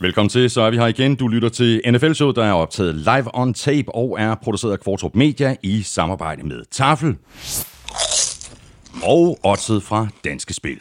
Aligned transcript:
Velkommen 0.00 0.28
til, 0.28 0.50
så 0.50 0.60
er 0.60 0.70
vi 0.70 0.76
her 0.76 0.86
igen. 0.86 1.16
Du 1.16 1.28
lytter 1.28 1.48
til 1.48 1.82
NFL 1.90 2.12
Show, 2.12 2.32
der 2.32 2.44
er 2.44 2.52
optaget 2.52 2.94
live 2.94 3.30
on 3.34 3.54
tape 3.54 3.94
og 3.94 4.16
er 4.20 4.34
produceret 4.34 4.72
af 4.72 4.80
Kvartrup 4.80 5.14
Media 5.14 5.56
i 5.62 5.82
samarbejde 5.82 6.46
med 6.46 6.62
Tafel 6.70 7.16
og 9.02 9.38
Odset 9.42 9.82
fra 9.82 10.08
Danske 10.24 10.54
Spil. 10.54 10.80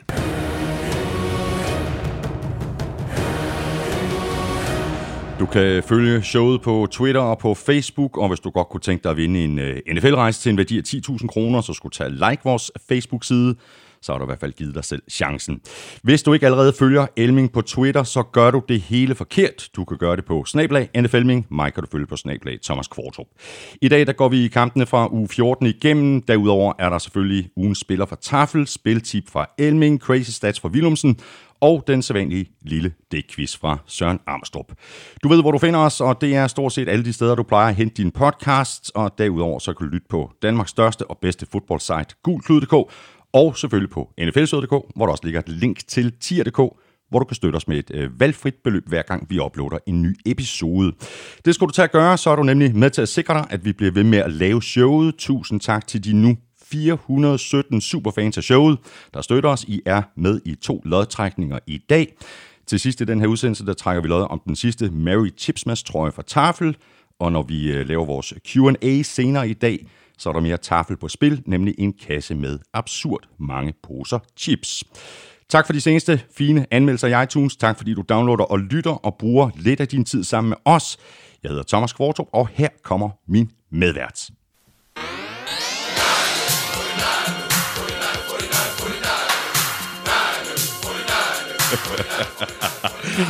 Du 5.40 5.46
kan 5.46 5.84
følge 5.84 6.24
showet 6.24 6.62
på 6.62 6.88
Twitter 6.92 7.22
og 7.22 7.38
på 7.38 7.54
Facebook, 7.54 8.18
og 8.18 8.28
hvis 8.28 8.40
du 8.40 8.50
godt 8.50 8.70
kunne 8.70 8.82
tænke 8.82 9.04
dig 9.04 9.12
at 9.12 9.18
vinde 9.18 9.44
en 9.44 9.60
øh, 9.60 9.80
NFL-rejse 9.94 10.42
til 10.42 10.50
en 10.50 10.58
værdi 10.58 10.78
af 10.78 10.84
10.000 10.88 11.28
kroner, 11.28 11.62
så 11.62 11.74
skulle 11.74 11.90
du 11.90 11.98
tage 11.98 12.12
like 12.12 12.42
vores 12.44 12.72
Facebook-side, 12.90 13.56
så 14.02 14.12
har 14.12 14.20
du 14.20 14.26
i 14.26 14.26
hvert 14.26 14.40
fald 14.40 14.54
givet 14.54 14.76
dig 14.76 14.84
selv 14.84 15.02
chancen. 15.12 15.62
Hvis 16.04 16.24
du 16.24 16.34
ikke 16.34 16.46
allerede 16.46 16.74
følger 16.74 17.08
Elming 17.16 17.52
på 17.52 17.62
Twitter, 17.62 18.04
så 18.04 18.24
gør 18.24 18.52
du 18.52 18.62
det 18.70 18.82
hele 18.82 19.16
forkert. 19.16 19.70
Du 19.76 19.86
kan 19.86 19.98
gøre 19.98 20.16
det 20.16 20.26
på 20.26 20.46
snablag 20.46 20.90
NFLming. 20.98 21.48
Mig 21.50 21.74
kan 21.74 21.84
du 21.84 21.90
følge 21.92 22.06
på 22.08 22.16
snablag 22.16 22.60
Thomas 22.64 22.88
Kvartrup. 22.88 23.28
I 23.82 23.88
dag 23.88 24.08
der 24.08 24.14
går 24.14 24.30
vi 24.30 24.46
i 24.46 24.48
kampene 24.48 24.86
fra 24.86 25.14
uge 25.14 25.28
14 25.28 25.68
igennem. 25.68 26.22
Derudover 26.22 26.74
er 26.80 26.90
der 26.90 26.98
selvfølgelig 26.98 27.50
ugens 27.56 27.78
spiller 27.78 28.06
fra 28.06 28.18
Tafel, 28.22 28.68
spiltip 28.68 29.30
fra 29.30 29.46
Elming, 29.58 30.00
Crazy 30.00 30.30
Stats 30.30 30.60
fra 30.60 30.70
Willumsen 30.70 31.20
og 31.62 31.84
den 31.88 32.02
sædvanlige 32.02 32.46
lille 32.62 32.94
dækquiz 33.12 33.58
fra 33.58 33.78
Søren 33.86 34.20
Armstrong. 34.28 34.68
Du 35.24 35.30
ved, 35.30 35.42
hvor 35.42 35.52
du 35.52 35.58
finder 35.58 35.80
os, 35.80 36.02
og 36.02 36.22
det 36.22 36.36
er 36.36 36.48
stort 36.48 36.74
set 36.74 36.90
alle 36.90 37.06
de 37.06 37.14
steder, 37.14 37.36
du 37.36 37.44
plejer 37.44 37.70
at 37.70 37.76
hente 37.76 38.04
din 38.04 38.12
podcast, 38.12 38.92
og 38.96 39.12
derudover 39.18 39.60
så 39.60 39.74
kan 39.74 39.88
du 39.88 39.94
lytte 39.94 40.08
på 40.10 40.32
Danmarks 40.42 40.70
største 40.70 41.06
og 41.06 41.18
bedste 41.22 41.46
fodboldsite, 41.52 42.16
gulklud.dk, 42.24 42.92
og 43.38 43.58
selvfølgelig 43.58 43.90
på 43.90 44.14
nflsød.dk, 44.18 44.70
hvor 44.70 45.06
der 45.06 45.12
også 45.12 45.24
ligger 45.24 45.40
et 45.40 45.50
link 45.50 45.88
til 45.88 46.14
tier.dk, 46.20 46.58
hvor 47.10 47.20
du 47.20 47.26
kan 47.26 47.36
støtte 47.36 47.56
os 47.58 47.68
med 47.68 47.78
et 47.78 47.92
øh, 47.94 48.20
valgfrit 48.20 48.56
beløb, 48.64 48.88
hver 48.88 49.02
gang 49.02 49.30
vi 49.30 49.40
uploader 49.40 49.78
en 49.88 50.02
ny 50.02 50.16
episode. 50.26 50.92
Det 51.46 51.56
skal 51.56 51.68
du 51.68 51.72
tage 51.72 51.84
at 51.84 51.92
gøre, 51.92 52.18
så 52.18 52.30
er 52.30 52.36
du 52.36 52.44
nemlig 52.44 52.76
med 52.76 52.90
til 52.90 53.02
at 53.02 53.10
sikre 53.10 53.34
dig, 53.34 53.48
at 53.50 53.66
vi 53.66 53.74
bliver 53.74 53.92
ved 53.92 54.04
med 54.04 54.20
at 54.20 54.32
lave 54.32 54.64
showet. 54.64 55.16
Tusind 55.16 55.60
tak 55.60 55.88
til 55.88 56.04
de 56.04 56.14
nu 56.14 56.38
417 56.72 57.82
superfans 57.82 58.38
af 58.38 58.44
showet, 58.44 58.78
der 59.14 59.22
støtter 59.22 59.50
os. 59.50 59.64
I 59.64 59.82
er 59.86 60.02
med 60.16 60.42
i 60.46 60.56
to 60.56 60.82
lodtrækninger 60.86 61.60
i 61.68 61.78
dag. 61.90 62.14
Til 62.68 62.80
sidst 62.80 63.02
i 63.02 63.06
den 63.06 63.20
her 63.20 63.28
udsendelse, 63.28 63.66
der 63.66 63.74
trækker 63.74 64.02
vi 64.02 64.08
lod 64.08 64.28
om 64.30 64.42
den 64.46 64.56
sidste 64.56 64.90
Mary 64.90 65.30
Chipsmas 65.38 65.84
trøje 65.84 66.12
fra 66.12 66.22
Tafel, 66.28 66.78
og 67.20 67.32
når 67.32 67.44
vi 67.44 67.72
øh, 67.72 67.88
laver 67.88 68.06
vores 68.06 68.34
Q&A 68.48 69.02
senere 69.02 69.50
i 69.50 69.54
dag, 69.54 69.86
så 70.18 70.30
er 70.30 70.34
der 70.34 70.40
mere 70.40 70.58
tafel 70.58 70.98
på 70.98 71.08
spil, 71.08 71.44
nemlig 71.46 71.76
en 71.78 71.94
kasse 71.94 72.36
med 72.36 72.60
absurd 72.74 73.28
mange 73.40 73.74
poser 73.84 74.20
chips. 74.38 74.84
Tak 75.50 75.66
for 75.66 75.74
de 75.74 75.82
seneste 75.82 76.22
fine 76.38 76.66
anmeldelser 76.72 77.20
i 77.20 77.24
iTunes. 77.24 77.56
Tak 77.56 77.78
fordi 77.78 77.94
du 77.94 78.04
downloader 78.10 78.44
og 78.44 78.60
lytter 78.60 78.92
og 78.92 79.16
bruger 79.20 79.50
lidt 79.56 79.80
af 79.80 79.88
din 79.88 80.06
tid 80.06 80.24
sammen 80.24 80.50
med 80.50 80.58
os. 80.66 80.98
Jeg 81.44 81.50
hedder 81.50 81.64
Thomas 81.68 81.94
Kvartrup, 81.94 82.28
og 82.34 82.48
her 82.48 82.70
kommer 82.84 83.10
min 83.28 83.52
medvært. 83.72 84.30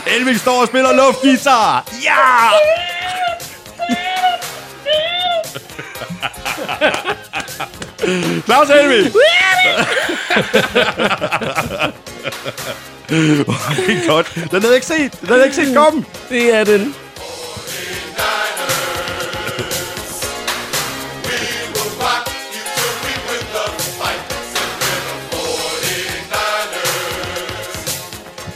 Elvin 0.15 0.37
står 0.37 0.61
og 0.61 0.67
spiller 0.67 0.95
luftguitar! 0.95 1.89
Ja! 2.03 2.49
Claus 8.45 8.69
Elvin! 8.69 9.13
det 13.09 13.97
er 13.97 14.07
godt. 14.07 14.35
Den 14.35 14.61
havde 14.61 14.67
jeg 14.67 14.75
ikke 14.75 14.87
set. 14.87 15.19
Den 15.19 15.27
havde 15.27 15.39
jeg 15.39 15.45
ikke 15.45 15.55
set 15.55 15.75
komme. 15.75 16.05
Det 16.29 16.53
er 16.55 16.63
den. 16.63 16.95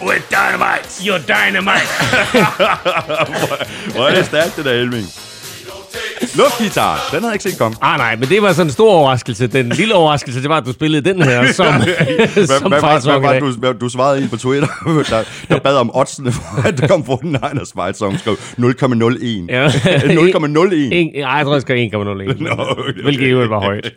With 0.02 0.24
dynamite! 0.30 0.88
You're 1.06 1.22
dynamite. 1.28 1.88
Hvor 3.96 4.08
er 4.08 4.16
det 4.16 4.26
stærkt, 4.26 4.56
det 4.56 4.66
der 4.66 4.72
Elving. 4.72 5.08
Luftgitar. 6.36 6.96
Den 7.12 7.20
havde 7.20 7.26
jeg 7.26 7.34
ikke 7.34 7.44
set 7.44 7.58
komme. 7.60 7.78
ah, 7.82 7.98
nej, 7.98 8.16
men 8.16 8.30
det 8.30 8.42
var 8.42 8.54
sådan 8.54 8.68
en 8.68 8.72
stor 8.72 8.92
overraskelse. 8.92 9.48
Den 9.48 9.70
lille 9.70 9.96
overraskelse, 9.96 10.42
det 10.42 10.50
var, 10.50 10.58
at 10.58 10.66
du 10.66 10.74
spillede 10.74 11.14
den 11.14 11.22
her 11.22 11.52
som, 11.54 11.66
Hvad, 11.66 12.48
som 12.48 12.72
hvad, 12.72 12.80
hvad, 12.80 13.20
hvad, 13.20 13.20
var 13.20 13.40
du, 13.40 13.52
hvad, 13.52 13.74
du 13.74 13.90
svarede 13.90 14.22
ind 14.22 14.30
på 14.30 14.38
Twitter, 14.38 14.68
der, 15.10 15.24
der 15.50 15.60
bad 15.60 15.76
om 15.76 15.92
oddsene 15.96 16.32
for, 16.32 16.68
at 16.68 16.78
der 16.78 16.88
kom 16.88 17.02
49ers 17.02 17.72
fight 17.82 17.98
song, 17.98 18.20
skrev 18.20 18.34
0,01. 18.34 19.46
Ja. 19.50 19.68
0,01. 19.68 20.74
En, 20.74 21.12
nej, 21.16 21.32
jeg 21.32 21.46
tror, 21.46 21.54
jeg 21.54 21.62
skal 21.62 21.90
1,01. 21.94 22.00
okay. 22.00 23.02
Hvilket 23.04 23.32
jo 23.32 23.38
var 23.38 23.60
højt. 23.60 23.92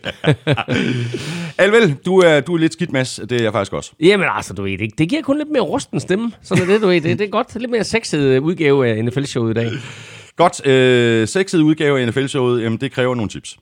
Alvel, 1.59 1.95
du 2.06 2.19
er, 2.19 2.41
du 2.41 2.55
er 2.55 2.59
lidt 2.59 2.73
skidt, 2.73 2.93
Mads. 2.93 3.21
Det 3.31 3.39
er 3.41 3.43
jeg 3.43 3.53
faktisk 3.53 3.73
også. 3.73 3.91
Jamen 4.01 4.27
altså, 4.37 4.55
du 4.55 4.62
ved, 4.62 4.79
det, 4.79 4.99
det 4.99 5.09
giver 5.09 5.23
kun 5.23 5.39
lidt 5.39 5.51
mere 5.53 5.62
rusten 5.62 6.01
stemme. 6.01 6.33
Sådan 6.43 6.65
er 6.65 6.73
det, 6.73 6.83
du 6.83 6.87
ved. 6.87 7.01
Det, 7.01 7.19
det 7.19 7.25
er 7.27 7.31
godt. 7.31 7.47
Lidt 7.55 7.71
mere 7.71 7.85
sexet 7.85 8.39
udgave 8.39 8.89
af 8.89 9.05
NFL-showet 9.05 9.51
i 9.51 9.55
dag. 9.55 9.71
Godt, 10.37 10.67
øh, 10.67 11.28
sexet 11.28 11.61
udgave 11.61 12.00
af 12.00 12.09
NFL-showet, 12.09 12.62
jamen 12.62 12.78
det 12.81 12.93
kræver 12.93 13.15
nogle 13.15 13.28
tips. 13.28 13.56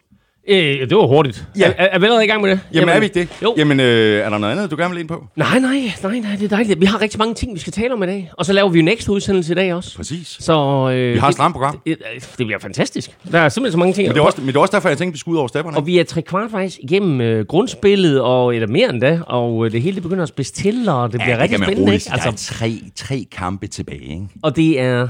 Øh, 0.49 0.56
det 0.56 0.97
var 0.97 1.06
hurtigt. 1.06 1.47
Ja. 1.59 1.66
Er, 1.66 1.72
er, 1.78 1.88
er 1.93 1.99
vi 1.99 2.05
allerede 2.05 2.25
i 2.25 2.28
gang 2.28 2.43
med 2.43 2.50
det? 2.50 2.60
Jamen, 2.75 2.88
er 2.88 2.99
vi 2.99 3.05
ikke 3.05 3.21
det? 3.21 3.28
Jo. 3.43 3.55
Jamen, 3.59 3.81
øh, 3.81 4.21
er 4.21 4.31
der 4.31 4.38
noget 4.38 4.53
andet, 4.56 4.71
du 4.71 4.77
gerne 4.77 4.91
vil 4.94 5.00
ind 5.00 5.09
på? 5.09 5.25
Nej, 5.37 5.59
nej, 5.59 5.93
nej, 6.03 6.19
nej, 6.19 6.37
det 6.37 6.44
er 6.44 6.49
dejligt. 6.49 6.81
Vi 6.81 6.87
har 6.87 7.00
rigtig 7.00 7.19
mange 7.19 7.34
ting, 7.34 7.55
vi 7.55 7.59
skal 7.61 7.72
tale 7.72 7.93
om 7.94 8.03
i 8.03 8.06
dag. 8.06 8.31
Og 8.38 8.47
så 8.47 8.53
laver 8.53 8.69
vi 8.69 8.81
jo 8.81 8.87
ekstra 8.91 9.12
udsendelse 9.12 9.53
i 9.53 9.55
dag 9.55 9.75
også. 9.75 9.97
Præcis. 9.97 10.37
Så, 10.41 10.53
øh, 10.93 11.12
Vi 11.15 11.19
har 11.19 11.27
et 11.27 11.31
det- 11.31 11.34
stramt 11.34 11.55
program. 11.55 11.81
Det, 11.87 11.97
det 12.38 12.47
bliver 12.47 12.59
fantastisk. 12.59 13.11
Der 13.32 13.38
er 13.38 13.49
simpelthen 13.49 13.72
så 13.72 13.78
mange 13.78 13.93
ting. 13.94 14.09
Men 14.09 14.15
det 14.15 14.21
er 14.21 14.25
også, 14.25 14.41
men 14.41 14.49
det 14.49 14.56
er 14.56 14.61
også 14.61 14.72
derfor, 14.77 14.88
jeg 14.88 14.99
tænkte, 14.99 15.12
vi 15.12 15.19
skulle 15.19 15.32
ud 15.32 15.38
over 15.38 15.49
stepperne. 15.49 15.77
Og 15.77 15.87
vi 15.87 15.99
er 15.99 16.05
tre 16.05 16.22
kvart 16.22 16.50
faktisk 16.50 16.78
igennem 16.82 17.21
øh, 17.21 17.44
grundspillet, 17.47 18.21
og 18.21 18.55
eller 18.55 18.69
mere 18.69 18.91
end 18.91 19.00
da, 19.00 19.21
og 19.27 19.66
øh, 19.66 19.72
det 19.72 19.82
hele 19.82 19.94
det 19.94 20.03
begynder 20.03 20.22
at 20.22 20.28
spidse 20.28 20.53
til, 20.53 20.88
og 20.88 21.12
det 21.12 21.21
bliver 21.21 21.38
rigtig 21.38 21.59
spændende. 21.65 21.94
Ikke? 21.94 22.09
Altså, 22.12 22.28
Altså, 22.28 22.28
der 22.59 22.65
er 22.65 22.69
tre, 22.69 22.81
tre 22.97 23.25
kampe 23.32 23.66
tilbage, 23.66 24.03
ikke? 24.03 24.27
og 24.43 24.56
det 24.56 24.81
er 24.81 25.09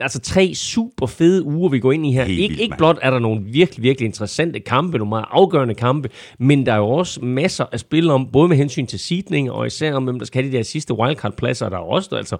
altså 0.00 0.20
tre 0.20 0.54
super 0.54 1.06
fede 1.06 1.42
uger, 1.44 1.68
vi 1.68 1.78
går 1.78 1.92
ind 1.92 2.06
i 2.06 2.12
her. 2.12 2.24
Helt 2.24 2.38
Ik- 2.38 2.48
vildt, 2.48 2.60
ikke 2.60 2.76
blot 2.78 2.98
er 3.02 3.10
der 3.10 3.18
nogle 3.18 3.42
virkelig, 3.44 3.82
virkelig 3.82 4.06
interessante 4.06 4.60
kampe, 4.60 4.98
nogle 4.98 5.08
meget 5.08 5.24
afgørende 5.30 5.74
kampe, 5.74 6.08
men 6.38 6.66
der 6.66 6.72
er 6.72 6.76
jo 6.76 6.88
også 6.88 7.20
masser 7.24 7.64
at 7.72 7.80
spille 7.80 8.12
om, 8.12 8.26
både 8.32 8.48
med 8.48 8.56
hensyn 8.56 8.86
til 8.86 8.98
seedning, 8.98 9.50
og 9.50 9.66
især 9.66 9.94
om, 9.94 10.04
hvem 10.04 10.18
der 10.18 10.26
skal 10.26 10.42
have 10.42 10.52
de 10.52 10.56
der 10.56 10.62
sidste 10.62 10.94
wildcard-pladser. 10.94 11.68
Der 11.68 11.76
er 11.76 11.80
også 11.80 12.16
altså, 12.16 12.36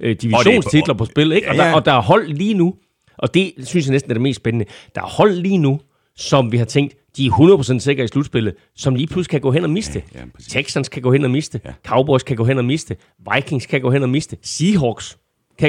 øh, 0.00 0.16
divisionstitler 0.22 0.94
på 0.94 1.04
spil, 1.04 1.32
ikke? 1.32 1.48
Og, 1.48 1.56
Ja, 1.56 1.62
der, 1.64 1.74
og 1.74 1.84
der 1.84 1.92
er 1.92 2.02
hold 2.02 2.28
lige 2.28 2.54
nu, 2.54 2.74
og 3.18 3.34
det 3.34 3.52
synes 3.64 3.86
jeg 3.86 3.92
næsten 3.92 4.10
er 4.10 4.14
det 4.14 4.22
mest 4.22 4.36
spændende, 4.36 4.64
der 4.94 5.00
er 5.00 5.06
hold 5.06 5.32
lige 5.34 5.58
nu, 5.58 5.80
som 6.16 6.52
vi 6.52 6.56
har 6.56 6.64
tænkt, 6.64 6.94
de 7.16 7.26
er 7.26 7.30
100% 7.30 7.78
sikre 7.78 8.04
i 8.04 8.08
slutspillet, 8.08 8.54
som 8.76 8.94
lige 8.94 9.06
pludselig 9.06 9.30
kan 9.30 9.40
gå 9.40 9.50
hen 9.50 9.64
og 9.64 9.70
miste. 9.70 10.02
Ja, 10.14 10.18
ja, 10.20 10.24
præcis. 10.34 10.52
Texans 10.52 10.88
kan 10.88 11.02
gå 11.02 11.12
hen 11.12 11.24
og 11.24 11.30
miste. 11.30 11.60
Ja. 11.64 11.70
Cowboys 11.86 12.22
kan 12.22 12.36
gå 12.36 12.44
hen 12.44 12.58
og 12.58 12.64
miste. 12.64 12.96
Vikings 13.34 13.66
kan 13.66 13.80
gå 13.80 13.90
hen 13.90 14.02
og 14.02 14.08
miste. 14.08 14.36
Seahawks 14.42 15.18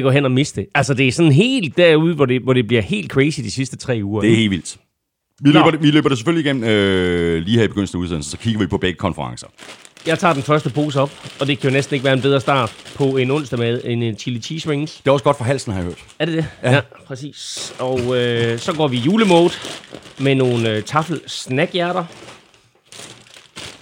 kan 0.02 0.04
gå 0.04 0.12
hen 0.12 0.26
og 0.26 0.32
miste. 0.32 0.66
Altså, 0.76 0.94
det 0.94 1.08
er 1.08 1.12
sådan 1.12 1.32
helt 1.32 1.78
derude, 1.78 2.16
hvor 2.16 2.26
det, 2.26 2.42
hvor 2.42 2.54
det 2.54 2.68
bliver 2.68 2.82
helt 2.82 3.12
crazy 3.12 3.40
de 3.40 3.52
sidste 3.52 3.78
tre 3.78 4.00
uger. 4.04 4.22
Det 4.22 4.32
er 4.32 4.36
helt 4.36 4.52
vildt. 4.52 4.78
Vi 5.42 5.52
løber, 5.52 5.72
det, 5.72 5.82
vi 5.82 5.92
løber 5.92 6.10
det 6.10 6.18
selvfølgelig 6.18 6.46
igennem 6.46 6.64
øh, 6.64 7.42
lige 7.42 7.58
her 7.58 7.64
i 7.64 7.68
begyndelsen 7.68 7.98
af 7.98 8.02
udsendelsen, 8.02 8.32
så 8.32 8.38
kigger 8.38 8.60
vi 8.60 8.68
på 8.68 8.78
begge 8.78 8.98
konferencer. 8.98 9.48
Jeg 10.06 10.20
tager 10.20 10.34
den 10.34 10.44
første 10.44 10.70
pose 10.70 11.02
op, 11.02 11.12
og 11.40 11.48
det 11.48 11.60
kan 11.60 11.70
jo 11.70 11.74
næsten 11.74 11.94
ikke 11.94 12.04
være 12.04 12.14
en 12.14 12.22
bedre 12.22 12.42
start 12.42 12.76
på 12.96 13.18
en 13.18 13.32
onsdag 13.32 13.60
med 13.60 13.82
en 13.84 14.18
chili 14.18 14.42
cheese 14.42 14.70
rings. 14.70 14.96
Det 14.98 15.08
er 15.08 15.12
også 15.12 15.24
godt 15.24 15.38
for 15.38 15.44
halsen, 15.44 15.74
har 15.74 15.80
jeg 15.80 15.86
hørt. 15.86 16.06
Er 16.20 16.26
det 16.26 16.36
det? 16.36 16.46
Ja, 16.64 16.74
ja 16.74 16.82
præcis. 17.08 17.74
Og 17.80 18.00
øh, 18.00 18.60
så 18.60 18.74
går 18.74 18.88
vi 18.88 18.98
i 18.98 19.00
julemode 19.00 19.54
med 20.18 20.36
nogle 20.36 20.70
øh, 20.70 20.84
tafel 20.84 21.22
snackhjerter. 21.28 22.06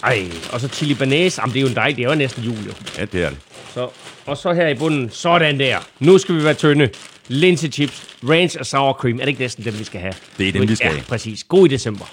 Ej, 0.02 0.24
og 0.52 0.60
så 0.60 0.68
chili 0.68 0.94
banæs. 0.94 1.38
Jamen, 1.38 1.52
det 1.52 1.58
er 1.58 1.62
jo 1.62 1.68
en 1.68 1.74
dej, 1.74 1.88
det 1.96 2.04
er 2.04 2.08
jo 2.08 2.14
næsten 2.14 2.44
jul, 2.44 2.56
jo. 2.66 2.72
Ja, 2.98 3.04
det 3.04 3.24
er 3.24 3.28
det. 3.28 3.38
Så, 3.74 3.88
og 4.26 4.36
så 4.36 4.52
her 4.52 4.68
i 4.68 4.74
bunden, 4.74 5.10
sådan 5.10 5.58
der. 5.58 5.78
Nu 6.00 6.18
skal 6.18 6.34
vi 6.34 6.44
være 6.44 6.54
tynde. 6.54 6.88
Linse 7.28 7.68
chips, 7.68 8.06
ranch 8.22 8.56
og 8.60 8.66
sour 8.66 8.92
cream. 8.92 9.14
Er 9.16 9.20
det 9.20 9.28
ikke 9.28 9.40
næsten 9.40 9.64
dem, 9.64 9.78
vi 9.78 9.84
skal 9.84 10.00
have? 10.00 10.14
Det 10.38 10.48
er 10.48 10.52
dem, 10.52 10.68
vi 10.68 10.74
skal 10.74 10.86
ja, 10.86 10.92
have. 10.92 11.04
præcis. 11.08 11.44
God 11.44 11.66
i 11.66 11.68
december. 11.68 12.04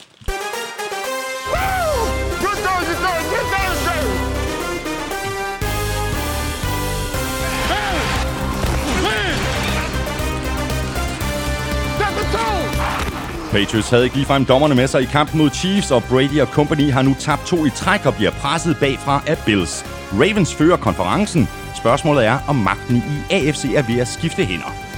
Patriots 13.52 13.90
havde 13.90 14.04
ikke 14.04 14.16
ligefrem 14.16 14.46
dommerne 14.46 14.76
med 14.76 14.88
sig 14.88 15.02
i 15.02 15.06
kampen 15.06 15.38
mod 15.38 15.50
Chiefs, 15.50 15.92
og 15.92 16.04
Brady 16.04 16.42
og 16.42 16.48
company 16.48 16.92
har 16.92 17.02
nu 17.02 17.16
tabt 17.20 17.48
to 17.48 17.66
i 17.66 17.70
træk 17.70 18.06
og 18.06 18.16
bliver 18.16 18.32
presset 18.32 18.78
bagfra 18.80 19.24
af 19.28 19.38
Bills. 19.46 19.86
Ravens 20.14 20.56
fører 20.56 20.78
konferencen. 20.78 21.50
Spørgsmålet 21.80 22.26
er, 22.26 22.38
om 22.48 22.56
magten 22.56 22.98
i 22.98 23.34
AFC 23.34 23.66
er 23.76 23.82
ved 23.82 24.00
at 24.00 24.08
skifte 24.08 24.46
hænder. 24.46 24.89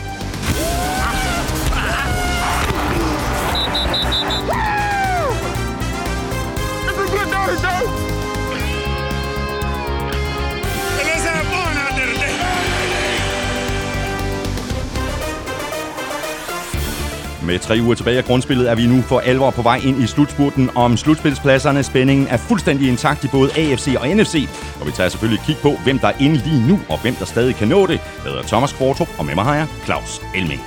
Med 17.52 17.60
tre 17.60 17.80
uger 17.82 17.96
tilbage 17.96 18.18
af 18.18 18.26
grundspillet 18.26 18.70
er 18.70 18.76
vi 18.76 18.88
nu 18.88 19.02
for 19.02 19.20
alvor 19.20 19.50
på 19.50 19.62
vej 19.62 19.80
ind 19.86 20.04
i 20.04 20.08
slutspurten 20.08 20.70
om 20.76 20.98
slutspilspladserne. 20.98 21.84
Spændingen 21.84 22.28
er 22.28 22.38
fuldstændig 22.38 22.88
intakt 22.88 23.24
i 23.24 23.28
både 23.28 23.50
AFC 23.58 23.88
og 24.00 24.08
NFC, 24.08 24.36
og 24.80 24.88
vi 24.88 24.92
tager 24.92 25.10
selvfølgelig 25.10 25.40
et 25.42 25.46
kig 25.46 25.58
på, 25.62 25.72
hvem 25.84 26.00
der 26.00 26.08
er 26.08 26.18
inde 26.20 26.36
lige 26.36 26.68
nu, 26.68 26.80
og 26.90 27.02
hvem 27.02 27.14
der 27.16 27.26
stadig 27.26 27.56
kan 27.56 27.68
nå 27.68 27.88
det. 27.88 28.00
Jeg 28.24 28.32
hedder 28.32 28.44
Thomas 28.44 28.74
Kvartrup, 28.74 29.10
og 29.20 29.26
med 29.26 29.36
mig 29.36 29.44
har 29.44 29.56
jeg 29.56 29.68
Claus 29.86 30.22
Elming. 30.36 30.62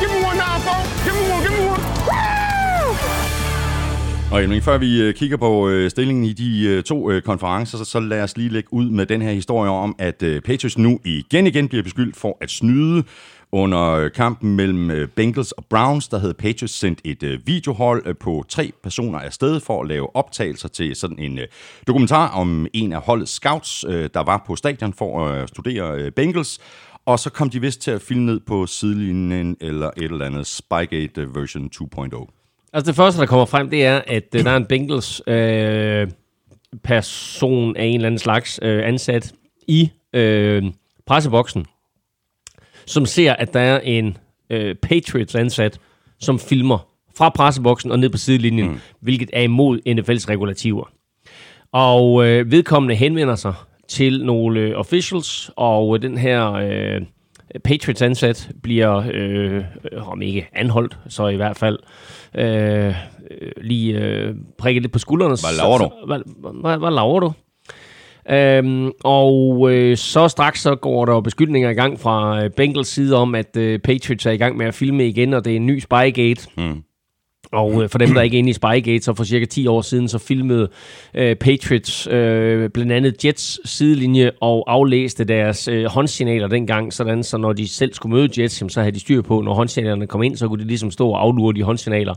Give 0.00 0.10
me 0.14 0.18
one 0.28 0.38
now, 0.44 0.56
folks. 0.66 0.88
Give 1.04 1.16
me 1.18 1.24
one, 1.34 1.42
give 1.46 1.54
me 1.58 1.62
one. 1.72 1.82
Woo! 2.08 2.28
Og 4.32 4.42
Elming, 4.42 4.62
før 4.62 4.78
vi 4.78 5.02
øh, 5.02 5.14
kigger 5.14 5.36
på 5.36 5.68
øh, 5.68 5.90
stillingen 5.90 6.24
i 6.24 6.32
de 6.32 6.64
øh, 6.68 6.82
to 6.82 7.10
konferencer, 7.24 7.84
så, 7.84 8.00
lad 8.00 8.22
os 8.22 8.36
lige 8.36 8.48
lægge 8.48 8.72
ud 8.72 8.90
med 8.90 9.06
den 9.06 9.22
her 9.22 9.32
historie 9.32 9.70
om, 9.70 9.96
at 9.98 10.24
Patriots 10.44 10.78
nu 10.78 11.00
igen 11.04 11.46
igen 11.46 11.68
bliver 11.68 11.82
beskyldt 11.82 12.16
for 12.16 12.38
at 12.40 12.50
snyde. 12.50 13.04
Under 13.52 13.90
øh, 13.90 14.10
kampen 14.10 14.56
mellem 14.56 14.90
øh, 14.90 15.08
Bengals 15.08 15.52
og 15.52 15.64
Browns, 15.64 16.08
der 16.08 16.18
havde 16.18 16.34
Patriots 16.34 16.74
sendt 16.74 17.00
et 17.04 17.22
øh, 17.22 17.46
videohold 17.46 18.14
på 18.14 18.44
tre 18.48 18.72
personer 18.82 19.18
afsted 19.18 19.60
for 19.60 19.82
at 19.82 19.88
lave 19.88 20.16
optagelser 20.16 20.68
til 20.68 20.96
sådan 20.96 21.18
en 21.18 21.38
dokumentar 21.86 22.28
om 22.28 22.66
en 22.72 22.92
af 22.92 23.00
holdets 23.00 23.32
scouts, 23.32 23.80
der 24.14 24.24
var 24.24 24.44
på 24.46 24.56
stadion 24.56 24.92
for 24.92 25.26
at 25.26 25.48
studere 25.48 26.10
Bengals. 26.10 26.60
Og 27.06 27.18
så 27.18 27.30
kom 27.30 27.50
de 27.50 27.60
vist 27.60 27.80
til 27.80 27.90
at 27.90 28.02
filme 28.02 28.26
ned 28.26 28.40
på 28.40 28.66
sidelinjen 28.66 29.56
eller 29.60 29.90
et 29.96 30.04
eller 30.04 30.26
andet 30.26 30.46
Spygate 30.46 31.34
version 31.34 31.70
2.0. 31.74 32.70
Altså 32.72 32.90
det 32.90 32.96
første, 32.96 33.20
der 33.20 33.26
kommer 33.26 33.44
frem, 33.44 33.70
det 33.70 33.84
er, 33.84 34.02
at 34.06 34.32
der 34.32 34.50
er 34.50 34.56
en 34.56 34.66
Bengals 34.66 35.22
øh, 35.26 36.08
person 36.84 37.76
af 37.76 37.84
en 37.84 37.94
eller 37.94 38.06
anden 38.06 38.18
slags 38.18 38.60
øh, 38.62 38.88
ansat 38.88 39.32
i 39.68 39.90
øh, 40.12 40.64
presseboksen, 41.06 41.66
som 42.88 43.06
ser, 43.06 43.32
at 43.32 43.54
der 43.54 43.60
er 43.60 43.80
en 43.80 44.16
øh, 44.50 44.74
Patriots 44.74 45.34
ansat, 45.34 45.78
som 46.20 46.38
filmer 46.38 46.78
fra 47.16 47.28
presseboksen 47.28 47.92
og 47.92 47.98
ned 47.98 48.10
på 48.10 48.18
sidelinjen, 48.18 48.68
mm. 48.68 48.78
hvilket 49.00 49.30
er 49.32 49.42
imod 49.42 49.78
NFL's 49.78 50.28
regulativer. 50.28 50.90
Og 51.72 52.26
øh, 52.26 52.50
vedkommende 52.50 52.94
henvender 52.94 53.34
sig 53.34 53.54
til 53.88 54.24
nogle 54.24 54.60
øh, 54.60 54.78
officials, 54.78 55.50
og 55.56 55.96
øh, 55.96 56.02
den 56.02 56.18
her 56.18 56.52
øh, 56.52 57.00
Patriots 57.64 58.02
ansat 58.02 58.50
bliver, 58.62 59.04
øh, 59.12 59.64
om 60.08 60.22
ikke 60.22 60.48
anholdt, 60.52 60.98
så 61.08 61.26
i 61.26 61.36
hvert 61.36 61.56
fald 61.56 61.78
øh, 62.34 62.94
øh, 63.30 63.52
lige 63.56 63.98
øh, 63.98 64.34
prikket 64.58 64.82
lidt 64.82 64.92
på 64.92 64.98
skuldrene. 64.98 65.36
Hvad 65.42 65.56
laver 65.56 65.78
du? 65.78 66.06
Hvad, 66.06 66.20
hvad, 66.62 66.78
hvad 66.78 66.90
laver 66.90 67.20
du? 67.20 67.32
Øhm, 68.30 68.90
og 69.04 69.68
øh, 69.72 69.96
så 69.96 70.28
straks 70.28 70.60
så 70.60 70.74
går 70.74 71.04
der 71.04 71.20
beskyldninger 71.20 71.70
i 71.70 71.74
gang 71.74 72.00
fra 72.00 72.44
øh, 72.44 72.50
Bengals 72.50 72.88
side 72.88 73.16
om, 73.16 73.34
at 73.34 73.56
øh, 73.56 73.78
Patriots 73.78 74.26
er 74.26 74.30
i 74.30 74.36
gang 74.36 74.56
med 74.56 74.66
at 74.66 74.74
filme 74.74 75.08
igen, 75.08 75.34
og 75.34 75.44
det 75.44 75.52
er 75.52 75.56
en 75.56 75.66
ny 75.66 75.78
Spygate. 75.78 76.48
Mm. 76.56 76.82
Og 77.52 77.82
øh, 77.82 77.88
for 77.88 77.98
dem, 77.98 78.14
der 78.14 78.22
ikke 78.22 78.36
er 78.36 78.38
inde 78.38 78.50
i 78.50 78.52
Spygate, 78.52 79.02
så 79.02 79.14
for 79.14 79.24
cirka 79.24 79.44
10 79.44 79.66
år 79.66 79.82
siden, 79.82 80.08
så 80.08 80.18
filmede 80.18 80.68
øh, 81.14 81.36
Patriots 81.36 82.06
øh, 82.10 82.70
blandt 82.70 82.92
andet 82.92 83.24
Jets 83.24 83.60
sidelinje 83.64 84.30
og 84.40 84.64
aflæste 84.72 85.24
deres 85.24 85.68
øh, 85.68 85.84
håndsignaler 85.84 86.48
dengang, 86.48 86.92
sådan 86.92 87.22
så 87.22 87.36
når 87.36 87.52
de 87.52 87.68
selv 87.68 87.94
skulle 87.94 88.16
møde 88.16 88.42
Jets, 88.42 88.60
jamen, 88.60 88.70
så 88.70 88.80
havde 88.80 88.94
de 88.94 89.00
styr 89.00 89.22
på, 89.22 89.40
når 89.40 89.54
håndsignalerne 89.54 90.06
kom 90.06 90.22
ind, 90.22 90.36
så 90.36 90.48
kunne 90.48 90.62
de 90.62 90.68
ligesom 90.68 90.90
stå 90.90 91.08
og 91.08 91.22
aflure 91.22 91.54
de 91.54 91.62
håndsignaler, 91.62 92.14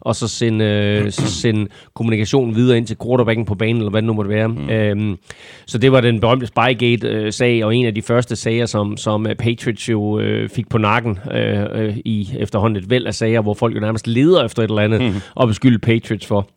og 0.00 0.16
så 0.16 0.28
sende, 0.28 0.64
øh, 0.64 1.12
så 1.12 1.26
sende 1.26 1.66
kommunikationen 1.94 2.54
videre 2.54 2.76
ind 2.76 2.86
til 2.86 2.96
quarterbacken 3.02 3.44
på 3.44 3.54
banen, 3.54 3.76
eller 3.76 3.90
hvad 3.90 4.02
det 4.02 4.06
nu 4.06 4.12
måtte 4.12 4.28
være. 4.28 4.48
Mm. 4.48 4.70
Øhm, 4.70 5.18
så 5.66 5.78
det 5.78 5.92
var 5.92 6.00
den 6.00 6.20
berømte 6.20 6.46
Spygate-sag, 6.46 7.64
og 7.64 7.76
en 7.76 7.86
af 7.86 7.94
de 7.94 8.02
første 8.02 8.36
sager, 8.36 8.66
som, 8.66 8.96
som 8.96 9.26
øh, 9.26 9.34
Patriots 9.34 9.88
jo 9.88 10.20
øh, 10.20 10.48
fik 10.48 10.68
på 10.68 10.78
nakken 10.78 11.18
øh, 11.32 11.64
øh, 11.74 11.96
i 12.04 12.30
efterhånden 12.38 12.82
et 12.82 12.90
væld 12.90 13.06
af 13.06 13.14
sager, 13.14 13.40
hvor 13.40 13.54
folk 13.54 13.74
jo 13.74 13.80
nærmest 13.80 14.06
leder 14.06 14.44
efter 14.44 14.67
et 14.68 14.70
eller 14.78 14.82
andet, 14.82 15.14
mm. 15.14 15.20
og 15.34 15.48
beskylde 15.48 15.78
Patriots 15.78 16.26
for. 16.26 16.48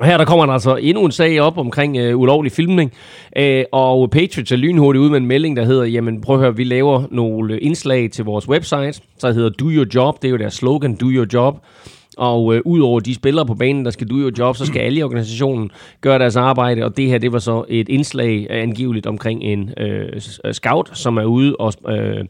Og 0.00 0.06
her 0.06 0.16
der 0.16 0.24
kommer 0.24 0.46
der 0.46 0.52
altså 0.52 0.76
endnu 0.76 1.04
en 1.04 1.12
sag 1.12 1.40
op 1.40 1.58
omkring 1.58 1.96
øh, 1.96 2.18
ulovlig 2.18 2.52
filmning, 2.52 2.92
øh, 3.36 3.64
og 3.72 4.10
Patriots 4.10 4.52
er 4.52 4.56
lynhurtigt 4.56 5.02
ud 5.02 5.10
med 5.10 5.16
en 5.16 5.26
melding, 5.26 5.56
der 5.56 5.64
hedder, 5.64 5.84
jamen 5.84 6.20
prøv 6.20 6.36
at 6.36 6.42
høre, 6.42 6.56
vi 6.56 6.64
laver 6.64 7.04
nogle 7.10 7.60
indslag 7.60 8.10
til 8.10 8.24
vores 8.24 8.48
website, 8.48 9.00
så 9.18 9.32
hedder 9.32 9.50
Do 9.50 9.70
Your 9.70 9.86
Job, 9.94 10.22
det 10.22 10.28
er 10.28 10.32
jo 10.32 10.36
deres 10.36 10.54
slogan, 10.54 10.96
Do 10.96 11.06
Your 11.06 11.26
Job. 11.32 11.58
Og 12.16 12.54
øh, 12.54 12.62
udover 12.64 13.00
de 13.00 13.14
spillere 13.14 13.46
på 13.46 13.54
banen, 13.54 13.84
der 13.84 13.90
skal 13.90 14.08
do 14.08 14.14
your 14.14 14.32
job, 14.38 14.56
så 14.56 14.66
skal 14.66 14.80
alle 14.80 14.98
i 14.98 15.02
organisationen 15.02 15.70
gøre 16.00 16.18
deres 16.18 16.36
arbejde. 16.36 16.84
Og 16.84 16.96
det 16.96 17.06
her, 17.06 17.18
det 17.18 17.32
var 17.32 17.38
så 17.38 17.64
et 17.68 17.88
indslag 17.88 18.46
angiveligt 18.50 19.06
omkring 19.06 19.42
en 19.42 19.70
øh, 19.76 20.20
scout, 20.52 20.90
som 20.92 21.16
er 21.16 21.24
ude 21.24 21.56
og, 21.56 21.72
øh, 21.88 22.24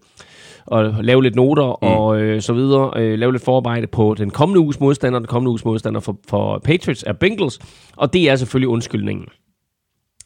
og 0.67 0.95
lave 1.05 1.23
lidt 1.23 1.35
noter 1.35 1.79
mm. 1.83 1.89
og 1.89 2.21
øh, 2.21 2.43
så 2.43 2.53
videre. 2.53 2.93
Øh, 2.97 3.19
lave 3.19 3.33
lidt 3.33 3.45
forarbejde 3.45 3.87
på 3.87 4.15
den 4.19 4.31
kommende 4.31 4.61
uges 4.61 4.81
modstander. 4.81 5.19
Den 5.19 5.29
kommende 5.29 5.51
uges 5.51 5.65
modstander 5.65 6.01
for, 6.01 6.17
for 6.29 6.59
Patriots 6.59 7.05
er 7.07 7.13
Bengals. 7.13 7.59
Og 7.97 8.13
det 8.13 8.31
er 8.31 8.37
selvfølgelig 8.37 8.69
undskyldningen. 8.69 9.27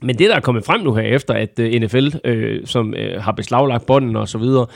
Men 0.03 0.19
det, 0.19 0.29
der 0.29 0.37
er 0.37 0.41
kommet 0.41 0.65
frem 0.65 0.81
nu 0.81 0.95
her 0.95 1.03
efter, 1.03 1.35
at 1.35 1.59
øh, 1.59 1.81
NFL, 1.81 2.09
øh, 2.25 2.67
som 2.67 2.95
øh, 2.95 3.23
har 3.23 3.33
beslaglagt 3.33 3.87
bånden 3.87 4.17
og 4.17 4.29
så 4.29 4.39
videre, 4.39 4.67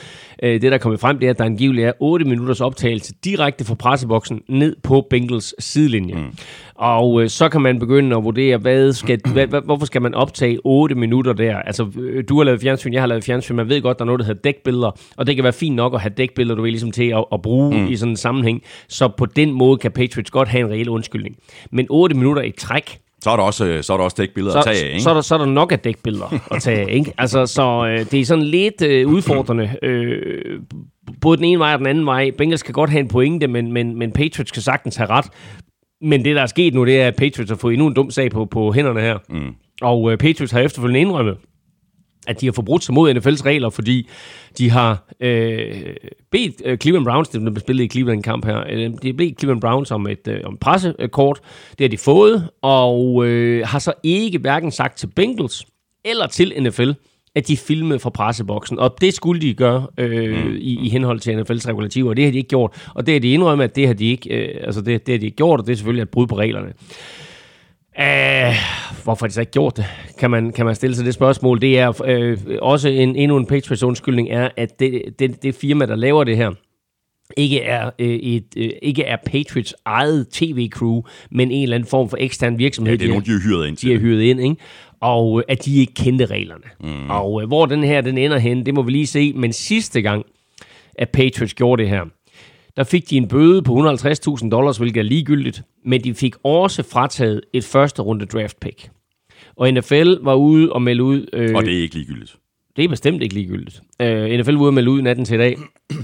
øh, 0.43 0.51
det, 0.51 0.61
der 0.61 0.73
er 0.73 0.77
kommet 0.77 0.99
frem, 0.99 1.19
det 1.19 1.25
er, 1.25 1.29
at 1.29 1.37
der 1.37 1.45
angiveligt 1.45 1.87
er 1.87 1.91
8 1.99 2.25
minutters 2.25 2.61
optagelse 2.61 3.13
direkte 3.25 3.65
fra 3.65 3.75
presseboksen 3.75 4.41
ned 4.49 4.75
på 4.83 5.07
Bengals 5.09 5.55
sidelinje. 5.59 6.15
Mm. 6.15 6.37
Og 6.75 7.21
øh, 7.21 7.29
så 7.29 7.49
kan 7.49 7.61
man 7.61 7.79
begynde 7.79 8.17
at 8.17 8.23
vurdere, 8.23 8.57
hvad 8.57 8.93
skal, 8.93 9.19
hvad, 9.33 9.47
hvad, 9.47 9.61
hvorfor 9.65 9.85
skal 9.85 10.01
man 10.01 10.13
optage 10.13 10.59
8 10.63 10.95
minutter 10.95 11.33
der? 11.33 11.57
Altså, 11.57 11.87
øh, 11.99 12.23
du 12.29 12.37
har 12.37 12.43
lavet 12.43 12.61
fjernsyn, 12.61 12.93
jeg 12.93 13.01
har 13.01 13.07
lavet 13.07 13.23
fjernsyn, 13.23 13.55
man 13.55 13.69
ved 13.69 13.81
godt, 13.81 13.99
der 13.99 14.03
er 14.03 14.05
noget, 14.05 14.19
der 14.19 14.25
hedder 14.25 14.41
dækbilleder, 14.41 14.91
og 15.17 15.27
det 15.27 15.35
kan 15.35 15.43
være 15.43 15.53
fint 15.53 15.75
nok 15.75 15.93
at 15.93 16.01
have 16.01 16.13
dækbilleder, 16.17 16.55
du 16.55 16.61
vil 16.61 16.71
ligesom 16.71 16.91
til 16.91 17.09
at, 17.09 17.25
at 17.33 17.41
bruge 17.41 17.77
mm. 17.77 17.87
i 17.87 17.95
sådan 17.95 18.11
en 18.11 18.17
sammenhæng. 18.17 18.61
Så 18.87 19.07
på 19.07 19.25
den 19.25 19.51
måde 19.51 19.77
kan 19.77 19.91
Patriots 19.91 20.31
godt 20.31 20.47
have 20.47 20.65
en 20.65 20.71
reel 20.71 20.89
undskyldning. 20.89 21.35
Men 21.71 21.87
8 21.89 22.15
minutter 22.15 22.41
i 22.41 22.51
træk, 22.51 22.99
Så 23.25 23.31
er 23.31 23.35
der 23.35 23.43
også, 23.43 23.65
øh, 23.65 23.83
så 23.83 23.93
er 23.93 23.97
der 23.97 24.03
også 24.03 24.15
dækbilleder 24.19 24.53
så, 24.53 24.59
at 24.59 24.65
tage 24.65 24.85
af, 24.85 24.89
ikke? 24.89 25.01
så, 25.01 25.09
er 25.09 25.13
der, 25.13 25.21
så 25.21 25.33
er 25.35 25.37
der 25.37 25.45
nok 25.45 25.71
af 25.71 25.79
dækbilleder 25.79 26.39
at 26.51 26.61
tage 26.61 26.79
af, 26.79 26.85
ikke? 26.89 27.13
Altså, 27.17 27.45
så 27.45 27.87
øh, 27.87 28.11
det 28.11 28.19
er 28.19 28.25
sådan 28.25 28.43
lidt 28.43 28.81
øh, 28.81 29.07
udfordrende. 29.07 29.69
Øh, 29.81 30.59
både 31.21 31.37
den 31.37 31.45
ene 31.45 31.59
vej 31.59 31.73
og 31.73 31.79
den 31.79 31.87
anden 31.87 32.05
vej. 32.05 32.31
Bengals 32.37 32.63
kan 32.63 32.73
godt 32.73 32.89
have 32.89 32.99
en 32.99 33.07
pointe, 33.07 33.47
men, 33.47 33.71
men, 33.71 33.99
men 33.99 34.11
Patriots 34.11 34.51
kan 34.51 34.61
sagtens 34.61 34.95
have 34.95 35.09
ret. 35.09 35.25
Men 36.01 36.25
det, 36.25 36.35
der 36.35 36.41
er 36.41 36.45
sket 36.45 36.73
nu, 36.73 36.85
det 36.85 37.01
er, 37.01 37.07
at 37.07 37.15
Patriots 37.15 37.51
har 37.51 37.57
fået 37.57 37.73
endnu 37.73 37.87
en 37.87 37.93
dum 37.93 38.11
sag 38.11 38.31
på, 38.31 38.45
på 38.45 38.71
hænderne 38.71 39.01
her. 39.01 39.17
Mm. 39.29 39.55
Og 39.81 40.11
øh, 40.11 40.17
Patriots 40.17 40.51
har 40.51 40.59
efterfølgende 40.59 40.99
indrømmet, 40.99 41.37
at 42.27 42.41
de 42.41 42.45
har 42.45 42.53
forbrudt 42.53 42.83
sig 42.83 42.93
mod 42.93 43.15
NFL's 43.15 43.45
regler, 43.45 43.69
fordi 43.69 44.09
de 44.57 44.69
har 44.69 45.13
øh, 45.19 45.95
bedt 46.31 46.61
øh, 46.65 46.77
Cleveland 46.77 47.05
Browns, 47.05 47.29
det 47.29 47.41
blev 47.41 47.59
spillet 47.59 47.83
i 47.83 47.87
Cleveland 47.87 48.19
en 48.19 48.23
kamp 48.23 48.45
her, 48.45 48.63
øh, 48.69 48.77
de 48.77 49.07
har 49.07 49.13
bedt 49.13 49.39
Cleveland 49.39 49.61
Browns 49.61 49.91
om 49.91 50.07
et 50.07 50.27
øh, 50.27 50.39
om 50.43 50.57
pressekort. 50.57 51.39
Det 51.69 51.81
har 51.81 51.89
de 51.89 51.97
fået, 51.97 52.49
og 52.61 53.25
øh, 53.25 53.67
har 53.67 53.79
så 53.79 53.93
ikke 54.03 54.39
hverken 54.39 54.71
sagt 54.71 54.97
til 54.97 55.07
Bengals 55.07 55.65
eller 56.05 56.27
til 56.27 56.53
NFL, 56.63 56.91
at 57.35 57.47
de 57.47 57.57
filmede 57.57 57.99
fra 57.99 58.09
presseboksen. 58.09 58.79
Og 58.79 58.95
det 59.01 59.13
skulle 59.13 59.41
de 59.41 59.53
gøre 59.53 59.87
øh, 59.97 60.45
mm. 60.45 60.55
i, 60.57 60.85
i 60.85 60.89
henhold 60.89 61.19
til 61.19 61.31
NFL's 61.31 61.67
regulativer, 61.67 62.09
og 62.09 62.17
det 62.17 62.25
har 62.25 62.31
de 62.31 62.37
ikke 62.37 62.49
gjort. 62.49 62.89
Og 62.95 63.05
det 63.05 63.13
har 63.13 63.19
de 63.19 63.31
indrømmet, 63.31 63.63
at 63.63 63.75
det 63.75 63.87
har 63.87 63.93
de 63.93 64.05
ikke, 64.05 64.29
øh, 64.29 64.61
altså 64.63 64.81
det, 64.81 65.07
det 65.07 65.13
har 65.13 65.19
de 65.19 65.25
ikke 65.25 65.37
gjort, 65.37 65.59
og 65.59 65.65
det 65.65 65.71
er 65.71 65.75
selvfølgelig 65.75 66.01
et 66.01 66.09
brud 66.09 66.27
på 66.27 66.37
reglerne. 66.37 66.73
Uh, 67.99 68.55
hvorfor 69.03 69.25
har 69.25 69.27
de 69.27 69.33
så 69.33 69.39
ikke 69.39 69.51
gjort 69.51 69.77
det? 69.77 69.85
Kan 70.19 70.31
man, 70.31 70.51
kan 70.51 70.65
man 70.65 70.75
stille 70.75 70.95
sig 70.95 71.05
det 71.05 71.13
spørgsmål? 71.13 71.61
Det 71.61 71.79
er 71.79 72.01
øh, 72.05 72.37
også 72.61 72.89
en, 72.89 73.15
endnu 73.15 73.37
en 73.37 73.45
Patriots 73.45 73.83
undskyldning, 73.83 74.29
er, 74.29 74.49
at 74.57 74.79
det, 74.79 75.01
det, 75.19 75.43
det 75.43 75.55
firma, 75.55 75.85
der 75.85 75.95
laver 75.95 76.23
det 76.23 76.37
her, 76.37 76.51
ikke 77.37 77.61
er, 77.61 77.89
øh, 77.99 78.07
et, 78.07 78.45
øh, 78.57 78.69
ikke 78.81 79.03
er 79.03 79.17
Patriots 79.25 79.75
eget 79.85 80.27
tv-crew, 80.31 81.01
men 81.31 81.51
en 81.51 81.63
eller 81.63 81.75
anden 81.75 81.89
form 81.89 82.09
for 82.09 82.17
ekstern 82.19 82.57
virksomhed. 82.57 82.93
Ja, 82.93 82.97
det 82.97 83.05
er 83.05 83.09
nogen, 83.09 83.25
de 83.25 83.31
har 83.31 83.39
hyret 83.39 83.67
ind 83.67 83.77
de 83.77 83.87
har 83.87 83.93
til. 83.93 84.01
hyret 84.01 84.21
ind, 84.21 84.39
ikke? 84.41 84.55
og 84.99 85.39
øh, 85.39 85.43
at 85.47 85.65
de 85.65 85.79
ikke 85.79 85.93
kendte 85.93 86.25
reglerne. 86.25 86.63
Mm. 86.83 87.09
Og 87.09 87.41
øh, 87.41 87.47
hvor 87.47 87.65
den 87.65 87.83
her 87.83 88.01
den 88.01 88.17
ender 88.17 88.37
hen, 88.37 88.65
det 88.65 88.73
må 88.73 88.81
vi 88.81 88.91
lige 88.91 89.07
se. 89.07 89.33
Men 89.33 89.53
sidste 89.53 90.01
gang, 90.01 90.25
at 90.97 91.09
Patriots 91.09 91.53
gjorde 91.53 91.81
det 91.81 91.89
her, 91.89 92.05
der 92.77 92.83
fik 92.83 93.09
de 93.09 93.17
en 93.17 93.27
bøde 93.27 93.61
på 93.61 93.89
150.000 93.89 94.49
dollars, 94.49 94.77
hvilket 94.77 94.99
er 94.99 95.03
ligegyldigt, 95.03 95.61
men 95.85 96.03
de 96.03 96.13
fik 96.13 96.35
også 96.43 96.83
frataget 96.83 97.41
et 97.53 97.63
første 97.63 98.01
runde 98.01 98.25
draft 98.25 98.59
pick. 98.59 98.89
Og 99.55 99.73
NFL 99.73 100.13
var 100.21 100.33
ude 100.35 100.73
og 100.73 100.81
melde 100.81 101.03
ud... 101.03 101.25
Øh, 101.33 101.55
Og 101.55 101.65
det 101.65 101.77
er 101.77 101.81
ikke 101.81 101.95
ligegyldigt. 101.95 102.35
det 102.75 102.83
er 102.83 102.89
bestemt 102.89 103.23
ikke 103.23 103.35
ligegyldigt. 103.35 103.81
Øh, 104.01 104.39
NFL 104.39 104.51
var 104.53 104.61
ude 104.61 104.69
og 104.69 104.73
melde 104.73 104.91
ud 104.91 105.01
natten 105.01 105.25
til 105.25 105.35
i 105.35 105.37
dag, 105.37 105.57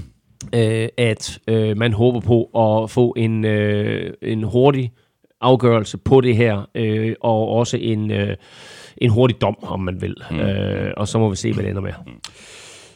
øh, 0.56 0.88
at 0.98 1.38
øh, 1.48 1.76
man 1.76 1.92
håber 1.92 2.20
på 2.20 2.44
at 2.44 2.90
få 2.90 3.14
en, 3.16 3.44
øh, 3.44 4.12
en 4.22 4.42
hurtig 4.42 4.92
afgørelse 5.40 5.98
på 5.98 6.20
det 6.20 6.36
her, 6.36 6.68
øh, 6.74 7.14
og 7.20 7.48
også 7.48 7.76
en, 7.76 8.10
øh, 8.10 8.36
en 8.98 9.10
hurtig 9.10 9.40
dom, 9.40 9.56
om 9.62 9.80
man 9.80 10.00
vil. 10.00 10.14
Mm. 10.30 10.40
Øh, 10.40 10.92
og 10.96 11.08
så 11.08 11.18
må 11.18 11.30
vi 11.30 11.36
se, 11.36 11.52
hvad 11.52 11.62
det 11.64 11.70
ender 11.70 11.82
med. 11.82 11.92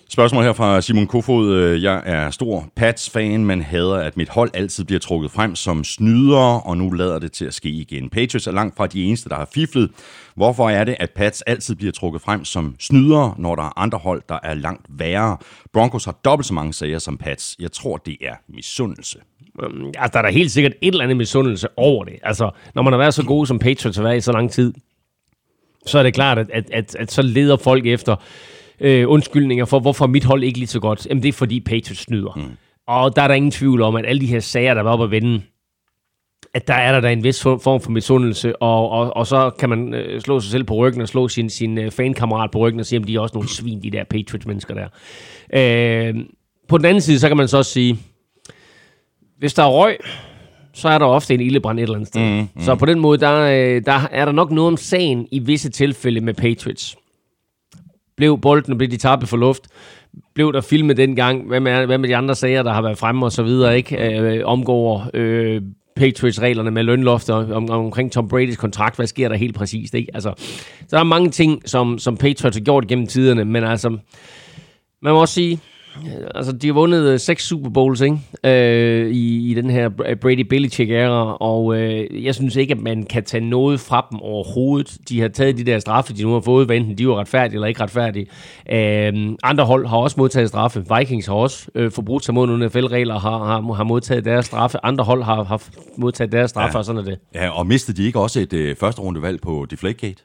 Spørgsmål 0.08 0.44
her 0.44 0.52
fra 0.52 0.80
Simon 0.80 1.06
Kofod. 1.06 1.54
Øh, 1.54 1.82
jeg 1.82 2.02
er 2.06 2.30
stor 2.30 2.68
Pats-fan, 2.76 3.44
men 3.44 3.62
hader, 3.62 3.96
at 3.96 4.16
mit 4.16 4.28
hold 4.28 4.50
altid 4.54 4.84
bliver 4.84 5.00
trukket 5.00 5.30
frem 5.30 5.54
som 5.54 5.84
snydere, 5.84 6.60
og 6.60 6.76
nu 6.76 6.90
lader 6.90 7.18
det 7.18 7.32
til 7.32 7.44
at 7.44 7.54
ske 7.54 7.68
igen. 7.68 8.10
Patriots 8.10 8.46
er 8.46 8.52
langt 8.52 8.76
fra 8.76 8.86
de 8.86 9.04
eneste, 9.04 9.28
der 9.28 9.34
har 9.34 9.48
fiflet. 9.54 9.90
Hvorfor 10.34 10.70
er 10.70 10.84
det, 10.84 10.96
at 11.00 11.10
Pats 11.10 11.42
altid 11.42 11.74
bliver 11.74 11.92
trukket 11.92 12.22
frem 12.22 12.44
som 12.44 12.74
snydere, 12.78 13.34
når 13.38 13.54
der 13.54 13.62
er 13.62 13.78
andre 13.78 13.98
hold, 13.98 14.22
der 14.28 14.38
er 14.42 14.54
langt 14.54 14.86
værre? 14.88 15.36
Broncos 15.72 16.04
har 16.04 16.12
dobbelt 16.24 16.46
så 16.46 16.54
mange 16.54 16.72
sager 16.72 16.98
som 16.98 17.18
Pats. 17.18 17.56
Jeg 17.58 17.72
tror, 17.72 17.96
det 17.96 18.16
er 18.20 18.34
misundelse. 18.48 19.18
Øhm, 19.62 19.86
altså, 19.86 20.10
der 20.12 20.18
er 20.18 20.22
da 20.22 20.30
helt 20.30 20.50
sikkert 20.50 20.72
et 20.82 20.92
eller 20.92 21.04
andet 21.04 21.16
misundelse 21.16 21.68
over 21.76 22.04
det. 22.04 22.14
Altså, 22.22 22.50
når 22.74 22.82
man 22.82 22.92
har 22.92 22.98
været 22.98 23.14
så 23.14 23.24
god 23.24 23.46
som 23.46 23.58
Patriots 23.58 23.96
har 23.96 24.04
været 24.04 24.16
i 24.16 24.20
så 24.20 24.32
lang 24.32 24.50
tid, 24.50 24.74
så 25.86 25.98
er 25.98 26.02
det 26.02 26.14
klart, 26.14 26.38
at, 26.38 26.50
at, 26.50 26.70
at, 26.72 26.94
at 26.94 27.12
så 27.12 27.22
leder 27.22 27.56
folk 27.56 27.86
efter 27.86 28.16
øh, 28.80 29.10
undskyldninger 29.10 29.64
for, 29.64 29.80
hvorfor 29.80 30.06
mit 30.06 30.24
hold 30.24 30.44
ikke 30.44 30.58
lige 30.58 30.68
så 30.68 30.80
godt. 30.80 31.06
Jamen, 31.06 31.22
det 31.22 31.28
er 31.28 31.32
fordi 31.32 31.60
Patriots 31.60 32.00
snyder. 32.00 32.32
Mm. 32.36 32.56
Og 32.86 33.16
der 33.16 33.22
er 33.22 33.28
der 33.28 33.34
ingen 33.34 33.50
tvivl 33.50 33.82
om, 33.82 33.96
at 33.96 34.06
alle 34.06 34.20
de 34.20 34.26
her 34.26 34.40
sager, 34.40 34.74
der 34.74 34.82
var 34.82 34.92
oppe 34.92 35.04
at 35.04 35.10
vende, 35.10 35.42
at 36.54 36.68
der 36.68 36.74
er 36.74 36.92
der, 36.92 37.00
der 37.00 37.08
en 37.08 37.24
vis 37.24 37.42
form 37.42 37.80
for 37.80 37.90
misundelse, 37.90 38.62
og, 38.62 38.90
og, 38.90 39.16
og 39.16 39.26
så 39.26 39.50
kan 39.50 39.68
man 39.68 39.94
øh, 39.94 40.20
slå 40.20 40.40
sig 40.40 40.50
selv 40.50 40.64
på 40.64 40.74
ryggen 40.74 41.00
og 41.02 41.08
slå 41.08 41.28
sin, 41.28 41.50
sin 41.50 41.78
øh, 41.78 41.90
fankammerat 41.90 42.50
på 42.50 42.58
ryggen 42.58 42.80
og 42.80 42.86
sige, 42.86 43.00
at 43.00 43.08
de 43.08 43.14
er 43.14 43.20
også 43.20 43.34
nogle 43.34 43.48
svin, 43.48 43.82
de 43.82 43.90
der 43.90 44.04
Patriots-mennesker 44.04 44.74
der. 44.74 44.88
Øh, 45.54 46.14
på 46.68 46.78
den 46.78 46.86
anden 46.86 47.00
side, 47.00 47.18
så 47.18 47.28
kan 47.28 47.36
man 47.36 47.48
så 47.48 47.58
også 47.58 47.70
sige, 47.70 47.98
hvis 49.38 49.54
der 49.54 49.62
er 49.62 49.68
røg, 49.68 49.96
så 50.74 50.88
er 50.88 50.98
der 50.98 51.06
ofte 51.06 51.34
en 51.34 51.40
ildebrand 51.40 51.78
et 51.78 51.82
eller 51.82 51.94
andet 51.94 52.08
sted. 52.08 52.20
Mm, 52.20 52.48
mm. 52.54 52.62
Så 52.62 52.74
på 52.74 52.86
den 52.86 53.00
måde, 53.00 53.18
der, 53.18 53.40
øh, 53.40 53.82
der 53.86 54.08
er 54.10 54.24
der 54.24 54.32
nok 54.32 54.50
noget 54.50 54.68
om 54.68 54.76
sagen 54.76 55.28
i 55.30 55.38
visse 55.38 55.70
tilfælde 55.70 56.20
med 56.20 56.34
Patriots. 56.34 56.96
Blev 58.16 58.38
bolden, 58.38 58.78
blev 58.78 58.90
de 58.90 58.96
tappet 58.96 59.28
for 59.28 59.36
luft? 59.36 59.68
Blev 60.34 60.52
der 60.52 60.60
filmet 60.60 60.96
dengang? 60.96 61.46
Hvad 61.46 61.60
med, 61.60 61.86
hvad 61.86 61.98
med 61.98 62.08
de 62.08 62.16
andre 62.16 62.34
sager, 62.34 62.62
der 62.62 62.72
har 62.72 62.82
været 62.82 62.98
fremme 62.98 63.26
og 63.26 63.32
så 63.32 63.42
videre, 63.42 63.76
ikke? 63.76 64.18
Øh, 64.18 64.42
omgår 64.44 65.10
øh, 65.14 65.62
Patriots-reglerne 65.96 66.70
med 66.70 66.82
lønlofter 66.82 67.34
om, 67.34 67.70
om, 67.70 67.84
omkring 67.84 68.12
Tom 68.12 68.30
Brady's 68.32 68.56
kontrakt. 68.56 68.96
Hvad 68.96 69.06
sker 69.06 69.28
der 69.28 69.36
helt 69.36 69.54
præcist, 69.54 69.94
ikke? 69.94 70.10
Altså, 70.14 70.32
der 70.90 70.98
er 70.98 71.04
mange 71.04 71.30
ting, 71.30 71.62
som, 71.68 71.98
som 71.98 72.16
Patriots 72.16 72.56
har 72.56 72.64
gjort 72.64 72.86
gennem 72.86 73.06
tiderne, 73.06 73.44
men 73.44 73.64
altså, 73.64 73.88
man 75.02 75.12
må 75.12 75.20
også 75.20 75.34
sige, 75.34 75.60
Altså, 76.34 76.52
de 76.52 76.66
har 76.66 76.74
vundet 76.74 77.12
øh, 77.12 77.18
seks 77.20 77.46
Super 77.46 77.70
Bowls 77.70 78.00
ikke? 78.00 78.18
Øh, 78.44 79.10
i, 79.10 79.50
i 79.50 79.54
den 79.54 79.70
her 79.70 79.88
Brady 80.20 80.40
Belichick-æra, 80.40 81.36
og 81.40 81.76
øh, 81.76 82.24
jeg 82.24 82.34
synes 82.34 82.56
ikke, 82.56 82.72
at 82.72 82.80
man 82.80 83.02
kan 83.02 83.24
tage 83.24 83.44
noget 83.44 83.80
fra 83.80 84.06
dem 84.10 84.20
overhovedet. 84.20 84.98
De 85.08 85.20
har 85.20 85.28
taget 85.28 85.58
de 85.58 85.64
der 85.64 85.78
straffe, 85.78 86.14
de 86.14 86.22
nu 86.22 86.32
har 86.32 86.40
fået, 86.40 86.66
hvad 86.66 86.76
enten 86.76 86.98
de 86.98 87.08
var 87.08 87.14
retfærdige 87.14 87.54
eller 87.54 87.66
ikke 87.66 87.82
retfærdige. 87.82 88.26
Øh, 88.72 89.36
andre 89.42 89.64
hold 89.64 89.86
har 89.86 89.96
også 89.96 90.14
modtaget 90.18 90.48
straffe. 90.48 90.84
Vikings 90.98 91.26
har 91.26 91.34
også 91.34 91.68
øh, 91.74 91.90
forbrudt 91.90 92.24
sig 92.24 92.34
mod 92.34 92.46
nogle 92.46 92.66
NFL-regler, 92.66 93.18
har, 93.18 93.44
har, 93.44 93.72
har 93.72 93.84
modtaget 93.84 94.24
deres 94.24 94.46
straffe. 94.46 94.78
Andre 94.82 95.04
hold 95.04 95.22
har, 95.22 95.44
har 95.44 95.62
modtaget 95.96 96.32
deres 96.32 96.50
straffe, 96.50 96.74
ja. 96.74 96.78
og 96.78 96.84
sådan 96.84 97.00
er 97.00 97.04
det. 97.04 97.18
Ja, 97.34 97.50
og 97.58 97.66
mistede 97.66 98.02
de 98.02 98.06
ikke 98.06 98.20
også 98.20 98.40
et 98.40 98.52
øh, 98.52 98.76
første 98.76 99.02
rundevalg 99.02 99.40
på 99.40 99.66
Deflategate? 99.70 100.22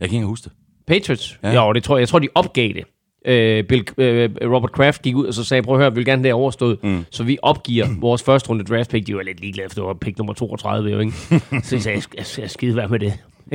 Jeg 0.00 0.08
kan 0.08 0.16
ikke 0.16 0.26
huske 0.26 0.44
det. 0.44 0.52
Patriots? 0.86 1.38
Ja. 1.42 1.64
Jo, 1.64 1.72
det 1.72 1.84
tror 1.84 1.96
jeg. 1.96 2.00
Jeg 2.00 2.08
tror, 2.08 2.18
de 2.18 2.28
opgav 2.34 2.68
det. 2.68 2.84
Øh, 3.26 3.64
Bill, 3.64 3.84
øh, 3.98 4.30
Robert 4.42 4.72
Kraft 4.72 5.02
gik 5.02 5.16
ud 5.16 5.26
og 5.26 5.34
så 5.34 5.44
sagde, 5.44 5.62
prøv 5.62 5.74
at 5.74 5.80
høre, 5.80 5.92
vi 5.92 5.96
vil 5.96 6.04
gerne 6.04 6.24
det 6.24 6.32
overstået, 6.32 6.78
mm. 6.82 7.04
så 7.10 7.24
vi 7.24 7.38
opgiver 7.42 7.86
vores 8.00 8.22
første 8.22 8.50
runde 8.50 8.64
draft 8.64 8.90
pick. 8.90 9.06
De 9.06 9.16
var 9.16 9.22
lidt 9.22 9.40
ligeglade, 9.40 9.68
for 9.68 9.74
det 9.74 9.84
var 9.84 9.94
pick 9.94 10.18
nummer 10.18 10.34
32, 10.34 10.90
jo, 10.90 10.98
ikke? 10.98 11.12
Så 11.66 11.76
jeg 11.76 11.82
sagde, 11.82 11.96
jeg, 11.96 12.02
jeg, 12.16 12.42
jeg 12.42 12.50
skide 12.50 12.76
være 12.76 12.88
med 12.88 12.98
det. 12.98 13.12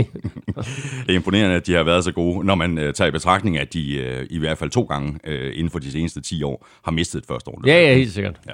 Det 1.07 1.09
er 1.09 1.13
imponerende, 1.13 1.55
at 1.55 1.67
de 1.67 1.73
har 1.73 1.83
været 1.83 2.03
så 2.03 2.11
gode, 2.11 2.45
når 2.45 2.55
man 2.55 2.77
øh, 2.77 2.93
tager 2.93 3.07
i 3.07 3.11
betragtning, 3.11 3.57
at 3.57 3.73
de 3.73 3.97
øh, 3.97 4.27
i 4.29 4.39
hvert 4.39 4.57
fald 4.57 4.69
to 4.69 4.81
gange 4.81 5.19
øh, 5.27 5.51
inden 5.55 5.69
for 5.69 5.79
de 5.79 5.91
seneste 5.91 6.21
10 6.21 6.43
år 6.43 6.67
har 6.83 6.91
mistet 6.91 7.19
et 7.19 7.25
første 7.27 7.49
runde. 7.49 7.69
ja, 7.69 7.81
ja, 7.81 7.95
helt 7.95 8.11
sikkert. 8.11 8.39
Ja. 8.47 8.51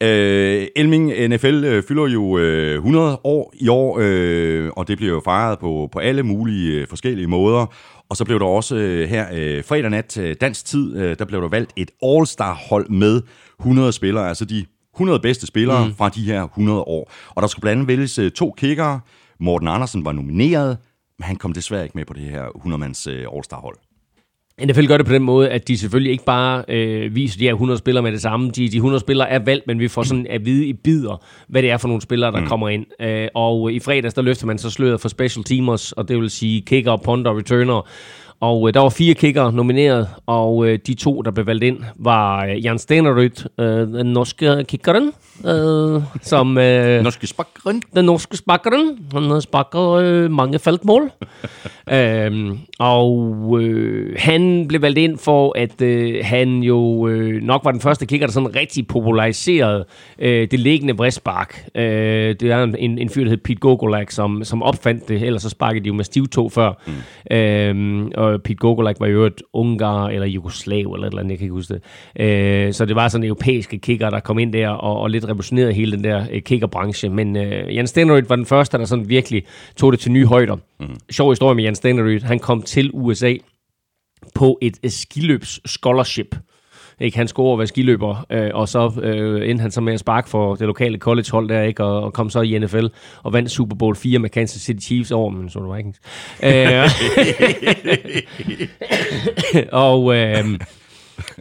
Øh, 0.00 0.66
Elming, 0.76 1.28
NFL 1.28 1.64
øh, 1.64 1.82
fylder 1.88 2.06
jo 2.06 2.38
øh, 2.38 2.74
100 2.74 3.20
år 3.24 3.54
i 3.54 3.68
år, 3.68 3.98
øh, 4.00 4.70
og 4.76 4.88
det 4.88 4.96
bliver 4.98 5.12
jo 5.12 5.20
fejret 5.24 5.58
på, 5.58 5.88
på 5.92 5.98
alle 5.98 6.22
mulige 6.22 6.80
øh, 6.80 6.88
forskellige 6.88 7.26
måder. 7.26 7.74
Og 8.08 8.16
så 8.16 8.24
blev 8.24 8.40
der 8.40 8.46
også 8.46 8.76
øh, 8.76 9.08
her 9.08 9.26
øh, 9.32 9.64
fredag 9.64 9.90
nat, 9.90 10.18
øh, 10.18 10.36
dansk 10.40 10.64
tid, 10.64 10.96
øh, 10.96 11.18
der 11.18 11.24
blev 11.24 11.42
der 11.42 11.48
valgt 11.48 11.72
et 11.76 11.90
All-Star-hold 12.02 12.88
med 12.88 13.22
100 13.60 13.92
spillere, 13.92 14.28
altså 14.28 14.44
de 14.44 14.66
100 14.94 15.20
bedste 15.20 15.46
spillere 15.46 15.86
mm. 15.86 15.94
fra 15.94 16.08
de 16.08 16.24
her 16.24 16.44
100 16.44 16.80
år. 16.80 17.12
Og 17.28 17.42
der 17.42 17.48
skulle 17.48 17.60
blandt 17.60 17.76
andet 17.76 17.88
vælges 17.88 18.18
øh, 18.18 18.30
to 18.30 18.54
kickere. 18.56 19.00
Morten 19.40 19.68
Andersen 19.68 20.04
var 20.04 20.12
nomineret, 20.12 20.78
men 21.18 21.24
han 21.24 21.36
kom 21.36 21.52
desværre 21.52 21.82
ikke 21.82 21.98
med 21.98 22.04
på 22.04 22.14
det 22.14 22.22
her 22.22 22.44
100-mands 22.46 23.06
øh, 23.06 23.26
All-Star-hold. 23.32 23.76
NFL 24.64 24.86
gør 24.86 24.96
det 24.96 25.06
på 25.06 25.12
den 25.12 25.22
måde, 25.22 25.50
at 25.50 25.68
de 25.68 25.78
selvfølgelig 25.78 26.12
ikke 26.12 26.24
bare 26.24 26.64
øh, 26.68 27.14
viser 27.14 27.38
de 27.38 27.44
her 27.44 27.52
100 27.52 27.78
spillere 27.78 28.02
med 28.02 28.12
det 28.12 28.22
samme. 28.22 28.50
De, 28.50 28.68
de 28.68 28.76
100 28.76 29.00
spillere 29.00 29.28
er 29.28 29.38
valgt, 29.38 29.66
men 29.66 29.78
vi 29.78 29.88
får 29.88 30.02
sådan 30.02 30.26
at 30.30 30.46
vide 30.46 30.66
i 30.66 30.72
bidder, 30.72 31.22
hvad 31.48 31.62
det 31.62 31.70
er 31.70 31.76
for 31.76 31.88
nogle 31.88 32.02
spillere, 32.02 32.32
der 32.32 32.40
mm. 32.40 32.46
kommer 32.46 32.68
ind. 32.68 32.86
Øh, 33.00 33.28
og 33.34 33.72
i 33.72 33.80
fredags, 33.80 34.14
der 34.14 34.22
løfter 34.22 34.46
man 34.46 34.58
så 34.58 34.70
sløret 34.70 35.00
for 35.00 35.08
special 35.08 35.44
teamers, 35.44 35.92
og 35.92 36.08
det 36.08 36.16
vil 36.20 36.30
sige 36.30 36.60
kicker, 36.60 36.96
punter, 36.96 37.38
returner. 37.38 37.88
Og 38.40 38.68
øh, 38.68 38.74
der 38.74 38.80
var 38.80 38.88
fire 38.88 39.14
kicker 39.14 39.50
nomineret, 39.50 40.08
og 40.26 40.68
øh, 40.68 40.78
de 40.86 40.94
to, 40.94 41.22
der 41.22 41.30
blev 41.30 41.46
valgt 41.46 41.64
ind, 41.64 41.78
var 41.96 42.44
øh, 42.44 42.64
Jan 42.64 42.78
Stenerud, 42.78 43.48
øh, 43.58 43.66
den 43.98 44.06
norske 44.06 44.64
kickeren, 44.64 45.12
øh, 45.44 46.02
som... 46.22 46.58
Øh, 46.58 47.02
Norske 47.02 47.26
spakkeren. 47.26 47.82
den 47.94 48.04
norske 48.04 48.36
spakkeren. 48.36 48.98
Han 49.12 49.40
sparker 49.40 49.90
øh, 49.90 50.30
mange 50.30 50.58
feltmål. 50.58 51.10
øhm, 51.92 52.58
og 52.78 53.58
øh, 53.60 54.16
han 54.18 54.68
blev 54.68 54.82
valgt 54.82 54.98
ind 54.98 55.18
for, 55.18 55.58
at 55.58 55.82
øh, 55.82 56.14
han 56.22 56.62
jo 56.62 57.08
øh, 57.08 57.42
nok 57.42 57.64
var 57.64 57.70
den 57.70 57.80
første 57.80 58.06
kicker, 58.06 58.26
der 58.26 58.32
sådan 58.32 58.56
rigtig 58.56 58.86
populariserede 58.86 59.84
øh, 60.18 60.50
det 60.50 60.60
liggende 60.60 60.94
bristspark. 60.94 61.68
Øh, 61.74 61.82
det 62.40 62.42
er 62.42 62.62
en, 62.62 62.98
en 62.98 63.08
fyr, 63.08 63.22
der 63.22 63.30
hed 63.30 63.36
Pete 63.36 63.60
Gogolak, 63.60 64.10
som, 64.10 64.44
som 64.44 64.62
opfandt 64.62 65.08
det. 65.08 65.22
Ellers 65.22 65.42
så 65.42 65.48
sparkede 65.48 65.84
de 65.84 65.88
jo 65.88 65.94
med 65.94 66.04
stivtog 66.04 66.52
før. 66.52 66.72
Mm. 66.86 67.36
Øhm, 67.36 68.12
og 68.14 68.42
Pete 68.42 68.54
Gogolak 68.54 68.96
var 69.00 69.06
jo 69.06 69.24
et 69.24 69.42
ungar 69.52 70.06
eller 70.08 70.26
jugoslav 70.26 70.92
eller 70.92 71.06
et 71.06 71.10
eller 71.10 71.20
andet, 71.20 71.30
jeg 71.30 71.38
kan 71.38 71.44
ikke 71.44 71.54
huske 71.54 71.74
det. 71.74 71.82
Øh, 72.22 72.72
så 72.72 72.84
det 72.84 72.96
var 72.96 73.08
sådan 73.08 73.24
europæiske 73.24 73.78
kicker, 73.78 74.10
der 74.10 74.20
kom 74.20 74.38
ind 74.38 74.52
der 74.52 74.68
og, 74.68 75.00
og 75.00 75.10
lidt 75.10 75.25
revolutionerede 75.28 75.72
hele 75.72 75.92
den 75.92 76.04
der 76.04 76.26
øh, 76.32 76.42
kickerbranche. 76.42 77.08
Men 77.08 77.36
øh, 77.36 77.74
Jan 77.74 77.86
Stenerud 77.86 78.22
var 78.28 78.36
den 78.36 78.46
første, 78.46 78.78
der 78.78 78.84
sådan 78.84 79.08
virkelig 79.08 79.42
tog 79.76 79.92
det 79.92 80.00
til 80.00 80.12
nye 80.12 80.26
højder. 80.26 80.56
Mm. 80.80 80.86
Sjov 81.10 81.30
historie 81.30 81.54
med 81.54 81.64
Jan 81.64 81.74
Stenerud. 81.74 82.20
Han 82.20 82.38
kom 82.38 82.62
til 82.62 82.90
USA 82.94 83.34
på 84.34 84.58
et 84.62 84.78
øh, 84.82 84.90
skiløbs 84.90 85.60
scholarship. 85.70 86.36
Ikke? 87.00 87.16
Han 87.16 87.28
skulle 87.28 87.46
over 87.46 87.56
være 87.56 87.66
skiløber, 87.66 88.26
øh, 88.30 88.50
og 88.54 88.68
så 88.68 89.00
øh, 89.02 89.50
endte 89.50 89.62
han 89.62 89.70
så 89.70 89.80
med 89.80 89.92
at 89.92 90.00
sparke 90.00 90.28
for 90.28 90.54
det 90.54 90.66
lokale 90.66 90.98
collegehold 90.98 91.48
der, 91.48 91.62
ikke? 91.62 91.84
Og, 91.84 92.02
og 92.02 92.12
kom 92.12 92.30
så 92.30 92.40
i 92.40 92.58
NFL 92.58 92.86
og 93.22 93.32
vandt 93.32 93.50
Super 93.50 93.76
Bowl 93.76 93.96
4 93.96 94.18
med 94.18 94.30
Kansas 94.30 94.62
City 94.62 94.86
Chiefs 94.86 95.10
over 95.10 95.30
Minnesota 95.30 95.74
Vikings. 95.74 96.00
Øh, 96.42 96.90
og, 99.86 100.16
øh, 100.16 100.44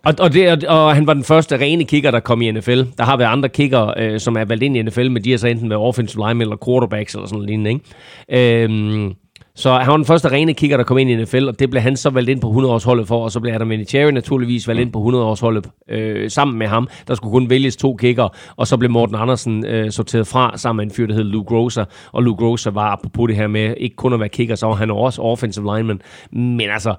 og, 0.04 0.14
og, 0.20 0.34
det, 0.34 0.64
og 0.64 0.96
han 0.96 1.08
var 1.08 1.14
den 1.14 1.24
første 1.24 1.58
rene 1.58 1.84
kicker, 1.84 2.12
der 2.12 2.20
kom 2.20 2.42
i 2.42 2.52
NFL. 2.52 2.82
Der 2.98 3.04
har 3.04 3.18
været 3.18 3.30
andre 3.30 3.50
kicker, 3.50 3.94
øh, 3.98 4.20
som 4.20 4.36
er 4.36 4.46
valgt 4.46 4.64
ind 4.64 4.78
i 4.78 4.82
NFL, 4.82 5.10
men 5.10 5.24
de 5.24 5.32
har 5.32 5.38
så 5.38 5.48
enten 5.48 5.70
været 5.70 5.82
offensive 5.82 6.28
linemen 6.28 6.42
eller 6.42 6.58
quarterbacks 6.66 7.14
eller 7.14 7.28
sådan 7.28 7.36
noget 7.36 7.50
lignende. 7.50 7.72
Ikke? 7.72 8.64
Øhm, 8.64 9.16
så 9.58 9.74
han 9.74 9.88
var 9.88 9.98
den 9.98 10.06
første 10.06 10.32
rene 10.32 10.54
kicker, 10.54 10.78
der 10.78 10.84
kom 10.84 10.98
ind 10.98 11.10
i 11.10 11.16
NFL, 11.16 11.48
og 11.48 11.60
det 11.60 11.70
blev 11.70 11.82
han 11.82 11.98
så 11.98 12.10
valgt 12.10 12.30
ind 12.30 12.42
på 12.42 12.52
100-årsholdet 12.52 13.08
for, 13.08 13.24
og 13.24 13.32
så 13.32 13.40
blev 13.40 13.54
Adam 13.54 13.70
Vinatieri 13.70 14.12
naturligvis 14.12 14.68
valgt 14.68 14.82
ind 14.82 14.92
på 14.92 15.00
100-årsholdet 15.00 15.70
øh, 15.90 16.30
sammen 16.30 16.60
med 16.60 16.68
ham. 16.68 16.88
Der 17.08 17.16
skulle 17.16 17.32
kun 17.32 17.50
vælges 17.50 17.76
to 17.76 17.96
kicker, 17.96 18.30
og 18.56 18.68
så 18.68 18.78
blev 18.78 18.92
Morten 18.92 19.16
Andersen 19.16 19.66
øh, 19.66 19.92
sorteret 19.92 20.28
fra 20.28 20.58
sammen 20.58 20.78
med 20.78 20.92
en 20.92 20.96
fyr, 20.96 21.08
der 21.08 21.14
hed 21.14 21.24
Lou 21.24 21.44
Grosser, 21.44 21.86
Og 22.12 22.24
Lou 22.24 22.36
Grosser 22.36 22.72
var, 22.72 22.92
apropos 22.92 23.28
det 23.28 23.36
her 23.36 23.48
med 23.48 23.74
ikke 23.78 23.96
kun 23.96 24.14
at 24.14 24.20
være 24.20 24.30
kicker, 24.30 24.56
så 24.56 24.68
var 24.68 24.76
han 24.76 24.92
også 24.92 25.22
offensive 25.22 25.76
lineman. 25.76 26.02
Men 26.32 26.70
altså, 26.70 26.96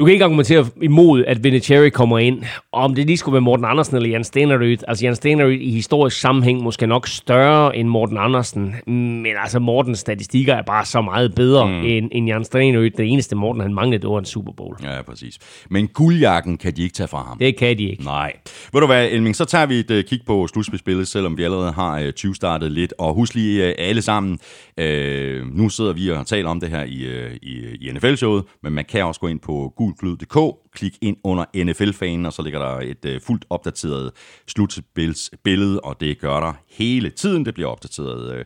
du 0.00 0.04
kan 0.04 0.12
ikke 0.12 0.24
argumentere 0.24 0.66
imod, 0.82 1.24
at 1.24 1.44
Vinatieri 1.44 1.90
kommer 1.90 2.18
ind. 2.18 2.42
Om 2.72 2.94
det 2.94 3.06
lige 3.06 3.16
skulle 3.16 3.32
være 3.32 3.40
Morten 3.40 3.64
Andersen 3.64 3.96
eller 3.96 4.08
Jan 4.08 4.24
Stenerud. 4.24 4.76
Altså 4.88 5.04
Jan 5.04 5.16
Stenerud 5.16 5.52
i 5.52 5.70
historisk 5.70 6.20
sammenhæng 6.20 6.62
måske 6.62 6.86
nok 6.86 7.08
større 7.08 7.76
end 7.76 7.88
Morten 7.88 8.18
Andersen. 8.18 8.74
Men 8.86 9.32
altså 9.42 9.58
Mortens 9.58 9.98
statistikker 9.98 10.54
er 10.54 10.62
bare 10.62 10.84
så 10.84 11.00
meget 11.00 11.34
bedre 11.34 11.66
mm. 11.66 11.84
end, 11.84 12.08
end 12.12 12.26
Jan 12.26 12.44
Stenerud. 12.44 12.90
Det 12.90 13.06
eneste 13.12 13.36
Morten 13.36 13.62
han 13.62 13.74
manglede, 13.74 14.02
det 14.02 14.10
var 14.10 14.18
en 14.18 14.24
Super 14.24 14.52
Bowl. 14.52 14.76
Ja, 14.82 15.02
præcis. 15.02 15.38
Men 15.70 15.88
guldjakken 15.88 16.58
kan 16.58 16.72
de 16.76 16.82
ikke 16.82 16.94
tage 16.94 17.08
fra 17.08 17.22
ham. 17.22 17.38
Det 17.38 17.56
kan 17.56 17.78
de 17.78 17.90
ikke. 17.90 18.04
Nej. 18.04 18.32
Ved 18.72 18.80
du 18.80 18.86
hvad, 18.86 19.08
Elming, 19.10 19.36
så 19.36 19.44
tager 19.44 19.66
vi 19.66 19.74
et 19.74 19.90
uh, 19.90 20.00
kig 20.08 20.20
på 20.26 20.46
slutspilsspillet, 20.46 21.08
selvom 21.08 21.38
vi 21.38 21.44
allerede 21.44 21.72
har 21.72 22.02
uh, 22.02 22.10
20 22.10 22.34
startet 22.34 22.72
lidt. 22.72 22.94
Og 22.98 23.14
husk 23.14 23.34
lige 23.34 23.68
uh, 23.68 23.74
alle 23.78 24.02
sammen, 24.02 24.38
uh, 24.78 25.56
nu 25.56 25.68
sidder 25.68 25.92
vi 25.92 26.10
og 26.10 26.26
taler 26.26 26.48
om 26.48 26.60
det 26.60 26.68
her 26.68 26.84
i, 26.84 27.30
i, 27.42 27.76
i 27.80 27.90
NFL-showet, 27.92 28.44
men 28.62 28.72
man 28.72 28.84
kan 28.84 29.04
også 29.04 29.20
gå 29.20 29.26
ind 29.26 29.40
på 29.40 29.72
gulklud.dk, 29.92 30.70
klik 30.72 30.98
ind 31.00 31.16
under 31.24 31.44
NFL-fanen, 31.64 32.26
og 32.26 32.32
så 32.32 32.42
ligger 32.42 32.58
der 32.58 32.80
et 32.80 33.04
øh, 33.04 33.20
fuldt 33.20 33.44
opdateret 33.50 34.12
slutspilsbillede, 34.46 35.80
og 35.80 36.00
det 36.00 36.18
gør 36.18 36.40
der 36.40 36.52
hele 36.68 37.10
tiden. 37.10 37.44
Det 37.44 37.54
bliver 37.54 37.68
opdateret 37.68 38.34
øh, 38.34 38.44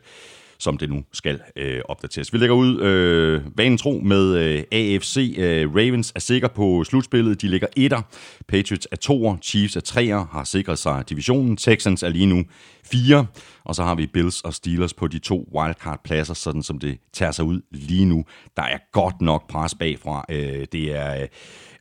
som 0.64 0.78
det 0.78 0.90
nu 0.90 1.04
skal 1.12 1.40
øh, 1.56 1.80
opdateres. 1.84 2.32
Vi 2.32 2.38
lægger 2.38 2.56
ud 2.56 2.80
øh, 2.80 3.42
vanen 3.56 3.78
tro 3.78 4.00
med 4.04 4.36
øh, 4.36 4.64
AFC. 4.72 5.34
Øh, 5.38 5.74
Ravens 5.74 6.12
er 6.14 6.20
sikker 6.20 6.48
på 6.48 6.84
slutspillet. 6.84 7.42
De 7.42 7.48
ligger 7.48 7.66
etter. 7.76 8.02
Patriots 8.48 8.88
er 8.92 8.96
toer. 8.96 9.36
Chiefs 9.42 9.76
er 9.76 9.80
treer, 9.80 10.26
har 10.32 10.44
sikret 10.44 10.78
sig 10.78 11.04
divisionen. 11.08 11.56
Texans 11.56 12.02
er 12.02 12.08
lige 12.08 12.26
nu 12.26 12.44
fire. 12.84 13.26
Og 13.64 13.74
så 13.74 13.82
har 13.82 13.94
vi 13.94 14.06
Bills 14.06 14.40
og 14.40 14.54
Steelers 14.54 14.94
på 14.94 15.08
de 15.08 15.18
to 15.18 15.48
wildcard-pladser, 15.54 16.34
sådan 16.34 16.62
som 16.62 16.78
det 16.78 16.98
tager 17.12 17.32
sig 17.32 17.44
ud 17.44 17.60
lige 17.70 18.04
nu. 18.04 18.24
Der 18.56 18.62
er 18.62 18.78
godt 18.92 19.20
nok 19.20 19.48
pres 19.48 19.74
bagfra. 19.74 20.24
Øh, 20.28 20.66
det 20.72 20.96
er... 20.96 21.22
Øh, 21.22 21.28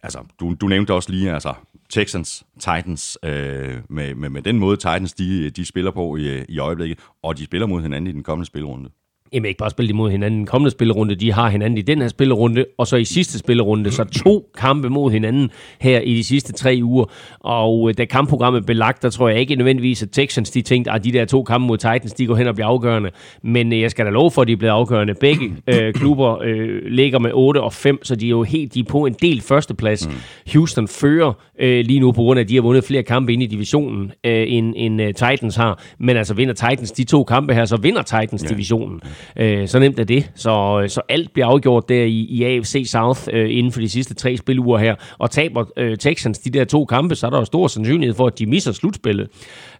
altså, 0.04 0.20
du, 0.40 0.56
du 0.62 0.68
nævnte 0.68 0.94
også 0.94 1.12
lige, 1.12 1.34
altså, 1.34 1.54
Texans, 1.90 2.44
Titans, 2.60 3.18
øh, 3.24 3.82
med, 3.90 4.16
med, 4.16 4.30
med 4.30 4.42
den 4.42 4.60
måde 4.60 4.78
Titans 4.78 5.14
de, 5.14 5.50
de 5.50 5.66
spiller 5.66 5.92
på 5.92 6.16
i, 6.16 6.30
øh, 6.30 6.46
i 6.50 6.60
øjeblikket, 6.60 7.00
og 7.24 7.38
de 7.38 7.46
spiller 7.46 7.68
mod 7.68 7.82
hinanden 7.82 8.08
i 8.08 8.12
den 8.12 8.24
kommende 8.24 8.46
spilrunde. 8.46 8.90
Jamen 9.34 9.46
ikke 9.46 9.58
bare 9.58 9.70
spille 9.70 9.90
imod 9.90 10.12
hinanden 10.12 10.40
den 10.40 10.46
kommende 10.46 10.72
spillerunde, 10.72 11.16
de 11.16 11.32
har 11.32 11.50
hinanden 11.50 11.78
i 11.78 11.82
den 11.82 12.02
her 12.02 12.08
spillerunde, 12.08 12.66
og 12.78 12.88
så 12.88 12.96
i 12.96 13.06
sidste 13.06 13.40
spillerunde, 13.40 13.92
så 13.92 14.04
to 14.04 14.50
kampe 14.58 14.90
mod 14.90 15.12
hinanden 15.12 15.52
her 15.80 16.00
i 16.00 16.14
de 16.14 16.24
sidste 16.24 16.54
tre 16.54 16.80
uger. 16.84 17.06
Og 17.40 17.90
øh, 17.90 17.98
da 17.98 18.06
kampprogrammet 18.06 18.66
blev 18.66 18.78
lagt, 18.78 19.02
der 19.04 19.10
tror 19.10 19.30
jeg 19.30 19.40
ikke 19.40 19.56
nødvendigvis, 19.56 20.04
at 20.04 20.10
Texans 20.12 20.52
de 20.52 20.62
tænkte, 20.62 20.92
at 20.92 21.04
de 21.04 21.12
der 21.12 21.26
to 21.26 21.44
kampe 21.44 21.68
mod 21.68 21.78
Titans, 21.78 22.14
de 22.14 22.26
går 22.26 22.36
hen 22.36 22.48
og 22.48 22.56
bliver 22.56 22.68
afgørende. 22.68 23.10
Men 23.44 23.74
øh, 23.74 23.82
jeg 23.82 23.92
skal 23.92 24.06
da 24.06 24.12
love 24.12 24.32
for, 24.32 24.42
at 24.42 24.48
de 24.48 24.54
er 24.54 24.58
blevet 24.58 24.74
afgørende. 24.74 25.14
Begge 25.14 25.54
øh, 25.68 25.94
klubber 26.00 26.42
øh, 26.44 26.82
ligger 26.86 27.20
med 27.20 27.32
8 27.34 27.62
og 27.62 27.74
5, 27.74 28.04
så 28.04 28.16
de 28.16 28.26
er 28.26 28.30
jo 28.30 28.44
helt 28.44 28.74
de 28.74 28.80
er 28.80 28.84
på 28.84 29.06
en 29.06 29.14
del 29.14 29.42
førsteplads. 29.42 30.08
Mm. 30.08 30.14
Houston 30.54 30.88
fører 30.88 31.34
øh, 31.60 31.86
lige 31.86 32.00
nu 32.00 32.12
på 32.12 32.22
grund 32.22 32.40
af, 32.40 32.44
at 32.44 32.50
de 32.50 32.56
har 32.56 32.62
vundet 32.62 32.84
flere 32.84 33.04
kampe 33.04 33.34
ind 33.34 33.44
i 33.44 33.46
divisionen, 33.46 34.12
øh, 34.24 34.46
end, 34.48 34.74
end 34.78 35.02
uh, 35.02 35.08
Titans 35.08 35.56
har. 35.56 35.84
Men 36.00 36.18
altså 36.18 36.34
vinder 36.34 36.54
Titans 36.54 36.92
de 36.92 37.04
to 37.04 37.24
kampe 37.24 37.54
her, 37.54 37.66
så 37.66 37.78
vinder 37.78 38.02
Titans 38.02 38.44
ja. 38.44 38.48
divisionen. 38.48 39.02
Øh, 39.38 39.68
så 39.68 39.80
nemt 39.80 40.00
er 40.00 40.04
det. 40.04 40.32
Så, 40.36 40.80
øh, 40.84 40.90
så 40.90 41.02
alt 41.10 41.34
bliver 41.34 41.48
afgjort 41.48 41.90
der 41.90 42.04
i, 42.04 42.20
i 42.30 42.44
AFC 42.44 42.84
South 42.88 43.22
øh, 43.34 43.58
inden 43.58 43.72
for 43.72 43.80
de 43.80 43.90
sidste 43.90 44.14
tre 44.14 44.38
spiluger 44.38 44.78
her. 44.78 44.96
Og 45.18 45.32
taber 45.32 45.66
øh, 45.78 45.98
Texans 45.98 46.40
de 46.40 46.50
der 46.50 46.66
to 46.66 46.86
kampe, 46.86 47.16
så 47.16 47.26
er 47.26 47.30
der 47.30 47.40
jo 47.40 47.46
stor 47.46 47.68
sandsynlighed 47.68 48.16
for, 48.16 48.28
at 48.28 48.40
de 48.40 48.46
misser 48.46 48.72
slutspillet. 48.72 49.28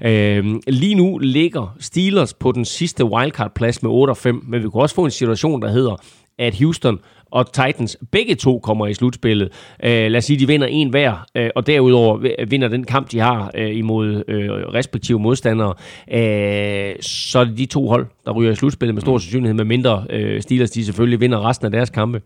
Øh, 0.02 0.46
lige 0.68 0.96
nu 0.96 1.18
ligger 1.18 1.76
Steelers 1.80 2.34
på 2.34 2.52
den 2.52 2.66
sidste 2.66 3.06
wildcard-plads 3.06 3.84
med 3.84 3.92
8-5, 3.92 4.50
men 4.50 4.64
vi 4.64 4.70
kunne 4.70 4.84
også 4.84 4.96
få 4.96 5.06
en 5.06 5.12
situation, 5.12 5.62
der 5.62 5.70
hedder, 5.70 5.96
at 6.40 6.60
Houston 6.60 7.00
og 7.34 7.54
Titans 7.54 7.98
begge 8.12 8.36
to 8.36 8.60
kommer 8.60 8.88
i 8.88 8.94
slutspillet. 8.94 9.50
Øh, 9.84 10.12
lad 10.12 10.16
os 10.16 10.26
sige, 10.26 10.40
de 10.40 10.48
vinder 10.48 10.68
en 10.68 10.90
hver, 10.90 11.26
øh, 11.36 11.50
og 11.56 11.68
derudover 11.68 12.46
vinder 12.46 12.68
den 12.68 12.84
kamp, 12.84 13.12
de 13.12 13.20
har 13.20 13.52
øh, 13.56 13.78
imod 13.78 14.24
øh, 14.28 14.50
respektive 14.50 15.20
modstandere. 15.20 15.74
Øh, 16.14 16.96
så 17.02 17.40
er 17.40 17.44
det 17.44 17.58
de 17.58 17.66
to 17.66 17.88
hold, 17.88 18.08
der 18.26 18.32
ryger 18.32 18.52
i 18.52 18.56
slutspillet 18.56 18.96
med 18.96 19.02
stor 19.02 19.18
sandsynlighed, 19.18 19.54
med 19.54 19.66
mindre 19.66 20.04
øh, 20.10 20.42
Steelers, 20.42 20.72
de 20.72 20.86
selvfølgelig 20.86 21.20
vinder 21.20 21.50
resten 21.50 21.66
af 21.66 21.72
deres 21.72 21.90
kampe. 21.90 22.22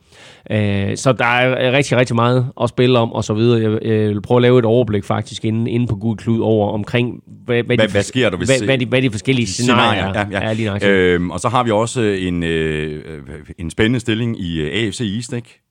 Øh, 0.52 0.98
så 0.98 1.14
der 1.14 1.26
er 1.26 1.72
rigtig, 1.72 1.98
rigtig 1.98 2.16
meget 2.16 2.48
at 2.62 2.70
spille 2.70 3.00
om, 3.00 3.12
og 3.12 3.24
så 3.24 3.34
videre. 3.34 3.62
Jeg, 3.62 3.80
jeg 3.84 4.10
vil 4.10 4.22
prøve 4.22 4.38
at 4.38 4.42
lave 4.42 4.60
et 4.60 4.66
overblik 4.66 5.04
faktisk 5.04 5.46
inde, 5.46 5.72
inde 5.72 5.88
på 5.88 5.96
Gud 5.96 6.16
Klud 6.16 6.40
over 6.40 6.72
omkring, 6.72 7.24
hvad, 7.46 7.64
hvad, 7.64 7.78
hvad, 7.78 7.88
de, 7.88 7.92
hvad 7.92 8.04
sker 8.04 8.30
der, 8.30 8.38
hvis... 8.38 8.50
Hvad, 8.50 8.66
hvad, 8.66 8.78
de, 8.78 8.86
hvad 8.86 9.02
de 9.02 9.12
forskellige 9.12 9.48
scenarier, 9.48 10.12
scenarier 10.12 10.30
ja, 10.32 10.40
ja. 10.40 10.50
er. 10.50 10.54
Lige 10.54 11.14
øhm, 11.14 11.32
og 11.32 11.40
så 11.40 11.50
har 11.50 11.64
vi 11.64 11.72
også 11.72 12.02
en, 12.02 12.44
øh, 12.44 13.04
en 13.58 13.70
spændende 13.70 14.00
stilling 14.00 14.42
i 14.42 14.60
øh, 14.60 14.94
AFC 15.02 15.16
East, 15.16 15.34
ikke? 15.34 15.62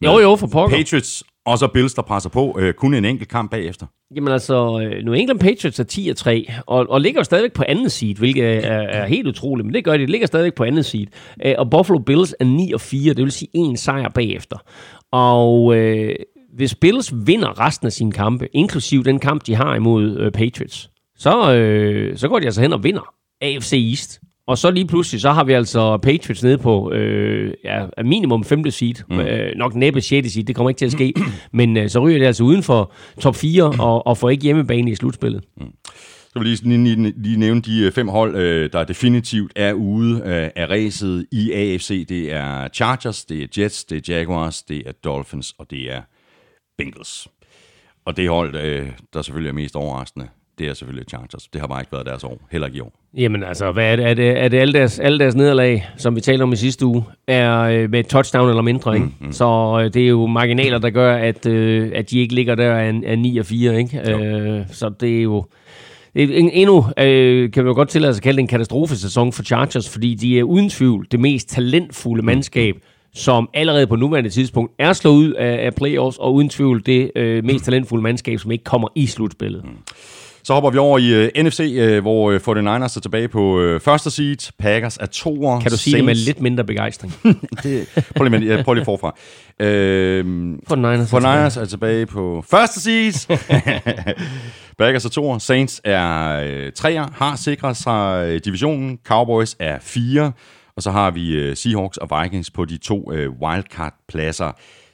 Med 0.00 0.10
jo, 0.10 0.18
jo, 0.18 0.36
for 0.36 0.46
pokker. 0.46 0.76
Patriots 0.76 1.24
og 1.46 1.58
så 1.58 1.68
Bills, 1.68 1.94
der 1.94 2.02
presser 2.02 2.30
på. 2.30 2.56
Øh, 2.60 2.74
kun 2.74 2.94
en 2.94 3.04
enkelt 3.04 3.28
kamp 3.28 3.50
bagefter. 3.50 3.86
Jamen 4.16 4.32
altså, 4.32 4.80
øh, 4.80 5.04
nu 5.04 5.12
England 5.12 5.40
Patriots 5.40 5.80
er 5.80 5.84
10 5.84 6.08
og 6.08 6.16
3, 6.16 6.52
og, 6.66 6.86
og 6.90 7.00
ligger 7.00 7.22
stadigvæk 7.22 7.52
på 7.52 7.64
anden 7.68 7.90
seed, 7.90 8.14
hvilket 8.14 8.44
er, 8.44 8.80
er 8.80 9.06
helt 9.06 9.26
utroligt, 9.26 9.66
men 9.66 9.74
det 9.74 9.84
gør 9.84 9.96
de. 9.96 9.98
De 9.98 10.06
ligger 10.06 10.26
stadigvæk 10.26 10.54
på 10.54 10.64
anden 10.64 10.82
seed. 10.82 11.06
Øh, 11.44 11.54
og 11.58 11.70
Buffalo 11.70 11.98
Bills 11.98 12.34
er 12.40 12.44
9 12.44 12.72
og 12.72 12.80
4, 12.80 13.14
det 13.14 13.24
vil 13.24 13.32
sige 13.32 13.48
en 13.54 13.76
sejr 13.76 14.08
bagefter. 14.08 14.56
Og 15.12 15.76
øh, 15.76 16.14
hvis 16.54 16.74
Bills 16.74 17.12
vinder 17.26 17.60
resten 17.60 17.86
af 17.86 17.92
sine 17.92 18.12
kampe, 18.12 18.48
inklusiv 18.52 19.04
den 19.04 19.18
kamp, 19.18 19.46
de 19.46 19.54
har 19.54 19.74
imod 19.74 20.18
øh, 20.18 20.32
Patriots, 20.32 20.90
så, 21.16 21.54
øh, 21.54 22.16
så 22.16 22.28
går 22.28 22.38
de 22.38 22.44
altså 22.44 22.60
hen 22.60 22.72
og 22.72 22.84
vinder 22.84 23.14
AFC 23.40 23.72
East. 23.72 24.20
Og 24.48 24.58
så 24.58 24.70
lige 24.70 24.86
pludselig, 24.86 25.20
så 25.20 25.30
har 25.30 25.44
vi 25.44 25.52
altså 25.52 25.96
Patriots 25.96 26.42
nede 26.42 26.58
på 26.58 26.92
øh, 26.92 27.54
ja, 27.64 27.86
minimum 28.04 28.44
5. 28.44 28.70
seed. 28.70 28.94
Mm. 29.10 29.20
Øh, 29.20 29.52
nok 29.56 29.74
næppe 29.74 30.00
6. 30.00 30.32
seed, 30.32 30.44
det 30.44 30.56
kommer 30.56 30.70
ikke 30.70 30.78
til 30.78 30.86
at 30.86 30.92
ske. 30.92 31.14
Men 31.52 31.76
øh, 31.76 31.88
så 31.88 32.00
ryger 32.00 32.18
det 32.18 32.26
altså 32.26 32.44
uden 32.44 32.62
for 32.62 32.92
top 33.20 33.36
4 33.36 33.64
og, 33.64 34.06
og 34.06 34.18
får 34.18 34.30
ikke 34.30 34.42
hjemmebane 34.42 34.90
i 34.90 34.94
slutspillet. 34.94 35.44
Mm. 35.56 35.66
Så 36.32 36.38
vil 36.38 36.48
lige, 36.48 36.84
lige, 36.84 37.12
lige 37.16 37.38
nævne 37.38 37.60
de 37.60 37.80
øh, 37.80 37.92
fem 37.92 38.08
hold, 38.08 38.36
øh, 38.36 38.72
der 38.72 38.84
definitivt 38.84 39.52
er 39.56 39.72
ude 39.72 40.22
øh, 40.24 40.50
af 40.56 40.70
racet 40.70 41.26
i 41.32 41.52
AFC. 41.52 42.06
Det 42.08 42.32
er 42.32 42.68
Chargers, 42.68 43.24
det 43.24 43.42
er 43.42 43.62
Jets, 43.62 43.84
det 43.84 44.08
er 44.08 44.14
Jaguars, 44.14 44.62
det 44.62 44.82
er 44.86 44.92
Dolphins, 44.92 45.54
og 45.58 45.70
det 45.70 45.92
er 45.92 46.00
Bengals. 46.78 47.28
Og 48.06 48.16
det 48.16 48.28
hold, 48.28 48.54
der 49.12 49.22
selvfølgelig 49.22 49.48
er 49.48 49.54
mest 49.54 49.76
overraskende, 49.76 50.28
det 50.58 50.68
er 50.68 50.74
selvfølgelig 50.74 51.08
Chargers. 51.08 51.48
Det 51.52 51.60
har 51.60 51.68
bare 51.68 51.80
ikke 51.80 51.92
været 51.92 52.06
deres 52.06 52.24
år, 52.24 52.48
heller 52.50 52.66
ikke 52.66 52.76
i 52.76 52.80
år. 52.80 52.92
Jamen 53.16 53.44
altså, 53.44 53.72
hvad 53.72 53.92
er 53.92 53.96
det? 53.96 54.06
Er 54.06 54.14
det, 54.14 54.42
er 54.44 54.48
det 54.48 54.58
alle, 54.58 54.72
deres, 54.72 54.98
alle 54.98 55.18
deres 55.18 55.34
nederlag, 55.34 55.88
som 55.96 56.16
vi 56.16 56.20
talte 56.20 56.42
om 56.42 56.52
i 56.52 56.56
sidste 56.56 56.86
uge, 56.86 57.04
er 57.26 57.60
øh, 57.60 57.90
med 57.90 58.00
et 58.00 58.06
touchdown 58.06 58.48
eller 58.48 58.62
mindre, 58.62 58.94
ikke? 58.94 59.06
Mm, 59.06 59.26
mm. 59.26 59.32
Så 59.32 59.80
øh, 59.84 59.94
det 59.94 60.04
er 60.04 60.08
jo 60.08 60.26
marginaler, 60.26 60.78
der 60.78 60.90
gør, 60.90 61.16
at, 61.16 61.46
øh, 61.46 61.92
at 61.94 62.10
de 62.10 62.18
ikke 62.18 62.34
ligger 62.34 62.54
der 62.54 62.74
af, 62.74 63.00
af 63.06 63.18
9 63.18 63.38
og 63.38 63.46
4, 63.46 63.78
ikke? 63.78 64.14
Øh, 64.14 64.62
så 64.70 64.90
det 65.00 65.18
er 65.18 65.22
jo... 65.22 65.44
Endnu 66.14 66.86
øh, 66.98 67.50
kan 67.52 67.64
man 67.64 67.70
jo 67.70 67.74
godt 67.74 67.88
tillade 67.88 68.14
sig 68.14 68.18
at 68.18 68.22
kalde 68.22 68.36
det 68.36 68.42
en 68.42 68.48
katastrofesæson 68.48 69.32
for 69.32 69.42
Chargers, 69.42 69.88
fordi 69.88 70.14
de 70.14 70.38
er 70.38 70.42
uden 70.42 70.70
tvivl 70.70 71.06
det 71.10 71.20
mest 71.20 71.48
talentfulde 71.48 72.22
mandskab, 72.22 72.74
som 73.14 73.48
allerede 73.54 73.86
på 73.86 73.96
nuværende 73.96 74.30
tidspunkt 74.30 74.72
er 74.78 74.92
slået 74.92 75.14
ud 75.14 75.32
af, 75.32 75.66
af 75.66 75.74
playoffs, 75.74 76.18
og 76.18 76.34
uden 76.34 76.48
tvivl 76.48 76.82
det 76.86 77.10
øh, 77.16 77.44
mest 77.44 77.64
talentfulde 77.64 78.02
mandskab, 78.02 78.38
som 78.38 78.50
ikke 78.50 78.64
kommer 78.64 78.88
i 78.94 79.06
slutspillet. 79.06 79.64
Mm. 79.64 79.70
Så 80.48 80.54
hopper 80.54 80.70
vi 80.70 80.78
over 80.78 80.98
i 80.98 81.12
uh, 81.12 81.30
øh, 81.34 81.44
NFC, 81.44 81.60
uh, 81.60 81.82
øh, 81.82 82.02
hvor 82.02 82.32
uh, 82.32 82.36
49ers 82.36 82.96
er 82.96 83.00
tilbage 83.02 83.28
på 83.28 83.60
uh, 83.60 83.80
første 83.80 84.10
seed. 84.10 84.52
Packers 84.58 84.96
er 84.96 85.06
toer. 85.06 85.60
Kan 85.60 85.70
du 85.70 85.76
sige 85.76 85.92
Saints... 85.92 85.96
det 85.96 86.04
med 86.04 86.14
lidt 86.14 86.40
mindre 86.40 86.64
begejstring? 86.64 87.14
det, 87.62 88.04
prøv, 88.16 88.28
lige, 88.28 88.58
uh, 88.58 88.64
prøv 88.64 88.74
lige 88.74 88.84
forfra. 88.84 89.08
Uh, 89.60 89.66
49ers, 90.72 91.56
49ers 91.56 91.60
er, 91.60 91.66
tilbage 91.68 92.06
på 92.06 92.44
første 92.50 92.80
seed. 92.80 93.38
Packers 94.78 95.04
er 95.04 95.08
toer. 95.08 95.38
Saints 95.38 95.80
er 95.84 96.40
uh, 96.40 96.72
treer, 96.72 97.06
har 97.14 97.36
sikret 97.36 97.76
sig 97.76 98.44
divisionen. 98.44 98.98
Cowboys 99.04 99.56
er 99.58 99.78
fire. 99.80 100.32
Og 100.76 100.82
så 100.82 100.90
har 100.90 101.10
vi 101.10 101.50
uh, 101.50 101.56
Seahawks 101.56 101.96
og 101.96 102.22
Vikings 102.22 102.50
på 102.50 102.64
de 102.64 102.76
to 102.76 103.12
uh, 103.12 103.42
wildcard-pladser. 103.42 104.52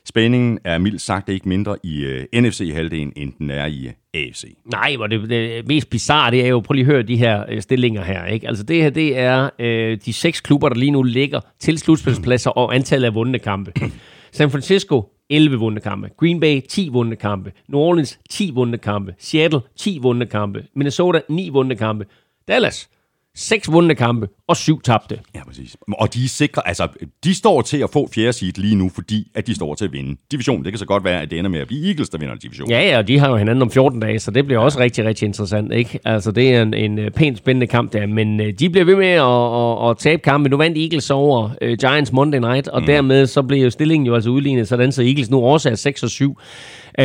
Spændingen 0.09 0.59
er 0.65 0.79
mildt 0.79 1.01
sagt 1.01 1.29
ikke 1.29 1.49
mindre 1.49 1.77
i 1.83 2.05
øh, 2.05 2.25
uh, 2.37 2.43
NFC-halvdelen, 2.43 3.13
end 3.17 3.33
den 3.39 3.51
er 3.51 3.67
i 3.67 3.87
øh, 3.87 3.93
AFC. 4.15 4.57
Nej, 4.65 4.97
hvor 4.97 5.07
det, 5.07 5.31
det 5.31 5.69
mest 5.69 5.91
bizarre, 5.91 6.31
det 6.31 6.45
er 6.45 6.49
jo, 6.49 6.61
prøv 6.61 6.75
lige 6.75 6.87
at 6.87 6.93
høre 6.93 7.03
de 7.03 7.17
her 7.17 7.45
uh, 7.53 7.61
stillinger 7.61 8.03
her. 8.03 8.27
Ikke? 8.27 8.49
Altså 8.49 8.65
det 8.65 8.83
her, 8.83 8.91
det 8.91 9.19
er 9.19 9.51
uh, 9.59 9.99
de 10.07 10.13
seks 10.13 10.41
klubber, 10.41 10.69
der 10.69 10.77
lige 10.77 10.91
nu 10.91 11.03
ligger 11.03 11.41
til 11.61 11.79
slutspilspladser 11.79 12.51
og 12.51 12.75
antallet 12.75 13.07
af 13.07 13.15
vundne 13.15 13.39
kampe. 13.39 13.73
San 14.33 14.51
Francisco, 14.51 15.15
11 15.31 15.57
vundne 15.57 15.81
kampe. 15.81 16.11
Green 16.17 16.41
Bay, 16.41 16.61
10 16.69 16.89
vundne 16.93 17.17
kampe. 17.17 17.53
New 17.69 17.81
Orleans, 17.81 18.19
10 18.31 18.51
vundne 18.55 18.79
kampe. 18.79 19.15
Seattle, 19.19 19.61
10 19.77 19.99
vundne 20.03 20.27
kampe. 20.27 20.65
Minnesota, 20.77 21.21
9 21.29 21.49
vundne 21.49 21.77
kampe. 21.77 22.07
Dallas, 22.49 22.89
Seks 23.37 23.73
vundne 23.73 23.95
kampe 23.95 24.29
og 24.49 24.57
syv 24.57 24.83
tabte. 24.83 25.19
Ja, 25.35 25.45
præcis. 25.45 25.77
Og 25.93 26.15
de 26.15 26.25
er 26.25 26.29
sikre, 26.29 26.69
altså, 26.69 26.89
de 27.25 27.35
står 27.35 27.63
til 27.63 27.79
at 27.79 27.91
få 27.91 28.09
fjerde 28.15 28.33
seed 28.33 28.53
lige 28.57 28.75
nu, 28.75 28.91
fordi 28.95 29.29
at 29.35 29.47
de 29.47 29.55
står 29.55 29.75
til 29.75 29.85
at 29.85 29.93
vinde 29.93 30.17
divisionen. 30.33 30.65
Det 30.65 30.73
kan 30.73 30.79
så 30.79 30.87
godt 30.87 31.05
være, 31.05 31.23
at 31.23 31.31
det 31.31 31.39
ender 31.39 31.51
med 31.51 31.61
at 31.61 31.67
blive 31.67 31.89
Eagles, 31.89 32.09
der 32.09 32.19
vinder 32.19 32.35
divisionen. 32.35 32.71
Ja, 32.71 32.81
ja, 32.81 32.99
og 32.99 33.09
de 33.09 33.19
har 33.19 33.31
jo 33.31 33.37
hinanden 33.37 33.63
om 33.63 33.71
14 33.71 34.01
dage, 34.01 34.19
så 34.19 34.31
det 34.31 34.45
bliver 34.45 34.61
ja. 34.61 34.65
også 34.65 34.79
rigtig, 34.79 35.05
rigtig 35.05 35.27
interessant. 35.27 35.73
Ikke? 35.73 35.99
Altså, 36.05 36.31
det 36.31 36.55
er 36.55 36.63
en, 36.63 36.75
en 36.75 36.99
øh, 36.99 37.11
pænt 37.11 37.39
spændende 37.39 37.67
kamp 37.67 37.93
der, 37.93 38.07
men 38.07 38.41
uh, 38.41 38.47
de 38.59 38.71
bliver 38.71 38.85
ved 38.85 38.97
med 38.97 39.07
at, 39.07 39.85
at, 39.85 39.91
at 39.91 39.99
tabe 39.99 40.23
kampen. 40.23 40.51
Nu 40.51 40.57
vandt 40.57 40.79
Eagles 40.79 41.11
over 41.11 41.51
uh, 41.63 41.73
Giants 41.81 42.13
Monday 42.13 42.39
Night, 42.39 42.69
og 42.69 42.81
mm. 42.81 42.87
dermed 42.87 43.27
så 43.27 43.43
bliver 43.43 43.71
stillingen 43.71 44.07
jo 44.07 44.15
altså 44.15 44.31
udlignet, 44.31 44.69
sådan 44.69 44.93
så 44.93 45.03
Eagles 45.03 45.31
nu 45.31 45.45
også 45.45 45.71
er 45.71 45.75
6 45.75 46.03
og 46.03 46.11
7. 46.11 46.31
Uh, 46.31 47.05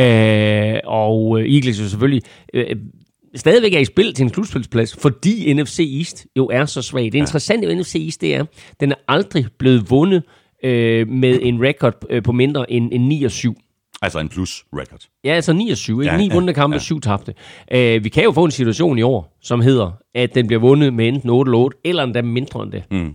og 0.84 1.40
Eagles 1.40 1.80
jo 1.80 1.88
selvfølgelig 1.88 2.22
uh, 2.56 2.62
stadigvæk 3.34 3.74
er 3.74 3.78
i 3.78 3.84
spil 3.84 4.14
til 4.14 4.22
en 4.22 4.34
slutspilsplads, 4.34 4.96
fordi 4.96 5.52
NFC 5.52 5.78
East 5.98 6.26
jo 6.36 6.46
er 6.46 6.64
så 6.64 6.82
svag. 6.82 7.04
Det 7.04 7.14
interessante 7.14 7.68
ved 7.68 7.76
NFC 7.76 7.94
East, 7.94 8.20
det 8.20 8.34
er, 8.34 8.44
den 8.80 8.92
er 8.92 8.96
aldrig 9.08 9.46
blevet 9.58 9.90
vundet 9.90 10.22
øh, 10.64 11.08
med 11.08 11.38
en 11.42 11.62
record 11.62 11.94
øh, 12.10 12.22
på 12.22 12.32
mindre 12.32 12.72
end, 12.72 12.92
end 12.92 13.04
9 13.04 13.24
og 13.24 13.30
7. 13.30 13.54
Altså 14.02 14.18
en 14.18 14.28
plus 14.28 14.64
record. 14.72 15.00
Ja, 15.24 15.32
altså 15.32 15.52
9 15.52 15.70
og 15.70 15.76
7. 15.76 16.00
Ikke? 16.00 16.12
Ja, 16.12 16.18
9 16.18 16.30
vundne 16.32 16.54
kampe, 16.54 16.74
ja. 16.74 16.78
7 16.78 17.00
tabte. 17.00 17.34
Uh, 17.74 17.78
vi 17.78 18.08
kan 18.08 18.24
jo 18.24 18.32
få 18.32 18.44
en 18.44 18.50
situation 18.50 18.98
i 18.98 19.02
år, 19.02 19.38
som 19.42 19.60
hedder, 19.60 19.92
at 20.14 20.34
den 20.34 20.46
bliver 20.46 20.60
vundet 20.60 20.94
med 20.94 21.08
enten 21.08 21.30
8 21.30 21.50
8, 21.50 21.78
eller 21.84 22.02
endda 22.02 22.22
mindre 22.22 22.62
end 22.62 22.72
det. 22.72 22.82
Mm. 22.90 23.14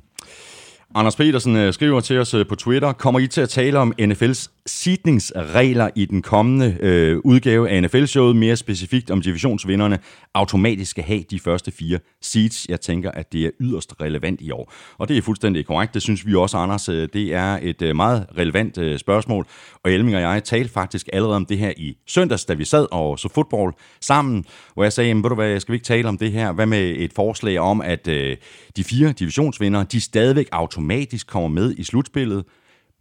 Anders 0.96 1.16
Petersen 1.16 1.56
uh, 1.56 1.74
skriver 1.74 2.00
til 2.00 2.20
os 2.20 2.34
uh, 2.34 2.46
på 2.50 2.56
Twitter, 2.56 2.92
kommer 2.92 3.20
I 3.20 3.28
til 3.28 3.42
at 3.42 3.50
tale 3.50 3.80
om 3.80 3.94
NFL's 4.02 4.55
seedningsregler 4.68 5.90
i 5.96 6.06
den 6.06 6.22
kommende 6.22 6.78
øh, 6.80 7.18
udgave 7.24 7.70
af 7.70 7.84
NFL-showet, 7.84 8.36
mere 8.36 8.56
specifikt 8.56 9.12
om 9.12 9.22
divisionsvinderne, 9.22 10.00
automatisk 10.34 10.92
skal 10.92 11.04
have 11.04 11.24
de 11.32 11.40
første 11.40 11.72
fire 11.72 12.00
seeds. 12.22 12.66
Jeg 12.70 12.82
tænker, 12.82 13.12
at 13.12 13.34
det 13.34 13.46
er 13.46 13.50
yderst 13.60 13.94
relevant 14.02 14.42
i 14.42 14.52
år. 14.52 14.74
Og 14.98 15.10
det 15.10 15.18
er 15.18 15.22
fuldstændig 15.22 15.66
korrekt. 15.66 15.94
Det 15.94 16.02
synes 16.02 16.26
vi 16.26 16.36
også, 16.36 16.58
Anders. 16.58 16.90
Øh, 16.90 17.10
det 17.14 17.34
er 17.34 17.60
et 17.62 17.82
øh, 17.82 17.96
meget 17.96 18.26
relevant 18.38 18.78
øh, 18.78 19.00
spørgsmål. 19.00 19.46
Og 19.84 19.92
Elming 19.92 20.16
og 20.16 20.22
jeg 20.22 20.44
talte 20.44 20.74
faktisk 20.74 21.10
allerede 21.14 21.36
om 21.36 21.46
det 21.46 21.58
her 21.58 21.74
i 21.78 21.98
søndags, 22.08 22.46
da 22.46 22.54
vi 22.54 22.66
sad 22.66 22.88
og 22.92 23.20
så 23.20 23.30
fodbold 23.30 23.74
sammen, 24.02 24.46
hvor 24.74 24.84
jeg 24.84 24.94
sagde, 24.94 25.16
ved 25.16 25.24
du 25.24 25.36
hvad, 25.36 25.60
skal 25.60 25.72
vi 25.72 25.76
ikke 25.76 25.86
tale 25.86 26.08
om 26.08 26.18
det 26.18 26.32
her? 26.32 26.52
Hvad 26.52 26.66
med 26.66 26.96
et 26.98 27.14
forslag 27.14 27.60
om, 27.60 27.82
at 27.82 28.08
øh, 28.08 28.38
de 28.78 28.84
fire 28.84 29.12
divisionsvindere, 29.12 29.86
de 29.92 30.02
stadigvæk 30.02 30.48
automatisk 30.52 31.28
kommer 31.28 31.50
med 31.50 31.76
i 31.78 31.84
slutspillet, 31.84 32.44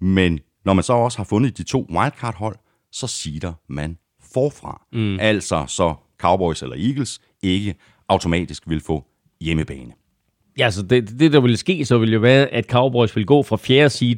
men 0.01 0.41
når 0.65 0.73
man 0.75 0.85
så 0.85 0.93
også 0.93 1.19
har 1.19 1.25
fundet 1.25 1.59
de 1.59 1.63
to 1.63 1.87
wildcard-hold, 1.91 2.57
så 2.93 3.07
siger 3.07 3.53
man 3.69 3.99
forfra. 4.35 4.87
Mm. 4.93 5.21
Altså 5.21 5.65
så 5.69 5.95
Cowboys 6.19 6.63
eller 6.63 6.77
Eagles 6.77 7.21
ikke 7.43 7.75
automatisk 8.09 8.63
vil 8.67 8.81
få 8.81 9.05
hjemmebane. 9.41 9.93
Ja, 10.59 10.71
så 10.71 10.83
det, 10.83 11.19
det, 11.19 11.33
der 11.33 11.41
ville 11.41 11.57
ske, 11.57 11.85
så 11.85 11.99
ville 11.99 12.15
jo 12.15 12.21
være, 12.21 12.47
at 12.47 12.65
Cowboys 12.65 13.17
ville 13.17 13.27
gå 13.27 13.43
fra 13.43 13.57
4. 13.57 13.91
seed 13.91 14.17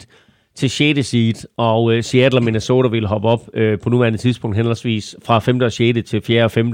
til 0.56 0.70
6. 0.70 1.06
seed, 1.06 1.34
og 1.56 1.92
øh, 1.92 2.02
Seattle 2.02 2.38
og 2.38 2.44
Minnesota 2.44 2.88
ville 2.88 3.08
hoppe 3.08 3.28
op 3.28 3.40
øh, 3.54 3.78
på 3.80 3.90
nuværende 3.90 4.18
tidspunkt 4.18 4.56
henholdsvis 4.56 5.16
fra 5.24 5.38
5. 5.38 5.60
og 5.60 5.72
6. 5.72 6.10
til 6.10 6.22
4. 6.22 6.44
og 6.44 6.50
5. 6.50 6.72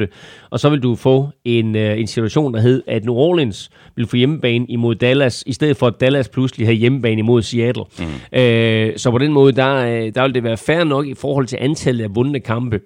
Og 0.50 0.60
så 0.60 0.70
vil 0.70 0.82
du 0.82 0.94
få 0.94 1.28
en, 1.44 1.76
øh, 1.76 2.00
en 2.00 2.06
situation, 2.06 2.54
der 2.54 2.60
hed, 2.60 2.82
at 2.86 3.04
New 3.04 3.14
Orleans 3.14 3.70
vil 3.96 4.06
få 4.06 4.16
hjemmebane 4.16 4.66
imod 4.68 4.94
Dallas, 4.94 5.44
i 5.46 5.52
stedet 5.52 5.76
for 5.76 5.86
at 5.86 5.94
Dallas 6.00 6.28
pludselig 6.28 6.66
har 6.66 6.72
hjemmebane 6.72 7.18
imod 7.18 7.42
Seattle. 7.42 7.84
Mm. 7.98 8.38
Øh, 8.38 8.92
så 8.96 9.10
på 9.10 9.18
den 9.18 9.32
måde, 9.32 9.52
der, 9.52 9.76
øh, 9.76 10.14
der 10.14 10.22
vil 10.22 10.34
det 10.34 10.44
være 10.44 10.56
fair 10.56 10.84
nok 10.84 11.06
i 11.06 11.14
forhold 11.14 11.46
til 11.46 11.58
antallet 11.60 12.04
af 12.04 12.14
vundne 12.14 12.40
kampe. 12.40 12.80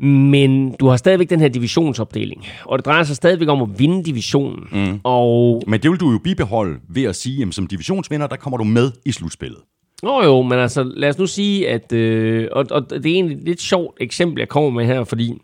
Men 0.00 0.72
du 0.80 0.86
har 0.88 0.96
stadigvæk 0.96 1.30
den 1.30 1.40
her 1.40 1.48
divisionsopdeling, 1.48 2.46
og 2.64 2.78
det 2.78 2.86
drejer 2.86 3.02
sig 3.02 3.16
stadigvæk 3.16 3.48
om 3.48 3.62
at 3.62 3.78
vinde 3.78 4.04
divisionen. 4.04 4.68
Mm. 4.72 5.00
Og 5.04 5.62
Men 5.66 5.80
det 5.80 5.90
vil 5.90 6.00
du 6.00 6.10
jo 6.10 6.18
bibeholde 6.24 6.78
ved 6.88 7.04
at 7.04 7.16
sige, 7.16 7.46
at 7.46 7.54
som 7.54 7.66
divisionsvinder, 7.66 8.26
der 8.26 8.36
kommer 8.36 8.58
du 8.58 8.64
med 8.64 8.92
i 9.06 9.12
slutspillet. 9.12 9.58
Nå 10.02 10.22
jo, 10.24 10.42
men 10.42 10.58
altså 10.58 10.82
lad 10.82 11.08
os 11.08 11.18
nu 11.18 11.26
sige, 11.26 11.68
at... 11.68 11.92
Øh, 11.92 12.48
og, 12.52 12.66
og 12.70 12.90
det 12.90 13.06
er 13.06 13.14
egentlig 13.14 13.36
et 13.36 13.44
lidt 13.44 13.60
sjovt 13.60 13.96
eksempel, 14.00 14.38
jeg 14.40 14.48
kommer 14.48 14.70
med 14.70 14.86
her, 14.86 15.04
fordi 15.04 15.34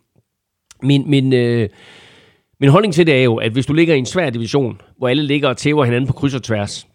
min, 0.83 1.11
min, 1.11 1.33
øh, 1.33 1.69
min 2.61 2.71
holdning 2.71 2.95
til 2.95 3.07
det 3.07 3.15
er 3.15 3.23
jo, 3.23 3.37
at 3.37 3.53
hvis 3.53 3.67
du 3.67 3.73
ligger 3.73 3.95
i 3.95 3.99
en 3.99 4.07
svær 4.07 4.31
division, 4.31 4.81
hvor 4.99 5.09
alle 5.09 5.23
ligger 5.23 5.49
og 5.49 5.57
tæver 5.57 5.85
hinanden 5.85 6.07
på 6.07 6.13
kryds 6.13 6.35
og 6.35 6.43
tværs, 6.43 6.87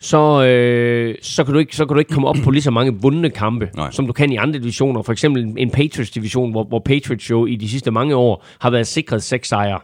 så, 0.00 0.44
øh, 0.44 1.14
så, 1.22 1.44
kan 1.44 1.52
du 1.54 1.58
ikke, 1.60 1.76
så 1.76 1.86
kan 1.86 1.94
du 1.94 1.98
ikke 1.98 2.12
komme 2.12 2.28
op 2.28 2.36
på 2.44 2.50
lige 2.50 2.62
så 2.62 2.70
mange 2.70 2.94
vundne 3.02 3.30
kampe, 3.30 3.70
Nej. 3.76 3.90
Som 3.90 4.06
du 4.06 4.12
kan 4.12 4.32
i 4.32 4.36
andre 4.36 4.58
divisioner. 4.58 5.02
For 5.02 5.12
eksempel 5.12 5.42
en- 5.44 5.58
en 5.58 5.70
Patriots-division, 5.70 6.50
hvor, 6.50 6.64
hvor 6.64 6.78
Patriots 6.78 7.30
jo 7.30 7.46
i 7.46 7.56
de 7.56 7.68
sidste 7.68 7.90
mange 7.90 8.16
år 8.16 8.44
har 8.60 8.70
været 8.70 8.86
sikret 8.86 9.22
seks 9.22 9.48
sejre. 9.48 9.80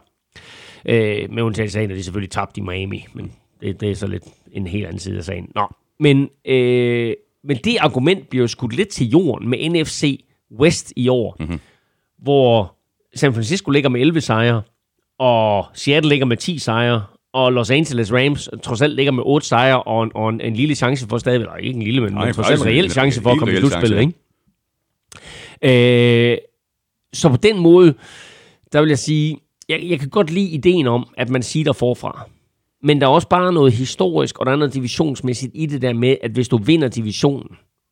Øh, 0.87 1.33
med 1.33 1.43
undtagelse 1.43 1.79
af 1.81 1.83
at 1.83 1.91
de 1.91 2.03
selvfølgelig 2.03 2.31
tabte 2.31 2.61
i 2.61 2.65
Miami, 2.65 3.07
men 3.15 3.33
det, 3.61 3.81
det 3.81 3.91
er 3.91 3.95
så 3.95 4.07
lidt 4.07 4.25
en 4.53 4.67
helt 4.67 4.87
anden 4.87 4.99
side 4.99 5.19
af 5.19 5.25
sagen. 5.25 5.49
Nå, 5.55 5.67
men, 6.01 6.29
øh, 6.45 7.15
men 7.45 7.57
det 7.57 7.77
argument 7.81 8.29
bliver 8.29 8.43
jo 8.43 8.49
skudt 8.49 8.77
lidt 8.77 8.89
til 8.89 9.09
jorden 9.09 9.49
med 9.49 9.69
NFC 9.69 10.25
West 10.59 10.93
i 10.97 11.09
år, 11.09 11.37
mm-hmm. 11.41 11.61
hvor 12.19 12.77
San 13.15 13.35
Francisco 13.35 13.71
ligger 13.71 13.91
med 13.91 14.01
11 14.01 14.21
sejre, 14.21 14.63
og 15.19 15.67
Seattle 15.75 16.09
ligger 16.09 16.27
med 16.27 16.37
10 16.37 16.59
sejre, 16.59 17.05
og 17.33 17.53
Los 17.53 17.71
Angeles 17.71 18.13
Rams 18.13 18.49
trods 18.63 18.83
alt 18.83 18.95
ligger 18.95 19.13
med 19.13 19.23
8 19.27 19.47
sejre, 19.47 19.83
og 19.83 20.05
en, 20.05 20.11
og 20.15 20.29
en, 20.29 20.41
en 20.41 20.55
lille 20.55 20.75
chance 20.75 21.07
for 21.09 21.19
stadigvæk, 21.19 21.47
eller 21.47 21.57
ikke 21.57 21.77
en 21.77 21.83
lille, 21.83 22.01
men, 22.01 22.13
Nej, 22.13 22.25
men 22.25 22.35
trods 22.35 22.51
alt 22.51 22.61
en 22.61 22.67
reel 22.67 22.91
chance 22.91 23.23
for 23.23 23.31
at 23.31 23.39
komme 23.39 23.55
i 23.55 23.57
slutspillet, 23.57 23.99
chance, 23.99 24.15
ikke? 25.63 26.33
Øh, 26.33 26.39
så 27.13 27.29
på 27.29 27.37
den 27.37 27.59
måde, 27.59 27.95
der 28.73 28.81
vil 28.81 28.89
jeg 28.89 28.99
sige, 28.99 29.39
jeg, 29.69 29.83
jeg 29.83 30.01
kan 30.01 30.09
godt 30.09 30.31
lide 30.31 30.49
ideen 30.49 30.87
om, 30.87 31.09
at 31.17 31.29
man 31.29 31.43
siger 31.43 31.65
der 31.65 31.73
forfra. 31.73 32.29
Men 32.83 33.01
der 33.01 33.07
er 33.07 33.11
også 33.11 33.29
bare 33.29 33.53
noget 33.53 33.73
historisk, 33.73 34.39
og 34.39 34.47
der 34.47 34.53
er 34.53 34.57
noget 34.57 34.75
divisionsmæssigt 34.75 35.53
i 35.55 35.67
det 35.67 35.83
der 35.83 35.93
med, 35.93 36.17
at 36.23 36.31
hvis 36.31 36.49
du 36.49 36.59
vinder 36.59 36.89
divisionen, 36.89 37.49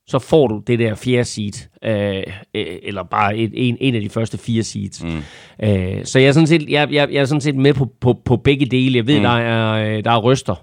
så 0.06 0.18
får 0.18 0.46
du 0.46 0.62
det 0.66 0.78
der 0.78 0.94
fjerde 0.94 1.24
seed, 1.24 1.68
øh, 1.84 2.22
øh, 2.54 2.66
eller 2.82 3.02
bare 3.02 3.36
et, 3.36 3.50
en, 3.54 3.76
en 3.80 3.94
af 3.94 4.00
de 4.00 4.08
første 4.08 4.38
fire 4.38 4.62
seeds. 4.62 5.04
Mm. 5.04 5.22
Øh, 5.62 6.04
så 6.04 6.18
jeg 6.18 6.28
er 6.28 6.32
sådan 6.32 6.46
set, 6.46 6.70
jeg, 6.70 6.92
jeg, 6.92 7.08
jeg 7.12 7.20
er 7.20 7.24
sådan 7.24 7.40
set 7.40 7.54
med 7.54 7.74
på, 7.74 7.88
på, 8.00 8.16
på 8.24 8.36
begge 8.36 8.66
dele. 8.66 8.96
Jeg 8.96 9.06
ved, 9.06 9.16
mm. 9.16 9.22
der, 9.22 9.30
er, 9.30 9.96
øh, 9.96 10.04
der 10.04 10.10
er 10.10 10.16
røster, 10.16 10.54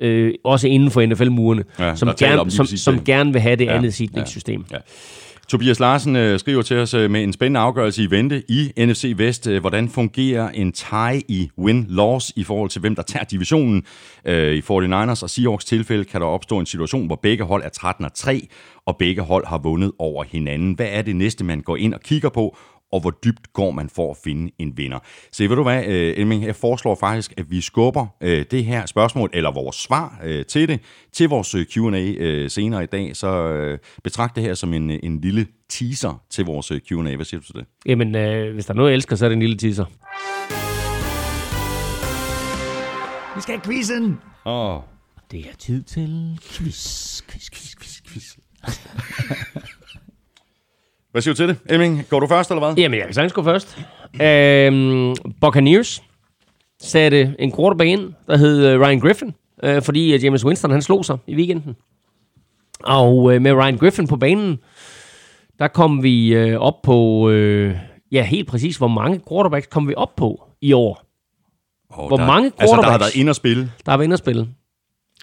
øh, 0.00 0.34
også 0.44 0.68
inden 0.68 0.90
for 0.90 1.06
NFL-murene, 1.06 1.64
Ja, 1.78 1.94
som, 1.94 2.08
gerne, 2.18 2.50
som, 2.50 2.66
som 2.66 3.04
gerne 3.04 3.32
vil 3.32 3.42
have 3.42 3.56
det 3.56 3.64
Ja, 3.64 3.76
andet 3.76 3.88
ja, 3.88 3.90
seedningssystem. 3.90 4.64
Ja. 4.72 4.76
Tobias 5.48 5.80
Larsen 5.80 6.16
øh, 6.16 6.38
skriver 6.40 6.62
til 6.62 6.76
os 6.76 6.94
øh, 6.94 7.10
med 7.10 7.22
en 7.22 7.32
spændende 7.32 7.60
afgørelse 7.60 8.02
i 8.02 8.10
vente 8.10 8.42
i 8.48 8.72
NFC 8.78 9.14
Vest. 9.16 9.46
Øh, 9.46 9.60
hvordan 9.60 9.88
fungerer 9.88 10.48
en 10.48 10.72
tie 10.72 11.22
i 11.28 11.50
win-loss 11.58 12.32
i 12.36 12.44
forhold 12.44 12.70
til, 12.70 12.80
hvem 12.80 12.94
der 12.94 13.02
tager 13.02 13.24
divisionen? 13.24 13.84
Øh, 14.24 14.54
I 14.54 14.60
49ers 14.60 15.22
og 15.22 15.30
Seahawks 15.30 15.64
tilfælde 15.64 16.04
kan 16.04 16.20
der 16.20 16.26
opstå 16.26 16.58
en 16.58 16.66
situation, 16.66 17.06
hvor 17.06 17.18
begge 17.22 17.44
hold 17.44 17.62
er 17.64 17.68
13 17.68 18.04
og 18.04 18.14
3, 18.14 18.48
og 18.86 18.96
begge 18.96 19.22
hold 19.22 19.46
har 19.46 19.58
vundet 19.58 19.92
over 19.98 20.24
hinanden. 20.24 20.72
Hvad 20.72 20.88
er 20.90 21.02
det 21.02 21.16
næste, 21.16 21.44
man 21.44 21.60
går 21.60 21.76
ind 21.76 21.94
og 21.94 22.00
kigger 22.00 22.28
på? 22.28 22.56
Og 22.92 23.00
hvor 23.00 23.10
dybt 23.24 23.52
går 23.52 23.70
man 23.70 23.88
for 23.88 24.10
at 24.10 24.16
finde 24.24 24.52
en 24.58 24.76
vinder. 24.76 24.98
Så 25.32 25.48
ved 25.48 25.56
du 25.56 25.62
hvad, 25.62 25.84
øh, 25.84 26.14
Elming, 26.16 26.44
jeg 26.44 26.56
foreslår 26.56 26.94
faktisk, 26.94 27.34
at 27.36 27.50
vi 27.50 27.60
skubber 27.60 28.06
øh, 28.20 28.44
det 28.50 28.64
her 28.64 28.86
spørgsmål, 28.86 29.30
eller 29.32 29.50
vores 29.50 29.76
svar 29.76 30.20
øh, 30.24 30.44
til 30.44 30.68
det, 30.68 30.80
til 31.12 31.28
vores 31.28 31.56
Q&A 31.72 32.48
senere 32.48 32.82
i 32.82 32.86
dag. 32.86 33.16
Så 33.16 33.78
betragt 34.04 34.36
det 34.36 34.42
her 34.42 34.54
som 34.54 34.74
en, 34.74 34.90
en 34.90 35.20
lille 35.20 35.46
teaser 35.68 36.22
til 36.30 36.44
vores 36.44 36.72
Q&A. 36.88 37.16
Hvad 37.16 37.24
siger 37.24 37.40
du 37.40 37.46
til 37.46 37.54
det? 37.54 37.66
Jamen, 37.86 38.14
øh, 38.14 38.54
hvis 38.54 38.66
der 38.66 38.72
er 38.72 38.76
noget, 38.76 38.90
jeg 38.90 38.94
elsker, 38.94 39.16
så 39.16 39.24
er 39.24 39.28
det 39.28 39.36
en 39.36 39.42
lille 39.42 39.56
teaser. 39.56 39.84
Vi 43.36 43.40
skal 43.40 43.54
have 43.54 43.64
quizzen. 43.64 44.18
Åh, 44.46 44.76
oh. 44.76 44.82
Det 45.30 45.40
er 45.40 45.56
tid 45.58 45.82
til 45.82 46.38
quiz, 46.42 47.22
quiz, 47.22 47.50
quiz, 47.50 47.74
quiz, 47.76 48.00
quiz. 48.06 48.36
Hvad 51.16 51.22
siger 51.22 51.34
du 51.34 51.36
til 51.36 51.48
det, 51.48 51.56
Elming? 51.66 52.06
Går 52.08 52.20
du 52.20 52.26
først, 52.26 52.50
eller 52.50 52.66
hvad? 52.66 52.76
Jamen, 52.76 52.98
jeg 52.98 53.06
kan 53.06 53.14
sagtens 53.14 53.32
gå 53.32 53.42
først. 53.42 53.78
Øhm, 54.22 55.14
Buccaneers 55.40 56.02
satte 56.80 57.34
en 57.38 57.52
quarterback 57.56 57.88
ind, 57.88 58.12
der 58.26 58.36
hed 58.36 58.66
øh, 58.66 58.80
Ryan 58.80 59.00
Griffin, 59.00 59.34
øh, 59.62 59.82
fordi 59.82 60.16
James 60.16 60.44
Winston 60.44 60.70
han 60.70 60.82
slog 60.82 61.04
sig 61.04 61.18
i 61.26 61.36
weekenden. 61.36 61.76
Og 62.84 63.34
øh, 63.34 63.42
med 63.42 63.52
Ryan 63.52 63.76
Griffin 63.76 64.06
på 64.06 64.16
banen, 64.16 64.58
der 65.58 65.68
kom 65.68 66.02
vi 66.02 66.34
øh, 66.34 66.60
op 66.60 66.82
på, 66.82 67.30
øh, 67.30 67.76
ja 68.12 68.22
helt 68.22 68.48
præcis, 68.48 68.76
hvor 68.76 68.88
mange 68.88 69.20
quarterbacks 69.30 69.66
kom 69.66 69.88
vi 69.88 69.94
op 69.96 70.16
på 70.16 70.48
i 70.60 70.72
år. 70.72 71.02
Oh, 71.90 72.08
Hvor 72.08 72.16
der, 72.16 72.26
mange 72.26 72.52
Altså, 72.58 72.76
der 72.76 72.82
har 72.82 72.82
quarterbacks? 72.82 73.00
været 73.14 73.20
ind 73.20 73.28
og 73.28 73.36
spille. 73.36 73.70
Der 73.86 73.90
har 73.92 73.96
været 73.98 74.04
inde 74.04 74.14
at 74.14 74.18
spille. 74.18 74.48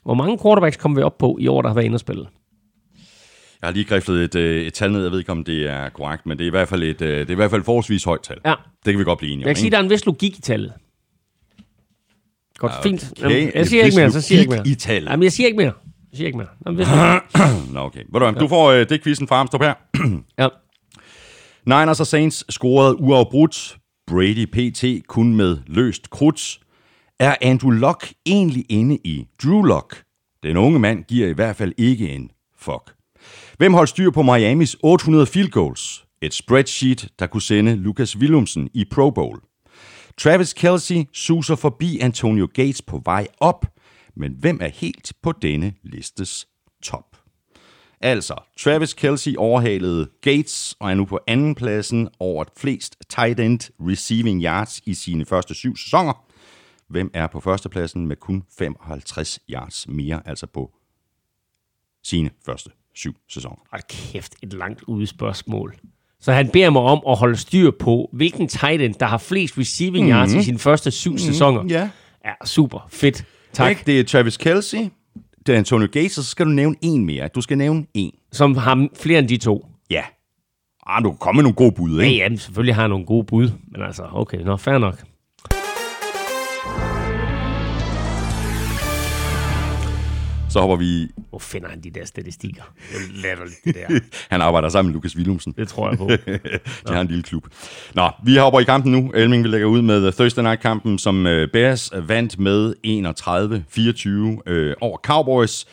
Hvor 0.04 0.14
mange 0.14 0.40
quarterbacks 0.44 0.78
kom 0.78 0.96
vi 0.96 1.02
op 1.02 1.18
på 1.18 1.38
i 1.40 1.48
år, 1.48 1.62
der 1.62 1.70
har 1.70 1.74
været 1.76 1.86
inde 1.86 1.96
at 1.96 2.00
spille? 2.02 2.26
Jeg 3.64 3.68
har 3.70 3.74
lige 3.74 3.86
griflet 3.86 4.24
et, 4.24 4.36
øh, 4.36 4.66
et 4.66 4.74
tal 4.74 4.92
ned. 4.92 5.04
Jeg 5.04 5.12
ved 5.12 5.20
ikke, 5.20 5.32
om 5.32 5.44
det 5.44 5.70
er 5.70 5.90
korrekt, 5.90 6.26
men 6.26 6.38
det 6.38 6.44
er 6.44 6.48
i 6.48 6.50
hvert 6.50 6.68
fald 6.68 6.84
et, 6.84 7.02
øh, 7.02 7.20
det 7.20 7.28
er 7.28 7.32
i 7.32 7.36
hvert 7.36 7.50
fald 7.50 7.62
et 7.62 7.66
forholdsvis 7.66 8.04
højt 8.04 8.22
tal. 8.24 8.38
Ja, 8.46 8.54
Det 8.86 8.94
kan 8.94 9.00
vi 9.00 9.04
godt 9.04 9.20
blive 9.20 9.34
enige 9.34 9.46
om. 9.46 9.48
jeg 9.48 9.56
kan 9.56 9.62
sige, 9.62 9.72
der 9.72 9.78
er 9.78 9.82
en 9.84 9.90
vis 9.90 10.06
logik 10.06 10.38
i 10.38 10.42
tallet. 10.42 10.74
Godt, 12.58 12.72
Ja, 12.72 12.82
fint. 12.82 13.12
okay. 13.12 13.22
Jamen, 13.22 13.38
En 13.48 13.52
jeg 13.56 13.68
siger 13.68 13.84
ikke 13.86 13.98
mere, 13.98 14.12
så 14.12 14.22
siger 14.22 14.38
jeg 14.38 14.44
ikke 14.44 14.56
mere. 14.56 14.68
i 14.68 14.76
tallet. 14.76 15.12
Jamen, 15.12 15.24
jeg 15.24 15.32
siger 15.32 15.48
ikke 15.48 15.58
mere. 15.58 15.74
Jeg 16.12 16.18
siger 16.18 16.26
ikke 16.28 16.38
mere. 16.38 16.48
Nå, 16.66 16.72
men 16.72 16.76
hvis 16.76 16.88
Nå, 17.74 17.80
okay. 17.80 18.00
Ved 18.00 18.20
du, 18.20 18.32
hvad, 18.32 18.34
du 18.34 18.48
får 18.48 18.72
øh, 18.72 18.90
det 18.90 19.04
quizzen 19.04 19.28
fra 19.28 19.36
Armstrong 19.36 19.64
her. 19.64 19.74
ja. 20.44 20.48
Niners 21.66 22.00
og 22.00 22.08
Saints 22.08 22.54
scorede 22.54 23.00
uafbrudt. 23.00 23.78
Brady 24.08 24.46
PT 24.46 25.08
kun 25.08 25.36
med 25.36 25.58
løst 25.68 26.10
krudt. 26.10 26.60
Er 27.20 27.36
Andrew 27.42 27.72
Luck 27.72 28.14
egentlig 28.26 28.66
inde 28.70 28.98
i 29.04 29.26
Drew 29.44 29.62
Luck? 29.62 30.04
Den 30.44 30.58
unge 30.58 30.80
mand 30.80 31.04
giver 31.04 31.28
i 31.28 31.34
hvert 31.34 31.56
fald 31.56 31.74
ikke 31.78 32.10
en 32.10 32.30
fuck. 32.60 32.93
Hvem 33.64 33.74
holdt 33.74 33.90
styr 33.90 34.12
på 34.12 34.22
Miamis 34.22 34.78
800 34.84 35.26
field 35.26 35.50
goals? 35.50 36.06
Et 36.22 36.34
spreadsheet, 36.34 37.10
der 37.20 37.28
kunne 37.28 37.42
sende 37.42 37.76
Lucas 37.76 38.18
Willumsen 38.18 38.70
i 38.74 38.86
Pro 38.86 39.10
Bowl. 39.10 39.42
Travis 40.18 40.54
Kelsey 40.54 41.06
suser 41.14 41.56
forbi 41.56 42.00
Antonio 42.00 42.48
Gates 42.54 42.82
på 42.82 43.02
vej 43.06 43.28
op, 43.40 43.66
men 44.16 44.36
hvem 44.40 44.60
er 44.62 44.68
helt 44.68 45.14
på 45.22 45.32
denne 45.32 45.74
listes 45.84 46.48
top? 46.82 47.18
Altså, 48.02 48.36
Travis 48.60 48.94
Kelsey 48.94 49.36
overhalede 49.38 50.10
Gates 50.22 50.76
og 50.80 50.92
er 50.92 50.96
nu 50.96 51.06
på 51.06 51.20
anden 51.28 51.56
pladsen 51.56 52.10
over 52.20 52.44
flest 52.58 52.98
tight 53.10 53.40
end 53.40 53.60
receiving 53.80 54.44
yards 54.44 54.82
i 54.86 54.94
sine 54.94 55.26
første 55.26 55.54
syv 55.54 55.76
sæsoner. 55.78 56.26
Hvem 56.88 57.12
er 57.14 57.28
på 57.28 57.40
førstepladsen 57.40 58.08
med 58.08 58.16
kun 58.16 58.44
55 58.58 59.40
yards 59.50 59.88
mere, 59.88 60.22
altså 60.26 60.48
på 60.48 60.72
sine 62.04 62.30
første 62.46 62.70
syv 62.96 63.16
sæsoner? 63.30 63.58
Hold 63.72 63.82
kæft, 63.90 64.34
et 64.44 64.54
langt 64.54 64.84
ude 64.88 65.08
spørgsmål. 65.08 65.76
Så 66.20 66.32
han 66.32 66.50
beder 66.50 66.70
mig 66.70 66.82
om 66.82 67.02
at 67.10 67.18
holde 67.18 67.38
styr 67.38 67.72
på, 67.80 68.10
hvilken 68.14 68.48
tight 68.48 68.82
end, 68.82 68.94
der 68.94 69.06
har 69.06 69.18
flest 69.18 69.58
receiving 69.58 70.10
yards 70.10 70.30
mm-hmm. 70.30 70.40
i 70.40 70.44
sine 70.44 70.60
første 70.60 70.92
syv 70.92 71.10
mm-hmm. 71.10 71.20
sæsoner. 71.20 71.64
Ja. 71.70 71.90
Ja, 72.26 72.34
super. 72.46 72.88
Fedt. 72.90 73.26
Tak. 73.54 73.70
Ikke? 73.70 73.82
Det 73.86 74.00
er 74.00 74.04
Travis 74.04 74.38
Kelsey, 74.38 74.78
det 75.46 75.54
er 75.54 75.58
Antonio 75.58 75.88
Gates, 75.92 76.18
og 76.18 76.24
så 76.24 76.30
skal 76.30 76.46
du 76.46 76.52
nævne 76.52 76.76
en 76.82 77.06
mere. 77.06 77.28
Du 77.28 77.42
skal 77.42 77.58
nævne 77.58 77.86
en. 77.94 78.12
Som 78.32 78.58
har 78.58 78.88
flere 78.96 79.20
end 79.20 79.28
de 79.28 79.38
to. 79.38 79.68
Ah, 80.88 81.04
du 81.04 81.10
kan 81.10 81.18
komme 81.18 81.38
med 81.38 81.44
nogle 81.44 81.56
gode 81.56 81.72
bud, 81.72 82.00
Ja, 82.00 82.06
ikke? 82.06 82.18
ja, 82.18 82.36
selvfølgelig 82.36 82.76
har 82.76 82.82
jeg 82.82 82.90
nogle 82.90 83.06
gode 83.06 83.24
bud, 83.26 83.50
men 83.72 83.82
altså, 83.82 84.04
okay, 84.14 84.38
nå, 84.38 84.58
fair 84.58 84.78
nok. 84.78 85.04
Så 90.54 90.60
hopper 90.60 90.76
vi... 90.76 91.08
Hvor 91.30 91.40
finder 91.40 91.70
han 91.70 91.82
de 91.82 91.90
der 91.90 92.06
statistikker? 92.06 92.64
Det 92.92 92.96
er 92.96 93.22
latterligt, 93.22 93.60
det 93.66 93.76
der. 93.76 94.00
Han 94.34 94.42
arbejder 94.42 94.70
sammen 94.70 94.90
med 94.90 94.94
Lukas 94.94 95.18
Willumsen. 95.18 95.54
Det 95.58 95.68
tror 95.68 95.90
jeg 95.90 95.98
på. 95.98 96.08
De 96.88 96.94
har 96.94 97.02
en 97.02 97.08
lille 97.08 97.24
klub. 97.24 97.48
Nå, 97.94 98.10
vi 98.26 98.36
hopper 98.36 98.60
i 98.60 98.64
kampen 98.64 98.92
nu. 98.92 99.12
Elming, 99.12 99.44
vi 99.44 99.48
lægger 99.48 99.68
ud 99.68 99.82
med 99.82 100.12
Thursday 100.12 100.44
Night-kampen, 100.44 100.98
som 101.00 101.28
øh, 101.28 101.52
Bears 101.54 101.92
vandt 102.08 102.40
med 102.40 102.74
31-24 104.46 104.52
øh, 104.52 104.76
over 104.82 104.98
Cowboys. 104.98 105.66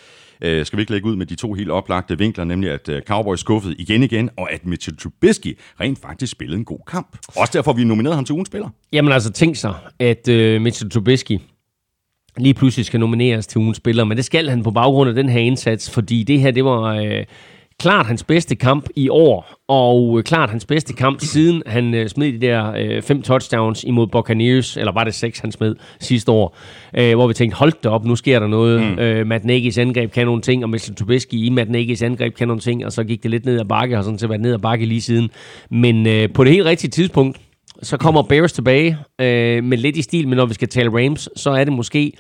Øh, 0.43 0.67
skal 0.67 0.77
vi 0.77 0.83
ikke 0.83 0.93
lægge 0.93 1.09
ud 1.09 1.17
med 1.17 1.27
de 1.27 1.35
to 1.35 1.53
helt 1.53 1.71
oplagte 1.71 2.19
vinkler, 2.19 2.45
nemlig 2.45 2.71
at 2.71 2.89
øh, 2.89 3.03
Cowboys 3.03 3.41
skuffede 3.41 3.75
igen 3.75 4.03
igen, 4.03 4.31
og 4.37 4.53
at 4.53 4.67
Mitchell 4.67 4.97
Trubisky 4.97 5.59
rent 5.81 5.99
faktisk 6.03 6.33
spillede 6.33 6.59
en 6.59 6.65
god 6.65 6.81
kamp. 6.87 7.19
Også 7.37 7.51
derfor, 7.53 7.73
vi 7.73 7.85
nominerede 7.85 8.15
ham 8.15 8.25
til 8.25 8.33
ugens 8.33 8.47
spiller. 8.47 8.69
Jamen 8.93 9.13
altså, 9.13 9.33
tænk 9.33 9.57
sig, 9.57 9.75
at 9.99 10.29
øh, 10.29 10.61
Mitchell 10.61 10.91
Trubisky 10.91 11.39
lige 12.37 12.55
pludselig 12.55 12.87
skal 12.87 13.01
nomineres 13.01 13.47
til 13.47 13.59
ugens 13.59 13.77
spiller, 13.77 14.05
men 14.05 14.17
det 14.17 14.25
skal 14.25 14.49
han 14.49 14.63
på 14.63 14.71
baggrund 14.71 15.09
af 15.09 15.15
den 15.15 15.29
her 15.29 15.41
indsats, 15.41 15.91
fordi 15.91 16.23
det 16.23 16.41
her, 16.41 16.51
det 16.51 16.65
var 16.65 16.95
øh, 16.95 17.25
klart 17.81 18.07
hans 18.07 18.25
bedste 18.25 18.57
kamp 18.57 18.89
i 18.97 19.09
år, 19.09 19.55
og 19.69 20.19
øh, 20.19 20.25
klart 20.25 20.51
hans 20.51 20.67
bedste 20.67 20.93
kamp 20.93 21.21
siden 21.21 21.63
han 21.67 21.95
øh, 21.95 22.09
smed 22.09 22.33
de 22.33 22.47
der 22.47 22.73
øh, 22.79 23.03
fem 23.03 23.23
touchdowns 23.23 23.85
imod 23.85 24.07
Buccaneers, 24.07 24.77
eller 24.77 24.93
var 24.93 25.05
det 25.05 25.15
seks, 25.15 25.39
han 25.39 25.53
smed 25.53 25.77
sidste 26.01 26.33
år, 26.33 26.57
øh, 26.99 27.15
hvor 27.15 27.27
vi 27.27 27.35
tænkte, 27.35 27.57
hold 27.57 27.73
da 27.85 27.89
op, 27.89 28.05
nu 28.05 28.17
sker 28.17 28.39
der 28.39 28.47
noget. 28.47 28.83
Mm. 28.83 28.99
Øh, 28.99 29.27
Matt 29.27 29.45
Nagy's 29.45 29.81
angreb 29.81 30.13
kan 30.13 30.27
nogle 30.27 30.43
ting, 30.43 30.65
og 30.65 30.71
Mitchell 30.71 30.97
Trubisky 30.97 31.35
i 31.35 31.51
Matt 31.51 31.71
Nagy's 31.71 32.05
angreb 32.05 32.35
kan 32.35 32.49
nogle 32.49 32.61
ting, 32.61 32.87
og 32.87 32.93
så 32.93 33.05
gik 33.05 33.23
det 33.23 33.31
lidt 33.31 33.45
ned 33.45 33.61
ad 33.61 33.65
bakke, 33.65 33.99
og 33.99 34.05
sådan 34.05 34.19
set 34.19 34.29
været 34.29 34.41
ned 34.41 34.55
ad 34.55 34.59
bakke 34.59 34.87
lige 34.87 35.01
siden. 35.01 35.31
Men 35.71 36.07
øh, 36.07 36.29
på 36.33 36.45
det 36.45 36.53
helt 36.53 36.67
rigtige 36.67 36.91
tidspunkt, 36.91 37.39
så 37.83 37.97
kommer 37.97 38.23
Bears 38.23 38.53
tilbage 38.53 38.99
øh, 39.21 39.65
med 39.65 39.79
lidt 39.79 39.97
i 39.97 40.03
stil, 40.03 40.29
men 40.29 40.37
når 40.37 40.47
vi 40.47 40.55
skal 40.55 40.69
tale 40.69 40.91
Rams, 40.91 41.29
så 41.37 41.51
er 41.51 41.65
det 41.65 41.73
måske 41.73 42.13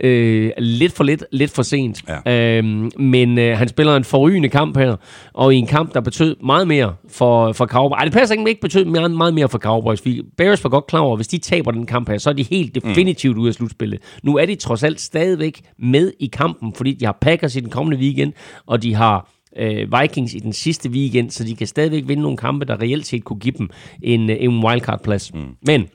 øh, 0.00 0.50
lidt 0.58 0.92
for 0.92 1.04
lidt, 1.04 1.24
lidt 1.32 1.50
for 1.50 1.62
sent. 1.62 2.02
Ja. 2.26 2.58
Øh, 2.58 2.64
men 2.98 3.38
øh, 3.38 3.58
han 3.58 3.68
spiller 3.68 3.96
en 3.96 4.04
forrygende 4.04 4.48
kamp 4.48 4.76
her, 4.76 4.96
og 5.32 5.54
i 5.54 5.56
en 5.56 5.66
kamp, 5.66 5.94
der 5.94 6.00
betød 6.00 6.36
meget 6.44 6.68
mere 6.68 6.94
for, 7.08 7.52
for 7.52 7.66
Cowboys. 7.66 7.98
Ej, 7.98 8.04
det 8.04 8.12
passer 8.12 8.34
ikke, 8.34 8.48
ikke 8.48 8.60
betød 8.60 8.84
meget, 8.84 9.10
meget 9.10 9.34
mere 9.34 9.48
for 9.48 9.58
Cowboys. 9.58 10.00
fordi 10.00 10.22
Bears 10.36 10.64
var 10.64 10.70
godt 10.70 10.86
klar 10.86 11.00
over, 11.00 11.12
at 11.12 11.18
hvis 11.18 11.28
de 11.28 11.38
taber 11.38 11.70
den 11.70 11.86
kamp 11.86 12.08
her, 12.08 12.18
så 12.18 12.30
er 12.30 12.34
de 12.34 12.42
helt 12.42 12.74
definitivt 12.74 13.36
mm. 13.36 13.42
ude 13.42 13.48
af 13.48 13.54
slutspillet. 13.54 14.00
Nu 14.22 14.36
er 14.36 14.46
de 14.46 14.54
trods 14.54 14.82
alt 14.82 15.00
stadigvæk 15.00 15.60
med 15.78 16.12
i 16.20 16.26
kampen, 16.26 16.74
fordi 16.76 16.94
de 16.94 17.04
har 17.04 17.18
Packers 17.20 17.56
i 17.56 17.60
den 17.60 17.70
kommende 17.70 17.98
weekend, 17.98 18.32
og 18.66 18.82
de 18.82 18.94
har 18.94 19.37
øh, 19.58 20.00
Vikings 20.00 20.34
i 20.34 20.38
den 20.38 20.52
sidste 20.52 20.90
weekend, 20.90 21.30
så 21.30 21.44
de 21.44 21.56
kan 21.56 21.66
stadigvæk 21.66 22.02
vinde 22.06 22.22
nogle 22.22 22.36
kampe, 22.36 22.64
der 22.64 22.80
reelt 22.80 23.06
set 23.06 23.24
kunne 23.24 23.40
give 23.40 23.54
dem 23.58 23.70
en, 24.02 24.30
øh, 24.30 24.36
en 24.40 24.64
wildcard-plads. 24.64 25.34
Mm. 25.34 25.56
Men 25.62 25.88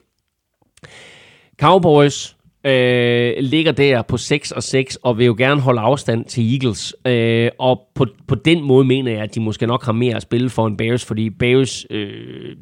Cowboys 1.60 2.36
øh, 2.64 3.34
ligger 3.38 3.72
der 3.72 4.02
på 4.02 4.16
6 4.16 4.50
og 4.50 4.62
6, 4.62 4.96
og 4.96 5.18
vil 5.18 5.26
jo 5.26 5.34
gerne 5.38 5.60
holde 5.60 5.80
afstand 5.80 6.24
til 6.24 6.52
Eagles. 6.52 6.94
Øh, 7.06 7.50
og 7.58 7.82
på, 7.94 8.06
på 8.28 8.34
den 8.34 8.62
måde 8.62 8.84
mener 8.84 9.12
jeg, 9.12 9.22
at 9.22 9.34
de 9.34 9.40
måske 9.40 9.66
nok 9.66 9.84
har 9.84 9.92
mere 9.92 10.16
at 10.16 10.22
spille 10.22 10.50
for 10.50 10.66
en 10.66 10.76
Bears, 10.76 11.04
fordi 11.04 11.30
Bears 11.30 11.86
øh, 11.90 12.56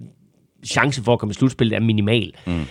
chance 0.66 1.02
for 1.02 1.12
at 1.12 1.18
komme 1.18 1.30
i 1.30 1.34
slutspillet 1.34 1.76
er 1.76 1.80
minimal. 1.80 2.32
Mm. 2.46 2.64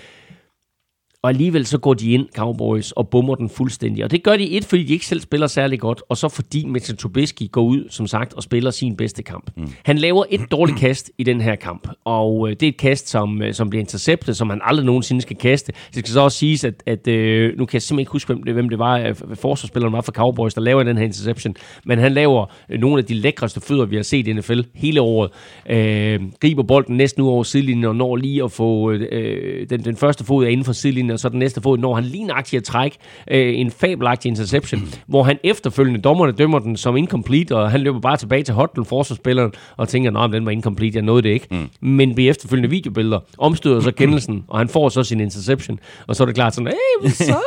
Og 1.24 1.30
alligevel 1.30 1.66
så 1.66 1.78
går 1.78 1.94
de 1.94 2.12
ind, 2.12 2.28
Cowboys, 2.36 2.92
og 2.92 3.10
bummer 3.10 3.36
den 3.36 3.50
fuldstændig. 3.50 4.04
Og 4.04 4.12
det 4.12 4.24
gør 4.24 4.38
de 4.38 4.52
et, 4.52 4.66
fordi 4.66 4.84
de 4.84 4.94
ikke 4.94 5.06
selv 5.06 5.22
spiller 5.22 5.48
særlig 5.48 5.80
godt, 5.80 6.02
og 6.10 6.18
så 6.18 6.30
fordi 6.30 6.66
Mitchell 6.66 6.98
Trubisky 6.98 7.52
går 7.52 7.62
ud, 7.62 7.88
som 7.90 8.08
sagt, 8.08 8.34
og 8.34 8.44
spiller 8.44 8.72
sin 8.72 8.96
bedste 8.96 9.24
kamp. 9.24 9.52
Mm. 9.58 9.68
Han 9.84 9.98
laver 9.98 10.24
et 10.30 10.42
dårligt 10.52 10.80
kast 10.80 11.12
i 11.18 11.24
den 11.24 11.42
her 11.42 11.56
kamp, 11.56 11.88
og 12.06 12.50
øh, 12.50 12.56
det 12.56 12.64
er 12.64 12.68
et 12.68 12.78
kast, 12.78 13.10
som, 13.10 13.42
øh, 13.42 13.54
som 13.54 13.70
bliver 13.70 13.82
interceptet, 13.82 14.38
som 14.38 14.50
han 14.50 14.60
aldrig 14.64 14.86
nogensinde 14.86 15.22
skal 15.22 15.36
kaste. 15.36 15.72
Det 15.72 16.00
skal 16.00 16.08
så 16.08 16.20
også 16.20 16.38
siges, 16.38 16.64
at, 16.64 16.84
at 16.86 17.08
øh, 17.08 17.58
nu 17.58 17.66
kan 17.66 17.74
jeg 17.74 17.82
simpelthen 17.82 18.00
ikke 18.00 18.12
huske, 18.12 18.34
hvem 18.34 18.44
det, 18.44 18.54
hvem 18.54 18.70
det 18.70 18.80
var, 18.80 19.00
øh, 19.00 19.16
forsvarsspilleren 19.16 19.94
var 19.94 20.02
for 20.02 20.12
Cowboys, 20.12 20.54
der 20.54 20.62
laver 20.62 20.84
den 20.84 20.98
her 20.98 21.06
interception, 21.06 21.56
men 21.86 22.00
han 22.00 22.12
laver 22.12 22.46
øh, 22.70 22.80
nogle 22.80 22.98
af 22.98 23.06
de 23.06 23.14
lækreste 23.14 23.62
fødder, 23.62 23.86
vi 23.86 23.96
har 23.96 24.04
set 24.04 24.28
i 24.28 24.34
NFL 24.34 24.62
hele 24.76 25.02
året. 25.02 25.32
Øh, 25.70 26.20
griber 26.40 26.64
bolden 26.64 26.98
næsten 26.98 27.24
ud 27.24 27.30
over 27.30 27.44
sidelinjen, 27.44 27.86
og 27.86 27.96
når 27.96 28.16
lige 28.16 28.44
at 28.44 28.52
få 28.52 28.92
øh, 28.92 29.70
den, 29.70 29.86
den 29.86 29.96
første 29.96 30.24
fod 30.24 30.46
er 30.46 30.50
inden 30.50 30.66
for 30.66 30.74
sidelinjen, 30.74 31.11
og 31.14 31.20
så 31.20 31.30
den 31.30 31.40
næste 31.40 31.62
fod 31.62 31.78
når 31.78 31.96
han 31.96 32.04
lige 32.04 32.24
nøjagtigt 32.24 32.60
at 32.60 32.64
trække 32.64 32.98
øh, 33.32 33.60
en 33.60 33.72
fabelagtig 33.72 34.30
interception, 34.30 34.82
hvor 35.08 35.24
han 35.24 35.38
efterfølgende, 35.44 36.02
dommerne 36.02 36.32
dømmer 36.32 36.60
den 36.60 36.78
som 36.78 36.98
incomplete, 36.98 37.56
og 37.56 37.72
han 37.72 37.82
løber 37.82 38.00
bare 38.00 38.18
tilbage 38.18 38.44
til 38.44 38.54
hotlen, 38.54 38.86
forsvarsspilleren, 38.86 39.52
og 39.78 39.88
tænker, 39.88 40.12
nej, 40.12 40.28
den 40.28 40.46
var 40.46 40.52
incomplete, 40.52 40.96
jeg 40.96 41.04
nåede 41.04 41.22
det 41.22 41.30
ikke. 41.30 41.48
Mm. 41.52 41.70
Men 41.82 42.18
ved 42.18 42.30
efterfølgende 42.30 42.70
videobilleder 42.70 43.20
omstøder 43.38 43.82
så 43.82 43.92
kendelsen, 43.92 44.44
og 44.48 44.58
han 44.58 44.70
får 44.70 44.90
så 44.90 45.04
sin 45.04 45.20
interception, 45.20 45.80
og 46.08 46.16
så 46.16 46.24
er 46.24 46.26
det 46.26 46.36
klart 46.36 46.56
sådan, 46.56 46.74
hey, 47.04 47.10
så? 47.10 47.40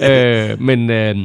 øh, 0.52 0.62
men... 0.62 0.90
Øh, 0.90 1.16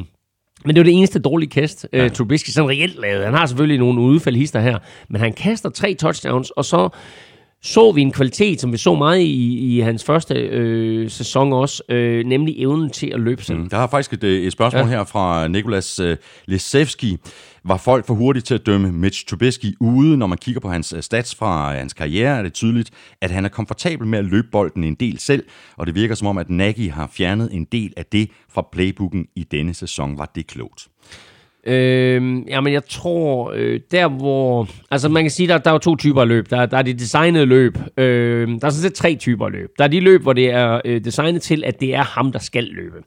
men 0.65 0.75
det 0.75 0.79
var 0.79 0.83
det 0.83 0.97
eneste 0.97 1.19
dårlige 1.19 1.49
kast, 1.49 1.87
ja. 1.93 2.05
uh, 2.05 2.11
Trubisky 2.11 2.49
sådan 2.49 2.69
reelt 2.69 2.99
lavede. 2.99 3.25
Han 3.25 3.33
har 3.33 3.45
selvfølgelig 3.45 3.79
nogle 3.79 4.01
udfaldhister 4.01 4.59
her, 4.59 4.79
men 5.09 5.21
han 5.21 5.33
kaster 5.33 5.69
tre 5.69 5.93
touchdowns, 5.93 6.49
og 6.49 6.65
så 6.65 6.89
så 7.63 7.91
vi 7.91 8.01
en 8.01 8.11
kvalitet, 8.11 8.61
som 8.61 8.71
vi 8.71 8.77
så 8.77 8.95
meget 8.95 9.19
i, 9.19 9.75
i 9.75 9.79
hans 9.79 10.03
første 10.03 10.33
øh, 10.33 11.09
sæson 11.09 11.53
også, 11.53 11.83
øh, 11.89 12.25
nemlig 12.25 12.55
evnen 12.61 12.89
til 12.89 13.07
at 13.13 13.19
løbe 13.19 13.43
selv. 13.43 13.57
Mm. 13.57 13.69
Der 13.69 13.77
har 13.77 13.87
faktisk 13.87 14.13
et, 14.13 14.23
øh, 14.23 14.41
et 14.41 14.51
spørgsmål 14.51 14.81
ja. 14.81 14.87
her 14.87 15.03
fra 15.03 15.47
Nikolas 15.47 15.99
øh, 15.99 16.17
Lesevski. 16.45 17.17
Var 17.65 17.77
folk 17.77 18.07
for 18.07 18.13
hurtigt 18.13 18.45
til 18.45 18.53
at 18.53 18.65
dømme 18.65 18.91
Mitch 18.91 19.25
Trubisky 19.25 19.75
ude? 19.79 20.17
Når 20.17 20.27
man 20.27 20.37
kigger 20.37 20.61
på 20.61 20.69
hans 20.69 20.93
øh, 20.93 21.01
stats 21.01 21.35
fra 21.35 21.71
øh, 21.71 21.77
hans 21.79 21.93
karriere, 21.93 22.37
er 22.37 22.41
det 22.41 22.53
tydeligt, 22.53 22.91
at 23.21 23.31
han 23.31 23.45
er 23.45 23.49
komfortabel 23.49 24.07
med 24.07 24.19
at 24.19 24.25
løbe 24.25 24.47
bolden 24.51 24.83
en 24.83 24.95
del 24.95 25.19
selv, 25.19 25.43
og 25.77 25.87
det 25.87 25.95
virker 25.95 26.15
som 26.15 26.27
om, 26.27 26.37
at 26.37 26.49
Nagy 26.49 26.91
har 26.91 27.09
fjernet 27.13 27.49
en 27.51 27.63
del 27.71 27.93
af 27.97 28.05
det 28.05 28.29
fra 28.49 28.67
playbooken 28.71 29.27
i 29.35 29.43
denne 29.43 29.73
sæson. 29.73 30.17
Var 30.17 30.31
det 30.35 30.47
klogt? 30.47 30.87
Øh, 31.67 32.41
jamen, 32.47 32.73
jeg 32.73 32.85
tror, 32.85 33.51
øh, 33.55 33.79
der 33.91 34.07
hvor... 34.07 34.67
Altså, 34.91 35.09
man 35.09 35.23
kan 35.23 35.31
sige, 35.31 35.47
der, 35.47 35.57
der 35.57 35.69
er 35.69 35.73
jo 35.73 35.77
to 35.77 35.95
typer 35.95 36.25
løb. 36.25 36.49
Der, 36.49 36.65
der 36.65 36.77
er 36.77 36.81
de 36.81 36.93
designede 36.93 37.45
løb. 37.45 37.77
Øh, 37.97 38.47
der 38.47 38.53
er 38.53 38.69
sådan 38.69 38.71
set 38.71 38.93
tre 38.93 39.15
typer 39.15 39.49
løb. 39.49 39.69
Der 39.77 39.83
er 39.83 39.87
de 39.87 39.99
løb, 39.99 40.21
hvor 40.21 40.33
det 40.33 40.51
er 40.51 40.81
øh, 40.85 41.03
designet 41.03 41.41
til, 41.41 41.63
at 41.65 41.79
det 41.79 41.95
er 41.95 42.03
ham, 42.03 42.31
der 42.31 42.39
skal 42.39 42.63
løbe. 42.63 42.97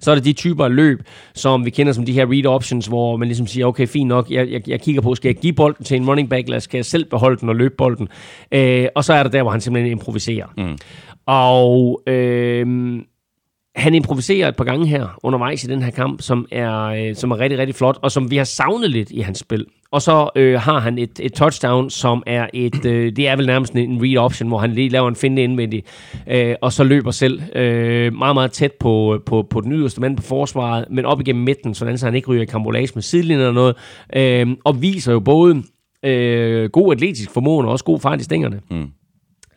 Så 0.00 0.10
er 0.10 0.14
der 0.14 0.22
de 0.22 0.32
typer 0.32 0.68
løb, 0.68 1.02
som 1.34 1.64
vi 1.64 1.70
kender 1.70 1.92
som 1.92 2.04
de 2.04 2.12
her 2.12 2.26
read 2.26 2.46
options, 2.46 2.86
hvor 2.86 3.16
man 3.16 3.28
ligesom 3.28 3.46
siger, 3.46 3.66
okay, 3.66 3.86
fint 3.86 4.08
nok, 4.08 4.30
jeg, 4.30 4.50
jeg, 4.50 4.68
jeg 4.68 4.80
kigger 4.80 5.02
på, 5.02 5.14
skal 5.14 5.28
jeg 5.28 5.36
give 5.36 5.52
bolden 5.52 5.84
til 5.84 5.96
en 5.96 6.08
running 6.08 6.30
back, 6.30 6.44
eller 6.46 6.58
skal 6.58 6.78
jeg 6.78 6.84
selv 6.84 7.04
beholde 7.04 7.40
den 7.40 7.48
og 7.48 7.56
løbe 7.56 7.74
bolden? 7.78 8.08
Øh, 8.52 8.86
og 8.94 9.04
så 9.04 9.12
er 9.12 9.22
der 9.22 9.30
der, 9.30 9.42
hvor 9.42 9.50
han 9.50 9.60
simpelthen 9.60 9.92
improviserer. 9.92 10.46
Mm. 10.56 10.78
Og... 11.26 12.02
Øh, 12.06 12.98
han 13.74 13.94
improviserer 13.94 14.48
et 14.48 14.56
par 14.56 14.64
gange 14.64 14.86
her 14.86 15.18
undervejs 15.22 15.64
i 15.64 15.66
den 15.66 15.82
her 15.82 15.90
kamp, 15.90 16.22
som 16.22 16.46
er, 16.52 16.84
øh, 16.84 17.14
som 17.14 17.30
er 17.30 17.40
rigtig, 17.40 17.58
rigtig 17.58 17.74
flot, 17.74 17.98
og 18.02 18.12
som 18.12 18.30
vi 18.30 18.36
har 18.36 18.44
savnet 18.44 18.90
lidt 18.90 19.10
i 19.10 19.20
hans 19.20 19.38
spil. 19.38 19.66
Og 19.90 20.02
så 20.02 20.30
øh, 20.36 20.60
har 20.60 20.80
han 20.80 20.98
et, 20.98 21.20
et 21.22 21.32
touchdown, 21.32 21.90
som 21.90 22.22
er 22.26 22.46
et, 22.52 22.84
øh, 22.86 23.16
det 23.16 23.28
er 23.28 23.36
vel 23.36 23.46
nærmest 23.46 23.74
en 23.74 24.02
read 24.02 24.16
option, 24.16 24.48
hvor 24.48 24.58
han 24.58 24.72
lige 24.72 24.88
laver 24.88 25.08
en 25.08 25.16
finde 25.16 25.42
indvendig, 25.42 25.84
øh, 26.26 26.54
og 26.60 26.72
så 26.72 26.84
løber 26.84 27.10
selv 27.10 27.42
øh, 27.56 28.14
meget, 28.14 28.36
meget 28.36 28.52
tæt 28.52 28.72
på, 28.72 29.20
på, 29.26 29.46
på 29.50 29.60
den 29.60 29.72
yderste 29.72 30.00
mand 30.00 30.16
på 30.16 30.22
forsvaret, 30.22 30.84
men 30.90 31.04
op 31.04 31.20
igennem 31.20 31.44
midten, 31.44 31.74
sådan 31.74 31.98
så 31.98 32.06
han 32.06 32.14
ikke 32.14 32.28
ryger 32.28 32.42
i 32.42 32.46
kambolage 32.46 32.92
med 32.94 33.02
sidelinjen 33.02 33.40
eller 33.40 33.52
noget, 33.52 33.76
øh, 34.16 34.56
og 34.64 34.82
viser 34.82 35.12
jo 35.12 35.20
både 35.20 35.62
øh, 36.04 36.70
god 36.70 36.92
atletisk 36.92 37.30
formåen 37.30 37.66
og 37.66 37.72
også 37.72 37.84
god 37.84 38.00
fart 38.00 38.20
i 38.20 38.24
stængerne. 38.24 38.60
Mm. 38.70 38.86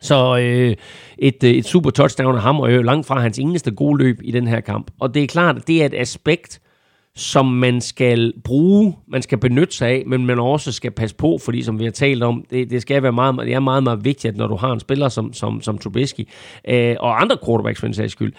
Så 0.00 0.38
øh, 0.38 0.76
et, 1.18 1.44
øh, 1.44 1.50
et 1.50 1.64
super 1.64 1.90
touchdown 1.90 2.34
af 2.34 2.42
ham, 2.42 2.60
og 2.60 2.74
jo 2.74 2.82
langt 2.82 3.06
fra 3.06 3.20
hans 3.20 3.38
eneste 3.38 3.70
gode 3.70 3.98
løb 3.98 4.20
i 4.22 4.30
den 4.30 4.46
her 4.46 4.60
kamp. 4.60 4.90
Og 5.00 5.14
det 5.14 5.22
er 5.22 5.26
klart, 5.26 5.56
at 5.56 5.66
det 5.66 5.82
er 5.82 5.86
et 5.86 5.94
aspekt, 5.94 6.60
som 7.18 7.46
man 7.46 7.80
skal 7.80 8.32
bruge, 8.44 8.96
man 9.08 9.22
skal 9.22 9.38
benytte 9.38 9.76
sig 9.76 9.88
af, 9.88 10.02
men 10.06 10.26
man 10.26 10.38
også 10.38 10.72
skal 10.72 10.90
passe 10.90 11.16
på, 11.16 11.38
fordi 11.44 11.62
som 11.62 11.78
vi 11.78 11.84
har 11.84 11.90
talt 11.90 12.22
om, 12.22 12.44
det, 12.50 12.70
det 12.70 12.82
skal 12.82 13.02
være 13.02 13.12
meget, 13.12 13.38
det 13.38 13.54
er 13.54 13.60
meget, 13.60 13.82
meget 13.82 14.04
vigtigt, 14.04 14.32
at 14.32 14.36
når 14.36 14.46
du 14.46 14.56
har 14.56 14.72
en 14.72 14.80
spiller 14.80 15.08
som, 15.08 15.32
som, 15.32 15.62
som 15.62 15.78
Trubisky, 15.78 16.28
øh, 16.68 16.96
og 17.00 17.20
andre 17.22 17.36
quarterbacks 17.46 17.80
for 17.80 17.86
en 17.86 17.94
sags 17.94 18.12
skyld, 18.12 18.32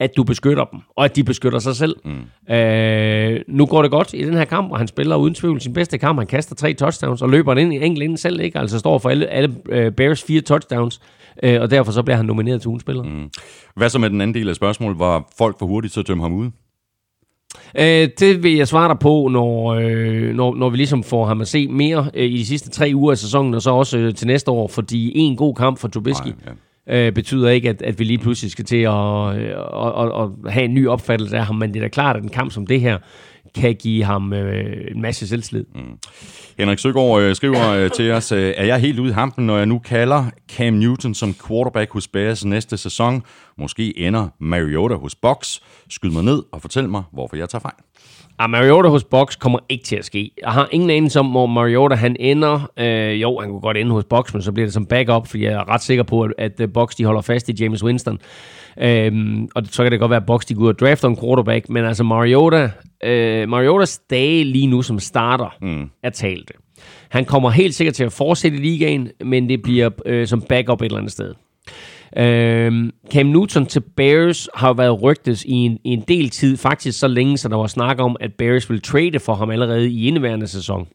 at 0.00 0.16
du 0.16 0.24
beskytter 0.24 0.64
dem, 0.64 0.80
og 0.96 1.04
at 1.04 1.16
de 1.16 1.24
beskytter 1.24 1.58
sig 1.58 1.76
selv. 1.76 1.96
Mm. 2.04 2.54
Øh, 2.54 3.40
nu 3.48 3.66
går 3.66 3.82
det 3.82 3.90
godt 3.90 4.14
i 4.14 4.24
den 4.24 4.34
her 4.34 4.44
kamp, 4.44 4.72
og 4.72 4.78
han 4.78 4.88
spiller 4.88 5.16
uden 5.16 5.34
tvivl 5.34 5.60
sin 5.60 5.72
bedste 5.72 5.98
kamp. 5.98 6.18
Han 6.18 6.26
kaster 6.26 6.54
tre 6.54 6.74
touchdowns 6.74 7.22
og 7.22 7.28
løber 7.28 7.54
den 7.54 7.72
enkelt 7.72 8.02
inden 8.02 8.18
selv, 8.18 8.40
ikke? 8.40 8.58
Altså 8.58 8.78
står 8.78 8.98
for 8.98 9.08
alle, 9.08 9.26
alle 9.26 9.48
uh, 9.48 9.92
Bears 9.92 10.22
fire 10.22 10.40
touchdowns, 10.40 11.00
øh, 11.42 11.60
og 11.60 11.70
derfor 11.70 11.92
så 11.92 12.02
bliver 12.02 12.16
han 12.16 12.26
nomineret 12.26 12.60
til 12.60 12.68
ugens 12.68 12.80
spiller. 12.80 13.02
Mm. 13.02 13.30
Hvad 13.76 13.88
så 13.88 13.98
med 13.98 14.10
den 14.10 14.20
anden 14.20 14.34
del 14.34 14.48
af 14.48 14.56
spørgsmålet? 14.56 14.98
Var 14.98 15.32
folk 15.38 15.58
for 15.58 15.66
hurtigt 15.66 15.92
til 15.92 16.00
at 16.00 16.08
dømme 16.08 16.22
ham 16.22 16.32
ude? 16.32 16.50
Øh, 17.78 18.08
det 18.18 18.42
vil 18.42 18.56
jeg 18.56 18.68
svare 18.68 18.88
dig 18.88 18.98
på, 18.98 19.28
når, 19.32 19.74
øh, 19.74 20.34
når, 20.34 20.54
når 20.54 20.70
vi 20.70 20.76
ligesom 20.76 21.02
får 21.02 21.26
ham 21.26 21.40
at 21.40 21.48
se 21.48 21.68
mere 21.68 22.10
øh, 22.14 22.24
i 22.26 22.36
de 22.36 22.46
sidste 22.46 22.70
tre 22.70 22.90
uger 22.94 23.10
af 23.10 23.18
sæsonen, 23.18 23.54
og 23.54 23.62
så 23.62 23.70
også 23.70 23.98
øh, 23.98 24.14
til 24.14 24.26
næste 24.26 24.50
år, 24.50 24.68
fordi 24.68 25.12
en 25.14 25.36
god 25.36 25.54
kamp 25.54 25.78
for 25.78 25.88
Trubisky 25.88 26.26
Nej, 26.26 26.34
ja 26.46 26.52
øh, 26.88 27.12
betyder 27.12 27.48
ikke, 27.48 27.68
at, 27.68 27.82
at 27.82 27.98
vi 27.98 28.04
lige 28.04 28.18
pludselig 28.18 28.50
skal 28.50 28.64
til 28.64 28.76
at, 28.76 29.36
øh, 29.36 29.50
at, 29.86 30.02
at, 30.02 30.22
at 30.22 30.52
have 30.52 30.64
en 30.64 30.74
ny 30.74 30.88
opfattelse 30.88 31.36
af 31.36 31.46
ham, 31.46 31.56
men 31.56 31.74
det 31.74 31.76
er 31.76 31.84
da 31.84 31.88
klart, 31.88 32.16
at 32.16 32.22
en 32.22 32.28
kamp 32.28 32.52
som 32.52 32.66
det 32.66 32.80
her, 32.80 32.98
kan 33.54 33.74
give 33.74 34.04
ham 34.04 34.32
øh, 34.32 34.84
en 34.90 35.02
masse 35.02 35.28
selvslid. 35.28 35.64
Mm. 35.74 35.98
Henrik 36.58 36.78
Søgaard 36.78 37.20
øh, 37.20 37.36
skriver 37.36 37.68
øh, 37.68 37.90
til 37.90 38.12
os, 38.12 38.32
øh, 38.32 38.54
er 38.56 38.64
jeg 38.64 38.78
helt 38.78 38.98
ude 38.98 39.10
i 39.10 39.12
hampen, 39.12 39.46
når 39.46 39.56
jeg 39.56 39.66
nu 39.66 39.78
kalder 39.78 40.24
Cam 40.52 40.72
Newton 40.74 41.14
som 41.14 41.34
quarterback 41.48 41.92
hos 41.92 42.08
Bears 42.08 42.44
næste 42.44 42.76
sæson? 42.76 43.22
Måske 43.58 43.98
ender 43.98 44.28
Mariota 44.38 44.94
hos 44.94 45.14
Box. 45.14 45.60
Skyd 45.88 46.10
mig 46.10 46.24
ned 46.24 46.42
og 46.52 46.60
fortæl 46.60 46.88
mig, 46.88 47.02
hvorfor 47.12 47.36
jeg 47.36 47.48
tager 47.48 47.60
fejl. 47.60 47.74
Ah, 48.40 48.50
Mariota 48.50 48.88
hos 48.88 49.04
Box 49.04 49.38
kommer 49.38 49.58
ikke 49.68 49.84
til 49.84 49.96
at 49.96 50.04
ske. 50.04 50.30
Jeg 50.42 50.52
har 50.52 50.68
ingen 50.72 50.90
anelse 50.90 51.20
om, 51.20 51.26
hvor 51.26 51.46
Mariota 51.46 51.94
han 51.94 52.16
ender. 52.20 52.70
Øh, 52.78 53.22
jo, 53.22 53.38
han 53.40 53.50
kunne 53.50 53.60
godt 53.60 53.76
ende 53.76 53.92
hos 53.92 54.04
Box, 54.04 54.32
men 54.32 54.42
så 54.42 54.52
bliver 54.52 54.66
det 54.66 54.74
som 54.74 54.86
backup, 54.86 55.26
fordi 55.26 55.44
jeg 55.44 55.52
er 55.52 55.68
ret 55.68 55.82
sikker 55.82 56.04
på, 56.04 56.22
at, 56.22 56.32
at 56.38 56.60
øh, 56.60 56.68
Box 56.72 56.94
de 56.94 57.04
holder 57.04 57.20
fast 57.20 57.48
i 57.48 57.54
James 57.60 57.84
Winston. 57.84 58.18
Øhm, 58.80 59.48
og 59.54 59.62
så 59.66 59.82
kan 59.82 59.92
det 59.92 60.00
godt 60.00 60.10
være, 60.10 60.20
at 60.20 60.26
Box 60.26 60.44
de 60.44 60.54
går 60.54 60.62
ud 60.62 60.68
og 60.68 60.78
drafter 60.78 61.08
en 61.08 61.16
quarterback, 61.16 61.68
men 61.68 61.84
altså 61.84 62.04
Mariota, 62.04 62.70
øh, 63.04 63.48
Mariotas 63.48 63.98
dage 64.10 64.44
lige 64.44 64.66
nu 64.66 64.82
som 64.82 64.98
starter 64.98 65.56
mm. 65.62 65.90
er 66.02 66.10
talte. 66.10 66.54
Han 67.08 67.24
kommer 67.24 67.50
helt 67.50 67.74
sikkert 67.74 67.94
til 67.94 68.04
at 68.04 68.12
fortsætte 68.12 68.58
i 68.58 68.60
ligaen, 68.60 69.08
men 69.24 69.48
det 69.48 69.62
bliver 69.62 69.90
øh, 70.06 70.26
som 70.26 70.42
backup 70.42 70.80
et 70.80 70.84
eller 70.84 70.98
andet 70.98 71.12
sted. 71.12 71.34
Øhm, 72.16 72.90
Cam 73.12 73.26
Newton 73.26 73.66
til 73.66 73.80
Bears 73.80 74.48
har 74.54 74.72
været 74.72 75.02
rygtet 75.02 75.44
i 75.44 75.52
en, 75.52 75.78
i 75.84 75.88
en 75.88 76.04
del 76.08 76.30
tid, 76.30 76.56
faktisk 76.56 76.98
så 76.98 77.08
længe, 77.08 77.38
så 77.38 77.48
der 77.48 77.56
var 77.56 77.66
snak 77.66 78.00
om, 78.00 78.16
at 78.20 78.34
Bears 78.34 78.70
ville 78.70 78.80
trade 78.80 79.18
for 79.18 79.34
ham 79.34 79.50
allerede 79.50 79.90
i 79.90 80.08
indeværende 80.08 80.46
sæson. 80.46 80.88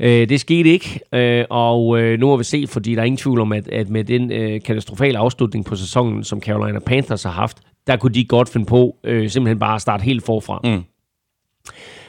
Øh, 0.00 0.28
det 0.28 0.40
skete 0.40 0.70
ikke, 0.70 1.00
øh, 1.14 1.44
og 1.50 2.00
øh, 2.00 2.20
nu 2.20 2.26
må 2.26 2.36
vi 2.36 2.44
se, 2.44 2.66
fordi 2.68 2.94
der 2.94 3.00
er 3.00 3.04
ingen 3.04 3.16
tvivl 3.16 3.40
om, 3.40 3.52
at, 3.52 3.68
at 3.68 3.88
med 3.88 4.04
den 4.04 4.32
øh, 4.32 4.60
katastrofale 4.62 5.18
afslutning 5.18 5.64
på 5.64 5.76
sæsonen, 5.76 6.24
som 6.24 6.40
Carolina 6.40 6.78
Panthers 6.78 7.22
har 7.22 7.30
haft, 7.30 7.58
der 7.86 7.96
kunne 7.96 8.14
de 8.14 8.24
godt 8.24 8.48
finde 8.48 8.66
på 8.66 8.96
øh, 9.04 9.30
simpelthen 9.30 9.58
bare 9.58 9.74
at 9.74 9.80
starte 9.80 10.04
helt 10.04 10.24
forfra. 10.24 10.60
Mm. 10.64 10.82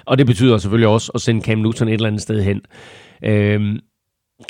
Og 0.06 0.18
det 0.18 0.26
betyder 0.26 0.58
selvfølgelig 0.58 0.88
også 0.88 1.12
at 1.16 1.22
sende 1.22 1.42
Cam 1.42 1.58
Newton 1.58 1.88
et 1.88 1.94
eller 1.94 2.08
andet 2.08 2.22
sted 2.22 2.44
hen. 2.44 2.62
Øh, 3.24 3.80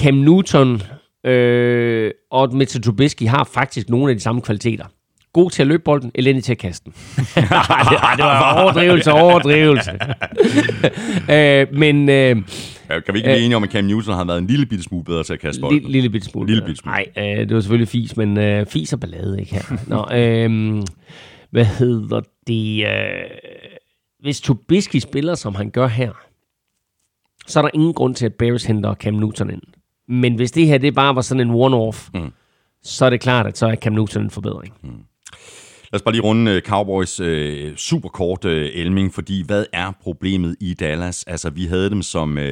Cam 0.02 0.14
Newton 0.14 0.82
øh, 1.26 2.12
og 2.32 2.56
Mitchell 2.56 2.84
Trubisky 2.84 3.28
har 3.28 3.44
faktisk 3.54 3.90
nogle 3.90 4.10
af 4.12 4.16
de 4.16 4.22
samme 4.22 4.42
kvaliteter. 4.42 4.86
God 5.34 5.50
til 5.52 5.62
at 5.64 5.68
løbe 5.68 5.84
bolden, 5.84 6.12
elendig 6.16 6.44
til 6.44 6.52
at 6.52 6.58
kaste 6.58 6.86
den. 6.86 6.94
Ej, 7.36 8.16
det 8.16 8.26
var 8.26 8.64
overdrivelse, 8.64 9.12
overdrivelse. 9.12 9.92
øh, 11.36 11.68
men... 11.80 12.10
Øh, 12.10 12.38
Ja, 12.90 13.00
kan 13.00 13.14
vi 13.14 13.20
ikke 13.20 13.28
blive 13.30 13.40
enige 13.40 13.56
om, 13.56 13.64
at 13.64 13.72
Cam 13.72 13.84
Newton 13.84 14.16
har 14.16 14.24
været 14.24 14.38
en 14.38 14.48
lille 14.48 14.66
bitte 14.66 14.84
smule 14.84 15.04
bedre 15.04 15.24
til 15.24 15.34
at 15.34 15.40
kaste 15.40 15.62
bolden? 15.62 15.78
Lille, 15.78 15.92
lille 15.92 16.10
bitte 16.10 16.28
smule. 16.28 16.48
Lille 16.48 16.62
bitte 16.66 16.76
smule. 16.76 16.96
Nej, 16.96 17.06
øh, 17.18 17.38
det 17.40 17.54
var 17.56 17.62
selvfølgelig 17.62 17.88
fis, 17.88 18.18
men 18.18 18.38
øh, 18.38 18.66
fis 18.66 18.94
og 18.94 19.00
ballade, 19.00 19.40
ikke 19.40 19.54
her. 19.56 19.64
Nå, 19.88 20.08
øh, 20.18 20.84
hvad 21.52 21.66
hedder 21.66 22.22
det? 22.48 22.86
Øh, 22.86 23.30
hvis 24.20 24.42
Trubisky 24.42 24.98
spiller, 25.00 25.36
som 25.36 25.56
han 25.56 25.70
gør 25.70 25.88
her, 25.88 26.12
så 27.48 27.60
er 27.60 27.62
der 27.62 27.70
ingen 27.74 27.94
grund 27.94 28.16
til, 28.16 28.26
at 28.26 28.34
Bears 28.34 28.66
henter 28.66 28.94
Cam 28.94 29.14
Newton 29.14 29.50
ind. 29.50 29.62
Men 30.10 30.36
hvis 30.36 30.52
det 30.52 30.68
her 30.68 30.78
det 30.78 30.96
bare 30.96 31.16
var 31.16 31.22
sådan 31.22 31.50
en 31.50 31.56
one-off, 31.56 32.10
mm. 32.14 32.32
så 32.84 33.06
er 33.06 33.10
det 33.10 33.22
klart, 33.22 33.48
at 33.48 33.58
så 33.58 33.68
er 33.68 33.76
Cam 33.76 33.94
Newton 33.94 34.24
en 34.24 34.30
forbedring. 34.30 34.74
Mm. 34.84 34.90
Lad 35.92 36.00
os 36.00 36.02
bare 36.02 36.14
lige 36.14 36.24
runde 36.24 36.56
uh, 36.56 36.62
Cowboys 36.62 37.20
uh, 37.20 37.76
super 37.76 38.10
kort 38.10 38.46
uh, 38.46 38.52
elming, 38.52 39.14
fordi 39.14 39.44
hvad 39.46 39.66
er 39.74 39.92
problemet 40.04 40.56
i 40.60 40.74
Dallas? 40.74 41.24
Altså, 41.24 41.50
vi 41.50 41.66
havde 41.66 41.90
dem 41.90 42.02
som 42.02 42.38
uh, 42.38 42.44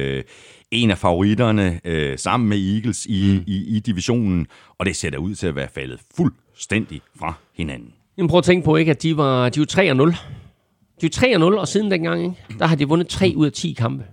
en 0.70 0.90
af 0.90 0.98
favoritterne 0.98 1.80
uh, 1.88 2.16
sammen 2.16 2.48
med 2.48 2.74
Eagles 2.74 3.06
i, 3.06 3.34
mm. 3.34 3.44
i, 3.46 3.76
i 3.76 3.80
divisionen, 3.80 4.46
og 4.78 4.86
det 4.86 4.96
ser 4.96 5.10
da 5.10 5.16
ud 5.16 5.34
til 5.34 5.46
at 5.46 5.56
være 5.56 5.68
faldet 5.74 6.00
fuldstændig 6.16 7.00
fra 7.18 7.34
hinanden. 7.56 7.92
Jamen 8.18 8.28
prøv 8.28 8.38
at 8.38 8.44
tænke 8.44 8.64
på, 8.64 8.76
ikke, 8.76 8.90
at 8.90 9.02
de 9.02 9.16
var, 9.16 9.48
de 9.48 9.60
var 9.60 9.66
3-0. 9.66 9.80
De 11.00 11.10
var 11.20 11.54
3-0, 11.56 11.60
og 11.60 11.68
siden 11.68 11.90
dengang, 11.90 12.22
ikke, 12.22 12.36
der 12.58 12.66
har 12.66 12.76
de 12.76 12.88
vundet 12.88 13.08
3 13.08 13.32
ud 13.36 13.46
af 13.46 13.52
10 13.52 13.72
kampe. 13.72 14.04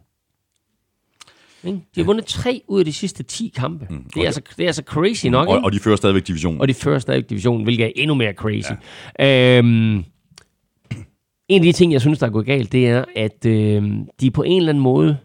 Ikke? 1.66 1.80
De 1.96 2.02
har 2.02 2.04
vundet 2.04 2.26
3 2.26 2.62
ud 2.68 2.80
af 2.80 2.86
de 2.86 2.94
sidste 2.94 3.24
10 3.24 3.54
kampe. 3.56 3.88
Mm. 3.90 4.04
Det, 4.14 4.22
er 4.22 4.26
altså, 4.26 4.42
det 4.58 4.64
er 4.64 4.68
altså 4.68 4.84
crazy 4.86 5.26
nok. 5.28 5.48
Og, 5.48 5.62
og 5.64 5.72
de 5.72 5.80
fører 5.80 5.96
stadigvæk 5.96 6.28
divisionen. 6.28 6.62
Og 6.62 6.68
de 6.68 6.74
fører 6.74 7.00
stadigvæk 7.00 7.30
divisionen, 7.30 7.64
hvilket 7.64 7.86
er 7.86 7.92
endnu 7.96 8.16
mere 8.16 8.34
crazy. 8.34 8.72
Ja. 9.20 9.58
Øhm, 9.58 10.04
en 11.50 11.62
af 11.62 11.62
de 11.62 11.72
ting, 11.72 11.94
jeg 11.94 12.02
synes, 12.02 12.20
der 12.20 12.28
er 12.28 12.32
gået 12.32 12.46
galt, 12.46 12.72
det 12.72 12.88
er, 12.88 13.06
at 13.16 13.46
øh, 13.46 13.84
de 14.22 14.32
på 14.32 14.44
en 14.44 14.58
eller 14.58 14.70
anden 14.70 14.84
måde 14.84 15.18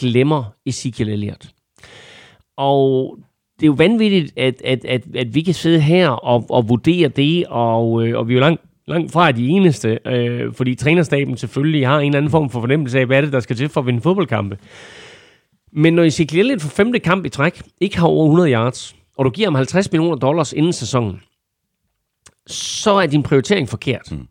glemmer 0.00 0.44
Ezekiel 0.66 1.08
Elliott. 1.08 1.48
Og 2.56 3.18
det 3.60 3.66
er 3.66 3.66
jo 3.66 3.72
vanvittigt, 3.72 4.32
at, 4.38 4.62
at, 4.64 4.84
at, 4.84 5.02
at 5.14 5.34
vi 5.34 5.42
kan 5.42 5.54
sidde 5.54 5.80
her 5.80 6.08
og, 6.08 6.46
og 6.50 6.68
vurdere 6.68 7.08
det, 7.08 7.46
og, 7.46 8.06
øh, 8.06 8.18
og 8.18 8.28
vi 8.28 8.32
er 8.32 8.36
jo 8.36 8.40
langt, 8.40 8.62
langt 8.86 9.12
fra 9.12 9.32
de 9.32 9.48
eneste, 9.48 9.98
øh, 10.06 10.52
fordi 10.52 10.74
trænerstaben 10.74 11.36
selvfølgelig 11.36 11.86
har 11.86 11.98
en 11.98 12.06
eller 12.06 12.18
anden 12.18 12.30
form 12.30 12.50
for 12.50 12.60
fornemmelse 12.60 12.98
af, 13.00 13.06
hvad 13.06 13.16
er 13.16 13.20
det, 13.20 13.32
der 13.32 13.40
skal 13.40 13.56
til 13.56 13.68
for 13.68 13.80
at 13.80 13.86
vinde 13.86 14.00
fodboldkampe. 14.00 14.58
Men 15.72 15.92
når 15.92 16.02
Ezekiel 16.02 16.40
Elliott 16.40 16.62
for 16.62 16.68
femte 16.68 16.98
kamp 16.98 17.24
i 17.24 17.28
træk 17.28 17.62
ikke 17.80 17.98
har 17.98 18.06
over 18.06 18.24
100 18.24 18.52
yards, 18.52 18.96
og 19.16 19.24
du 19.24 19.30
giver 19.30 19.46
ham 19.46 19.54
50 19.54 19.92
millioner 19.92 20.16
dollars 20.16 20.52
inden 20.52 20.72
sæsonen, 20.72 21.20
så 22.46 22.90
er 22.90 23.06
din 23.06 23.22
prioritering 23.22 23.68
forkert. 23.68 24.12
Mm. 24.12 24.28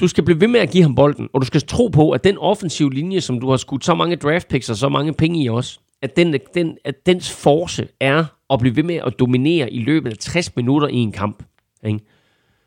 Du 0.00 0.08
skal 0.08 0.24
blive 0.24 0.40
ved 0.40 0.48
med 0.48 0.60
at 0.60 0.70
give 0.70 0.82
ham 0.82 0.94
bolden, 0.94 1.28
og 1.32 1.40
du 1.40 1.46
skal 1.46 1.60
tro 1.60 1.88
på, 1.88 2.10
at 2.10 2.24
den 2.24 2.38
offensive 2.38 2.92
linje, 2.92 3.20
som 3.20 3.40
du 3.40 3.50
har 3.50 3.56
skudt 3.56 3.84
så 3.84 3.94
mange 3.94 4.16
draft 4.16 4.48
picks 4.48 4.70
og 4.70 4.76
så 4.76 4.88
mange 4.88 5.12
penge 5.12 5.44
i 5.44 5.48
os, 5.48 5.80
at, 6.02 6.16
den, 6.16 6.36
den, 6.54 6.78
at 6.84 7.06
dens 7.06 7.32
force 7.32 7.88
er 8.00 8.24
at 8.50 8.60
blive 8.60 8.76
ved 8.76 8.82
med 8.82 8.94
at 8.94 9.14
dominere 9.18 9.72
i 9.72 9.78
løbet 9.78 10.10
af 10.10 10.18
60 10.18 10.56
minutter 10.56 10.88
i 10.88 10.96
en 10.96 11.12
kamp. 11.12 11.42
Ikke? 11.86 12.00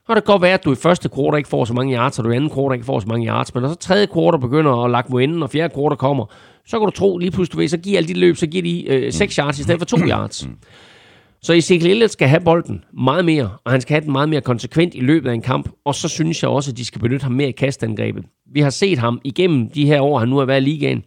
Det 0.07 0.13
kan 0.13 0.23
godt 0.23 0.41
være, 0.41 0.53
at 0.53 0.65
du 0.65 0.71
i 0.71 0.75
første 0.75 1.09
kvartal 1.09 1.37
ikke 1.37 1.49
får 1.49 1.65
så 1.65 1.73
mange 1.73 1.95
yards, 1.95 2.19
og 2.19 2.25
du 2.25 2.29
i 2.31 2.35
anden 2.35 2.49
kvartal 2.49 2.75
ikke 2.75 2.85
får 2.85 2.99
så 2.99 3.07
mange 3.07 3.27
yards, 3.27 3.53
men 3.53 3.61
når 3.61 3.69
så 3.69 3.75
tredje 3.75 4.05
kvartal 4.05 4.39
begynder 4.39 4.83
at 4.83 4.91
lagt 4.91 5.09
mod 5.09 5.21
enden, 5.21 5.43
og 5.43 5.49
fjerde 5.49 5.73
kvartal 5.73 5.97
kommer, 5.97 6.25
så 6.65 6.79
kan 6.79 6.85
du 6.85 6.91
tro 6.91 7.17
lige 7.17 7.31
pludselig, 7.31 7.53
du 7.53 7.59
ved, 7.59 7.67
så 7.67 7.77
giver 7.77 7.97
alle 7.97 8.07
de 8.07 8.19
løb, 8.19 8.37
så 8.37 8.47
giver 8.47 8.63
de 8.63 8.89
øh, 8.89 9.13
6 9.13 9.35
yards 9.35 9.59
i 9.59 9.63
stedet 9.63 9.79
for 9.79 9.85
2 9.85 9.97
yards. 9.97 10.47
Så 11.41 11.53
Ezekiel 11.53 11.91
Elliott 11.91 12.11
skal 12.11 12.27
have 12.27 12.41
bolden 12.41 12.83
meget 12.93 13.25
mere, 13.25 13.49
og 13.63 13.71
han 13.71 13.81
skal 13.81 13.93
have 13.93 14.01
den 14.01 14.11
meget 14.11 14.29
mere 14.29 14.41
konsekvent 14.41 14.95
i 14.95 14.99
løbet 14.99 15.29
af 15.29 15.33
en 15.33 15.41
kamp, 15.41 15.69
og 15.85 15.95
så 15.95 16.07
synes 16.09 16.43
jeg 16.43 16.49
også, 16.49 16.71
at 16.71 16.77
de 16.77 16.85
skal 16.85 17.01
benytte 17.01 17.23
ham 17.23 17.31
mere 17.31 17.49
i 17.49 17.51
kastangrebet. 17.51 18.25
Vi 18.53 18.61
har 18.61 18.69
set 18.69 18.97
ham 18.97 19.21
igennem 19.23 19.69
de 19.69 19.85
her 19.85 20.01
år, 20.01 20.19
han 20.19 20.27
nu 20.27 20.37
har 20.37 20.45
været 20.45 20.61
i 20.61 20.65
ligaen, 20.65 21.03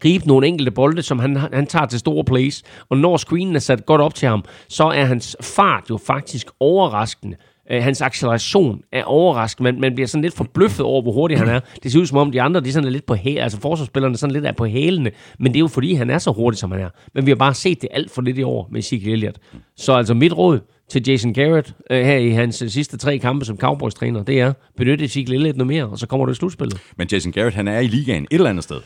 gribe 0.00 0.26
nogle 0.26 0.46
enkelte 0.46 0.70
bolde, 0.70 1.02
som 1.02 1.18
han, 1.18 1.36
han 1.36 1.66
tager 1.66 1.86
til 1.86 1.98
store 1.98 2.24
plays, 2.24 2.62
og 2.88 2.96
når 2.96 3.16
screenen 3.16 3.56
er 3.56 3.60
sat 3.60 3.86
godt 3.86 4.00
op 4.00 4.14
til 4.14 4.28
ham, 4.28 4.44
så 4.68 4.84
er 4.84 5.04
hans 5.04 5.36
fart 5.40 5.84
jo 5.90 5.98
faktisk 6.06 6.46
overraskende 6.60 7.36
Øh, 7.70 7.82
hans 7.82 8.00
acceleration 8.02 8.80
er 8.92 9.04
overraskende. 9.04 9.72
Man, 9.72 9.80
man 9.80 9.94
bliver 9.94 10.08
sådan 10.08 10.22
lidt 10.22 10.34
forbløffet 10.34 10.86
over, 10.86 11.02
hvor 11.02 11.12
hurtig 11.12 11.38
han 11.38 11.48
er. 11.48 11.60
Det 11.82 11.92
ser 11.92 12.00
ud 12.00 12.06
som 12.06 12.18
om, 12.18 12.32
de 12.32 12.42
andre 12.42 12.60
de 12.60 12.68
er 12.68 12.72
sådan 12.72 12.92
lidt 12.92 13.06
på 13.06 13.14
hæ- 13.14 13.38
altså 13.38 13.60
forsvarsspillerne 13.60 14.16
sådan 14.16 14.32
lidt 14.32 14.46
er 14.46 14.52
på 14.52 14.66
hælene, 14.66 15.10
men 15.38 15.52
det 15.52 15.58
er 15.58 15.60
jo 15.60 15.68
fordi, 15.68 15.94
han 15.94 16.10
er 16.10 16.18
så 16.18 16.30
hurtig, 16.32 16.58
som 16.58 16.70
han 16.72 16.80
er. 16.80 16.88
Men 17.14 17.26
vi 17.26 17.30
har 17.30 17.36
bare 17.36 17.54
set 17.54 17.82
det 17.82 17.88
alt 17.92 18.10
for 18.10 18.22
lidt 18.22 18.38
i 18.38 18.42
år 18.42 18.68
med 18.72 18.80
Ezekiel 18.80 19.12
Elliott. 19.12 19.38
Så 19.76 19.92
altså 19.92 20.14
mit 20.14 20.32
råd 20.36 20.60
til 20.90 21.02
Jason 21.08 21.32
Garrett 21.34 21.74
øh, 21.90 22.04
her 22.04 22.16
i 22.16 22.30
hans 22.30 22.62
øh, 22.62 22.68
sidste 22.70 22.96
tre 22.96 23.18
kampe 23.18 23.44
som 23.44 23.56
Cowboys-træner, 23.56 24.22
det 24.22 24.40
er, 24.40 24.52
benytte 24.76 25.04
Ezekiel 25.04 25.34
Elliott 25.34 25.56
noget 25.56 25.68
mere, 25.68 25.84
og 25.84 25.98
så 25.98 26.06
kommer 26.06 26.26
du 26.26 26.32
i 26.32 26.34
slutspillet. 26.34 26.80
Men 26.96 27.08
Jason 27.12 27.32
Garrett, 27.32 27.56
han 27.56 27.68
er 27.68 27.78
i 27.78 27.86
ligaen 27.86 28.22
et 28.22 28.28
eller 28.34 28.50
andet 28.50 28.64
sted. 28.64 28.80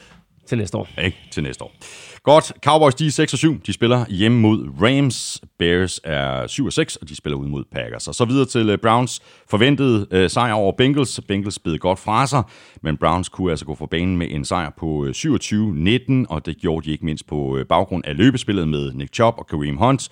Til 0.46 0.58
næste 0.58 0.76
år. 0.78 0.88
Ikke 1.04 1.16
til 1.30 1.42
næste 1.42 1.64
år. 1.64 1.72
Godt, 2.22 2.52
Cowboys 2.64 2.94
de 2.94 3.06
er 3.06 3.10
6 3.10 3.32
og 3.32 3.38
7. 3.38 3.60
De 3.66 3.72
spiller 3.72 4.04
hjemme 4.08 4.40
mod 4.40 4.68
Rams. 4.82 5.40
Bears 5.58 6.00
er 6.04 6.46
7 6.46 6.66
og 6.66 6.72
6, 6.72 6.96
og 6.96 7.08
de 7.08 7.16
spiller 7.16 7.36
ud 7.36 7.46
mod 7.46 7.64
Packers. 7.72 8.08
Og 8.08 8.14
så 8.14 8.24
videre 8.24 8.46
til 8.46 8.68
øh, 8.68 8.78
Browns 8.78 9.22
forventede 9.50 10.06
øh, 10.10 10.30
sejr 10.30 10.52
over 10.52 10.72
Bengals. 10.72 11.20
Bengals 11.28 11.58
bed 11.58 11.78
godt 11.78 11.98
fra 11.98 12.26
sig, 12.26 12.42
men 12.82 12.96
Browns 12.96 13.28
kunne 13.28 13.50
altså 13.50 13.64
gå 13.64 13.74
for 13.74 13.86
banen 13.86 14.16
med 14.16 14.26
en 14.30 14.44
sejr 14.44 14.70
på 14.78 15.04
øh, 15.04 15.10
27-19, 15.10 16.12
og 16.28 16.46
det 16.46 16.56
gjorde 16.56 16.86
de 16.86 16.92
ikke 16.92 17.04
mindst 17.04 17.26
på 17.26 17.56
øh, 17.56 17.66
baggrund 17.66 18.04
af 18.06 18.16
løbespillet 18.16 18.68
med 18.68 18.92
Nick 18.92 19.14
Chubb 19.14 19.38
og 19.38 19.46
Kareem 19.46 19.76
Hunt. 19.76 20.08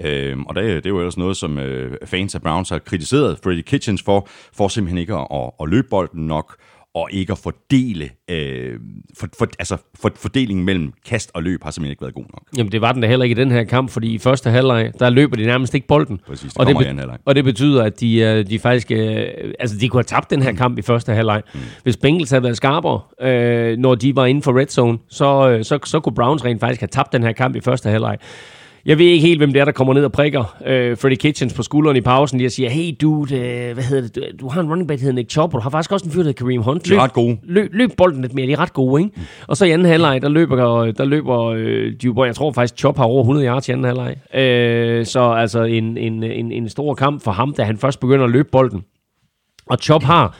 Øhm, 0.00 0.46
og 0.46 0.54
det, 0.54 0.64
det 0.64 0.86
er 0.86 0.90
jo 0.90 0.98
ellers 0.98 1.16
noget, 1.16 1.36
som 1.36 1.58
øh, 1.58 1.96
fans 2.06 2.34
af 2.34 2.42
Browns 2.42 2.68
har 2.68 2.78
kritiseret 2.78 3.38
Freddie 3.42 3.62
Kitchens 3.62 4.02
for, 4.02 4.28
for 4.56 4.68
simpelthen 4.68 4.98
ikke 4.98 5.14
at, 5.14 5.26
at, 5.30 5.50
at 5.60 5.68
løbe 5.68 5.88
bolden 5.90 6.26
nok 6.26 6.56
og 6.94 7.08
ikke 7.12 7.32
at 7.32 7.38
fordele, 7.38 8.10
øh, 8.30 8.78
for, 9.18 9.28
for, 9.38 9.48
altså 9.58 9.76
for, 10.00 10.10
fordelingen 10.16 10.64
mellem 10.64 10.92
kast 11.06 11.30
og 11.34 11.42
løb 11.42 11.62
har 11.62 11.70
simpelthen 11.70 11.90
ikke 11.90 12.02
været 12.02 12.14
god 12.14 12.24
nok. 12.32 12.42
Jamen 12.56 12.72
det 12.72 12.80
var 12.80 12.92
den 12.92 13.02
da 13.02 13.08
heller 13.08 13.24
ikke 13.24 13.40
i 13.40 13.44
den 13.44 13.50
her 13.50 13.64
kamp, 13.64 13.90
fordi 13.90 14.14
i 14.14 14.18
første 14.18 14.50
halvleg, 14.50 14.92
der 14.98 15.10
løber 15.10 15.36
de 15.36 15.46
nærmest 15.46 15.74
ikke 15.74 15.86
bolden. 15.86 16.20
Præcis, 16.26 16.52
det 16.52 16.60
og, 16.60 16.66
det 16.66 16.76
halvleg. 16.76 17.18
og 17.24 17.34
det 17.34 17.44
betyder, 17.44 17.84
at 17.84 18.00
de, 18.00 18.20
øh, 18.20 18.46
de 18.50 18.58
faktisk, 18.58 18.90
øh, 18.90 19.26
altså 19.58 19.76
de 19.78 19.88
kunne 19.88 19.98
have 19.98 20.04
tabt 20.04 20.30
den 20.30 20.42
her 20.42 20.52
kamp 20.52 20.78
i 20.78 20.82
første 20.82 21.12
halvleg. 21.12 21.42
Mm. 21.54 21.60
Hvis 21.82 21.96
Bengals 21.96 22.30
havde 22.30 22.42
været 22.42 22.56
skarpere, 22.56 23.00
øh, 23.22 23.78
når 23.78 23.94
de 23.94 24.16
var 24.16 24.26
inden 24.26 24.42
for 24.42 24.58
red 24.58 24.66
zone, 24.66 24.98
så, 25.08 25.50
øh, 25.50 25.64
så, 25.64 25.78
så 25.84 26.00
kunne 26.00 26.14
Browns 26.14 26.44
rent 26.44 26.60
faktisk 26.60 26.80
have 26.80 26.88
tabt 26.88 27.12
den 27.12 27.22
her 27.22 27.32
kamp 27.32 27.56
i 27.56 27.60
første 27.60 27.90
halvleg. 27.90 28.18
Jeg 28.86 28.98
ved 28.98 29.04
ikke 29.04 29.26
helt, 29.26 29.40
hvem 29.40 29.52
det 29.52 29.60
er, 29.60 29.64
der 29.64 29.72
kommer 29.72 29.94
ned 29.94 30.04
og 30.04 30.12
prikker 30.12 30.56
øh, 30.66 30.96
Freddie 30.96 31.16
Kitchens 31.16 31.54
på 31.54 31.62
skulderen 31.62 31.96
i 31.96 32.00
pausen 32.00 32.38
lige 32.38 32.48
og 32.48 32.52
siger, 32.52 32.70
hey 32.70 32.96
dude, 33.00 33.36
øh, 33.36 33.74
hvad 33.74 33.84
hedder 33.84 34.02
det, 34.02 34.16
du, 34.16 34.22
du 34.40 34.48
har 34.48 34.60
en 34.60 34.68
running 34.68 34.88
back, 34.88 35.00
der 35.00 35.04
hedder 35.04 35.16
Nick 35.16 35.30
Chubb, 35.30 35.54
og 35.54 35.58
du 35.58 35.62
har 35.62 35.70
faktisk 35.70 35.92
også 35.92 36.06
en 36.06 36.12
fyr, 36.12 36.18
der 36.18 36.24
hedder 36.24 36.44
Kareem 36.44 36.62
Hunt. 36.62 36.86
De 36.86 36.94
er 36.94 37.02
ret 37.02 37.12
gode. 37.12 37.38
Løb, 37.42 37.70
løb 37.72 37.90
bolden 37.96 38.22
lidt 38.22 38.34
mere, 38.34 38.46
de 38.46 38.52
er 38.52 38.58
ret 38.58 38.72
gode, 38.72 39.02
ikke? 39.02 39.12
Mm. 39.16 39.22
Og 39.46 39.56
så 39.56 39.64
i 39.64 39.70
anden 39.70 39.86
halvleg, 39.86 40.22
der 40.22 40.28
løber, 40.28 40.56
der 40.92 41.04
løber 41.04 41.44
øh, 41.44 41.92
de, 42.02 42.24
jeg 42.24 42.34
tror 42.34 42.52
faktisk, 42.52 42.78
Chubb 42.78 42.96
har 42.96 43.04
over 43.04 43.22
100 43.22 43.46
yards 43.46 43.68
i 43.68 43.72
anden 43.72 43.84
halvleg. 43.84 44.16
Øh, 44.34 45.06
så 45.06 45.20
altså 45.20 45.62
en, 45.62 45.96
en, 45.96 46.22
en, 46.22 46.52
en 46.52 46.68
stor 46.68 46.94
kamp 46.94 47.24
for 47.24 47.30
ham, 47.30 47.54
da 47.54 47.62
han 47.62 47.78
først 47.78 48.00
begynder 48.00 48.24
at 48.24 48.30
løbe 48.30 48.48
bolden. 48.52 48.84
Og 49.66 49.78
Chubb 49.78 50.04
har 50.04 50.36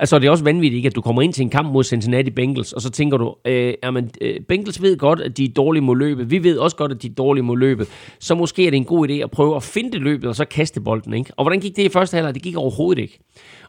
Altså, 0.00 0.18
det 0.18 0.26
er 0.26 0.30
også 0.30 0.44
vanvittigt, 0.44 0.76
ikke, 0.76 0.86
at 0.86 0.94
du 0.96 1.00
kommer 1.00 1.22
ind 1.22 1.32
til 1.32 1.42
en 1.42 1.50
kamp 1.50 1.72
mod 1.72 1.84
Cincinnati 1.84 2.30
Bengals, 2.30 2.72
og 2.72 2.82
så 2.82 2.90
tænker 2.90 3.16
du, 3.16 3.34
øh, 3.44 3.74
jamen, 3.82 4.10
øh, 4.20 4.40
Bengals 4.48 4.82
ved 4.82 4.96
godt, 4.96 5.20
at 5.20 5.36
de 5.36 5.44
er 5.44 5.48
dårlige 5.48 5.82
mod 5.82 5.96
løbet. 5.96 6.30
Vi 6.30 6.44
ved 6.44 6.58
også 6.58 6.76
godt, 6.76 6.92
at 6.92 7.02
de 7.02 7.06
er 7.06 7.12
dårlige 7.14 7.42
mod 7.44 7.58
løbet. 7.58 7.88
Så 8.20 8.34
måske 8.34 8.66
er 8.66 8.70
det 8.70 8.76
en 8.76 8.84
god 8.84 9.08
idé 9.08 9.12
at 9.12 9.30
prøve 9.30 9.56
at 9.56 9.62
finde 9.62 9.98
løbet, 9.98 10.28
og 10.28 10.36
så 10.36 10.44
kaste 10.44 10.80
bolden, 10.80 11.14
ikke? 11.14 11.30
Og 11.36 11.44
hvordan 11.44 11.60
gik 11.60 11.76
det 11.76 11.82
i 11.82 11.88
første 11.88 12.14
halvleg? 12.14 12.34
Det 12.34 12.42
gik 12.42 12.56
overhovedet 12.56 13.02
ikke. 13.02 13.18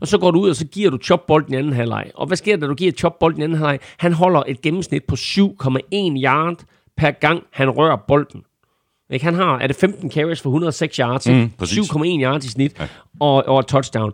Og 0.01 0.07
så 0.07 0.17
går 0.17 0.31
du 0.31 0.39
ud, 0.39 0.49
og 0.49 0.55
så 0.55 0.65
giver 0.65 0.89
du 0.89 0.97
chop 0.97 1.27
bolden 1.27 1.53
i 1.53 1.57
anden 1.57 1.73
halvleg. 1.73 2.11
Og 2.15 2.27
hvad 2.27 2.37
sker 2.37 2.55
der, 2.55 2.61
da 2.61 2.67
du 2.67 2.73
giver 2.75 2.91
chop 2.91 3.19
bolden 3.19 3.41
i 3.41 3.43
anden 3.43 3.57
halvleg? 3.57 3.79
Han 3.97 4.13
holder 4.13 4.43
et 4.47 4.61
gennemsnit 4.61 5.03
på 5.03 5.15
7,1 5.15 6.23
yard 6.23 6.63
per 6.97 7.11
gang, 7.11 7.43
han 7.51 7.69
rører 7.69 7.95
bolden. 8.07 8.41
Ikke? 9.11 9.25
Han 9.25 9.33
har, 9.33 9.57
er 9.59 9.67
det 9.67 9.75
15 9.75 10.11
carries 10.11 10.41
for 10.41 10.49
106 10.49 10.95
yards, 10.97 11.27
Mm, 11.29 11.49
præcis. 11.57 11.77
7,1 11.89 12.21
yards 12.23 12.45
i 12.45 12.49
snit, 12.49 12.79
ja. 12.79 12.87
og, 13.19 13.47
og 13.47 13.59
et 13.59 13.65
touchdown. 13.67 14.13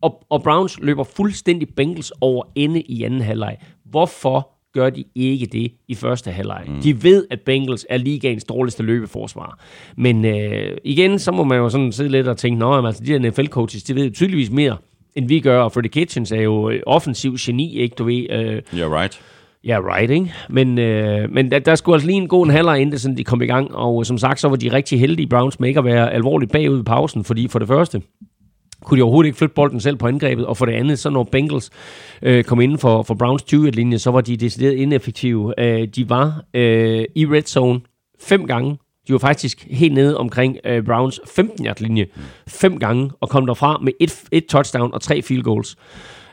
Og, 0.00 0.26
og 0.30 0.42
Browns 0.42 0.78
løber 0.80 1.04
fuldstændig 1.04 1.68
Bengals 1.76 2.12
over 2.20 2.44
ende 2.54 2.80
i 2.80 3.02
anden 3.02 3.20
halvleg. 3.20 3.56
Hvorfor 3.84 4.48
gør 4.72 4.90
de 4.90 5.04
ikke 5.14 5.46
det 5.46 5.72
i 5.88 5.94
første 5.94 6.30
halvleg? 6.30 6.64
Mm. 6.68 6.82
De 6.82 7.02
ved, 7.02 7.26
at 7.30 7.40
Bengals 7.40 7.86
er 7.90 7.96
ligaens 7.96 8.44
dårligste 8.44 8.82
løbeforsvar. 8.82 9.58
Men 9.96 10.24
øh, 10.24 10.76
igen, 10.84 11.18
så 11.18 11.32
må 11.32 11.44
man 11.44 11.58
jo 11.58 11.68
sådan 11.68 11.92
sidde 11.92 12.10
lidt 12.10 12.28
og 12.28 12.36
tænke, 12.36 12.58
nå, 12.58 12.74
jamen, 12.74 12.86
altså, 12.86 13.04
de 13.04 13.12
her 13.12 13.30
NFL-coaches, 13.30 13.82
de 13.82 13.94
ved 13.94 14.04
jo 14.04 14.12
tydeligvis 14.12 14.50
mere, 14.50 14.76
end 15.14 15.28
vi 15.28 15.40
gør, 15.40 15.60
og 15.60 15.72
Freddie 15.72 15.90
Kitchens 15.90 16.32
er 16.32 16.40
jo 16.40 16.70
øh, 16.70 16.80
offensiv 16.86 17.36
geni, 17.40 17.78
ikke? 17.78 17.94
Du 17.94 18.04
ved, 18.04 18.30
øh, 18.30 18.62
Yeah, 18.78 18.92
right. 18.92 19.20
Ja, 19.64 19.78
right, 19.80 20.10
ikke? 20.10 20.32
Men, 20.50 20.78
øh, 20.78 21.30
men 21.32 21.50
der, 21.50 21.58
der 21.58 21.74
skulle 21.74 21.94
altså 21.94 22.06
lige 22.06 22.16
en 22.16 22.28
god 22.28 22.50
halvleg 22.50 22.80
inden 22.80 22.92
det 22.92 23.00
sådan 23.00 23.16
de 23.16 23.24
kom 23.24 23.42
i 23.42 23.46
gang, 23.46 23.74
og 23.74 24.00
øh, 24.00 24.04
som 24.04 24.18
sagt, 24.18 24.40
så 24.40 24.48
var 24.48 24.56
de 24.56 24.72
rigtig 24.72 25.00
heldige 25.00 25.26
Browns 25.26 25.60
med 25.60 25.68
ikke 25.68 25.78
at 25.78 25.84
være 25.84 26.12
alvorligt 26.12 26.52
bagud 26.52 26.80
i 26.80 26.82
pausen, 26.82 27.24
fordi 27.24 27.48
for 27.48 27.58
det 27.58 27.68
første 27.68 28.02
kunne 28.84 28.98
de 28.98 29.02
overhovedet 29.02 29.26
ikke 29.26 29.38
flytte 29.38 29.54
bolden 29.54 29.80
selv 29.80 29.96
på 29.96 30.06
angrebet, 30.06 30.46
og 30.46 30.56
for 30.56 30.66
det 30.66 30.72
andet, 30.72 30.98
så 30.98 31.10
når 31.10 31.28
Bengals 31.32 31.70
øh, 32.22 32.44
kom 32.44 32.60
inden 32.60 32.78
for, 32.78 33.02
for 33.02 33.14
Browns 33.14 33.42
20-linje, 33.42 33.98
så 33.98 34.10
var 34.10 34.20
de 34.20 34.36
decideret 34.36 34.74
ineffektive. 34.74 35.60
Øh, 35.60 35.88
de 35.88 36.08
var 36.08 36.44
øh, 36.54 37.04
i 37.14 37.26
red 37.26 37.42
zone 37.42 37.80
fem 38.20 38.46
gange, 38.46 38.78
de 39.08 39.12
var 39.12 39.18
faktisk 39.18 39.66
helt 39.70 39.94
nede 39.94 40.16
omkring 40.16 40.56
øh, 40.64 40.84
Browns 40.84 41.20
15-yard-linje 41.24 42.06
fem 42.48 42.78
gange, 42.78 43.10
og 43.20 43.28
kom 43.28 43.46
derfra 43.46 43.78
med 43.82 43.92
et, 44.00 44.24
et 44.32 44.46
touchdown 44.46 44.94
og 44.94 45.00
tre 45.00 45.22
field 45.22 45.42
goals. 45.42 45.76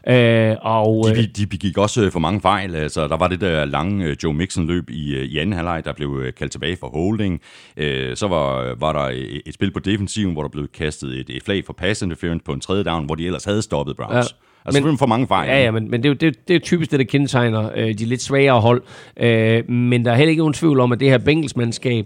Øh, 0.08 0.56
og, 0.62 1.06
øh, 1.10 1.16
De, 1.18 1.28
de 1.28 1.47
begik 1.47 1.78
også 1.78 2.04
øh, 2.04 2.12
for 2.12 2.20
mange 2.20 2.41
fejl. 2.41 2.76
Altså, 2.76 3.08
der 3.08 3.18
var 3.18 3.28
det 3.28 3.41
der 3.41 3.66
lange 3.66 4.06
øh, 4.06 4.16
Joe 4.24 4.34
Mixon-løb 4.34 4.89
i, 4.89 5.20
i 5.24 5.38
anden 5.38 5.54
halvleg, 5.54 5.82
der 5.86 5.93
blev 5.93 6.32
kaldt 6.38 6.51
tilbage 6.51 6.78
for 6.80 6.88
holding. 6.88 7.41
Øh, 7.78 8.16
så 8.16 8.28
var, 8.28 8.76
var 8.80 8.93
der 8.93 9.12
et, 9.45 9.54
spil 9.54 9.72
på 9.72 9.80
defensiven, 9.80 10.34
hvor 10.34 10.41
der 10.41 10.49
blev 10.49 10.68
kastet 10.68 11.20
et, 11.20 11.30
et 11.30 11.43
flag 11.43 11.66
for 11.66 11.74
pass 11.74 12.01
interference 12.01 12.43
på 12.45 12.54
en 12.54 12.60
tredje 12.60 12.84
down, 12.84 13.06
hvor 13.06 13.16
de 13.16 13.26
ellers 13.26 13.43
havde 13.43 13.62
stoppet 13.62 13.97
Browns. 13.97 14.14
Ja. 14.14 14.22
Altså, 14.66 14.84
Men- 14.84 14.97
for 14.97 15.06
mange 15.06 15.28
fejl. 15.28 15.49
Ja, 15.49 15.64
ja, 15.64 15.72
men, 15.72 15.91
men 15.91 16.04
det, 16.04 16.10
er 16.10 16.14
det, 16.14 16.47
det 16.47 16.56
er 16.56 16.60
typisk 16.60 16.91
det, 16.91 16.99
der 16.99 17.06
kendetegner 17.06 17.70
øh, 17.76 17.88
de 17.88 18.06
lidt 18.06 18.22
svagere 18.22 18.62
hold. 18.62 18.84
Øh, 19.20 19.70
men 19.70 20.06
der 20.06 20.12
er 20.12 20.16
heller 20.16 20.30
ikke 20.30 20.41
nogen 20.41 20.54
tvivl 20.54 20.80
om, 20.80 20.91
at 20.91 20.99
det 20.99 21.10
her 21.10 21.18
Bengals-mandskab, 21.18 22.06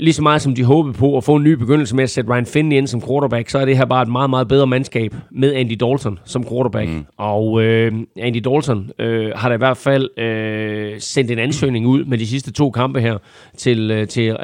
lige 0.00 0.12
så 0.12 0.22
meget 0.22 0.42
som 0.42 0.54
de 0.54 0.64
håbede 0.64 0.94
på 0.94 1.16
at 1.16 1.24
få 1.24 1.36
en 1.36 1.42
ny 1.44 1.52
begyndelse 1.52 1.96
med 1.96 2.04
at 2.04 2.10
sætte 2.10 2.30
Ryan 2.30 2.46
Finley 2.46 2.76
ind 2.76 2.86
som 2.86 3.02
quarterback, 3.02 3.48
så 3.50 3.58
er 3.58 3.64
det 3.64 3.76
her 3.76 3.84
bare 3.84 4.02
et 4.02 4.08
meget, 4.08 4.30
meget 4.30 4.48
bedre 4.48 4.66
mandskab 4.66 5.14
med 5.30 5.54
Andy 5.54 5.72
Dalton 5.80 6.18
som 6.24 6.44
quarterback. 6.48 6.90
Mm. 6.90 7.04
Og 7.16 7.62
øh, 7.62 7.92
Andy 8.18 8.36
Dalton 8.44 8.90
øh, 8.98 9.30
har 9.34 9.48
da 9.48 9.54
i 9.54 9.58
hvert 9.58 9.76
fald 9.76 10.18
øh, 10.20 10.94
sendt 11.00 11.30
en 11.30 11.38
ansøgning 11.38 11.86
ud 11.86 12.04
med 12.04 12.18
de 12.18 12.26
sidste 12.26 12.52
to 12.52 12.70
kampe 12.70 13.00
her 13.00 13.18
til, 13.56 13.90
øh, 13.90 14.06
til 14.08 14.28
øh, 14.28 14.36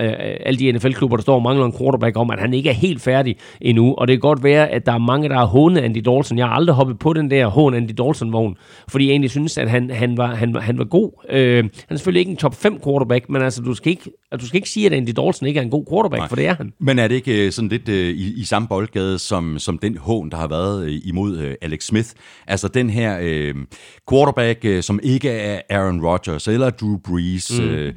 alle 0.46 0.58
de 0.58 0.72
NFL-klubber, 0.72 1.16
der 1.16 1.22
står 1.22 1.34
og 1.34 1.42
mangler 1.42 1.66
en 1.66 1.74
quarterback 1.78 2.16
om, 2.16 2.30
at 2.30 2.40
han 2.40 2.54
ikke 2.54 2.68
er 2.70 2.74
helt 2.74 3.00
færdig 3.02 3.36
endnu. 3.60 3.94
Og 3.94 4.08
det 4.08 4.14
kan 4.14 4.20
godt 4.20 4.44
være, 4.44 4.68
at 4.68 4.86
der 4.86 4.92
er 4.92 4.98
mange, 4.98 5.28
der 5.28 5.34
har 5.34 5.46
hånet 5.46 5.80
Andy 5.80 5.98
Dalton. 5.98 6.38
Jeg 6.38 6.46
har 6.46 6.54
aldrig 6.54 6.76
hoppet 6.76 6.98
på 6.98 7.12
den 7.12 7.30
der 7.30 7.46
hån 7.46 7.74
Andy 7.74 7.90
Dalton-vogn, 7.98 8.54
fordi 8.88 9.04
jeg 9.04 9.10
egentlig 9.10 9.30
synes, 9.30 9.58
at 9.58 9.70
han, 9.70 9.90
han, 9.90 10.16
var, 10.16 10.34
han, 10.34 10.54
var- 10.54 10.60
han 10.60 10.78
var 10.78 10.84
god. 10.84 11.10
Øh, 11.30 11.56
han 11.56 11.70
er 11.90 11.96
selvfølgelig 11.96 12.20
ikke 12.20 12.30
en 12.30 12.36
top 12.36 12.54
5 12.54 12.80
quarterback, 12.84 13.28
men 13.28 13.42
altså, 13.42 13.62
du 13.62 13.74
skal 13.74 13.90
ikke, 13.90 14.10
du 14.40 14.46
skal 14.46 14.56
ikke 14.56 14.68
sige, 14.70 14.81
at 14.86 14.92
Andy 14.92 15.08
Dalton 15.08 15.48
ikke 15.48 15.58
er 15.58 15.64
en 15.64 15.70
god 15.70 15.84
quarterback, 15.90 16.20
Nej. 16.20 16.28
for 16.28 16.36
det 16.36 16.46
er 16.46 16.54
han. 16.54 16.72
Men 16.78 16.98
er 16.98 17.08
det 17.08 17.14
ikke 17.14 17.46
øh, 17.46 17.52
sådan 17.52 17.68
lidt 17.68 17.88
øh, 17.88 18.10
i, 18.10 18.40
i 18.40 18.44
samme 18.44 18.68
boldgade 18.68 19.18
som, 19.18 19.58
som 19.58 19.78
den 19.78 19.96
hån, 19.96 20.30
der 20.30 20.36
har 20.36 20.48
været 20.48 20.84
øh, 20.84 21.00
imod 21.04 21.38
øh, 21.38 21.54
Alex 21.62 21.84
Smith? 21.84 22.08
Altså 22.46 22.68
den 22.68 22.90
her 22.90 23.18
øh, 23.22 23.54
quarterback, 24.10 24.64
øh, 24.64 24.82
som 24.82 25.00
ikke 25.02 25.30
er 25.30 25.60
Aaron 25.70 26.06
Rodgers, 26.06 26.48
eller 26.48 26.70
Drew 26.70 26.98
Brees, 26.98 27.60
mm. 27.60 27.64
øh, 27.64 27.94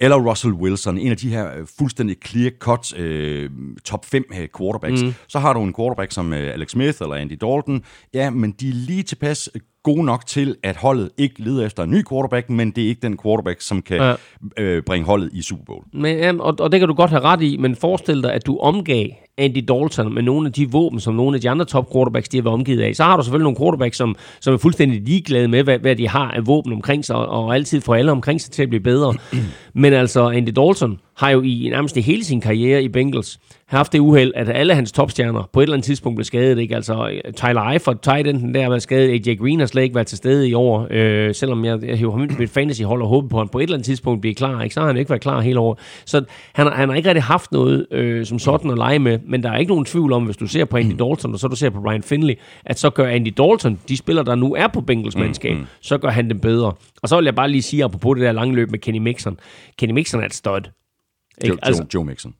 eller 0.00 0.16
Russell 0.16 0.54
Wilson, 0.54 0.98
en 0.98 1.10
af 1.10 1.16
de 1.16 1.28
her 1.28 1.50
fuldstændig 1.78 2.16
clear-cut 2.26 2.98
øh, 2.98 3.50
top 3.84 4.04
5 4.06 4.24
øh, 4.32 4.48
quarterbacks. 4.58 5.02
Mm. 5.02 5.14
Så 5.28 5.38
har 5.38 5.52
du 5.52 5.62
en 5.62 5.74
quarterback 5.74 6.12
som 6.12 6.32
øh, 6.32 6.52
Alex 6.52 6.70
Smith 6.70 6.98
eller 7.00 7.14
Andy 7.14 7.38
Dalton. 7.40 7.82
Ja, 8.14 8.30
men 8.30 8.50
de 8.50 8.68
er 8.68 8.72
lige 8.72 9.02
tilpas 9.02 9.50
gode 9.88 10.04
nok 10.04 10.26
til, 10.26 10.56
at 10.62 10.76
holdet 10.76 11.10
ikke 11.18 11.34
leder 11.42 11.66
efter 11.66 11.82
en 11.82 11.90
ny 11.90 12.02
quarterback, 12.10 12.50
men 12.50 12.70
det 12.70 12.84
er 12.84 12.88
ikke 12.88 13.02
den 13.02 13.18
quarterback, 13.22 13.60
som 13.60 13.82
kan 13.82 13.96
Ja. 13.96 14.08
ja. 14.08 14.62
øh, 14.62 14.82
bringe 14.82 15.06
holdet 15.06 15.30
i 15.32 15.42
Super 15.42 15.64
Bowl. 15.64 15.84
Men, 15.92 16.18
jamen, 16.18 16.40
og, 16.40 16.54
og 16.60 16.72
det 16.72 16.80
kan 16.80 16.88
du 16.88 16.94
godt 16.94 17.10
have 17.10 17.22
ret 17.22 17.42
i, 17.42 17.56
men 17.56 17.76
forestil 17.76 18.22
dig, 18.22 18.32
at 18.32 18.46
du 18.46 18.58
omgav 18.58 19.06
Andy 19.38 19.64
Dalton 19.68 20.14
med 20.14 20.22
nogle 20.22 20.46
af 20.46 20.52
de 20.52 20.70
våben, 20.70 21.00
som 21.00 21.14
nogle 21.14 21.34
af 21.34 21.40
de 21.40 21.50
andre 21.50 21.64
top 21.64 21.92
quarterbacks, 21.92 22.28
de 22.28 22.36
har 22.36 22.42
været 22.42 22.54
omgivet 22.54 22.82
af. 22.82 22.96
Så 22.96 23.04
har 23.04 23.16
du 23.16 23.22
selvfølgelig 23.22 23.44
nogle 23.44 23.58
quarterbacks, 23.58 23.96
som, 23.96 24.16
som 24.40 24.54
er 24.54 24.58
fuldstændig 24.58 25.02
ligeglade 25.02 25.48
med, 25.48 25.62
hvad, 25.62 25.78
hvad 25.78 25.96
de 25.96 26.08
har 26.08 26.30
af 26.30 26.46
våben 26.46 26.72
omkring 26.72 27.04
sig, 27.04 27.16
og, 27.16 27.28
og 27.28 27.54
altid 27.54 27.80
får 27.80 27.94
alle 27.94 28.12
omkring 28.12 28.40
sig 28.40 28.52
til 28.52 28.62
at 28.62 28.68
blive 28.68 28.82
bedre. 28.82 29.14
men 29.82 29.92
altså, 29.92 30.28
Andy 30.28 30.50
Dalton 30.56 30.98
har 31.16 31.30
jo 31.30 31.42
i 31.42 31.68
nærmest 31.70 31.96
i 31.96 32.00
hele 32.00 32.24
sin 32.24 32.40
karriere 32.40 32.82
i 32.82 32.88
Bengals 32.88 33.38
haft 33.68 33.92
det 33.92 33.98
uheld, 33.98 34.32
at 34.34 34.48
alle 34.48 34.74
hans 34.74 34.92
topstjerner 34.92 35.48
på 35.52 35.60
et 35.60 35.62
eller 35.62 35.74
andet 35.74 35.84
tidspunkt 35.84 36.16
blev 36.16 36.24
skadet. 36.24 36.58
Ikke? 36.58 36.76
Altså, 36.76 37.20
Tyler 37.36 37.62
Eifert, 37.62 38.00
tight 38.00 38.26
enden 38.26 38.54
der, 38.54 38.66
var 38.66 38.78
skadet. 38.78 39.28
AJ 39.28 39.34
Green 39.34 39.60
har 39.60 39.66
slet 39.66 39.82
ikke 39.82 39.94
været 39.94 40.06
til 40.06 40.18
stede 40.18 40.48
i 40.48 40.54
år, 40.54 40.86
øh, 40.90 41.34
selvom 41.34 41.64
jeg, 41.64 41.78
jeg 41.82 41.96
hiver 41.96 42.10
ham 42.10 42.22
ind 42.22 42.30
på 42.30 42.36
mit 42.38 42.50
fantasyhold 42.50 43.02
og 43.02 43.08
håber 43.08 43.28
på, 43.28 43.36
at 43.36 43.40
han 43.40 43.48
på 43.48 43.58
et 43.58 43.62
eller 43.62 43.74
andet 43.74 43.86
tidspunkt 43.86 44.20
bliver 44.20 44.34
klar. 44.34 44.62
Ikke? 44.62 44.74
Så 44.74 44.80
har 44.80 44.86
han 44.86 44.96
ikke 44.96 45.10
været 45.10 45.22
klar 45.22 45.40
hele 45.40 45.60
året. 45.60 45.78
Så 46.04 46.24
han, 46.52 46.66
han 46.66 46.88
har 46.88 46.96
ikke 46.96 47.08
rigtig 47.08 47.22
haft 47.22 47.52
noget 47.52 47.86
øh, 47.90 48.26
som 48.26 48.38
sådan 48.38 48.70
at 48.70 48.76
lege 48.76 48.98
med, 48.98 49.18
men 49.28 49.42
der 49.42 49.50
er 49.50 49.58
ikke 49.58 49.70
nogen 49.70 49.84
tvivl 49.84 50.12
om, 50.12 50.24
hvis 50.24 50.36
du 50.36 50.46
ser 50.46 50.64
på 50.64 50.76
Andy 50.76 50.90
Dalton, 50.98 51.32
og 51.32 51.38
så 51.38 51.48
du 51.48 51.56
ser 51.56 51.70
på 51.70 51.78
Ryan 51.78 52.02
Finley, 52.02 52.34
at 52.64 52.78
så 52.78 52.90
gør 52.90 53.06
Andy 53.08 53.32
Dalton, 53.38 53.78
de 53.88 53.96
spillere, 53.96 54.24
der 54.24 54.34
nu 54.34 54.54
er 54.54 54.66
på 54.66 54.80
Bengals 54.80 55.16
mandskab, 55.16 55.56
så 55.80 55.98
gør 55.98 56.08
han 56.08 56.30
dem 56.30 56.40
bedre. 56.40 56.72
Og 57.02 57.08
så 57.08 57.16
vil 57.16 57.24
jeg 57.24 57.34
bare 57.34 57.50
lige 57.50 57.62
sige, 57.62 57.84
apropos 57.84 58.16
det 58.16 58.24
der 58.24 58.32
lange 58.32 58.54
løb 58.54 58.70
med 58.70 58.78
Kenny 58.78 58.98
Mixon. 58.98 59.38
Kenny 59.78 59.92
Mixon 59.92 60.20
er 60.20 60.24
et 60.26 60.34
stud. 60.34 60.50
Joe, 60.50 61.52
Ikke? 61.52 61.58
Altså, 61.62 61.82
Joe, 61.82 61.88
Joe 61.94 62.04
Mixon. 62.04 62.34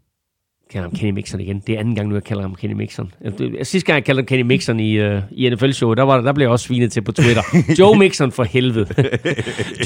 kalder 0.71 0.89
ham 0.89 0.97
Kenny 0.97 1.11
Mixon 1.15 1.41
igen. 1.41 1.63
Det 1.67 1.75
er 1.75 1.79
anden 1.81 1.95
gang 1.95 2.09
nu, 2.09 2.15
jeg 2.15 2.25
kalder 2.25 2.43
ham 2.43 2.55
Kenny 2.55 2.75
Mixon. 2.75 3.13
Det- 3.39 3.67
Sidste 3.67 3.87
gang, 3.87 3.95
jeg 3.97 4.05
kaldte 4.05 4.21
ham 4.21 4.27
Kenny 4.27 4.43
Mixon 4.43 4.81
i, 4.81 5.07
uh, 5.07 5.19
i 5.31 5.51
NFL-showet, 5.51 5.97
der, 5.99 6.03
var, 6.03 6.21
der 6.21 6.33
blev 6.33 6.45
jeg 6.45 6.51
også 6.51 6.67
svinet 6.67 6.93
til 6.93 7.01
på 7.03 7.13
Twitter. 7.13 7.43
Joe 7.79 7.99
Mixon 7.99 8.33
for 8.33 8.45
helvede. 8.45 8.87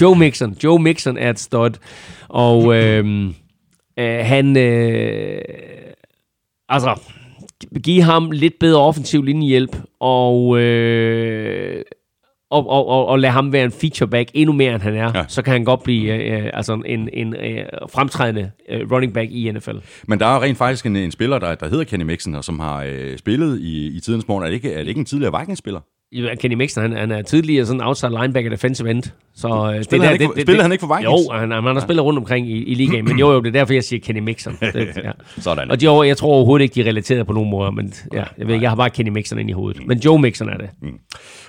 Joe 0.00 0.18
Mixon. 0.18 0.56
Joe 0.64 0.78
Mixon 0.82 1.18
er 1.18 1.30
et 1.30 1.38
stud. 1.38 1.70
Og 2.28 2.74
øh, 2.76 3.26
øh, 3.98 4.18
han... 4.24 4.56
Øh, 4.56 5.38
altså, 6.72 7.00
give 7.82 8.02
ham 8.02 8.30
lidt 8.30 8.58
bedre 8.60 8.80
offensiv 8.80 9.22
linjehjælp, 9.22 9.76
og... 10.00 10.58
Øh, 10.58 11.82
og, 12.52 12.68
og, 12.68 12.88
og, 12.88 13.06
og 13.06 13.18
lade 13.18 13.32
ham 13.32 13.52
være 13.52 13.64
en 13.64 13.72
featureback 13.72 14.30
endnu 14.34 14.52
mere, 14.52 14.74
end 14.74 14.82
han 14.82 14.94
er, 14.94 15.12
ja. 15.14 15.24
Så 15.28 15.42
kan 15.42 15.52
han 15.52 15.64
godt 15.64 15.82
blive 15.82 16.14
øh, 16.14 16.50
altså 16.54 16.82
en, 16.86 17.08
en 17.12 17.36
øh, 17.36 17.64
fremtrædende 17.92 18.50
øh, 18.68 18.92
running 18.92 19.14
back 19.14 19.30
i 19.30 19.50
NFL. 19.50 19.76
Men 20.08 20.20
der 20.20 20.26
er 20.26 20.42
rent 20.42 20.58
faktisk 20.58 20.86
en, 20.86 20.96
en 20.96 21.10
spiller, 21.10 21.38
der, 21.38 21.54
der 21.54 21.68
hedder 21.68 21.84
Kenny 21.84 22.04
Mixon, 22.04 22.34
og 22.34 22.44
som 22.44 22.60
har 22.60 22.84
øh, 22.88 23.18
spillet 23.18 23.60
i, 23.60 23.96
i 23.96 24.00
tidens 24.00 24.28
morgen. 24.28 24.44
Er 24.44 24.48
det, 24.48 24.54
ikke, 24.54 24.72
er 24.72 24.78
det 24.78 24.88
ikke 24.88 24.98
en 24.98 25.04
tidligere 25.04 25.40
Vikings-spiller? 25.40 25.80
Ja, 26.12 26.34
Kenny 26.34 26.54
Mixon, 26.54 26.82
han, 26.82 26.92
han 26.92 27.10
er 27.10 27.22
tidligere 27.22 27.66
sådan 27.66 27.80
outside 27.82 28.10
linebacker 28.20 28.50
defensive 28.50 28.90
end. 28.90 29.02
Så, 29.34 29.48
øh, 29.76 29.84
Spillede 29.84 30.06
han 30.08 30.14
ikke 30.14 30.24
for- 30.24 30.40
spillede 30.40 30.62
han 30.62 30.72
ikke 30.72 30.86
for 30.86 30.96
Vikings? 30.96 31.26
Jo, 31.28 31.32
han, 31.38 31.50
han 31.50 31.64
har 31.64 31.80
spillet 31.80 32.04
rundt 32.04 32.18
omkring 32.18 32.48
i, 32.50 32.62
i 32.64 32.74
ligaen, 32.74 33.04
men 33.04 33.18
jo, 33.18 33.32
jo, 33.32 33.40
det 33.40 33.48
er 33.48 33.52
derfor, 33.52 33.72
jeg 33.74 33.84
siger 33.84 34.00
Kenny 34.00 34.20
Mixon. 34.20 34.56
Det, 34.60 34.74
ja. 35.04 35.10
Sådan. 35.38 35.70
Og 35.70 35.80
de, 35.80 35.88
over- 35.88 36.04
jeg 36.04 36.16
tror 36.16 36.28
overhovedet 36.34 36.62
ikke, 36.62 36.74
de 36.74 36.80
er 36.80 36.84
relateret 36.84 37.26
på 37.26 37.32
nogen 37.32 37.50
måde, 37.50 37.72
men 37.72 37.92
ja, 38.12 38.24
jeg 38.38 38.48
ved 38.48 38.60
jeg 38.60 38.70
har 38.70 38.76
bare 38.76 38.90
Kenny 38.90 39.10
Mixon 39.10 39.38
ind 39.38 39.50
i 39.50 39.52
hovedet. 39.52 39.86
Men 39.86 39.98
Joe 39.98 40.18
Mixon 40.20 40.48
er 40.48 40.56
det. 40.56 40.70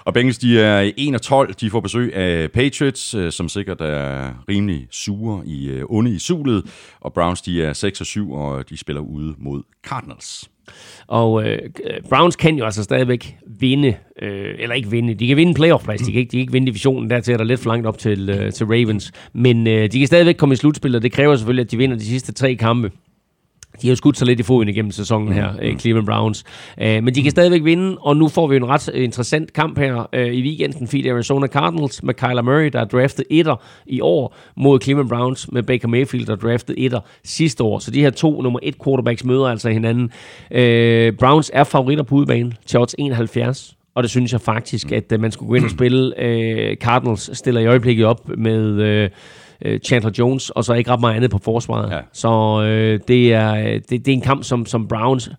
Og 0.06 0.14
Bengals, 0.14 0.38
de 0.38 0.60
er 0.62 0.92
1 0.98 1.16
og 1.16 1.22
12. 1.22 1.54
De 1.54 1.70
får 1.70 1.80
besøg 1.80 2.16
af 2.16 2.52
Patriots, 2.52 3.14
øh, 3.14 3.32
som 3.32 3.50
sikkert 3.50 3.82
er 3.82 4.30
rimelig 4.50 4.88
sure 4.92 5.42
i 5.46 5.68
øh, 5.70 5.84
onde 5.90 6.12
i 6.16 6.20
sulet. 6.20 6.64
Og 7.02 7.14
Browns, 7.14 7.42
de 7.42 7.64
er 7.64 7.74
6 7.74 8.00
og 8.02 8.06
7, 8.08 8.32
og 8.32 8.70
de 8.70 8.78
spiller 8.78 9.02
ude 9.02 9.34
mod 9.38 9.64
Cardinals. 9.88 10.50
Og 11.08 11.48
øh, 11.48 11.60
Browns 12.10 12.36
kan 12.36 12.56
jo 12.56 12.66
altså 12.66 12.84
stadigvæk 12.84 13.36
vinde, 13.60 13.96
øh, 14.22 14.56
eller 14.60 14.76
ikke 14.76 14.90
vinde, 14.90 15.14
de 15.14 15.28
kan 15.28 15.38
vinde 15.38 15.54
playoff-plads, 15.54 16.02
de 16.02 16.12
kan 16.12 16.20
ikke, 16.20 16.32
de 16.32 16.38
kan 16.38 16.40
ikke 16.40 16.54
vinde 16.54 16.68
divisionen, 16.68 17.10
dertil 17.10 17.34
er 17.34 17.38
der 17.38 17.44
lidt 17.44 17.60
for 17.60 17.70
langt 17.70 17.88
op 17.88 17.98
til, 17.98 18.30
øh, 18.30 18.52
til 18.52 18.66
Ravens, 18.66 19.12
men 19.34 19.68
øh, 19.68 19.92
de 19.92 20.00
kan 20.00 20.08
stadigvæk 20.08 20.36
komme 20.36 20.54
i 20.54 20.56
slutspillet, 20.56 20.96
og 20.96 21.04
det 21.04 21.12
kræver 21.12 21.36
selvfølgelig, 21.36 21.64
at 21.66 21.72
de 21.72 21.78
vinder 21.78 21.98
de 21.98 22.06
sidste 22.06 22.34
tre 22.34 22.56
kampe. 22.56 22.92
De 23.82 23.88
har 23.88 23.92
jo 23.92 23.96
skudt 23.96 24.18
sig 24.18 24.28
lidt 24.28 24.40
i 24.40 24.44
foden 24.44 24.70
igennem 24.70 24.92
sæsonen 24.92 25.34
her, 25.34 25.52
mm. 25.52 25.80
Cleveland 25.80 26.08
Browns. 26.08 26.44
Uh, 26.78 26.84
men 26.86 27.16
de 27.16 27.22
kan 27.24 27.32
stadigvæk 27.32 27.64
vinde, 27.64 27.98
og 27.98 28.18
nu 28.18 28.28
får 28.28 28.48
vi 28.48 28.56
en 28.56 28.66
ret 28.66 28.88
interessant 28.94 29.54
kamp 29.54 29.78
her 29.78 30.10
uh, 30.18 30.20
i 30.20 30.42
weekenden, 30.42 30.88
fordi 30.88 31.10
Arizona 31.10 31.48
Cardinals 31.48 32.04
med 32.04 32.14
Kyler 32.14 32.42
Murray, 32.42 32.70
der 32.74 32.80
er 32.80 32.86
draftet 32.86 33.26
etter 33.30 33.56
i 33.86 34.02
år, 34.02 34.36
mod 34.58 34.80
Cleveland 34.82 35.10
Browns 35.10 35.52
med 35.52 35.64
Baker 35.64 35.88
Mayfield, 35.88 36.26
der 36.26 36.32
er 36.34 36.38
draftet 36.38 36.76
etter 36.78 37.00
sidste 37.24 37.64
år. 37.64 37.80
Så 37.80 37.92
de 37.92 38.02
her 38.02 38.10
to 38.10 38.42
nummer 38.42 38.60
et 38.64 38.76
quarterbacks 38.84 39.24
møder 39.24 39.46
altså 39.46 39.70
hinanden. 39.70 40.04
Uh, 40.52 41.18
Browns 41.20 41.52
er 41.54 41.64
favoritter 41.64 42.04
på 42.04 42.16
udebane 42.16 42.54
til 42.66 42.80
odds 42.80 42.96
71, 42.98 43.76
Og 43.96 44.04
det 44.04 44.12
synes 44.12 44.32
jeg 44.34 44.42
faktisk, 44.42 44.92
at 44.92 45.12
øh, 45.12 45.20
man 45.20 45.32
skulle 45.32 45.50
gå 45.50 45.56
ind 45.56 45.66
og 45.66 45.72
spille. 45.72 46.22
Øh, 46.22 46.76
Cardinals 46.76 47.38
stiller 47.38 47.62
i 47.62 47.66
øjeblikket 47.66 48.06
op 48.06 48.30
med 48.38 48.82
øh, 48.82 49.10
øh, 49.64 49.80
Chandler 49.80 50.12
Jones, 50.20 50.50
og 50.50 50.66
så 50.66 50.74
ikke 50.74 50.92
ret 50.92 51.00
meget 51.00 51.16
andet 51.16 51.32
på 51.32 51.38
forsvaret. 51.38 51.92
Ja. 51.92 52.00
Så 52.14 52.62
øh, 52.64 53.00
det, 53.08 53.34
er, 53.34 53.54
det, 53.74 53.90
det 53.90 54.08
er 54.08 54.14
en 54.14 54.22
kamp, 54.22 54.44
som, 54.44 54.66
som 54.66 54.88
Browns 54.88 55.30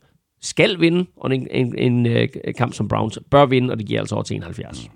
skal 0.42 0.80
vinde, 0.80 1.06
og 1.16 1.30
er 1.30 1.34
en, 1.34 1.48
en, 1.50 1.78
en 1.78 2.06
øh, 2.06 2.28
kamp, 2.58 2.74
som 2.74 2.88
Browns 2.88 3.18
bør 3.30 3.46
vinde, 3.46 3.70
og 3.72 3.78
det 3.78 3.86
giver 3.86 4.00
altså 4.00 4.14
over 4.14 4.24
til 4.24 4.36
71. 4.36 4.90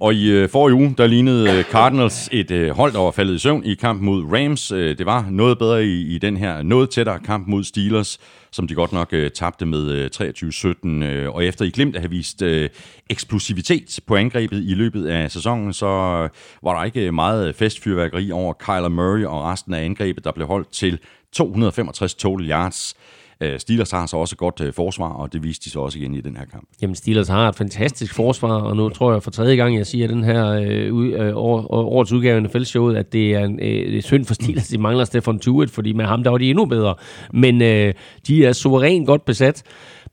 Og 0.00 0.14
i 0.14 0.30
øh, 0.30 0.48
forrige 0.48 0.74
uge, 0.74 0.94
der 0.98 1.06
lignede 1.06 1.50
øh, 1.50 1.64
Cardinals 1.64 2.28
et 2.32 2.50
øh, 2.50 2.70
hold, 2.70 2.92
der 2.92 2.98
var 2.98 3.10
faldet 3.10 3.34
i 3.34 3.38
søvn 3.38 3.64
i 3.64 3.74
kamp 3.74 4.02
mod 4.02 4.24
Rams. 4.24 4.72
Øh, 4.72 4.98
det 4.98 5.06
var 5.06 5.26
noget 5.30 5.58
bedre 5.58 5.84
i, 5.84 6.14
i 6.14 6.18
den 6.18 6.36
her 6.36 6.62
noget 6.62 6.90
tættere 6.90 7.18
kamp 7.18 7.48
mod 7.48 7.64
Steelers, 7.64 8.18
som 8.52 8.66
de 8.68 8.74
godt 8.74 8.92
nok 8.92 9.08
øh, 9.12 9.30
tabte 9.30 9.66
med 9.66 9.90
øh, 9.90 10.10
23-17. 10.84 11.04
Øh, 11.04 11.34
og 11.34 11.44
efter 11.44 11.64
I 11.64 11.70
glimt 11.70 11.96
at 11.96 12.02
have 12.02 12.10
vist 12.10 12.42
øh, 12.42 12.68
eksplosivitet 13.10 14.00
på 14.06 14.16
angrebet 14.16 14.62
i 14.66 14.74
løbet 14.74 15.06
af 15.06 15.30
sæsonen, 15.30 15.72
så 15.72 15.86
øh, 15.86 16.30
var 16.62 16.78
der 16.78 16.84
ikke 16.84 17.12
meget 17.12 17.54
festfyrværkeri 17.54 18.30
over 18.30 18.52
Kyler 18.52 18.88
Murray 18.88 19.24
og 19.24 19.44
resten 19.44 19.74
af 19.74 19.84
angrebet, 19.84 20.24
der 20.24 20.32
blev 20.32 20.46
holdt 20.46 20.72
til 20.72 20.98
265 21.32 22.14
total 22.14 22.50
yards. 22.50 22.94
Øh, 23.40 23.58
Steelers 23.58 23.90
har 23.90 24.06
så 24.06 24.16
også 24.16 24.34
et 24.34 24.38
godt 24.38 24.60
øh, 24.60 24.72
forsvar, 24.72 25.08
og 25.08 25.32
det 25.32 25.42
viste 25.42 25.64
de 25.64 25.70
så 25.70 25.80
også 25.80 25.98
igen 25.98 26.14
i 26.14 26.20
den 26.20 26.36
her 26.36 26.44
kamp. 26.44 26.68
Jamen, 26.82 26.96
Steelers 26.96 27.28
har 27.28 27.48
et 27.48 27.56
fantastisk 27.56 28.14
forsvar, 28.14 28.52
og 28.52 28.76
nu 28.76 28.88
tror 28.88 29.12
jeg 29.12 29.22
for 29.22 29.30
tredje 29.30 29.56
gang, 29.56 29.76
jeg 29.76 29.86
siger 29.86 30.08
den 30.08 30.24
her 30.24 30.46
øh, 30.50 31.28
øh 31.28 31.36
år, 31.36 31.72
årets 31.72 32.12
udgave 32.12 32.36
af 32.36 32.42
NFL-showet, 32.42 32.96
at 32.96 33.12
det 33.12 33.34
er, 33.34 33.44
en, 33.44 33.60
øh, 33.62 34.02
synd 34.02 34.24
for 34.24 34.34
Steelers, 34.34 34.68
de 34.68 34.78
mangler 34.78 35.04
Stefan 35.04 35.38
Tuitt, 35.38 35.70
fordi 35.70 35.92
med 35.92 36.04
ham 36.04 36.22
der 36.22 36.30
var 36.30 36.38
de 36.38 36.50
endnu 36.50 36.64
bedre. 36.64 36.94
Men 37.32 37.62
øh, 37.62 37.94
de 38.26 38.44
er 38.44 38.52
suverænt 38.52 39.06
godt 39.06 39.24
besat 39.24 39.62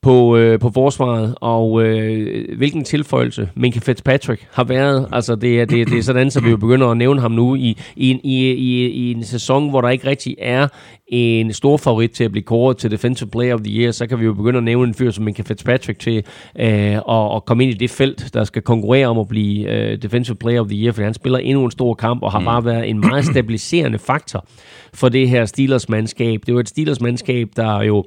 på, 0.04 0.38
øh, 0.38 0.60
på 0.60 0.72
forsvaret, 0.74 1.36
og 1.42 1.84
øh, 1.84 2.58
hvilken 2.58 2.84
tilføjelse 2.84 3.50
Minka 3.56 3.80
Fitzpatrick 3.80 4.48
har 4.52 4.64
været. 4.64 5.08
Altså, 5.12 5.36
det 5.36 5.62
er, 5.62 5.66
det, 5.66 5.88
det 5.88 5.98
er 5.98 6.04
sådan, 6.04 6.32
så 6.32 6.42
vi 6.42 6.50
jo 6.50 6.58
begynder 6.58 6.88
at 6.88 6.98
nævne 6.98 7.22
ham 7.22 7.32
nu 7.32 7.56
i, 7.56 7.78
i, 7.96 8.20
i, 8.24 8.52
i, 8.52 8.88
i 8.88 9.12
en 9.12 9.24
sæson, 9.24 9.70
hvor 9.70 9.82
der 9.82 9.90
ikke 9.90 10.08
rigtig 10.08 10.36
er 10.40 10.68
en 11.08 11.54
stor 11.54 11.78
favorit 11.78 12.12
til 12.12 12.24
at 12.24 12.32
blive 12.32 12.44
kåret 12.44 12.78
til 12.78 12.92
Defensive 12.92 13.30
Player 13.30 13.54
of 13.54 13.60
the 13.60 13.80
Year, 13.80 13.92
så 13.92 14.08
kan 14.08 14.20
vi 14.20 14.26
jo 14.26 14.34
begynde 14.34 14.58
at 14.58 14.64
nævne 14.64 14.88
en 14.88 14.94
fyr 14.94 15.12
som 15.12 15.24
Minka 15.24 15.42
Fitzpatrick 15.42 16.00
til 16.00 16.18
øh, 16.60 16.96
at, 16.96 17.36
at 17.36 17.46
komme 17.46 17.64
ind 17.64 17.74
i 17.74 17.78
det 17.78 17.90
felt, 17.90 18.34
der 18.34 18.44
skal 18.44 18.62
konkurrere 18.62 19.08
om 19.08 19.20
at 19.20 19.28
blive 19.28 19.72
øh, 19.72 20.02
Defensive 20.02 20.36
Player 20.36 20.62
of 20.62 20.68
the 20.68 20.78
Year, 20.78 20.92
fordi 20.92 21.04
han 21.04 21.14
spiller 21.14 21.40
endnu 21.40 21.66
en 21.66 21.72
stor 21.72 21.94
kamp 21.94 22.24
og 22.24 22.32
har 22.32 22.40
mm. 22.40 22.46
bare 22.46 22.66
været 22.66 22.90
en 22.90 23.00
meget 23.00 23.26
stabiliserende 23.26 24.00
faktor 24.00 24.46
for 24.94 25.10
det 25.10 25.30
her 25.30 25.46
Steelers-mandskab. 25.46 26.40
Det 26.46 26.54
var 26.54 26.60
et 26.60 26.70
Steelers-mandskab, 26.70 27.48
der 27.56 27.84
jo 27.84 28.06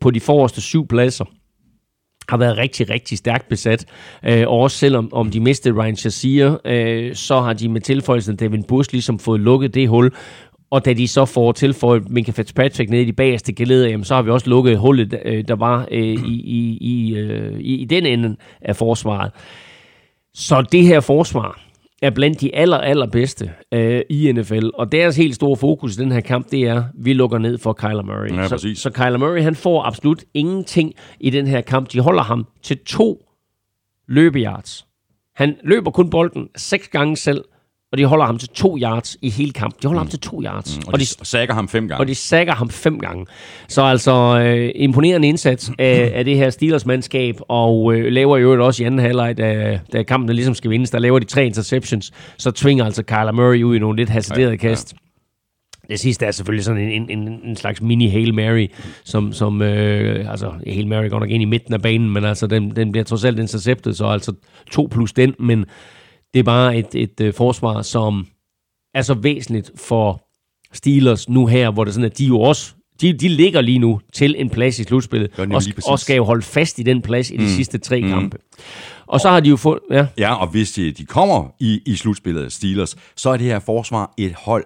på 0.00 0.10
de 0.10 0.20
forreste 0.20 0.60
syv 0.60 0.86
pladser 0.88 1.24
har 2.28 2.36
været 2.36 2.56
rigtig, 2.56 2.90
rigtig 2.90 3.18
stærkt 3.18 3.48
besat. 3.48 3.84
Øh, 4.24 4.48
og 4.48 4.58
også 4.58 4.76
selvom 4.76 5.08
om 5.12 5.30
de 5.30 5.40
mistede 5.40 5.82
Ryan 5.82 5.96
Shazier, 5.96 6.56
øh, 6.64 7.14
så 7.14 7.40
har 7.40 7.52
de 7.52 7.68
med 7.68 7.80
tilføjelsen 7.80 8.32
af 8.32 8.38
Devin 8.38 8.64
Bush 8.64 8.92
ligesom 8.92 9.18
fået 9.18 9.40
lukket 9.40 9.74
det 9.74 9.88
hul. 9.88 10.12
Og 10.70 10.84
da 10.84 10.92
de 10.92 11.08
så 11.08 11.24
får 11.24 11.52
tilføjet 11.52 12.10
Minka 12.10 12.30
Fitzpatrick 12.32 12.90
ned 12.90 13.00
i 13.00 13.04
de 13.04 13.12
bagerste 13.12 13.52
geleder, 13.52 13.88
jamen, 13.88 14.04
så 14.04 14.14
har 14.14 14.22
vi 14.22 14.30
også 14.30 14.50
lukket 14.50 14.78
hullet, 14.78 15.18
øh, 15.24 15.44
der 15.48 15.56
var 15.56 15.88
øh, 15.90 16.00
i, 16.00 16.42
i, 16.44 16.78
i, 16.80 17.16
øh, 17.16 17.60
i, 17.60 17.74
i 17.74 17.84
den 17.84 18.06
ende 18.06 18.36
af 18.62 18.76
forsvaret. 18.76 19.32
Så 20.34 20.62
det 20.72 20.84
her 20.84 21.00
forsvar, 21.00 21.60
er 22.02 22.10
blandt 22.10 22.40
de 22.40 22.54
aller, 22.54 22.78
allerbedste 22.78 23.52
øh, 23.74 24.02
i 24.10 24.32
NFL. 24.32 24.68
Og 24.74 24.92
deres 24.92 25.16
helt 25.16 25.34
store 25.34 25.56
fokus 25.56 25.96
i 25.96 26.00
den 26.00 26.12
her 26.12 26.20
kamp, 26.20 26.50
det 26.50 26.60
er, 26.60 26.76
at 26.76 26.84
vi 26.94 27.12
lukker 27.12 27.38
ned 27.38 27.58
for 27.58 27.72
Kyler 27.72 28.02
Murray. 28.02 28.36
Ja, 28.36 28.48
så, 28.48 28.72
så 28.74 28.90
Kyler 28.90 29.18
Murray, 29.18 29.42
han 29.42 29.54
får 29.54 29.82
absolut 29.82 30.24
ingenting 30.34 30.94
i 31.20 31.30
den 31.30 31.46
her 31.46 31.60
kamp. 31.60 31.92
De 31.92 32.00
holder 32.00 32.22
ham 32.22 32.46
til 32.62 32.78
to 32.78 33.24
løbeyards. 34.08 34.86
Han 35.34 35.56
løber 35.64 35.90
kun 35.90 36.10
bolden 36.10 36.48
seks 36.56 36.88
gange 36.88 37.16
selv, 37.16 37.44
og 37.92 37.98
de 37.98 38.04
holder 38.04 38.26
ham 38.26 38.38
til 38.38 38.48
to 38.48 38.78
yards 38.78 39.16
i 39.22 39.30
hele 39.30 39.52
kampen. 39.52 39.78
De 39.82 39.86
holder 39.88 40.02
mm. 40.02 40.06
ham 40.06 40.10
til 40.10 40.20
to 40.20 40.42
yards. 40.42 40.76
Mm. 40.76 40.82
Og, 40.86 40.92
og 40.92 41.00
de, 41.00 41.04
de 41.04 41.26
sækker 41.26 41.54
ham 41.54 41.68
fem 41.68 41.88
gange. 41.88 42.00
Og 42.00 42.08
de 42.08 42.14
sækker 42.14 42.54
ham 42.54 42.70
fem 42.70 43.00
gange. 43.00 43.26
Så 43.68 43.82
altså 43.82 44.40
øh, 44.40 44.70
imponerende 44.74 45.28
indsats 45.28 45.70
af, 45.78 46.12
af 46.14 46.24
det 46.24 46.36
her 46.36 46.50
Steelers-mandskab, 46.50 47.34
og 47.48 47.94
øh, 47.94 48.12
laver 48.12 48.36
jo 48.36 48.44
øvrigt 48.44 48.62
også 48.62 48.82
i 48.82 48.86
anden 48.86 49.00
halvleg, 49.00 49.38
da, 49.38 49.80
da 49.92 50.02
kampen 50.02 50.36
ligesom 50.36 50.54
skal 50.54 50.70
vindes, 50.70 50.90
der 50.90 50.98
laver 50.98 51.18
de 51.18 51.24
tre 51.24 51.46
interceptions, 51.46 52.12
så 52.38 52.50
tvinger 52.50 52.84
altså 52.84 53.02
Kyler 53.02 53.32
Murray 53.32 53.62
ud 53.62 53.76
i 53.76 53.78
nogle 53.78 53.96
lidt 53.96 54.08
hasarderede 54.08 54.50
ja, 54.50 54.56
kast. 54.56 54.92
Ja. 54.92 54.98
Det 55.90 56.00
sidste 56.00 56.26
er 56.26 56.30
selvfølgelig 56.30 56.64
sådan 56.64 56.88
en, 56.88 57.10
en, 57.10 57.28
en 57.44 57.56
slags 57.56 57.82
mini 57.82 58.08
Hail 58.08 58.34
Mary, 58.34 58.66
som, 59.04 59.32
som 59.32 59.62
øh, 59.62 60.30
altså 60.30 60.52
Hail 60.66 60.86
Mary 60.86 61.08
går 61.08 61.18
nok 61.18 61.30
ind 61.30 61.42
i 61.42 61.46
midten 61.46 61.74
af 61.74 61.82
banen, 61.82 62.10
men 62.10 62.24
altså 62.24 62.46
den, 62.46 62.76
den 62.76 62.92
bliver 62.92 63.04
trods 63.04 63.24
alt 63.24 63.38
interceptet, 63.38 63.96
så 63.96 64.06
altså 64.06 64.32
to 64.70 64.88
plus 64.90 65.12
den, 65.12 65.34
men 65.38 65.64
det 66.34 66.40
er 66.40 66.44
bare 66.44 66.76
et, 66.76 66.94
et 66.94 67.20
et 67.20 67.34
forsvar, 67.34 67.82
som 67.82 68.26
er 68.94 69.02
så 69.02 69.14
væsentligt 69.14 69.70
for 69.76 70.24
Steelers 70.72 71.28
nu 71.28 71.46
her, 71.46 71.70
hvor 71.70 71.84
det 71.84 71.94
sådan, 71.94 72.10
at 72.10 72.18
de 72.18 72.26
jo 72.26 72.40
også 72.40 72.74
de, 73.00 73.12
de 73.12 73.28
ligger 73.28 73.60
lige 73.60 73.78
nu 73.78 74.00
til 74.12 74.34
en 74.38 74.50
plads 74.50 74.78
i 74.78 74.84
slutspillet, 74.84 75.38
og, 75.38 75.62
og 75.86 75.98
skal 75.98 76.16
jo 76.16 76.24
holde 76.24 76.42
fast 76.42 76.78
i 76.78 76.82
den 76.82 77.02
plads 77.02 77.30
i 77.30 77.36
de 77.36 77.42
mm. 77.42 77.48
sidste 77.48 77.78
tre 77.78 78.00
mm. 78.00 78.08
kampe. 78.08 78.38
Og 79.06 79.20
så 79.20 79.28
har 79.28 79.40
de 79.40 79.48
jo 79.48 79.56
fået... 79.56 79.78
Ja, 79.90 80.06
ja 80.18 80.34
og 80.34 80.46
hvis 80.46 80.72
de, 80.72 80.92
de 80.92 81.04
kommer 81.04 81.54
i, 81.60 81.80
i 81.86 81.96
slutspillet 81.96 82.44
af 82.44 82.52
Steelers, 82.52 82.96
så 83.16 83.30
er 83.30 83.36
det 83.36 83.46
her 83.46 83.58
forsvar 83.58 84.14
et 84.16 84.34
hold... 84.34 84.64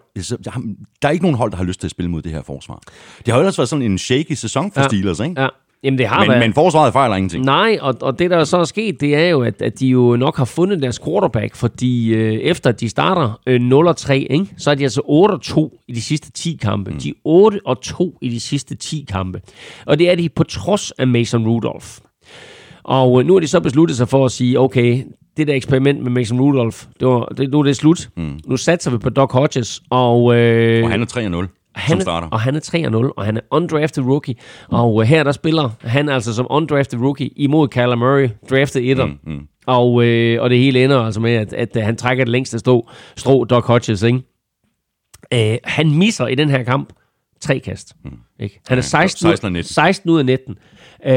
Der 1.03 1.09
er 1.09 1.11
ikke 1.11 1.25
nogen 1.25 1.37
hold, 1.37 1.51
der 1.51 1.57
har 1.57 1.65
lyst 1.65 1.81
til 1.81 1.87
at 1.87 1.91
spille 1.91 2.11
mod 2.11 2.23
det 2.23 2.33
her 2.33 2.43
forsvar. 2.43 2.81
Det 3.27 3.35
har 3.35 3.41
ellers 3.41 3.59
været 3.59 3.69
sådan 3.69 3.85
en 3.85 3.99
shaky 3.99 4.33
sæson 4.33 4.73
for 4.73 4.81
ja. 4.81 4.89
Steelers, 4.89 5.21
ikke? 5.21 5.41
Ja. 5.41 5.49
Jamen, 5.85 5.99
det 5.99 6.07
har 6.07 6.21
men, 6.21 6.29
været... 6.29 6.41
men 6.41 6.55
forsvaret 6.55 6.93
fejler 6.93 7.17
ingenting. 7.17 7.45
Nej, 7.45 7.79
og, 7.81 7.95
og 8.01 8.19
det, 8.19 8.31
der 8.31 8.45
så 8.45 8.57
er 8.57 8.65
sket, 8.65 9.01
det 9.01 9.17
er 9.17 9.29
jo, 9.29 9.43
at, 9.43 9.63
at 9.63 9.81
de 9.81 9.87
jo 9.87 10.17
nok 10.17 10.37
har 10.37 10.45
fundet 10.45 10.83
deres 10.83 11.01
quarterback, 11.05 11.55
fordi 11.55 12.15
øh, 12.15 12.33
efter 12.33 12.73
de 12.73 12.89
starter 12.89 13.41
øh, 13.47 13.61
0-3, 13.91 14.13
ikke, 14.13 14.47
så 14.57 14.71
er 14.71 14.75
de 14.75 14.83
altså 14.83 15.71
8-2 15.75 15.85
i 15.89 15.93
de 15.93 16.03
sidste 16.03 16.33
10 16.33 16.59
kampe. 16.63 16.91
Mm. 16.91 16.99
De 16.99 17.09
er 17.09 18.13
8-2 18.15 18.19
i 18.21 18.29
de 18.29 18.41
sidste 18.41 18.75
10 18.75 19.07
kampe. 19.09 19.41
Og 19.87 19.99
det 19.99 20.11
er 20.11 20.15
de 20.15 20.29
på 20.29 20.45
trods 20.45 20.91
af 20.91 21.07
Mason 21.07 21.49
Rudolph. 21.49 21.89
Og 22.83 23.21
øh, 23.21 23.27
nu 23.27 23.33
har 23.33 23.41
de 23.41 23.49
så 23.49 23.61
besluttet 23.61 23.97
sig 23.97 24.09
for 24.09 24.25
at 24.25 24.33
sige, 24.33 24.61
okay, 24.61 25.03
det 25.37 25.47
der 25.47 25.55
eksperiment 25.55 26.03
med 26.03 26.11
Mason 26.11 26.41
Rudolph, 26.41 26.79
det 27.01 27.09
var, 27.09 27.25
det, 27.25 27.51
nu 27.51 27.59
er 27.59 27.63
det 27.63 27.77
slut. 27.77 28.09
Mm. 28.17 28.39
Nu 28.47 28.57
satser 28.57 28.91
vi 28.91 28.99
på 28.99 29.11
Doc 29.11 29.33
Hodges. 29.33 29.83
Og, 29.91 30.37
øh, 30.37 30.85
og 30.85 30.91
han 30.91 31.03
er 31.03 31.47
3-0 31.47 31.62
han, 31.75 31.97
som 31.97 32.01
starter. 32.01 32.29
Og 32.29 32.41
han 32.41 32.57
er 32.57 32.61
3-0, 32.61 33.13
og 33.17 33.25
han 33.25 33.37
er 33.37 33.41
undrafted 33.51 34.05
rookie. 34.05 34.35
Og 34.69 34.95
uh, 34.95 35.03
her 35.03 35.25
der 35.25 35.33
spiller 35.33 35.71
han 35.81 36.09
altså 36.09 36.35
som 36.35 36.47
undrafted 36.51 36.99
rookie 36.99 37.29
imod 37.29 37.69
Kyler 37.69 37.95
Murray, 37.95 38.29
drafted 38.51 38.83
etter. 38.85 39.07
Mm, 39.07 39.19
mm. 39.25 39.49
Og, 39.67 40.05
øh, 40.05 40.43
og 40.43 40.51
det 40.51 40.59
hele 40.59 40.85
ender 40.85 41.01
altså 41.01 41.21
med, 41.21 41.33
at, 41.33 41.53
at, 41.53 41.77
at 41.77 41.85
han 41.85 41.97
trækker 41.97 42.25
det 42.25 42.33
længste 42.33 42.59
stå, 42.59 42.89
strå, 43.17 43.45
Doc 43.45 43.65
Hodges. 43.65 44.03
Ikke? 44.03 44.23
Uh, 45.35 45.57
han 45.65 45.95
misser 45.95 46.27
i 46.27 46.35
den 46.35 46.51
her 46.51 46.63
kamp 46.63 46.93
tre 47.41 47.59
kast. 47.59 47.95
Mm. 48.05 48.11
Ikke? 48.41 48.61
Han 48.69 48.79
er 48.79 48.83
16, 48.83 49.29
16, 49.29 49.53
19. 49.53 49.73
16 49.73 50.11
ud 50.11 50.19
af 50.19 50.27
19. 50.27 50.57
Uh, 51.07 51.11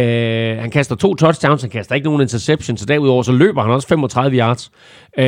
han 0.61 0.71
kaster 0.71 0.95
to 0.95 1.15
touchdowns, 1.15 1.61
han 1.61 1.69
kaster 1.71 1.95
ikke 1.95 2.05
nogen 2.05 2.21
interceptions, 2.21 2.79
så 2.79 2.85
derudover 2.85 3.23
så 3.23 3.31
løber 3.31 3.61
han 3.61 3.71
også 3.71 3.87
35 3.87 4.37
yards. 4.37 4.71
Uh, 5.17 5.23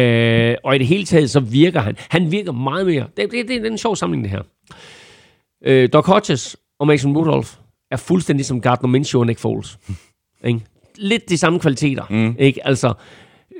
og 0.63 0.75
i 0.75 0.77
det 0.77 0.87
hele 0.87 1.05
taget, 1.05 1.29
så 1.29 1.39
virker 1.39 1.79
han. 1.79 1.95
Han 2.09 2.31
virker 2.31 2.51
meget 2.51 2.85
mere. 2.85 3.05
Det, 3.17 3.31
det, 3.31 3.31
det, 3.31 3.49
det 3.49 3.65
er 3.65 3.71
en 3.71 3.77
sjov 3.77 3.95
samling, 3.95 4.23
det 4.23 4.31
her. 4.31 4.41
Øh, 5.65 5.89
Doc 5.93 6.05
Hodges 6.05 6.57
og 6.79 6.87
Mason 6.87 7.17
Rudolph 7.17 7.49
er 7.91 7.97
fuldstændig 7.97 8.45
som 8.45 8.61
Gardner 8.61 8.89
Minshew 8.89 9.21
og 9.21 9.27
Nick 9.27 9.39
Foles. 9.39 9.77
ikke? 10.47 10.59
Lidt 10.97 11.29
de 11.29 11.37
samme 11.37 11.59
kvaliteter. 11.59 12.03
Mm. 12.09 12.35
Ikke? 12.39 12.67
Altså, 12.67 12.93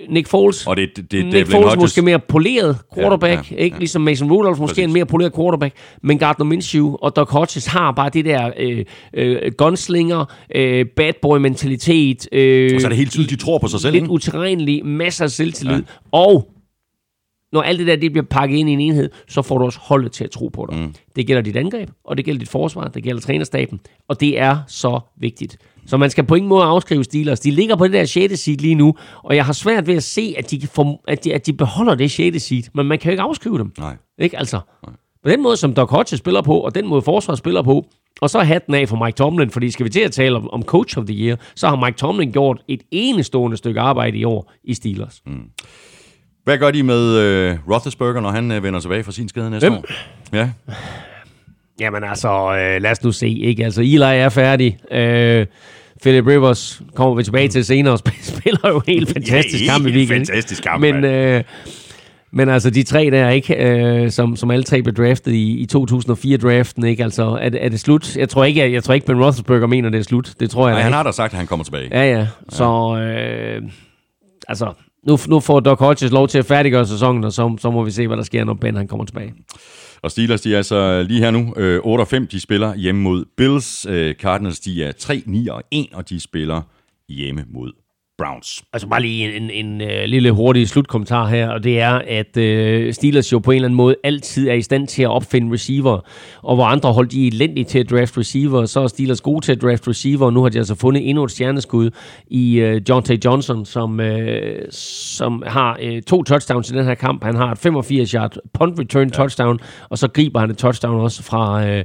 Nick 0.10 0.28
Foles, 0.28 0.68
og 0.68 0.78
det, 0.78 0.89
det, 0.95 1.12
det, 1.12 1.26
Nick 1.26 1.52
Foles 1.52 1.66
Hodges. 1.66 1.82
måske 1.82 2.02
mere 2.02 2.20
poleret 2.20 2.78
quarterback, 2.95 3.52
ja, 3.52 3.56
ja, 3.56 3.62
ikke? 3.62 3.76
Ja. 3.76 3.80
ligesom 3.80 4.02
Mason 4.02 4.32
Rudolph 4.32 4.60
måske 4.60 4.74
Præcis. 4.74 4.84
en 4.84 4.93
mere 4.93 5.06
poleret 5.06 5.36
quarterback, 5.36 5.76
men 6.04 6.20
Gardner 6.20 6.45
Minshew 6.45 6.95
og 6.95 7.16
Doc 7.16 7.30
Hodges 7.30 7.66
har 7.66 7.91
bare 7.91 8.10
det 8.10 8.26
der 8.26 8.52
øh, 8.58 8.86
øh, 9.14 9.52
gunslinger, 9.58 10.26
øh, 10.56 10.86
bad 10.95 11.14
boy 11.22 11.38
mentalitet. 11.38 12.28
Øh, 12.32 12.72
og 12.76 12.82
så 12.82 12.88
er 12.88 12.89
det 12.89 12.98
helt 12.98 13.12
tydeligt, 13.12 13.32
de 13.32 13.36
tror 13.36 13.58
på 13.58 13.68
sig 13.68 13.80
selv. 13.80 13.93
Lidt 13.93 14.08
utilregnelig, 14.08 14.86
masser 14.86 15.24
af 15.24 15.32
selvtillid, 15.32 15.76
ja. 15.76 15.82
og 16.12 16.50
når 17.52 17.62
alt 17.62 17.80
det 17.80 17.88
der 17.88 17.95
det 17.95 18.12
bliver 18.12 18.26
pakket 18.26 18.58
ind 18.58 18.70
i 18.70 18.74
en 18.74 18.80
enhed, 18.80 19.10
så 19.28 19.41
får 19.41 19.58
du 19.58 19.66
også 19.66 19.80
holdet 19.82 20.12
til 20.12 20.24
at 20.24 20.32
tro 20.32 20.48
på 20.48 20.68
dig. 20.72 20.80
Mm. 20.80 20.93
Det 21.16 21.28
gælder 21.28 21.41
dit 21.41 21.56
angreb, 21.56 21.89
og 22.04 22.18
det 22.18 22.26
gælder 22.26 22.39
dit 22.39 22.50
forsvar, 22.50 22.88
det 22.88 23.04
gælder 23.04 23.22
trænerstaben, 23.22 23.80
og 24.08 24.20
det 24.20 24.39
er 24.39 24.58
så 24.68 25.00
vigtigt. 25.18 25.58
Så 25.86 25.98
man 25.98 26.10
skal 26.10 26.24
på 26.24 26.36
ingen 26.36 26.50
måde 26.50 26.64
afskrive 26.64 27.04
Steelers. 27.04 27.39
De 27.39 27.52
ligger 27.52 27.76
på 27.76 27.84
det 27.84 27.93
der 27.93 28.06
6. 28.06 28.39
seed 28.39 28.58
lige 28.58 28.76
nu, 28.76 28.95
og 29.24 29.36
jeg 29.36 29.45
har 29.45 29.54
svært 29.54 29.88
ved 29.88 29.95
at 29.95 30.04
se, 30.04 30.36
at 30.38 30.52
de, 30.52 30.68
får, 30.68 31.04
at 31.08 31.24
de, 31.24 31.34
at 31.34 31.45
de 31.45 31.54
beholder 31.54 31.95
det 31.95 32.12
6. 32.12 32.43
seed, 32.43 32.64
men 32.74 32.86
man 32.86 33.00
kan 33.00 33.10
jo 33.10 33.12
ikke 33.12 33.24
afskrive 33.24 33.58
dem. 33.58 33.72
Nej. 33.78 33.95
Ikke 34.20 34.38
altså? 34.38 34.60
Nej. 34.86 34.95
På 35.24 35.30
den 35.30 35.43
måde, 35.43 35.58
som 35.58 35.74
Doc 35.74 35.89
Hodges 35.89 36.20
spiller 36.20 36.41
på, 36.41 36.60
og 36.60 36.76
den 36.76 36.88
måde 36.88 37.02
forsvaret 37.02 37.38
spiller 37.38 37.62
på, 37.62 37.86
og 38.22 38.30
så 38.30 38.39
hatten 38.39 38.74
af 38.74 38.89
for 38.89 39.06
Mike 39.06 39.16
Tomlin, 39.16 39.50
fordi 39.50 39.72
skal 39.72 39.84
vi 39.84 39.89
til 39.89 40.00
at 40.00 40.12
tale 40.12 40.36
om, 40.36 40.50
om 40.50 40.64
Coach 40.64 40.98
of 40.98 41.06
the 41.06 41.16
Year, 41.16 41.38
så 41.56 41.68
har 41.68 41.86
Mike 41.86 41.98
Tomlin 41.98 42.32
gjort 42.32 42.64
et 42.68 42.82
enestående 42.91 43.58
stykke 43.58 43.80
arbejde 43.80 44.18
i 44.18 44.24
år 44.24 44.52
i 44.64 44.74
Steelers. 44.74 45.22
Mm. 45.26 45.50
Hvad 46.48 46.58
gør 46.58 46.72
de 46.72 46.84
med 46.84 47.18
øh, 47.18 47.58
Roethlisberger, 47.70 48.22
når 48.22 48.30
han 48.32 48.52
øh, 48.52 48.64
vender 48.64 48.80
tilbage 48.80 49.04
fra 49.04 49.12
sin 49.12 49.30
skade 49.30 49.50
næste 49.50 49.70
Hvem? 49.70 49.78
år? 49.78 49.86
Ja. 50.34 50.50
Jamen 51.80 52.04
altså, 52.04 52.30
øh, 52.54 52.82
lad 52.82 52.91
os 52.91 53.04
nu 53.04 53.12
se. 53.12 53.28
Ikke? 53.30 53.66
Altså, 53.66 53.82
Eli 53.82 53.95
er 54.02 54.30
færdig. 54.30 54.78
Øh, 54.91 55.45
Philip 56.02 56.28
Rivers 56.28 56.82
kommer 56.95 57.16
vi 57.16 57.24
tilbage 57.24 57.48
til 57.48 57.66
senere 57.66 57.93
og 57.93 58.00
sp- 58.08 58.24
spiller 58.38 58.70
jo 58.70 58.82
helt 58.88 59.14
fantastisk 59.14 59.66
Ja, 59.66 59.72
kamp 59.72 59.86
i 59.88 59.91
weekenden. 59.91 60.26
fantastisk 60.26 60.64
kamp, 60.64 60.82
Men, 60.82 61.04
øh, 61.04 61.43
men 62.32 62.50
altså 62.50 62.70
de 62.70 62.84
tre 62.84 63.10
der, 63.12 63.30
ikke, 63.30 63.56
øh, 63.56 64.12
som, 64.12 64.36
som 64.36 64.52
alle 64.52 64.64
tre 64.64 64.82
blev 64.82 64.95
draftet 64.95 65.32
i, 65.34 65.52
i 65.52 65.68
2004-draften, 65.78 66.84
ikke? 66.86 67.04
Altså, 67.04 67.38
er, 67.41 67.50
det- 67.50 67.66
er 67.66 67.70
det 67.70 67.80
slut? 67.80 68.16
Jeg 68.16 68.30
tror 68.30 68.45
ikke, 68.45 68.60
jeg, 68.62 68.72
jeg 68.72 68.84
tror 68.84 68.93
ikke 68.93 69.06
Ben 69.08 69.24
Roethlisberger 69.24 69.68
mener, 69.68 69.89
det 69.89 70.00
er 70.00 70.04
slut. 70.04 70.34
Det 70.39 70.50
tror 70.50 70.68
jeg 70.68 70.74
Nej, 70.76 70.82
han 70.82 70.89
ikke. 70.89 70.95
har 70.95 71.04
da 71.04 71.12
sagt, 71.12 71.34
at 71.34 71.38
han 71.38 71.48
kommer 71.48 71.64
tilbage. 71.64 71.88
Ja, 71.91 72.18
ja. 72.18 72.28
Så, 72.50 72.98
øh, 72.98 73.62
altså, 74.48 74.74
nu, 75.04 75.18
nu 75.28 75.39
får 75.39 75.60
Doc 75.60 75.80
Hodges 75.80 76.12
lov 76.12 76.28
til 76.28 76.38
at 76.38 76.45
færdiggøre 76.45 76.88
sæsonen, 76.88 77.24
og 77.24 77.34
så, 77.34 77.56
så 77.60 77.72
må 77.72 77.84
vi 77.84 77.91
se, 77.91 78.08
hvad 78.08 78.18
der 78.18 78.24
sker, 78.24 78.43
når 78.43 78.54
Ben 78.54 78.76
han 78.76 78.88
kommer 78.88 79.06
tilbage. 79.06 79.34
Og 80.02 80.12
Steelers, 80.12 80.41
de 80.41 80.54
er 80.54 80.58
altså 80.58 81.04
lige 81.04 81.20
her 81.20 81.32
nu 81.32 81.54
øh, 81.58 81.80
8 81.84 82.02
og 82.02 82.08
5, 82.08 82.28
de 82.28 82.39
spiller 82.39 82.76
hjemme 82.76 83.02
mod 83.02 83.26
Bills. 83.38 83.86
Øh, 83.89 84.16
Cardinals, 84.16 84.60
de 84.60 84.84
er 84.84 84.91
3, 84.91 85.24
9 85.26 85.48
og 85.48 85.64
1, 85.72 85.88
og 85.93 86.10
de 86.10 86.20
spiller 86.20 86.62
hjemme 87.10 87.45
mod 87.54 87.72
Browns. 88.18 88.63
Altså 88.74 88.88
bare 88.88 89.01
lige 89.01 89.36
en, 89.36 89.49
en, 89.51 89.65
en 89.65 89.82
uh, 89.82 90.03
lille 90.05 90.32
hurtig 90.32 90.70
slutkommentar 90.70 91.28
her, 91.28 91.49
og 91.49 91.63
det 91.63 91.80
er, 91.80 92.01
at 92.07 92.28
uh, 92.38 92.93
Steelers 92.93 93.32
jo 93.32 93.39
på 93.39 93.51
en 93.51 93.55
eller 93.55 93.68
anden 93.68 93.78
måde 93.78 93.95
altid 94.03 94.47
er 94.47 94.53
i 94.53 94.61
stand 94.61 94.88
til 94.88 95.03
at 95.03 95.09
opfinde 95.09 95.53
receiver, 95.53 95.99
og 96.41 96.55
hvor 96.55 96.65
andre 96.65 96.93
hold 96.93 97.07
de 97.07 97.28
er 97.28 97.32
elendige 97.32 97.65
til 97.65 97.80
at 97.80 97.89
draft 97.89 98.18
receiver, 98.18 98.65
så 98.65 98.80
er 98.80 98.88
Steelers 98.88 99.22
gode 99.22 99.45
til 99.45 99.51
at 99.51 99.61
draft 99.61 99.88
receiver, 99.88 100.26
og 100.26 100.34
nu 100.34 100.41
har 100.41 100.49
de 100.49 100.57
altså 100.57 100.76
fundet 100.76 101.09
endnu 101.09 101.24
et 101.24 101.32
stjerneskud 101.32 101.89
i 102.28 102.63
uh, 102.63 102.89
John 102.89 103.03
T. 103.03 103.26
Johnson, 103.26 103.65
som, 103.65 103.99
uh, 103.99 104.07
som 104.72 105.43
har 105.47 105.80
uh, 105.84 105.99
to 106.07 106.24
touchdowns 106.24 106.72
i 106.72 106.74
den 106.74 106.86
her 106.86 106.95
kamp. 106.95 107.24
Han 107.24 107.36
har 107.36 107.51
et 107.51 107.65
85-yard 107.65 108.38
punt 108.53 108.80
return 108.80 109.09
touchdown, 109.09 109.59
og 109.89 109.97
så 109.97 110.07
griber 110.07 110.39
han 110.39 110.49
et 110.49 110.57
touchdown 110.57 110.99
også 110.99 111.24
fra... 111.24 111.70
Uh, 111.78 111.82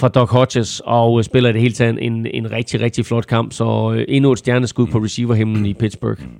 fra 0.00 0.08
Doc 0.08 0.30
Hodges, 0.30 0.82
og 0.84 1.18
øh, 1.18 1.24
spiller 1.24 1.50
i 1.50 1.52
det 1.52 1.60
hele 1.60 1.74
taget 1.74 1.98
en, 2.00 2.26
en 2.26 2.52
rigtig, 2.52 2.80
rigtig 2.80 3.06
flot 3.06 3.26
kamp. 3.26 3.52
Så 3.52 3.92
øh, 3.94 4.04
endnu 4.08 4.32
et 4.32 4.38
stjerneskud 4.38 4.86
på 4.86 4.98
receiverhimlen 4.98 5.66
i 5.66 5.74
Pittsburgh. 5.74 6.22
Mm. 6.22 6.30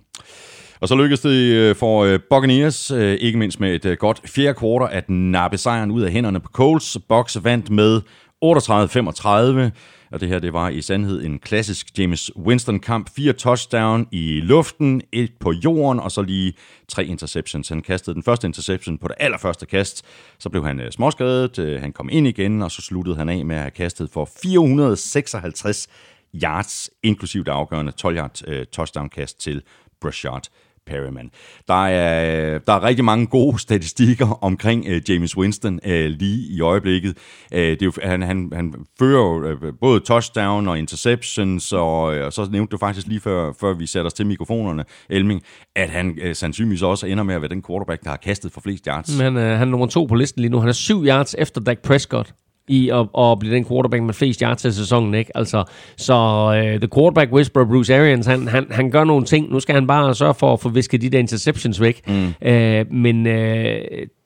Og 0.81 0.89
så 0.89 0.95
lykkedes 0.95 1.21
det 1.21 1.53
øh, 1.55 1.77
for 1.77 2.19
Buccaneers, 2.31 2.91
ikke 2.91 3.39
mindst 3.39 3.61
med 3.61 3.85
et 3.85 3.99
godt 3.99 4.21
fjerde 4.27 4.55
kvartal, 4.55 4.97
at 4.97 5.11
nappe 5.11 5.59
sejren 5.59 5.91
ud 5.91 6.03
af 6.03 6.13
hænderne 6.13 6.41
på 6.41 6.49
Colts. 6.53 6.99
Box 7.09 7.37
vandt 7.43 7.71
med 7.71 8.01
38-35, 8.45 9.71
og 10.13 10.21
det 10.21 10.29
her 10.29 10.39
det 10.39 10.53
var 10.53 10.69
i 10.69 10.83
sandhed 10.83 11.25
en 11.25 11.39
klassisk 11.39 11.99
James 11.99 12.37
Winston-kamp. 12.37 13.11
Fire 13.17 13.33
touchdown 13.33 14.07
i 14.11 14.41
luften, 14.41 15.03
et 15.13 15.33
på 15.41 15.53
jorden, 15.53 16.01
og 16.01 16.11
så 16.13 16.23
lige 16.23 16.53
tre 16.89 17.05
interceptions. 17.05 17.69
Han 17.69 17.83
kastede 17.83 18.15
den 18.15 18.23
første 18.23 18.47
interception 18.47 18.99
på 18.99 19.09
det 19.09 19.17
allerførste 19.21 19.67
kast, 19.67 20.05
så 20.39 20.49
blev 20.49 20.67
han 20.67 20.81
øh, 20.81 20.91
småskadet, 20.91 21.59
øh, 21.59 21.81
han 21.81 21.93
kom 21.93 22.09
ind 22.13 22.27
igen, 22.27 22.63
og 22.63 22.71
så 22.71 22.83
sluttede 22.83 23.17
han 23.17 23.29
af 23.29 23.45
med 23.45 23.57
at 23.57 23.63
have 23.63 23.71
kastet 23.71 24.11
for 24.11 24.29
456 24.43 25.89
yards, 26.35 26.91
inklusive 27.03 27.45
det 27.45 27.51
afgørende 27.51 27.93
12-yard 28.03 28.49
øh, 28.49 28.67
touchdown-kast 28.67 29.41
til 29.41 29.63
Brashard 30.01 30.43
Perryman. 30.87 31.31
Der 31.69 31.87
er, 31.87 32.59
der 32.59 32.73
er 32.73 32.83
rigtig 32.83 33.05
mange 33.05 33.27
gode 33.27 33.59
statistikker 33.59 34.45
omkring 34.45 34.85
øh, 34.89 35.03
James 35.09 35.37
Winston 35.37 35.81
øh, 35.87 36.11
lige 36.11 36.57
i 36.57 36.61
øjeblikket. 36.61 37.17
Øh, 37.53 37.61
det 37.61 37.83
er 37.83 37.87
jo, 37.87 37.93
han, 38.03 38.23
han, 38.23 38.51
han 38.53 38.75
fører 38.99 39.21
jo 39.21 39.45
øh, 39.45 39.73
både 39.81 40.01
touchdown 40.01 40.69
og 40.69 40.79
interceptions, 40.79 41.73
og, 41.73 42.15
øh, 42.15 42.27
og 42.27 42.33
så 42.33 42.49
nævnte 42.51 42.71
du 42.71 42.79
faktisk 42.79 43.07
lige 43.07 43.21
før, 43.21 43.53
før 43.61 43.75
vi 43.75 43.87
satte 43.87 44.07
os 44.07 44.15
til 44.15 44.27
mikrofonerne, 44.27 44.85
Elming, 45.11 45.43
at 45.77 45.91
han 45.91 46.19
øh, 46.23 46.35
sandsynligvis 46.35 46.83
også 46.83 47.07
ender 47.07 47.25
med 47.25 47.35
at 47.35 47.41
være 47.41 47.49
den 47.51 47.63
quarterback, 47.63 48.05
der 48.05 48.11
har 48.11 48.17
kastet 48.17 48.53
for 48.53 48.61
flest 48.61 48.85
yards. 48.85 49.19
Men 49.19 49.37
øh, 49.37 49.59
han 49.59 49.69
er 49.69 49.71
nummer 49.71 49.87
to 49.87 50.05
på 50.05 50.15
listen 50.15 50.41
lige 50.41 50.51
nu. 50.51 50.59
Han 50.59 50.69
er 50.69 50.73
syv 50.73 51.05
yards 51.05 51.35
efter 51.39 51.61
Dak 51.61 51.79
Prescott 51.79 52.35
i 52.71 52.89
at, 52.89 53.07
at 53.19 53.39
blive 53.39 53.55
den 53.55 53.65
quarterback 53.65 54.03
med 54.03 54.15
flest 54.15 54.41
yards 54.41 54.63
til 54.63 54.75
sæsonen. 54.75 55.15
Ikke? 55.15 55.37
Altså, 55.37 55.65
så 55.97 56.15
uh, 56.47 56.81
the 56.81 56.89
quarterback 56.95 57.33
whisperer 57.33 57.65
Bruce 57.65 57.97
Arians, 57.97 58.27
han, 58.27 58.49
han, 58.49 58.67
han 58.71 58.91
gør 58.91 59.05
nogle 59.05 59.25
ting. 59.25 59.53
Nu 59.53 59.61
skal 59.61 59.75
han 59.75 59.87
bare 59.87 60.15
sørge 60.15 60.35
for 60.35 60.53
at 60.53 60.61
få 60.61 60.69
visket 60.69 61.03
de 61.03 61.11
der 61.11 61.19
interceptions 61.19 61.81
væk. 61.81 62.09
Mm. 62.09 62.27
Uh, 62.47 62.95
men 62.95 63.27
uh, 63.27 63.73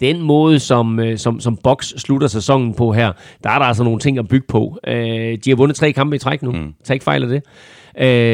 den 0.01 0.23
måde, 0.23 0.59
som, 0.59 0.99
uh, 0.99 1.17
som, 1.17 1.41
som 1.41 1.57
Box 1.57 1.87
slutter 1.87 2.29
sæsonen 2.29 2.75
på 2.75 2.93
her, 2.93 3.13
der 3.45 3.51
er 3.51 3.59
der 3.59 3.67
altså 3.67 3.85
nogle 3.85 3.99
ting 3.99 4.19
at 4.19 4.29
bygge 4.29 4.47
på. 4.49 4.79
Uh, 4.89 4.95
de 4.95 5.49
har 5.49 5.57
vundet 5.57 5.77
tre 5.77 5.93
kampe 5.93 6.17
i 6.17 6.19
træk 6.19 6.43
nu. 6.43 6.53
Mm. 6.53 6.75
Tag 6.85 6.95
ikke 6.95 7.05
fejl 7.05 7.23
af 7.23 7.29
det. 7.29 7.43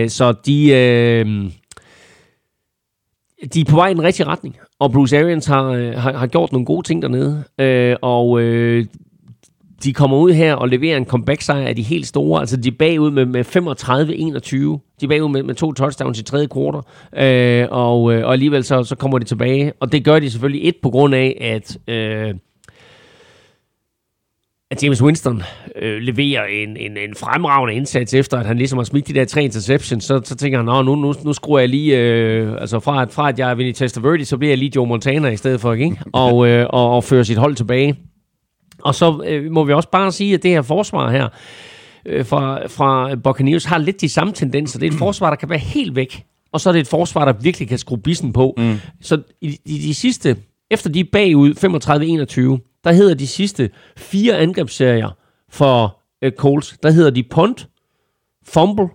Uh, 0.05 0.11
så 0.11 0.35
de... 0.47 1.23
Uh, 1.27 1.51
de 3.55 3.61
er 3.61 3.65
på 3.65 3.77
vej 3.77 3.89
i 3.89 3.95
den 3.95 4.03
rigtige 4.03 4.27
retning, 4.27 4.57
og 4.79 4.93
Bruce 4.93 5.19
Arians 5.19 5.47
har, 5.47 5.65
øh, 5.65 5.95
har, 5.95 6.13
har 6.13 6.27
gjort 6.27 6.53
nogle 6.53 6.67
gode 6.67 6.87
ting 6.87 7.03
dernede, 7.03 7.45
øh, 7.61 7.97
og 8.03 8.41
øh, 8.41 8.87
de 9.85 9.93
kommer 9.93 10.17
ud 10.17 10.33
her 10.33 10.55
og 10.55 10.69
leverer 10.69 10.97
en 10.97 11.05
comeback-sejr 11.05 11.67
af 11.67 11.77
de 11.77 11.83
helt 11.83 12.07
store. 12.07 12.41
Altså, 12.41 12.57
de 12.57 12.69
er 12.69 12.73
bagud 12.79 13.11
med, 13.11 13.27
med 13.27 13.45
35-21. 13.45 15.01
De 15.01 15.05
er 15.05 15.09
bagud 15.09 15.29
med, 15.29 15.43
med 15.43 15.55
to 15.55 15.73
touchdowns 15.73 16.19
i 16.19 16.23
tredje 16.23 16.47
kvartal. 16.47 16.81
Øh, 17.17 17.69
og, 17.71 18.15
øh, 18.15 18.27
og 18.27 18.33
alligevel 18.33 18.65
så, 18.65 18.85
så 18.85 18.97
kommer 18.97 19.19
de 19.19 19.25
tilbage. 19.25 19.73
Og 19.81 19.93
det 19.93 20.05
gør 20.05 20.19
de 20.19 20.31
selvfølgelig 20.31 20.69
et 20.69 20.77
på 20.83 20.91
grund 20.91 21.15
af, 21.15 21.37
at... 21.41 21.79
Øh, 21.95 22.35
at 24.71 24.83
James 24.83 25.03
Winston 25.03 25.43
øh, 25.77 25.99
leverer 26.01 26.45
en, 26.45 26.77
en, 26.77 26.97
en 26.97 27.15
fremragende 27.15 27.75
indsats 27.75 28.15
efter, 28.15 28.39
at 28.39 28.47
han 28.47 28.57
ligesom 28.57 28.79
har 28.79 28.85
smidt 28.85 29.09
de 29.09 29.15
der 29.15 29.25
tre 29.25 29.45
interceptions, 29.45 30.05
så, 30.05 30.21
så 30.25 30.37
tænker 30.37 30.59
han, 30.59 30.65
Nå, 30.65 30.83
nu, 30.83 30.95
nu, 30.95 31.15
nu 31.25 31.33
skruer 31.33 31.59
jeg 31.59 31.69
lige, 31.69 31.99
øh, 31.99 32.53
altså 32.61 32.81
fra 32.81 33.03
at, 33.03 33.13
fra 33.13 33.29
at 33.29 33.39
jeg 33.39 33.51
er 33.51 33.55
Vinny 33.55 33.73
Testaverde, 33.73 34.25
så 34.25 34.39
bliver 34.39 34.51
jeg 34.51 34.59
lige 34.59 34.73
Joe 34.77 34.87
Montana 34.87 35.29
i 35.29 35.37
stedet 35.37 35.61
for, 35.61 35.73
ikke? 35.73 35.97
Og, 36.13 36.49
øh, 36.49 36.67
og, 36.71 36.91
og 36.91 37.05
fører 37.05 37.23
sit 37.23 37.39
hold 37.39 37.55
tilbage. 37.55 37.97
Og 38.83 38.95
så 38.95 39.23
øh, 39.27 39.53
må 39.53 39.65
vi 39.65 39.73
også 39.73 39.91
bare 39.91 40.13
sige, 40.13 40.35
at 40.35 40.43
det 40.43 40.51
her 40.51 40.63
forsvar 40.63 41.11
her 41.11 41.29
øh, 42.07 42.27
fra, 42.27 42.67
fra 42.67 43.15
Buccaneers 43.15 43.65
har 43.65 43.79
lidt 43.79 44.01
de 44.01 44.09
samme 44.09 44.33
tendenser. 44.33 44.79
Det 44.79 44.87
er 44.87 44.91
et 44.91 44.99
forsvar, 45.07 45.31
der 45.31 45.37
kan 45.37 45.51
være 45.51 45.59
helt 45.59 45.97
væk, 45.97 46.25
og 46.53 46.61
så 46.61 46.69
er 46.69 46.73
det 46.73 46.81
et 46.81 46.89
forsvar, 46.89 47.25
der 47.25 47.33
virkelig 47.33 47.69
kan 47.69 47.79
skrue 47.79 47.99
bissen 47.99 48.33
på. 48.33 48.55
Mm. 48.57 48.77
Så 49.01 49.23
i, 49.41 49.59
i 49.65 49.79
de 49.79 49.95
sidste, 49.95 50.37
efter 50.71 50.91
de 50.91 51.05
bagud 51.05 51.55
35-21, 51.55 52.81
der 52.85 52.93
hedder 52.93 53.15
de 53.15 53.27
sidste 53.27 53.71
fire 53.97 54.39
angrebsserier 54.39 55.17
for 55.51 56.01
øh, 56.23 56.33
Colts, 56.33 56.79
der 56.83 56.91
hedder 56.91 57.11
de 57.11 57.23
punt, 57.31 57.69
fumble, 58.47 58.89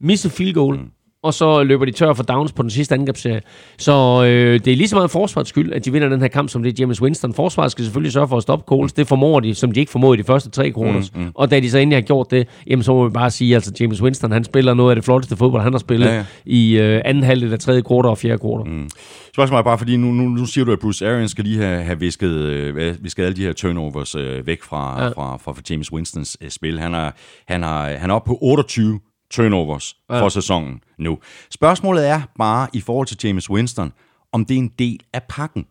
misse 0.00 0.30
field 0.30 0.54
goal, 0.54 0.78
mm. 0.78 0.90
Og 1.22 1.34
så 1.34 1.62
løber 1.62 1.84
de 1.84 1.90
tør 1.90 2.12
for 2.12 2.22
downs 2.22 2.52
på 2.52 2.62
den 2.62 2.70
sidste 2.70 2.94
angrebsserie. 2.94 3.40
Så 3.78 4.24
øh, 4.24 4.60
det 4.64 4.72
er 4.72 4.76
lige 4.76 4.88
så 4.88 4.96
meget 4.96 5.10
forsvarets 5.10 5.48
skyld, 5.48 5.72
at 5.72 5.84
de 5.84 5.92
vinder 5.92 6.08
den 6.08 6.20
her 6.20 6.28
kamp, 6.28 6.48
som 6.48 6.62
det 6.62 6.70
er 6.70 6.76
James 6.82 7.02
Winston. 7.02 7.34
Forsvaret 7.34 7.72
skal 7.72 7.84
selvfølgelig 7.84 8.12
sørge 8.12 8.28
for 8.28 8.36
at 8.36 8.42
stoppe 8.42 8.64
Coles. 8.64 8.92
Det 8.92 9.08
formår 9.08 9.40
de, 9.40 9.54
som 9.54 9.72
de 9.72 9.80
ikke 9.80 9.92
formåede 9.92 10.18
i 10.18 10.22
de 10.22 10.26
første 10.26 10.50
tre 10.50 10.72
quarters. 10.72 11.14
Mm, 11.14 11.20
mm. 11.20 11.30
Og 11.34 11.50
da 11.50 11.60
de 11.60 11.70
så 11.70 11.78
endelig 11.78 11.96
har 11.96 12.02
gjort 12.02 12.30
det, 12.30 12.48
jamen, 12.66 12.82
så 12.82 12.94
må 12.94 13.04
vi 13.08 13.12
bare 13.12 13.30
sige, 13.30 13.50
at 13.50 13.54
altså, 13.54 13.72
James 13.80 14.02
Winston 14.02 14.32
han 14.32 14.44
spiller 14.44 14.74
noget 14.74 14.90
af 14.90 14.96
det 14.96 15.04
flotteste 15.04 15.36
fodbold, 15.36 15.62
han 15.62 15.72
har 15.72 15.78
spillet 15.78 16.06
Ja, 16.06 16.14
ja, 16.14 16.24
i 16.44 16.78
øh, 16.78 17.02
anden 17.04 17.22
halvdel 17.24 17.52
af 17.52 17.58
tredje 17.58 17.82
kvartal 17.82 18.10
og 18.10 18.18
fjerde 18.18 18.38
kvartal. 18.38 18.72
Mm. 18.72 18.88
Spørgsmålet 19.34 19.58
er 19.58 19.64
bare, 19.64 19.78
fordi 19.78 19.96
nu, 19.96 20.06
nu, 20.06 20.28
nu 20.28 20.46
siger 20.46 20.64
du, 20.64 20.72
at 20.72 20.78
Bruce 20.78 21.08
Arians 21.08 21.30
skal 21.30 21.44
lige 21.44 21.58
have, 21.58 21.82
have 21.82 21.98
visket, 21.98 22.30
øh, 22.30 22.96
visket 23.04 23.24
alle 23.24 23.36
de 23.36 23.42
her 23.42 23.52
turnovers 23.52 24.14
øh, 24.14 24.46
væk 24.46 24.62
fra. 24.62 25.02
Ja. 25.02 25.08
fra, 25.08 25.36
fra, 25.36 25.52
fra 25.52 25.62
James 25.70 25.92
Winstons 25.92 26.36
øh, 26.40 26.50
spil. 26.50 26.80
Han 26.80 26.94
er, 26.94 27.10
han, 27.48 27.64
er, 27.64 27.98
han 27.98 28.10
er 28.10 28.14
oppe 28.14 28.28
på 28.28 28.38
28 28.40 29.00
turnovers 29.32 29.96
ja. 30.10 30.20
for 30.20 30.28
sæsonen 30.28 30.80
nu. 30.98 31.18
Spørgsmålet 31.50 32.08
er 32.08 32.20
bare 32.38 32.68
i 32.72 32.80
forhold 32.80 33.06
til 33.06 33.18
James 33.24 33.50
Winston, 33.50 33.92
om 34.32 34.44
det 34.44 34.54
er 34.54 34.58
en 34.58 34.72
del 34.78 35.00
af 35.12 35.22
pakken. 35.22 35.66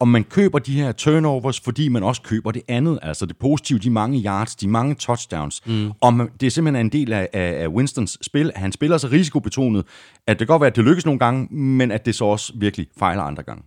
Om 0.00 0.08
man 0.08 0.24
køber 0.24 0.58
de 0.58 0.72
her 0.72 0.92
turnovers, 0.92 1.60
fordi 1.60 1.88
man 1.88 2.02
også 2.02 2.22
køber 2.22 2.50
det 2.50 2.62
andet, 2.68 2.98
altså 3.02 3.26
det 3.26 3.36
positive, 3.36 3.78
de 3.78 3.90
mange 3.90 4.22
yards, 4.24 4.56
de 4.56 4.68
mange 4.68 4.94
touchdowns. 4.94 5.66
Mm. 5.66 5.92
Om 6.00 6.30
det 6.40 6.46
er 6.46 6.50
simpelthen 6.50 6.86
en 6.86 6.92
del 6.92 7.12
af, 7.12 7.28
af, 7.32 7.68
Winstons 7.68 8.18
spil. 8.22 8.52
Han 8.56 8.72
spiller 8.72 8.98
så 8.98 9.08
risikobetonet, 9.08 9.86
at 10.26 10.38
det 10.38 10.48
kan 10.48 10.54
godt 10.54 10.60
være, 10.60 10.70
at 10.70 10.76
det 10.76 10.84
lykkes 10.84 11.06
nogle 11.06 11.18
gange, 11.18 11.54
men 11.54 11.90
at 11.90 12.06
det 12.06 12.14
så 12.14 12.24
også 12.24 12.52
virkelig 12.56 12.86
fejler 12.98 13.22
andre 13.22 13.42
gange. 13.42 13.62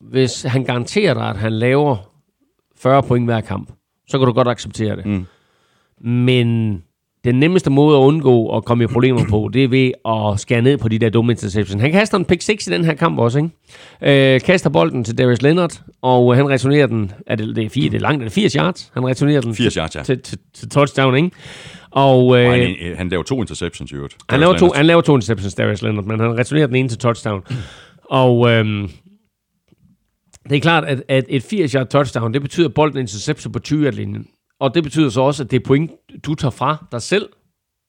Hvis 0.00 0.42
han 0.42 0.64
garanterer 0.64 1.14
dig, 1.14 1.28
at 1.28 1.36
han 1.36 1.52
laver 1.52 1.96
40 2.76 3.02
point 3.02 3.24
hver 3.24 3.40
kamp, 3.40 3.72
så 4.08 4.18
kan 4.18 4.26
du 4.26 4.32
godt 4.32 4.48
acceptere 4.48 4.96
det. 4.96 5.06
Mm. 5.06 5.26
Men 6.10 6.82
den 7.24 7.40
nemmeste 7.40 7.70
måde 7.70 7.96
at 7.98 8.00
undgå 8.00 8.56
at 8.56 8.64
komme 8.64 8.84
i 8.84 8.86
problemer 8.86 9.24
på, 9.30 9.50
det 9.52 9.64
er 9.64 9.68
ved 9.68 9.92
at 10.08 10.40
skære 10.40 10.62
ned 10.62 10.78
på 10.78 10.88
de 10.88 10.98
der 10.98 11.10
dumme 11.10 11.32
interceptions. 11.32 11.82
Han 11.82 11.92
kaster 11.92 12.18
en 12.18 12.24
pick 12.24 12.42
6 12.42 12.66
i 12.66 12.70
den 12.70 12.84
her 12.84 12.94
kamp 12.94 13.18
også, 13.18 13.38
ikke? 13.38 14.34
Øh, 14.34 14.40
kaster 14.40 14.70
bolden 14.70 15.04
til 15.04 15.18
Darius 15.18 15.42
Leonard, 15.42 15.82
og 16.02 16.36
han 16.36 16.48
returnerer 16.48 16.86
den, 16.86 17.12
er 17.26 17.36
det, 17.36 17.56
det 17.56 17.64
er 17.64 17.68
fire, 17.68 17.90
det 17.90 17.96
er 17.96 18.00
langt, 18.00 18.22
er 18.22 18.26
det 18.26 18.32
80 18.32 18.52
yards? 18.52 18.90
Han 18.94 19.06
returnerer 19.06 19.40
den 19.40 19.54
80 19.54 19.74
yards, 19.74 19.96
ja. 19.96 20.02
til, 20.02 20.22
til, 20.22 20.38
til 20.54 20.68
touchdown, 20.68 21.16
ikke? 21.16 21.30
Og, 21.90 22.26
Og 22.26 22.38
øh, 22.38 22.50
han, 22.50 22.96
han 22.96 23.08
laver 23.08 23.22
to 23.22 23.40
interceptions 23.40 23.92
i 23.92 23.94
øvrigt. 23.94 24.16
han 24.30 24.40
laver, 24.40 24.56
to, 24.56 24.72
han 24.74 24.86
laver 24.86 25.00
to 25.00 25.14
interceptions, 25.14 25.54
Darius 25.54 25.82
Leonard, 25.82 26.04
men 26.04 26.20
han 26.20 26.38
returnerer 26.38 26.66
den 26.66 26.76
ene 26.76 26.88
til 26.88 26.98
touchdown. 26.98 27.42
Og 28.04 28.50
øhm, 28.50 28.90
det 30.48 30.56
er 30.56 30.60
klart, 30.60 30.84
at, 30.84 31.02
at 31.08 31.24
et 31.28 31.52
80-yard 31.52 31.86
touchdown, 31.86 32.34
det 32.34 32.42
betyder, 32.42 32.68
bolden 32.68 32.96
er 32.96 33.00
interception 33.00 33.52
på 33.52 33.58
20 33.58 33.90
linjen 33.90 34.26
Og 34.60 34.74
det 34.74 34.82
betyder 34.82 35.08
så 35.08 35.20
også, 35.20 35.42
at 35.42 35.50
det 35.50 35.56
er 35.56 35.64
point, 35.66 35.90
du 36.26 36.34
tager 36.34 36.50
fra 36.50 36.86
dig 36.92 37.02
selv. 37.02 37.28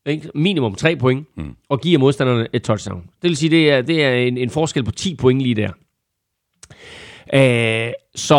Ikke? 0.06 0.30
Minimum 0.36 0.76
3 0.76 0.96
point, 0.96 1.28
mm. 1.38 1.56
og 1.70 1.82
giver 1.82 2.00
modstanderne 2.00 2.48
et 2.54 2.64
touchdown. 2.64 3.02
Det 3.22 3.30
vil 3.30 3.38
sige, 3.38 3.50
det 3.50 3.72
er, 3.72 3.82
det 3.82 4.04
er 4.04 4.14
en, 4.14 4.38
en 4.38 4.50
forskel 4.50 4.84
på 4.84 4.92
10 4.92 5.16
point 5.16 5.42
lige 5.42 5.56
der. 5.56 5.72
Øh, 7.34 7.94
så 8.16 8.36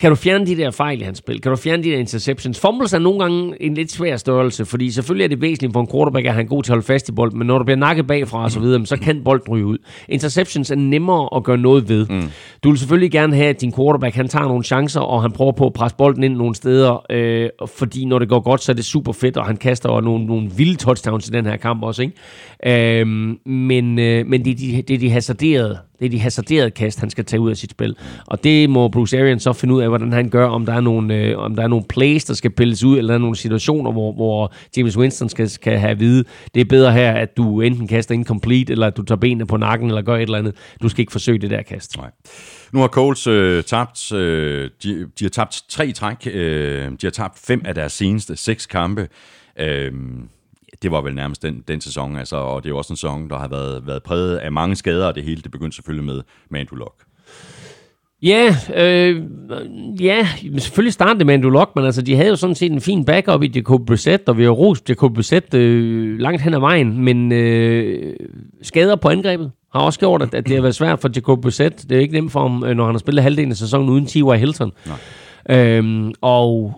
kan 0.00 0.10
du 0.10 0.16
fjerne 0.16 0.46
de 0.46 0.56
der 0.56 0.70
fejl 0.70 1.00
i 1.00 1.04
hans 1.04 1.18
spil? 1.18 1.40
Kan 1.40 1.50
du 1.50 1.56
fjerne 1.56 1.82
de 1.82 1.90
der 1.90 1.98
interceptions? 1.98 2.60
Fumbles 2.60 2.92
er 2.92 2.98
nogle 2.98 3.18
gange 3.20 3.62
en 3.62 3.74
lidt 3.74 3.92
svær 3.92 4.16
størrelse, 4.16 4.64
fordi 4.64 4.90
selvfølgelig 4.90 5.24
er 5.24 5.28
det 5.28 5.40
væsentligt 5.40 5.72
for 5.72 5.80
en 5.80 5.88
quarterback, 5.92 6.26
at 6.26 6.34
han 6.34 6.44
er 6.44 6.48
god 6.48 6.62
til 6.62 6.72
at 6.72 6.74
holde 6.74 6.86
fast 6.86 7.08
i 7.08 7.12
bolden, 7.12 7.38
men 7.38 7.46
når 7.46 7.58
du 7.58 7.64
bliver 7.64 7.76
nakket 7.76 8.06
bagfra 8.06 8.44
og 8.44 8.50
så 8.50 8.60
videre, 8.60 8.86
så 8.86 8.96
kan 8.96 9.24
bolden 9.24 9.48
ryge 9.48 9.66
ud. 9.66 9.78
Interceptions 10.08 10.70
er 10.70 10.74
nemmere 10.74 11.28
at 11.36 11.44
gøre 11.44 11.58
noget 11.58 11.88
ved. 11.88 12.06
Mm. 12.10 12.22
Du 12.64 12.68
vil 12.70 12.78
selvfølgelig 12.78 13.10
gerne 13.10 13.36
have, 13.36 13.48
at 13.48 13.60
din 13.60 13.72
quarterback 13.72 14.14
han 14.14 14.28
tager 14.28 14.48
nogle 14.48 14.64
chancer, 14.64 15.00
og 15.00 15.22
han 15.22 15.32
prøver 15.32 15.52
på 15.52 15.66
at 15.66 15.72
presse 15.72 15.96
bolden 15.96 16.24
ind 16.24 16.34
nogle 16.34 16.54
steder, 16.54 17.12
øh, 17.12 17.48
fordi 17.66 18.04
når 18.04 18.18
det 18.18 18.28
går 18.28 18.40
godt, 18.40 18.62
så 18.62 18.72
er 18.72 18.76
det 18.76 18.84
super 18.84 19.12
fedt, 19.12 19.36
og 19.36 19.46
han 19.46 19.56
kaster 19.56 20.00
nogle, 20.00 20.26
nogle 20.26 20.50
vilde 20.56 20.76
touchdowns 20.76 21.28
i 21.28 21.30
den 21.30 21.46
her 21.46 21.56
kamp 21.56 21.82
også. 21.82 22.02
Ikke? 22.02 23.00
Øh, 23.00 23.06
men 23.46 23.98
øh, 23.98 24.26
men 24.26 24.44
det, 24.44 24.50
er 24.50 24.56
de, 24.56 24.82
det 24.88 24.94
er 24.94 24.98
de 24.98 25.10
hasarderede 25.10 25.78
det 25.98 26.06
er 26.06 26.10
de 26.10 26.20
hasarderede 26.20 26.70
kast, 26.70 27.00
han 27.00 27.10
skal 27.10 27.24
tage 27.24 27.40
ud 27.40 27.50
af 27.50 27.56
sit 27.56 27.70
spil. 27.70 27.96
Og 28.26 28.44
det 28.44 28.70
må 28.70 28.88
Bruce 28.88 29.20
Arians 29.20 29.42
så 29.42 29.52
finde 29.52 29.74
ud 29.74 29.82
af, 29.82 29.88
hvordan 29.88 30.12
han 30.12 30.28
gør, 30.28 30.46
om 30.46 30.66
der 30.66 30.72
er 30.72 30.80
nogle, 30.80 31.14
øh, 31.14 31.38
om 31.38 31.56
der 31.56 31.62
er 31.62 31.68
nogle 31.68 31.84
plays, 31.88 32.24
der 32.24 32.34
skal 32.34 32.50
pilles 32.50 32.84
ud, 32.84 32.98
eller 32.98 33.12
der 33.12 33.14
er 33.14 33.22
nogle 33.22 33.36
situationer, 33.36 33.92
hvor, 33.92 34.12
hvor 34.12 34.52
James 34.76 34.98
Winston 34.98 35.28
skal, 35.28 35.50
skal 35.50 35.78
have 35.78 35.90
at 35.90 36.00
vide, 36.00 36.24
det 36.54 36.60
er 36.60 36.64
bedre 36.64 36.92
her, 36.92 37.12
at 37.12 37.36
du 37.36 37.60
enten 37.60 37.88
kaster 37.88 38.14
incomplete, 38.14 38.72
eller 38.72 38.86
at 38.86 38.96
du 38.96 39.02
tager 39.02 39.18
benene 39.18 39.46
på 39.46 39.56
nakken, 39.56 39.88
eller 39.88 40.02
gør 40.02 40.16
et 40.16 40.22
eller 40.22 40.38
andet. 40.38 40.54
Du 40.82 40.88
skal 40.88 41.00
ikke 41.00 41.12
forsøge 41.12 41.38
det 41.38 41.50
der 41.50 41.62
kast. 41.62 41.96
Nej. 41.96 42.10
Nu 42.72 42.80
har 42.80 42.88
Coles 42.88 43.26
øh, 43.26 43.64
tabt, 43.64 44.12
øh, 44.12 44.70
de, 44.82 45.06
de 45.18 45.24
har 45.24 45.28
tabt 45.28 45.62
tre 45.68 45.92
træk, 45.92 46.16
øh, 46.26 46.90
de 46.90 46.96
har 47.02 47.10
tabt 47.10 47.38
fem 47.38 47.62
af 47.64 47.74
deres 47.74 47.92
seneste 47.92 48.36
seks 48.36 48.66
kampe. 48.66 49.08
Øh, 49.60 49.92
det 50.82 50.90
var 50.90 51.00
vel 51.00 51.14
nærmest 51.14 51.42
den, 51.42 51.64
den 51.68 51.80
sæson, 51.80 52.16
altså, 52.16 52.36
og 52.36 52.62
det 52.62 52.68
er 52.68 52.70
jo 52.70 52.78
også 52.78 52.92
en 52.92 52.96
sæson, 52.96 53.30
der 53.30 53.38
har 53.38 53.48
været, 53.48 53.86
været 53.86 54.02
præget 54.02 54.36
af 54.36 54.52
mange 54.52 54.76
skader, 54.76 55.06
og 55.06 55.14
det 55.14 55.24
hele 55.24 55.42
det 55.42 55.50
begyndte 55.50 55.74
selvfølgelig 55.74 56.04
med, 56.04 56.22
med 56.50 56.60
Andrew 56.60 56.78
Luck. 56.78 57.04
Ja, 58.22 58.54
øh, 58.74 59.22
ja, 60.00 60.28
selvfølgelig 60.58 60.92
startede 60.92 61.24
med 61.24 61.34
Andrew 61.34 61.50
Luck, 61.50 61.70
men 61.76 61.84
altså, 61.84 62.02
de 62.02 62.16
havde 62.16 62.28
jo 62.28 62.36
sådan 62.36 62.54
set 62.54 62.72
en 62.72 62.80
fin 62.80 63.04
backup 63.04 63.42
i 63.42 63.52
Jacob 63.54 63.86
Brissett, 63.86 64.28
og 64.28 64.38
vi 64.38 64.44
har 64.44 64.50
rost 64.50 64.88
Jacob 64.88 65.14
Brissett 65.14 65.54
øh, 65.54 66.18
langt 66.18 66.42
hen 66.42 66.54
ad 66.54 66.60
vejen, 66.60 67.04
men 67.04 67.32
øh, 67.32 68.16
skader 68.62 68.96
på 68.96 69.08
angrebet 69.08 69.50
har 69.72 69.80
også 69.80 69.98
gjort, 69.98 70.22
at, 70.22 70.34
at 70.34 70.46
det 70.46 70.54
har 70.54 70.62
været 70.62 70.74
svært 70.74 71.00
for 71.00 71.10
Jacob 71.16 71.40
Brissett. 71.40 71.88
Det 71.88 71.96
er 71.96 72.00
ikke 72.00 72.14
nemt 72.14 72.32
for 72.32 72.40
ham, 72.40 72.64
øh, 72.64 72.76
når 72.76 72.84
han 72.84 72.94
har 72.94 72.98
spillet 72.98 73.22
halvdelen 73.22 73.50
af 73.50 73.56
sæsonen 73.56 73.88
uden 73.88 74.06
T.Y. 74.06 74.36
Hilton. 74.38 74.72
Nej. 74.86 74.96
Øhm, 75.58 76.12
og 76.20 76.74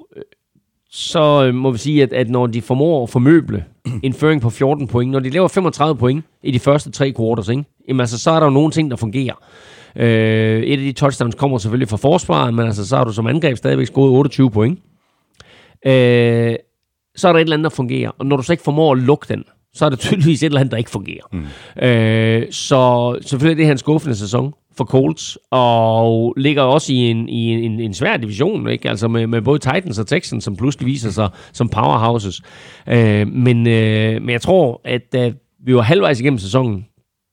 så 0.91 1.45
øh, 1.45 1.55
må 1.55 1.70
vi 1.70 1.78
sige, 1.78 2.03
at, 2.03 2.12
at 2.12 2.30
når 2.30 2.47
de 2.47 2.62
formår 2.62 3.03
at 3.03 3.11
formøble 3.11 3.64
en 4.03 4.12
føring 4.12 4.43
på 4.43 4.51
14 4.51 4.86
point, 4.86 5.11
når 5.12 5.20
de 5.20 5.30
laver 5.30 5.49
35 5.49 5.97
point 5.97 6.24
i 6.43 6.51
de 6.51 6.59
første 6.59 6.91
tre 6.91 7.12
quarters, 7.16 7.49
ikke? 7.49 7.64
Jamen, 7.88 8.01
altså, 8.01 8.18
så 8.18 8.30
er 8.30 8.41
der 8.41 8.47
jo 8.47 8.51
nogle 8.51 8.70
ting, 8.70 8.91
der 8.91 8.97
fungerer. 8.97 9.34
Øh, 9.97 10.62
et 10.62 10.78
af 10.78 10.84
de 10.84 10.93
touchdowns 10.93 11.34
kommer 11.34 11.59
selvfølgelig 11.59 11.88
fra 11.88 11.97
forsvaret, 11.97 12.55
men 12.55 12.66
altså, 12.66 12.88
så 12.88 12.97
har 12.97 13.05
du 13.05 13.12
som 13.12 13.26
angreb 13.26 13.57
stadigvæk 13.57 13.86
scoret 13.86 14.11
28 14.11 14.51
point. 14.51 14.78
Øh, 15.86 16.57
så 17.16 17.28
er 17.28 17.32
der 17.32 17.38
et 17.38 17.45
eller 17.45 17.57
andet, 17.57 17.70
der 17.70 17.76
fungerer. 17.76 18.11
Og 18.18 18.26
når 18.26 18.36
du 18.36 18.43
så 18.43 18.53
ikke 18.53 18.64
formår 18.64 18.93
at 18.93 18.99
lukke 18.99 19.26
den, 19.28 19.45
så 19.74 19.84
er 19.84 19.88
der 19.88 19.97
tydeligvis 19.97 20.43
et 20.43 20.47
eller 20.47 20.61
andet, 20.61 20.72
der 20.72 20.78
ikke 20.78 20.91
fungerer. 20.91 21.24
Mm. 21.32 21.82
Øh, 21.82 22.53
så 22.53 23.18
selvfølgelig 23.22 23.53
er 23.53 23.57
det 23.57 23.64
her 23.64 23.72
en 23.72 23.78
skuffende 23.78 24.16
sæson 24.16 24.55
for 24.76 24.84
Colts, 24.84 25.38
og 25.50 26.34
ligger 26.36 26.62
også 26.62 26.92
i 26.92 26.96
en, 26.96 27.28
i 27.28 27.64
en, 27.64 27.80
en 27.80 27.94
svær 27.94 28.16
division, 28.16 28.68
ikke? 28.68 28.88
Altså 28.88 29.08
med, 29.08 29.26
med 29.26 29.42
både 29.42 29.58
Titans 29.58 29.98
og 29.98 30.06
Texans, 30.06 30.44
som 30.44 30.56
pludselig 30.56 30.86
viser 30.86 31.10
sig 31.10 31.28
som 31.52 31.68
powerhouses. 31.68 32.42
Øh, 32.88 33.28
men, 33.28 33.66
øh, 33.66 34.22
men 34.22 34.30
jeg 34.30 34.42
tror, 34.42 34.80
at 34.84 35.12
da 35.12 35.32
vi 35.64 35.74
var 35.74 35.82
halvvejs 35.82 36.20
igennem 36.20 36.38
sæsonen, 36.38 36.86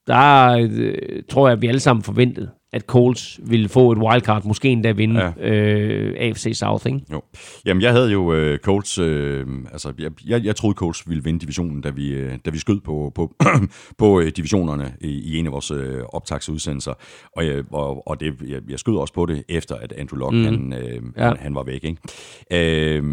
der 0.07 0.51
øh, 0.71 0.95
tror 1.29 1.47
jeg, 1.47 1.53
at 1.53 1.61
vi 1.61 1.67
alle 1.67 1.79
sammen 1.79 2.03
forventede, 2.03 2.49
at 2.74 2.82
Colts 2.82 3.39
ville 3.43 3.70
få 3.70 3.91
et 3.91 3.97
wildcard, 3.97 4.45
måske 4.45 4.70
endda 4.70 4.91
vinde 4.91 5.34
ja. 5.39 5.49
øh, 5.49 6.15
AFC 6.20 6.51
South, 6.53 6.88
ikke? 6.88 7.01
Jo. 7.11 7.22
Jamen, 7.65 7.82
jeg 7.82 7.91
havde 7.91 8.11
jo 8.11 8.34
øh, 8.34 8.59
Colts, 8.59 8.97
øh, 8.97 9.47
altså, 9.72 9.93
jeg, 9.99 10.11
jeg, 10.28 10.45
jeg 10.45 10.55
troede 10.55 10.76
Colts 10.76 11.09
ville 11.09 11.24
vinde 11.24 11.39
divisionen, 11.39 11.82
da 11.82 11.89
vi, 11.89 12.09
øh, 12.09 12.32
da 12.45 12.49
vi 12.49 12.57
skød 12.57 12.80
på, 12.80 13.11
på, 13.15 13.36
på 13.97 14.20
øh, 14.20 14.32
divisionerne 14.38 14.93
i, 15.01 15.07
i 15.07 15.38
en 15.38 15.45
af 15.45 15.51
vores 15.51 15.72
øh, 15.72 16.01
optagsudsendelser, 16.13 16.93
og, 17.36 17.45
jeg, 17.45 17.63
og, 17.72 18.07
og 18.07 18.20
det, 18.20 18.34
jeg, 18.47 18.61
jeg 18.70 18.80
skød 18.80 18.95
også 18.95 19.13
på 19.13 19.26
det, 19.26 19.43
efter 19.49 19.76
at 19.76 19.93
Andrew 19.97 20.20
Luck, 20.20 20.34
mm. 20.34 20.43
han, 20.43 20.74
øh, 20.74 21.01
ja. 21.18 21.28
han, 21.28 21.38
han 21.38 21.55
var 21.55 21.63
væk, 21.63 21.84
ikke? 21.84 22.97
Øh, 22.97 23.03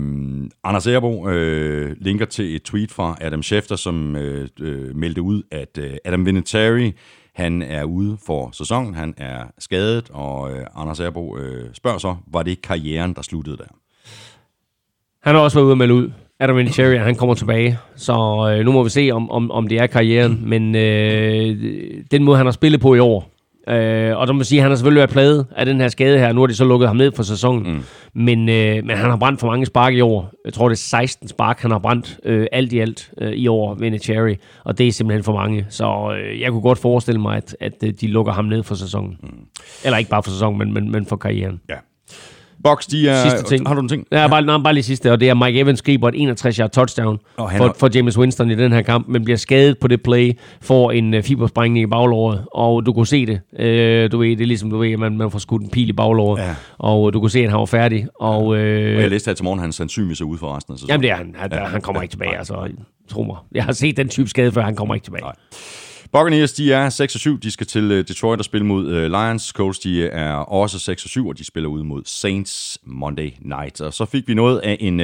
Anders 0.64 0.86
Erbo 0.86 1.28
øh, 1.28 1.96
linker 2.00 2.26
til 2.26 2.56
et 2.56 2.62
tweet 2.62 2.90
fra 2.90 3.16
Adam 3.20 3.42
Schefter, 3.42 3.76
som 3.76 4.16
øh, 4.16 4.48
øh, 4.60 4.96
meldte 4.96 5.22
ud, 5.22 5.42
at 5.50 5.78
øh, 5.78 5.96
Adam 6.04 6.26
Vinatieri, 6.26 6.92
han 7.34 7.62
er 7.62 7.84
ude 7.84 8.16
for 8.26 8.50
sæsonen, 8.52 8.94
han 8.94 9.14
er 9.16 9.44
skadet, 9.58 10.10
og 10.10 10.52
øh, 10.52 10.66
Anders 10.76 11.00
Erbo 11.00 11.38
øh, 11.38 11.74
spørger 11.74 11.98
så, 11.98 12.16
var 12.26 12.42
det 12.42 12.62
karrieren, 12.62 13.14
der 13.14 13.22
sluttede 13.22 13.56
der? 13.56 13.64
Han 15.22 15.34
har 15.34 15.42
også 15.42 15.58
været 15.58 15.66
ude 15.66 15.76
melde 15.76 15.94
ud. 15.94 16.10
Adam 16.40 16.56
Vinatieri, 16.56 16.96
han 16.96 17.14
kommer 17.14 17.34
tilbage, 17.34 17.78
så 17.96 18.12
øh, 18.58 18.64
nu 18.64 18.72
må 18.72 18.82
vi 18.82 18.90
se, 18.90 19.10
om, 19.12 19.30
om, 19.30 19.50
om 19.50 19.68
det 19.68 19.78
er 19.78 19.86
karrieren. 19.86 20.48
Men 20.48 20.74
øh, 20.74 22.04
den 22.10 22.24
måde, 22.24 22.36
han 22.36 22.46
har 22.46 22.52
spillet 22.52 22.80
på 22.80 22.94
i 22.94 22.98
år, 22.98 23.33
Øh, 23.68 24.16
og 24.16 24.26
så 24.26 24.32
må 24.32 24.36
man 24.36 24.44
sige, 24.44 24.58
at 24.58 24.62
han 24.62 24.70
har 24.70 24.76
selvfølgelig 24.76 24.98
været 25.00 25.10
pladet 25.10 25.46
af 25.56 25.66
den 25.66 25.80
her 25.80 25.88
skade 25.88 26.18
her. 26.18 26.32
Nu 26.32 26.40
har 26.40 26.46
de 26.46 26.54
så 26.54 26.64
lukket 26.64 26.88
ham 26.88 26.96
ned 26.96 27.12
for 27.12 27.22
sæsonen. 27.22 27.72
Mm. 27.72 27.82
Men, 28.14 28.48
øh, 28.48 28.84
men 28.84 28.96
han 28.96 29.10
har 29.10 29.16
brændt 29.16 29.40
for 29.40 29.46
mange 29.46 29.66
spark 29.66 29.94
i 29.94 30.00
år. 30.00 30.32
Jeg 30.44 30.52
tror, 30.52 30.68
det 30.68 30.74
er 30.74 30.78
16 30.78 31.28
spark, 31.28 31.60
han 31.60 31.70
har 31.70 31.78
brændt 31.78 32.20
øh, 32.24 32.46
alt 32.52 32.72
i 32.72 32.78
alt 32.78 33.10
øh, 33.20 33.32
i 33.32 33.48
år, 33.48 33.74
Vinatieri. 33.74 34.36
Og 34.64 34.78
det 34.78 34.88
er 34.88 34.92
simpelthen 34.92 35.24
for 35.24 35.32
mange. 35.32 35.66
Så 35.68 36.16
øh, 36.18 36.40
jeg 36.40 36.50
kunne 36.50 36.62
godt 36.62 36.78
forestille 36.78 37.20
mig, 37.20 37.36
at, 37.36 37.56
at 37.60 37.74
øh, 37.84 37.92
de 38.00 38.06
lukker 38.06 38.32
ham 38.32 38.44
ned 38.44 38.62
for 38.62 38.74
sæsonen. 38.74 39.16
Mm. 39.22 39.28
Eller 39.84 39.98
ikke 39.98 40.10
bare 40.10 40.22
for 40.22 40.30
sæsonen, 40.30 40.58
men, 40.58 40.72
men, 40.72 40.90
men 40.92 41.06
for 41.06 41.16
karrieren. 41.16 41.60
Ja. 41.68 41.76
Box, 42.64 42.86
de 42.86 43.08
er... 43.08 43.22
Sidste 43.22 43.48
ting. 43.48 43.68
Har 43.68 43.74
du 43.74 43.80
en 43.80 43.88
ting? 43.88 44.06
Ja, 44.12 44.28
bare, 44.28 44.42
nej, 44.42 44.58
bare 44.58 44.74
lige 44.74 44.84
sidste, 44.84 45.12
og 45.12 45.20
det 45.20 45.28
er 45.28 45.34
Mike 45.34 45.60
Evans 45.60 45.82
griber 45.82 46.08
et 46.08 46.14
61-yard 46.14 46.70
touchdown 46.70 47.18
oh, 47.36 47.50
for, 47.56 47.64
har... 47.64 47.76
for 47.78 47.90
James 47.94 48.18
Winston 48.18 48.50
i 48.50 48.54
den 48.54 48.72
her 48.72 48.82
kamp, 48.82 49.08
men 49.08 49.24
bliver 49.24 49.36
skadet 49.36 49.78
på 49.78 49.88
det 49.88 50.02
play, 50.02 50.32
får 50.60 50.90
en 50.90 51.14
uh, 51.14 51.22
fibersprængning 51.22 51.82
i 51.82 51.86
baglåret, 51.86 52.44
og 52.54 52.86
du 52.86 52.92
kunne 52.92 53.06
se 53.06 53.26
det. 53.26 53.40
Uh, 53.52 54.12
du 54.12 54.18
ved, 54.18 54.30
det 54.30 54.40
er 54.40 54.46
ligesom, 54.46 54.70
du 54.70 54.78
ved, 54.78 54.92
at 54.92 54.98
man, 54.98 55.18
man 55.18 55.30
får 55.30 55.38
skudt 55.38 55.62
en 55.62 55.70
pil 55.70 55.88
i 55.88 55.92
baglåret, 55.92 56.40
ja. 56.40 56.54
og 56.78 57.02
uh, 57.02 57.12
du 57.12 57.20
kunne 57.20 57.30
se, 57.30 57.40
at 57.40 57.50
han 57.50 57.58
var 57.58 57.66
færdig. 57.66 58.06
Og, 58.20 58.44
uh, 58.44 58.50
og 58.50 58.56
jeg 58.56 59.10
læste 59.10 59.28
her 59.28 59.34
til 59.34 59.44
morgen, 59.44 59.60
han 59.60 59.72
sandsynligvis 59.72 60.20
er 60.20 60.24
ude 60.24 60.38
for 60.38 60.56
resten 60.56 60.72
af 60.72 60.78
sæsonen. 60.78 60.90
Jamen 60.90 61.02
det 61.02 61.10
er 61.10 61.16
han. 61.16 61.34
Han, 61.38 61.52
ja. 61.52 61.64
han 61.64 61.80
kommer 61.80 62.02
ikke 62.02 62.12
tilbage, 62.12 62.38
altså. 62.38 62.68
Tro 63.08 63.22
mig. 63.22 63.36
Jeg 63.54 63.64
har 63.64 63.72
set 63.72 63.96
den 63.96 64.08
type 64.08 64.28
skade 64.28 64.52
før, 64.52 64.62
han 64.62 64.76
kommer 64.76 64.94
ikke 64.94 65.04
tilbage. 65.04 65.22
Nej. 65.22 65.32
Buccaneers, 66.14 66.52
de 66.52 66.72
er 66.72 66.88
6 66.88 67.12
7. 67.12 67.38
De 67.38 67.50
skal 67.50 67.66
til 67.66 67.90
øh, 67.90 68.08
Detroit 68.08 68.38
og 68.38 68.44
spille 68.44 68.66
mod 68.66 68.86
øh, 68.86 69.10
Lions. 69.10 69.46
Colts, 69.48 69.78
de 69.78 69.98
øh, 69.98 70.10
er 70.12 70.32
også 70.34 70.78
6 70.78 71.02
7, 71.02 71.28
og 71.28 71.38
de 71.38 71.44
spiller 71.44 71.68
ud 71.70 71.82
mod 71.82 72.02
Saints 72.04 72.78
Monday 72.86 73.30
Night. 73.40 73.80
Og 73.80 73.94
så 73.94 74.04
fik 74.04 74.28
vi 74.28 74.34
noget 74.34 74.58
af 74.58 74.76
en 74.80 75.00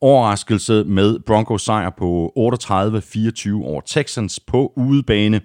overraskelse 0.00 0.84
med 0.84 1.18
Broncos 1.18 1.62
sejr 1.62 1.90
på 1.90 2.32
38-24 2.36 3.64
over 3.64 3.80
Texans 3.86 4.40
på 4.40 4.72
udebane. 4.76 5.40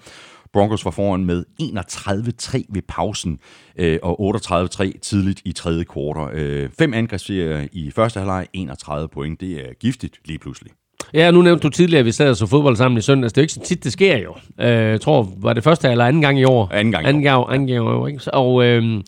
Broncos 0.53 0.85
var 0.85 0.91
foran 0.91 1.25
med 1.25 1.45
31-3 1.61 2.65
ved 2.69 2.81
pausen 2.87 3.39
øh, 3.77 3.99
og 4.03 4.35
38-3 4.35 4.99
tidligt 4.99 5.41
i 5.45 5.51
tredje 5.51 5.83
kvartal. 5.83 6.39
Øh, 6.39 6.69
fem 6.79 6.93
angrebsserier 6.93 7.67
i 7.71 7.91
første 7.91 8.19
halvleg, 8.19 8.47
31 8.53 9.09
point. 9.09 9.41
Det 9.41 9.51
er 9.51 9.73
giftigt 9.79 10.19
lige 10.25 10.39
pludselig. 10.39 10.71
Ja, 11.13 11.31
nu 11.31 11.41
nævnte 11.41 11.63
du 11.63 11.69
tidligere, 11.69 11.99
at 11.99 12.05
vi 12.05 12.11
sad 12.11 12.29
og 12.29 12.37
så 12.37 12.45
fodbold 12.45 12.75
sammen 12.75 12.97
i 12.97 13.01
søndags. 13.01 13.33
Det 13.33 13.37
er 13.37 13.41
jo 13.41 13.43
ikke 13.43 13.53
så 13.53 13.59
tit, 13.59 13.83
det 13.83 13.91
sker 13.91 14.17
jo. 14.17 14.35
Øh, 14.59 14.67
jeg 14.67 15.01
tror, 15.01 15.29
var 15.37 15.53
det 15.53 15.63
første 15.63 15.87
eller 15.87 16.05
anden 16.05 16.21
gang 16.21 16.39
i 16.39 16.43
år? 16.43 16.69
Anden 16.71 16.91
gang 16.91 17.05
i 17.05 17.07
anden 17.07 17.27
år. 17.27 17.49
Anden 17.49 17.67
gang 17.67 17.85
i 17.85 17.89
år, 17.89 18.07
ikke? 18.07 18.33
Og, 18.33 18.65
øh, 18.65 19.01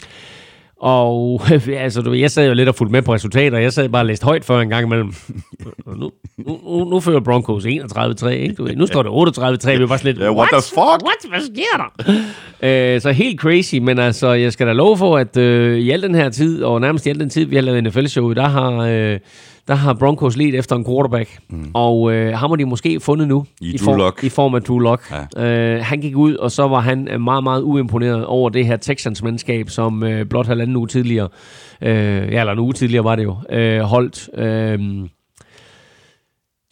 og 0.84 1.42
altså, 1.78 2.02
du, 2.02 2.14
jeg 2.14 2.32
sad 2.32 2.48
jo 2.48 2.54
lidt 2.54 2.70
og 2.70 2.76
fulgte 2.76 2.92
med 2.92 3.02
på 3.02 3.14
resultater. 3.14 3.58
Jeg 3.58 3.74
sad 3.74 3.90
bare 3.90 4.02
og 4.02 4.06
læste 4.06 4.26
højt 4.26 4.46
før 4.46 4.60
en 4.60 4.70
gang 4.70 4.86
imellem. 4.86 5.14
Nu, 5.86 6.12
nu, 6.38 6.60
nu, 6.68 6.84
nu 6.86 7.00
fører 7.00 7.20
Broncos 7.20 7.66
31-3, 7.66 8.28
ikke? 8.28 8.56
Du, 8.56 8.68
nu 8.76 8.88
står 8.88 9.04
det 9.04 9.10
38-3. 9.10 9.78
Vi 9.78 9.90
var 9.90 9.98
sådan 9.98 10.14
lidt, 10.14 10.18
yeah, 10.22 10.36
what, 10.36 10.36
what 10.36 10.50
the 10.52 10.62
fuck? 10.62 11.04
What? 11.08 11.30
Hvad 11.30 11.42
sker 11.42 11.78
der? 11.78 12.16
øh, 12.96 13.02
så 13.02 13.12
helt 13.12 13.40
crazy, 13.40 13.76
men 13.76 14.00
altså, 14.00 14.32
jeg 14.32 14.54
skal 14.54 14.68
da 14.68 14.74
love 14.74 14.98
for, 14.98 15.18
at 15.18 15.38
øh, 15.38 15.80
i 15.80 15.92
al 15.92 16.02
den 16.02 16.16
her 16.16 16.30
tid, 16.30 16.64
og 16.64 16.82
nærmest 16.82 17.06
i 17.06 17.10
al 17.10 17.20
den 17.20 17.30
tid, 17.30 17.46
vi 17.46 17.56
har 17.56 17.62
lavet 17.62 17.84
NFL-show, 17.84 18.34
der 18.34 18.48
har... 18.48 18.72
Øh, 18.72 19.20
der 19.68 19.74
har 19.74 19.94
Broncos 19.94 20.38
ledt 20.38 20.56
efter 20.56 20.76
en 20.76 20.86
quarterback, 20.86 21.40
mm. 21.50 21.72
og 21.74 22.14
øh, 22.14 22.38
ham 22.38 22.50
har 22.52 22.56
de 22.56 22.66
måske 22.66 23.00
fundet 23.00 23.28
nu. 23.28 23.46
I, 23.62 23.74
i, 23.74 23.78
form, 23.78 24.14
i 24.24 24.30
form 24.30 24.56
af 24.56 24.62
Drew 24.62 24.80
Lock. 24.80 25.14
Ja. 25.36 25.76
Øh, 25.76 25.86
han 25.86 26.02
gik 26.02 26.16
ud, 26.16 26.36
og 26.36 26.52
så 26.52 26.68
var 26.68 26.80
han 26.80 27.08
øh, 27.08 27.22
meget, 27.22 27.44
meget 27.44 27.62
uimponeret 27.62 28.26
over 28.26 28.50
det 28.50 28.66
her 28.66 28.78
Texans-mandskab, 28.78 29.70
som 29.70 30.04
øh, 30.04 30.26
blot 30.26 30.48
halvanden 30.48 30.76
uge 30.76 30.88
tidligere, 30.88 31.30
øh, 31.82 31.94
ja, 32.32 32.40
eller 32.40 32.52
en 32.52 32.60
uge 32.60 32.74
tidligere 32.74 33.04
var 33.04 33.16
det 33.16 33.24
jo, 33.24 33.36
øh, 33.50 33.80
holdt 33.80 34.30
øh, 34.38 35.10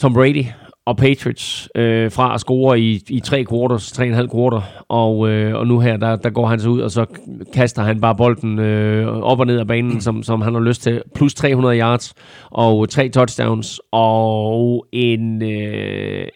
Tom 0.02 0.14
Brady 0.14 0.46
og 0.92 0.98
Patriots 0.98 1.70
øh, 1.76 2.12
fra 2.12 2.34
at 2.34 2.40
score 2.40 2.80
i, 2.80 3.04
i 3.10 3.20
tre 3.20 3.46
quarters, 3.50 3.92
tre 3.92 4.04
og 4.04 4.08
en 4.08 4.14
halv 4.14 4.30
quarter, 4.30 4.62
og, 4.90 5.30
øh, 5.30 5.56
og 5.56 5.68
nu 5.68 5.80
her, 5.80 5.98
der, 5.98 6.16
der 6.16 6.30
går 6.30 6.48
han 6.48 6.60
så 6.60 6.70
ud, 6.70 6.80
og 6.82 6.92
så 6.92 7.06
kaster 7.54 7.84
han 7.84 8.02
bare 8.02 8.16
bolden 8.16 8.60
øh, 8.60 9.08
op 9.08 9.40
og 9.40 9.46
ned 9.46 9.60
af 9.60 9.68
banen, 9.68 10.02
som, 10.02 10.24
som 10.24 10.42
han 10.42 10.54
har 10.54 10.62
lyst 10.62 10.82
til, 10.82 11.02
plus 11.16 11.34
300 11.34 11.80
yards, 11.80 12.14
og 12.50 12.90
tre 12.90 13.10
touchdowns, 13.10 13.82
og 13.92 14.86
en 14.92 15.42
øh, 15.42 16.28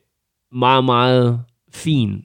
meget, 0.52 0.86
meget 0.86 1.40
fin 1.74 2.22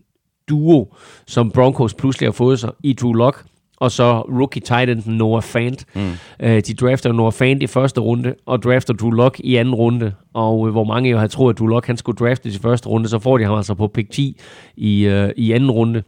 duo, 0.49 0.95
som 1.27 1.51
Broncos 1.51 1.95
pludselig 1.95 2.27
har 2.27 2.33
fået 2.33 2.59
sig 2.61 2.71
i 2.85 2.93
Drew 2.93 3.13
Lock 3.13 3.45
og 3.81 3.91
så 3.91 4.21
rookie 4.21 4.63
tight 4.63 5.07
Noah 5.07 5.43
Fant. 5.43 5.87
Mm. 5.95 6.13
Øh, 6.41 6.61
de 6.61 6.75
drafter 6.75 7.13
Noah 7.13 7.33
Fant 7.33 7.63
i 7.63 7.67
første 7.67 8.01
runde, 8.01 8.35
og 8.47 8.63
drafter 8.63 8.95
Drew 8.95 9.11
Lock 9.11 9.41
i 9.41 9.57
anden 9.57 9.75
runde. 9.75 10.13
Og 10.35 10.67
øh, 10.67 10.73
hvor 10.73 10.85
mange 10.85 11.11
jo 11.11 11.17
havde 11.17 11.33
troet, 11.33 11.55
at 11.55 11.59
Drew 11.59 11.67
Lock 11.67 11.87
han 11.87 11.97
skulle 11.97 12.17
draftes 12.17 12.57
i 12.57 12.59
første 12.59 12.89
runde, 12.89 13.09
så 13.09 13.19
får 13.19 13.39
de 13.39 13.45
ham 13.45 13.57
altså 13.57 13.75
på 13.75 13.89
pick 13.89 14.11
10 14.11 14.41
i, 14.77 15.07
øh, 15.07 15.31
i 15.37 15.53
anden 15.53 15.71
runde. 15.71 16.03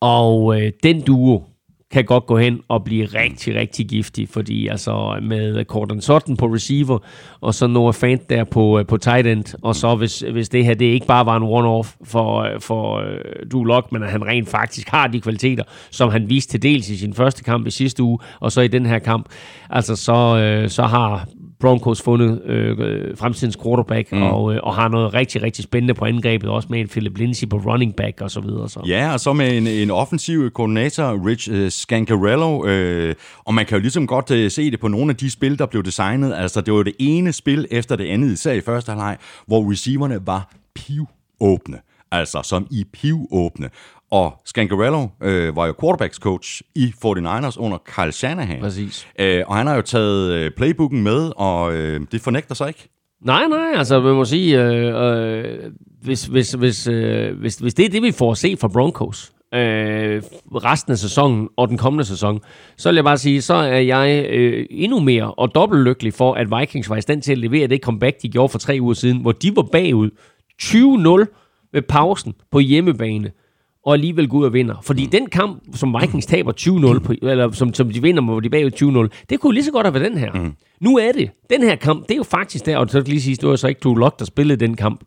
Og 0.00 0.62
øh, 0.62 0.72
den 0.82 1.00
duo, 1.00 1.42
kan 1.90 2.04
godt 2.04 2.26
gå 2.26 2.38
hen 2.38 2.60
og 2.68 2.84
blive 2.84 3.04
rigtig, 3.04 3.54
rigtig 3.54 3.86
giftig, 3.86 4.28
fordi 4.28 4.66
altså 4.66 5.18
med 5.22 5.64
Corden 5.64 6.00
Sutton 6.00 6.36
på 6.36 6.46
receiver, 6.46 6.98
og 7.40 7.54
så 7.54 7.66
Noah 7.66 7.94
Fant 7.94 8.30
der 8.30 8.44
på, 8.44 8.78
øh, 8.78 8.86
på 8.86 8.96
tight 8.96 9.26
end, 9.26 9.44
og 9.62 9.76
så 9.76 9.94
hvis, 9.94 10.20
hvis 10.32 10.48
det 10.48 10.64
her 10.64 10.74
det 10.74 10.84
ikke 10.84 11.06
bare 11.06 11.26
var 11.26 11.36
en 11.36 11.42
one-off 11.42 11.96
for, 12.04 12.40
øh, 12.40 12.60
for 12.60 12.98
uh, 12.98 13.50
Drew 13.52 13.64
Lock, 13.64 13.92
men 13.92 14.02
at 14.02 14.10
han 14.10 14.26
rent 14.26 14.48
faktisk 14.48 14.88
har 14.88 15.06
de 15.06 15.20
kvaliteter, 15.20 15.64
som 15.90 16.10
han 16.10 16.28
viste 16.28 16.52
til 16.52 16.62
dels 16.62 16.88
i 16.88 16.96
sin 16.96 17.14
første 17.14 17.44
kamp 17.44 17.66
i 17.66 17.70
sidste 17.70 18.02
uge, 18.02 18.18
og 18.40 18.52
så 18.52 18.60
i 18.60 18.68
den 18.68 18.86
her 18.86 18.98
kamp, 18.98 19.26
altså 19.70 19.96
så, 19.96 20.62
uh, 20.62 20.70
så 20.70 20.82
har 20.82 21.28
Broncos 21.60 22.02
fundet 22.02 22.42
øh, 22.44 23.16
fremtidens 23.16 23.56
quarterback, 23.62 24.12
mm. 24.12 24.22
og, 24.22 24.54
øh, 24.54 24.60
og 24.62 24.74
har 24.74 24.88
noget 24.88 25.14
rigtig, 25.14 25.42
rigtig 25.42 25.64
spændende 25.64 25.94
på 25.94 26.04
angrebet, 26.04 26.50
også 26.50 26.68
med 26.70 26.80
en 26.80 26.88
Philip 26.88 27.18
Lindsay 27.18 27.48
på 27.48 27.56
running 27.56 27.96
back 27.96 28.20
og 28.20 28.30
så 28.30 28.40
videre. 28.40 28.68
Så. 28.68 28.80
Ja, 28.86 29.12
og 29.12 29.20
så 29.20 29.32
med 29.32 29.56
en, 29.56 29.66
en 29.66 29.90
offensiv 29.90 30.50
koordinator, 30.50 31.26
Rich 31.26 31.48
øh, 31.52 31.70
Scancarello, 31.70 32.66
øh, 32.66 33.14
og 33.44 33.54
man 33.54 33.66
kan 33.66 33.76
jo 33.76 33.80
ligesom 33.80 34.06
godt 34.06 34.30
øh, 34.30 34.50
se 34.50 34.70
det 34.70 34.80
på 34.80 34.88
nogle 34.88 35.10
af 35.10 35.16
de 35.16 35.30
spil, 35.30 35.58
der 35.58 35.66
blev 35.66 35.82
designet. 35.82 36.34
Altså, 36.34 36.60
det 36.60 36.74
var 36.74 36.82
det 36.82 36.94
ene 36.98 37.32
spil 37.32 37.66
efter 37.70 37.96
det 37.96 38.04
andet, 38.04 38.32
især 38.32 38.52
i 38.52 38.60
første 38.60 38.90
halvleg, 38.90 39.16
hvor 39.46 39.70
receiverne 39.72 40.26
var 40.26 40.52
piv 40.74 41.06
åbne 41.40 41.78
altså 42.12 42.42
som 42.42 42.66
i 42.70 42.84
piv 42.92 43.28
åbne. 43.30 43.70
Og 44.10 44.40
Scangarello 44.44 45.06
øh, 45.22 45.56
var 45.56 45.66
jo 45.66 45.74
quarterbacks 45.80 46.16
coach 46.16 46.62
i 46.74 46.92
49ers 47.04 47.58
under 47.58 47.78
Kyle 47.86 48.12
Shanahan. 48.12 48.60
Præcis. 48.60 49.08
Øh, 49.18 49.42
og 49.46 49.56
han 49.56 49.66
har 49.66 49.74
jo 49.76 49.82
taget 49.82 50.32
øh, 50.32 50.50
playbooken 50.50 51.02
med, 51.02 51.32
og 51.36 51.74
øh, 51.74 52.00
det 52.12 52.20
fornægter 52.20 52.54
sig 52.54 52.68
ikke. 52.68 52.88
Nej, 53.24 53.46
nej, 53.48 53.72
altså 53.74 54.00
man 54.00 54.14
må 54.14 54.24
sige, 54.24 54.62
øh, 54.62 55.34
øh, 55.34 55.72
hvis, 56.02 56.24
hvis, 56.26 56.52
hvis, 56.52 56.86
øh, 56.86 57.38
hvis, 57.38 57.56
hvis 57.56 57.74
det 57.74 57.84
er 57.84 57.88
det, 57.88 58.02
vi 58.02 58.12
får 58.12 58.30
at 58.30 58.38
se 58.38 58.56
fra 58.60 58.68
Broncos, 58.68 59.32
øh, 59.54 60.22
resten 60.54 60.92
af 60.92 60.98
sæsonen 60.98 61.48
og 61.56 61.68
den 61.68 61.78
kommende 61.78 62.04
sæson, 62.04 62.40
så 62.76 62.88
vil 62.88 62.94
jeg 62.94 63.04
bare 63.04 63.18
sige, 63.18 63.42
så 63.42 63.54
er 63.54 63.78
jeg 63.78 64.26
øh, 64.30 64.66
endnu 64.70 65.00
mere 65.00 65.34
og 65.34 65.54
dobbelt 65.54 65.84
lykkelig 65.84 66.14
for, 66.14 66.34
at 66.34 66.60
Vikings 66.60 66.90
var 66.90 66.96
i 66.96 67.00
stand 67.00 67.22
til 67.22 67.32
at 67.32 67.38
levere 67.38 67.66
det 67.66 67.80
comeback, 67.82 68.22
de 68.22 68.28
gjorde 68.28 68.48
for 68.48 68.58
tre 68.58 68.78
uger 68.80 68.94
siden, 68.94 69.20
hvor 69.20 69.32
de 69.32 69.56
var 69.56 69.62
bagud 69.72 70.10
20-0 70.62 71.68
ved 71.72 71.82
pausen 71.82 72.34
på 72.52 72.58
hjemmebane 72.58 73.30
og 73.86 73.92
alligevel 73.92 74.28
går 74.28 74.38
ud 74.38 74.44
og 74.44 74.52
vinder. 74.52 74.74
Fordi 74.82 75.04
mm. 75.04 75.10
den 75.10 75.26
kamp, 75.26 75.62
som 75.74 75.96
Vikings 76.00 76.26
taber 76.26 76.52
20-0, 76.52 76.98
på, 76.98 77.12
eller 77.22 77.50
som, 77.50 77.74
som 77.74 77.90
de 77.90 78.02
vinder, 78.02 78.22
hvor 78.22 78.40
de 78.40 78.50
bagud 78.50 79.10
20-0, 79.12 79.26
det 79.30 79.40
kunne 79.40 79.54
lige 79.54 79.64
så 79.64 79.72
godt 79.72 79.86
have 79.86 79.94
været 79.94 80.10
den 80.10 80.18
her. 80.18 80.32
Mm. 80.32 80.52
Nu 80.80 80.98
er 80.98 81.12
det. 81.12 81.30
Den 81.50 81.62
her 81.62 81.76
kamp, 81.76 82.02
det 82.02 82.10
er 82.10 82.16
jo 82.16 82.22
faktisk 82.22 82.66
der, 82.66 82.78
og 82.78 82.88
så 82.88 83.02
kan 83.02 83.08
lige 83.08 83.22
sige, 83.22 83.36
det 83.36 83.48
var 83.48 83.56
så 83.56 83.68
ikke 83.68 83.80
Drew 83.84 83.94
Lock, 83.94 84.18
der 84.18 84.24
spillede 84.24 84.60
den 84.60 84.76
kamp. 84.76 85.00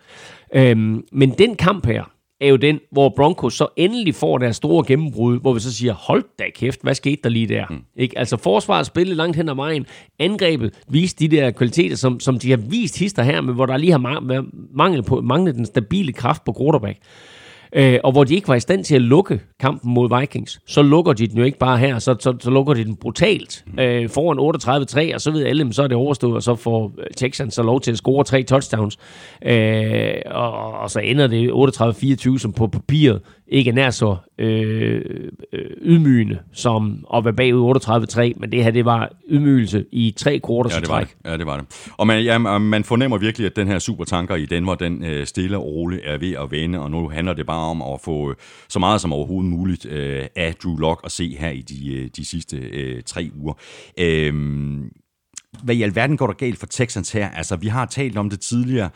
Øhm, 0.56 1.04
men 1.12 1.32
den 1.32 1.56
kamp 1.56 1.86
her, 1.86 2.04
er 2.42 2.48
jo 2.48 2.56
den, 2.56 2.80
hvor 2.92 3.14
Broncos 3.16 3.54
så 3.54 3.68
endelig 3.78 4.16
får 4.16 4.38
deres 4.38 4.56
store 4.56 4.84
gennembrud, 4.88 5.40
hvor 5.40 5.54
vi 5.54 5.60
så 5.60 5.74
siger, 5.74 5.94
hold 5.94 6.24
da 6.40 6.44
kæft, 6.56 6.82
hvad 6.84 6.94
skete 6.94 7.22
der 7.24 7.30
lige 7.30 7.48
der? 7.48 7.66
Mm. 7.70 7.78
Ikke? 7.96 8.20
Altså 8.20 8.38
forsvaret 8.38 8.86
spillede 8.86 9.16
langt 9.16 9.36
hen 9.36 9.50
ad 9.50 9.56
vejen, 9.56 9.86
angrebet 10.20 10.74
viste 10.90 11.28
de 11.28 11.36
der 11.38 11.52
kvaliteter, 11.52 11.96
som, 11.96 12.20
som 12.20 12.40
de 12.40 12.50
har 12.50 12.58
vist 12.58 13.00
hister 13.00 13.24
her, 13.24 13.42
men 13.42 13.56
hvor 13.56 13.66
der 13.66 13.78
lige 13.78 13.92
har 13.92 14.34
manglet, 14.74 15.06
på, 15.06 15.22
manglet 15.22 15.56
den 15.56 15.66
stabile 15.66 16.14
kraft 16.14 16.44
på 16.44 16.56
quarterback 16.60 17.00
øh, 17.76 18.00
og 18.04 18.12
hvor 18.12 18.24
de 18.24 18.36
ikke 18.36 18.48
var 18.48 18.56
i 18.56 18.60
stand 18.60 18.84
til 18.84 18.96
at 18.96 19.02
lukke 19.02 19.42
kampen 19.60 19.94
mod 19.94 20.20
Vikings, 20.20 20.60
så 20.68 20.82
lukker 20.82 21.14
de 21.14 21.28
den 21.28 21.38
jo 21.38 21.44
ikke 21.44 21.58
bare 21.58 21.78
her, 21.78 22.00
så, 22.00 22.16
så, 22.20 22.34
så 22.40 22.50
lukker 22.50 22.74
de 22.74 22.86
den 22.86 22.96
brutalt 22.96 23.66
øh, 23.80 24.10
foran 24.10 25.12
38-3, 25.12 25.16
og 25.16 25.22
så 25.22 25.32
ved 25.32 25.46
alle, 25.46 25.74
så 25.74 25.84
er 25.84 25.88
det 25.88 25.98
overstået, 25.98 26.36
og 26.36 26.44
så 26.44 26.56
får 26.56 26.92
Texans 27.18 27.54
så 27.54 27.64
lov 27.64 27.82
til 27.82 27.92
at 27.92 27.98
score 27.98 28.24
tre 28.24 28.44
touchdowns, 28.44 28.98
øh, 29.46 30.14
og, 30.26 30.72
og 30.72 30.90
så 30.90 31.00
ender 31.00 31.28
det 31.28 31.52
38-24, 32.36 32.38
som 32.38 32.54
på 32.54 32.68
papiret 32.68 33.22
ikke 33.52 33.70
er 33.70 33.74
nær 33.74 33.90
så 33.90 34.18
øh, 34.38 35.02
øh, 35.54 35.66
ydmygende 35.82 36.40
som 36.54 37.06
at 37.14 37.26
være 37.26 37.34
bagud 37.34 37.76
38-3, 38.36 38.40
men 38.40 38.52
det 38.52 38.64
her, 38.64 38.72
det 38.72 38.86
var 38.86 39.12
ydmygelse 39.30 39.86
i 39.92 40.14
tre 40.18 40.42
quarters 40.48 40.76
ja, 40.76 40.80
det 40.80 40.90
var 40.90 41.00
det. 41.00 41.16
Ja, 41.26 41.38
det 41.38 41.46
var 41.46 41.58
det. 41.58 41.92
Og 41.98 42.08
man, 42.08 42.24
ja, 42.24 42.38
man 42.58 42.84
fornemmer 42.84 43.18
virkelig, 43.18 43.46
at 43.46 43.56
den 43.56 43.68
her 43.68 43.80
supertanker 43.80 44.36
i 44.36 44.46
Denver, 44.46 44.76
den 44.76 45.04
øh, 45.04 45.28
stille 45.28 45.58
og 45.58 45.66
roligt 45.66 46.02
er 46.06 46.18
ved 46.18 46.34
at 46.34 46.52
vende, 46.52 46.80
og 46.80 46.92
nu 46.92 47.10
handler 47.10 47.34
det 47.34 47.46
bare 47.46 47.70
om 47.70 47.82
at 47.82 48.02
få 48.04 48.30
øh, 48.30 48.36
så 48.70 48.80
meget 48.80 49.02
som 49.02 49.14
overhovedet 49.14 49.52
muligt 49.52 49.86
øh, 49.86 50.26
af 50.36 50.56
Drew 50.56 50.78
Lock 50.78 51.02
at 51.04 51.12
se 51.12 51.36
her 51.40 51.50
i 51.50 51.62
de, 51.62 51.96
øh, 51.96 52.10
de 52.16 52.26
sidste 52.26 52.58
øh, 52.58 53.04
tre 53.06 53.30
uger. 53.36 53.54
Øh, 54.00 54.34
hvad 55.64 55.76
i 55.76 55.82
alverden 55.82 56.18
går 56.18 56.28
der 56.28 56.34
galt 56.34 56.60
for 56.60 56.66
Texans 56.66 57.12
her? 57.12 57.30
Altså, 57.30 57.56
vi 57.56 57.68
har 57.68 57.86
talt 57.86 58.18
om 58.18 58.30
det 58.30 58.40
tidligere 58.40 58.90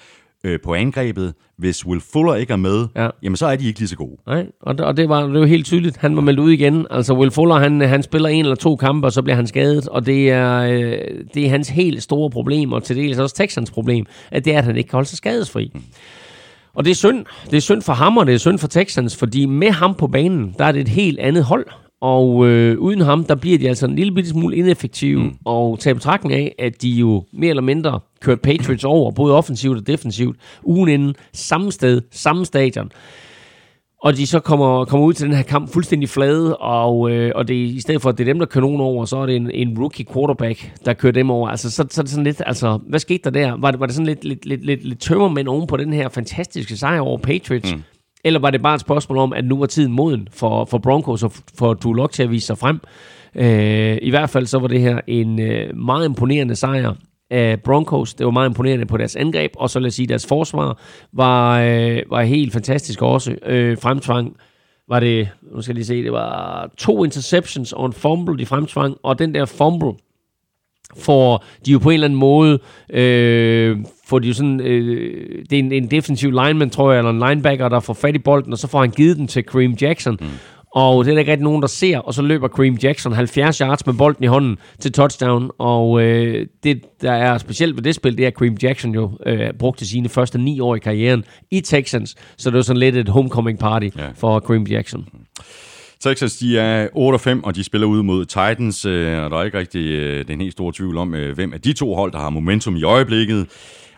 øh, 0.44 0.60
på 0.64 0.74
angrebet. 0.74 1.34
Hvis 1.58 1.86
Will 1.86 2.02
Fuller 2.14 2.36
ikke 2.36 2.54
er 2.54 2.58
med, 2.58 2.88
ja. 2.96 3.10
jamen 3.24 3.36
så 3.38 3.46
er 3.46 3.56
de 3.56 3.68
ikke 3.68 3.80
lige 3.80 3.90
så 3.90 3.96
gode. 3.96 4.18
Nej, 4.28 4.46
og 4.62 4.78
det, 4.78 4.86
og 4.86 4.98
det 4.98 5.10
var 5.10 5.28
det 5.28 5.40
var 5.40 5.46
helt 5.46 5.66
tydeligt. 5.66 5.98
Han 5.98 6.16
var 6.16 6.22
meldt 6.22 6.40
ud 6.40 6.52
igen. 6.52 6.88
Altså 6.92 7.14
Will 7.14 7.32
Fuller, 7.32 7.56
han, 7.56 7.82
han 7.82 8.04
spiller 8.04 8.30
en 8.30 8.46
eller 8.46 8.56
to 8.56 8.76
kampe, 8.76 9.08
og 9.08 9.14
så 9.14 9.22
bliver 9.22 9.36
han 9.36 9.48
skadet. 9.48 9.88
Og 9.88 10.06
det 10.06 10.32
er, 10.32 10.60
øh, 10.60 10.98
det 11.34 11.46
er 11.46 11.50
hans 11.50 11.70
helt 11.70 12.04
store 12.04 12.30
problem, 12.30 12.72
og 12.72 12.84
til 12.84 12.96
dels 12.96 13.18
også 13.18 13.36
Texans 13.36 13.72
problem, 13.72 14.06
at 14.32 14.46
det 14.46 14.54
er, 14.54 14.58
at 14.58 14.64
han 14.64 14.78
ikke 14.78 14.88
kan 14.88 14.98
holde 14.98 15.10
sig 15.10 15.18
skadesfri. 15.18 15.72
Mm. 15.74 15.82
Og 16.76 16.86
det 16.86 16.92
er 16.92 16.96
synd. 16.96 17.26
Det 17.52 17.58
er 17.58 17.62
synd 17.62 17.82
for 17.82 17.94
ham, 17.94 18.18
og 18.18 18.26
det 18.26 18.34
er 18.34 18.38
synd 18.38 18.60
for 18.60 18.68
Texans, 18.68 19.18
fordi 19.18 19.46
med 19.46 19.72
ham 19.72 19.96
på 19.96 20.08
banen, 20.08 20.56
der 20.58 20.66
er 20.66 20.72
det 20.72 20.82
et 20.82 20.88
helt 20.88 21.20
andet 21.20 21.44
hold. 21.44 21.66
Og 22.04 22.48
øh, 22.48 22.80
uden 22.80 23.02
ham, 23.02 23.24
der 23.24 23.36
bliver 23.36 23.58
de 23.58 23.68
altså 23.68 23.86
en 23.86 23.96
lille 23.96 24.14
bitte 24.14 24.30
smule 24.30 24.56
ineffektive. 24.56 25.24
Mm. 25.24 25.36
Og 25.46 25.80
tage 25.80 25.96
betragtning 25.96 26.34
af, 26.34 26.56
at 26.60 26.82
de 26.82 26.90
jo 26.90 27.24
mere 27.34 27.50
eller 27.50 27.62
mindre 27.62 28.00
kørt 28.22 28.42
Patriots 28.42 28.84
over, 28.84 29.12
både 29.12 29.36
offensivt 29.36 29.78
og 29.78 29.88
defensivt, 29.88 30.38
ugen 30.64 30.90
inden, 30.90 31.16
samme 31.34 31.72
sted, 31.72 32.02
samme 32.12 32.46
stadion. 32.46 32.92
Og 34.02 34.18
de 34.18 34.28
så 34.28 34.40
kommer, 34.40 34.86
kommer 34.86 35.08
ud 35.08 35.14
til 35.14 35.28
den 35.28 35.36
her 35.36 35.44
kamp 35.44 35.74
fuldstændig 35.74 36.10
flade, 36.10 36.58
og, 36.58 37.12
øh, 37.12 37.32
og 37.36 37.48
det, 37.48 37.54
i 37.54 37.80
stedet 37.80 38.02
for, 38.02 38.10
at 38.10 38.18
det 38.18 38.28
er 38.28 38.34
dem, 38.34 38.40
der 38.40 38.46
kører 38.46 38.66
nogen 38.66 38.82
over, 38.82 39.06
så 39.06 39.18
er 39.18 39.26
det 39.26 39.36
en, 39.36 39.52
en 39.52 39.80
rookie 39.80 40.06
quarterback, 40.14 40.72
der 40.86 40.94
kører 40.94 41.14
dem 41.14 41.30
over. 41.30 41.50
Altså, 41.50 41.72
så, 41.72 41.86
så 41.90 42.02
er 42.02 42.04
det 42.04 42.12
sådan 42.12 42.24
lidt, 42.24 42.42
altså, 42.46 42.80
hvad 42.88 43.00
skete 43.00 43.24
der 43.24 43.30
der? 43.30 43.58
Var 43.60 43.72
det, 43.72 43.80
var 43.80 43.86
det 43.86 43.96
sådan 43.96 44.08
lidt, 44.08 44.26
lidt, 44.26 44.46
lidt, 44.46 44.66
lidt, 44.66 44.84
lidt 44.84 45.00
tømmermænd 45.00 45.48
oven 45.48 45.68
på 45.68 45.78
den 45.78 45.94
her 45.94 46.10
fantastiske 46.10 46.78
sejr 46.78 47.00
over 47.00 47.18
Patriots? 47.18 47.74
Mm. 47.76 47.82
Eller 48.24 48.40
var 48.40 48.52
det 48.52 48.62
bare 48.62 48.76
et 48.76 48.82
spørgsmål 48.82 49.18
om, 49.18 49.34
at 49.34 49.46
nu 49.46 49.60
var 49.60 49.66
tiden 49.66 49.92
moden 49.92 50.28
for, 50.32 50.66
for 50.66 50.78
Broncos 50.78 51.24
og 51.24 51.32
for 51.58 51.74
Drew 51.74 51.94
Lock 51.94 52.12
til 52.12 52.24
at 52.24 52.32
vise 52.32 52.48
sig 52.48 52.58
frem? 52.58 52.80
Øh, 53.36 53.98
I 54.02 54.10
hvert 54.10 54.30
fald 54.30 54.46
så 54.46 54.60
var 54.60 54.68
det 54.68 54.82
her 54.82 55.00
en 55.08 55.40
øh, 55.40 55.78
meget 55.78 56.06
imponerende 56.06 56.56
sejr 56.56 56.94
af 57.30 57.62
Broncos. 57.62 58.14
Det 58.14 58.26
var 58.26 58.32
meget 58.32 58.50
imponerende 58.50 58.86
på 58.86 58.98
deres 58.98 59.16
angreb, 59.16 59.52
og 59.58 59.70
så 59.70 59.80
lad 59.80 59.88
os 59.88 59.94
sige, 59.94 60.08
deres 60.08 60.26
forsvar 60.26 60.80
var, 61.14 61.62
øh, 61.62 62.02
var 62.10 62.22
helt 62.22 62.54
fantastisk 62.54 63.02
også. 63.02 63.36
Øh, 63.46 63.78
fremtvang 63.78 64.36
var 64.90 65.00
det, 65.00 65.30
nu 65.56 65.62
skal 65.62 65.74
jeg 65.74 65.76
lige 65.76 65.86
se, 65.86 66.04
det 66.04 66.12
var 66.12 66.70
to 66.78 67.04
interceptions 67.04 67.74
og 67.74 67.86
en 67.86 67.94
fumble, 67.94 68.38
de 68.38 68.46
fremtvang, 68.46 68.98
og 69.04 69.20
den 69.20 69.34
der 69.34 69.46
fumble, 69.46 69.94
får 70.98 71.44
de 71.66 71.72
jo 71.72 71.80
på 71.80 71.90
en 71.90 71.94
eller 71.94 72.08
anden 72.08 72.20
måde, 72.20 72.60
øh, 72.90 73.78
får 74.08 74.20
de 74.20 74.28
jo 74.28 74.34
sådan, 74.34 74.62
øh, 74.62 75.46
det 75.50 75.56
er 75.56 75.60
en, 75.60 75.72
en 75.72 75.92
defensiv 75.92 76.32
lineman, 76.32 76.70
tror 76.70 76.92
jeg, 76.92 76.98
eller 76.98 77.12
en 77.12 77.30
linebacker, 77.30 77.70
der 77.70 77.80
får 77.80 77.94
fat 77.94 78.16
i 78.16 78.20
bolden, 78.20 78.54
og 78.54 78.60
så 78.60 78.68
får 78.68 78.80
han 78.80 78.92
givet 78.92 79.18
den 79.18 79.28
til 79.28 79.44
Kareem 79.44 79.76
Jackson. 79.82 80.18
Mm. 80.22 80.28
Og 80.76 81.06
det 81.06 81.12
er 81.12 81.16
der 81.16 81.20
ikke 81.20 81.32
rigtig 81.32 81.44
nogen, 81.44 81.62
der 81.62 81.68
ser, 81.68 81.98
og 81.98 82.14
så 82.14 82.22
løber 82.22 82.48
Kareem 82.48 82.78
Jackson 82.84 83.14
70 83.14 83.58
yards 83.58 83.86
med 83.86 83.94
bolden 83.94 84.24
i 84.24 84.28
hånden 84.28 84.58
til 84.80 84.92
touchdown. 84.92 85.52
Og 85.58 86.02
øh, 86.02 86.48
det, 86.64 86.82
der 87.02 87.12
er 87.12 87.38
specielt 87.38 87.76
ved 87.76 87.84
det 87.84 87.96
spil, 87.96 88.18
det 88.18 88.24
er, 88.24 88.28
at 88.28 88.38
Kareem 88.38 88.58
Jackson 88.64 88.94
jo 88.94 89.12
øh, 89.26 89.54
brugte 89.60 89.88
sine 89.88 90.10
første 90.10 90.38
ni 90.38 90.60
år 90.60 90.76
i 90.76 90.80
karrieren 90.80 91.24
i 91.52 91.62
Texans. 91.62 92.16
Så 92.38 92.50
det 92.50 92.56
var 92.56 92.62
sådan 92.62 92.80
lidt 92.80 92.98
et 92.98 93.10
homecoming 93.10 93.60
party 93.60 93.90
ja. 93.98 94.08
for 94.16 94.40
Kareem 94.40 94.64
Jackson. 94.64 95.08
Texas, 96.04 96.36
de 96.38 96.60
er 96.60 96.88
8-5, 96.88 97.42
og 97.44 97.56
de 97.56 97.64
spiller 97.64 97.88
ud 97.88 98.04
mod 98.04 98.26
Titans, 98.26 98.86
øh, 98.86 99.24
og 99.24 99.30
der 99.30 99.38
er 99.38 99.44
ikke 99.44 99.58
rigtig 99.58 99.92
øh, 99.92 100.28
den 100.28 100.42
helt 100.42 100.52
store 100.52 100.74
tvivl 100.74 100.98
om, 100.98 101.14
øh, 101.14 101.36
hvem 101.36 101.54
af 101.54 101.62
de 101.62 101.74
to 101.74 101.96
hold, 101.96 102.12
der 102.12 102.20
har 102.20 102.30
momentum 102.30 102.76
i 102.76 102.84
øjeblikket. 102.84 103.48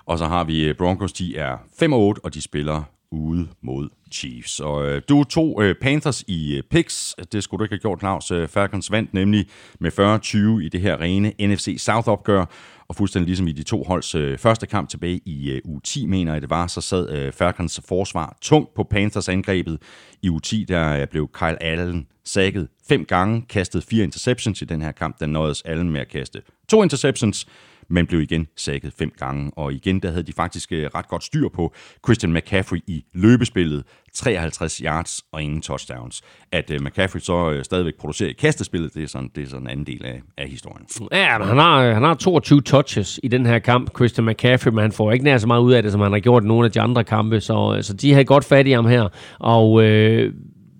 Og 0.05 0.17
så 0.17 0.25
har 0.25 0.43
vi 0.43 0.73
Broncos, 0.73 1.13
de 1.13 1.37
er 1.37 1.57
5-8, 1.83 2.21
og 2.23 2.33
de 2.33 2.41
spiller 2.41 2.83
ude 3.11 3.47
mod 3.61 3.89
Chiefs. 4.11 4.59
Og 4.59 4.85
øh, 4.85 5.01
du 5.09 5.23
tog 5.23 5.63
øh, 5.63 5.75
Panthers 5.81 6.23
i 6.27 6.55
øh, 6.55 6.63
picks. 6.63 7.15
Det 7.31 7.43
skulle 7.43 7.59
du 7.59 7.63
ikke 7.63 7.73
have 7.73 7.79
gjort, 7.79 7.99
Claus. 7.99 8.31
Øh, 8.31 8.47
Falcons 8.47 8.91
vandt 8.91 9.13
nemlig 9.13 9.45
med 9.79 10.59
40-20 10.61 10.65
i 10.65 10.69
det 10.69 10.81
her 10.81 11.01
rene 11.01 11.33
NFC 11.39 11.77
South-opgør. 11.79 12.45
Og 12.87 12.95
fuldstændig 12.95 13.27
ligesom 13.27 13.47
i 13.47 13.51
de 13.51 13.63
to 13.63 13.83
holds 13.83 14.15
øh, 14.15 14.37
første 14.37 14.67
kamp 14.67 14.89
tilbage 14.89 15.21
i 15.25 15.51
øh, 15.51 15.61
u 15.65 15.79
10, 15.79 16.05
mener 16.05 16.33
jeg 16.33 16.41
det 16.41 16.49
var, 16.49 16.67
så 16.67 16.81
sad 16.81 17.09
øh, 17.09 17.31
Falcons 17.33 17.81
forsvar 17.87 18.37
tungt 18.41 18.73
på 18.73 18.83
Panthers 18.83 19.29
angrebet. 19.29 19.81
I 20.21 20.29
u 20.29 20.39
10, 20.39 20.65
der 20.67 21.01
øh, 21.01 21.07
blev 21.07 21.29
Kyle 21.33 21.63
Allen 21.63 22.07
sækket 22.25 22.67
fem 22.89 23.05
gange, 23.05 23.45
kastet 23.49 23.83
fire 23.83 24.03
interceptions 24.03 24.61
i 24.61 24.65
den 24.65 24.81
her 24.81 24.91
kamp. 24.91 25.19
Den 25.19 25.29
nåede 25.29 25.55
Allen 25.65 25.89
med 25.89 26.01
at 26.01 26.07
kaste 26.07 26.41
to 26.67 26.83
interceptions 26.83 27.47
men 27.89 28.07
blev 28.07 28.21
igen 28.21 28.47
sækket 28.57 28.93
fem 28.99 29.11
gange. 29.17 29.51
Og 29.55 29.73
igen, 29.73 29.99
der 29.99 30.09
havde 30.09 30.23
de 30.23 30.33
faktisk 30.33 30.71
øh, 30.71 30.89
ret 30.95 31.07
godt 31.07 31.23
styr 31.23 31.49
på 31.49 31.73
Christian 32.05 32.33
McCaffrey 32.33 32.79
i 32.87 33.03
løbespillet. 33.13 33.83
53 34.13 34.77
yards 34.77 35.21
og 35.31 35.43
ingen 35.43 35.61
touchdowns. 35.61 36.21
At 36.51 36.71
uh, 36.71 36.85
McCaffrey 36.85 37.19
så 37.19 37.49
uh, 37.49 37.61
stadigvæk 37.61 37.93
producerer 37.99 38.29
i 38.29 38.33
kastespillet, 38.33 38.93
det 38.93 39.03
er 39.03 39.07
sådan, 39.07 39.29
det 39.35 39.43
er 39.43 39.47
sådan 39.47 39.63
en 39.63 39.69
anden 39.69 39.85
del 39.85 40.05
af, 40.05 40.21
af 40.37 40.47
historien. 40.47 40.87
Ja, 41.11 41.37
men 41.37 41.47
han 41.47 41.57
har, 41.57 41.93
han 41.93 42.03
har 42.03 42.13
22 42.13 42.61
touches 42.61 43.19
i 43.23 43.27
den 43.27 43.45
her 43.45 43.59
kamp, 43.59 43.97
Christian 43.97 44.25
McCaffrey, 44.25 44.71
men 44.71 44.81
han 44.81 44.91
får 44.91 45.11
ikke 45.11 45.25
nær 45.25 45.37
så 45.37 45.47
meget 45.47 45.61
ud 45.61 45.73
af 45.73 45.83
det, 45.83 45.91
som 45.91 46.01
han 46.01 46.11
har 46.11 46.19
gjort 46.19 46.43
i 46.43 46.47
nogle 46.47 46.65
af 46.65 46.71
de 46.71 46.81
andre 46.81 47.03
kampe, 47.03 47.41
så, 47.41 47.79
så 47.81 47.93
de 47.93 48.13
har 48.13 48.23
godt 48.23 48.45
fat 48.45 48.67
i 48.67 48.71
ham 48.71 48.85
her. 48.85 49.09
Og 49.39 49.83
øh, 49.83 50.33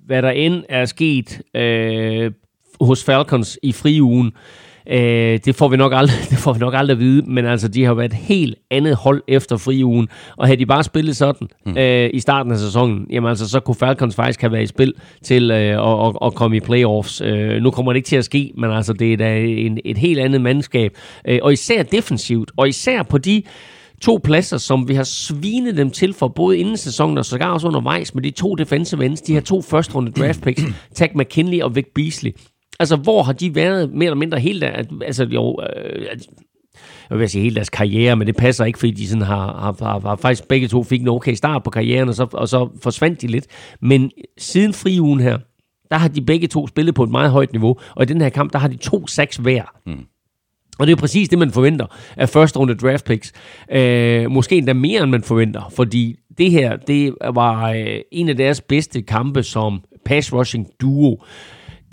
hvad 0.06 0.22
der 0.22 0.30
end 0.30 0.64
er 0.70 0.86
sket 0.86 1.42
øh, 1.56 2.32
hos 2.82 3.04
Falcons 3.04 3.60
i 3.64 3.72
friugen, 3.72 4.28
Øh, 4.28 4.32
det, 5.46 5.56
får 5.56 5.68
vi 5.68 5.78
nok 5.78 5.94
aldrig, 5.96 6.18
det 6.30 6.38
får 6.38 6.54
vi 6.54 6.60
nok 6.60 6.74
aldrig 6.78 6.96
at 6.96 7.00
vide, 7.00 7.22
men 7.32 7.46
altså, 7.46 7.68
de 7.68 7.86
har 7.86 7.94
været 7.94 8.12
et 8.12 8.18
helt 8.18 8.56
andet 8.72 8.96
hold 8.96 9.24
efter 9.28 9.58
friugen, 9.58 10.08
og 10.38 10.48
havde 10.48 10.60
de 10.60 10.66
bare 10.66 10.84
spillet 10.84 11.16
sådan 11.16 11.48
mm. 11.66 11.78
øh, 11.78 12.10
i 12.14 12.20
starten 12.20 12.52
af 12.52 12.58
sæsonen, 12.58 13.08
jamen 13.12 13.30
altså, 13.30 13.50
så 13.50 13.60
kunne 13.60 13.76
Falcons 13.76 14.16
faktisk 14.16 14.42
have 14.42 14.52
været 14.52 14.64
i 14.64 14.68
spil 14.68 14.94
til 15.24 15.52
øh, 15.52 15.58
at, 15.58 16.08
at, 16.08 16.16
at 16.26 16.34
komme 16.36 16.58
i 16.58 16.60
playoffs. 16.60 17.22
Øh, 17.22 17.62
nu 17.62 17.72
kommer 17.72 17.94
det 17.94 17.98
ikke 17.98 18.08
til 18.08 18.16
at 18.16 18.26
ske, 18.26 18.52
men 18.58 18.72
altså, 18.72 18.94
det 18.94 19.14
er 19.14 19.18
da 19.18 19.40
en, 19.40 19.80
et 19.86 19.98
helt 19.98 20.20
andet 20.20 20.42
mandskab, 20.42 20.98
øh, 21.28 21.40
og 21.42 21.54
især 21.54 21.84
defensivt, 21.84 22.52
og 22.58 22.70
især 22.70 23.04
på 23.04 23.18
de 23.18 23.44
to 24.02 24.20
pladser, 24.24 24.58
som 24.58 24.88
vi 24.88 24.94
har 24.94 25.04
svinet 25.04 25.78
dem 25.78 25.92
til 25.92 26.14
for 26.14 26.28
både 26.28 26.58
inden 26.58 26.78
sæsonen 26.78 27.18
og 27.18 27.26
sågar 27.26 27.54
også 27.54 27.68
undervejs 27.68 28.16
med 28.16 28.24
de 28.24 28.32
to 28.32 28.56
defensive 28.56 29.06
ends, 29.06 29.22
de 29.22 29.34
her 29.34 29.42
to 29.42 29.62
første 29.62 29.96
runde 29.96 30.12
draft 30.12 30.42
picks, 30.42 30.64
Tag 30.96 31.12
McKinley 31.16 31.62
og 31.62 31.76
Vic 31.76 31.86
Beasley. 31.96 32.32
Altså, 32.80 32.96
hvor 32.96 33.24
har 33.24 33.34
de 33.34 33.56
været 33.56 33.94
mere 33.94 34.06
eller 34.06 34.16
mindre 34.16 34.40
hele 34.40 34.62
der, 34.62 34.84
altså 35.06 35.24
jo, 35.24 35.60
øh, 35.76 36.06
jeg 37.10 37.20
vil 37.20 37.30
sige 37.30 37.42
hele 37.42 37.56
deres 37.56 37.70
karriere, 37.70 38.16
men 38.16 38.28
det 38.28 38.36
passer 38.36 38.66
ikke, 38.66 38.80
fordi 38.80 38.92
de 38.92 39.08
sådan 39.08 39.22
har, 39.22 39.46
har, 39.46 39.76
har, 39.80 40.00
har 40.00 40.16
faktisk 40.16 40.48
begge 40.48 40.68
to 40.68 40.84
fik 40.84 41.02
en 41.02 41.08
okay 41.08 41.34
start 41.34 41.64
på 41.64 41.70
karrieren, 41.70 42.10
og 42.10 42.16
så, 42.16 42.28
og 42.34 42.50
så 42.50 42.70
forsvandt 42.84 43.22
de 43.22 43.28
lidt. 43.28 43.48
Men 43.82 44.12
siden 44.38 44.74
friugen 44.74 45.20
her, 45.20 45.38
der 45.92 45.98
har 45.98 46.08
de 46.08 46.22
begge 46.22 46.48
to 46.48 46.68
spillet 46.68 46.96
på 46.96 47.04
et 47.04 47.10
meget 47.10 47.32
højt 47.32 47.52
niveau, 47.52 47.78
og 47.96 48.04
i 48.04 48.06
den 48.06 48.22
her 48.22 48.30
kamp, 48.30 48.54
der 48.54 48.60
har 48.60 48.68
de 48.68 48.78
to 48.78 49.08
sacks 49.08 49.38
hver. 49.38 49.64
Mm. 49.86 50.06
Og 50.80 50.88
det 50.88 50.94
er 50.94 50.98
præcis 50.98 51.30
det, 51.30 51.40
man 51.40 51.52
forventer 51.52 51.86
af 52.18 52.30
første 52.30 52.60
runde 52.60 52.76
draft 52.76 53.06
picks. 53.06 53.34
Øh, 53.72 54.32
måske 54.32 54.58
endda 54.58 54.74
mere, 54.74 55.04
end 55.04 55.12
man 55.12 55.24
forventer, 55.24 55.72
fordi 55.76 56.16
det 56.38 56.52
her, 56.52 56.76
det 56.76 57.14
var 57.34 57.72
øh, 57.72 58.00
en 58.12 58.30
af 58.30 58.38
deres 58.38 58.62
bedste 58.62 59.02
kampe 59.02 59.44
som 59.44 59.82
pass 60.06 60.34
rushing 60.34 60.68
duo. 60.82 61.24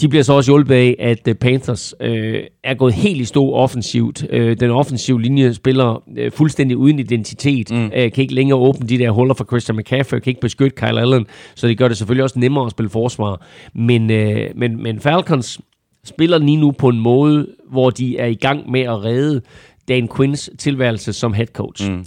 De 0.02 0.08
bliver 0.08 0.22
så 0.22 0.32
også 0.32 0.50
hjulpet 0.50 0.74
af, 0.74 0.96
at 0.98 1.28
øh, 1.28 1.34
Panthers 1.34 1.94
øh, 2.00 2.42
er 2.64 2.74
gået 2.74 2.94
helt 2.94 3.20
i 3.20 3.24
stå 3.24 3.52
offensivt. 3.52 4.26
Øh, 4.30 4.56
den 4.60 4.70
offensive 4.70 5.22
linje 5.22 5.54
spiller 5.54 6.02
øh, 6.16 6.32
fuldstændig 6.32 6.76
uden 6.76 6.98
identitet. 6.98 7.70
Mm. 7.70 7.84
Øh, 7.84 8.12
kan 8.12 8.22
ikke 8.22 8.34
længere 8.34 8.58
åbne 8.58 8.88
de 8.88 8.98
der 8.98 9.10
huller 9.10 9.34
for 9.34 9.44
Christian 9.44 9.76
McCaffrey, 9.76 10.18
kan 10.18 10.30
ikke 10.30 10.40
beskytte 10.40 10.76
Kyle 10.76 11.00
Allen, 11.00 11.26
så 11.54 11.68
det 11.68 11.78
gør 11.78 11.88
det 11.88 11.96
selvfølgelig 11.96 12.24
også 12.24 12.38
nemmere 12.38 12.66
at 12.66 12.70
spille 12.70 12.90
forsvar. 12.90 13.46
Men, 13.74 14.10
øh, 14.10 14.50
men, 14.54 14.82
men 14.82 15.00
Falcons 15.00 15.60
spiller 16.04 16.38
lige 16.38 16.56
nu 16.56 16.70
på 16.70 16.88
en 16.88 16.98
måde, 16.98 17.46
hvor 17.70 17.90
de 17.90 18.18
er 18.18 18.26
i 18.26 18.34
gang 18.34 18.70
med 18.70 18.80
at 18.80 19.04
redde 19.04 19.40
Dan 19.88 20.08
Quinns 20.16 20.50
tilværelse 20.58 21.12
som 21.12 21.32
head 21.32 21.46
coach. 21.46 21.90
Mm. 21.90 22.04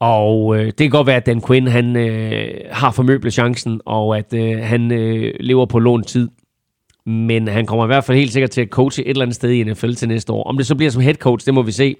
Og 0.00 0.56
øh, 0.56 0.66
det 0.66 0.76
kan 0.76 0.90
godt 0.90 1.06
være, 1.06 1.16
at 1.16 1.26
Dan 1.26 1.42
Quinn 1.46 1.66
han, 1.66 1.96
øh, 1.96 2.48
har 2.70 2.90
formøblet 2.90 3.32
chancen, 3.32 3.80
og 3.86 4.18
at 4.18 4.34
øh, 4.34 4.58
han 4.58 4.92
øh, 4.92 5.34
lever 5.40 5.66
på 5.66 5.78
lånt 5.78 6.06
tid. 6.06 6.28
Men 7.06 7.48
han 7.48 7.66
kommer 7.66 7.84
i 7.84 7.86
hvert 7.86 8.04
fald 8.04 8.18
helt 8.18 8.32
sikkert 8.32 8.50
til 8.50 8.60
at 8.60 8.68
coache 8.68 9.04
et 9.04 9.10
eller 9.10 9.22
andet 9.22 9.34
sted 9.36 9.50
i 9.50 9.64
NFL 9.64 9.92
til 9.92 10.08
næste 10.08 10.32
år. 10.32 10.44
Om 10.44 10.56
det 10.56 10.66
så 10.66 10.74
bliver 10.74 10.90
som 10.90 11.02
head 11.02 11.14
coach, 11.14 11.46
det 11.46 11.54
må 11.54 11.62
vi 11.62 11.72
se. 11.72 11.96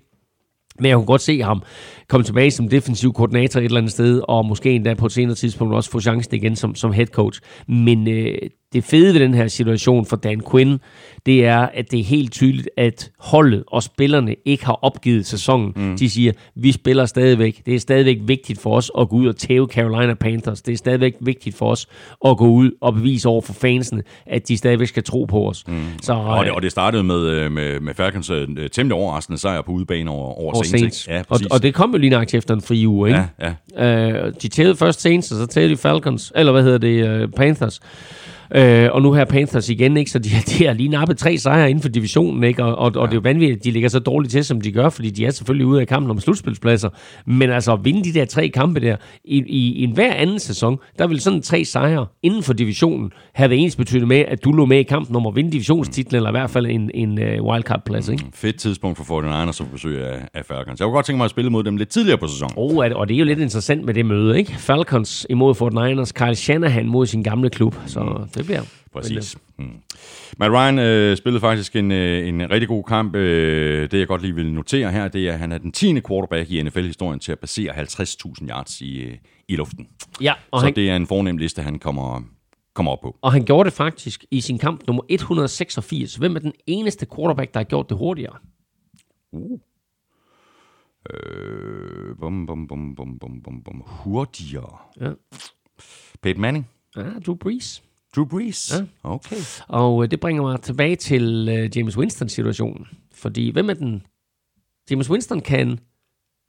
Men 0.78 0.88
jeg 0.88 0.96
kunne 0.96 1.06
godt 1.06 1.20
se 1.20 1.42
ham 1.42 1.62
komme 2.08 2.24
tilbage 2.24 2.50
som 2.50 2.68
defensiv 2.68 3.12
koordinator 3.12 3.60
et 3.60 3.64
eller 3.64 3.78
andet 3.78 3.92
sted, 3.92 4.22
og 4.28 4.46
måske 4.46 4.70
endda 4.70 4.94
på 4.94 5.06
et 5.06 5.12
senere 5.12 5.34
tidspunkt 5.34 5.74
også 5.74 5.90
få 5.90 6.00
chancen 6.00 6.34
igen 6.34 6.56
som, 6.56 6.74
som 6.74 6.92
head 6.92 7.06
coach. 7.06 7.40
Men 7.68 8.08
øh, 8.08 8.34
det 8.72 8.84
fede 8.84 9.14
ved 9.14 9.20
den 9.20 9.34
her 9.34 9.48
situation 9.48 10.06
for 10.06 10.16
Dan 10.16 10.42
Quinn, 10.50 10.80
det 11.26 11.44
er, 11.44 11.58
at 11.58 11.90
det 11.90 12.00
er 12.00 12.04
helt 12.04 12.32
tydeligt, 12.32 12.68
at 12.76 13.10
holdet 13.18 13.64
og 13.66 13.82
spillerne 13.82 14.34
ikke 14.44 14.66
har 14.66 14.78
opgivet 14.82 15.26
sæsonen. 15.26 15.72
Mm. 15.76 15.96
De 15.96 16.10
siger, 16.10 16.32
vi 16.54 16.72
spiller 16.72 17.06
stadigvæk. 17.06 17.62
Det 17.66 17.74
er 17.74 17.78
stadigvæk 17.78 18.18
vigtigt 18.22 18.60
for 18.60 18.76
os 18.76 18.90
at 18.98 19.08
gå 19.08 19.16
ud 19.16 19.26
og 19.26 19.36
tæve 19.36 19.66
Carolina 19.66 20.14
Panthers. 20.14 20.62
Det 20.62 20.72
er 20.72 20.76
stadigvæk 20.76 21.14
vigtigt 21.20 21.56
for 21.56 21.70
os 21.70 21.86
at 22.26 22.36
gå 22.36 22.46
ud 22.46 22.70
og 22.80 22.94
bevise 22.94 23.28
over 23.28 23.40
for 23.40 23.52
fansene, 23.52 24.02
at 24.26 24.48
de 24.48 24.56
stadigvæk 24.56 24.88
skal 24.88 25.04
tro 25.04 25.24
på 25.24 25.48
os. 25.48 25.64
Mm. 25.68 25.82
Så, 26.02 26.12
og, 26.12 26.44
det, 26.44 26.52
og 26.52 26.62
det 26.62 26.70
startede 26.70 27.04
med, 27.04 27.20
øh, 27.26 27.52
med, 27.52 27.80
med 27.80 27.94
Falcons 27.94 28.30
uh, 28.30 28.38
temmelig 28.72 28.94
overraskende 28.94 29.38
sejr 29.38 29.62
på 29.62 29.72
udebane 29.72 30.10
over, 30.10 30.24
over, 30.24 30.54
over 30.54 30.62
Saints. 30.62 30.80
Saints. 30.80 31.08
Ja, 31.08 31.22
og, 31.28 31.40
og 31.50 31.62
det 31.62 31.74
kom 31.74 31.94
jo 31.96 32.00
lige 32.00 32.10
nok 32.10 32.34
efter 32.34 32.54
en 32.54 32.60
fri 32.62 32.86
uge, 32.86 33.08
ikke? 33.08 33.24
Ja, 33.40 33.54
ja. 33.78 34.26
Uh, 34.26 34.32
de 34.42 34.48
tævede 34.48 34.76
først 34.76 35.00
Saints, 35.00 35.32
og 35.32 35.38
så 35.38 35.46
tævede 35.46 35.70
de 35.70 35.76
Falcons, 35.76 36.32
eller 36.34 36.52
hvad 36.52 36.62
hedder 36.62 36.78
det, 36.78 37.24
uh, 37.24 37.30
Panthers. 37.36 37.80
Øh, 38.54 38.88
og 38.92 39.02
nu 39.02 39.12
her 39.12 39.24
Panthers 39.24 39.68
igen, 39.68 39.96
ikke? 39.96 40.10
så 40.10 40.18
de, 40.18 40.28
de 40.50 40.66
har 40.66 40.72
lige 40.72 40.88
nappet 40.88 41.18
tre 41.18 41.38
sejre 41.38 41.70
inden 41.70 41.82
for 41.82 41.88
divisionen, 41.88 42.44
ikke? 42.44 42.64
og, 42.64 42.76
og, 42.76 42.92
ja. 42.94 43.00
og 43.00 43.08
det 43.08 43.12
er 43.12 43.16
jo 43.16 43.20
vanvittigt, 43.22 43.58
at 43.58 43.64
de 43.64 43.70
ligger 43.70 43.88
så 43.88 43.98
dårligt 43.98 44.32
til, 44.32 44.44
som 44.44 44.60
de 44.60 44.72
gør, 44.72 44.88
fordi 44.88 45.10
de 45.10 45.26
er 45.26 45.30
selvfølgelig 45.30 45.66
ude 45.66 45.80
af 45.80 45.86
kampen 45.86 46.10
om 46.10 46.20
slutspilspladser. 46.20 46.88
Men 47.26 47.50
altså 47.50 47.72
at 47.72 47.84
vinde 47.84 48.04
de 48.04 48.14
der 48.14 48.24
tre 48.24 48.48
kampe 48.48 48.80
der, 48.80 48.96
i, 49.24 49.42
i, 49.46 49.72
i 49.72 49.84
en 49.84 49.90
hver 49.90 50.14
anden 50.14 50.38
sæson, 50.38 50.78
der 50.98 51.06
vil 51.06 51.20
sådan 51.20 51.42
tre 51.42 51.64
sejre 51.64 52.06
inden 52.22 52.42
for 52.42 52.52
divisionen 52.52 53.10
have 53.32 53.48
det 53.48 53.58
ens 53.58 53.76
betydet 53.76 54.08
med, 54.08 54.24
at 54.28 54.44
du 54.44 54.52
lå 54.52 54.64
med 54.64 54.78
i 54.78 54.82
kampen 54.82 55.16
om 55.16 55.26
at 55.26 55.36
vinde 55.36 55.52
divisionstitlen, 55.52 56.16
eller 56.16 56.30
i 56.30 56.32
hvert 56.32 56.50
fald 56.50 56.66
en, 56.66 56.90
en 56.94 57.18
uh, 57.18 57.46
wildcard-plads. 57.46 58.08
Ikke? 58.08 58.24
Mm, 58.24 58.32
fedt 58.32 58.56
tidspunkt 58.56 58.98
for 58.98 59.20
49ers 59.20 59.52
som 59.52 59.66
besøg 59.72 60.04
af, 60.04 60.18
af 60.34 60.44
Falcons. 60.44 60.80
Jeg 60.80 60.86
kunne 60.86 60.94
godt 60.94 61.06
tænke 61.06 61.16
mig 61.16 61.24
at 61.24 61.30
spille 61.30 61.50
mod 61.50 61.64
dem 61.64 61.76
lidt 61.76 61.88
tidligere 61.88 62.18
på 62.18 62.26
sæsonen. 62.26 62.54
Oh, 62.56 62.76
og 62.76 63.08
det 63.08 63.14
er 63.14 63.18
jo 63.18 63.24
lidt 63.24 63.38
interessant 63.38 63.84
med 63.84 63.94
det 63.94 64.06
møde, 64.06 64.38
ikke? 64.38 64.54
Falcons 64.58 65.26
imod 65.30 65.54
49ers, 65.54 66.12
Kyle 66.12 66.34
Shanahan 66.34 66.86
mod 66.86 67.06
sin 67.06 67.22
gamle 67.22 67.50
klub, 67.50 67.76
så 67.86 68.00
mm. 68.00 68.35
Det 68.36 68.44
bliver 68.46 68.62
Præcis. 68.92 69.36
Mm. 69.58 69.70
Matt 70.38 70.52
Ryan 70.52 70.78
øh, 70.78 71.16
spillede 71.16 71.40
faktisk 71.40 71.76
en, 71.76 71.92
øh, 71.92 72.28
en 72.28 72.50
rigtig 72.50 72.68
god 72.68 72.84
kamp. 72.84 73.14
Øh, 73.14 73.90
det 73.90 73.98
jeg 73.98 74.06
godt 74.06 74.22
lige 74.22 74.34
vil 74.34 74.52
notere 74.52 74.92
her, 74.92 75.08
det 75.08 75.28
er, 75.28 75.32
at 75.32 75.38
han 75.38 75.52
er 75.52 75.58
den 75.58 75.72
10. 75.72 76.00
quarterback 76.00 76.50
i 76.50 76.62
NFL-historien 76.62 77.20
til 77.20 77.32
at 77.32 77.38
passere 77.38 77.72
50.000 77.72 78.48
yards 78.48 78.80
i, 78.80 79.00
øh, 79.00 79.18
i 79.48 79.56
luften. 79.56 79.88
Ja, 80.20 80.32
og 80.50 80.60
Så 80.60 80.66
han, 80.66 80.74
det 80.74 80.90
er 80.90 80.96
en 80.96 81.06
fornem 81.06 81.36
liste, 81.36 81.62
han 81.62 81.78
kommer, 81.78 82.22
kommer 82.74 82.92
op 82.92 83.00
på. 83.02 83.16
Og 83.22 83.32
han 83.32 83.44
gjorde 83.44 83.64
det 83.64 83.72
faktisk 83.72 84.24
i 84.30 84.40
sin 84.40 84.58
kamp 84.58 84.86
nummer 84.86 85.02
186. 85.08 86.16
Hvem 86.16 86.36
er 86.36 86.40
den 86.40 86.52
eneste 86.66 87.06
quarterback, 87.16 87.54
der 87.54 87.60
har 87.60 87.64
gjort 87.64 87.88
det 87.88 87.96
hurtigere? 87.96 88.36
Uh. 89.32 89.60
Øh, 91.10 92.16
bum, 92.20 92.46
bum, 92.46 92.66
bum, 92.66 92.94
bum, 92.94 93.18
bum, 93.18 93.42
bum, 93.42 93.62
bum. 93.62 93.82
Hurtigere. 93.86 94.78
Ja. 95.00 95.10
Peyton 96.22 96.40
Manning? 96.40 96.68
Ja, 96.96 97.02
Drew 97.26 97.34
Brees. 97.34 97.82
Drew 98.16 98.24
Brees? 98.24 98.72
Ja. 98.74 98.84
Okay. 99.02 99.36
Og 99.68 100.02
øh, 100.04 100.10
det 100.10 100.20
bringer 100.20 100.42
mig 100.42 100.60
tilbage 100.60 100.96
til 100.96 101.48
øh, 101.48 101.76
James 101.76 101.98
Winston-situationen. 101.98 102.86
Fordi 103.14 103.50
hvem 103.50 103.70
er 103.70 103.74
den... 103.74 104.06
James 104.90 105.10
Winston 105.10 105.40
kan 105.40 105.80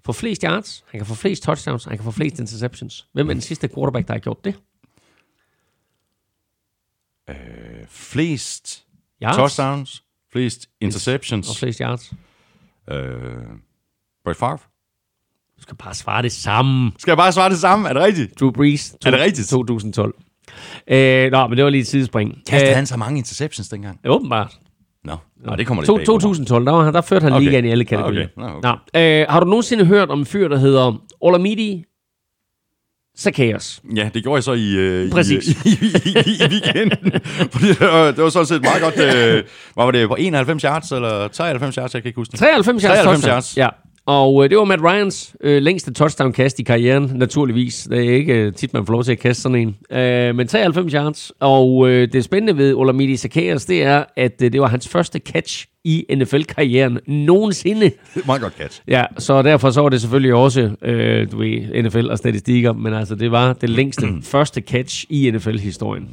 få 0.05 0.13
flest 0.13 0.41
yards, 0.41 0.83
han 0.91 0.99
kan 0.99 1.05
få 1.07 1.15
flest 1.15 1.43
touchdowns, 1.43 1.83
han 1.85 1.97
kan 1.97 2.03
få 2.03 2.11
flest 2.11 2.39
interceptions. 2.39 3.07
Hvem 3.13 3.29
er 3.29 3.33
den 3.33 3.41
sidste 3.41 3.67
quarterback, 3.67 4.07
der 4.07 4.13
har 4.13 4.19
gjort 4.19 4.45
det? 4.45 4.55
Øh, 7.29 7.35
flest 7.87 8.85
yards. 9.23 9.35
touchdowns, 9.35 10.03
flest 10.31 10.69
interceptions. 10.81 11.49
Og 11.49 11.55
flest 11.55 11.79
yards. 11.79 12.13
Øh, 12.89 12.97
Brett 14.23 14.39
Favre? 14.39 14.57
Du 15.57 15.61
skal 15.61 15.75
bare 15.77 15.93
svare 15.93 16.21
det 16.21 16.31
samme. 16.31 16.91
Skal 16.97 17.11
jeg 17.11 17.17
bare 17.17 17.33
svare 17.33 17.49
det 17.49 17.59
samme? 17.59 17.89
Er 17.89 17.93
det 17.93 18.01
rigtigt? 18.03 18.39
Drew 18.39 18.51
Brees. 18.51 18.89
To, 18.91 18.97
er 19.07 19.11
det 19.11 19.19
rigtigt? 19.19 19.47
2012. 19.47 20.15
Øh, 20.87 21.31
nå, 21.31 21.47
men 21.47 21.57
det 21.57 21.63
var 21.63 21.69
lige 21.69 21.81
et 21.81 21.87
sidespring. 21.87 22.35
Kastede 22.49 22.71
øh, 22.71 22.75
han 22.75 22.85
så 22.85 22.97
mange 22.97 23.17
interceptions 23.17 23.69
dengang? 23.69 23.99
Åbenbart. 24.05 24.53
Nå, 25.03 25.15
nå 25.45 25.55
det 25.55 25.67
kommer 25.67 25.83
lidt 25.83 26.05
2012, 26.05 26.65
der, 26.65 26.71
var, 26.71 26.91
der 26.91 27.01
førte 27.01 27.23
han 27.23 27.33
okay. 27.33 27.45
ligaen 27.45 27.65
i 27.65 27.69
alle 27.69 27.85
kategorier. 27.85 28.27
Okay. 28.37 28.47
Nå, 28.49 28.57
okay. 28.57 28.69
Nå, 28.93 29.01
øh, 29.01 29.25
har 29.29 29.39
du 29.39 29.45
nogensinde 29.45 29.85
hørt 29.85 30.09
om 30.09 30.19
en 30.19 30.25
fyr, 30.25 30.47
der 30.47 30.57
hedder 30.57 31.03
Olamidi 31.21 31.83
Zacchaeus. 33.17 33.81
Ja, 33.95 34.09
det 34.13 34.23
gjorde 34.23 34.37
jeg 34.37 34.43
så 34.43 34.53
i, 34.53 34.75
øh, 34.75 35.11
Præcis. 35.11 35.47
i, 35.65 35.69
i, 35.69 35.87
i, 36.05 36.43
i 36.45 36.47
weekenden. 36.49 37.11
Fordi 37.53 37.67
det 37.67 37.79
var, 37.79 38.05
det 38.05 38.23
var 38.23 38.29
sådan 38.29 38.45
set 38.45 38.61
meget 38.61 38.81
godt. 38.81 39.15
Øh, 39.15 39.43
var 39.75 39.91
det 39.91 40.07
på 40.07 40.15
91 40.15 40.61
yards 40.61 40.91
eller 40.91 41.27
93 41.27 41.75
yards? 41.75 41.93
Jeg 41.93 42.01
kan 42.01 42.09
ikke 42.09 42.19
huske 42.19 42.31
det. 42.31 42.39
93 42.39 42.83
yards. 42.83 42.97
93 42.97 43.25
yards. 43.25 43.57
Ja. 43.57 43.69
Og 44.07 44.43
øh, 44.43 44.49
det 44.49 44.57
var 44.57 44.63
Matt 44.63 44.81
Ryans 44.83 45.35
øh, 45.41 45.61
længste 45.61 45.93
touchdown-kast 45.93 46.59
i 46.59 46.63
karrieren, 46.63 47.11
naturligvis. 47.15 47.87
Det 47.91 47.97
er 47.97 48.13
ikke 48.13 48.33
øh, 48.33 48.53
tit, 48.53 48.73
man 48.73 48.85
får 48.85 48.93
lov 48.93 49.03
til 49.03 49.11
at 49.11 49.19
kaste 49.19 49.41
sådan 49.41 49.55
en. 49.55 49.97
Øh, 49.97 50.35
men 50.35 50.47
93 50.47 50.93
yards. 50.93 51.31
Og 51.39 51.89
øh, 51.89 52.13
det 52.13 52.23
spændende 52.23 52.57
ved 52.57 52.73
Olamide 52.73 53.17
Zacchaeus, 53.17 53.65
det 53.65 53.83
er, 53.83 54.03
at 54.17 54.41
øh, 54.41 54.51
det 54.51 54.61
var 54.61 54.67
hans 54.67 54.87
første 54.87 55.19
catch 55.19 55.65
i 55.83 56.05
NFL-karrieren 56.15 56.99
nogensinde. 57.07 57.91
Meget 58.25 58.41
godt 58.41 58.53
catch. 58.57 58.81
Ja, 58.87 59.05
så 59.17 59.41
derfor 59.41 59.69
så 59.69 59.81
var 59.81 59.89
det 59.89 60.01
selvfølgelig 60.01 60.33
også 60.33 60.69
øh, 60.81 61.31
du 61.31 61.37
ved, 61.37 61.83
NFL 61.83 62.09
og 62.09 62.17
statistikker, 62.17 62.73
men 62.73 62.93
altså 62.93 63.15
det 63.15 63.31
var 63.31 63.53
det 63.53 63.69
længste 63.69 64.07
første 64.33 64.61
catch 64.61 65.05
i 65.09 65.31
NFL-historien. 65.31 66.09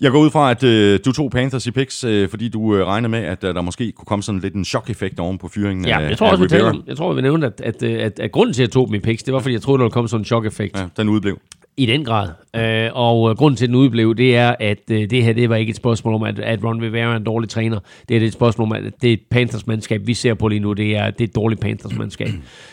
Jeg 0.00 0.10
går 0.10 0.18
ud 0.20 0.30
fra, 0.30 0.50
at 0.50 0.62
øh, 0.62 1.00
du 1.04 1.12
tog 1.12 1.30
Panthers 1.30 1.66
i 1.66 1.70
picks, 1.70 2.04
øh, 2.04 2.28
fordi 2.28 2.48
du 2.48 2.76
øh, 2.76 2.86
regner 2.86 3.08
med, 3.08 3.18
at 3.18 3.44
øh, 3.44 3.54
der 3.54 3.60
måske 3.60 3.92
kunne 3.92 4.04
komme 4.06 4.22
sådan 4.22 4.40
lidt 4.40 4.54
en 4.54 4.64
chok-effekt 4.64 5.20
oven 5.20 5.38
på 5.38 5.48
fyringen 5.48 5.86
Ja, 5.86 6.00
af, 6.00 6.08
jeg 6.08 6.18
tror 6.18 6.26
af 6.26 6.32
også, 6.42 6.66
om- 6.68 6.82
jeg 6.86 6.96
tror, 6.96 7.12
vi 7.12 7.22
nævnte, 7.22 7.46
at, 7.46 7.60
at, 7.60 7.82
at, 7.82 8.00
at, 8.00 8.20
at 8.20 8.32
grunden 8.32 8.54
til, 8.54 8.62
at 8.62 8.66
jeg 8.68 8.72
tog 8.72 8.86
dem 8.86 8.94
i 8.94 8.98
picks, 8.98 9.22
det 9.22 9.34
var, 9.34 9.40
fordi 9.40 9.52
jeg 9.54 9.62
troede, 9.62 9.78
der 9.78 9.84
ville 9.84 9.92
komme 9.92 10.08
sådan 10.08 10.20
en 10.20 10.24
chok-effekt. 10.24 10.78
Ja, 10.78 10.84
den 10.96 11.08
udblev. 11.08 11.38
I 11.78 11.86
den 11.86 12.04
grad. 12.04 12.28
Øh, 12.56 12.90
og 12.94 13.30
øh, 13.30 13.36
grunden 13.36 13.56
til, 13.56 13.64
at 13.64 13.68
den 13.68 13.74
udblev, 13.76 14.14
det 14.14 14.36
er, 14.36 14.54
at 14.60 14.78
øh, 14.90 15.10
det 15.10 15.24
her 15.24 15.32
det 15.32 15.48
var 15.50 15.56
ikke 15.56 15.70
et 15.70 15.76
spørgsmål 15.76 16.14
om, 16.14 16.22
at, 16.22 16.38
at 16.38 16.64
Ron 16.64 16.82
Rivera 16.82 17.12
er 17.12 17.16
en 17.16 17.24
dårlig 17.24 17.48
træner. 17.48 17.78
Det 18.08 18.16
er 18.16 18.26
et 18.26 18.32
spørgsmål 18.32 18.64
om, 18.66 18.72
at 18.72 18.82
det 19.02 19.08
er 19.08 19.12
et 19.12 19.20
Panthers-mandskab, 19.30 20.06
vi 20.06 20.14
ser 20.14 20.34
på 20.34 20.48
lige 20.48 20.60
nu. 20.60 20.72
Det 20.72 20.96
er, 20.96 21.10
det 21.10 21.20
er 21.20 21.24
et 21.24 21.34
dårligt 21.34 21.60
Panthers-mandskab. 21.60 22.28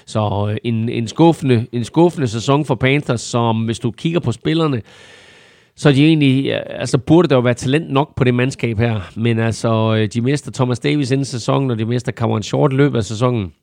Så 0.06 0.48
øh, 0.52 0.58
en, 0.64 0.90
en, 0.90 1.08
skuffende, 1.08 1.66
en 1.72 1.84
skuffende 1.84 2.28
sæson 2.28 2.66
for 2.66 2.76
Panthers, 2.76 3.22
som 3.22 3.58
hvis 3.66 3.80
du 3.80 3.92
kigger 3.92 4.20
på 4.20 4.32
spillerne, 4.32 4.82
så 5.76 5.90
er 5.90 5.94
de 5.94 6.06
egentlig, 6.06 6.50
øh, 6.50 6.60
altså 6.70 6.98
burde 6.98 7.28
der 7.28 7.36
jo 7.36 7.42
være 7.42 7.54
talent 7.54 7.90
nok 7.90 8.16
på 8.16 8.24
det 8.24 8.34
mandskab 8.34 8.78
her. 8.78 9.02
Men 9.16 9.40
altså, 9.40 9.96
øh, 9.96 10.08
de 10.08 10.22
mister 10.22 10.52
Thomas 10.52 10.80
Davis 10.80 11.12
inden 11.12 11.26
sæsonen, 11.26 11.72
og 11.72 11.80
de 11.80 11.86
mister 11.86 12.12
Cameron 12.12 12.44
Short 12.44 12.74
i 12.74 12.76
løbet 12.76 12.98
af 12.98 13.04
sæsonen. 13.04 13.54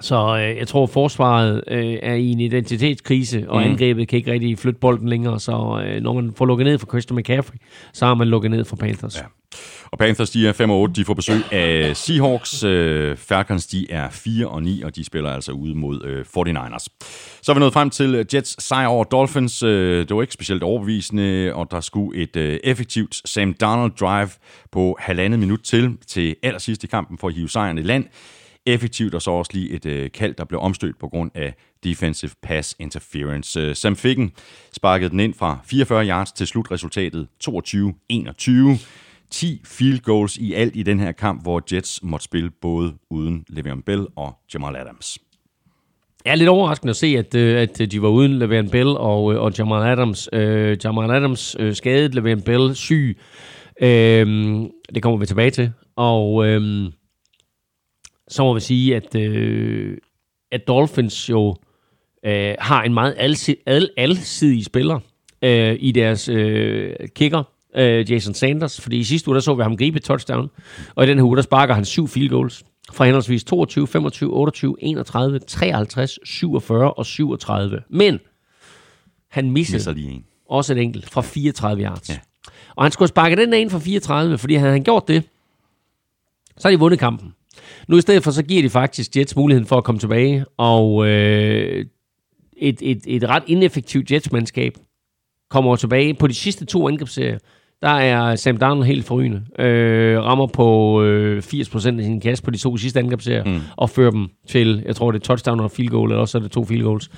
Så 0.00 0.36
øh, 0.36 0.56
jeg 0.56 0.68
tror, 0.68 0.86
forsvaret 0.86 1.64
øh, 1.66 1.96
er 2.02 2.14
i 2.14 2.26
en 2.26 2.40
identitetskrise, 2.40 3.44
og 3.48 3.60
mm. 3.60 3.70
angrebet 3.70 4.08
kan 4.08 4.16
ikke 4.16 4.32
rigtig 4.32 4.58
flytte 4.58 4.80
bolden 4.80 5.08
længere. 5.08 5.40
Så 5.40 5.82
øh, 5.86 6.02
når 6.02 6.12
man 6.12 6.32
får 6.36 6.46
lukket 6.46 6.66
ned 6.66 6.78
for 6.78 6.86
Christian 6.86 7.16
McCaffrey, 7.16 7.58
så 7.92 8.06
har 8.06 8.14
man 8.14 8.28
lukket 8.28 8.50
ned 8.50 8.64
for 8.64 8.76
Panthers. 8.76 9.16
Ja. 9.16 9.22
Og 9.92 9.98
Panthers, 9.98 10.30
de 10.30 10.48
er 10.48 10.52
5 10.52 10.70
og 10.70 10.80
8. 10.80 10.94
De 10.94 11.04
får 11.04 11.14
besøg 11.14 11.52
af 11.52 11.96
Seahawks. 11.96 12.64
Øh, 12.64 13.16
Falcons, 13.16 13.66
de 13.66 13.90
er 13.90 14.10
4 14.10 14.46
og 14.46 14.62
9, 14.62 14.82
og 14.82 14.96
de 14.96 15.04
spiller 15.04 15.30
altså 15.30 15.52
ude 15.52 15.74
mod 15.74 16.04
øh, 16.04 16.20
49ers. 16.20 16.86
Så 17.42 17.52
er 17.52 17.54
vi 17.54 17.60
nået 17.60 17.72
frem 17.72 17.90
til 17.90 18.26
Jets 18.34 18.64
sejr 18.64 18.86
over 18.86 19.04
Dolphins. 19.04 19.62
Øh, 19.62 20.08
det 20.08 20.16
var 20.16 20.22
ikke 20.22 20.34
specielt 20.34 20.62
overbevisende, 20.62 21.52
og 21.54 21.70
der 21.70 21.80
skulle 21.80 22.22
et 22.22 22.36
øh, 22.36 22.58
effektivt 22.64 23.20
Sam 23.24 23.54
Donald 23.54 23.92
drive 24.00 24.30
på 24.72 24.96
halvandet 25.00 25.40
minut 25.40 25.60
til, 25.60 25.96
til 26.06 26.36
allersidst 26.42 26.84
i 26.84 26.86
kampen 26.86 27.18
for 27.18 27.28
at 27.28 27.34
hive 27.34 27.48
sejren 27.48 27.78
i 27.78 27.82
land. 27.82 28.04
Effektivt, 28.66 29.14
og 29.14 29.22
så 29.22 29.30
også 29.30 29.50
lige 29.54 29.70
et 29.70 29.86
øh, 29.86 30.10
kald, 30.10 30.34
der 30.34 30.44
blev 30.44 30.60
omstødt 30.60 30.98
på 30.98 31.08
grund 31.08 31.30
af 31.34 31.54
defensive 31.84 32.30
pass 32.42 32.76
interference. 32.78 33.60
Øh, 33.60 33.76
Sam 33.76 33.96
Ficken 33.96 34.32
sparkede 34.72 35.10
den 35.10 35.20
ind 35.20 35.34
fra 35.34 35.58
44 35.64 36.06
yards 36.06 36.32
til 36.32 36.46
slutresultatet 36.46 37.28
22-21. 37.48 38.78
10 39.30 39.60
field 39.64 40.00
goals 40.00 40.36
i 40.36 40.52
alt 40.52 40.76
i 40.76 40.82
den 40.82 41.00
her 41.00 41.12
kamp, 41.12 41.42
hvor 41.42 41.62
Jets 41.72 42.02
måtte 42.02 42.24
spille 42.24 42.50
både 42.50 42.92
uden 43.10 43.44
Le'Veon 43.52 43.82
Bell 43.86 44.06
og 44.16 44.34
Jamal 44.54 44.76
Adams. 44.76 45.18
Jeg 46.24 46.30
er 46.30 46.34
lidt 46.34 46.48
overraskende 46.48 46.90
at 46.90 46.96
se, 46.96 47.06
at, 47.06 47.34
øh, 47.34 47.60
at 47.60 47.92
de 47.92 48.02
var 48.02 48.08
uden 48.08 48.42
Le'Veon 48.42 48.70
Bell 48.70 48.88
og, 48.88 49.34
øh, 49.34 49.40
og 49.40 49.52
Jamal 49.58 49.82
Adams. 49.92 50.28
Øh, 50.32 50.78
Jamal 50.84 51.10
Adams 51.10 51.56
øh, 51.58 51.74
skadet, 51.74 52.16
Le'Veon 52.16 52.44
Bell 52.44 52.74
syg. 52.74 53.18
Øh, 53.82 54.26
det 54.94 55.02
kommer 55.02 55.18
vi 55.18 55.26
tilbage 55.26 55.50
til. 55.50 55.72
Og 55.96 56.46
øh, 56.46 56.90
så 58.30 58.42
må 58.42 58.54
vi 58.54 58.60
sige, 58.60 58.96
at, 58.96 59.14
øh, 59.14 59.96
at 60.52 60.68
Dolphins 60.68 61.30
jo 61.30 61.56
øh, 62.26 62.54
har 62.58 62.82
en 62.82 62.94
meget 62.94 63.14
alsi- 63.18 63.62
al- 63.66 63.90
alsidig 63.96 64.64
spiller 64.64 65.00
øh, 65.42 65.76
i 65.80 65.92
deres 65.92 66.28
øh, 66.28 66.94
kicker, 67.14 67.42
øh, 67.76 68.10
Jason 68.10 68.34
Sanders. 68.34 68.80
Fordi 68.80 68.98
i 68.98 69.04
sidste 69.04 69.28
uge, 69.28 69.34
der 69.34 69.40
så 69.40 69.54
vi 69.54 69.62
ham 69.62 69.76
gribe 69.76 69.98
touchdown. 69.98 70.50
Og 70.94 71.04
i 71.04 71.06
den 71.06 71.18
her 71.18 71.24
uge, 71.24 71.36
der 71.36 71.42
sparker 71.42 71.74
han 71.74 71.84
syv 71.84 72.08
field 72.08 72.28
goals 72.30 72.64
fra 72.92 73.04
henholdsvis 73.04 73.44
22, 73.44 73.86
25, 73.86 74.30
28, 74.32 74.76
31, 74.78 75.38
53, 75.38 76.18
47 76.24 76.92
og 76.94 77.06
37. 77.06 77.80
Men 77.88 78.20
han 79.30 79.50
missede 79.50 79.76
Misser 79.76 79.92
lige 79.92 80.10
en. 80.10 80.24
også 80.48 80.72
et 80.74 80.78
enkelt 80.78 81.10
fra 81.10 81.20
34 81.20 81.82
yards. 81.84 82.08
Ja. 82.10 82.18
Og 82.76 82.84
han 82.84 82.92
skulle 82.92 83.04
have 83.06 83.08
sparket 83.08 83.38
den 83.38 83.52
der 83.52 83.58
ind 83.58 83.70
fra 83.70 83.78
34, 83.78 84.38
fordi 84.38 84.54
havde 84.54 84.72
han 84.72 84.84
gjort 84.84 85.08
det, 85.08 85.22
så 86.58 86.68
har 86.68 86.70
de 86.70 86.78
vundet 86.78 86.98
kampen. 87.00 87.34
Nu 87.90 87.96
i 87.96 88.00
stedet 88.00 88.24
for, 88.24 88.30
så 88.30 88.42
giver 88.42 88.62
de 88.62 88.70
faktisk 88.70 89.16
Jets 89.16 89.36
muligheden 89.36 89.66
for 89.66 89.76
at 89.76 89.84
komme 89.84 89.98
tilbage, 89.98 90.44
og 90.56 91.06
øh, 91.06 91.84
et, 92.56 92.78
et, 92.82 93.02
et 93.06 93.28
ret 93.28 93.42
ineffektivt 93.46 94.12
Jets-mandskab 94.12 94.72
kommer 95.50 95.76
tilbage 95.76 96.14
på 96.14 96.26
de 96.26 96.34
sidste 96.34 96.64
to 96.64 96.88
angrebsserier. 96.88 97.38
Der 97.82 97.88
er 97.88 98.36
Sam 98.36 98.56
Darnold 98.56 98.86
helt 98.86 99.04
forrygende. 99.04 99.42
Øh, 99.58 100.18
rammer 100.22 100.46
på 100.46 101.02
øh, 101.02 101.38
80% 101.38 101.74
af 101.74 102.04
sin 102.04 102.20
kast 102.20 102.44
på 102.44 102.50
de 102.50 102.58
to 102.58 102.76
sidste 102.76 102.98
angrebsserier, 102.98 103.44
mm. 103.44 103.60
og 103.76 103.90
fører 103.90 104.10
dem 104.10 104.28
til, 104.48 104.82
jeg 104.86 104.96
tror 104.96 105.10
det 105.10 105.18
er 105.18 105.24
touchdown 105.24 105.60
og 105.60 105.70
field 105.70 105.88
goal, 105.88 106.10
eller 106.10 106.20
også 106.20 106.38
er 106.38 106.42
det 106.42 106.50
to 106.50 106.64
field 106.64 106.82
goals. 106.82 107.10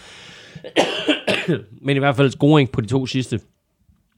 Men 1.86 1.96
i 1.96 1.98
hvert 1.98 2.16
fald 2.16 2.30
scoring 2.30 2.70
på 2.70 2.80
de 2.80 2.86
to 2.86 3.06
sidste 3.06 3.40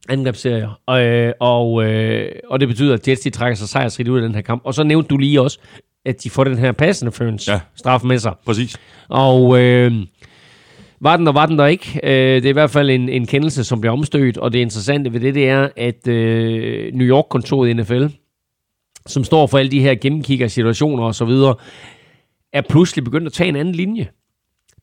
angrebsserier. 0.09 0.81
Og, 0.85 1.01
øh, 1.01 1.33
og, 1.39 1.85
øh, 1.85 2.31
og 2.49 2.59
det 2.59 2.67
betyder, 2.67 2.93
at 2.93 3.07
Jets 3.07 3.21
de 3.21 3.29
trækker 3.29 3.55
sig 3.55 3.69
sejrsrigt 3.69 4.09
ud 4.09 4.17
af 4.17 4.21
den 4.21 4.35
her 4.35 4.41
kamp. 4.41 4.61
Og 4.65 4.73
så 4.73 4.83
nævnte 4.83 5.07
du 5.07 5.17
lige 5.17 5.41
også, 5.41 5.59
at 6.05 6.23
de 6.23 6.29
får 6.29 6.43
den 6.43 6.57
her 6.57 6.71
pass 6.71 7.01
interference 7.01 7.51
Ja. 7.51 7.59
straf 7.75 8.03
med 8.03 8.19
sig. 8.19 8.33
Præcis. 8.45 8.77
Og 9.09 9.61
øh, 9.61 9.91
var 10.99 11.17
den 11.17 11.25
der, 11.25 11.31
var 11.31 11.45
den 11.45 11.59
der 11.59 11.65
ikke. 11.65 11.99
Øh, 12.03 12.35
det 12.35 12.45
er 12.45 12.49
i 12.49 12.53
hvert 12.53 12.69
fald 12.71 12.89
en, 12.89 13.09
en 13.09 13.25
kendelse, 13.27 13.63
som 13.63 13.81
bliver 13.81 13.93
omstødt, 13.93 14.37
og 14.37 14.53
det 14.53 14.59
interessante 14.59 15.13
ved 15.13 15.19
det, 15.19 15.35
det 15.35 15.49
er, 15.49 15.69
at 15.77 16.07
øh, 16.07 16.93
New 16.93 17.07
York-kontoret 17.07 17.69
i 17.69 17.73
NFL, 17.73 18.05
som 19.05 19.23
står 19.23 19.47
for 19.47 19.57
alle 19.57 19.71
de 19.71 19.79
her 19.81 19.95
gennemkigger-situationer 19.95 21.03
osv., 21.03 21.29
er 22.53 22.61
pludselig 22.69 23.03
begyndt 23.03 23.27
at 23.27 23.33
tage 23.33 23.49
en 23.49 23.55
anden 23.55 23.75
linje. 23.75 24.07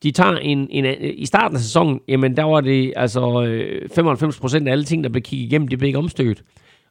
De 0.03 0.11
tager 0.11 0.33
en, 0.37 0.69
en, 0.71 0.85
I 1.01 1.27
starten 1.27 1.57
af 1.57 1.63
sæsonen, 1.63 2.01
jamen 2.09 2.37
der 2.37 2.43
var 2.45 2.61
det 2.61 2.93
altså 2.97 3.43
øh, 3.43 3.83
95% 3.99 4.67
af 4.69 4.73
alle 4.73 4.85
ting, 4.85 5.05
der 5.05 5.11
blev 5.11 5.23
kigget 5.23 5.47
igennem, 5.47 5.69
det 5.69 5.79
blev 5.79 5.87
ikke 5.87 5.99
omstødt. 5.99 6.43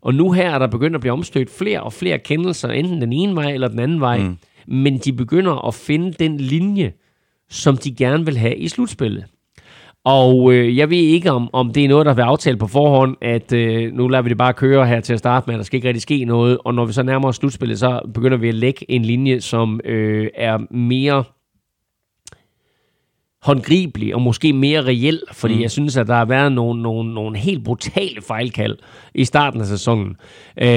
Og 0.01 0.13
nu 0.13 0.31
her 0.31 0.49
er 0.49 0.59
der 0.59 0.67
begyndt 0.67 0.95
at 0.95 1.01
blive 1.01 1.13
omstødt 1.13 1.49
flere 1.49 1.83
og 1.83 1.93
flere 1.93 2.19
kendelser, 2.19 2.69
enten 2.69 3.01
den 3.01 3.13
ene 3.13 3.35
vej 3.35 3.51
eller 3.51 3.67
den 3.67 3.79
anden 3.79 3.99
vej. 3.99 4.17
Mm. 4.17 4.37
Men 4.67 4.97
de 4.97 5.13
begynder 5.13 5.67
at 5.67 5.73
finde 5.73 6.11
den 6.11 6.37
linje, 6.37 6.93
som 7.49 7.77
de 7.77 7.95
gerne 7.95 8.25
vil 8.25 8.37
have 8.37 8.55
i 8.55 8.67
slutspillet. 8.67 9.25
Og 10.05 10.53
øh, 10.53 10.77
jeg 10.77 10.89
ved 10.89 10.97
ikke, 10.97 11.31
om, 11.31 11.49
om 11.53 11.73
det 11.73 11.85
er 11.85 11.89
noget, 11.89 12.05
der 12.05 12.13
vil 12.13 12.21
aftalt 12.21 12.59
på 12.59 12.67
forhånd, 12.67 13.15
at 13.21 13.53
øh, 13.53 13.93
nu 13.93 14.07
lader 14.07 14.23
vi 14.23 14.29
det 14.29 14.37
bare 14.37 14.53
køre 14.53 14.87
her 14.87 14.99
til 14.99 15.13
at 15.13 15.19
starte 15.19 15.43
med, 15.47 15.55
at 15.55 15.57
der 15.57 15.63
skal 15.63 15.77
ikke 15.77 15.87
rigtig 15.87 16.01
ske 16.01 16.25
noget. 16.25 16.57
Og 16.65 16.73
når 16.73 16.85
vi 16.85 16.93
så 16.93 17.03
nærmer 17.03 17.27
os 17.27 17.35
slutspillet, 17.35 17.79
så 17.79 17.99
begynder 18.13 18.37
vi 18.37 18.49
at 18.49 18.55
lægge 18.55 18.91
en 18.91 19.05
linje, 19.05 19.41
som 19.41 19.79
øh, 19.85 20.27
er 20.35 20.73
mere 20.73 21.23
håndgribelig 23.41 24.15
og 24.15 24.21
måske 24.21 24.53
mere 24.53 24.81
reel, 24.85 25.21
fordi 25.33 25.53
mm. 25.55 25.61
jeg 25.61 25.71
synes, 25.71 25.97
at 25.97 26.07
der 26.07 26.13
har 26.15 26.25
været 26.25 26.51
nogle, 26.51 26.81
nogle, 26.81 27.13
nogle 27.13 27.37
helt 27.37 27.63
brutale 27.63 28.21
fejlkald 28.21 28.77
i 29.15 29.25
starten 29.25 29.61
af 29.61 29.67
sæsonen. 29.67 30.15
Øh, 30.57 30.67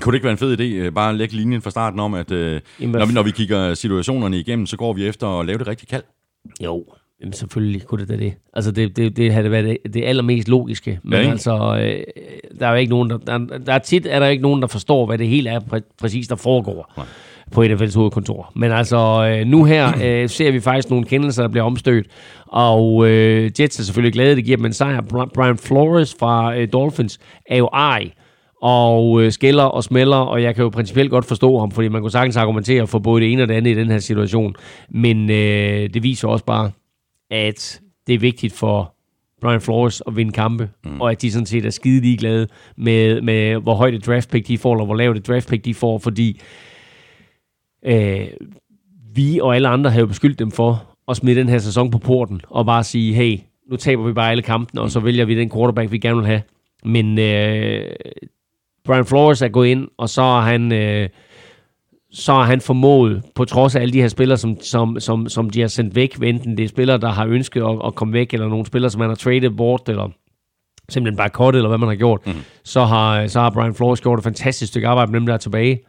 Kunne 0.00 0.12
det 0.12 0.14
ikke 0.14 0.24
være 0.24 0.32
en 0.32 0.38
fed 0.38 0.60
idé, 0.60 0.62
øh, 0.62 0.92
bare 0.92 1.08
at 1.10 1.14
lægge 1.14 1.36
linjen 1.36 1.62
fra 1.62 1.70
starten 1.70 2.00
om, 2.00 2.14
at 2.14 2.30
øh, 2.32 2.60
Jamen, 2.80 2.92
når, 2.92 3.06
vi, 3.06 3.12
når 3.12 3.22
vi 3.22 3.30
kigger 3.30 3.74
situationerne 3.74 4.38
igennem, 4.38 4.66
så 4.66 4.76
går 4.76 4.92
vi 4.92 5.06
efter 5.06 5.26
at 5.40 5.46
lave 5.46 5.58
det 5.58 5.68
rigtige 5.68 5.86
kald? 5.86 6.02
Jo, 6.64 6.84
jamen 7.20 7.32
selvfølgelig 7.32 7.82
kunne 7.82 8.00
det 8.00 8.08
da 8.08 8.16
det. 8.16 8.34
Altså 8.52 8.70
det, 8.70 8.96
det, 8.96 9.16
det 9.16 9.32
havde 9.32 9.50
været 9.50 9.64
det, 9.64 9.94
det 9.94 10.04
allermest 10.04 10.48
logiske. 10.48 11.00
Men 11.02 11.12
Ja, 11.12 11.30
altså, 11.30 11.52
øh, 11.82 12.02
der 12.60 12.66
er 12.66 12.70
jo 12.70 12.76
ikke 12.76 12.90
nogen, 12.90 13.10
der, 13.10 13.18
der, 13.18 13.38
der 13.38 13.72
er 13.72 13.78
tit 13.78 14.06
er 14.06 14.18
der 14.18 14.26
ikke 14.26 14.42
nogen, 14.42 14.60
der 14.62 14.68
forstår, 14.68 15.06
hvad 15.06 15.18
det 15.18 15.28
hele 15.28 15.50
er 15.50 15.60
præ- 15.60 15.94
præcis, 16.00 16.28
der 16.28 16.36
foregår 16.36 16.92
Nej. 16.96 17.06
På 17.52 17.62
NFL's 17.62 17.94
hovedkontor. 17.94 18.52
Men 18.54 18.72
altså, 18.72 18.96
øh, 19.32 19.46
nu 19.46 19.64
her 19.64 19.92
øh, 20.04 20.28
ser 20.28 20.50
vi 20.50 20.60
faktisk 20.60 20.90
nogle 20.90 21.04
kendelser, 21.04 21.42
der 21.42 21.48
bliver 21.48 21.64
omstødt. 21.64 22.06
Og 22.46 23.08
øh, 23.08 23.50
Jets 23.60 23.78
er 23.78 23.82
selvfølgelig 23.82 24.12
glade, 24.12 24.36
det 24.36 24.44
giver 24.44 24.56
dem 24.56 24.66
en 24.66 24.72
sejr. 24.72 25.00
Bri- 25.00 25.30
Brian 25.34 25.58
Flores 25.58 26.16
fra 26.18 26.56
øh, 26.56 26.68
Dolphins 26.72 27.18
er 27.46 27.56
jo 27.56 27.66
ej 27.72 28.10
og 28.62 29.22
øh, 29.22 29.32
skælder 29.32 29.64
og 29.64 29.84
smelter, 29.84 30.16
og 30.16 30.42
jeg 30.42 30.54
kan 30.54 30.62
jo 30.62 30.68
principielt 30.68 31.10
godt 31.10 31.24
forstå 31.24 31.58
ham, 31.58 31.70
fordi 31.70 31.88
man 31.88 32.00
kunne 32.00 32.10
sagtens 32.10 32.36
argumentere 32.36 32.86
for 32.86 32.98
både 32.98 33.22
det 33.22 33.32
ene 33.32 33.42
og 33.42 33.48
det 33.48 33.54
andet 33.54 33.70
i 33.70 33.74
den 33.74 33.90
her 33.90 33.98
situation. 33.98 34.54
Men 34.90 35.30
øh, 35.30 35.90
det 35.94 36.02
viser 36.02 36.28
også 36.28 36.44
bare, 36.44 36.70
at 37.30 37.80
det 38.06 38.14
er 38.14 38.18
vigtigt 38.18 38.52
for 38.52 38.94
Brian 39.40 39.60
Flores 39.60 40.02
at 40.06 40.16
vinde 40.16 40.32
kampe, 40.32 40.68
mm. 40.84 41.00
og 41.00 41.10
at 41.10 41.22
de 41.22 41.32
sådan 41.32 41.46
set 41.46 41.66
er 41.66 41.70
skide 41.70 42.00
ligeglade 42.00 42.46
med, 42.76 43.20
med, 43.20 43.56
hvor 43.56 43.74
højt 43.74 43.94
et 43.94 44.06
draft 44.06 44.30
pick 44.30 44.48
de 44.48 44.58
får, 44.58 44.72
eller 44.72 44.84
hvor 44.84 44.94
lavt 44.94 45.16
et 45.16 45.26
draft 45.28 45.48
pick 45.48 45.64
de 45.64 45.74
får, 45.74 45.98
fordi 45.98 46.30
øh, 46.30 46.69
vi 49.14 49.40
og 49.40 49.54
alle 49.54 49.68
andre 49.68 49.90
har 49.90 50.00
jo 50.00 50.06
beskyldt 50.06 50.38
dem 50.38 50.50
for 50.50 50.86
at 51.08 51.16
smide 51.16 51.40
den 51.40 51.48
her 51.48 51.58
sæson 51.58 51.90
på 51.90 51.98
porten, 51.98 52.40
og 52.48 52.66
bare 52.66 52.84
sige, 52.84 53.14
hey, 53.14 53.38
nu 53.70 53.76
taber 53.76 54.06
vi 54.06 54.12
bare 54.12 54.30
alle 54.30 54.42
kampene, 54.42 54.80
og 54.80 54.90
så 54.90 55.00
vælger 55.00 55.24
vi 55.24 55.34
den 55.34 55.50
quarterback, 55.50 55.92
vi 55.92 55.98
gerne 55.98 56.16
vil 56.16 56.26
have. 56.26 56.42
Men 56.84 57.18
øh, 57.18 57.90
Brian 58.84 59.04
Flores 59.04 59.42
er 59.42 59.48
gået 59.48 59.68
ind, 59.68 59.88
og 59.98 60.08
så 60.08 60.22
har 60.22 60.40
han... 60.40 60.72
Øh, 60.72 61.08
så 62.12 62.32
har 62.32 62.42
han 62.42 62.60
formået, 62.60 63.22
på 63.34 63.44
trods 63.44 63.76
af 63.76 63.80
alle 63.80 63.92
de 63.92 64.00
her 64.00 64.08
spillere, 64.08 64.38
som, 64.38 64.60
som, 64.60 65.00
som, 65.00 65.28
som 65.28 65.50
de 65.50 65.60
har 65.60 65.68
sendt 65.68 65.94
væk, 65.94 66.22
enten 66.22 66.56
det 66.56 66.64
er 66.64 66.68
spillere, 66.68 66.98
der 66.98 67.08
har 67.08 67.26
ønsket 67.26 67.62
at, 67.62 67.78
at 67.86 67.94
komme 67.94 68.14
væk, 68.14 68.34
eller 68.34 68.48
nogle 68.48 68.66
spillere, 68.66 68.90
som 68.90 68.98
man 68.98 69.08
har 69.08 69.14
traded 69.14 69.50
bort, 69.50 69.88
eller 69.88 70.08
simpelthen 70.88 71.16
bare 71.16 71.30
kottet, 71.30 71.58
eller 71.58 71.68
hvad 71.68 71.78
man 71.78 71.88
har 71.88 71.96
gjort, 71.96 72.26
mm. 72.26 72.32
så, 72.64 72.84
har, 72.84 73.26
så 73.26 73.40
har 73.40 73.50
Brian 73.50 73.74
Flores 73.74 74.00
gjort 74.00 74.18
et 74.18 74.24
fantastisk 74.24 74.72
stykke 74.72 74.88
arbejde 74.88 75.12
med 75.12 75.20
dem, 75.20 75.26
der 75.26 75.34
er 75.34 75.38
tilbage, 75.38 75.80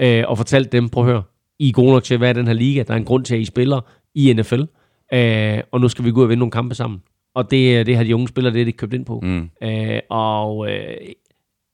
øh, 0.00 0.24
og 0.28 0.36
fortalt 0.36 0.72
dem, 0.72 0.88
prøv 0.88 1.04
at 1.04 1.10
høre, 1.10 1.22
I 1.58 1.68
er 1.68 1.72
gode 1.72 1.92
nok 1.92 2.04
til 2.04 2.14
at 2.14 2.20
være 2.20 2.30
i 2.30 2.34
den 2.34 2.46
her 2.46 2.54
liga, 2.54 2.82
der 2.82 2.92
er 2.92 2.98
en 2.98 3.04
grund 3.04 3.24
til, 3.24 3.34
at 3.34 3.40
I 3.40 3.44
spiller 3.44 3.80
i 4.14 4.32
NFL, 4.32 4.62
øh, 5.12 5.60
og 5.72 5.80
nu 5.80 5.88
skal 5.88 6.04
vi 6.04 6.10
gå 6.10 6.18
ud 6.18 6.24
og 6.24 6.28
vinde 6.28 6.38
nogle 6.38 6.50
kampe 6.50 6.74
sammen. 6.74 7.02
Og 7.34 7.50
det, 7.50 7.86
det 7.86 7.96
har 7.96 8.04
de 8.04 8.14
unge 8.14 8.28
spillere, 8.28 8.54
det 8.54 8.60
er 8.60 8.64
de 8.64 8.72
købt 8.72 8.94
ind 8.94 9.04
på. 9.04 9.20
Mm. 9.22 9.50
Øh, 9.62 10.00
og 10.10 10.70
øh, 10.70 10.96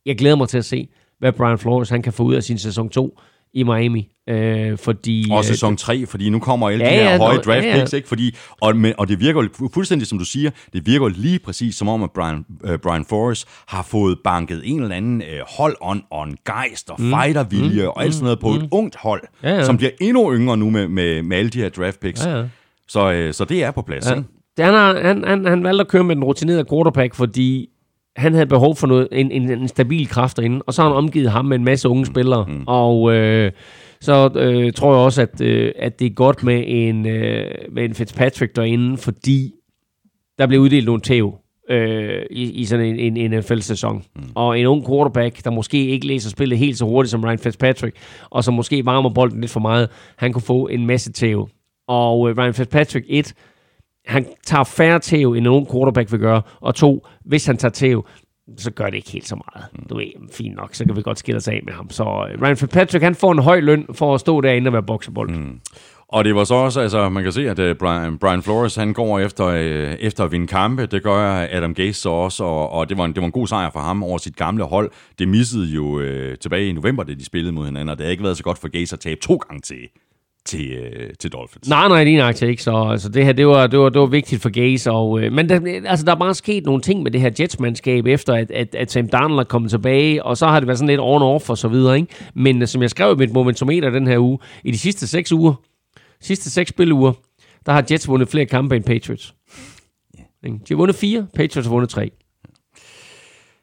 jeg 0.06 0.18
glæder 0.18 0.36
mig 0.36 0.48
til 0.48 0.58
at 0.58 0.64
se, 0.64 0.88
hvad 1.18 1.32
Brian 1.32 1.58
Flores 1.58 1.90
han 1.90 2.02
kan 2.02 2.12
få 2.12 2.22
ud 2.22 2.34
af 2.34 2.42
sin 2.42 2.58
sæson 2.58 2.88
2 2.88 3.18
i 3.54 3.62
Miami. 3.62 4.08
Øh, 4.28 4.78
fordi, 4.78 5.26
Og 5.30 5.38
øh, 5.38 5.44
sæson 5.44 5.76
3, 5.76 6.06
fordi 6.06 6.28
nu 6.30 6.38
kommer 6.38 6.68
alle 6.70 6.84
Ja, 6.84 6.90
de 6.90 6.96
her 6.96 7.10
ja, 7.10 7.18
høje 7.18 7.36
draft 7.38 7.64
ja, 7.64 7.70
ja. 7.70 7.78
picks, 7.78 7.92
ikke? 7.92 8.08
Fordi, 8.08 8.36
og, 8.60 8.76
men, 8.76 8.92
og 8.98 9.08
det 9.08 9.20
virker 9.20 9.42
jo 9.42 9.48
fu- 9.58 9.68
fuldstændig, 9.74 10.06
som 10.08 10.18
du 10.18 10.24
siger, 10.24 10.50
det 10.72 10.86
virker 10.86 11.08
lige 11.08 11.38
præcis 11.38 11.74
som 11.76 11.88
om, 11.88 12.02
at 12.02 12.10
Brian, 12.10 12.44
øh, 12.64 12.78
Brian 12.78 13.04
Flores 13.04 13.46
har 13.68 13.82
fået 13.82 14.18
banket 14.24 14.62
en 14.64 14.82
eller 14.82 14.96
anden 14.96 15.22
øh, 15.22 15.40
holdånd 15.58 16.02
og 16.10 16.24
en 16.28 16.36
gejst 16.46 16.90
og 16.90 17.00
fightervilje 17.00 17.88
og 17.88 18.02
alt 18.04 18.14
sådan 18.14 18.24
noget 18.24 18.38
på 18.40 18.48
et 18.50 18.68
ungt 18.70 18.96
hold, 18.96 19.22
Mm. 19.42 19.48
Ja, 19.48 19.54
ja. 19.54 19.64
som 19.64 19.76
bliver 19.76 19.90
endnu 20.00 20.34
yngre 20.34 20.56
nu 20.56 20.70
med, 20.70 20.88
med, 20.88 21.22
med 21.22 21.36
alle 21.36 21.50
de 21.50 21.58
her 21.58 21.68
draft 21.68 22.00
picks. 22.00 22.24
Ja, 22.26 22.38
ja. 22.38 22.44
Så, 22.88 23.12
øh, 23.12 23.34
så 23.34 23.44
det 23.44 23.62
er 23.64 23.70
på 23.70 23.82
plads, 23.82 24.06
Ja. 24.10 24.14
ikke? 24.14 24.28
Han, 24.58 24.74
har, 24.74 25.00
han, 25.02 25.24
han, 25.24 25.44
han 25.44 25.64
valgte 25.64 25.80
at 25.80 25.88
køre 25.88 26.04
med 26.04 26.16
den 26.16 26.24
rutinerede 26.24 26.64
quarterback, 26.70 27.14
fordi 27.14 27.68
han 28.16 28.32
havde 28.32 28.46
behov 28.46 28.76
for 28.76 28.86
noget, 28.86 29.08
en, 29.12 29.30
en, 29.30 29.50
en 29.50 29.68
stabil 29.68 30.08
kraft 30.08 30.36
derinde, 30.36 30.62
og 30.66 30.74
så 30.74 30.82
har 30.82 30.88
han 30.88 30.96
omgivet 30.96 31.30
ham 31.30 31.44
med 31.44 31.56
en 31.58 31.64
masse 31.64 31.88
unge 31.88 32.06
spillere. 32.06 32.46
Mm. 32.48 32.64
Og 32.66 33.12
øh, 33.12 33.52
så 34.00 34.30
øh, 34.34 34.72
tror 34.72 34.92
jeg 34.92 35.04
også, 35.04 35.22
at, 35.22 35.40
øh, 35.40 35.72
at 35.78 35.98
det 35.98 36.06
er 36.06 36.10
godt 36.10 36.42
med 36.42 36.64
en, 36.66 37.06
øh, 37.06 37.50
med 37.72 37.84
en 37.84 37.94
Fitzpatrick 37.94 38.56
derinde, 38.56 38.96
fordi 38.96 39.52
der 40.38 40.46
bliver 40.46 40.62
uddelt 40.62 40.86
nogle 40.86 41.00
tæv 41.00 41.38
øh, 41.70 42.22
i, 42.30 42.50
i 42.50 42.64
sådan 42.64 42.98
en, 42.98 43.16
en 43.16 43.30
NFL-sæson. 43.30 44.04
Mm. 44.16 44.22
Og 44.34 44.60
en 44.60 44.66
ung 44.66 44.86
quarterback, 44.86 45.44
der 45.44 45.50
måske 45.50 45.86
ikke 45.86 46.06
læser 46.06 46.30
spillet 46.30 46.58
helt 46.58 46.78
så 46.78 46.84
hurtigt 46.84 47.10
som 47.10 47.24
Ryan 47.24 47.38
Fitzpatrick, 47.38 47.96
og 48.30 48.44
som 48.44 48.54
måske 48.54 48.84
varmer 48.84 49.10
bolden 49.10 49.40
lidt 49.40 49.52
for 49.52 49.60
meget, 49.60 49.88
han 50.16 50.32
kunne 50.32 50.42
få 50.42 50.66
en 50.66 50.86
masse 50.86 51.12
tæv. 51.12 51.48
Og 51.88 52.30
øh, 52.30 52.36
Ryan 52.38 52.54
Fitzpatrick, 52.54 53.06
et, 53.08 53.34
han 54.06 54.26
tager 54.46 54.64
færre 54.64 54.98
tæv, 54.98 55.32
end 55.32 55.46
en 55.46 55.46
ung 55.46 55.70
quarterback 55.72 56.12
vil 56.12 56.20
gøre, 56.20 56.42
og 56.60 56.74
to, 56.74 57.06
hvis 57.24 57.46
han 57.46 57.56
tager 57.56 57.72
tæv, 57.72 58.06
så 58.56 58.70
gør 58.70 58.86
det 58.86 58.94
ikke 58.94 59.10
helt 59.10 59.28
så 59.28 59.36
meget. 59.36 59.88
Du 59.90 59.96
ved, 59.96 60.06
fint 60.32 60.56
nok, 60.56 60.74
så 60.74 60.84
kan 60.84 60.96
vi 60.96 61.02
godt 61.02 61.18
skille 61.18 61.36
os 61.36 61.48
af 61.48 61.60
med 61.64 61.72
ham. 61.72 61.90
Så 61.90 62.02
øh, 62.02 62.42
Ryan 62.42 62.56
Fitzpatrick, 62.56 63.04
han 63.04 63.14
får 63.14 63.32
en 63.32 63.38
høj 63.38 63.60
løn 63.60 63.86
for 63.92 64.14
at 64.14 64.20
stå 64.20 64.40
derinde 64.40 64.68
og 64.68 64.72
være 64.72 64.82
boksebold. 64.82 65.30
Mm. 65.30 65.60
Og 66.08 66.24
det 66.24 66.34
var 66.34 66.44
så 66.44 66.54
også, 66.54 66.80
altså 66.80 67.08
man 67.08 67.22
kan 67.22 67.32
se, 67.32 67.50
at 67.50 67.58
uh, 67.58 67.76
Brian, 67.76 68.18
Brian 68.18 68.42
Flores, 68.42 68.76
han 68.76 68.92
går 68.92 69.18
efter, 69.18 69.46
uh, 69.46 69.94
efter 70.00 70.24
at 70.24 70.32
vinde 70.32 70.46
kampe. 70.46 70.86
Det 70.86 71.02
gør 71.02 71.46
Adam 71.50 71.74
Gase 71.74 72.00
så 72.00 72.08
også, 72.08 72.44
og, 72.44 72.72
og 72.72 72.88
det, 72.88 72.98
var 72.98 73.04
en, 73.04 73.12
det 73.12 73.20
var 73.20 73.26
en 73.26 73.32
god 73.32 73.46
sejr 73.46 73.70
for 73.70 73.80
ham 73.80 74.02
over 74.02 74.18
sit 74.18 74.36
gamle 74.36 74.64
hold. 74.64 74.90
Det 75.18 75.28
missede 75.28 75.66
jo 75.66 75.84
uh, 75.84 76.34
tilbage 76.40 76.68
i 76.68 76.72
november, 76.72 77.02
da 77.02 77.14
de 77.14 77.24
spillede 77.24 77.52
mod 77.52 77.64
hinanden, 77.64 77.88
og 77.88 77.98
det 77.98 78.06
har 78.06 78.10
ikke 78.10 78.22
været 78.22 78.36
så 78.36 78.42
godt 78.42 78.58
for 78.58 78.68
Gase 78.68 78.94
at 78.94 79.00
tabe 79.00 79.20
to 79.20 79.36
gange 79.36 79.60
til, 79.60 79.88
til, 80.44 80.78
uh, 80.78 81.10
til 81.18 81.32
Dolphins. 81.32 81.68
Nej, 81.68 81.88
nej, 81.88 82.02
er 82.02 82.26
nok 82.26 82.42
ikke. 82.42 82.62
Så 82.62 82.88
altså, 82.90 83.08
det 83.08 83.24
her, 83.24 83.32
det 83.32 83.46
var, 83.46 83.66
det 83.66 83.78
var, 83.78 83.88
det 83.88 84.00
var 84.00 84.06
vigtigt 84.06 84.42
for 84.42 84.50
Gaze. 84.50 84.90
Og, 84.90 85.20
øh, 85.20 85.32
men 85.32 85.48
der, 85.48 85.82
altså, 85.86 86.06
der 86.06 86.12
er 86.12 86.16
bare 86.16 86.34
sket 86.34 86.66
nogle 86.66 86.82
ting 86.82 87.02
med 87.02 87.10
det 87.10 87.20
her 87.20 87.30
Jets-mandskab, 87.40 88.06
efter 88.06 88.34
at, 88.34 88.50
at, 88.50 88.74
at 88.74 88.90
Sam 88.92 89.08
Darnold 89.08 89.40
er 89.40 89.44
kommet 89.44 89.70
tilbage, 89.70 90.24
og 90.24 90.36
så 90.36 90.46
har 90.46 90.60
det 90.60 90.66
været 90.66 90.78
sådan 90.78 90.88
lidt 90.88 91.00
on-off 91.00 91.50
og 91.50 91.58
så 91.58 91.68
videre. 91.68 91.96
Ikke? 91.96 92.14
Men 92.34 92.62
øh, 92.62 92.68
som 92.68 92.82
jeg 92.82 92.90
skrev 92.90 93.12
i 93.12 93.16
mit 93.16 93.32
momentometer 93.32 93.90
den 93.90 94.06
her 94.06 94.18
uge, 94.18 94.38
i 94.64 94.70
de 94.70 94.78
sidste 94.78 95.06
seks 95.06 95.32
uger, 95.32 95.54
sidste 96.20 96.50
seks 96.50 96.70
spiluger, 96.70 97.12
der 97.66 97.72
har 97.72 97.84
Jets 97.90 98.08
vundet 98.08 98.28
flere 98.28 98.46
kampe 98.46 98.76
end 98.76 98.84
Patriots. 98.84 99.34
Ikke? 100.44 100.56
De 100.56 100.64
har 100.68 100.76
vundet 100.76 100.96
fire, 100.96 101.26
Patriots 101.34 101.66
har 101.66 101.72
vundet 101.72 101.90
tre. 101.90 102.10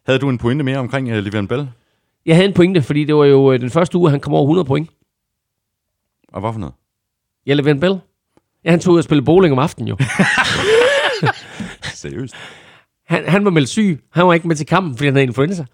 Havde 0.06 0.19
du 0.19 0.30
en 0.30 0.38
pointe 0.38 0.64
mere 0.64 0.77
omkring 0.77 1.11
uh, 1.11 1.18
Le'Veon 1.18 1.47
Bell? 1.47 1.68
Jeg 2.26 2.35
havde 2.35 2.47
en 2.47 2.53
pointe, 2.53 2.81
fordi 2.81 3.03
det 3.03 3.15
var 3.15 3.26
jo 3.26 3.51
øh, 3.51 3.60
den 3.60 3.69
første 3.69 3.97
uge, 3.97 4.10
han 4.10 4.19
kom 4.19 4.34
over 4.34 4.43
100 4.43 4.65
point. 4.65 4.89
Og 6.34 6.39
hvad 6.41 6.53
for 6.53 6.60
noget? 6.60 6.76
Ja, 7.45 7.53
Le'Veon 7.53 7.80
Bell. 7.80 7.99
Ja, 8.65 8.72
han 8.72 8.80
tog 8.80 8.93
ud 8.93 8.97
og 8.97 9.03
spille 9.03 9.26
bowling 9.26 9.51
om 9.51 9.60
aftenen 9.60 9.88
jo. 9.88 9.97
Seriøst? 11.93 12.35
Han, 13.06 13.30
han 13.30 13.45
var 13.45 13.51
meldt 13.51 13.69
syg. 13.69 13.99
Han 14.11 14.27
var 14.27 14.34
ikke 14.34 14.47
med 14.47 14.56
til 14.56 14.65
kampen, 14.65 14.97
fordi 14.97 15.06
han 15.06 15.14
havde 15.14 15.27
influenza. 15.27 15.65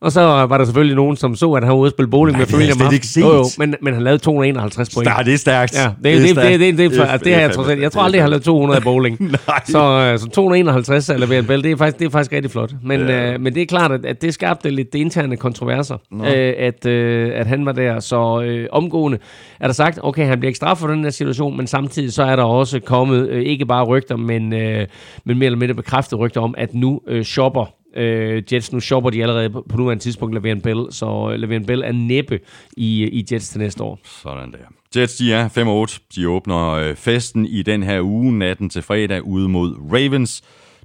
Og 0.00 0.12
så 0.12 0.20
var 0.20 0.58
der 0.58 0.64
selvfølgelig 0.64 0.96
nogen, 0.96 1.16
som 1.16 1.34
så, 1.36 1.52
at 1.52 1.62
han 1.62 1.70
var 1.72 1.78
ude 1.78 1.86
at 1.86 1.92
spille 1.92 2.10
bowling 2.10 2.32
Nej, 2.32 2.40
med 2.40 2.46
det 2.46 2.54
familien. 2.54 2.74
slet 2.78 2.92
ikke 2.92 3.06
Jo, 3.20 3.36
jo, 3.36 3.44
set. 3.44 3.58
men, 3.58 3.74
men 3.82 3.94
han 3.94 4.02
lavede 4.02 4.18
251 4.22 4.94
point. 4.94 5.06
Nej, 5.08 5.22
det 5.22 5.34
er 5.34 5.38
stærkt. 5.38 5.74
Ja, 5.74 5.84
det, 6.10 6.22
det, 6.22 6.36
det, 6.36 6.36
det, 6.36 6.60
det, 6.60 6.78
det, 6.78 6.90
det, 6.90 7.00
er- 7.00 7.12
det, 7.16 7.24
det 7.24 7.32
har 7.32 7.40
jeg 7.40 7.48
er 7.48 7.52
trods 7.52 7.68
alt. 7.68 7.82
Jeg 7.82 7.92
tror 7.92 8.00
det 8.00 8.02
er 8.02 8.04
aldrig, 8.04 8.22
fandme- 8.24 8.30
lavet 8.30 8.42
200 8.44 8.76
af 8.76 8.82
bowling. 8.82 9.20
Nej. 9.48 9.60
Så, 9.64 10.08
øh, 10.12 10.18
så 10.18 10.28
251 10.28 11.10
af 11.10 11.20
Levan 11.20 11.44
Bell, 11.46 11.62
det 11.62 11.70
er 11.72 11.76
faktisk, 11.76 11.98
det 11.98 12.06
er 12.06 12.10
faktisk 12.10 12.32
rigtig 12.32 12.50
flot. 12.50 12.72
Men, 12.82 13.00
Ja. 13.00 13.32
øh, 13.32 13.40
men 13.40 13.54
det 13.54 13.62
er 13.62 13.66
klart, 13.66 13.92
at, 13.92 14.04
at 14.06 14.22
det 14.22 14.34
skabte 14.34 14.70
lidt 14.70 14.92
det 14.92 14.98
interne 14.98 15.36
kontroverser, 15.36 15.96
øh, 16.14 16.52
at, 16.58 16.86
øh, 16.86 17.30
at 17.34 17.46
han 17.46 17.66
var 17.66 17.72
der. 17.72 18.00
Så 18.00 18.42
øh, 18.42 18.66
omgående 18.72 19.18
er 19.60 19.66
der 19.66 19.74
sagt, 19.74 19.98
okay, 20.02 20.26
han 20.26 20.38
bliver 20.40 20.48
ikke 20.48 20.56
straffet 20.56 20.80
for 20.80 20.88
den 20.94 21.04
her 21.04 21.10
situation, 21.10 21.56
men 21.56 21.66
samtidig 21.66 22.12
så 22.12 22.22
er 22.22 22.36
der 22.36 22.42
også 22.44 22.80
kommet 22.80 23.28
øh, 23.28 23.42
ikke 23.42 23.66
bare 23.66 23.84
rygter, 23.84 24.16
men, 24.16 24.52
øh, 24.52 24.86
men 25.24 25.38
mere 25.38 25.46
eller 25.46 25.58
mindre 25.58 25.74
bekræftet 25.74 26.18
rygter 26.18 26.40
om, 26.40 26.54
at 26.58 26.74
nu 26.74 27.00
øh, 27.08 27.24
shopper 27.24 27.64
Øh, 27.96 28.42
Jets, 28.52 28.72
nu 28.72 28.80
shopper 28.80 29.10
de 29.10 29.22
allerede 29.22 29.50
på, 29.50 29.66
på 29.68 29.76
nuværende 29.76 30.02
tidspunkt 30.02 30.36
Le'Veon 30.36 30.60
Bell, 30.60 30.86
så 30.90 31.06
øh, 31.06 31.42
Le'Veon 31.42 31.66
Bell 31.66 31.82
er 31.82 31.92
næppe 31.92 32.40
i, 32.76 33.04
i 33.04 33.24
Jets 33.32 33.48
til 33.48 33.60
næste 33.60 33.82
år. 33.82 33.98
Sådan 34.04 34.52
der. 34.52 34.58
Jets, 35.00 35.16
de 35.16 35.32
er 35.32 35.48
5-8. 35.88 36.06
De 36.16 36.28
åbner 36.28 36.70
øh, 36.70 36.96
festen 36.96 37.46
i 37.46 37.62
den 37.62 37.82
her 37.82 38.00
uge, 38.00 38.38
natten 38.38 38.70
til 38.70 38.82
fredag, 38.82 39.22
ude 39.22 39.48
mod 39.48 39.76
Ravens. 39.92 40.42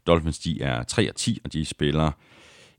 Dolphins, 0.08 0.40
de 0.40 0.62
er 0.62 0.84
3-10, 0.92 1.38
og 1.44 1.54
de 1.54 1.66
spiller 1.66 2.12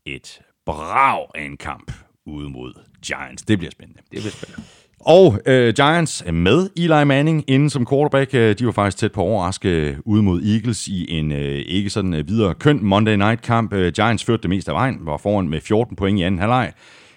et 0.07 0.41
brag 0.67 1.27
af 1.35 1.43
en 1.43 1.57
kamp 1.57 1.93
ude 2.27 2.51
mod 2.51 2.73
Giants. 3.07 3.43
Det 3.43 3.59
bliver 3.59 3.71
spændende. 3.71 4.01
Det 4.01 4.21
bliver 4.21 4.31
spændende. 4.31 4.63
Og 5.01 5.41
øh, 5.47 5.75
Giants 5.75 6.23
er 6.27 6.33
med 6.33 6.71
Eli 6.77 7.05
Manning 7.05 7.45
inden 7.47 7.71
som 7.71 7.87
quarterback. 7.87 8.35
Øh, 8.35 8.59
De 8.59 8.67
var 8.67 8.73
faktisk 8.73 8.97
tæt 8.97 9.13
på 9.13 9.21
at 9.21 9.25
overraske 9.25 9.69
øh, 9.69 9.97
ude 10.05 10.23
mod 10.23 10.43
Eagles 10.43 10.89
i 10.89 11.19
en 11.19 11.33
øh, 11.33 11.59
ikke 11.67 11.91
sådan 11.91 12.15
øh, 12.15 12.29
videre 12.29 12.55
køn 12.55 12.85
Monday 12.85 13.17
Night 13.17 13.43
kamp. 13.43 13.73
Øh, 13.73 13.93
Giants 13.93 14.25
førte 14.25 14.43
det 14.43 14.51
meste 14.51 14.71
af 14.71 14.75
vejen, 14.75 14.99
var 15.01 15.17
foran 15.17 15.49
med 15.49 15.61
14 15.61 15.97
point 15.97 16.19
i 16.19 16.23
anden 16.23 16.41
halvleg. 16.41 16.73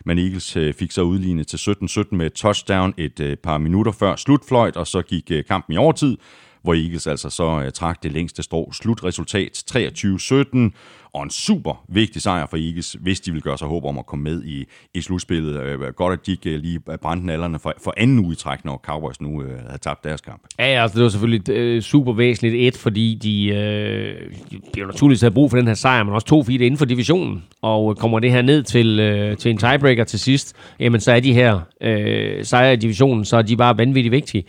Men 0.05 0.19
Eagles 0.19 0.57
øh, 0.57 0.73
fik 0.73 0.91
så 0.91 1.01
udlignet 1.01 1.47
til 1.47 1.57
17-17 1.57 2.03
med 2.11 2.25
et 2.25 2.33
touchdown 2.33 2.93
et 2.97 3.19
øh, 3.19 3.37
par 3.37 3.57
minutter 3.57 3.91
før 3.91 4.15
slutfløjt, 4.15 4.77
og 4.77 4.87
så 4.87 5.01
gik 5.01 5.31
øh, 5.31 5.43
kampen 5.45 5.73
i 5.73 5.77
overtid, 5.77 6.17
hvor 6.61 6.73
Eagles 6.73 7.07
altså 7.07 7.29
så 7.29 7.61
øh, 7.65 7.71
trak 7.71 8.03
det 8.03 8.11
længste 8.11 8.43
strå. 8.43 8.71
Slutresultat 8.71 9.63
23-17, 9.75 10.57
og 11.13 11.23
en 11.23 11.29
super 11.29 11.83
vigtig 11.87 12.21
sejr 12.21 12.45
for 12.45 12.57
Eagles, 12.57 12.97
hvis 13.01 13.19
de 13.19 13.31
vil 13.31 13.41
gøre 13.41 13.57
sig 13.57 13.67
håb 13.67 13.85
om 13.85 13.99
at 13.99 14.05
komme 14.05 14.23
med 14.23 14.43
i, 14.43 14.65
i 14.93 15.01
slutspillet. 15.01 15.61
Øh, 15.61 15.81
øh 15.81 15.93
godt, 15.93 16.13
at 16.13 16.25
de 16.25 16.31
ikke 16.31 16.49
øh, 16.49 16.59
lige 16.59 16.79
brændte 16.79 17.25
nallerne 17.25 17.59
for, 17.59 17.73
for 17.83 17.93
anden 17.97 18.19
uge 18.19 18.33
i 18.33 18.35
træk, 18.35 18.65
når 18.65 18.81
Cowboys 18.85 19.21
nu 19.21 19.43
øh, 19.43 19.59
havde 19.65 19.77
tabt 19.77 20.03
deres 20.03 20.21
kamp. 20.21 20.41
Ja, 20.59 20.63
altså 20.63 20.95
det 20.95 21.03
var 21.03 21.09
selvfølgelig 21.09 21.49
øh, 21.49 21.81
super 21.81 22.13
væsentligt. 22.13 22.55
Et, 22.55 22.77
fordi 22.77 23.19
de, 23.23 23.47
øh, 23.47 24.31
de 24.51 24.61
bliver 24.73 24.87
naturligvis 24.87 25.21
havde 25.21 25.33
brug 25.33 25.49
for 25.49 25.57
den 25.57 25.67
her 25.67 25.73
sejr, 25.73 26.03
men 26.03 26.13
også 26.13 26.27
to, 26.27 26.43
fordi 26.43 26.57
det 26.57 26.63
er 26.63 26.65
inden 26.65 26.77
for 26.77 26.85
divisionen. 26.85 27.43
Og 27.63 27.97
kommer 27.97 28.19
det 28.19 28.31
her 28.31 28.41
ned 28.41 28.63
til, 28.63 28.99
øh, 28.99 29.37
til 29.37 29.51
en 29.51 29.57
tiebreaker 29.57 30.03
til 30.03 30.19
sidst, 30.19 30.55
jamen 30.79 31.01
så 31.01 31.11
er 31.11 31.19
de 31.19 31.33
her 31.33 31.59
øh, 31.81 32.45
sejre 32.45 32.73
i 32.73 32.75
divisionen, 32.75 33.25
så 33.25 33.37
er 33.37 33.41
de 33.41 33.57
bare 33.57 33.77
vanvittigt 33.77 34.11
vigtige. 34.11 34.43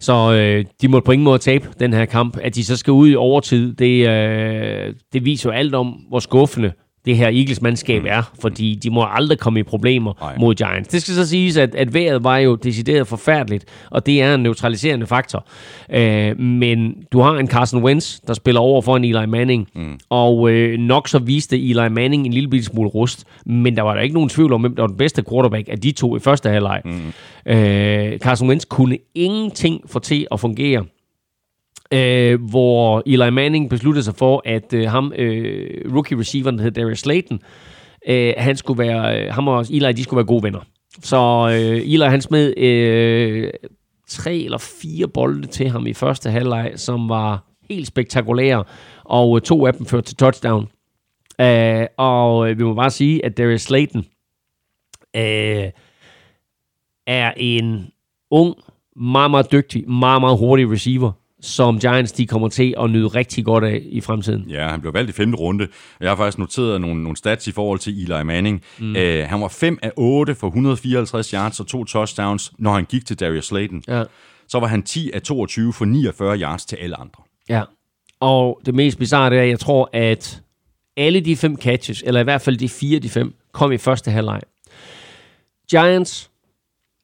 Så 0.00 0.32
øh, 0.32 0.64
de 0.80 0.88
må 0.88 1.00
på 1.00 1.12
ingen 1.12 1.24
måde 1.24 1.38
tabe 1.38 1.68
den 1.80 1.92
her 1.92 2.04
kamp. 2.04 2.38
At 2.42 2.54
de 2.54 2.64
så 2.64 2.76
skal 2.76 2.92
ud 2.92 3.08
i 3.10 3.14
overtid, 3.14 3.74
det, 3.74 4.08
øh, 4.08 4.94
det 5.12 5.24
viser 5.24 5.50
jo 5.50 5.54
alt 5.54 5.74
om, 5.74 5.86
hvor 5.86 6.18
skuffende 6.18 6.72
det 7.04 7.16
her 7.16 7.28
Eagles-mandskab 7.28 8.04
er, 8.06 8.22
fordi 8.40 8.74
de 8.74 8.90
må 8.90 9.06
aldrig 9.10 9.38
komme 9.38 9.60
i 9.60 9.62
problemer 9.62 10.12
Nej. 10.20 10.36
mod 10.38 10.54
Giants. 10.54 10.88
Det 10.88 11.02
skal 11.02 11.14
så 11.14 11.26
siges, 11.26 11.56
at, 11.56 11.74
at 11.74 11.94
vejret 11.94 12.24
var 12.24 12.36
jo 12.36 12.54
decideret 12.54 13.06
forfærdeligt, 13.06 13.64
og 13.90 14.06
det 14.06 14.22
er 14.22 14.34
en 14.34 14.42
neutraliserende 14.42 15.06
faktor. 15.06 15.46
Øh, 15.90 16.38
men 16.38 16.94
du 17.12 17.20
har 17.20 17.32
en 17.32 17.48
Carson 17.48 17.82
Wentz, 17.82 18.18
der 18.26 18.34
spiller 18.34 18.60
over 18.60 18.82
for 18.82 18.96
en 18.96 19.04
Eli 19.04 19.26
Manning, 19.26 19.68
mm. 19.74 19.98
og 20.10 20.50
øh, 20.50 20.78
nok 20.78 21.08
så 21.08 21.18
viste 21.18 21.58
Eli 21.70 21.88
Manning 21.88 22.26
en 22.26 22.32
lille 22.32 22.62
smule 22.62 22.88
rust, 22.88 23.24
men 23.46 23.76
der 23.76 23.82
var 23.82 23.94
der 23.94 24.00
ikke 24.00 24.14
nogen 24.14 24.28
tvivl 24.28 24.52
om, 24.52 24.60
hvem 24.60 24.74
der 24.74 24.82
var 24.82 24.88
den 24.88 24.96
bedste 24.96 25.22
quarterback 25.30 25.68
af 25.68 25.78
de 25.78 25.92
to 25.92 26.16
i 26.16 26.20
første 26.20 26.48
halvleg. 26.48 26.82
Mm. 26.84 27.52
Øh, 27.52 28.18
Carson 28.18 28.48
Wentz 28.48 28.64
kunne 28.64 28.98
ingenting 29.14 29.80
få 29.86 29.98
til 29.98 30.26
at 30.32 30.40
fungere 30.40 30.84
øh, 31.92 32.42
hvor 32.50 33.02
Eli 33.06 33.30
Manning 33.30 33.70
besluttede 33.70 34.04
sig 34.04 34.14
for, 34.14 34.42
at 34.44 34.72
øh, 34.74 34.90
ham, 34.90 35.12
øh, 35.16 35.92
rookie 35.94 36.18
receiveren, 36.18 36.58
der 36.58 36.62
hedder 36.64 36.82
Darius 36.82 36.98
Slayton, 36.98 37.40
øh, 38.08 38.32
han 38.36 38.56
skulle 38.56 38.78
være, 38.78 39.20
øh, 39.20 39.34
ham 39.34 39.48
og 39.48 39.66
Eli, 39.70 39.92
de 39.92 40.02
skulle 40.02 40.18
være 40.18 40.26
gode 40.26 40.42
venner. 40.42 40.60
Så 41.02 41.50
øh, 41.52 41.92
Eli, 41.92 42.04
han 42.04 42.22
smed 42.22 42.58
øh, 42.58 43.50
tre 44.08 44.36
eller 44.36 44.58
fire 44.58 45.08
bolde 45.08 45.46
til 45.46 45.68
ham 45.68 45.86
i 45.86 45.92
første 45.92 46.30
halvleg, 46.30 46.72
som 46.76 47.08
var 47.08 47.44
helt 47.70 47.86
spektakulære, 47.86 48.64
og 49.04 49.36
øh, 49.36 49.42
to 49.42 49.66
af 49.66 49.74
dem 49.74 49.86
førte 49.86 50.06
til 50.06 50.16
touchdown. 50.16 50.68
Øh, 51.40 51.86
og 51.96 52.50
øh, 52.50 52.58
vi 52.58 52.64
må 52.64 52.74
bare 52.74 52.90
sige, 52.90 53.24
at 53.24 53.38
Darius 53.38 53.62
Slayton 53.62 54.04
øh, 55.16 55.70
er 57.06 57.32
en 57.36 57.86
ung, 58.30 58.54
meget, 58.96 59.30
meget 59.30 59.52
dygtig, 59.52 59.90
meget, 59.90 60.20
meget 60.20 60.38
hurtig 60.38 60.70
receiver, 60.70 61.12
som 61.40 61.78
Giants 61.78 62.12
de 62.12 62.26
kommer 62.26 62.48
til 62.48 62.74
at 62.80 62.90
nyde 62.90 63.06
rigtig 63.08 63.44
godt 63.44 63.64
af 63.64 63.82
i 63.84 64.00
fremtiden. 64.00 64.50
Ja, 64.50 64.68
han 64.68 64.80
blev 64.80 64.94
valgt 64.94 65.10
i 65.10 65.12
femte 65.12 65.38
runde. 65.38 65.68
Jeg 66.00 66.10
har 66.10 66.16
faktisk 66.16 66.38
noteret 66.38 66.80
nogle, 66.80 67.02
nogle 67.02 67.16
stats 67.16 67.46
i 67.46 67.52
forhold 67.52 67.78
til 67.78 68.02
Eli 68.02 68.24
Manning. 68.24 68.62
Mm. 68.78 68.90
Uh, 68.90 68.96
han 69.02 69.40
var 69.40 69.48
5 69.48 69.78
af 69.82 69.92
8 69.96 70.34
for 70.34 70.46
154 70.46 71.30
yards 71.30 71.60
og 71.60 71.66
to 71.66 71.84
touchdowns, 71.84 72.52
når 72.58 72.72
han 72.72 72.84
gik 72.84 73.06
til 73.06 73.20
Darius 73.20 73.46
Slayton. 73.46 73.82
Ja. 73.88 74.04
Så 74.48 74.60
var 74.60 74.66
han 74.66 74.82
10 74.82 75.10
af 75.14 75.22
22 75.22 75.72
for 75.72 75.84
49 75.84 76.38
yards 76.38 76.64
til 76.64 76.76
alle 76.76 77.00
andre. 77.00 77.22
Ja. 77.48 77.62
Og 78.20 78.60
det 78.66 78.74
mest 78.74 78.98
bizarre 78.98 79.30
det 79.30 79.38
er, 79.38 79.42
at 79.42 79.48
jeg 79.48 79.60
tror, 79.60 79.90
at 79.92 80.42
alle 80.96 81.20
de 81.20 81.36
fem 81.36 81.56
catches, 81.56 82.02
eller 82.06 82.20
i 82.20 82.24
hvert 82.24 82.40
fald 82.40 82.56
de 82.56 82.68
fire 82.68 82.98
de 82.98 83.08
fem, 83.08 83.34
kom 83.52 83.72
i 83.72 83.78
første 83.78 84.10
halvleg. 84.10 84.40
Giants 85.70 86.30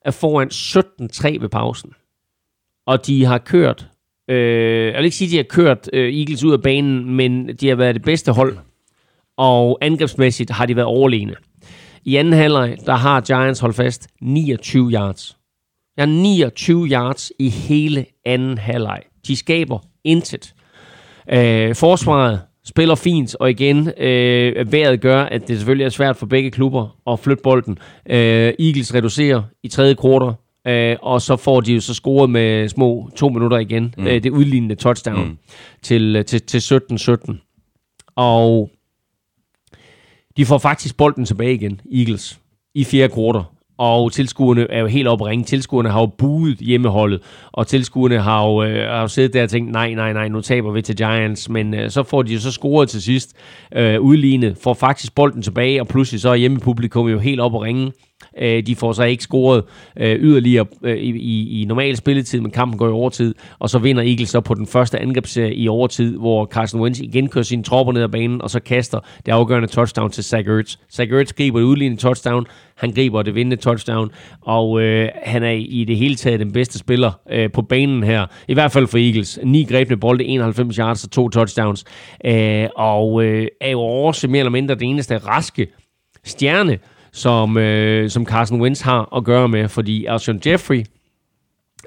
er 0.05 0.11
foran 0.11 0.49
17-3 0.49 1.41
ved 1.41 1.49
pausen. 1.49 1.93
Og 2.87 3.07
de 3.07 3.25
har 3.25 3.39
kørt, 3.39 3.89
øh, 4.29 4.87
jeg 4.87 4.97
vil 4.97 5.05
ikke 5.05 5.17
sige, 5.17 5.27
at 5.27 5.33
de 5.33 5.37
har 5.37 5.65
kørt 5.65 5.91
øh, 5.93 6.15
Eagles 6.15 6.45
ud 6.45 6.53
af 6.53 6.63
banen, 6.63 7.15
men 7.15 7.49
de 7.49 7.69
har 7.69 7.77
været 7.77 7.95
det 7.95 8.03
bedste 8.03 8.33
hold. 8.33 8.57
Og 9.37 9.79
angrebsmæssigt 9.81 10.51
har 10.51 10.67
de 10.67 10.77
været 10.77 10.87
overlegne. 10.87 11.35
I 12.05 12.17
anden 12.17 12.33
halvleg, 12.33 12.77
der 12.87 12.95
har 12.95 13.21
Giants 13.21 13.61
holdt 13.61 13.77
fast 13.77 14.09
29 14.21 14.91
yards. 14.93 15.37
Ja, 15.99 16.07
29 16.07 16.89
yards 16.89 17.33
i 17.39 17.49
hele 17.49 18.07
anden 18.25 18.59
halvleg. 18.59 19.01
De 19.27 19.37
skaber 19.37 19.79
intet. 20.05 20.55
Øh, 21.33 21.75
forsvaret 21.75 22.41
spiller 22.65 22.95
fint, 22.95 23.37
og 23.41 23.51
igen, 23.51 23.89
øh, 23.99 24.73
vejret 24.73 25.01
gør, 25.01 25.23
at 25.23 25.49
det 25.49 25.57
selvfølgelig 25.57 25.85
er 25.85 25.89
svært 25.89 26.17
for 26.17 26.27
begge 26.27 26.51
klubber 26.51 26.97
at 27.07 27.21
flytte 27.21 27.43
bolden. 27.43 27.79
Øh, 28.11 28.53
Eagles 28.59 28.95
reducerer 28.95 29.43
i 29.63 29.69
tredje 29.69 29.95
kvartal, 29.95 30.35
øh, 30.67 30.97
og 31.03 31.23
så 31.23 31.37
får 31.37 31.61
de 31.61 31.75
jo 31.75 31.81
så 31.81 31.95
scoret 31.95 32.31
med 32.31 32.69
små 32.69 33.11
to 33.17 33.29
minutter 33.29 33.59
igen. 33.59 33.95
Mm. 33.99 34.07
Øh, 34.07 34.23
det 34.23 34.31
udlignende 34.31 34.75
touchdown 34.75 35.29
mm. 35.29 35.39
til, 35.83 36.25
til, 36.25 36.43
til 36.43 36.81
17-17. 36.93 38.13
Og 38.17 38.71
de 40.37 40.47
får 40.47 40.59
faktisk 40.59 40.97
bolden 40.97 41.25
tilbage 41.25 41.55
igen, 41.55 41.81
Eagles, 41.93 42.41
i 42.75 42.85
fjerde 42.85 43.15
kvartal. 43.15 43.43
Og 43.79 44.13
tilskuerne 44.13 44.71
er 44.71 44.81
jo 44.81 44.87
helt 44.87 45.09
oppe 45.09 45.27
ringe. 45.27 45.45
Tilskuerne 45.45 45.91
har 45.91 46.01
jo 46.01 46.07
buet 46.07 46.59
hjemmeholdet, 46.59 47.23
og 47.53 47.67
tilskuerne 47.67 48.19
har 48.19 48.47
jo, 48.47 48.63
øh, 48.63 48.91
har 48.91 49.01
jo 49.01 49.09
siddet 49.09 49.33
der 49.33 49.43
og 49.43 49.51
tænkt, 49.51 49.73
nej, 49.73 49.95
nej, 49.95 50.13
nej, 50.13 50.29
nu 50.29 50.41
taber 50.41 50.73
vi 50.73 50.83
til 50.83 50.97
Giants. 50.97 51.49
Men 51.49 51.75
øh, 51.75 51.91
så 51.91 52.03
får 52.03 52.23
de 52.23 52.33
jo 52.33 52.41
så 52.41 52.53
scoret 52.53 52.89
til 52.89 53.03
sidst, 53.03 53.37
øh, 53.77 54.01
udlignet, 54.01 54.59
får 54.63 54.75
faktisk 54.75 55.15
bolden 55.15 55.43
tilbage, 55.43 55.81
og 55.81 55.89
pludselig 55.89 56.21
så 56.21 56.31
er 56.31 56.35
hjemmepublikum 56.35 57.09
jo 57.09 57.19
helt 57.19 57.41
oppe 57.41 57.59
at 57.59 57.63
ringe. 57.63 57.93
Øh, 58.41 58.67
de 58.67 58.77
får 58.77 58.93
så 58.93 59.03
ikke 59.03 59.23
scoret 59.23 59.65
øh, 59.97 60.17
yderligere 60.21 60.67
øh, 60.83 60.97
i, 60.97 61.11
i, 61.11 61.63
i 61.63 61.65
normal 61.65 61.97
spilletid, 61.97 62.41
men 62.41 62.51
kampen 62.51 62.79
går 62.79 62.89
i 62.89 62.91
overtid, 62.91 63.35
og 63.59 63.71
så 63.71 63.79
vinder 63.79 64.03
Eagles 64.03 64.29
så 64.29 64.41
på 64.41 64.55
den 64.55 64.67
første 64.67 64.99
angrebsserie 64.99 65.55
i 65.55 65.69
overtid, 65.69 66.17
hvor 66.17 66.47
Carson 66.47 66.81
Wentz 66.81 67.01
igen 67.01 67.29
kører 67.29 67.45
sine 67.45 67.63
tropper 67.63 67.93
ned 67.93 68.03
ad 68.03 68.09
banen, 68.09 68.43
og 68.43 68.51
så 68.51 68.61
kaster 68.61 69.01
det 69.27 69.33
afgørende 69.33 69.69
touchdown 69.69 70.11
til 70.11 70.25
Zach 70.25 70.49
Ertz. 70.49 70.77
Zach 70.93 71.13
Ertz 71.13 71.33
griber 71.33 71.59
det 71.59 71.67
udlignende 71.67 72.03
touchdown, 72.03 72.47
han 72.77 72.93
griber 72.93 73.23
det 73.23 73.35
vindende 73.35 73.57
touchdown, 73.57 74.11
og 74.41 74.83
øh, 74.83 75.09
han 75.23 75.43
er 75.43 75.51
i 75.51 75.85
det 75.85 75.97
hele 75.97 76.15
taget 76.15 76.41
den 76.41 76.53
bedste 76.53 76.79
spiller 76.79 77.21
øh, 77.31 77.53
på 77.53 77.63
banen 77.63 78.03
her, 78.03 78.27
i 78.49 78.55
hvert 78.55 78.73
fald 78.73 78.87
for 78.87 78.99
Eagles. 78.99 79.39
Ni 79.45 79.65
grebne 79.65 79.97
bolde, 79.97 80.25
91 80.25 80.77
yards 80.77 81.05
og 81.05 81.11
to 81.11 81.29
touchdowns, 81.29 81.85
øh, 82.25 82.69
og 82.77 83.25
øh, 83.25 83.47
er 83.61 83.71
jo 83.71 83.81
også 83.81 84.29
mere 84.29 84.39
eller 84.39 84.51
mindre 84.51 84.75
det 84.75 84.83
eneste 84.83 85.19
raske 85.19 85.67
stjerne, 86.25 86.79
som, 87.17 87.57
øh, 87.57 88.11
som 88.11 88.27
Carson 88.27 88.61
Wentz 88.61 88.81
har 88.81 89.17
at 89.17 89.25
gøre 89.25 89.49
med, 89.49 89.69
fordi 89.69 90.05
Alshon 90.05 90.41
Jeffrey 90.47 90.85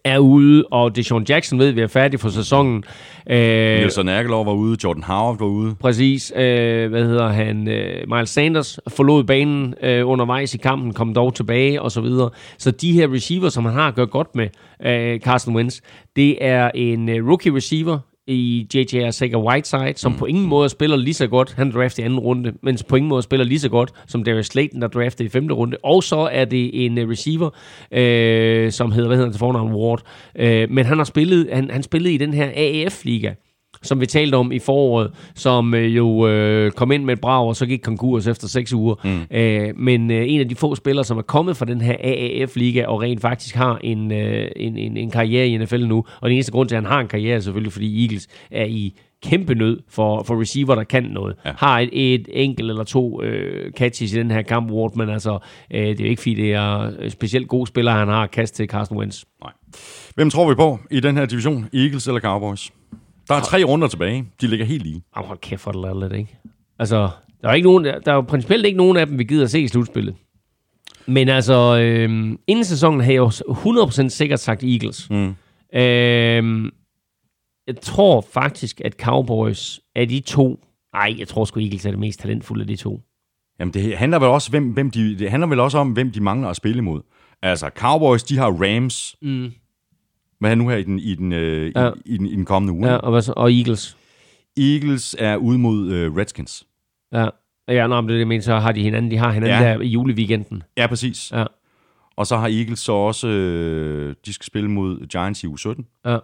er 0.04 0.20
ude, 0.20 0.66
og 0.72 0.96
Deshaun 0.96 1.24
Jackson 1.30 1.60
ved, 1.60 1.68
at 1.68 1.76
vi 1.76 1.82
er 1.82 1.88
færdige 1.88 2.20
for 2.20 2.30
sæsonen. 2.30 2.84
Øh, 3.30 3.38
Nelson 3.80 4.10
Aguilar 4.10 4.44
var 4.44 4.54
ude, 4.54 4.78
Jordan 4.84 5.04
Howard 5.04 5.40
var 5.40 5.46
ude. 5.46 5.76
Præcis. 5.76 6.34
Øh, 6.36 6.90
hvad 6.90 7.04
hedder 7.04 7.28
han? 7.28 7.68
Øh, 7.68 8.04
Miles 8.08 8.30
Sanders 8.30 8.80
forlod 8.88 9.24
banen 9.24 9.74
øh, 9.84 10.08
undervejs 10.08 10.54
i 10.54 10.58
kampen, 10.58 10.94
kom 10.94 11.14
dog 11.14 11.34
tilbage 11.34 11.82
og 11.82 11.92
så 11.92 12.02
videre. 12.02 12.30
Så 12.58 12.72
de 12.72 12.94
her 12.94 13.14
receiver, 13.14 13.50
som 13.50 13.66
han 13.66 13.74
har 13.74 13.92
gør 13.92 14.06
godt 14.06 14.36
med 14.36 14.48
øh, 14.86 15.20
Carson 15.20 15.56
Wentz, 15.56 15.80
det 16.16 16.46
er 16.46 16.72
en 16.76 17.10
øh, 17.10 17.28
rookie 17.28 17.56
receiver, 17.56 18.00
i 18.30 18.68
J.J. 18.74 19.06
Arcega 19.06 19.38
Whiteside, 19.38 19.94
som 19.96 20.12
mm. 20.12 20.18
på 20.18 20.26
ingen 20.26 20.46
måde 20.46 20.70
spiller 20.70 20.98
lige 20.98 21.14
så 21.14 21.28
godt, 21.28 21.54
han 21.58 21.72
draftede 21.72 22.02
i 22.02 22.06
anden 22.06 22.20
runde, 22.20 22.54
men 22.64 22.78
på 22.88 22.96
ingen 22.96 23.10
måde 23.10 23.22
spiller 23.22 23.46
lige 23.46 23.60
så 23.60 23.70
godt, 23.70 23.92
som 24.08 24.24
Darius 24.24 24.46
Slayton, 24.46 24.82
der 24.82 24.88
draftede 24.88 25.26
i 25.26 25.30
femte 25.30 25.54
runde. 25.54 25.78
Og 25.84 26.04
så 26.04 26.30
er 26.32 26.46
det 26.46 26.86
en 26.86 26.98
uh, 26.98 27.10
receiver, 27.10 27.50
øh, 27.92 28.72
som 28.72 28.92
hedder, 28.92 29.08
hvad 29.08 29.18
hedder 29.18 29.28
han 29.28 29.34
til 29.34 29.40
fornavn, 29.40 29.74
Ward. 29.74 30.02
Øh, 30.36 30.72
men 30.72 30.86
han 30.86 30.98
har 30.98 31.06
spillet, 31.06 31.50
han, 31.54 31.70
han 31.72 31.84
spillede 31.84 32.14
i 32.14 32.18
den 32.18 32.34
her 32.34 32.46
AAF-liga, 32.46 33.34
som 33.82 34.02
vi 34.02 34.06
talte 34.06 34.36
om 34.36 34.52
i 34.52 34.60
foråret, 34.60 35.12
som 35.36 35.74
øh, 35.74 35.96
jo 35.96 36.28
øh, 36.28 36.72
kom 36.72 36.92
ind 36.92 37.04
med 37.04 37.14
et 37.14 37.22
brag, 37.22 37.48
og 37.48 37.56
så 37.56 37.66
gik 37.66 37.80
konkurs 37.84 38.28
efter 38.28 38.48
seks 38.48 38.74
uger. 38.74 38.96
Mm. 39.04 39.38
Øh, 39.38 39.78
men 39.78 40.12
øh, 40.12 40.24
en 40.28 40.40
af 40.40 40.50
de 40.50 40.56
få 40.56 40.76
spillere, 40.76 41.06
som 41.06 41.18
er 41.18 41.22
kommet 41.22 41.58
fra 41.58 41.66
den 41.66 41.82
her 41.82 41.96
AAF-liga, 42.00 42.86
og 42.86 43.02
rent 43.02 43.22
faktisk 43.22 43.56
har 43.56 43.80
en, 43.84 44.12
øh, 44.12 44.48
en, 44.56 44.78
en, 44.78 44.98
en 44.98 45.12
karriere 45.12 45.48
i 45.48 45.58
NFL 45.58 45.86
nu, 45.86 46.06
og 46.22 46.30
den 46.30 46.36
eneste 46.36 46.52
grund 46.52 46.70
til, 46.70 46.76
at 46.76 46.82
han 46.82 46.92
har 46.92 47.00
en 47.00 47.08
karriere, 47.08 47.36
er 47.36 47.40
selvfølgelig, 47.40 47.74
fordi 47.74 48.04
Eagles 48.06 48.28
er 48.52 48.66
i 48.66 48.96
kæmpe 49.24 49.56
nød 49.56 49.80
for, 49.90 50.24
for 50.24 50.42
receiver, 50.42 50.76
der 50.76 50.84
kan 50.84 51.04
noget. 51.04 51.36
Ja. 51.46 51.52
Har 51.58 51.80
et, 51.80 51.90
et 51.94 52.28
enkelt 52.32 52.70
eller 52.70 52.84
to 52.84 53.24
øh, 53.24 53.72
catches 53.72 54.14
i 54.14 54.16
den 54.16 54.32
her 54.32 54.42
kamp, 54.42 54.72
Ward, 54.72 54.96
men 54.96 55.10
altså, 55.10 55.40
øh, 55.72 55.82
det 55.82 56.00
er 56.00 56.04
jo 56.04 56.10
ikke, 56.10 56.22
fordi 56.22 56.36
det 56.36 56.54
er 56.54 56.92
specielt 57.10 57.48
gode 57.48 57.68
spillere, 57.68 57.96
han 57.96 58.08
har 58.08 58.28
kast 58.28 58.56
til 58.56 58.68
Carson 58.68 58.98
Wentz. 58.98 59.24
Nej. 59.44 59.52
Hvem 60.16 60.30
tror 60.30 60.50
vi 60.50 60.56
på 60.56 60.80
i 60.92 61.00
den 61.00 61.18
her 61.18 61.26
division? 61.26 61.70
Eagles 61.74 62.08
eller 62.08 62.20
Cowboys? 62.20 62.72
Der 63.30 63.36
er 63.36 63.42
tre 63.42 63.64
runder 63.64 63.88
tilbage. 63.88 64.26
De 64.42 64.48
ligger 64.48 64.66
helt 64.66 64.84
lige. 64.84 65.04
Jamen, 65.16 65.28
hold 65.28 65.40
kæft 65.40 65.62
for 65.62 65.72
det 65.72 66.02
lidt, 66.02 66.14
ikke? 66.14 66.38
Altså, 66.80 67.10
der 67.42 67.50
er, 67.50 67.54
ikke 67.54 67.68
nogen, 67.68 67.86
der 67.86 68.00
er 68.06 68.14
jo 68.14 68.22
principielt 68.22 68.66
ikke 68.66 68.78
nogen 68.78 68.98
af 68.98 69.08
dem, 69.08 69.20
vi 69.20 69.24
gider 69.24 69.44
at 69.44 69.52
se 69.52 69.62
i 69.62 69.68
slutspillet. 69.68 70.16
Men 71.06 71.30
altså, 71.30 71.80
øh, 71.82 72.10
inden 72.48 72.66
sæsonen 72.66 73.02
havde 73.02 73.14
jeg 73.14 73.20
jo 73.20 73.30
100% 73.30 74.10
sikkert 74.10 74.40
sagt 74.40 74.64
Eagles. 74.64 75.10
Mm. 75.10 75.36
Øh, 75.74 76.72
jeg 77.68 77.76
tror 77.82 78.26
faktisk, 78.34 78.82
at 78.86 78.94
Cowboys 78.94 79.80
er 79.96 80.06
de 80.06 80.20
to... 80.20 80.60
Nej, 80.94 81.16
jeg 81.18 81.28
tror 81.28 81.46
sgu 81.46 81.60
Eagles 81.60 81.86
er 81.86 81.90
det 81.90 82.00
mest 82.00 82.20
talentfulde 82.20 82.62
af 82.62 82.68
de 82.68 82.76
to. 82.76 83.02
Jamen, 83.60 83.74
det 83.74 83.98
handler 83.98 84.20
vel 84.20 84.28
også, 84.28 84.50
hvem, 84.50 84.70
hvem 84.70 84.92
de, 84.92 85.20
det 85.20 85.32
handler 85.32 85.48
vel 85.48 85.60
også 85.60 85.78
om, 85.78 85.92
hvem 85.92 86.12
de 86.12 86.22
mangler 86.22 86.50
at 86.50 86.56
spille 86.56 86.78
imod. 86.78 87.02
Altså, 87.42 87.70
Cowboys, 87.76 88.24
de 88.24 88.38
har 88.38 88.52
Rams. 88.52 89.16
Mm. 89.22 89.52
Hvad 90.40 90.52
er 90.52 90.56
nu 90.56 90.70
her 90.70 90.78
i 90.78 90.84
den, 90.84 91.00
i 91.00 91.16
den, 91.16 91.34
øh, 91.34 91.72
ja. 91.76 91.90
i, 91.90 91.92
i, 92.06 92.18
den, 92.18 92.26
i 92.26 92.36
den 92.36 92.46
kommende 92.46 92.74
uge? 92.74 92.88
Ja, 92.88 92.96
og, 92.96 93.12
hvad 93.12 93.22
så? 93.22 93.34
og 93.36 93.54
Eagles? 93.54 93.98
Eagles 94.58 95.16
er 95.20 95.36
ude 95.36 95.58
mod 95.58 95.92
øh, 95.92 96.16
Redskins. 96.16 96.68
Ja, 97.12 97.28
ja 97.68 97.88
nå, 97.88 98.02
men 98.02 98.10
det, 98.10 98.20
det 98.20 98.28
mener, 98.28 98.42
så 98.42 98.56
har 98.56 98.72
de 98.72 98.84
hinanden. 98.84 99.12
De 99.12 99.18
har 99.18 99.32
hinanden 99.32 99.62
ja. 99.62 99.70
der 99.70 99.80
i 99.80 99.88
juleweekenden. 99.88 100.64
Ja, 100.78 100.88
præcis. 100.88 101.32
Ja. 101.32 101.46
Og 102.16 102.28
så 102.28 102.38
har 102.38 102.48
Eagles 102.48 102.80
så 102.80 102.92
også, 102.92 103.28
øh, 103.28 104.16
de 104.26 104.34
skal 104.34 104.46
spille 104.46 104.70
mod 104.70 105.08
Giants 105.08 105.44
i 105.44 105.48
u 105.48 105.58
17. 105.58 105.86
Ja. 106.06 106.18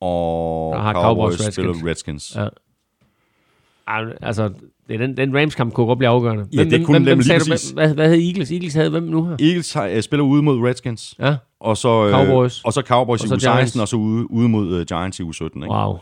Og 0.00 0.82
har 0.82 0.92
Cowboys, 0.92 1.04
Cowboys 1.04 1.34
Redskins. 1.34 1.54
spiller 1.54 1.90
Redskins. 1.90 2.36
Ja. 2.36 2.48
Altså, 4.22 4.52
det 4.88 4.94
er 4.94 4.98
den, 4.98 5.16
den 5.16 5.36
Rams-kamp 5.36 5.72
kunne 5.72 5.86
godt 5.86 5.98
blive 5.98 6.08
afgørende. 6.08 6.46
Ja, 6.52 6.64
det 6.64 6.86
kunne 6.86 6.94
hvem, 6.94 7.02
hvem, 7.02 7.18
lige 7.18 7.38
du, 7.38 7.74
hvad, 7.74 7.94
hvad 7.94 8.08
havde 8.08 8.28
Eagles? 8.28 8.52
Eagles 8.52 8.74
havde 8.74 8.90
hvem 8.90 9.02
nu 9.02 9.24
her? 9.24 9.36
Eagles 9.40 9.72
har, 9.72 9.90
uh, 9.96 10.00
spiller 10.00 10.24
ude 10.24 10.42
mod 10.42 10.68
Redskins. 10.68 11.14
Ja. 11.18 11.36
Og 11.62 11.76
så, 11.76 12.04
uh, 12.04 12.10
Cowboys. 12.10 12.60
Og 12.64 12.72
så 12.72 12.82
Cowboys 12.86 13.22
og 13.22 13.28
så 13.28 13.34
i 13.34 13.36
u 13.36 13.56
16, 13.56 13.80
og 13.80 13.88
så 13.88 13.96
ude, 13.96 14.30
ude 14.30 14.48
mod 14.48 14.80
uh, 14.80 14.86
Giants 14.86 15.20
i 15.20 15.22
u 15.22 15.32
17. 15.32 15.62
Ikke? 15.62 15.74
Wow. 15.74 15.98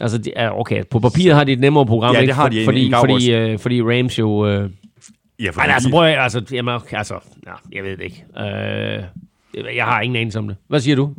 Altså, 0.00 0.18
de, 0.18 0.32
okay, 0.52 0.84
på 0.90 0.98
papiret 0.98 1.36
har 1.36 1.44
de 1.44 1.52
et 1.52 1.60
nemmere 1.60 1.86
program, 1.86 2.14
ja, 2.14 2.20
ikke? 2.20 2.28
det 2.28 2.36
har 2.36 2.48
de 2.48 2.64
fordi, 2.64 2.92
fordi, 3.00 3.52
uh, 3.52 3.60
fordi 3.60 3.82
Rams 3.82 4.18
jo... 4.18 4.28
Uh, 4.28 4.46
ja, 4.46 5.50
fordi... 5.50 5.68
Ej, 5.68 5.74
altså, 5.74 5.90
prøv 5.90 6.06
at, 6.06 6.18
altså, 6.18 6.42
jamen, 6.52 6.80
altså, 6.92 7.14
ja, 7.46 7.52
jeg 7.72 7.84
ved 7.84 7.96
det 7.96 8.04
ikke. 8.04 8.24
Uh, 8.36 9.74
jeg 9.76 9.84
har 9.84 10.00
ingen 10.00 10.16
anelse 10.16 10.38
om 10.38 10.48
det. 10.48 10.56
Hvad 10.68 10.80
siger 10.80 10.96
du? 10.96 11.14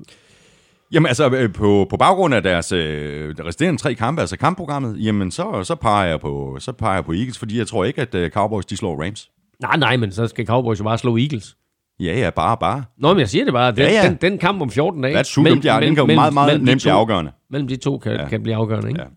Jamen 0.93 1.07
altså, 1.07 1.29
øh, 1.29 1.53
på, 1.53 1.87
på 1.89 1.97
baggrund 1.97 2.33
af 2.33 2.43
deres 2.43 2.71
øh, 2.71 3.35
resterende 3.45 3.81
tre 3.81 3.93
kampe, 3.93 4.21
altså 4.21 4.37
kampprogrammet, 4.37 5.05
jamen 5.05 5.31
så, 5.31 5.63
så, 5.63 5.75
peger 5.75 6.09
jeg 6.09 6.19
på, 6.19 6.57
så 6.59 6.71
peger 6.71 6.93
jeg 6.93 7.05
på 7.05 7.13
Eagles, 7.13 7.37
fordi 7.37 7.57
jeg 7.57 7.67
tror 7.67 7.85
ikke, 7.85 8.01
at 8.01 8.15
uh, 8.15 8.29
Cowboys 8.29 8.65
de 8.65 8.77
slår 8.77 9.03
Rams. 9.03 9.29
Nej, 9.61 9.77
nej, 9.77 9.97
men 9.97 10.11
så 10.11 10.27
skal 10.27 10.45
Cowboys 10.45 10.79
jo 10.79 10.83
bare 10.83 10.97
slå 10.97 11.17
Eagles. 11.17 11.55
Ja, 11.99 12.19
ja, 12.19 12.29
bare, 12.29 12.57
bare. 12.57 12.83
Nå, 12.97 13.13
men 13.13 13.19
jeg 13.19 13.29
siger 13.29 13.43
det 13.43 13.53
bare. 13.53 13.71
Den, 13.71 13.79
ja, 13.79 13.91
ja. 13.91 14.09
den, 14.09 14.17
den 14.21 14.37
kamp 14.37 14.61
om 14.61 14.69
14 14.69 15.01
dage. 15.01 15.19
That's 15.19 15.33
true, 15.33 15.43
mellem, 15.43 15.61
de, 15.61 15.69
den 15.69 15.95
kan 15.95 16.07
jo 16.07 16.15
meget, 16.15 16.33
meget 16.33 16.63
nemt 16.63 16.81
blive 16.81 16.93
afgørende. 16.93 17.31
Mellem 17.49 17.67
de 17.67 17.75
to 17.75 17.97
kan, 17.97 18.11
ja. 18.11 18.27
kan 18.27 18.43
blive 18.43 18.55
afgørende, 18.55 18.87
ikke? 18.89 19.01
Ja. 19.01 19.07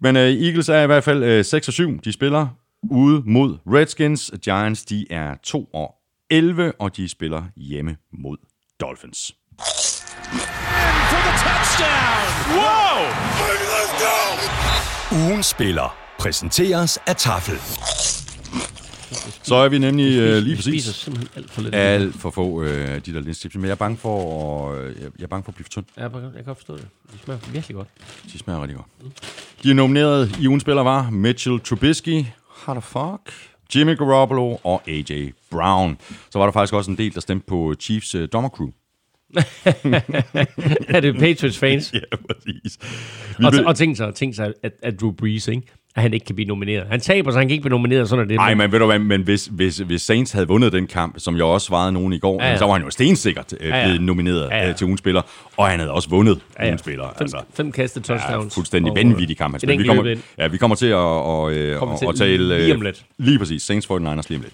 Men 0.00 0.16
uh, 0.16 0.22
Eagles 0.22 0.68
er 0.68 0.82
i 0.82 0.86
hvert 0.86 1.04
fald 1.04 1.38
uh, 1.38 1.44
6 1.44 1.68
og 1.68 1.74
7. 1.74 2.00
De 2.04 2.12
spiller 2.12 2.46
ude 2.90 3.22
mod 3.26 3.58
Redskins. 3.66 4.32
Giants, 4.44 4.84
de 4.84 5.06
er 5.10 5.34
2 5.42 5.64
og 5.74 5.94
11, 6.30 6.72
og 6.78 6.96
de 6.96 7.08
spiller 7.08 7.42
hjemme 7.56 7.96
mod 8.12 8.36
Dolphins! 8.80 9.34
Wow! 12.54 12.82
Ugen 15.28 15.42
spiller 15.42 15.96
præsenteres 16.18 16.98
af 17.06 17.16
Tafel. 17.16 18.21
Så 19.42 19.54
er 19.54 19.68
vi 19.68 19.78
nemlig 19.78 20.18
øh, 20.18 20.42
lige 20.42 20.56
præcis 20.56 20.72
spiser 20.72 20.92
simpelthen 20.92 21.28
alt 21.36 21.50
for 21.50 21.62
lidt. 21.62 21.74
alt 21.74 22.14
for 22.14 22.30
få 22.30 22.62
øh, 22.62 23.00
de 23.06 23.14
der 23.14 23.20
linstips, 23.20 23.54
men 23.54 23.64
jeg 23.64 23.70
er 23.70 23.74
bange 23.74 23.96
for 23.96 24.70
at, 24.70 24.84
øh, 24.84 24.96
jeg 25.18 25.24
er 25.24 25.28
bange 25.28 25.44
for 25.44 25.50
at 25.50 25.54
blive 25.54 25.64
for 25.64 25.70
tynd. 25.70 25.84
Ja, 25.96 26.02
jeg 26.02 26.10
kan 26.12 26.44
godt 26.44 26.58
forstå 26.58 26.76
det. 26.76 26.88
De 27.12 27.18
smager 27.24 27.40
virkelig 27.52 27.74
godt. 27.74 27.88
De 28.32 28.38
smager 28.38 28.60
rigtig 28.62 28.76
godt. 28.76 28.88
Mm. 29.02 29.10
De 29.62 29.70
er 29.70 29.74
nomineret 29.74 30.36
i 30.40 30.48
ugen 30.48 30.60
spiller 30.60 30.82
var 30.82 31.10
Mitchell 31.10 31.60
Trubisky, 31.60 32.24
how 32.48 32.74
the 32.74 32.82
fuck, 32.82 33.34
Jimmy 33.74 33.98
Garoppolo 33.98 34.56
og 34.64 34.82
AJ 34.88 35.30
Brown. 35.50 35.98
Så 36.30 36.38
var 36.38 36.46
der 36.46 36.52
faktisk 36.52 36.74
også 36.74 36.90
en 36.90 36.98
del, 36.98 37.14
der 37.14 37.20
stemte 37.20 37.46
på 37.46 37.74
Chiefs 37.80 38.14
øh, 38.14 38.28
dommercrew 38.32 38.68
er 40.88 41.00
det 41.00 41.18
Patriots 41.18 41.58
fans? 41.58 41.92
ja, 41.94 42.16
præcis. 42.30 42.78
og, 43.38 43.52
og 43.66 43.76
tænk 43.76 43.96
sig, 43.96 44.14
tænk 44.14 44.34
sig 44.34 44.52
at, 44.62 44.72
at 44.82 45.00
Drew 45.00 45.12
Brees, 45.12 45.48
ikke? 45.48 45.62
At 45.96 46.02
han 46.02 46.14
ikke 46.14 46.26
kan 46.26 46.34
blive 46.34 46.48
nomineret. 46.48 46.86
Han 46.90 47.00
taber, 47.00 47.30
så 47.30 47.38
han 47.38 47.46
kan 47.48 47.52
ikke 47.52 47.62
blive 47.62 47.70
nomineret, 47.70 48.08
sådan 48.08 48.24
er 48.24 48.28
det. 48.28 48.36
Nej, 48.36 48.54
men 48.54 48.72
ved 48.72 48.78
du 48.78 48.86
hvad, 48.86 48.98
men 48.98 49.22
hvis, 49.22 49.46
hvis, 49.52 49.78
hvis 49.78 50.02
Saints 50.02 50.32
havde 50.32 50.48
vundet 50.48 50.72
den 50.72 50.86
kamp, 50.86 51.14
som 51.18 51.36
jeg 51.36 51.44
også 51.44 51.64
svarede 51.66 51.92
nogen 51.92 52.12
i 52.12 52.18
går, 52.18 52.34
Ja, 52.40 52.42
ja, 52.42 52.46
ja. 52.46 52.52
ja. 52.52 52.58
så 52.58 52.64
var 52.64 52.72
han 52.72 52.82
jo 52.82 52.90
stensikkert 52.90 53.54
øh, 53.60 53.68
Ja, 53.68 53.76
ja. 53.78 53.84
blevet 53.84 54.00
nomineret 54.02 54.48
Ja, 54.50 54.56
ja. 54.56 54.68
øh, 54.68 54.74
til 54.76 54.84
ugens 54.84 54.98
spiller, 54.98 55.22
og 55.56 55.68
han 55.68 55.78
havde 55.78 55.92
også 55.92 56.08
vundet 56.08 56.38
Ja, 56.58 56.64
ja. 56.64 56.68
ugens 56.70 56.80
spiller. 56.80 57.04
Fem, 57.04 57.16
Altså, 57.20 57.36
fem 57.54 57.72
kastet 57.72 58.08
ja, 58.08 58.14
touchdowns. 58.14 58.54
fuldstændig 58.54 58.90
Og, 58.92 58.96
vanvittig 58.96 59.36
kamp. 59.38 59.58
Spillede. 59.58 59.78
Vi 59.82 59.86
kommer, 59.86 60.16
ja, 60.38 60.46
vi 60.46 60.56
kommer 60.56 60.74
til 60.76 60.86
at, 60.86 60.94
og, 60.96 61.52
øh, 61.52 61.78
Kommer 61.78 61.92
og, 61.94 61.98
til 61.98 62.08
og 62.08 62.16
tale... 62.16 62.58
lige 62.58 62.74
om 62.74 62.80
lidt. 62.80 63.04
Lige 63.18 63.38
præcis. 63.38 63.62
Saints 63.62 63.86
49ers 63.86 63.94
lige 64.28 64.36
om 64.36 64.42
lidt. 64.42 64.52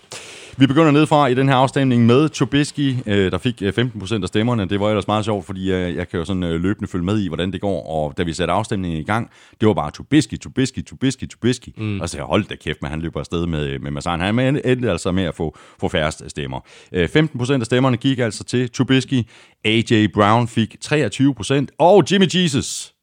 Vi 0.60 0.66
begynder 0.66 0.90
nedefra 0.90 1.26
i 1.26 1.35
den 1.35 1.48
her 1.48 1.55
afstemning 1.55 2.06
med 2.06 2.28
Trubisky, 2.28 2.97
øh, 3.06 3.30
der 3.32 3.39
fik 3.39 3.62
øh, 3.62 3.72
15% 3.78 4.22
af 4.22 4.28
stemmerne. 4.28 4.68
Det 4.68 4.80
var 4.80 4.89
ellers 4.89 5.06
meget 5.06 5.24
sjovt, 5.24 5.47
fordi 5.47 5.72
øh, 5.72 5.97
jeg 5.97 6.09
kan 6.09 6.18
jo 6.18 6.24
sådan 6.24 6.43
øh, 6.43 6.60
løbende 6.60 6.89
følge 6.90 7.05
med 7.05 7.18
i, 7.18 7.28
hvordan 7.28 7.52
det 7.52 7.60
går. 7.60 7.86
Og 7.86 8.18
da 8.18 8.22
vi 8.22 8.32
satte 8.32 8.52
afstemningen 8.52 9.01
i 9.01 9.05
gang, 9.05 9.30
det 9.60 9.68
var 9.68 9.74
bare 9.74 9.90
Trubisky, 9.90 10.40
Trubisky, 10.40 10.85
Trubisky, 10.85 11.28
Trubisky. 11.28 11.68
Mm. 11.76 12.01
Og 12.01 12.09
så 12.09 12.16
jeg 12.16 12.24
holdt 12.24 12.51
da 12.51 12.55
kæft, 12.55 12.82
men 12.82 12.90
han 12.90 13.01
løber 13.01 13.20
afsted 13.20 13.47
med, 13.47 13.78
med 13.78 13.90
Massan. 13.90 14.20
Han 14.20 14.39
endte 14.39 14.90
altså 14.90 15.12
med 15.12 15.24
at 15.24 15.35
få, 15.35 15.56
få 15.80 15.89
færrest 15.89 16.22
stemmer. 16.28 16.60
Øh, 16.93 17.09
15% 17.16 17.52
af 17.52 17.66
stemmerne 17.66 17.97
gik 17.97 18.18
altså 18.18 18.44
til 18.44 18.70
Trubisky. 18.70 19.22
AJ 19.64 20.06
Brown 20.14 20.48
fik 20.48 20.76
23%, 20.85 21.66
og 21.78 22.05
Jimmy 22.10 22.26
Jesus 22.35 22.94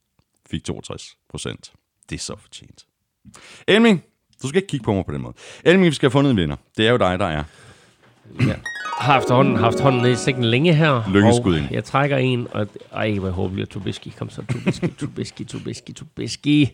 fik 0.52 0.62
62%. 0.70 0.76
Det 2.10 2.16
er 2.16 2.20
så 2.20 2.36
fortjent. 2.42 2.86
Elming, 3.68 4.04
du 4.44 4.48
skal 4.48 4.58
ikke 4.58 4.68
kigge 4.68 4.84
på 4.84 4.94
mig 4.94 5.06
på 5.06 5.12
den 5.12 5.22
måde. 5.22 5.34
Elming, 5.64 5.90
vi 5.90 5.96
skal 5.96 6.06
have 6.06 6.12
fundet 6.12 6.32
en 6.32 6.38
vinder. 6.38 6.56
Det 6.78 6.88
er 6.88 6.92
jo 6.92 6.98
dig, 6.98 7.20
der 7.20 7.26
er. 7.26 7.44
har 9.00 9.14
haft 9.14 9.30
hånden, 9.30 9.56
haft 9.56 9.80
hånden 9.80 10.02
ned 10.02 10.12
i 10.12 10.16
sækken 10.16 10.44
længe 10.44 10.74
her. 10.74 11.04
Lykkeskud 11.14 11.58
ind. 11.58 11.68
jeg 11.72 11.84
trækker 11.84 12.18
en, 12.18 12.48
og 12.52 12.68
ej, 12.92 13.12
hvor 13.14 13.28
jeg 13.28 13.34
håber, 13.34 13.62
at 13.62 13.70
Trubisky. 13.70 14.08
Kom 14.18 14.30
så, 14.30 14.42
Trubisky, 14.52 14.98
Trubisky, 15.00 15.48
Trubisky, 15.48 15.94
Trubisky. 15.94 16.68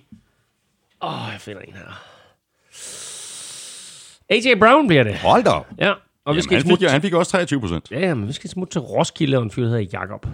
Åh, 1.02 1.26
oh, 1.26 1.30
jeg 1.34 1.42
finder 1.42 1.62
en 1.62 1.74
her. 1.74 2.02
AJ 4.30 4.60
Brown 4.60 4.88
bliver 4.88 5.04
det. 5.04 5.16
Hold 5.16 5.44
da 5.44 5.50
op. 5.50 5.68
Ja, 5.80 5.92
og 5.92 5.96
vi 5.96 6.00
Jamen, 6.28 6.44
skal 6.44 6.58
han, 6.58 6.64
fik, 6.64 6.70
smutte... 6.70 6.90
han 6.90 7.02
fik 7.02 7.14
også 7.14 7.32
23 7.32 7.60
procent. 7.60 7.92
Ja, 7.92 8.00
ja, 8.00 8.14
men 8.14 8.28
vi 8.28 8.34
skal 8.34 8.50
smutte 8.50 8.74
til 8.74 8.82
Roskilde, 8.82 9.38
og 9.38 9.44
en 9.44 9.52
fyr 9.52 9.64
der 9.64 9.70
hedder 9.70 9.90
Jakob. 9.94 10.26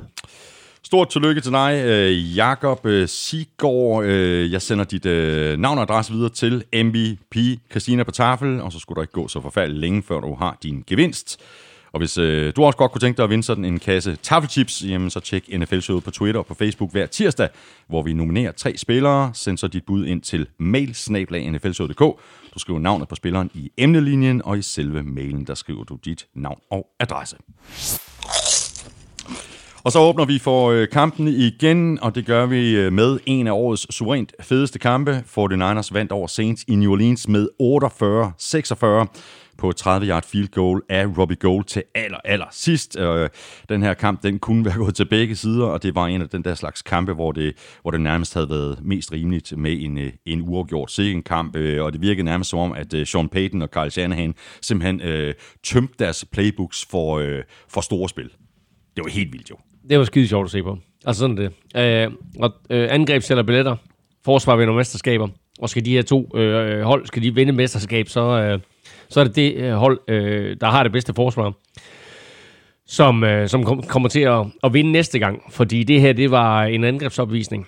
Stort 0.88 1.10
tillykke 1.10 1.42
til 1.42 1.52
dig, 1.52 1.84
øh, 1.86 2.38
Jakob 2.38 2.86
øh, 2.86 3.08
Sigård. 3.08 4.06
Øh, 4.06 4.52
jeg 4.52 4.62
sender 4.62 4.86
dit 4.86 5.06
øh, 5.06 5.58
navn 5.60 5.78
og 5.78 5.82
adresse 5.82 6.14
videre 6.14 6.30
til 6.30 6.64
MVP 6.74 7.36
Christina 7.72 8.04
på 8.04 8.12
tafel, 8.12 8.62
og 8.62 8.72
så 8.72 8.80
skulle 8.80 8.96
der 8.96 9.02
ikke 9.02 9.14
gå 9.14 9.28
så 9.28 9.42
forfærdeligt 9.42 9.80
længe, 9.80 10.04
før 10.04 10.20
du 10.20 10.36
har 10.36 10.58
din 10.64 10.84
gevinst. 10.88 11.40
Og 11.92 12.00
hvis 12.00 12.18
øh, 12.18 12.54
du 12.56 12.64
også 12.64 12.78
godt 12.78 12.92
kunne 12.92 13.00
tænke 13.00 13.18
dig 13.18 13.24
at 13.24 13.30
vinde 13.30 13.44
sådan 13.44 13.66
en 13.66 13.80
kasse 13.80 14.16
taffelchips, 14.16 14.84
jamen 14.84 15.10
så 15.10 15.20
tjek 15.20 15.50
NFL-showet 15.60 16.04
på 16.04 16.12
Twitter 16.12 16.40
og 16.40 16.46
på 16.46 16.54
Facebook 16.54 16.92
hver 16.92 17.06
tirsdag, 17.06 17.50
hvor 17.88 18.02
vi 18.02 18.14
nominerer 18.14 18.52
tre 18.52 18.78
spillere. 18.78 19.32
Send 19.34 19.58
så 19.58 19.68
dit 19.68 19.86
bud 19.86 20.06
ind 20.06 20.22
til 20.22 20.48
mailsnablag.nflshowet.dk. 20.58 22.00
Du 22.54 22.60
skriver 22.60 22.80
navnet 22.80 23.08
på 23.08 23.16
spilleren 23.16 23.50
i 23.54 23.72
emnelinjen, 23.78 24.42
og 24.46 24.58
i 24.58 24.62
selve 24.62 25.04
mailen, 25.04 25.48
der 25.48 25.56
skriver 25.56 25.84
du 25.84 25.98
dit 26.06 26.28
navn 26.36 26.60
og 26.72 26.88
adresse. 27.00 27.38
Og 29.88 29.94
så 29.94 30.00
åbner 30.00 30.26
vi 30.26 30.40
for 30.40 30.72
øh, 30.72 30.88
kampen 30.88 31.28
igen, 31.28 32.00
og 32.02 32.16
det 32.16 32.26
gør 32.26 32.46
vi 32.46 32.76
øh, 32.76 32.94
med 32.94 33.20
en 33.26 33.48
af 33.48 33.52
årets 33.52 33.96
suverænt 33.96 34.34
fedeste 34.42 34.80
kampe. 34.80 35.24
49ers 35.28 35.90
vandt 35.92 36.12
over 36.12 36.28
Saints 36.28 36.64
i 36.68 36.76
New 36.76 36.92
Orleans 36.92 37.28
med 37.28 37.48
48-46 37.62 39.08
på 39.58 39.74
30-yard 39.80 40.26
field 40.26 40.48
goal 40.48 40.82
af 40.90 41.06
Robbie 41.18 41.38
Gold 41.38 41.66
til 41.66 41.84
aller, 41.96 42.18
aller 42.26 42.46
sidst. 42.52 42.98
Øh, 43.00 43.30
den 43.70 43.84
her 43.84 43.94
kamp, 43.94 44.24
den 44.24 44.40
kunne 44.40 44.66
være 44.66 44.76
gået 44.78 44.96
til 44.96 45.06
begge 45.10 45.36
sider, 45.36 45.66
og 45.66 45.84
det 45.84 45.96
var 45.96 46.08
en 46.08 46.22
af 46.22 46.30
den 46.30 46.44
der 46.44 46.56
slags 46.56 46.82
kampe, 46.82 47.14
hvor 47.14 47.32
det, 47.32 47.54
hvor 47.82 47.92
det 47.92 48.02
nærmest 48.02 48.34
havde 48.34 48.50
været 48.50 48.80
mest 48.82 49.12
rimeligt 49.12 49.58
med 49.58 49.82
en, 49.82 49.98
øh, 49.98 50.12
en 50.26 50.42
uafgjort 50.50 51.00
kamp, 51.26 51.56
øh, 51.56 51.84
og 51.84 51.94
det 51.94 52.02
virkede 52.02 52.26
nærmest 52.26 52.50
som 52.50 52.60
om, 52.60 52.72
at 52.72 52.94
øh, 52.94 53.08
Sean 53.08 53.30
Payton 53.30 53.62
og 53.62 53.72
Kyle 53.72 53.92
Shanahan 53.92 54.36
simpelthen 54.62 55.02
øh, 55.02 55.34
tømte 55.64 55.94
deres 56.00 56.26
playbooks 56.32 56.86
for, 56.90 57.18
øh, 57.18 57.44
for 57.70 57.82
store 57.82 58.10
spil. 58.10 58.30
Det 58.96 59.04
var 59.04 59.10
helt 59.10 59.34
vildt 59.34 59.50
jo. 59.50 59.56
Det 59.90 60.00
var 60.00 60.06
skide 60.06 60.28
sjovt 60.28 60.46
at 60.46 60.52
se 60.52 60.64
på. 60.64 60.78
Altså 61.06 61.20
sådan 61.20 61.38
det. 61.38 61.52
Øh, 61.78 62.12
og 62.40 62.54
øh, 62.70 62.88
angreb 62.92 63.22
sælger 63.22 63.44
billetter. 63.44 63.76
Forsvar 64.26 64.56
vinder 64.56 64.74
mesterskaber. 64.74 65.28
Og 65.60 65.70
skal 65.70 65.86
de 65.86 65.92
her 65.92 66.02
to 66.02 66.38
øh, 66.38 66.82
hold, 66.82 67.06
skal 67.06 67.24
de 67.24 67.36
vinde 67.36 67.54
mesterskab, 67.54 68.10
så, 68.10 68.22
øh, 68.22 68.60
så 69.10 69.20
er 69.20 69.24
det 69.24 69.36
det 69.36 69.56
øh, 69.56 69.74
hold, 69.74 70.00
øh, 70.08 70.58
der 70.62 70.68
har 70.68 70.84
det 70.84 70.92
bedste 70.92 71.14
forsvar, 71.14 71.54
som, 72.88 73.24
øh, 73.24 73.48
som 73.48 73.64
kom, 73.64 73.84
kommer 73.84 74.10
til 74.10 74.20
at, 74.20 74.46
at 74.64 74.74
vinde 74.74 74.92
næste 74.92 75.20
gang. 75.20 75.42
Fordi 75.50 75.84
det 75.84 76.02
her, 76.02 76.14
det 76.14 76.32
var 76.32 76.64
en 76.64 76.84
angrebsopvisning 76.84 77.68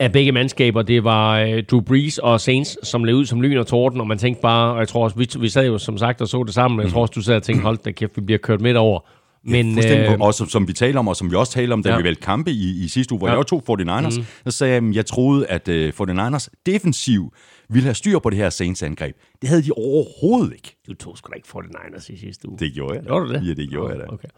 af 0.00 0.12
begge 0.12 0.32
mandskaber. 0.32 0.82
Det 0.82 1.04
var 1.04 1.38
øh, 1.38 1.62
Drew 1.70 1.80
Brees 1.80 2.18
og 2.18 2.40
Saints, 2.40 2.88
som 2.88 3.04
levede 3.04 3.20
ud 3.20 3.26
som 3.26 3.42
lyn 3.42 3.56
og 3.56 3.66
torden, 3.66 4.00
og 4.00 4.06
man 4.06 4.18
tænkte 4.18 4.42
bare, 4.42 4.72
og 4.72 4.78
jeg 4.78 4.88
tror 4.88 5.04
også, 5.04 5.16
vi, 5.16 5.28
vi 5.38 5.48
sad 5.48 5.66
jo 5.66 5.78
som 5.78 5.98
sagt 5.98 6.20
og 6.20 6.28
så 6.28 6.42
det 6.42 6.54
sammen, 6.54 6.76
men 6.76 6.84
jeg 6.84 6.92
tror 6.92 7.02
også, 7.02 7.12
du 7.12 7.22
sad 7.22 7.36
og 7.36 7.42
tænkte, 7.42 7.62
hold 7.62 7.78
da 7.78 7.90
kæft, 7.90 8.16
vi 8.16 8.20
bliver 8.20 8.38
kørt 8.38 8.60
midt 8.60 8.76
over. 8.76 9.00
Men, 9.46 9.72
Fuldstændig, 9.74 10.10
øh, 10.12 10.20
og 10.20 10.34
som, 10.34 10.48
som 10.48 10.68
vi 10.68 10.72
taler 10.72 10.98
om, 10.98 11.08
og 11.08 11.16
som 11.16 11.30
vi 11.30 11.36
også 11.36 11.52
taler 11.52 11.72
om, 11.72 11.82
da 11.82 11.88
Ja. 11.88 11.94
ja. 11.94 11.98
vi 12.00 12.04
valgte 12.04 12.22
kampe 12.22 12.50
i, 12.50 12.84
i 12.84 12.88
sidste 12.88 13.12
uge, 13.12 13.18
hvor 13.18 13.28
Ja. 13.28 13.32
ja. 13.32 13.38
jeg 13.38 13.46
tog 13.46 13.62
49ers, 13.70 14.18
mm. 14.20 14.24
så 14.46 14.50
sagde 14.58 14.74
jeg, 14.74 14.82
at 14.88 14.94
jeg 14.96 15.06
troede, 15.06 15.46
at 15.46 15.68
uh, 15.68 16.08
49ers 16.08 16.46
defensiv 16.66 17.32
ville 17.68 17.84
have 17.84 17.94
styr 17.94 18.18
på 18.18 18.30
det 18.30 18.38
her 18.38 18.50
Saints-angreb. 18.50 19.14
Det 19.40 19.48
havde 19.48 19.62
de 19.62 19.70
overhovedet 19.76 20.52
ikke. 20.52 20.76
Du 20.88 20.94
tog 20.94 21.18
sgu 21.18 21.30
da 21.30 21.34
ikke 21.36 21.48
49ers 21.56 22.12
i 22.12 22.16
sidste 22.16 22.48
uge. 22.48 22.58
Det 22.58 22.72
gjorde 22.74 22.94
jeg. 22.94 23.04
Gjorde 23.04 23.28
du 23.28 23.32
det? 23.32 23.48
Ja, 23.48 23.54
det 23.54 23.70
gjorde 23.70 23.94
jeg 23.94 24.00
da. 24.00 24.12
Okay. 24.12 24.28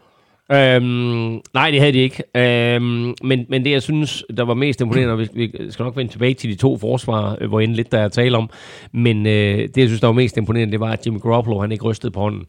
Øhm, 0.51 1.41
nej, 1.53 1.71
det 1.71 1.79
havde 1.79 1.93
de 1.93 1.97
ikke. 1.97 2.23
Øhm, 2.35 3.13
men, 3.23 3.45
men 3.49 3.63
det, 3.65 3.71
jeg 3.71 3.81
synes, 3.81 4.23
der 4.37 4.43
var 4.43 4.53
mest 4.53 4.81
imponerende, 4.81 5.13
og 5.13 5.19
vi, 5.19 5.27
vi 5.33 5.51
skal 5.71 5.83
nok 5.83 5.97
vende 5.97 6.11
tilbage 6.11 6.33
til 6.33 6.49
de 6.49 6.55
to 6.55 6.77
forsvar, 6.77 7.37
øh, 7.41 7.47
hvor 7.49 7.59
end 7.59 7.73
lidt 7.73 7.91
der 7.91 7.99
er 7.99 8.07
tale 8.09 8.37
om, 8.37 8.49
men 8.93 9.25
øh, 9.25 9.57
det, 9.57 9.77
jeg 9.77 9.87
synes, 9.87 10.01
der 10.01 10.07
var 10.07 10.13
mest 10.13 10.37
imponerende, 10.37 10.71
det 10.71 10.79
var, 10.79 10.91
at 10.91 11.05
Jimmy 11.05 11.19
Garoppolo, 11.19 11.59
han 11.61 11.71
ikke 11.71 11.83
rystede 11.83 12.11
på 12.11 12.19
hånden. 12.19 12.45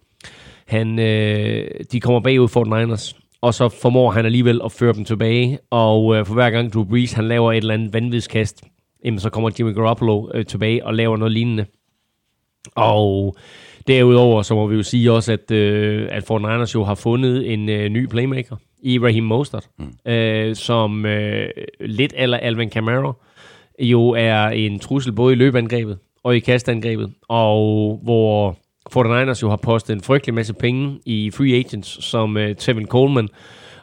Han, 0.69 0.99
øh, 0.99 1.71
de 1.93 2.01
kommer 2.01 2.21
bagud 2.21 2.49
for 2.49 2.65
Niners, 2.65 3.17
og 3.41 3.55
så 3.55 3.69
formår 3.69 4.11
han 4.11 4.27
alligevel 4.27 4.61
at 4.65 4.73
føre 4.73 4.93
dem 4.93 5.05
tilbage, 5.05 5.59
og 5.71 6.17
øh, 6.17 6.27
for 6.27 6.35
hver 6.35 6.51
gang 6.51 6.73
Drew 6.73 6.85
Brees, 6.85 7.13
han 7.13 7.29
laver 7.29 7.53
et 7.53 7.57
eller 7.57 7.75
andet 7.75 7.93
vanvidskast, 7.93 8.65
jamen, 9.05 9.21
så 9.21 9.31
kommer 9.31 9.51
Jimmy 9.59 9.75
Garoppolo 9.75 10.29
øh, 10.35 10.47
tilbage 10.47 10.87
og 10.87 10.95
laver 10.95 11.17
noget 11.17 11.33
lignende. 11.33 11.67
Og 12.75 13.37
derudover, 13.87 14.43
så 14.43 14.55
må 14.55 14.67
vi 14.67 14.77
jo 14.77 14.83
sige 14.83 15.13
også, 15.13 15.33
at, 15.33 15.51
øh, 15.51 16.09
at 16.11 16.25
Fort 16.25 16.41
Niners 16.43 16.75
jo 16.75 16.85
har 16.85 16.95
fundet 16.95 17.53
en 17.53 17.69
øh, 17.69 17.89
ny 17.89 18.07
playmaker 18.07 18.57
i 18.83 18.99
Raheem 18.99 19.25
Mostert, 19.25 19.69
mm. 19.79 20.13
øh, 20.13 20.57
som 20.57 21.07
øh, 21.07 21.51
lidt 21.81 22.13
eller 22.17 22.37
Alvin 22.37 22.71
Kamara 22.71 23.13
jo 23.79 24.11
er 24.11 24.49
en 24.49 24.79
trussel 24.79 25.13
både 25.13 25.33
i 25.33 25.37
løbeangrebet 25.37 25.99
og 26.23 26.37
i 26.37 26.39
kastangrebet, 26.39 27.13
og 27.29 28.01
hvor 28.03 28.57
49ers 28.97 29.43
jo 29.43 29.49
har 29.49 29.57
postet 29.57 29.95
en 29.97 30.03
frygtelig 30.03 30.35
masse 30.35 30.55
penge 30.55 30.99
i 31.07 31.31
free 31.31 31.55
agents, 31.55 32.05
som 32.05 32.37
øh, 32.37 32.57
Tevin 32.57 32.87
Coleman 32.87 33.29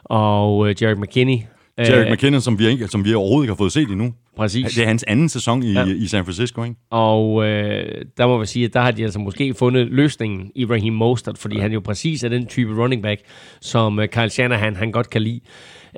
og 0.04 0.68
øh, 0.68 0.82
Jarek 0.82 0.98
McKinney. 0.98 1.38
Jarek 1.78 2.12
McKinnon, 2.12 2.40
som 2.40 2.58
vi, 2.58 2.66
ikke, 2.66 2.88
som 2.88 3.04
vi 3.04 3.14
overhovedet 3.14 3.44
ikke 3.44 3.52
har 3.52 3.56
fået 3.56 3.72
set 3.72 3.88
endnu. 3.88 4.14
Præcis. 4.36 4.74
Det 4.74 4.82
er 4.82 4.86
hans 4.86 5.02
anden 5.02 5.28
sæson 5.28 5.62
i, 5.62 5.72
Ja. 5.72 5.84
i 5.84 6.06
San 6.06 6.24
Francisco, 6.24 6.62
ikke? 6.64 6.76
Og 6.90 7.44
øh, 7.44 8.04
der 8.16 8.26
må 8.26 8.38
vi 8.38 8.46
sige, 8.46 8.64
at 8.64 8.72
der 8.74 8.80
har 8.80 8.90
de 8.90 9.02
altså 9.02 9.18
måske 9.18 9.54
fundet 9.54 9.86
løsningen 9.86 10.50
i 10.54 10.64
Raheem 10.64 10.92
Mostert, 10.94 11.38
fordi 11.38 11.56
ja. 11.56 11.62
han 11.62 11.72
jo 11.72 11.80
præcis 11.80 12.24
er 12.24 12.28
den 12.28 12.46
type 12.46 12.82
running 12.82 13.02
back, 13.02 13.20
som 13.60 13.98
øh, 13.98 14.08
Kyle 14.08 14.30
Shanahan 14.30 14.76
han 14.76 14.92
godt 14.92 15.10
kan 15.10 15.22
lide. 15.22 15.40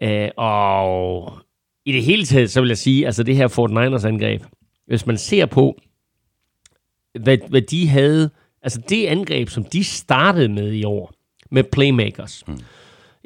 Øh, 0.02 0.28
og 0.36 1.32
i 1.86 1.92
det 1.92 2.02
hele 2.02 2.24
taget, 2.24 2.50
så 2.50 2.60
vil 2.60 2.68
jeg 2.68 2.78
sige, 2.78 3.06
altså 3.06 3.22
det 3.22 3.36
her 3.36 3.48
Fort 3.48 3.70
Niners 3.70 4.04
angreb, 4.04 4.42
hvis 4.86 5.06
man 5.06 5.18
ser 5.18 5.46
på, 5.46 5.78
hvad, 7.20 7.38
hvad 7.48 7.62
de 7.62 7.88
havde, 7.88 8.30
altså 8.68 8.80
det 8.88 9.06
angreb, 9.06 9.48
som 9.48 9.64
de 9.64 9.84
startede 9.84 10.48
med 10.48 10.72
i 10.72 10.84
år, 10.84 11.12
med 11.50 11.64
playmakers, 11.72 12.42
mm. 12.48 12.58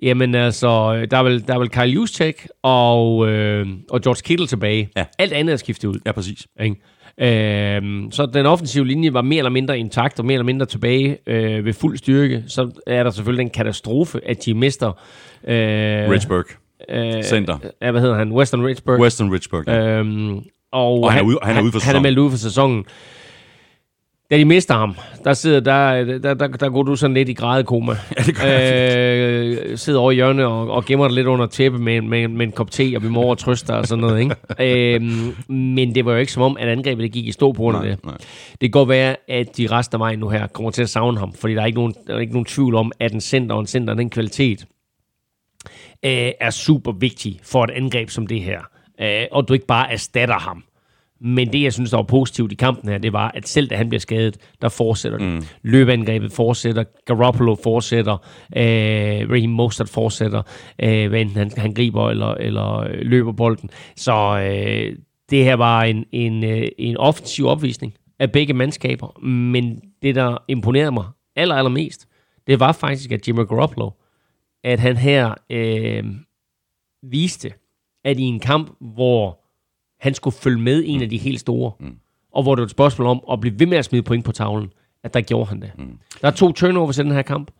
Jamen 0.02 0.34
altså, 0.34 1.06
der 1.10 1.16
er 1.16 1.22
vel, 1.22 1.46
der 1.48 1.54
er 1.54 1.58
vel 1.58 1.68
Kyle 1.68 1.82
Juszczyk 1.92 2.48
og, 2.62 3.28
øh, 3.28 3.66
og 3.90 4.00
George 4.00 4.20
Kittle 4.24 4.46
tilbage. 4.46 4.88
Ja. 4.96 5.04
Alt 5.18 5.32
andet 5.32 5.52
er 5.52 5.56
skiftet 5.56 5.88
ud. 5.88 5.98
Ja, 6.06 6.12
præcis. 6.12 6.46
Ikke? 6.62 6.76
Øhm, 7.20 8.08
så 8.10 8.26
den 8.26 8.46
offensive 8.46 8.86
linje 8.86 9.12
var 9.12 9.22
mere 9.22 9.38
eller 9.38 9.50
mindre 9.50 9.78
intakt 9.78 10.18
og 10.18 10.24
mere 10.24 10.34
eller 10.34 10.44
mindre 10.44 10.66
tilbage 10.66 11.18
øh, 11.26 11.64
ved 11.64 11.72
fuld 11.72 11.98
styrke. 11.98 12.44
Så 12.46 12.70
er 12.86 13.02
der 13.02 13.10
selvfølgelig 13.10 13.42
en 13.44 13.50
katastrofe, 13.50 14.20
at 14.26 14.44
de 14.44 14.54
mister... 14.54 14.88
Øh, 15.44 16.10
Richburg. 16.10 16.44
øh, 16.88 17.22
Center. 17.22 17.58
Ja, 17.82 17.90
hvad 17.90 18.00
hedder 18.00 18.16
han? 18.16 18.32
Western 18.32 18.64
Richburg. 18.66 19.00
Western 19.00 19.32
Richburg. 19.32 19.64
Ja. 19.66 19.78
Øhm, 19.98 20.38
og, 20.72 21.00
Og 21.02 21.12
han 21.12 21.20
er 21.22 21.26
ude- 21.26 21.38
han 21.42 21.56
er 21.56 21.62
ude 21.62 21.72
for 21.72 21.78
han, 21.80 21.86
han 21.86 21.96
er 21.96 21.98
sæsonen. 21.98 22.02
meldt 22.02 22.18
ude 22.18 22.30
for 22.30 22.38
sæsonen. 22.38 22.84
Da 24.30 24.38
de 24.38 24.44
mister 24.44 24.74
ham, 24.74 24.96
der 25.24 25.34
sidder 25.34 25.60
der, 25.60 26.04
der, 26.18 26.34
der, 26.34 26.46
der 26.46 26.68
går 26.68 26.82
du 26.82 26.96
sådan 26.96 27.14
lidt 27.14 27.28
i 27.28 27.32
grædekoma. 27.32 27.92
Ja, 28.18 28.22
det 28.22 28.36
gør 28.36 28.46
jeg. 28.46 29.44
øh, 29.44 29.78
sidder 29.78 30.00
over 30.00 30.10
i 30.10 30.14
hjørnet 30.14 30.44
og, 30.44 30.70
og 30.70 30.84
gemmer 30.84 31.08
dig 31.08 31.14
lidt 31.14 31.26
under 31.26 31.46
tæppe 31.46 31.78
med, 31.78 32.00
med, 32.00 32.28
med 32.28 32.46
en 32.46 32.52
kop 32.52 32.70
te, 32.70 32.92
og 32.96 33.02
vi 33.02 33.08
må 33.08 33.20
over 33.20 33.30
og 33.30 33.38
trøste 33.38 33.68
dig 33.68 33.78
og 33.78 33.86
sådan 33.86 34.02
noget. 34.02 34.20
Ikke? 34.20 34.34
øhm, 34.94 35.54
men 35.54 35.94
det 35.94 36.04
var 36.04 36.12
jo 36.12 36.18
ikke 36.18 36.32
som 36.32 36.42
om, 36.42 36.56
at 36.60 36.68
angrebet 36.68 37.02
det 37.02 37.12
gik 37.12 37.26
i 37.26 37.32
stå 37.32 37.52
på 37.52 37.62
grund 37.62 37.76
af 37.76 37.82
det. 37.82 38.04
nej. 38.04 38.16
Det 38.50 38.58
kan 38.60 38.70
godt 38.70 38.88
være, 38.88 39.16
at 39.28 39.56
de 39.56 39.66
resten 39.66 39.94
af 39.94 40.00
vejen 40.00 40.18
nu 40.18 40.28
her 40.28 40.46
kommer 40.46 40.70
til 40.70 40.82
at 40.82 40.90
savne 40.90 41.18
ham, 41.18 41.32
fordi 41.32 41.54
der 41.54 41.62
er 41.62 41.66
ikke 41.66 41.78
nogen, 41.78 41.94
der 42.06 42.14
er 42.14 42.18
ikke 42.18 42.32
nogen 42.32 42.46
tvivl 42.46 42.74
om, 42.74 42.92
at 43.00 43.12
en 43.12 43.20
center 43.20 43.54
og 43.54 43.60
en 43.60 43.66
center, 43.66 43.94
den 43.94 44.10
kvalitet, 44.10 44.66
øh, 46.04 46.30
er 46.40 46.50
super 46.50 46.92
vigtig 46.92 47.40
for 47.42 47.64
et 47.64 47.70
angreb 47.70 48.10
som 48.10 48.26
det 48.26 48.40
her. 48.40 48.60
Øh, 49.00 49.26
og 49.32 49.48
du 49.48 49.54
ikke 49.54 49.66
bare 49.66 49.92
erstatter 49.92 50.38
ham 50.38 50.64
Men 51.24 51.52
det, 51.52 51.62
jeg 51.62 51.72
synes, 51.72 51.90
der 51.90 51.96
var 51.96 52.04
positivt 52.04 52.52
i 52.52 52.54
kampen 52.54 52.88
her, 52.88 52.98
det 52.98 53.12
var, 53.12 53.30
at 53.34 53.48
selv 53.48 53.68
da 53.68 53.76
han 53.76 53.88
bliver 53.88 54.00
skadet, 54.00 54.36
der 54.62 54.68
fortsætter 54.68 55.18
det. 55.18 55.26
Mm. 55.26 55.42
Løbeangrebet 55.62 56.32
fortsætter, 56.32 56.84
Garoppolo 57.06 57.54
fortsætter, 57.62 58.12
øh, 58.56 59.30
Raheem 59.30 59.50
Mostert 59.50 59.88
fortsætter, 59.88 60.42
øh, 60.82 61.08
hvad 61.08 61.20
enten 61.20 61.36
han, 61.36 61.50
han 61.56 61.74
griber 61.74 62.10
eller, 62.10 62.34
eller 62.34 62.78
øh, 62.78 62.98
løber 63.00 63.32
bolden. 63.32 63.70
Så 63.96 64.38
øh, 64.38 64.96
det 65.30 65.44
her 65.44 65.54
var 65.54 65.82
en, 65.82 66.04
en, 66.12 66.44
øh, 66.44 66.68
en 66.78 66.96
offensiv 66.96 67.46
opvisning 67.46 67.94
af 68.18 68.32
begge 68.32 68.54
mandskaber. 68.54 69.24
Men 69.24 69.80
det, 70.02 70.14
der 70.14 70.38
imponerede 70.48 70.92
mig 70.92 71.04
aller, 71.36 71.54
allermest, 71.54 72.08
det 72.46 72.60
var 72.60 72.72
faktisk, 72.72 73.12
at 73.12 73.28
Jimmy 73.28 73.46
Garoppolo, 73.46 73.90
at 74.64 74.80
han 74.80 74.96
her 74.96 75.34
øh, 75.50 76.04
viste, 77.02 77.52
at 78.04 78.18
i 78.18 78.22
en 78.22 78.40
kamp, 78.40 78.70
hvor 78.80 79.41
han 80.02 80.14
skulle 80.14 80.36
følge 80.36 80.60
med 80.60 80.82
en 80.86 81.02
af 81.02 81.08
de 81.08 81.18
helt 81.18 81.40
store, 81.40 81.72
mm. 81.80 81.94
og 82.32 82.42
hvor 82.42 82.54
det 82.54 82.60
var 82.60 82.64
et 82.64 82.70
spørgsmål 82.70 83.06
om 83.06 83.20
at 83.32 83.40
blive 83.40 83.58
ved 83.58 83.66
med 83.66 83.78
at 83.78 83.84
smide 83.84 84.02
point 84.02 84.24
på 84.24 84.32
tavlen, 84.32 84.68
at 85.04 85.14
der 85.14 85.20
gjorde 85.20 85.48
han 85.48 85.60
det. 85.60 85.70
Mm. 85.78 85.98
Der 86.20 86.26
er 86.28 86.30
to 86.30 86.52
turnovers 86.52 86.98
i 86.98 87.02
den 87.02 87.10
her 87.10 87.22
kamp. 87.22 87.50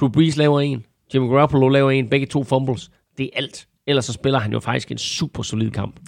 Drew 0.00 0.08
Brees 0.08 0.36
laver 0.36 0.60
en, 0.60 0.84
Jimmy 1.14 1.28
Garoppolo 1.28 1.68
laver 1.68 1.90
en, 1.90 2.08
begge 2.08 2.26
to 2.26 2.44
fumbles. 2.44 2.90
Det 3.18 3.24
er 3.24 3.30
alt. 3.34 3.66
Ellers 3.86 4.04
så 4.04 4.12
spiller 4.12 4.38
han 4.38 4.52
jo 4.52 4.60
faktisk 4.60 4.90
en 4.90 4.98
super 4.98 5.42
solid 5.42 5.70
kamp. 5.70 6.00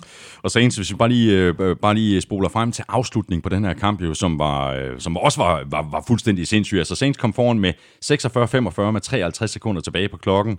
Og 0.43 0.51
Saints, 0.51 0.77
hvis 0.77 0.91
vi 0.91 0.97
bare 0.97 1.09
lige, 1.09 1.37
øh, 1.37 1.77
bare 1.77 1.95
lige 1.95 2.20
spoler 2.20 2.49
frem 2.49 2.73
til 2.73 2.85
afslutningen 2.89 3.43
på 3.43 3.49
den 3.49 3.65
her 3.65 3.74
kamp, 3.74 4.03
jo, 4.03 4.15
som, 4.15 4.39
var, 4.39 4.73
øh, 4.74 5.01
som 5.01 5.16
også 5.16 5.43
var, 5.43 5.62
var, 5.66 5.89
var 5.91 6.05
fuldstændig 6.07 6.47
sindssyg. 6.47 6.78
Altså 6.78 6.95
Saints 6.95 7.19
kom 7.19 7.32
foran 7.32 7.59
med 7.59 7.73
46-45 8.05 8.91
med 8.91 9.01
53 9.01 9.51
sekunder 9.51 9.82
tilbage 9.82 10.09
på 10.09 10.16
klokken. 10.16 10.59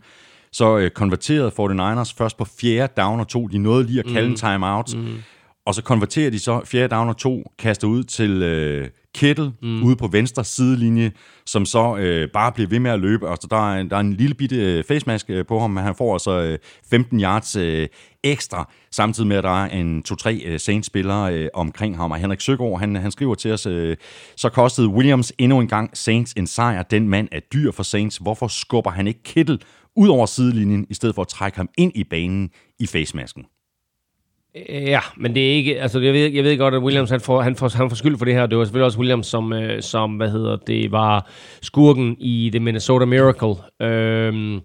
Så 0.54 0.78
øh, 0.78 0.92
konverterede 0.92 1.52
49ers 1.60 2.14
først 2.18 2.38
på 2.38 2.46
fjerde 2.46 2.94
down 2.98 3.20
og 3.20 3.28
to. 3.28 3.48
De 3.48 3.58
nåede 3.58 3.84
lige 3.84 4.00
at 4.00 4.06
kalde 4.06 4.28
mm. 4.28 4.32
en 4.32 4.38
timeout. 4.38 4.96
Mm. 4.96 5.18
Og 5.66 5.76
så 5.76 5.84
konverterer 5.84 6.30
de 6.30 6.40
så 6.40 6.62
fjerde 6.66 6.96
down 6.96 7.10
og 7.10 7.18
to, 7.18 7.52
kaster 7.60 7.88
ud 7.88 8.04
til 8.04 8.44
øh, 8.44 8.88
Kittle 9.16 9.54
mm. 9.62 9.84
ude 9.84 9.96
på 9.96 10.08
venstre 10.08 10.44
sidelinje, 10.44 11.12
som 11.46 11.66
så 11.66 11.98
øh, 11.98 12.30
bare 12.34 12.52
bliver 12.52 12.70
ved 12.70 12.80
med 12.80 12.92
at 12.92 13.00
løbe. 13.00 13.30
Altså, 13.30 13.48
der, 13.52 13.74
er, 13.74 13.84
der 13.84 13.96
er 13.96 14.00
en 14.00 14.14
lille 14.14 14.36
bitte 14.36 14.56
øh, 14.56 14.84
facemask 14.84 15.30
øh, 15.30 15.46
på 15.46 15.60
ham, 15.60 15.72
men 15.72 15.84
han 15.84 15.96
får 15.96 16.14
altså 16.14 16.32
øh, 16.32 16.58
15 16.90 17.22
yards 17.22 17.56
øh, 17.56 17.88
ekstra, 18.24 18.70
samtidig 18.92 19.28
med, 19.28 19.38
at 19.38 19.44
der 19.44 19.64
er 19.64 19.70
en 19.70 20.04
2-3 20.12 20.48
øh, 20.48 20.60
Saints-spillere 20.60 21.34
øh, 21.34 21.50
omkring 21.54 21.98
ham. 21.98 22.12
Og 22.12 22.18
Henrik 22.18 22.42
Søgaard, 22.42 22.80
han, 22.80 22.96
han 22.96 23.12
skriver 23.12 23.36
til 23.36 23.52
os, 23.52 23.66
øh, 23.66 23.98
så 24.36 24.50
kostede 24.50 24.88
Williams 24.88 25.34
endnu 25.38 25.60
en 25.60 25.68
gang 25.68 25.98
Saints 25.98 26.34
en 26.34 26.48
sejr. 26.48 26.82
Den 26.82 27.10
mand 27.10 27.28
er 27.32 27.40
dyr 27.40 27.72
for 27.72 27.84
Saints. 27.84 28.18
Hvorfor 28.18 28.48
skubber 28.48 28.92
han 28.92 29.08
ikke 29.08 29.24
Kittle 29.24 29.60
ud 29.96 30.10
over 30.10 30.26
sidelinjen, 30.26 30.86
i 30.90 30.94
stedet 30.94 31.16
for 31.16 31.22
at 31.22 31.28
trække 31.28 31.58
ham 31.58 31.70
ind 31.78 31.92
i 31.96 32.04
banen 32.04 32.50
i 32.80 32.88
facemasken? 32.88 33.46
Øh, 34.56 34.84
ja, 34.84 35.00
men 35.18 35.36
det 35.36 35.52
er 35.52 35.54
ikke, 35.54 35.82
altså 35.82 36.00
jeg 36.00 36.14
ved, 36.14 36.32
jeg 36.32 36.44
ved 36.44 36.58
godt, 36.58 36.74
at 36.74 36.82
Williams 36.82 37.10
han 37.10 37.22
får, 37.22 37.42
han 37.42 37.56
får, 37.56 37.78
han 37.78 37.90
får 37.90 37.96
skyld 37.96 38.18
for 38.18 38.26
det 38.26 38.34
her. 38.34 38.46
Det 38.46 38.58
var 38.58 38.64
selvfølgelig 38.64 38.86
også 38.86 39.00
Williams, 39.00 39.28
som, 39.28 39.54
øh, 39.54 39.82
som 39.82 40.16
hvad 40.16 40.30
hedder 40.30 40.56
det, 40.56 40.92
var 40.92 41.30
skurken 41.62 42.16
i 42.20 42.50
The 42.54 42.60
Minnesota 42.60 43.06
Miracle. 43.06 43.56
Øh, 43.82 44.62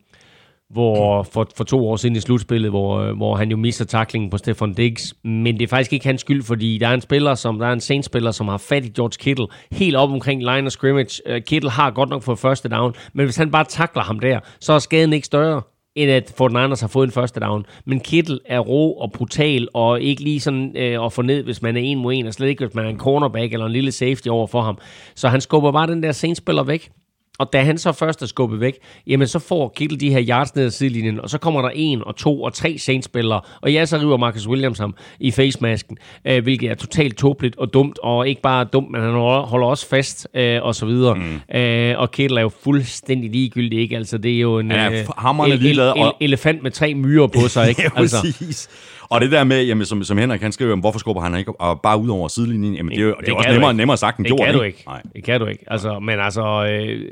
hvor 0.70 1.22
for, 1.22 1.48
for 1.56 1.64
to 1.64 1.88
år 1.88 1.96
siden 1.96 2.16
i 2.16 2.20
slutspillet, 2.20 2.70
hvor, 2.70 2.98
øh, 2.98 3.16
hvor 3.16 3.36
han 3.36 3.50
jo 3.50 3.56
mister 3.56 3.84
taklingen 3.84 4.30
på 4.30 4.38
Stefan 4.38 4.72
Diggs. 4.72 5.14
Men 5.24 5.54
det 5.54 5.62
er 5.62 5.68
faktisk 5.68 5.92
ikke 5.92 6.06
hans 6.06 6.20
skyld, 6.20 6.42
fordi 6.42 6.78
der 6.78 6.88
er 6.88 6.94
en 6.94 7.00
spiller, 7.00 7.34
som 7.34 7.58
der 7.58 7.66
er 7.66 7.72
en 7.72 7.80
Saints-spiller, 7.80 8.30
som 8.30 8.48
har 8.48 8.58
fat 8.58 8.84
i 8.84 8.88
George 8.88 9.16
Kittle 9.18 9.46
helt 9.72 9.96
op 9.96 10.10
omkring 10.10 10.40
line 10.40 10.66
of 10.66 10.72
scrimmage. 10.72 11.22
Øh, 11.26 11.42
Kittle 11.42 11.70
har 11.70 11.90
godt 11.90 12.08
nok 12.08 12.22
fået 12.22 12.38
første 12.38 12.68
down, 12.68 12.94
men 13.12 13.24
hvis 13.24 13.36
han 13.36 13.50
bare 13.50 13.64
takler 13.64 14.02
ham 14.02 14.20
der, 14.20 14.40
så 14.60 14.72
er 14.72 14.78
skaden 14.78 15.12
ikke 15.12 15.26
større 15.26 15.62
end 15.96 16.10
at 16.10 16.34
Fort 16.36 16.52
Niners 16.52 16.80
har 16.80 16.88
fået 16.88 17.06
en 17.06 17.12
første 17.12 17.40
down. 17.40 17.66
Men 17.84 18.00
Kittle 18.00 18.38
er 18.44 18.58
rå 18.58 18.90
og 18.90 19.12
brutal, 19.12 19.68
og 19.74 20.00
ikke 20.00 20.22
lige 20.22 20.40
sådan 20.40 20.72
øh, 20.76 21.04
at 21.04 21.12
få 21.12 21.22
ned, 21.22 21.42
hvis 21.44 21.62
man 21.62 21.76
er 21.76 21.80
en 21.80 21.98
mod 21.98 22.14
en, 22.14 22.26
og 22.26 22.34
slet 22.34 22.48
ikke, 22.48 22.64
hvis 22.64 22.74
man 22.74 22.84
er 22.84 22.88
en 22.88 22.98
cornerback 22.98 23.52
eller 23.52 23.66
en 23.66 23.72
lille 23.72 23.92
safety 23.92 24.28
over 24.28 24.46
for 24.46 24.62
ham. 24.62 24.78
Så 25.14 25.28
han 25.28 25.40
skubber 25.40 25.72
bare 25.72 25.86
den 25.86 26.02
der 26.02 26.12
Saints-spiller 26.12 26.62
væk. 26.62 26.90
Og 27.38 27.52
da 27.52 27.60
han 27.62 27.78
så 27.78 27.92
først 27.92 28.22
er 28.22 28.26
skubbet 28.26 28.60
væk, 28.60 28.74
jamen 29.06 29.26
så 29.28 29.38
får 29.38 29.72
Kittle 29.76 29.98
de 29.98 30.10
her 30.10 30.24
yards 30.28 30.54
ned 30.54 30.64
ad 30.64 30.70
sidelinjen, 30.70 31.20
og 31.20 31.30
så 31.30 31.38
kommer 31.38 31.62
der 31.62 31.68
en 31.74 32.02
og 32.06 32.16
to 32.16 32.42
og 32.42 32.52
tre 32.52 32.78
Saints-spillere, 32.78 33.40
og 33.60 33.72
ja, 33.72 33.84
så 33.86 33.96
river 33.98 34.16
Marcus 34.16 34.48
Williams 34.48 34.78
ham 34.78 34.94
i 35.20 35.30
facemasken, 35.30 35.98
øh, 36.24 36.42
hvilket 36.42 36.70
er 36.70 36.74
totalt 36.74 37.16
tåbeligt 37.18 37.58
og 37.58 37.74
dumt, 37.74 37.98
og 38.02 38.28
ikke 38.28 38.42
bare 38.42 38.64
dumt, 38.64 38.90
men 38.90 39.00
han 39.00 39.10
holder 39.12 39.66
også 39.66 39.88
fast, 39.88 40.28
øh, 40.34 40.62
og 40.62 40.74
så 40.74 40.86
videre. 40.86 41.14
Mm. 41.14 41.56
Øh, 41.58 41.98
og 41.98 42.10
Kittle 42.10 42.38
er 42.38 42.42
jo 42.42 42.50
fuldstændig 42.62 43.30
ligegyldig, 43.30 43.78
ikke? 43.78 43.96
Altså, 43.96 44.18
det 44.18 44.34
er 44.36 44.40
jo 44.40 44.58
en 44.58 44.70
Ja, 44.70 44.90
øh, 45.00 45.06
el- 45.46 45.52
el- 45.52 45.80
og- 46.02 46.16
elefant 46.20 46.62
med 46.62 46.70
tre 46.70 46.94
myrer 46.94 47.26
på 47.26 47.48
sig, 47.48 47.68
ikke? 47.68 47.90
Altså, 47.96 48.16
præcis. 48.20 48.68
Og 49.10 49.20
det 49.20 49.32
der 49.32 49.44
med, 49.44 49.64
jamen, 49.66 49.84
som, 49.86 50.02
som 50.04 50.18
Henrik 50.18 50.40
han 50.40 50.52
skriver, 50.52 50.70
jamen, 50.70 50.80
hvorfor 50.80 50.98
skubber 50.98 51.22
han 51.22 51.38
ikke 51.38 51.60
og 51.60 51.80
bare 51.82 51.98
ud 52.00 52.08
over 52.08 52.28
sidelinjen? 52.28 52.74
Jamen, 52.74 52.92
det, 52.96 53.02
er 53.02 53.06
det, 53.06 53.14
det 53.20 53.28
er 53.28 53.34
også 53.36 53.50
nemmere, 53.52 53.74
nemmere 53.74 53.96
sagt 53.96 54.18
end 54.18 54.26
det 54.26 54.30
gjort. 54.36 54.46
kan 54.46 54.54
du 54.54 54.62
ikke. 54.62 54.82
Nej. 54.86 55.02
Det 55.16 55.24
kan 55.24 55.40
du 55.40 55.46
ikke. 55.46 55.64
Altså, 55.66 55.98
men 55.98 56.20
altså, 56.20 56.66
øh, 56.70 57.10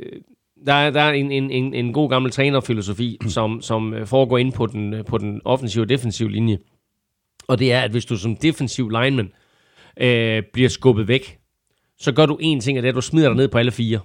der, 0.67 0.73
er- 0.75 0.91
der 0.91 1.01
er 1.01 1.13
en, 1.13 1.33
en, 1.33 1.51
en, 1.51 1.75
en 1.75 1.93
god 1.93 2.11
gammel 2.11 2.31
trænerfilosofi, 2.33 3.19
som, 3.29 3.63
som 3.63 3.95
øh, 3.95 4.07
foregår 4.07 4.39
ind 4.39 4.53
på 4.53 4.67
den, 4.67 4.95
øh, 4.95 5.05
på 5.05 5.19
den 5.19 5.41
offensive 5.45 5.85
og 5.85 5.89
defensive 5.89 6.31
linje. 6.31 6.59
Og 7.49 7.59
det 7.59 7.73
er, 7.73 7.81
at 7.81 7.91
hvis 7.91 8.05
du 8.05 8.17
som 8.19 8.37
defensiv 8.37 8.89
lineman 8.91 9.31
øh, 10.01 10.43
bliver 10.53 10.69
skubbet 10.69 11.09
væk, 11.09 11.39
så 11.99 12.13
gør 12.13 12.27
du 12.27 12.39
en 12.41 12.61
ting, 12.61 12.79
og 12.79 12.83
det 12.83 12.89
er, 12.89 12.93
at 12.93 12.97
du 12.97 13.01
smider 13.01 13.29
dig 13.29 13.37
ned 13.37 13.49
på 13.49 13.59
alle 13.59 13.73
fire. 13.73 14.01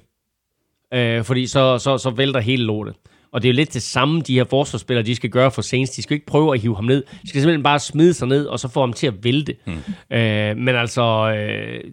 Øh, 0.94 1.24
fordi 1.24 1.48
så, 1.48 1.78
så, 1.78 1.98
så 1.98 2.10
vælter 2.10 2.40
hele 2.40 2.64
lortet. 2.64 2.96
Og 3.32 3.42
det 3.42 3.50
er 3.50 3.54
jo 3.54 3.56
lidt 3.56 3.74
det 3.74 3.82
samme, 3.82 4.22
de 4.22 4.34
her 4.34 4.44
forsvarsspillere, 4.44 5.06
de 5.06 5.16
skal 5.16 5.30
gøre 5.30 5.52
for 5.52 5.62
Saints. 5.62 5.92
De 5.92 6.02
skal 6.02 6.14
ikke 6.14 6.26
prøve 6.26 6.54
at 6.54 6.60
hive 6.60 6.76
ham 6.76 6.86
ned. 6.86 7.04
De 7.24 7.30
skal 7.30 7.42
simpelthen 7.42 7.64
bare 7.64 7.80
smide 7.80 8.14
sig 8.14 8.28
ned, 8.28 8.46
og 8.46 8.60
så 8.60 8.68
få 8.68 8.80
ham 8.80 8.94
til 8.94 9.08
at 9.08 9.14
vælte. 9.24 9.56
Hmm. 9.66 10.18
Øh, 10.18 10.58
men 10.58 10.76
altså, 10.76 11.36
øh, 11.38 11.84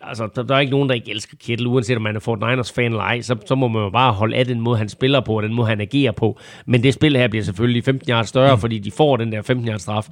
altså 0.00 0.28
der, 0.34 0.42
der 0.42 0.54
er 0.54 0.60
ikke 0.60 0.70
nogen, 0.70 0.88
der 0.88 0.94
ikke 0.94 1.10
elsker 1.10 1.36
Kittle, 1.40 1.68
uanset 1.68 1.96
om 1.96 2.02
man 2.02 2.16
er 2.16 2.20
Fort 2.20 2.38
Niners 2.38 2.72
fan 2.72 2.84
eller 2.84 3.00
ej, 3.00 3.20
så, 3.20 3.36
så 3.46 3.54
må 3.54 3.68
man 3.68 3.82
jo 3.82 3.90
bare 3.90 4.12
holde 4.12 4.36
af 4.36 4.44
den 4.44 4.60
måde, 4.60 4.78
han 4.78 4.88
spiller 4.88 5.20
på, 5.20 5.36
og 5.36 5.42
den 5.42 5.54
måde, 5.54 5.68
han 5.68 5.80
agerer 5.80 6.12
på. 6.12 6.38
Men 6.66 6.82
det 6.82 6.94
spil 6.94 7.16
her 7.16 7.28
bliver 7.28 7.44
selvfølgelig 7.44 7.84
15 7.84 8.10
yards 8.10 8.28
større, 8.28 8.58
fordi 8.58 8.78
de 8.78 8.90
får 8.90 9.16
den 9.16 9.32
der 9.32 9.42
15 9.42 9.68
yards 9.68 9.82
straf. 9.82 10.08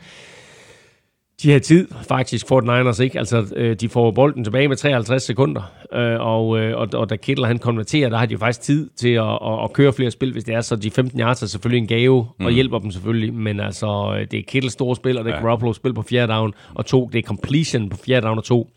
De 1.43 1.53
har 1.53 1.59
tid, 1.59 1.89
faktisk, 2.09 2.49
Fort 2.49 2.65
Niners, 2.65 2.99
ikke? 3.01 3.19
Altså, 3.19 3.53
øh, 3.57 3.77
de 3.77 3.89
får 3.89 4.11
bolden 4.11 4.45
tilbage 4.45 4.69
med 4.69 4.77
53 4.77 5.23
sekunder, 5.23 5.63
øh, 5.93 6.21
og, 6.21 6.59
øh, 6.59 6.77
og, 6.77 6.89
og 6.95 7.11
da 7.11 7.17
Kittle 7.17 7.47
han 7.47 7.59
konverterer, 7.59 8.09
der 8.09 8.17
har 8.19 8.27
de 8.27 8.39
faktisk 8.39 8.61
tid 8.61 8.91
til 8.97 9.09
at, 9.09 9.25
at, 9.25 9.65
at 9.65 9.73
køre 9.73 9.93
flere 9.93 10.11
spil, 10.11 10.33
hvis 10.33 10.45
det 10.45 10.55
er, 10.55 10.61
så 10.61 10.77
de 10.77 10.91
15 10.91 11.21
yards 11.21 11.43
er 11.43 11.47
selvfølgelig 11.47 11.83
en 11.83 11.89
gave, 11.89 12.27
mm. 12.39 12.47
og 12.47 12.53
hjælper 12.53 12.79
dem 12.79 12.91
selvfølgelig, 12.91 13.35
men 13.35 13.61
altså, 13.61 14.19
det 14.31 14.39
er 14.39 14.43
Kittles 14.49 14.73
store 14.73 14.97
spil, 14.97 15.19
og 15.19 15.25
det 15.25 15.31
er 15.31 15.37
Ja. 15.37 15.43
Garoppolo 15.43 15.73
spil 15.73 15.95
på 15.95 16.03
fjerde 16.03 16.33
down, 16.33 16.55
og 16.75 16.87
to, 16.87 17.11
det 17.13 17.19
er 17.19 17.23
completion 17.23 17.89
på 17.89 17.97
fjerde 17.97 18.27
down 18.27 18.39
og 18.39 18.45
to, 18.45 18.71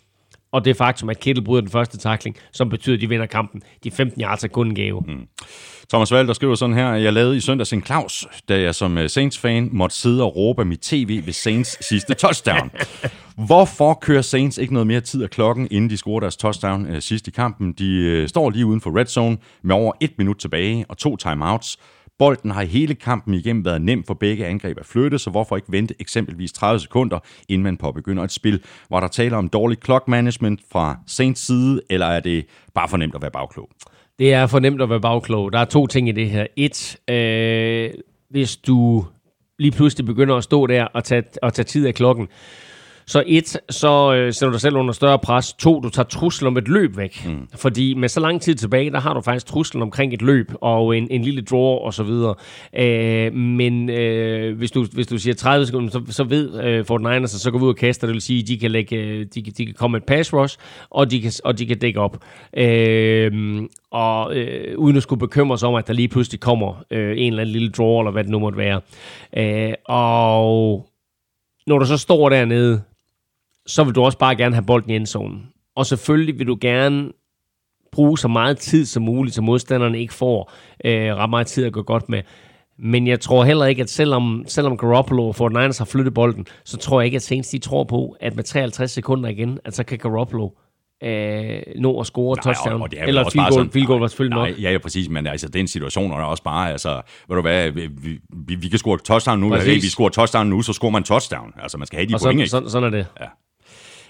og 0.51 0.65
det 0.65 0.77
faktum, 0.77 1.09
at 1.09 1.19
Kittle 1.19 1.43
bryder 1.43 1.61
den 1.61 1.71
første 1.71 1.97
takling, 1.97 2.37
som 2.51 2.69
betyder, 2.69 2.95
at 2.95 3.01
de 3.01 3.09
vinder 3.09 3.25
kampen. 3.25 3.61
De 3.83 3.91
15 3.91 4.21
yards 4.21 4.43
er 4.43 4.47
kun 4.47 4.67
en 4.67 4.75
gave. 4.75 5.03
Mm. 5.07 5.27
Thomas 5.91 6.11
Valder 6.11 6.33
skriver 6.33 6.55
sådan 6.55 6.75
her, 6.75 6.93
jeg 6.93 7.13
lavede 7.13 7.37
i 7.37 7.39
søndags 7.39 7.73
en 7.73 7.83
Claus, 7.83 8.27
da 8.49 8.61
jeg 8.61 8.75
som 8.75 8.97
øh, 8.97 9.09
Saints-fan 9.09 9.69
måtte 9.71 9.95
sidde 9.95 10.23
og 10.23 10.35
råbe 10.35 10.65
mit 10.65 10.79
tv 10.79 11.25
ved 11.25 11.33
Saints 11.33 11.87
sidste 11.87 12.13
touchdown. 12.13 12.71
Hvorfor 13.47 13.93
kører 13.93 14.21
Saints 14.21 14.57
ikke 14.57 14.73
noget 14.73 14.87
mere 14.87 15.01
tid 15.01 15.23
af 15.23 15.29
klokken, 15.29 15.67
inden 15.71 15.89
de 15.89 15.97
scorer 15.97 16.19
deres 16.19 16.37
touchdown 16.37 16.85
øh, 16.85 17.01
sidst 17.01 17.27
i 17.27 17.31
kampen? 17.31 17.71
De 17.73 17.95
øh, 17.95 18.27
står 18.27 18.49
lige 18.49 18.65
uden 18.65 18.81
for 18.81 18.99
red 18.99 19.05
zone 19.05 19.37
med 19.63 19.75
over 19.75 19.93
et 19.99 20.11
minut 20.17 20.37
tilbage 20.37 20.85
og 20.89 20.97
to 20.97 21.17
timeouts. 21.17 21.77
Bolden 22.19 22.51
har 22.51 22.63
hele 22.63 22.95
kampen 22.95 23.33
igennem 23.33 23.65
været 23.65 23.81
nem 23.81 24.03
for 24.03 24.13
begge 24.13 24.45
angreb 24.45 24.77
at 24.79 24.85
flytte, 24.85 25.19
så 25.19 25.29
hvorfor 25.29 25.55
ikke 25.55 25.71
vente 25.71 25.95
eksempelvis 25.99 26.51
30 26.51 26.79
sekunder, 26.79 27.19
inden 27.49 27.63
man 27.63 27.77
påbegynder 27.77 28.23
et 28.23 28.31
spil? 28.31 28.63
Var 28.89 28.99
der 28.99 29.07
taler 29.07 29.37
om 29.37 29.49
dårlig 29.49 29.77
clock 29.85 30.07
management 30.07 30.59
fra 30.71 30.97
Saints 31.07 31.45
side, 31.45 31.81
eller 31.89 32.05
er 32.05 32.19
det 32.19 32.45
bare 32.75 32.89
for 32.89 32.97
nemt 32.97 33.15
at 33.15 33.21
være 33.21 33.31
bagklog? 33.31 33.69
Det 34.19 34.33
er 34.33 34.47
for 34.47 34.59
nemt 34.59 34.81
at 34.81 34.89
være 34.89 35.01
bagklog. 35.01 35.53
Der 35.53 35.59
er 35.59 35.65
to 35.65 35.87
ting 35.87 36.09
i 36.09 36.11
det 36.11 36.29
her. 36.29 36.47
Et, 36.55 36.97
øh, 37.09 37.91
hvis 38.29 38.57
du 38.57 39.05
lige 39.59 39.71
pludselig 39.71 40.05
begynder 40.05 40.35
at 40.35 40.43
stå 40.43 40.67
der 40.67 40.83
og 40.83 41.03
tage, 41.03 41.23
og 41.41 41.53
tage 41.53 41.65
tid 41.65 41.87
af 41.87 41.93
klokken, 41.93 42.27
så 43.05 43.23
et, 43.27 43.57
så 43.69 44.13
øh, 44.13 44.33
sætter 44.33 44.47
du 44.49 44.53
dig 44.53 44.61
selv 44.61 44.75
under 44.75 44.93
større 44.93 45.19
pres. 45.19 45.53
To, 45.53 45.79
du 45.79 45.89
tager 45.89 46.07
truslen 46.07 46.47
om 46.47 46.57
et 46.57 46.67
løb 46.67 46.97
væk. 46.97 47.25
Mm. 47.25 47.47
Fordi 47.55 47.93
med 47.93 48.09
så 48.09 48.19
lang 48.19 48.41
tid 48.41 48.55
tilbage, 48.55 48.91
der 48.91 48.99
har 48.99 49.13
du 49.13 49.21
faktisk 49.21 49.45
truslen 49.45 49.83
omkring 49.83 50.13
et 50.13 50.21
løb 50.21 50.51
og 50.61 50.97
en, 50.97 51.07
en 51.11 51.21
lille 51.21 51.41
draw 51.41 51.59
og 51.59 51.93
så 51.93 52.03
videre. 52.03 52.35
Øh, 52.79 53.33
men 53.33 53.89
øh, 53.89 54.57
hvis, 54.57 54.71
du, 54.71 54.85
hvis 54.93 55.07
du 55.07 55.17
siger 55.17 55.33
30 55.33 55.65
sekunder, 55.65 55.89
så, 55.89 56.01
så 56.09 56.23
ved 56.23 56.63
øh, 56.63 56.85
Fort 56.85 57.01
Niners, 57.01 57.31
så 57.31 57.51
går 57.51 57.59
vi 57.59 57.63
ud 57.65 57.69
og 57.69 57.75
kaster. 57.75 58.07
Det 58.07 58.13
vil 58.13 58.21
sige, 58.21 58.43
de 58.43 58.57
kan, 58.57 58.71
lægge, 58.71 58.95
øh, 58.95 59.25
de, 59.35 59.43
kan- 59.43 59.53
de 59.57 59.65
kan 59.65 59.75
komme 59.75 59.97
et 59.97 60.03
pass 60.03 60.33
rush, 60.33 60.57
og 60.89 61.11
de 61.11 61.21
kan, 61.21 61.31
og 61.43 61.59
de 61.59 61.65
kan 61.65 61.79
dække 61.79 61.99
op. 61.99 62.17
Øh, 62.57 63.61
og 63.91 64.35
øh, 64.35 64.77
uden 64.77 64.97
at 64.97 65.03
skulle 65.03 65.19
bekymre 65.19 65.57
sig 65.57 65.69
om, 65.69 65.75
at 65.75 65.87
der 65.87 65.93
lige 65.93 66.07
pludselig 66.07 66.39
kommer 66.39 66.83
øh, 66.91 67.11
en 67.17 67.27
eller 67.33 67.41
anden 67.41 67.53
lille 67.53 67.69
draw, 67.69 67.99
eller 67.99 68.11
hvad 68.11 68.23
det 68.23 68.31
nu 68.31 68.39
måtte 68.39 68.57
være. 68.57 68.81
Øh, 69.37 69.73
og 69.85 70.87
når 71.67 71.79
du 71.79 71.85
så 71.85 71.97
står 71.97 72.29
dernede, 72.29 72.81
så 73.67 73.83
vil 73.83 73.95
du 73.95 74.03
også 74.03 74.17
bare 74.17 74.35
gerne 74.35 74.55
have 74.55 74.65
bolden 74.65 74.89
i 74.91 74.95
endzonen. 74.95 75.47
Og 75.75 75.85
selvfølgelig 75.85 76.39
vil 76.39 76.47
du 76.47 76.57
gerne 76.61 77.11
bruge 77.91 78.17
så 78.17 78.27
meget 78.27 78.57
tid 78.57 78.85
som 78.85 79.03
muligt, 79.03 79.35
så 79.35 79.41
modstanderne 79.41 79.99
ikke 79.99 80.13
får 80.13 80.51
øh, 80.85 81.15
ret 81.15 81.29
meget 81.29 81.47
tid 81.47 81.65
at 81.65 81.73
gå 81.73 81.81
godt 81.81 82.09
med. 82.09 82.21
Men 82.79 83.07
jeg 83.07 83.19
tror 83.19 83.43
heller 83.43 83.65
ikke, 83.65 83.81
at 83.81 83.89
selvom, 83.89 84.43
selvom 84.47 84.77
Garoppolo 84.77 85.27
og 85.27 85.35
49ers 85.41 85.77
har 85.77 85.85
flyttet 85.91 86.13
bolden, 86.13 86.45
så 86.65 86.77
tror 86.77 87.01
jeg 87.01 87.05
ikke, 87.05 87.15
at 87.15 87.21
Saints 87.21 87.49
de 87.49 87.57
tror 87.57 87.83
på, 87.83 88.15
at 88.19 88.35
med 88.35 88.43
53 88.43 88.91
sekunder 88.91 89.29
igen, 89.29 89.59
at 89.65 89.75
så 89.75 89.83
kan 89.83 89.97
Garoppolo 89.97 90.49
øh, 91.03 91.61
nå 91.79 91.99
at 91.99 92.05
score 92.05 92.35
Nej, 92.35 92.53
touchdown. 92.53 92.73
og- 92.75 92.81
og 92.81 92.89
er 92.97 93.05
Eller 93.05 93.23
field 93.23 93.35
bare 93.35 93.45
goal, 93.49 93.53
sådan- 93.53 93.71
field 93.71 93.87
goal 93.87 93.99
var 93.99 94.07
selvfølgelig 94.07 94.37
nej, 94.37 94.49
nok. 94.49 94.61
Ja, 94.61 94.71
ja, 94.71 94.77
præcis, 94.77 95.09
men 95.09 95.27
altså, 95.27 95.49
den 95.49 95.67
situation 95.67 96.11
er 96.11 96.15
også 96.15 96.43
bare, 96.43 96.71
altså, 96.71 97.01
ved 97.27 97.35
du 97.35 97.41
hvad, 97.41 97.71
vi, 97.71 97.89
vi, 98.47 98.55
vi 98.55 98.67
kan 98.67 98.79
score 98.79 98.97
touchdown 98.97 99.39
nu, 99.39 99.49
Præcis. 99.49 99.83
vi 99.83 99.87
scorer 99.89 100.09
touchdown 100.09 100.47
nu, 100.47 100.61
så 100.61 100.73
scorer 100.73 100.91
man 100.91 101.03
touchdown. 101.03 101.53
Altså, 101.61 101.77
man 101.77 101.87
skal 101.87 101.97
have 101.99 102.09
de 102.09 102.15
Og 102.15 102.19
point, 102.19 102.21
sådan, 102.21 102.39
ikke? 102.39 102.49
sådan, 102.49 102.69
sådan 102.69 102.93
er 102.93 102.97
det. 102.97 103.07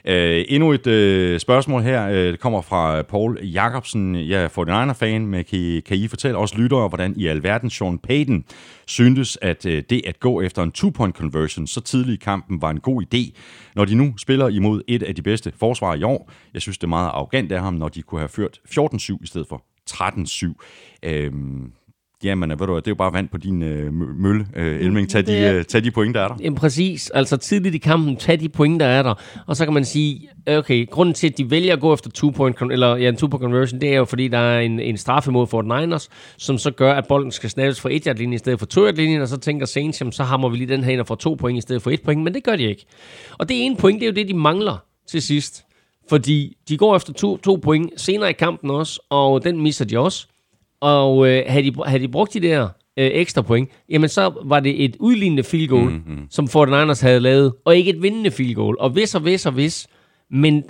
Øh, 0.05 0.45
endnu 0.47 0.71
et 0.71 0.87
øh, 0.87 1.39
spørgsmål 1.39 1.81
her, 1.81 2.09
øh, 2.09 2.15
det 2.15 2.39
kommer 2.39 2.61
fra 2.61 3.01
Paul 3.01 3.39
Jacobsen. 3.43 4.15
Jeg 4.29 4.43
er 4.43 4.47
49er-fan, 4.47 5.25
men 5.25 5.43
kan 5.43 5.59
I, 5.59 5.79
kan 5.79 5.97
I 5.97 6.07
fortælle 6.07 6.37
os 6.37 6.57
lyttere, 6.57 6.87
hvordan 6.87 7.13
i 7.17 7.27
alverden 7.27 7.69
Sean 7.69 7.99
Payton 7.99 8.43
syntes, 8.87 9.37
at 9.41 9.65
øh, 9.65 9.83
det 9.89 10.01
at 10.05 10.19
gå 10.19 10.41
efter 10.41 10.63
en 10.63 10.71
two-point 10.71 11.17
conversion 11.17 11.67
så 11.67 11.81
tidligt 11.81 12.21
i 12.21 12.23
kampen 12.23 12.61
var 12.61 12.69
en 12.69 12.79
god 12.79 13.03
idé, 13.03 13.39
når 13.75 13.85
de 13.85 13.95
nu 13.95 14.13
spiller 14.17 14.47
imod 14.47 14.81
et 14.87 15.03
af 15.03 15.15
de 15.15 15.21
bedste 15.21 15.53
forsvar 15.59 15.95
i 15.95 16.03
år. 16.03 16.31
Jeg 16.53 16.61
synes, 16.61 16.77
det 16.77 16.83
er 16.83 16.89
meget 16.89 17.07
arrogant 17.07 17.51
af 17.51 17.61
ham, 17.61 17.73
når 17.73 17.89
de 17.89 18.01
kunne 18.01 18.19
have 18.19 18.29
ført 18.29 18.59
14-7 18.69 19.17
i 19.23 19.27
stedet 19.27 19.47
for 19.49 19.63
13-7. 19.89 20.53
Øhm, 21.03 21.71
jamen, 22.23 22.49
ved 22.49 22.57
du 22.57 22.76
det 22.76 22.88
er 22.88 22.91
jo 22.91 22.95
bare 22.95 23.14
vand 23.14 23.30
på 23.30 23.38
din 23.38 23.64
øh, 23.64 23.88
mø- 23.88 24.22
mølle, 24.22 24.48
øh, 24.56 24.81
Elming. 24.81 25.10
Tag 25.10 25.27
de, 25.27 25.38
øh, 25.38 25.65
tag 25.65 25.84
de 25.84 25.91
point, 25.91 26.15
der 26.15 26.22
er 26.22 26.27
der. 26.27 26.35
Jamen 26.39 26.56
præcis, 26.56 27.10
altså 27.10 27.38
tidligt 27.38 27.76
i 27.76 27.77
kampen, 27.77 28.15
tag 28.15 28.39
de 28.39 28.49
point, 28.49 28.80
der 28.80 28.85
er 28.85 29.03
der. 29.03 29.14
Og 29.48 29.56
så 29.56 29.65
kan 29.65 29.73
man 29.73 29.85
sige, 29.85 30.30
okay, 30.48 30.89
grunden 30.89 31.14
til, 31.15 31.27
at 31.27 31.38
de 31.38 31.52
vælger 31.52 31.73
at 31.73 31.80
gå 31.80 31.93
efter 31.93 32.10
two-point, 32.14 32.61
con- 32.61 32.72
eller 32.72 32.95
ja, 32.95 33.10
en 33.10 33.15
two-point 33.15 33.41
conversion, 33.41 33.81
det 33.81 33.93
er 33.93 33.98
jo, 33.98 34.06
fordi 34.06 34.27
der 34.27 34.38
er 34.38 34.60
en, 34.60 34.80
en 34.80 34.98
straffe 34.98 35.31
mod 35.31 35.48
Fort 35.48 35.65
Niners, 35.65 36.10
som 36.38 36.57
så 36.57 36.72
gør, 36.72 36.93
at 36.93 37.07
bolden 37.07 37.31
skal 37.31 37.49
snappes 37.49 37.81
fra 37.81 37.89
1 37.91 38.03
yard 38.03 38.15
linjen 38.18 38.34
i 38.34 38.38
stedet 38.38 38.60
for 38.60 38.65
2 38.65 38.85
yard 38.85 38.95
linjen 38.95 39.22
og 39.22 39.27
så 39.27 39.38
tænker 39.38 39.65
Saints, 39.65 40.02
jamen, 40.02 40.11
så 40.11 40.23
hammer 40.23 40.49
vi 40.49 40.57
lige 40.57 40.68
den 40.69 40.84
her 40.84 40.91
ind 40.91 40.99
og 40.99 41.07
får 41.07 41.15
to 41.15 41.34
point 41.34 41.57
i 41.57 41.61
stedet 41.61 41.81
for 41.81 41.91
et 41.91 42.02
point, 42.02 42.23
men 42.23 42.34
det 42.34 42.43
gør 42.43 42.56
de 42.56 42.64
ikke. 42.64 42.85
Og 43.38 43.49
det 43.49 43.65
ene 43.65 43.76
point, 43.77 43.99
det 43.99 44.07
er 44.07 44.11
jo 44.11 44.15
det, 44.15 44.27
de 44.27 44.34
mangler 44.34 44.84
til 45.07 45.22
sidst. 45.22 45.64
Fordi 46.10 46.57
de 46.69 46.77
går 46.77 46.95
efter 46.95 47.14
to, 47.14 47.38
to 47.38 47.56
point 47.56 48.02
senere 48.02 48.30
i 48.30 48.34
kampen 48.34 48.69
også, 48.69 48.99
og 49.10 49.43
den 49.43 49.61
misser 49.61 49.85
de 49.85 49.99
også. 49.99 50.27
Og 50.81 51.27
øh, 51.27 51.43
havde, 51.47 51.71
de, 51.71 51.75
havde 51.85 52.03
de 52.03 52.07
brugt 52.07 52.33
de 52.33 52.39
der 52.39 52.63
øh, 52.97 53.11
ekstra 53.13 53.41
point, 53.41 53.69
jamen 53.89 54.09
så 54.09 54.33
var 54.45 54.59
det 54.59 54.85
et 54.85 54.95
udlignende 54.99 55.43
field 55.43 55.67
goal, 55.67 55.89
mm-hmm. 55.89 56.27
som 56.29 56.45
49ers 56.45 57.05
havde 57.05 57.19
lavet, 57.19 57.53
og 57.65 57.75
ikke 57.77 57.89
et 57.89 58.01
vindende 58.01 58.31
field 58.31 58.55
goal. 58.55 58.75
Og 58.79 58.89
hvis 58.89 59.15
og 59.15 59.21
hvis 59.21 59.45
og 59.45 59.51
hvis, 59.51 59.87
men 60.29 60.63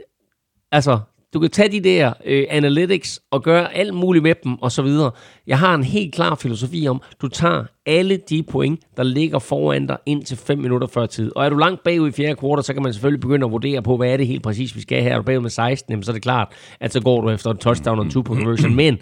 altså, 0.71 0.99
du 1.33 1.39
kan 1.39 1.49
tage 1.49 1.69
de 1.69 1.79
der 1.79 2.13
øh, 2.25 2.45
analytics 2.49 3.21
og 3.31 3.43
gøre 3.43 3.73
alt 3.75 3.93
muligt 3.93 4.23
med 4.23 4.35
dem 4.43 4.61
og 4.61 4.71
så 4.71 4.81
videre. 4.81 5.11
Jeg 5.47 5.59
har 5.59 5.75
en 5.75 5.83
helt 5.83 6.13
klar 6.13 6.35
filosofi 6.35 6.87
om, 6.87 7.01
du 7.21 7.27
tager 7.27 7.63
alle 7.85 8.17
de 8.29 8.43
point, 8.43 8.79
der 8.97 9.03
ligger 9.03 9.39
foran 9.39 9.87
dig 9.87 9.97
ind 10.05 10.23
til 10.23 10.37
5 10.37 10.57
minutter 10.57 10.87
før 10.87 11.05
tid. 11.05 11.31
Og 11.35 11.45
er 11.45 11.49
du 11.49 11.57
langt 11.57 11.83
bagud 11.83 12.09
i 12.09 12.11
fjerde 12.11 12.35
kvartal, 12.35 12.63
så 12.63 12.73
kan 12.73 12.83
man 12.83 12.93
selvfølgelig 12.93 13.21
begynde 13.21 13.45
at 13.45 13.51
vurdere 13.51 13.81
på, 13.81 13.97
hvad 13.97 14.13
er 14.13 14.17
det 14.17 14.27
helt 14.27 14.43
præcis, 14.43 14.75
vi 14.75 14.81
skal 14.81 15.03
her. 15.03 15.13
Er 15.13 15.17
du 15.17 15.23
bagud 15.23 15.41
med 15.41 15.49
16, 15.49 15.91
jamen, 15.91 16.03
så 16.03 16.11
er 16.11 16.13
det 16.13 16.23
klart, 16.23 16.47
at 16.79 16.93
så 16.93 17.01
går 17.01 17.21
du 17.21 17.29
efter 17.29 17.51
en 17.51 17.57
touchdown 17.57 17.99
og 17.99 18.05
en 18.05 18.11
two-point 18.11 18.39
conversion. 18.43 18.75
Men 18.75 18.97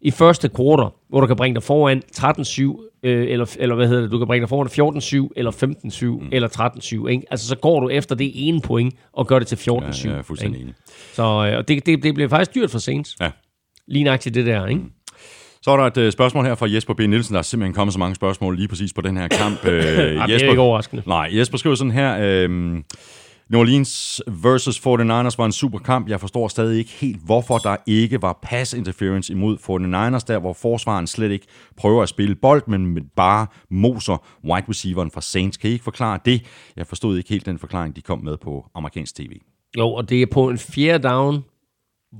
i 0.00 0.10
første 0.10 0.48
kvartal, 0.48 0.90
hvor 1.08 1.20
du 1.20 1.26
kan 1.26 1.36
bringe 1.36 1.54
dig 1.54 1.62
foran 1.62 2.02
13-7, 2.16 2.98
øh, 3.02 3.26
eller, 3.28 3.56
eller 3.58 3.74
hvad 3.74 3.88
hedder 3.88 4.02
det, 4.02 4.10
du 4.10 4.18
kan 4.18 4.26
bringe 4.26 4.42
dig 4.42 4.48
foran 4.48 5.26
14-7, 5.26 5.32
eller 5.36 5.50
15-7, 5.50 6.06
mm. 6.06 6.28
eller 6.32 6.48
13-7, 7.04 7.08
ikke? 7.08 7.26
Altså, 7.30 7.48
så 7.48 7.56
går 7.56 7.80
du 7.80 7.88
efter 7.88 8.14
det 8.14 8.30
ene 8.34 8.60
point, 8.60 8.94
og 9.12 9.26
gør 9.26 9.38
det 9.38 9.48
til 9.48 9.56
14-7. 9.56 10.08
Ja, 10.08 10.14
er 10.14 10.22
fuldstændig 10.22 10.58
ikke? 10.58 10.64
enig. 10.64 10.74
Så 11.12 11.22
øh, 11.22 11.58
og 11.58 11.68
det, 11.68 11.86
det, 11.86 12.02
det 12.02 12.14
bliver 12.14 12.28
faktisk 12.28 12.54
dyrt 12.54 12.70
for 12.70 12.78
Saints. 12.78 13.16
Ja. 13.20 13.30
Lige 13.88 14.04
nøjagtigt 14.04 14.34
det 14.34 14.46
der, 14.46 14.66
ikke? 14.66 14.82
Så 15.62 15.70
er 15.70 15.76
der 15.76 15.84
et 15.84 15.96
øh, 15.96 16.12
spørgsmål 16.12 16.44
her 16.44 16.54
fra 16.54 16.66
Jesper 16.70 16.94
B. 16.94 17.00
Nielsen. 17.00 17.34
Der 17.34 17.38
er 17.38 17.42
simpelthen 17.42 17.74
kommet 17.74 17.92
så 17.92 17.98
mange 17.98 18.14
spørgsmål 18.14 18.56
lige 18.56 18.68
præcis 18.68 18.92
på 18.92 19.00
den 19.00 19.16
her 19.16 19.28
kamp. 19.28 19.64
Øh, 19.64 19.72
det 19.82 20.42
er 20.42 20.48
ikke 20.48 20.60
overraskende. 20.60 21.02
Nej, 21.06 21.28
Jesper 21.32 21.58
skriver 21.58 21.76
sådan 21.76 21.90
her. 21.90 22.18
Øh, 22.20 22.78
New 23.50 23.60
Orleans 23.60 24.22
versus 24.26 24.78
49ers 24.78 25.38
var 25.38 25.44
en 25.44 25.52
super 25.52 25.78
kamp. 25.78 26.08
Jeg 26.08 26.20
forstår 26.20 26.48
stadig 26.48 26.78
ikke 26.78 26.90
helt, 26.90 27.20
hvorfor 27.24 27.58
der 27.58 27.76
ikke 27.86 28.22
var 28.22 28.38
pass 28.42 28.74
interference 28.74 29.32
imod 29.32 29.56
49ers, 29.58 30.24
der 30.26 30.38
hvor 30.38 30.52
forsvaren 30.52 31.06
slet 31.06 31.30
ikke 31.30 31.46
prøver 31.76 32.02
at 32.02 32.08
spille 32.08 32.34
bold, 32.34 32.62
men 32.66 33.10
bare 33.16 33.46
moser 33.70 34.26
wide 34.44 34.66
receiveren 34.68 35.10
fra 35.10 35.20
Saints. 35.20 35.56
Kan 35.56 35.70
I 35.70 35.72
ikke 35.72 35.84
forklare 35.84 36.18
det? 36.24 36.42
Jeg 36.76 36.86
forstod 36.86 37.16
ikke 37.16 37.30
helt 37.30 37.46
den 37.46 37.58
forklaring, 37.58 37.96
de 37.96 38.00
kom 38.00 38.24
med 38.24 38.36
på 38.36 38.66
amerikansk 38.74 39.14
tv. 39.14 39.40
Jo, 39.78 39.92
og 39.92 40.08
det 40.08 40.22
er 40.22 40.26
på 40.26 40.48
en 40.48 40.58
fjerde 40.58 41.08
down, 41.08 41.44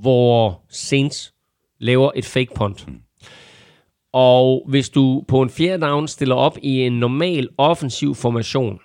hvor 0.01 0.63
Saints 0.71 1.35
laver 1.81 2.11
et 2.17 2.25
fake 2.25 2.55
punt. 2.55 2.87
Og 4.13 4.65
hvis 4.69 4.89
du 4.89 5.25
på 5.29 5.43
en 5.43 5.51
fjerde 5.51 5.87
down 5.87 6.09
stiller 6.09 6.35
op 6.35 6.59
i 6.63 6.81
en 6.81 6.93
normal 6.93 7.49
offensiv 7.59 8.15
formation, 8.15 8.79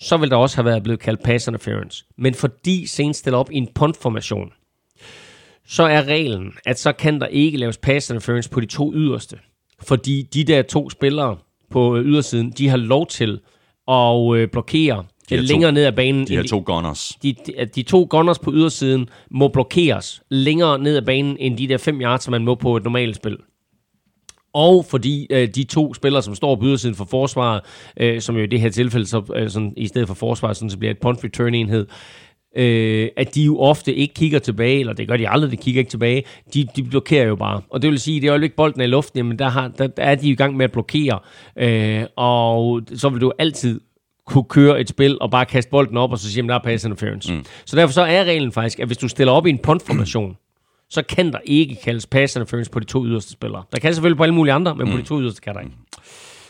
så 0.00 0.16
vil 0.16 0.30
der 0.30 0.36
også 0.36 0.56
have 0.56 0.64
været 0.64 0.82
blevet 0.82 1.00
kaldt 1.00 1.22
pass 1.22 1.46
interference. 1.46 2.04
Men 2.18 2.34
fordi 2.34 2.86
Saints 2.86 3.18
stiller 3.18 3.38
op 3.38 3.50
i 3.52 3.56
en 3.56 3.68
punt-formation, 3.74 4.52
så 5.68 5.82
er 5.82 6.02
reglen, 6.04 6.52
at 6.66 6.78
så 6.78 6.92
kan 6.92 7.20
der 7.20 7.26
ikke 7.26 7.58
laves 7.58 7.76
pass 7.78 8.10
interference 8.10 8.50
på 8.50 8.60
de 8.60 8.66
to 8.66 8.92
yderste. 8.94 9.38
Fordi 9.82 10.22
de 10.22 10.44
der 10.44 10.62
to 10.62 10.90
spillere 10.90 11.36
på 11.70 11.96
ydersiden, 12.02 12.50
de 12.50 12.68
har 12.68 12.76
lov 12.76 13.06
til 13.06 13.40
at 13.88 14.34
øh, 14.36 14.48
blokere 14.48 15.04
to- 15.30 15.36
længere 15.36 15.72
ned 15.72 15.84
ad 15.84 15.92
banen. 15.92 16.26
De 16.26 16.36
her 16.36 16.42
to 16.42 16.62
gunners. 16.66 17.12
de, 17.22 17.34
de, 17.46 17.66
de 17.74 17.82
to 17.82 18.06
gunners 18.10 18.38
på 18.38 18.52
ydersiden 18.52 19.08
må 19.30 19.48
blokeres 19.48 20.22
længere 20.28 20.78
ned 20.78 20.96
ad 20.96 21.02
banen, 21.02 21.36
end 21.40 21.58
de 21.58 21.68
der 21.68 21.78
5 21.78 22.00
yards, 22.00 22.24
som 22.24 22.30
man 22.30 22.44
må 22.44 22.54
på 22.54 22.76
et 22.76 22.82
normalt 22.84 23.16
spil. 23.16 23.36
Og 24.56 24.84
fordi 24.84 25.26
øh, 25.30 25.48
de 25.48 25.64
to 25.64 25.94
spillere, 25.94 26.22
som 26.22 26.34
står 26.34 26.56
på 26.56 26.64
ydersiden 26.64 26.94
for 26.94 27.04
forsvaret, 27.04 27.60
øh, 28.00 28.20
som 28.20 28.36
jo 28.36 28.42
i 28.42 28.46
det 28.46 28.60
her 28.60 28.70
tilfælde, 28.70 29.06
så, 29.06 29.22
øh, 29.36 29.50
sådan, 29.50 29.72
i 29.76 29.86
stedet 29.86 30.08
for 30.08 30.14
forsvaret, 30.14 30.56
sådan, 30.56 30.70
så 30.70 30.78
bliver 30.78 30.90
et 30.90 30.98
punt 30.98 31.24
return 31.24 31.54
enhed, 31.54 31.86
øh, 32.56 33.08
at 33.16 33.34
de 33.34 33.42
jo 33.42 33.58
ofte 33.60 33.94
ikke 33.94 34.14
kigger 34.14 34.38
tilbage, 34.38 34.80
eller 34.80 34.92
det 34.92 35.08
gør 35.08 35.16
de 35.16 35.28
aldrig, 35.28 35.50
de 35.50 35.56
kigger 35.56 35.78
ikke 35.78 35.90
tilbage, 35.90 36.24
de, 36.54 36.66
de 36.76 36.82
blokerer 36.82 37.26
jo 37.26 37.36
bare. 37.36 37.60
Og 37.70 37.82
det 37.82 37.90
vil 37.90 38.00
sige, 38.00 38.16
at 38.16 38.22
det 38.22 38.30
øjeblik 38.30 38.52
bolden 38.56 38.80
er 38.80 38.84
i 38.84 38.88
luften, 38.88 39.18
jamen 39.18 39.38
der, 39.38 39.48
har, 39.48 39.68
der, 39.68 39.86
der 39.86 40.02
er 40.02 40.14
de 40.14 40.28
i 40.28 40.34
gang 40.34 40.56
med 40.56 40.64
at 40.64 40.72
blokere, 40.72 41.18
øh, 41.58 42.04
og 42.16 42.82
så 42.94 43.08
vil 43.08 43.20
du 43.20 43.32
altid 43.38 43.80
kunne 44.26 44.44
køre 44.44 44.80
et 44.80 44.88
spil 44.88 45.18
og 45.20 45.30
bare 45.30 45.46
kaste 45.46 45.70
bolden 45.70 45.96
op, 45.96 46.12
og 46.12 46.18
så 46.18 46.32
sige, 46.32 46.42
at 46.42 46.48
der 46.48 46.54
er 46.54 46.58
pass 46.64 46.84
interference. 46.84 47.34
Mm. 47.34 47.44
Så 47.66 47.76
derfor 47.76 47.92
så 47.92 48.02
er 48.02 48.24
reglen 48.24 48.52
faktisk, 48.52 48.80
at 48.80 48.86
hvis 48.86 48.98
du 48.98 49.08
stiller 49.08 49.32
op 49.32 49.46
i 49.46 49.50
en 49.50 49.58
punt-formation, 49.58 50.36
så 50.90 51.02
kan 51.02 51.32
der 51.32 51.38
ikke 51.44 51.76
kaldes 51.84 52.06
pass 52.06 52.36
interference 52.36 52.70
på 52.70 52.80
de 52.80 52.84
to 52.84 53.06
yderste 53.06 53.32
spillere. 53.32 53.62
Der 53.72 53.78
kan 53.78 53.94
selvfølgelig 53.94 54.16
på 54.16 54.22
alle 54.22 54.34
mulige 54.34 54.52
andre, 54.52 54.74
men 54.74 54.86
mm. 54.86 54.92
på 54.92 54.98
de 54.98 55.02
to 55.02 55.20
yderste 55.20 55.40
kan 55.40 55.54
der 55.54 55.60
ikke. 55.60 55.72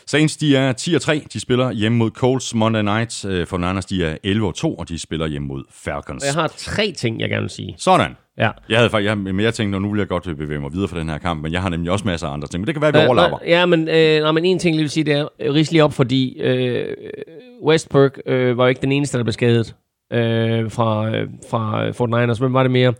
Saints, 0.07 0.37
de 0.37 0.55
er 0.55 0.71
10 0.71 0.95
og 0.95 1.01
3. 1.01 1.21
De 1.33 1.39
spiller 1.39 1.71
hjemme 1.71 1.97
mod 1.97 2.11
Colts 2.11 2.55
Monday 2.55 2.81
Night. 2.81 3.25
Øh, 3.25 3.47
For 3.47 3.57
Niners, 3.57 3.85
de 3.85 4.05
er 4.05 4.17
11 4.23 4.47
og 4.47 4.55
2, 4.55 4.75
og 4.75 4.89
de 4.89 4.99
spiller 4.99 5.27
hjemme 5.27 5.47
mod 5.47 5.63
Falcons. 5.71 6.25
Jeg 6.25 6.33
har 6.33 6.47
tre 6.57 6.91
ting, 6.91 7.19
jeg 7.19 7.29
gerne 7.29 7.41
vil 7.41 7.49
sige. 7.49 7.75
Sådan. 7.77 8.15
Ja. 8.37 8.49
Jeg 8.69 8.77
havde 8.77 8.89
faktisk, 8.89 9.07
jeg, 9.07 9.17
men 9.17 9.39
jeg 9.39 9.53
tænkte, 9.53 9.79
nu 9.79 9.91
vil 9.91 9.97
jeg 9.97 10.07
godt 10.07 10.23
bevæge 10.23 10.59
mig 10.59 10.73
videre 10.73 10.87
fra 10.87 10.99
den 10.99 11.09
her 11.09 11.17
kamp, 11.17 11.43
men 11.43 11.51
jeg 11.51 11.61
har 11.61 11.69
nemlig 11.69 11.91
også 11.91 12.05
masser 12.05 12.27
af 12.27 12.33
andre 12.33 12.47
ting. 12.47 12.61
Men 12.61 12.67
det 12.67 12.75
kan 12.75 12.81
være, 12.81 12.87
at 12.87 13.01
vi 13.01 13.05
overlapper. 13.05 13.37
Ja, 13.45 13.65
men, 13.65 13.89
øh, 13.89 14.21
nej, 14.21 14.31
men 14.31 14.45
en 14.45 14.59
ting, 14.59 14.75
jeg 14.75 14.81
vil 14.81 14.89
sige, 14.89 15.03
det 15.03 15.13
er 15.13 15.27
øh, 15.39 15.53
ris 15.53 15.71
lige 15.71 15.83
op, 15.83 15.93
fordi 15.93 16.41
øh, 16.41 16.85
Westberg 17.63 18.11
øh, 18.25 18.57
var 18.57 18.63
jo 18.63 18.69
ikke 18.69 18.81
den 18.81 18.91
eneste, 18.91 19.17
der 19.17 19.23
blev 19.23 19.33
skadet 19.33 19.75
øh, 20.13 20.71
fra, 20.71 21.09
øh, 21.09 21.27
fra 21.49 21.91
Fort 21.91 22.09
Niners. 22.09 22.39
Hvem 22.39 22.53
var 22.53 22.63
det 22.63 22.71
mere? 22.71 22.93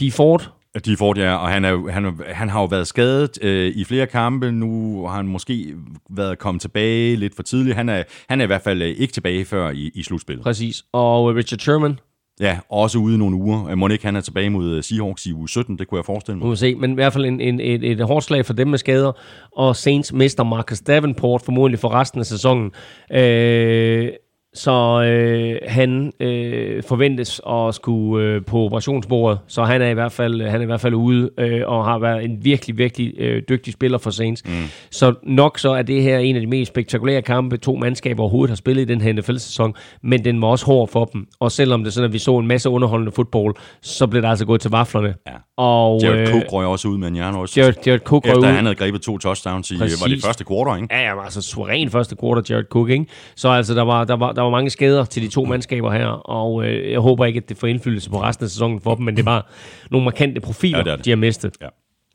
De 0.00 0.12
Ford, 0.12 0.52
De 0.84 0.96
får 0.96 1.12
det, 1.12 1.22
ja, 1.22 1.34
og 1.36 1.48
han, 1.48 1.64
er, 1.64 1.90
han, 1.90 2.20
han 2.28 2.48
har 2.48 2.60
jo 2.60 2.66
været 2.66 2.86
skadet 2.86 3.38
øh, 3.42 3.72
i 3.76 3.84
flere 3.84 4.06
kampe. 4.06 4.52
Nu 4.52 5.02
har 5.06 5.16
han 5.16 5.26
måske 5.26 5.74
været 6.10 6.38
kommet 6.38 6.60
tilbage 6.62 7.16
lidt 7.16 7.36
for 7.36 7.42
tidligt. 7.42 7.76
Han 7.76 7.88
er, 7.88 8.02
han 8.28 8.40
er 8.40 8.44
i 8.44 8.46
hvert 8.46 8.62
fald 8.62 8.82
øh, 8.82 8.88
ikke 8.88 9.12
tilbage 9.12 9.44
før 9.44 9.70
i, 9.70 9.90
i 9.94 10.02
slutspillet. 10.02 10.42
præcis, 10.42 10.84
og 10.92 11.30
øh, 11.30 11.36
Richard 11.36 11.58
Sherman, 11.58 11.98
Ja, 12.40 12.58
også 12.70 12.98
ude 12.98 13.14
i 13.14 13.18
nogle 13.18 13.36
uger. 13.36 13.74
Må 13.74 13.88
ikke 13.88 14.04
han 14.04 14.16
er 14.16 14.20
tilbage 14.20 14.50
mod 14.50 14.70
øh, 14.76 14.82
Seahawks 14.82 15.26
i 15.26 15.32
uge 15.32 15.48
17, 15.48 15.78
det 15.78 15.88
kunne 15.88 15.98
jeg 15.98 16.04
forestille 16.04 16.38
må 16.38 16.44
mig. 16.44 16.50
vi 16.50 16.56
se, 16.56 16.74
men 16.74 16.90
i 16.90 16.94
hvert 16.94 17.12
fald 17.12 17.24
en, 17.24 17.40
en, 17.40 17.60
et, 17.60 17.84
et 17.84 18.00
hårdt 18.00 18.24
slag 18.24 18.46
for 18.46 18.52
dem 18.52 18.68
med 18.68 18.78
skader, 18.78 19.12
og 19.56 19.76
Saints 19.76 20.12
mister 20.12 20.44
Marcus 20.44 20.80
Davenport 20.80 21.42
formodentlig 21.42 21.78
for 21.78 21.88
resten 21.88 22.20
af 22.20 22.26
sæsonen. 22.26 22.70
Øh, 23.12 24.08
så 24.56 25.02
øh, 25.02 25.58
han 25.68 26.12
øh, 26.20 26.82
forventes 26.88 27.40
at 27.50 27.74
skulle 27.74 28.24
øh, 28.24 28.44
på 28.44 28.58
operationsbordet, 28.58 29.38
så 29.46 29.64
han 29.64 29.82
er 29.82 29.88
i 29.88 29.94
hvert 29.94 30.12
fald 30.12 30.42
han 30.42 30.60
er 30.60 30.62
i 30.62 30.66
hvert 30.66 30.80
fald 30.80 30.94
ude 30.94 31.30
øh, 31.38 31.62
og 31.66 31.84
har 31.84 31.98
været 31.98 32.24
en 32.24 32.44
virkelig 32.44 32.78
virkelig 32.78 33.14
øh, 33.18 33.42
dygtig 33.48 33.72
spiller 33.72 33.98
for 33.98 34.10
Saints. 34.10 34.42
Mm. 34.44 34.52
Så 34.90 35.14
nok 35.22 35.58
så 35.58 35.70
er 35.70 35.82
det 35.82 36.02
her 36.02 36.18
en 36.18 36.34
af 36.36 36.40
de 36.40 36.46
mest 36.46 36.68
spektakulære 36.68 37.22
kampe 37.22 37.56
to 37.56 37.76
mandskaber 37.76 38.22
overhovedet 38.22 38.50
har 38.50 38.56
spillet 38.56 38.82
i 38.82 38.84
den 38.84 39.00
her 39.00 39.12
NFL-sæson, 39.12 39.74
men 40.02 40.24
den 40.24 40.42
var 40.42 40.48
også 40.48 40.66
hård 40.66 40.88
for 40.88 41.04
dem. 41.04 41.26
Og 41.40 41.52
selvom 41.52 41.84
det 41.84 41.92
sådan 41.92 42.08
at 42.08 42.12
vi 42.12 42.18
så 42.18 42.38
en 42.38 42.46
masse 42.46 42.70
underholdende 42.70 43.12
fodbold, 43.12 43.54
så 43.82 44.06
blev 44.06 44.22
der 44.22 44.28
altså 44.28 44.46
gået 44.46 44.60
til 44.60 44.70
vaflerne. 44.70 45.14
Ja. 45.26 45.32
Og 45.56 46.00
Jared 46.02 46.20
øh, 46.20 46.26
Cook 46.26 46.52
røg 46.52 46.66
også 46.66 46.88
ud 46.88 46.98
med 46.98 47.08
en 47.08 47.14
hjernerøst. 47.14 47.56
Jared, 47.56 47.74
Jared 47.86 48.00
Cook 48.00 48.26
Efter 48.26 48.38
ud. 48.38 48.44
han 48.44 48.64
havde 48.64 48.74
grebet 48.74 49.02
to 49.02 49.18
touchdowns 49.18 49.70
i, 49.70 49.74
var 49.80 49.86
det 49.86 49.94
Præcis. 50.02 50.24
første 50.26 50.44
quarter, 50.48 50.76
ikke? 50.76 50.88
Ja, 50.90 51.02
ja, 51.02 51.24
altså 51.24 51.42
suveræn 51.42 51.90
første 51.90 52.16
quarter, 52.20 52.42
Jared 52.50 52.64
Cook, 52.64 52.88
ikke? 52.88 53.06
Så 53.36 53.48
altså, 53.48 53.74
der 53.74 53.82
var, 53.82 54.04
der, 54.04 54.16
var, 54.16 54.32
der 54.32 54.42
var 54.46 54.50
mange 54.50 54.70
skader 54.70 55.04
til 55.04 55.22
de 55.22 55.28
to 55.28 55.44
mandskaber 55.44 55.92
her, 55.92 56.06
og 56.06 56.64
øh, 56.66 56.92
jeg 56.92 57.00
håber 57.00 57.24
ikke, 57.24 57.36
at 57.36 57.48
det 57.48 57.56
får 57.56 57.66
indflydelse 57.66 58.10
på 58.10 58.22
resten 58.22 58.44
af 58.44 58.50
sæsonen 58.50 58.80
for 58.80 58.94
dem, 58.94 59.04
men 59.04 59.16
det 59.16 59.24
var 59.24 59.50
nogle 59.90 60.04
markante 60.04 60.40
profiler, 60.40 60.78
Ja, 60.78 60.84
det 60.84 60.98
det. 60.98 61.04
de 61.04 61.10
har 61.10 61.16
mistet. 61.16 61.56
Ja. 61.62 61.68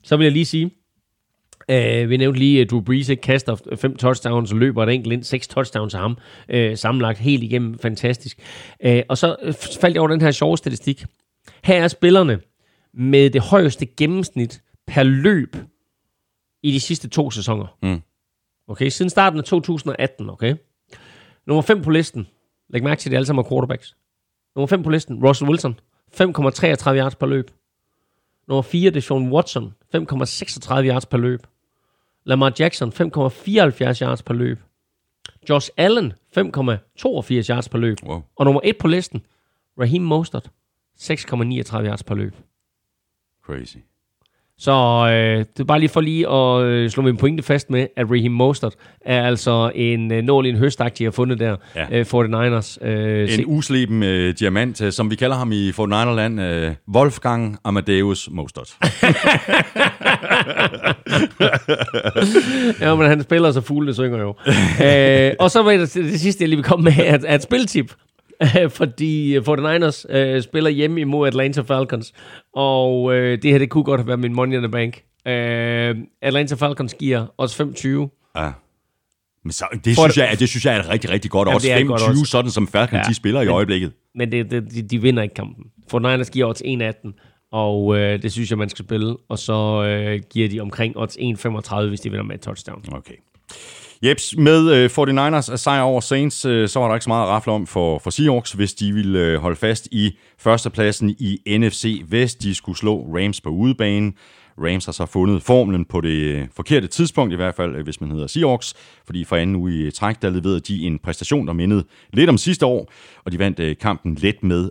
Så 0.03 0.17
vil 0.17 0.23
jeg 0.25 0.31
lige 0.31 0.45
sige, 0.45 0.71
Uh, 1.69 2.09
vi 2.09 2.17
nævnte 2.17 2.39
lige, 2.39 2.61
at 2.61 2.71
Drew 2.71 2.81
Brees 2.81 3.09
ikke 3.09 3.21
kaster 3.21 3.55
fem 3.75 3.95
touchdowns 3.95 4.51
og 4.51 4.57
løber 4.57 4.83
et 4.83 4.93
enkelt 4.93 5.13
ind. 5.13 5.23
Seks 5.23 5.47
touchdowns 5.47 5.93
af 5.93 5.99
ham. 6.01 6.17
Uh, 6.53 6.59
sammenlagt 6.75 7.19
helt 7.19 7.43
igennem. 7.43 7.79
Fantastisk. 7.79 8.37
Uh, 8.85 8.91
og 9.09 9.17
så 9.17 9.35
faldt 9.81 9.93
jeg 9.95 10.01
over 10.01 10.07
den 10.07 10.21
her 10.21 10.31
sjove 10.31 10.57
statistik. 10.57 11.05
Her 11.63 11.83
er 11.83 11.87
spillerne 11.87 12.39
med 12.93 13.29
det 13.29 13.41
højeste 13.41 13.85
gennemsnit 13.85 14.61
per 14.87 15.03
løb 15.03 15.55
i 16.63 16.71
de 16.71 16.79
sidste 16.79 17.09
to 17.09 17.31
sæsoner. 17.31 17.77
Mm. 17.83 18.01
Okay, 18.67 18.89
siden 18.89 19.09
starten 19.09 19.39
af 19.39 19.45
2018, 19.45 20.29
okay? 20.29 20.55
Nummer 21.45 21.61
5 21.61 21.81
på 21.81 21.89
listen. 21.89 22.27
Læg 22.69 22.83
mærke 22.83 22.99
til, 22.99 23.09
at 23.09 23.11
det 23.11 23.17
alle 23.17 23.25
sammen 23.25 23.45
er 23.45 23.49
quarterbacks. 23.49 23.95
Nummer 24.55 24.67
5 24.67 24.83
på 24.83 24.89
listen, 24.89 25.27
Russell 25.27 25.49
Wilson. 25.49 25.79
5,33 26.13 26.89
yards 26.89 27.15
per 27.15 27.25
løb. 27.25 27.51
Nummer 28.47 28.61
4, 28.61 28.89
det 28.89 28.97
er 28.97 29.01
Sean 29.01 29.31
Watson. 29.31 29.73
5,36 29.95 30.73
yards 30.73 31.05
per 31.05 31.17
løb. 31.17 31.47
Lamar 32.23 32.53
Jackson, 32.59 32.89
5,74 32.89 34.01
yards 34.01 34.23
per 34.23 34.33
løb. 34.33 34.59
Josh 35.49 35.69
Allen, 35.77 36.13
5,82 36.37 37.49
yards 37.49 37.69
per 37.69 37.77
løb. 37.77 37.97
Wow. 38.03 38.21
Og 38.35 38.45
nummer 38.45 38.61
1 38.63 38.77
på 38.77 38.87
listen, 38.87 39.25
Raheem 39.79 40.03
Mostert, 40.03 40.51
6,39 40.99 41.85
yards 41.85 42.03
per 42.03 42.15
løb. 42.15 42.35
Crazy. 43.45 43.77
Så 44.63 44.71
øh, 45.11 45.37
det 45.39 45.59
er 45.59 45.63
bare 45.63 45.79
lige 45.79 45.89
for 45.89 46.01
lige 46.01 46.29
at 46.29 46.63
øh, 46.63 46.89
slå 46.89 47.03
min 47.03 47.17
pointe 47.17 47.43
fast 47.43 47.69
med, 47.69 47.87
at 47.97 48.11
Raheem 48.11 48.31
Mostert 48.31 48.73
er 49.05 49.23
altså 49.27 49.71
en 49.75 50.11
øh, 50.11 50.23
nål 50.23 50.45
i 50.45 50.49
en 50.49 50.55
høstagtig 50.57 51.05
har 51.07 51.11
fundet 51.11 51.39
der 51.39 51.55
Ja. 51.75 51.85
øh, 51.91 52.05
49ers. 52.13 52.85
Øh, 52.87 53.21
En 53.21 53.27
se- 53.29 53.47
usleben 53.47 54.03
øh, 54.03 54.33
diamant, 54.39 54.81
øh, 54.81 54.91
som 54.91 55.11
vi 55.11 55.15
kalder 55.15 55.35
ham 55.35 55.51
i 55.51 55.71
Fort 55.71 55.89
Land, 55.89 56.41
øh, 56.41 56.71
Wolfgang 56.95 57.57
Amadeus 57.63 58.29
Mostert. 58.31 58.69
Ja, 62.81 62.95
men 62.95 63.07
han 63.07 63.23
spiller, 63.23 63.51
så 63.51 63.61
fuglene 63.61 63.93
synger 63.93 64.19
jo. 64.19 64.35
øh, 64.85 65.31
og 65.39 65.51
så 65.51 65.61
var 65.63 65.71
det, 65.71 65.93
det 65.93 66.19
sidste, 66.19 66.41
jeg 66.43 66.49
lige 66.49 66.57
vil 66.57 66.65
komme 66.65 66.83
med, 66.83 67.05
at, 67.05 67.25
at 67.25 67.43
spiltip. 67.43 67.93
Fordi 68.69 69.37
49ers 69.37 70.15
øh, 70.15 70.41
spiller 70.41 70.69
hjemme 70.69 71.01
imod 71.01 71.27
Atlanta 71.27 71.61
Falcons. 71.61 72.13
Og 72.53 73.13
øh, 73.15 73.41
det 73.41 73.51
her, 73.51 73.57
det 73.57 73.69
kunne 73.69 73.83
godt 73.83 73.99
have 74.01 74.07
været 74.07 74.19
min 74.19 74.33
money 74.33 74.55
in 74.55 74.61
the 74.61 74.71
bank. 74.71 75.03
Øh, 75.27 75.95
Atlanta 76.21 76.55
Falcons 76.55 76.93
giver 76.93 77.25
os 77.37 77.55
25. 77.55 78.09
Ja. 78.37 78.51
Men 79.43 79.51
så, 79.51 79.65
det, 79.85 79.95
For- 79.95 80.01
synes 80.07 80.17
jeg, 80.17 80.39
det 80.39 80.49
synes 80.49 80.65
jeg 80.65 80.75
er 80.75 80.79
et 80.79 80.89
rigtig, 80.89 81.09
rigtig 81.09 81.31
godt. 81.31 81.47
Ja, 81.49 81.53
Også 81.53 81.67
det 81.67 81.73
er 81.73 81.77
et 81.77 81.87
godt 81.87 82.01
25, 82.01 82.19
odds. 82.21 82.29
sådan 82.29 82.51
som 82.51 82.67
Falcons 82.67 82.93
Ja. 83.05 83.09
de 83.09 83.13
spiller 83.13 83.41
i 83.41 83.45
Men- 83.45 83.53
øjeblikket. 83.53 83.91
Men 84.15 84.31
det, 84.31 84.51
det, 84.51 84.71
de, 84.73 84.81
de 84.81 85.01
vinder 85.01 85.23
ikke 85.23 85.35
kampen. 85.35 85.65
49ers 85.93 86.29
giver 86.31 86.47
odds 86.47 86.61
1,18. 86.61 87.47
Og 87.51 87.97
øh, 87.97 88.21
det 88.21 88.31
synes 88.31 88.49
jeg, 88.49 88.57
man 88.57 88.69
skal 88.69 88.85
spille. 88.85 89.15
Og 89.29 89.39
så 89.39 89.83
øh, 89.83 90.21
giver 90.33 90.49
de 90.49 90.59
omkring 90.59 90.97
odds 90.97 91.17
1,35, 91.17 91.87
hvis 91.87 91.99
de 92.01 92.09
vinder 92.09 92.23
med 92.25 92.35
et 92.35 92.41
touchdown. 92.41 92.83
Okay. 92.91 93.13
Jeps, 94.03 94.35
med 94.37 94.71
øh, 94.71 94.89
49ers 94.89 95.55
sejr 95.55 95.81
over 95.81 96.01
Saints, 96.01 96.45
øh, 96.45 96.69
så 96.69 96.79
var 96.79 96.87
der 96.87 96.95
ikke 96.95 97.03
så 97.03 97.09
meget 97.09 97.23
at 97.23 97.29
rafle 97.29 97.51
om 97.51 97.67
for, 97.67 97.99
for 97.99 98.09
Seahawks, 98.09 98.51
hvis 98.51 98.73
de 98.73 98.93
ville 98.93 99.19
øh, 99.19 99.39
holde 99.39 99.55
fast 99.55 99.87
i 99.91 100.17
førstepladsen 100.37 101.09
i 101.09 101.57
NFC 101.57 102.01
Vest. 102.07 102.43
De 102.43 102.55
skulle 102.55 102.77
slå 102.77 103.07
Rams 103.15 103.41
på 103.41 103.49
udebane. 103.49 104.11
Rams 104.57 104.85
har 104.85 104.91
så 104.91 105.05
fundet 105.05 105.43
formlen 105.43 105.85
på 105.85 106.01
det 106.01 106.09
øh, 106.09 106.47
forkerte 106.55 106.87
tidspunkt, 106.87 107.33
i 107.33 107.35
hvert 107.35 107.55
fald 107.55 107.75
øh, 107.75 107.83
hvis 107.83 108.01
man 108.01 108.11
hedder 108.11 108.27
Seahawks, 108.27 108.73
fordi 109.05 109.23
for 109.23 109.35
anden 109.35 109.55
uge 109.55 109.87
i 109.87 109.91
træk, 109.91 110.21
der 110.21 110.29
leverede 110.29 110.59
de 110.59 110.83
en 110.83 110.99
præstation, 110.99 111.47
der 111.47 111.53
mindede 111.53 111.83
lidt 112.13 112.29
om 112.29 112.37
sidste 112.37 112.65
år, 112.65 112.91
og 113.25 113.31
de 113.31 113.39
vandt 113.39 113.59
øh, 113.59 113.75
kampen 113.81 114.15
let 114.15 114.43
med 114.43 114.69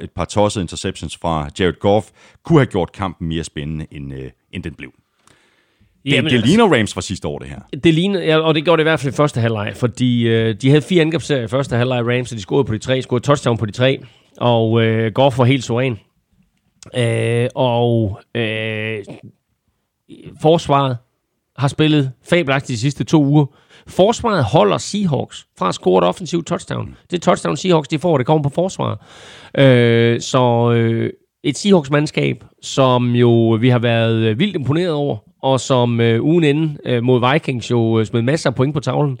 28-12. 0.00 0.04
Et 0.04 0.10
par 0.10 0.24
tossede 0.24 0.62
interceptions 0.62 1.16
fra 1.16 1.48
Jared 1.58 1.78
Goff 1.80 2.06
kunne 2.44 2.58
have 2.58 2.66
gjort 2.66 2.92
kampen 2.92 3.28
mere 3.28 3.44
spændende, 3.44 3.86
end, 3.90 4.12
end 4.52 4.62
den 4.62 4.74
blev. 4.74 4.90
Det, 6.04 6.12
Jamen, 6.12 6.30
det 6.30 6.36
altså- 6.36 6.46
ligner 6.46 6.64
Rams 6.78 6.94
fra 6.94 7.00
sidste 7.00 7.28
år, 7.28 7.38
det 7.38 7.48
her. 7.48 7.58
Det 7.84 7.94
ligner, 7.94 8.20
ja, 8.22 8.38
og 8.38 8.54
det 8.54 8.64
gjorde 8.64 8.76
det 8.78 8.82
i 8.82 8.90
hvert 8.90 9.00
fald 9.00 9.12
i 9.12 9.16
første 9.16 9.40
halvleg, 9.40 9.72
fordi 9.76 10.28
øh, 10.28 10.54
de 10.54 10.68
havde 10.68 10.82
fire 10.82 11.00
angrebsserier 11.02 11.44
i 11.44 11.48
første 11.48 11.76
halvleg 11.76 12.06
Rams, 12.06 12.32
og 12.32 12.36
de 12.36 12.42
scorede 12.42 12.64
på 12.64 12.72
de 12.74 12.78
tre, 12.78 13.02
scorede 13.02 13.24
touchdown 13.24 13.58
på 13.58 13.66
de 13.66 13.72
tre, 13.72 14.00
og 14.38 14.82
øh, 14.82 15.12
Goff 15.12 15.38
var 15.38 15.44
helt 15.44 15.64
suveræn. 15.64 15.98
Øh, 16.96 17.48
og 17.54 18.20
øh, 18.34 18.98
forsvaret 20.42 20.96
har 21.58 21.68
spillet 21.68 22.12
fabelagtigt 22.30 22.76
de 22.76 22.80
sidste 22.80 23.04
to 23.04 23.24
uger. 23.24 23.46
Forsvaret 23.86 24.44
holder 24.44 24.78
Seahawks 24.78 25.46
fra 25.58 25.68
at 25.68 25.74
score 25.74 25.98
et 25.98 26.04
offensivt 26.08 26.46
touchdown. 26.46 26.96
Det 27.10 27.22
touchdown 27.22 27.56
Seahawks 27.56 27.88
de 27.88 27.98
får, 27.98 28.16
det 28.16 28.26
kommer 28.26 28.42
på 28.42 28.48
forsvaret. 28.54 28.98
Øh, 29.58 30.20
så 30.20 30.72
øh, 30.72 31.10
et 31.44 31.56
Seahawks-mandskab, 31.58 32.44
som 32.62 33.14
jo 33.14 33.58
vi 33.60 33.68
har 33.68 33.78
været 33.78 34.16
øh, 34.16 34.38
vildt 34.38 34.56
imponeret 34.56 34.92
over, 34.92 35.16
og 35.42 35.60
som 35.60 36.00
øh, 36.00 36.24
ugen 36.24 36.44
inden 36.44 36.78
øh, 36.84 37.02
mod 37.02 37.32
Vikings 37.32 37.70
jo 37.70 37.98
øh, 37.98 38.06
smed 38.06 38.22
masser 38.22 38.50
af 38.50 38.54
point 38.54 38.74
på 38.74 38.80
tavlen, 38.80 39.18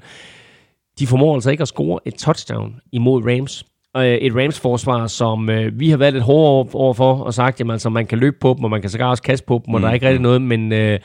de 0.98 1.06
formår 1.06 1.34
altså 1.34 1.50
ikke 1.50 1.62
at 1.62 1.68
score 1.68 2.00
et 2.04 2.14
touchdown 2.14 2.76
imod 2.92 3.22
Rams. 3.22 3.64
Øh, 3.96 4.14
Et 4.14 4.36
Rams-forsvar, 4.36 5.06
som 5.06 5.50
øh, 5.50 5.80
vi 5.80 5.90
har 5.90 5.96
været 5.96 6.12
lidt 6.12 6.24
hårdere 6.24 6.74
over 6.74 6.94
for 6.94 7.14
og 7.14 7.34
sagt, 7.34 7.60
jamen 7.60 7.72
altså, 7.72 7.88
man 7.88 8.06
kan 8.06 8.18
løbe 8.18 8.36
på 8.40 8.54
dem, 8.56 8.64
og 8.64 8.70
man 8.70 8.80
kan 8.80 8.90
sågar 8.90 9.10
også 9.10 9.22
kaste 9.22 9.46
på 9.46 9.62
dem, 9.66 9.74
og 9.74 9.80
mm. 9.80 9.82
der 9.82 9.88
er 9.88 9.94
ikke 9.94 10.06
rigtig 10.06 10.22
noget, 10.22 10.42
men 10.42 10.72
øh, 10.72 10.98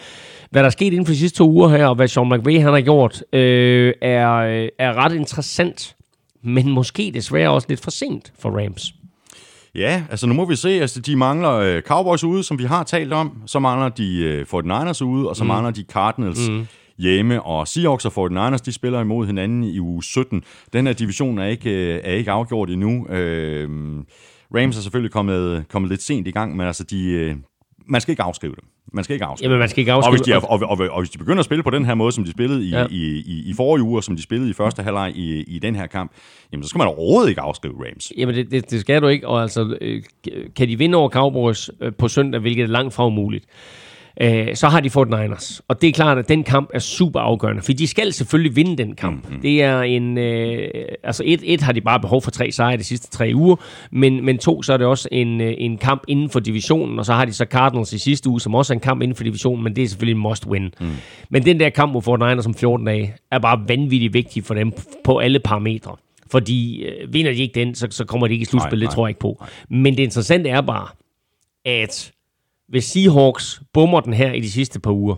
hvad 0.50 0.62
der 0.62 0.66
er 0.66 0.72
sket 0.72 0.94
inden 0.94 1.06
for 1.06 1.14
de 1.14 1.20
sidste 1.20 1.38
to 1.38 1.50
uger 1.50 1.68
her, 1.68 1.88
og 1.88 1.96
hvad 1.96 2.08
Sean 2.08 2.30
McVay 2.30 2.60
han 2.62 2.74
har 2.74 2.82
gjort, 2.82 3.24
øh, 3.34 3.94
er, 4.02 4.32
øh, 4.34 4.70
er 4.80 4.94
ret 4.94 5.14
interessant, 5.14 5.96
men 6.44 6.72
måske 6.72 7.12
desværre 7.14 7.50
også 7.50 7.68
lidt 7.70 7.84
for 7.84 7.92
sent 7.92 8.34
for 8.40 8.50
Rams. 8.50 8.94
Ja, 9.76 10.04
altså 10.10 10.28
nu 10.28 10.34
må 10.34 10.46
vi 10.46 10.56
se, 10.56 10.70
altså 10.70 11.02
de 11.02 11.16
mangler 11.16 11.52
øh, 11.52 11.82
Cowboys 11.82 12.24
ude, 12.24 12.44
som 12.44 12.60
vi 12.60 12.64
har 12.64 12.84
talt 12.84 13.14
om, 13.14 13.42
så 13.46 13.60
mangler 13.60 13.90
de 13.90 14.24
øh, 14.24 14.46
49ers 14.54 15.04
ude, 15.04 15.30
og 15.30 15.36
så 15.36 15.44
mm. 15.44 15.48
mangler 15.48 15.72
de 15.72 15.84
Cardinals 15.84 16.50
mm. 16.50 16.68
hjemme, 16.98 17.42
og 17.42 17.68
Seahawks 17.68 18.06
og 18.06 18.28
49ers, 18.28 18.58
de 18.58 18.72
spiller 18.72 19.02
imod 19.02 19.26
hinanden 19.26 19.64
i 19.64 19.80
uge 19.80 20.04
17. 20.04 20.44
Den 20.74 20.88
her 20.88 20.94
division 20.94 21.40
er 21.40 21.46
ikke, 21.46 21.70
øh, 21.70 22.02
er 22.04 22.14
ikke 22.14 22.32
afgjort 22.32 22.70
endnu. 22.70 23.08
Øh, 23.08 23.70
Rams 24.56 24.78
er 24.78 24.82
selvfølgelig 24.82 25.12
kommet, 25.12 25.66
kommet 25.70 25.90
lidt 25.90 26.04
sent 26.04 26.28
i 26.28 26.32
gang, 26.32 26.56
men 26.56 26.68
altså 26.68 26.84
de, 26.84 27.12
øh, 27.12 27.36
man 27.88 28.02
skal 28.02 28.12
ikke 28.12 28.24
afskrive 28.24 28.56
dem. 28.56 28.75
Man 28.94 29.04
skal 29.04 29.14
ikke 29.14 29.26
afskrive 29.26 29.50
Jamen, 29.50 29.60
man 29.60 29.70
skal 29.70 29.80
ikke 29.82 29.92
og 29.94 29.98
afskrive 29.98 30.12
hvis, 30.18 30.22
de 30.22 30.32
er, 30.32 30.38
og, 30.38 30.62
og, 30.62 30.80
og, 30.80 30.90
og 30.92 31.02
hvis 31.02 31.10
de 31.10 31.18
begynder 31.18 31.40
at 31.40 31.46
spille 31.46 31.64
på 31.64 31.70
den 31.70 31.86
her 31.86 31.96
måde, 31.96 32.12
som 32.12 32.24
de 32.24 32.32
spillede 32.32 32.66
i, 32.66 32.70
Ja. 32.70 32.80
ja. 32.80 32.88
i, 32.92 33.24
i, 33.26 33.44
i 33.50 33.54
forrige 33.54 33.84
uge, 33.84 34.00
og 34.00 34.04
som 34.04 34.16
de 34.16 34.22
spillede 34.22 34.50
i 34.50 34.54
første 34.54 34.84
halvleg 34.84 35.12
i, 35.16 35.42
i 35.44 35.60
den 35.60 35.76
her 35.76 35.88
kamp, 35.88 36.12
jamen 36.52 36.64
så 36.64 36.70
skal 36.70 36.80
man 36.80 36.88
overhovedet 36.88 37.30
ikke 37.30 37.42
afskrive 37.42 37.74
Rams. 37.86 38.12
Jamen, 38.18 38.36
det, 38.36 38.52
det, 38.52 38.72
det 38.72 38.82
skal 38.82 39.02
du 39.02 39.08
ikke, 39.08 39.28
og 39.28 39.42
altså, 39.42 39.78
øh, 39.82 40.04
kan 40.56 40.68
de 40.70 40.78
vinde 40.78 40.98
over 40.98 41.10
Cowboys 41.10 41.70
øh, 41.82 41.94
på 41.98 42.08
søndag, 42.08 42.42
hvilket 42.42 42.64
er 42.64 42.68
langt 42.68 42.94
fra 42.94 43.06
umuligt, 43.08 43.46
øh, 44.22 44.56
så 44.56 44.68
har 44.68 44.80
de 44.80 44.90
fået 44.90 45.10
Niners. 45.10 45.62
Og 45.68 45.82
det 45.82 45.90
er 45.90 45.94
klart, 45.94 46.18
at 46.18 46.30
den 46.30 46.44
kamp 46.44 46.70
er 46.74 46.80
super 46.80 47.20
afgørende, 47.20 47.62
for 47.62 47.74
de 47.74 47.88
skal 47.88 48.14
selvfølgelig 48.14 48.56
vinde 48.56 48.78
den 48.78 48.96
kamp. 48.96 49.26
Mm-hmm. 49.26 49.42
Det 49.42 49.64
er 49.64 49.82
en... 49.82 50.18
Øh, 50.18 50.68
altså, 51.04 51.24
et, 51.26 51.42
et 51.44 51.62
har 51.62 51.72
de 51.72 51.82
bare 51.82 52.00
behov 52.00 52.22
for 52.22 52.32
tre 52.32 52.52
sejre 52.52 52.78
de 52.78 52.84
sidste 52.84 53.10
tre 53.10 53.32
uger, 53.36 53.56
men, 53.92 54.26
men 54.26 54.38
to, 54.38 54.62
så 54.62 54.74
er 54.74 54.78
det 54.78 54.88
også 54.88 55.10
en, 55.12 55.42
øh, 55.42 55.54
en 55.58 55.78
kamp 55.78 56.04
inden 56.08 56.30
for 56.30 56.40
divisionen, 56.40 57.00
og 57.00 57.06
så 57.06 57.14
har 57.14 57.26
de 57.26 57.34
så 57.34 57.46
Cardinals 57.46 57.94
i 57.94 57.98
sidste 57.98 58.30
uge, 58.30 58.42
som 58.42 58.56
også 58.56 58.74
er 58.74 58.76
en 58.76 58.82
kamp 58.82 59.02
inden 59.02 59.16
for 59.16 59.24
divisionen, 59.24 59.64
men 59.64 59.76
det 59.76 59.84
er 59.84 59.88
selvfølgelig 59.88 60.20
en 60.20 60.32
must-win. 60.32 60.72
Mm. 60.80 60.92
Men 61.30 61.46
den 61.46 61.60
der 61.60 61.70
kamp 61.70 61.94
mod 61.94 62.02
Fort 62.02 62.20
Niners 62.20 62.46
om 62.46 62.54
14 62.54 62.86
dage, 62.86 63.16
er 63.32 63.40
bare 63.40 63.64
vanvittigt 63.68 64.14
vigtig 64.14 64.44
for 64.44 64.54
dem 64.54 64.74
på 65.04 65.18
alle 65.18 65.40
parametre. 65.40 65.96
Fordi 66.32 66.84
øh, 66.84 67.14
vinder 67.14 67.32
de 67.32 67.38
ikke 67.38 67.60
den, 67.60 67.76
så, 67.76 67.88
så 67.92 68.06
kommer 68.06 68.28
de 68.28 68.34
ikke 68.34 68.44
i 68.44 68.46
slutspil, 68.46 68.80
Nej, 68.80 68.86
det 68.86 68.96
tror 68.96 69.08
jeg 69.08 69.10
ikke 69.10 69.20
på. 69.20 69.44
Men 69.70 69.98
det 69.98 70.04
interessante 70.04 70.50
er 70.50 70.62
bare, 70.62 70.88
at 71.66 72.12
hvis 72.68 72.84
Seahawks 72.84 73.62
bummer 73.74 74.00
den 74.00 74.14
her 74.14 74.32
i 74.32 74.40
de 74.40 74.52
sidste 74.52 74.80
par 74.80 74.92
uger, 74.92 75.16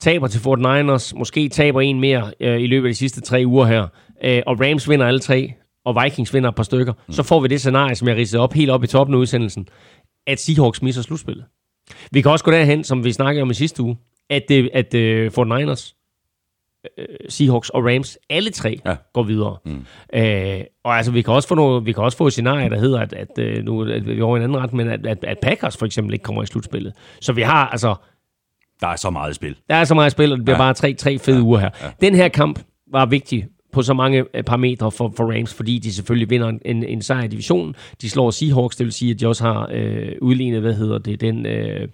taber 0.00 0.26
til 0.26 0.40
Fort 0.40 0.58
Niners, 0.58 1.14
måske 1.14 1.48
taber 1.48 1.80
en 1.80 2.00
mere 2.00 2.32
øh, 2.40 2.60
i 2.60 2.66
løbet 2.66 2.88
af 2.88 2.92
de 2.92 2.98
sidste 2.98 3.20
tre 3.20 3.42
uger 3.46 3.66
her, 3.66 3.86
øh, 4.24 4.42
og 4.46 4.60
Rams 4.60 4.88
vinder 4.88 5.06
alle 5.06 5.20
tre, 5.20 5.52
og 5.84 6.02
Vikings 6.04 6.34
vinder 6.34 6.48
et 6.48 6.54
par 6.54 6.62
stykker, 6.62 6.92
mm. 6.92 7.12
så 7.12 7.22
får 7.22 7.40
vi 7.40 7.48
det 7.48 7.60
scenarie, 7.60 7.94
som 7.94 8.08
jeg 8.08 8.16
ridsede 8.16 8.42
op 8.42 8.52
helt 8.52 8.70
op 8.70 8.84
i 8.84 8.86
toppen 8.86 9.14
af 9.14 9.18
udsendelsen, 9.18 9.68
at 10.26 10.40
Seahawks 10.40 10.82
misser 10.82 11.02
slutspillet. 11.02 11.44
Vi 12.12 12.20
kan 12.20 12.30
også 12.30 12.44
gå 12.44 12.50
derhen, 12.50 12.84
som 12.84 13.04
vi 13.04 13.12
snakkede 13.12 13.42
om 13.42 13.50
i 13.50 13.54
sidste 13.54 13.82
uge, 13.82 13.96
at, 14.30 14.42
det, 14.48 14.70
at 14.74 14.94
øh, 14.94 15.30
Fort 15.30 15.48
Niners, 15.48 15.94
Seahawks 17.28 17.70
og 17.70 17.84
Rams, 17.84 18.18
alle 18.30 18.50
tre 18.50 18.80
ja. 18.84 18.90
Ja. 18.90 18.96
går 19.14 19.22
videre. 19.22 19.56
Mm. 19.64 19.84
Øh, 20.14 20.60
og 20.84 20.96
altså, 20.96 21.12
vi 21.12 21.22
kan 21.22 21.34
også 21.34 21.48
få, 21.48 21.54
noget, 21.54 21.86
vi 21.86 21.92
kan 21.92 22.02
også 22.02 22.18
få 22.18 22.26
et 22.26 22.32
scenarie, 22.32 22.70
der 22.70 22.78
hedder, 22.78 23.00
at, 23.00 23.12
at 23.12 23.38
øh, 23.38 23.64
nu 23.64 23.82
at 23.82 24.06
vi 24.06 24.18
er 24.18 24.24
over 24.24 24.36
en 24.36 24.42
anden 24.42 24.58
ret, 24.58 24.72
men 24.72 24.88
at, 24.88 25.06
at, 25.06 25.24
at 25.24 25.38
Packers 25.42 25.76
for 25.76 25.86
eksempel 25.86 26.12
ikke 26.14 26.22
kommer 26.22 26.42
i 26.42 26.46
slutspillet. 26.46 26.92
Så 27.20 27.32
vi 27.32 27.42
har 27.42 27.66
altså, 27.68 27.94
Der 28.80 28.86
er 28.86 28.96
så 28.96 29.10
meget 29.10 29.34
spil. 29.34 29.56
der 29.68 29.74
er 29.74 29.84
så 29.84 29.94
meget 29.94 30.12
spil, 30.12 30.32
og 30.32 30.38
det 30.38 30.44
bliver 30.44 30.56
ja. 30.56 30.62
Ja. 30.62 30.66
bare 30.66 30.74
tre, 30.74 30.94
tre 30.94 31.18
fede 31.18 31.36
ja. 31.36 31.42
uger 31.42 31.58
her. 31.58 31.70
Ja. 31.82 31.90
Den 32.00 32.14
her 32.14 32.28
kamp 32.28 32.60
var 32.92 33.06
vigtig 33.06 33.46
på 33.72 33.82
så 33.82 33.94
mange 33.94 34.24
øh, 34.34 34.42
parametre 34.42 34.90
for, 34.90 35.12
for 35.16 35.32
Rams, 35.36 35.54
fordi 35.54 35.78
de 35.78 35.92
selvfølgelig 35.92 36.30
vinder 36.30 36.48
en, 36.64 36.84
en, 36.84 37.02
sejr 37.02 37.24
i 37.24 37.26
divisionen. 37.28 37.74
De 38.02 38.10
slår 38.10 38.30
Seahawks, 38.30 38.76
det 38.76 38.84
vil 38.84 38.92
sige, 38.92 39.10
at 39.10 39.20
de 39.20 39.26
også 39.26 39.44
har 39.44 39.68
øh, 39.72 40.12
udlignet, 40.20 40.60
hvad 40.60 40.74
hedder 40.74 40.98
det, 40.98 41.20
den... 41.20 41.46
Øh, 41.46 41.88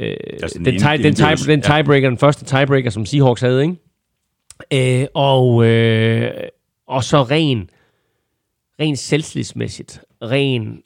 øh, 0.00 0.16
Altså, 0.42 0.58
den, 0.58 0.64
den 0.64 0.78
tie, 0.78 1.02
den, 1.02 1.14
tie, 1.14 1.36
den 1.46 1.62
ja. 1.66 1.74
tiebreaker, 1.76 2.08
den 2.08 2.18
første 2.18 2.44
tiebreaker, 2.44 2.90
som 2.90 3.06
Seahawks 3.06 3.40
havde, 3.40 3.62
ikke? 3.62 3.76
Øh, 4.72 5.06
og, 5.14 5.66
øh, 5.66 6.30
og 6.86 7.04
så 7.04 7.22
ren, 7.22 7.70
ren 8.80 8.96
selvslidsmæssigt, 8.96 10.00
ren 10.22 10.82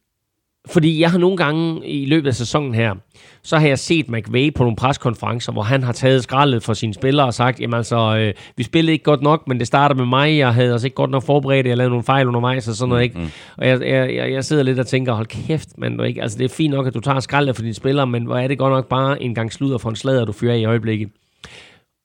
fordi 0.67 1.01
jeg 1.01 1.11
har 1.11 1.19
nogle 1.19 1.37
gange 1.37 1.87
i 1.87 2.07
løbet 2.07 2.29
af 2.29 2.35
sæsonen 2.35 2.75
her, 2.75 2.95
så 3.43 3.59
har 3.59 3.69
jeg 3.69 3.79
set 3.79 4.09
McVay 4.09 4.55
på 4.55 4.63
nogle 4.63 4.77
preskonferencer, 4.77 5.53
hvor 5.53 5.63
han 5.63 5.83
har 5.83 5.93
taget 5.93 6.23
skraldet 6.23 6.63
for 6.63 6.75
sine 6.75 6.95
spillere 6.95 7.27
og 7.27 7.35
sagt, 7.35 7.61
jamen 7.61 7.75
altså, 7.75 8.17
øh, 8.17 8.35
vi 8.57 8.63
spillede 8.63 8.93
ikke 8.93 9.05
godt 9.05 9.23
nok, 9.23 9.49
men 9.49 9.59
det 9.59 9.67
starter 9.67 9.95
med 9.95 10.07
mig, 10.07 10.39
jeg 10.39 10.55
havde 10.55 10.73
altså 10.73 10.87
ikke 10.87 10.95
godt 10.95 11.11
nok 11.11 11.23
forberedt, 11.23 11.67
jeg 11.67 11.77
lavede 11.77 11.91
nogle 11.91 12.05
fejl 12.05 12.29
undervejs 12.29 12.69
og 12.69 12.75
sådan 12.75 12.89
noget, 12.89 13.03
ikke? 13.03 13.19
Mm. 13.19 13.27
Og 13.57 13.67
jeg, 13.67 13.81
jeg, 13.81 14.15
jeg, 14.15 14.33
jeg 14.33 14.45
sidder 14.45 14.63
lidt 14.63 14.79
og 14.79 14.87
tænker, 14.87 15.13
hold 15.13 15.27
kæft, 15.27 15.79
man, 15.79 15.97
du 15.97 16.03
ikke? 16.03 16.23
Altså, 16.23 16.39
det 16.39 16.45
er 16.45 16.55
fint 16.55 16.75
nok, 16.75 16.87
at 16.87 16.95
du 16.95 17.01
tager 17.01 17.21
skraldet 17.21 17.57
for 17.57 17.63
dine 17.63 17.75
spillere, 17.75 18.07
men 18.07 18.25
hvor 18.25 18.37
er 18.37 18.49
det 18.49 18.59
godt 18.59 18.73
nok 18.73 18.89
bare 18.89 19.23
en 19.23 19.35
gang 19.35 19.53
sludder 19.53 19.79
for 19.79 19.91
en 19.91 19.97
slader, 19.97 20.25
du 20.25 20.33
fyrer 20.33 20.55
i 20.55 20.65
øjeblikket 20.65 21.09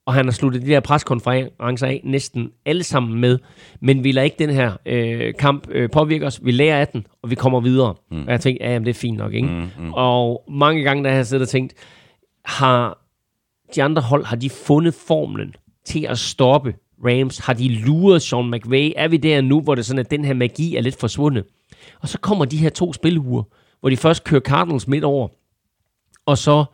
og 0.07 0.13
han 0.13 0.25
har 0.25 0.31
sluttet 0.31 0.61
de 0.61 0.67
der 0.67 0.79
preskonferencer 0.79 1.87
af 1.87 2.01
næsten 2.03 2.51
alle 2.65 2.83
sammen 2.83 3.21
med, 3.21 3.39
men 3.79 4.03
vi 4.03 4.11
lader 4.11 4.25
ikke 4.25 4.35
den 4.39 4.49
her 4.49 4.73
øh, 4.85 5.33
kamp 5.39 5.67
øh, 5.71 5.89
påvirke 5.89 6.25
os. 6.25 6.39
Vi 6.43 6.51
lærer 6.51 6.79
af 6.79 6.87
den, 6.87 7.07
og 7.21 7.29
vi 7.29 7.35
kommer 7.35 7.59
videre. 7.59 7.95
Mm. 8.11 8.23
Og 8.23 8.31
jeg 8.31 8.41
tænkte, 8.41 8.65
ja, 8.65 8.71
jamen, 8.71 8.85
det 8.85 8.89
er 8.89 8.99
fint 8.99 9.17
nok, 9.17 9.33
ikke? 9.33 9.47
Mm, 9.47 9.85
mm. 9.85 9.93
Og 9.93 10.43
mange 10.49 10.83
gange, 10.83 11.03
der 11.03 11.09
har 11.09 11.15
jeg 11.15 11.27
siddet 11.27 11.41
og 11.41 11.49
tænkt, 11.49 11.73
har 12.45 12.97
de 13.75 13.83
andre 13.83 14.01
hold, 14.01 14.25
har 14.25 14.35
de 14.35 14.49
fundet 14.49 14.93
formlen 14.93 15.55
til 15.85 16.05
at 16.09 16.17
stoppe 16.17 16.75
Rams? 17.05 17.37
Har 17.37 17.53
de 17.53 17.67
luret 17.67 18.21
Sean 18.21 18.51
McVay? 18.51 18.91
Er 18.95 19.07
vi 19.07 19.17
der 19.17 19.41
nu, 19.41 19.61
hvor 19.61 19.75
det 19.75 19.85
sådan, 19.85 19.99
at 19.99 20.11
den 20.11 20.25
her 20.25 20.33
magi 20.33 20.75
er 20.75 20.81
lidt 20.81 20.99
forsvundet? 20.99 21.43
Og 22.01 22.07
så 22.07 22.19
kommer 22.19 22.45
de 22.45 22.57
her 22.57 22.69
to 22.69 22.93
spiluger, 22.93 23.43
hvor 23.79 23.89
de 23.89 23.97
først 23.97 24.23
kører 24.23 24.41
Cardinals 24.41 24.87
midt 24.87 25.03
over, 25.03 25.27
og 26.25 26.37
så 26.37 26.65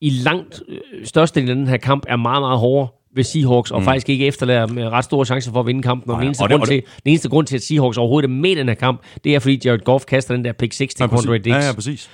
i 0.00 0.10
langt 0.10 0.62
øh, 0.68 0.78
størstedelen 1.04 1.50
af 1.50 1.56
den 1.56 1.68
her 1.68 1.76
kamp 1.76 2.04
er 2.08 2.16
meget, 2.16 2.42
meget 2.42 2.58
hårdere 2.58 2.88
ved 3.14 3.24
Seahawks, 3.24 3.70
og 3.70 3.80
mm. 3.80 3.84
faktisk 3.84 4.08
ikke 4.08 4.26
efterlader 4.26 4.66
med 4.66 4.88
ret 4.88 5.04
store 5.04 5.26
chancer 5.26 5.52
for 5.52 5.60
at 5.60 5.66
vinde 5.66 5.82
kampen. 5.82 6.10
Og, 6.10 6.18
den, 6.18 6.26
eneste 6.26 6.42
og, 6.42 6.48
det, 6.48 6.54
grund 6.54 6.62
og 6.62 6.68
det, 6.68 6.84
til, 6.84 7.02
den 7.04 7.10
eneste 7.10 7.28
grund 7.28 7.46
til, 7.46 7.56
at 7.56 7.62
Seahawks 7.62 7.98
overhovedet 7.98 8.28
er 8.28 8.32
med 8.32 8.50
i 8.50 8.54
den 8.54 8.68
her 8.68 8.74
kamp, 8.74 9.00
det 9.24 9.34
er, 9.34 9.38
fordi 9.38 9.60
Jared 9.64 9.80
Goff 9.80 10.04
kaster 10.04 10.34
den 10.34 10.44
der 10.44 10.52
pick 10.52 10.72
60 10.72 10.94
til 10.94 11.02
ja, 11.02 11.08
Conrad 11.08 11.40
Dix. 11.40 11.52
Ja, 11.52 11.66
ja, 11.66 11.72
præcis. 11.74 12.10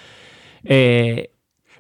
Æh, 0.71 1.19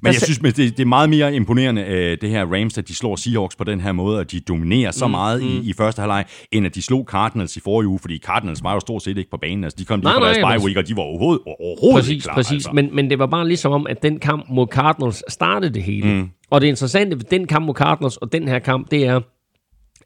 men 0.06 0.14
jeg 0.14 0.22
synes, 0.22 0.38
det, 0.38 0.56
det 0.56 0.80
er 0.80 0.86
meget 0.86 1.10
mere 1.10 1.34
imponerende, 1.34 1.82
uh, 1.82 1.88
det 1.94 2.30
her 2.30 2.46
Rams, 2.46 2.78
at 2.78 2.88
de 2.88 2.94
slår 2.94 3.16
Seahawks 3.16 3.56
på 3.56 3.64
den 3.64 3.80
her 3.80 3.92
måde, 3.92 4.18
og 4.18 4.32
de 4.32 4.40
dominerer 4.40 4.90
så 4.90 5.06
mm, 5.06 5.10
meget 5.10 5.42
mm. 5.42 5.48
I, 5.48 5.68
i 5.68 5.72
første 5.72 6.00
halvleg, 6.00 6.24
end 6.52 6.66
at 6.66 6.74
de 6.74 6.82
slog 6.82 7.06
Cardinals 7.08 7.56
i 7.56 7.60
forrige 7.60 7.88
uge, 7.88 7.98
fordi 7.98 8.18
Cardinals 8.18 8.62
var 8.62 8.74
jo 8.74 8.80
stort 8.80 9.02
set 9.02 9.18
ikke 9.18 9.30
på 9.30 9.36
banen. 9.36 9.64
Altså, 9.64 9.76
de 9.78 9.84
kom 9.84 10.00
lige 10.00 10.12
på 10.18 10.24
deres 10.24 10.38
bye 10.38 10.66
week, 10.66 10.76
og 10.76 10.88
de 10.88 10.96
var 10.96 11.02
overhovedet, 11.02 11.42
overhovedet 11.46 11.94
præcis, 11.94 12.10
ikke 12.10 12.22
klar. 12.22 12.34
Præcis, 12.34 12.52
altså. 12.52 12.70
men, 12.72 12.94
men 12.94 13.10
det 13.10 13.18
var 13.18 13.26
bare 13.26 13.48
ligesom 13.48 13.72
om, 13.72 13.86
at 13.86 14.02
den 14.02 14.18
kamp 14.18 14.44
mod 14.48 14.66
Cardinals 14.66 15.22
startede 15.28 15.74
det 15.74 15.82
hele. 15.82 16.14
Mm. 16.14 16.30
Og 16.50 16.60
det 16.60 16.66
interessante 16.66 17.16
ved 17.16 17.24
den 17.24 17.46
kamp 17.46 17.66
mod 17.66 17.74
Cardinals 17.74 18.16
og 18.16 18.32
den 18.32 18.48
her 18.48 18.58
kamp, 18.58 18.90
det 18.90 19.06
er, 19.06 19.20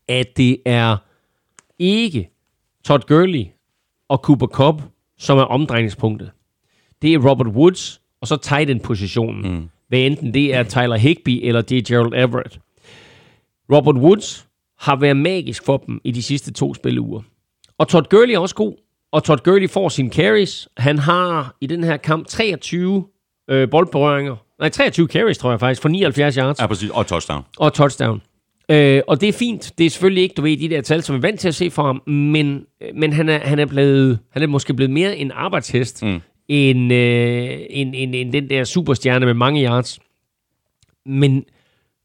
at 0.08 0.36
det 0.36 0.56
er 0.66 0.96
ikke 1.78 2.30
Todd 2.84 3.02
Gurley 3.06 3.44
og 4.08 4.18
Cooper 4.18 4.46
Cup, 4.46 4.82
som 5.18 5.38
er 5.38 5.42
omdrejningspunktet. 5.42 6.30
Det 7.02 7.14
er 7.14 7.28
Robert 7.30 7.46
Woods, 7.46 8.00
og 8.20 8.28
så 8.28 8.36
tight 8.36 8.70
end 8.70 8.80
positionen. 8.80 9.52
Mm 9.52 9.68
hvad 9.90 9.98
enten 9.98 10.34
det 10.34 10.54
er 10.54 10.62
Tyler 10.62 10.96
Higby 10.96 11.40
eller 11.42 11.60
det 11.60 11.78
er 11.78 11.82
Gerald 11.94 12.14
Everett. 12.14 12.58
Robert 13.72 13.96
Woods 13.96 14.46
har 14.78 14.96
været 14.96 15.16
magisk 15.16 15.64
for 15.64 15.76
dem 15.76 16.00
i 16.04 16.10
de 16.10 16.22
sidste 16.22 16.52
to 16.52 16.74
spilleuger. 16.74 17.22
Og 17.78 17.88
Todd 17.88 18.06
Gurley 18.10 18.34
er 18.34 18.38
også 18.38 18.54
god, 18.54 18.74
og 19.12 19.24
Todd 19.24 19.40
Gurley 19.44 19.70
får 19.70 19.88
sin 19.88 20.12
carries. 20.12 20.68
Han 20.76 20.98
har 20.98 21.56
i 21.60 21.66
den 21.66 21.84
her 21.84 21.96
kamp 21.96 22.26
23 22.26 23.04
øh, 23.50 23.70
boldberøringer. 23.70 24.36
Nej, 24.58 24.68
23 24.68 25.06
carries, 25.06 25.38
tror 25.38 25.50
jeg 25.50 25.60
faktisk, 25.60 25.82
for 25.82 25.88
79 25.88 26.34
yards. 26.34 26.60
Ja, 26.60 26.66
præcis. 26.66 26.90
Og 26.90 27.06
touchdown. 27.06 27.44
Og 27.58 27.72
touchdown. 27.72 28.22
Øh, 28.70 29.02
og 29.06 29.20
det 29.20 29.28
er 29.28 29.32
fint. 29.32 29.72
Det 29.78 29.86
er 29.86 29.90
selvfølgelig 29.90 30.22
ikke, 30.22 30.34
du 30.34 30.42
ved, 30.42 30.56
de 30.56 30.68
der 30.68 30.80
tal, 30.80 31.02
som 31.02 31.14
vi 31.14 31.16
er 31.16 31.20
vant 31.20 31.40
til 31.40 31.48
at 31.48 31.54
se 31.54 31.70
fra 31.70 31.86
ham, 31.86 32.02
men, 32.06 32.66
men 32.94 33.12
han, 33.12 33.28
er, 33.28 33.38
han, 33.38 33.58
er 33.58 33.66
blevet, 33.66 34.18
han 34.32 34.42
er 34.42 34.46
måske 34.46 34.74
blevet 34.74 34.90
mere 34.90 35.16
en 35.16 35.32
arbejdshest, 35.32 36.02
mm 36.02 36.20
en, 36.50 36.92
øh, 36.92 37.58
en, 37.70 37.94
en, 37.94 38.14
en 38.14 38.32
den 38.32 38.50
der 38.50 38.64
superstjerne 38.64 39.26
med 39.26 39.34
mange 39.34 39.64
yards. 39.64 40.00
Men 41.06 41.44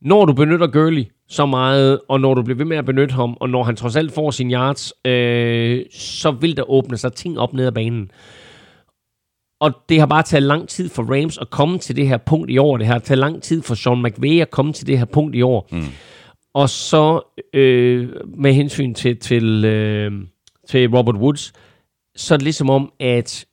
når 0.02 0.26
du 0.26 0.34
benytter 0.34 0.68
Gurley 0.68 1.06
så 1.28 1.46
meget, 1.46 2.00
og 2.08 2.20
når 2.20 2.34
du 2.34 2.42
bliver 2.42 2.58
ved 2.58 2.66
med 2.66 2.78
at 2.78 2.86
benytte 2.86 3.14
ham, 3.14 3.38
og 3.40 3.50
når 3.50 3.64
han 3.64 3.76
trods 3.76 3.96
alt 3.96 4.12
får 4.12 4.32
sin 4.32 4.52
yards, 4.52 4.94
øh, 5.06 5.86
så 5.92 6.32
vil 6.32 6.58
der 6.58 6.70
åbne 6.70 6.98
sig 6.98 7.14
ting 7.14 7.40
op 7.40 7.54
ned 7.54 7.66
ad 7.66 7.72
banen. 7.72 8.12
Og 9.60 9.72
det 9.90 10.00
har 10.00 10.06
bare 10.06 10.24
taget 10.24 10.44
lang 10.44 10.70
tid 10.70 10.90
for 10.90 11.04
Rams 11.04 11.38
at 11.38 11.50
komme 11.50 11.80
til 11.80 11.96
det 11.96 12.08
her 12.08 12.18
punkt 12.18 12.52
i 12.52 12.58
år. 12.58 12.78
Det 12.78 12.88
har 12.88 13.00
taget 13.00 13.20
lang 13.20 13.44
tid 13.44 13.62
for 13.62 13.76
Sean 13.76 14.04
McVay 14.04 14.42
at 14.42 14.52
komme 14.52 14.74
til 14.74 14.88
det 14.88 14.98
her 14.98 15.06
punkt 15.06 15.36
i 15.36 15.42
år. 15.42 15.68
Mm. 15.72 15.82
Og 16.54 16.70
så 16.70 17.22
øh, 17.54 18.10
med 18.38 18.54
hensyn 18.54 18.94
til, 18.94 19.20
til, 19.20 19.66
øh, 19.66 20.12
til 20.68 20.90
Robert 20.90 21.16
Woods, 21.16 21.54
så 22.16 22.34
er 22.34 22.38
det 22.38 22.44
ligesom 22.44 22.70
om, 22.70 22.92
at 23.00 23.46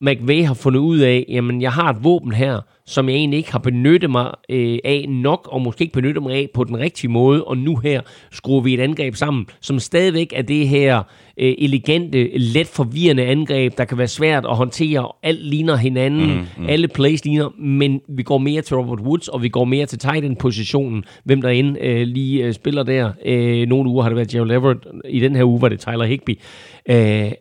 McVay 0.00 0.44
har 0.44 0.54
fundet 0.54 0.80
ud 0.80 0.98
af, 0.98 1.24
jamen 1.28 1.62
jeg 1.62 1.72
har 1.72 1.90
et 1.90 2.04
våben 2.04 2.32
her, 2.32 2.60
som 2.86 3.08
jeg 3.08 3.16
egentlig 3.16 3.38
ikke 3.38 3.52
har 3.52 3.58
benyttet 3.58 4.10
mig 4.10 4.30
øh, 4.48 4.78
af 4.84 5.06
nok, 5.08 5.48
og 5.52 5.62
måske 5.62 5.82
ikke 5.82 5.94
benyttet 5.94 6.22
mig 6.22 6.34
af 6.34 6.48
på 6.54 6.64
den 6.64 6.78
rigtige 6.78 7.10
måde, 7.10 7.44
og 7.44 7.58
nu 7.58 7.76
her 7.76 8.00
skruer 8.32 8.60
vi 8.60 8.74
et 8.74 8.80
angreb 8.80 9.14
sammen, 9.14 9.46
som 9.60 9.78
stadigvæk 9.78 10.32
er 10.36 10.42
det 10.42 10.68
her 10.68 11.02
øh, 11.36 11.54
elegante, 11.58 12.38
let 12.38 12.66
forvirrende 12.66 13.24
angreb, 13.24 13.78
der 13.78 13.84
kan 13.84 13.98
være 13.98 14.08
svært 14.08 14.44
at 14.44 14.56
håndtere. 14.56 15.12
Alt 15.22 15.44
ligner 15.44 15.76
hinanden, 15.76 16.26
mm, 16.26 16.46
mm. 16.58 16.68
alle 16.68 16.88
plays 16.88 17.24
ligner, 17.24 17.48
men 17.58 18.00
vi 18.08 18.22
går 18.22 18.38
mere 18.38 18.62
til 18.62 18.76
Robert 18.76 19.00
Woods, 19.00 19.28
og 19.28 19.42
vi 19.42 19.48
går 19.48 19.64
mere 19.64 19.86
til 19.86 19.98
tight 19.98 20.24
end-positionen, 20.24 21.04
hvem 21.24 21.42
der 21.42 21.48
end 21.48 21.76
øh, 21.80 22.06
lige 22.06 22.44
øh, 22.44 22.52
spiller 22.52 22.82
der. 22.82 23.12
Øh, 23.24 23.68
nogle 23.68 23.90
uger 23.90 24.02
har 24.02 24.08
det 24.08 24.16
været 24.16 24.28
Gerald 24.28 24.50
Everett, 24.50 24.86
i 25.08 25.20
den 25.20 25.36
her 25.36 25.44
uge 25.44 25.62
var 25.62 25.68
det 25.68 25.80
Tyler 25.80 26.04
Higby. 26.04 26.38
Øh, 26.90 27.32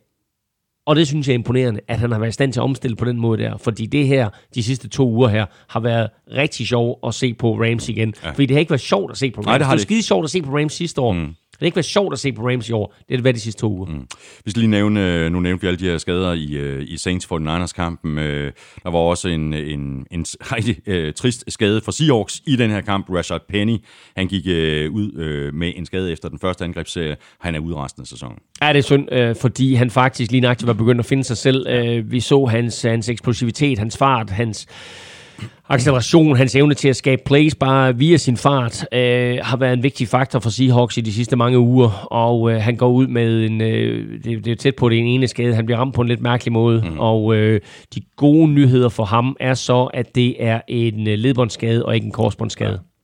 og 0.86 0.96
det 0.96 1.08
synes 1.08 1.28
jeg 1.28 1.34
er 1.34 1.38
imponerende, 1.38 1.80
at 1.88 2.00
han 2.00 2.12
har 2.12 2.20
været 2.20 2.30
i 2.30 2.34
stand 2.34 2.54
til 2.54 2.60
at 2.60 2.64
omstille 2.64 2.96
på 2.96 3.06
den 3.06 3.18
måde 3.18 3.44
der. 3.44 3.58
Fordi 3.58 3.86
det 3.86 4.08
her, 4.08 4.30
de 4.56 4.64
sidste 4.64 4.90
to 4.90 5.10
uger 5.10 5.28
her, 5.28 5.46
har 5.70 5.80
været 5.80 6.10
rigtig 6.32 6.68
sjovt 6.68 7.00
at 7.08 7.14
se 7.14 7.34
på 7.34 7.54
Rams 7.54 7.90
igen. 7.90 8.14
Ja. 8.24 8.30
Fordi 8.30 8.46
det 8.46 8.56
har 8.56 8.60
ikke 8.60 8.70
været 8.70 8.82
sjovt 8.82 9.12
at 9.12 9.18
se 9.18 9.32
på 9.32 9.42
Rams. 9.42 9.46
Nej, 9.46 9.58
det, 9.58 9.68
har 9.68 9.74
det 9.74 9.80
var 9.80 9.84
skide 9.84 10.04
sjovt 10.04 10.24
at 10.24 10.30
se 10.30 10.42
på 10.42 10.58
Rams 10.58 10.74
sidste 10.74 11.02
år. 11.02 11.14
Mm. 11.14 11.36
Det 11.56 11.62
har 11.62 11.66
ikke 11.66 11.76
været 11.76 11.86
sjovt 11.86 12.14
at 12.14 12.20
se 12.20 12.32
på 12.32 12.48
Rams 12.48 12.70
i 12.70 12.72
år. 12.72 12.96
Det 13.08 13.14
er 13.14 13.18
det 13.18 13.24
været 13.24 13.36
de 13.36 13.40
sidste 13.40 13.62
to 13.62 13.72
uger. 13.72 13.86
Mm. 13.86 14.08
Vi 14.46 14.52
skal 14.52 14.60
lige 14.60 14.72
nævne, 14.72 15.30
nu 15.30 15.40
nævnte 15.40 15.62
vi 15.62 15.68
alle 15.68 15.80
de 15.80 15.86
her 15.86 15.98
skader 15.98 16.34
i, 16.34 16.54
øh, 16.54 16.84
i 16.88 16.98
Saints 16.98 17.26
49ers-kampen. 17.26 18.18
Øh, 18.18 18.52
der 18.84 18.90
var 18.90 19.00
også 19.00 19.28
en, 19.28 19.54
en, 19.54 20.06
en 20.12 20.26
rigtig 20.56 21.08
uh, 21.08 21.14
trist 21.14 21.44
skade 21.48 21.82
for 21.82 21.92
Seahawks 21.92 22.42
i 22.48 22.56
den 22.56 22.72
her 22.72 22.82
kamp. 22.82 23.10
Rashad 23.10 23.40
Penny, 23.50 23.78
han 24.18 24.28
gik 24.28 24.46
uh, 24.46 24.96
ud 24.96 25.12
uh, 25.14 25.56
med 25.56 25.74
en 25.76 25.86
skade 25.86 26.12
efter 26.12 26.30
den 26.30 26.40
første 26.40 26.64
angrebsserie. 26.64 27.18
Han 27.40 27.56
er 27.56 27.60
ude 27.60 27.76
resten 27.76 28.02
af 28.02 28.08
sæsonen. 28.08 28.38
Ja, 28.62 28.70
det 28.74 28.80
er 28.80 28.84
synd, 28.84 29.08
uh, 29.12 29.36
fordi 29.42 29.74
han 29.74 29.90
faktisk 29.90 30.32
lige 30.32 30.42
nøjagtigt 30.42 30.68
var 30.68 30.74
begyndt 30.74 31.00
at 31.00 31.06
finde 31.06 31.24
sig 31.24 31.38
selv. 31.38 31.90
Uh, 32.00 32.12
vi 32.12 32.20
så 32.20 32.46
hans, 32.46 32.82
hans 32.82 33.10
eksplosivitet, 33.10 33.80
hans 33.80 33.98
fart, 33.98 34.30
hans 34.30 34.68
acceleration, 35.70 36.36
hans 36.36 36.56
evne 36.56 36.74
til 36.74 36.90
at 36.90 36.96
skabe 36.96 37.22
plays 37.26 37.56
bare 37.56 37.98
via 37.98 38.18
sin 38.18 38.38
fart, 38.38 38.86
øh, 38.92 39.40
har 39.42 39.58
været 39.58 39.74
en 39.74 39.84
vigtig 39.84 40.08
faktor 40.08 40.40
for 40.40 40.50
Seahawks 40.50 40.98
i 40.98 41.02
de 41.02 41.14
sidste 41.14 41.36
mange 41.36 41.60
uger, 41.60 42.08
og 42.12 42.52
øh, 42.52 42.62
han 42.62 42.76
går 42.76 42.90
ud 42.90 43.08
med 43.08 43.46
en, 43.46 43.62
øh, 43.62 44.24
det, 44.24 44.46
det 44.46 44.52
er 44.52 44.56
tæt 44.56 44.76
på 44.76 44.90
det 44.90 45.00
ene 45.00 45.28
skade, 45.28 45.56
han 45.56 45.66
bliver 45.66 45.80
ramt 45.80 45.96
på 45.96 46.02
en 46.02 46.08
lidt 46.08 46.22
mærkelig 46.22 46.52
måde, 46.52 46.84
mm. 46.90 47.00
og 47.00 47.36
øh, 47.36 47.62
de 47.96 48.02
gode 48.16 48.48
nyheder 48.48 48.90
for 48.90 49.04
ham 49.04 49.36
er 49.40 49.54
så, 49.54 49.84
at 49.84 50.16
det 50.16 50.44
er 50.44 50.62
en 50.68 51.08
øh, 51.08 51.18
ledbåndsskade 51.18 51.86
og 51.86 51.96
ikke 51.96 52.06
en 52.06 52.12
korsbåndsskade. 52.12 52.72
Ja. 52.72 52.95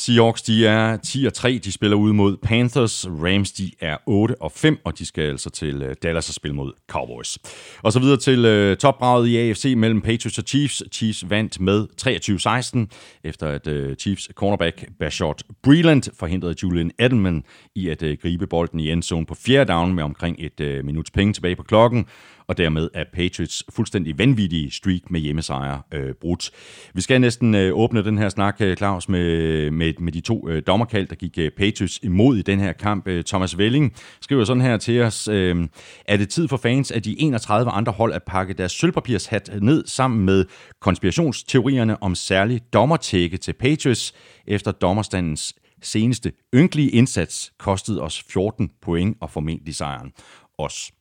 Seahawks, 0.00 0.42
de 0.42 0.66
er 0.66 0.96
10 0.96 1.24
og 1.26 1.34
3, 1.34 1.60
de 1.64 1.72
spiller 1.72 1.96
ud 1.96 2.12
mod 2.12 2.36
Panthers. 2.36 3.06
Rams, 3.06 3.52
de 3.52 3.70
er 3.80 3.96
8 4.06 4.42
og 4.42 4.52
5, 4.52 4.78
og 4.84 4.98
de 4.98 5.06
skal 5.06 5.24
altså 5.24 5.50
til 5.50 5.82
øh, 5.82 5.94
Dallas 6.02 6.28
og 6.28 6.34
spille 6.34 6.54
mod 6.54 6.72
Cowboys. 6.88 7.38
Og 7.82 7.92
så 7.92 8.00
videre 8.00 8.16
til 8.16 8.44
øh, 8.44 8.70
uh, 8.70 8.76
topbraget 8.76 9.28
i 9.28 9.36
AFC 9.36 9.74
mellem 9.76 10.00
Patriots 10.00 10.38
og 10.38 10.44
Chiefs. 10.46 10.82
Chiefs 10.92 11.30
vandt 11.30 11.60
med 11.60 11.86
23-16, 12.02 12.96
efter 13.24 13.48
at 13.48 13.66
uh, 13.66 13.94
Chiefs 13.94 14.28
cornerback 14.34 14.84
Bashot 14.98 15.42
Breland 15.62 16.02
forhindrede 16.18 16.54
Julian 16.62 16.90
Edelman 16.98 17.44
i 17.74 17.88
at 17.88 18.02
uh, 18.02 18.10
gribe 18.22 18.46
bolden 18.46 18.80
i 18.80 18.90
endzone 18.90 19.26
på 19.26 19.34
fjerde 19.34 19.72
down 19.72 19.94
med 19.94 20.04
omkring 20.04 20.36
et 20.38 20.60
uh, 20.60 20.84
minuts 20.84 21.10
penge 21.10 21.32
tilbage 21.32 21.56
på 21.56 21.62
klokken 21.62 22.06
og 22.50 22.58
dermed 22.58 22.88
er 22.94 23.04
Patriots 23.12 23.64
fuldstændig 23.68 24.18
vanvittige 24.18 24.70
streak 24.70 25.10
med 25.10 25.20
hjemmesejre 25.20 25.82
øh, 25.94 26.14
brudt. 26.14 26.50
Vi 26.94 27.00
skal 27.00 27.20
næsten 27.20 27.54
øh, 27.54 27.72
åbne 27.74 28.04
den 28.04 28.18
her 28.18 28.28
snak, 28.28 28.56
øh, 28.60 28.76
Claus, 28.76 29.08
med, 29.08 29.70
med, 29.70 29.94
med 29.98 30.12
de 30.12 30.20
to 30.20 30.48
øh, 30.48 30.62
dommerkald, 30.66 31.06
der 31.06 31.14
gik 31.14 31.38
øh, 31.38 31.50
Patriots 31.50 32.00
imod 32.02 32.36
i 32.36 32.42
den 32.42 32.60
her 32.60 32.72
kamp. 32.72 33.08
Øh, 33.08 33.24
Thomas 33.24 33.58
Velling 33.58 33.94
skriver 34.20 34.44
sådan 34.44 34.60
her 34.60 34.76
til 34.76 35.00
os, 35.00 35.28
øh, 35.28 35.68
er 36.04 36.16
det 36.16 36.28
tid 36.28 36.48
for 36.48 36.56
fans 36.56 36.90
af 36.90 37.02
de 37.02 37.20
31 37.20 37.70
andre 37.70 37.92
hold 37.92 38.12
at 38.12 38.22
pakke 38.22 38.54
deres 38.54 38.72
sølvpapirshat 38.72 39.50
ned 39.62 39.86
sammen 39.86 40.24
med 40.24 40.44
konspirationsteorierne 40.80 42.02
om 42.02 42.14
særlig 42.14 42.60
dommertække 42.72 43.36
til 43.36 43.52
Patriots 43.52 44.14
efter 44.46 44.72
dommerstandens 44.72 45.54
seneste 45.82 46.32
ynkelige 46.54 46.90
indsats 46.90 47.52
kostede 47.58 48.02
os 48.02 48.22
14 48.22 48.70
point 48.82 49.16
og 49.20 49.30
formentlig 49.30 49.74
sejren. 49.74 50.12
Os 50.58 50.92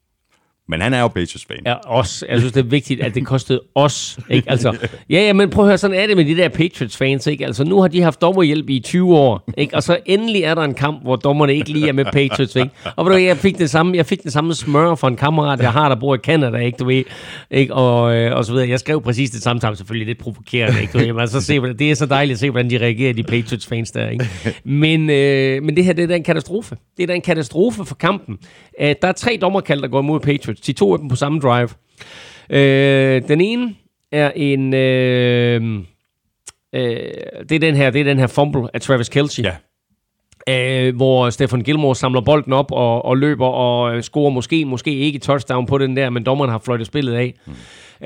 men 0.70 0.82
han 0.82 0.94
er 0.94 1.02
jo 1.02 1.08
Patriots-fan. 1.08 1.58
Ja, 1.66 1.76
os. 1.88 2.24
Jeg 2.30 2.40
synes, 2.40 2.54
det 2.54 2.60
er 2.66 2.70
vigtigt, 2.70 3.02
at 3.02 3.16
det 3.16 3.26
kostede 3.26 3.62
os. 3.76 4.20
Ikke? 4.30 4.52
Altså, 4.52 4.70
ja, 5.10 5.22
ja, 5.22 5.34
men 5.34 5.50
prøv 5.50 5.66
at 5.66 5.70
høre, 5.70 5.78
sådan 5.78 5.98
er 5.98 6.08
det 6.08 6.18
med 6.18 6.26
de 6.26 6.36
der 6.38 6.50
Patriots-fans. 6.50 7.28
Ikke? 7.28 7.46
Altså, 7.46 7.64
nu 7.64 7.82
har 7.82 7.88
de 7.88 8.02
haft 8.02 8.22
dommerhjælp 8.22 8.70
i 8.70 8.80
20 8.80 9.16
år, 9.18 9.44
ikke? 9.58 9.76
og 9.76 9.84
så 9.84 9.98
endelig 10.06 10.44
er 10.44 10.56
der 10.56 10.62
en 10.62 10.74
kamp, 10.74 11.04
hvor 11.04 11.16
dommerne 11.16 11.56
ikke 11.56 11.70
lige 11.72 11.88
er 11.90 11.94
med 11.94 12.06
Patriots. 12.06 12.56
Ikke? 12.56 12.70
Og 12.96 13.06
ved 13.06 13.12
du, 13.14 13.18
jeg 13.18 13.38
fik, 13.38 13.58
det 13.58 13.70
samme, 13.70 13.98
jeg 13.98 14.06
fik 14.06 14.24
det 14.24 14.34
samme 14.34 14.54
smør 14.54 14.96
fra 14.96 15.08
en 15.08 15.16
kammerat, 15.16 15.60
jeg 15.60 15.72
har, 15.72 15.90
der 15.90 15.96
bor 15.96 16.16
i 16.16 16.18
Canada, 16.18 16.58
ikke? 16.58 16.76
Du 16.78 16.86
ved, 16.86 17.04
ikke? 17.52 17.74
Og, 17.74 18.16
øh, 18.16 18.36
og 18.36 18.46
så 18.46 18.52
videre. 18.54 18.70
Jeg 18.70 18.80
skrev 18.80 19.02
præcis 19.02 19.30
det 19.30 19.42
samme, 19.44 19.62
selvfølgelig 19.76 20.08
lidt 20.08 20.18
provokerende. 20.18 20.82
Ikke? 20.82 20.94
Du 20.94 20.98
ved, 20.98 21.14
men 21.14 21.28
så 21.28 21.42
se, 21.42 21.60
hvordan- 21.60 21.80
det 21.80 21.92
er 21.92 21.96
så 21.96 22.06
dejligt 22.06 22.36
at 22.36 22.40
se, 22.40 22.50
hvordan 22.50 22.70
de 22.70 22.78
reagerer, 22.78 23.14
de 23.14 23.24
Patriots-fans 23.24 23.92
der. 23.92 24.10
Ikke? 24.10 24.26
Men, 24.64 25.10
øh, 25.10 25.64
men 25.64 25.76
det 25.76 25.86
her, 25.86 25.94
det 25.94 26.04
er 26.04 26.08
da 26.08 26.16
en 26.16 26.24
katastrofe. 26.24 26.76
Det 26.98 27.04
er 27.04 27.08
da 27.08 27.14
en 27.14 27.22
katastrofe 27.22 27.86
for 27.86 27.96
kampen. 27.96 28.38
Uh, 28.82 28.88
der 29.02 29.08
er 29.08 29.12
tre 29.12 29.38
dommerkald, 29.42 29.82
der 29.82 29.88
går 29.88 30.00
imod 30.02 30.20
Patriots. 30.20 30.59
De 30.68 30.74
to 30.74 30.94
af 30.94 31.00
dem 31.00 31.08
på 31.10 31.16
samme 31.16 31.40
drive. 31.40 31.70
Øh, 32.50 33.22
den 33.28 33.42
ene 33.42 33.76
er 34.12 34.32
en... 34.36 34.74
Øh, 34.74 35.64
øh, 36.76 36.82
det 37.50 37.52
er 37.52 37.60
den 37.60 37.76
her, 37.76 37.90
det 37.90 38.02
er 38.02 38.06
den 38.06 38.20
her 38.20 38.28
fumble 38.28 38.68
af 38.76 38.82
Travis 38.82 39.10
Kelce. 39.10 39.42
Ja. 39.44 39.56
Øh, 40.50 40.96
hvor 40.96 41.30
Stefan 41.30 41.62
Gilmore 41.62 41.96
samler 41.96 42.22
bolden 42.22 42.54
op 42.54 42.72
og, 42.72 43.06
og 43.06 43.18
løber 43.18 43.46
og 43.48 43.96
øh, 43.96 44.04
scorer 44.04 44.30
måske, 44.30 44.66
måske 44.66 44.96
ikke 44.96 45.20
touchdown 45.20 45.66
på 45.66 45.78
den 45.78 45.98
der, 45.98 46.10
men 46.10 46.24
dommeren 46.26 46.52
har 46.52 46.60
fløjtet 46.66 46.88
spillet 46.88 47.14
af. 47.14 47.34
Mm. 47.46 47.54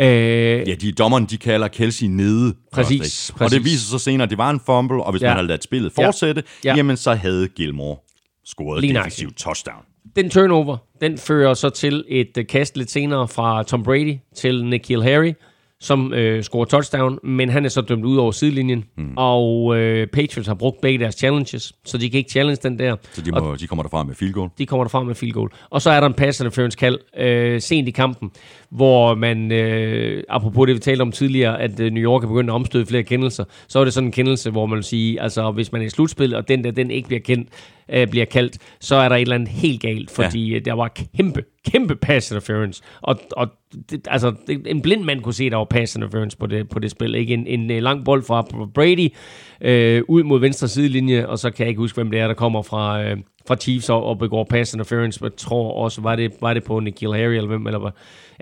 Øh, 0.01 0.67
Ja, 0.69 0.75
de 0.81 0.91
dommeren, 0.91 1.25
de 1.25 1.37
kalder 1.37 1.67
Kelsey 1.67 2.05
nede. 2.07 2.53
Præcis, 2.71 3.29
ikke? 3.29 3.33
Og 3.33 3.37
præcis. 3.37 3.57
det 3.57 3.65
viser 3.65 3.89
sig 3.89 4.01
senere, 4.01 4.23
at 4.23 4.29
det 4.29 4.37
var 4.37 4.49
en 4.49 4.59
fumble, 4.65 5.03
og 5.03 5.11
hvis 5.11 5.21
Ja. 5.21 5.27
man 5.27 5.35
havde 5.35 5.47
ladet 5.47 5.63
spillet 5.63 5.91
fortsætte, 5.93 6.43
Ja. 6.63 6.69
ja. 6.69 6.75
jamen 6.75 6.97
så 6.97 7.13
havde 7.13 7.47
Gilmore 7.47 7.97
scoret 8.45 8.81
Lige 8.81 8.93
defensivt 8.93 9.37
touchdown. 9.37 9.83
Den 10.15 10.29
turnover, 10.29 10.77
den 11.01 11.17
fører 11.17 11.53
så 11.53 11.69
til 11.69 12.05
et 12.07 12.37
øh, 12.37 12.47
kast 12.47 12.77
lidt 12.77 12.91
senere 12.91 13.27
fra 13.27 13.63
Tom 13.63 13.83
Brady 13.83 14.15
til 14.35 14.65
Nikhil 14.65 15.03
Harry, 15.03 15.33
som 15.79 16.13
øh, 16.13 16.43
scorer 16.43 16.65
touchdown, 16.65 17.19
men 17.23 17.49
han 17.49 17.65
er 17.65 17.69
så 17.69 17.81
dømt 17.81 18.05
ud 18.05 18.17
over 18.17 18.31
sidelinjen, 18.31 18.83
mm. 18.97 19.13
og 19.17 19.77
øh, 19.77 20.07
Patriots 20.07 20.47
har 20.47 20.53
brugt 20.53 20.81
begge 20.81 20.99
deres 20.99 21.15
challenges, 21.15 21.73
så 21.85 21.97
de 21.97 22.09
kan 22.09 22.17
ikke 22.17 22.31
challenge 22.31 22.59
den 22.63 22.79
der. 22.79 22.95
Så 23.11 23.21
de, 23.21 23.31
må, 23.31 23.55
de 23.55 23.67
kommer 23.67 23.83
derfra 23.83 24.03
med 24.03 24.15
field 24.15 24.33
goal. 24.33 24.49
de 24.57 24.65
kommer 24.65 24.83
derfra 24.83 25.03
med 25.03 25.15
field 25.15 25.33
goal. 25.33 25.49
Og 25.69 25.81
så 25.81 25.89
er 25.89 25.99
der 25.99 26.07
en 26.07 26.13
pass 26.13 26.39
interference 26.39 26.77
kald 26.77 26.99
øh, 27.17 27.61
sent 27.61 27.87
i 27.87 27.91
kampen, 27.91 28.31
hvor 28.69 29.15
man, 29.15 29.51
øh, 29.51 30.23
apropos 30.29 30.67
det 30.67 30.75
vi 30.75 30.79
talte 30.79 31.01
om 31.01 31.11
tidligere, 31.11 31.61
at 31.61 31.79
øh, 31.79 31.91
New 31.91 32.03
York 32.03 32.23
er 32.23 32.27
begyndt 32.27 32.49
at 32.49 32.53
omstøde 32.53 32.85
flere 32.85 33.03
kendelser, 33.03 33.43
så 33.67 33.79
er 33.79 33.83
det 33.83 33.93
sådan 33.93 34.07
en 34.07 34.11
kendelse, 34.11 34.51
hvor 34.51 34.65
man 34.65 34.75
vil 34.75 34.83
sige, 34.83 35.21
altså 35.21 35.51
hvis 35.51 35.71
man 35.71 35.81
er 35.81 35.85
i 35.85 35.89
slutspil, 35.89 36.35
og 36.35 36.47
den 36.47 36.63
der, 36.63 36.71
den 36.71 36.91
ikke 36.91 37.07
bliver 37.07 37.21
kendt, 37.21 37.49
øh, 37.89 38.07
bliver 38.07 38.25
kaldt, 38.25 38.57
så 38.79 38.95
er 38.95 39.09
der 39.09 39.15
et 39.15 39.21
eller 39.21 39.35
andet 39.35 39.49
helt 39.49 39.81
galt, 39.81 40.11
fordi 40.11 40.53
ja. 40.53 40.59
der 40.59 40.73
var 40.73 40.91
kæmpe, 41.17 41.43
kæmpe 41.71 41.95
pass 41.95 42.31
interference. 42.31 42.83
Og, 43.01 43.19
og 43.31 43.47
det, 43.89 44.07
altså, 44.09 44.35
en 44.65 44.81
blind 44.81 45.03
mand 45.03 45.21
kunne 45.21 45.33
se, 45.33 45.45
at 45.45 45.51
der 45.51 45.57
var 45.57 45.65
pass 45.65 45.95
interference 45.95 46.37
på 46.37 46.47
det, 46.47 46.69
på 46.69 46.79
det 46.79 46.91
spil. 46.91 47.15
Ikke? 47.15 47.33
En, 47.33 47.47
en, 47.47 47.71
en 47.71 47.83
lang 47.83 48.05
bold 48.05 48.23
fra 48.23 48.41
Brady 48.73 49.13
øh, 49.61 50.03
ud 50.07 50.23
mod 50.23 50.39
venstre 50.39 50.67
sidelinje, 50.67 51.27
og 51.27 51.39
så 51.39 51.51
kan 51.51 51.63
jeg 51.63 51.69
ikke 51.69 51.79
huske, 51.79 51.95
hvem 51.95 52.11
det 52.11 52.19
er, 52.19 52.27
der 52.27 52.33
kommer 52.33 52.61
fra, 52.61 53.03
øh, 53.03 53.17
fra 53.47 53.55
Chiefs 53.55 53.89
og, 53.89 54.03
og 54.03 54.19
begår 54.19 54.43
pass 54.43 54.73
interference. 54.73 55.19
Jeg 55.23 55.31
tror 55.37 55.71
også, 55.71 56.01
var 56.01 56.15
det, 56.15 56.31
var 56.41 56.53
det 56.53 56.63
på 56.63 56.79
Nikhil 56.79 57.13
Harry, 57.13 57.33
eller 57.33 57.47
hvem, 57.47 57.67
eller 57.67 57.79
hvad? 57.79 57.91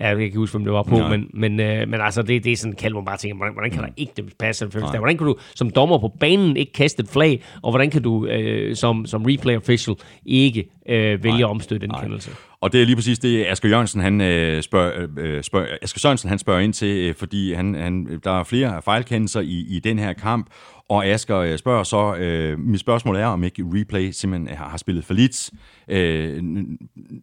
Ja, 0.02 0.08
jeg 0.08 0.16
kan 0.16 0.26
ikke 0.26 0.38
huske, 0.38 0.58
hvem 0.58 0.64
det 0.64 0.74
var 0.74 0.84
på, 0.84 0.96
Nej. 0.98 1.10
men, 1.10 1.30
men, 1.34 1.60
øh, 1.60 1.88
men 1.88 2.02
altså, 2.02 2.22
det, 2.22 2.44
det 2.44 2.52
er 2.52 2.58
sådan 2.58 2.72
en 2.72 2.76
kald, 2.76 2.94
hvor 2.94 3.02
man 3.02 3.06
bare 3.06 3.18
tænker, 3.18 3.38
hvordan, 3.38 3.54
hvordan 3.54 3.72
kan 3.72 3.84
der 3.84 3.90
ikke 3.98 4.14
dømmes 4.18 4.34
pass 4.40 4.62
interference 4.62 4.94
der? 4.94 5.00
Hvordan 5.00 5.18
kan 5.18 5.28
du 5.28 5.36
som 5.56 5.70
dommer 5.70 5.98
på 5.98 6.14
banen 6.20 6.58
ikke 6.58 6.74
kaste 6.74 7.04
et 7.04 7.10
flag, 7.10 7.44
og 7.62 7.72
hvordan 7.72 7.90
kan 7.90 8.02
du 8.02 8.26
øh, 8.26 8.76
som, 8.76 9.06
som 9.06 9.26
replay 9.26 9.58
official 9.58 9.96
ikke 10.26 10.70
øh, 10.90 11.24
vælge 11.24 11.40
at 11.40 11.50
omstøde 11.50 11.80
den 11.80 11.92
kendelse? 12.02 12.32
Og 12.62 12.74
det 12.74 12.82
er 12.82 12.86
lige 12.86 12.96
præcis 12.96 13.20
det, 13.20 13.46
Asger 13.46 13.70
Jørgensen, 13.70 14.02
han 14.02 14.22
øh, 14.22 14.64
spørger, 14.64 15.08
øh, 15.18 15.44
spørger, 15.44 15.68
Asger 15.82 16.00
Sørensen, 16.00 16.30
han 16.30 16.40
spørger 16.40 16.60
ind 16.60 16.74
til, 16.74 17.10
øh, 17.10 17.16
fordi 17.16 17.54
han, 17.54 17.76
han, 17.76 18.20
der 18.24 18.40
er 18.40 18.44
flere 18.44 18.82
fejlkendelser 18.82 19.42
i, 19.42 19.66
i 19.70 19.80
den 19.80 20.00
her 20.00 20.14
kamp, 20.14 20.48
og 20.90 21.06
Asger 21.06 21.38
øh, 21.38 21.58
spørger 21.58 21.84
så, 21.84 22.16
øh, 22.16 22.60
mit 22.60 22.80
spørgsmål 22.80 23.16
er, 23.16 23.26
om 23.26 23.44
ikke 23.44 23.64
replay 23.66 24.12
simpelthen 24.12 24.58
har, 24.58 24.70
har 24.70 24.78
spillet 24.78 25.06
for 25.06 25.14
lidt, 25.14 25.52
øh, 25.88 26.44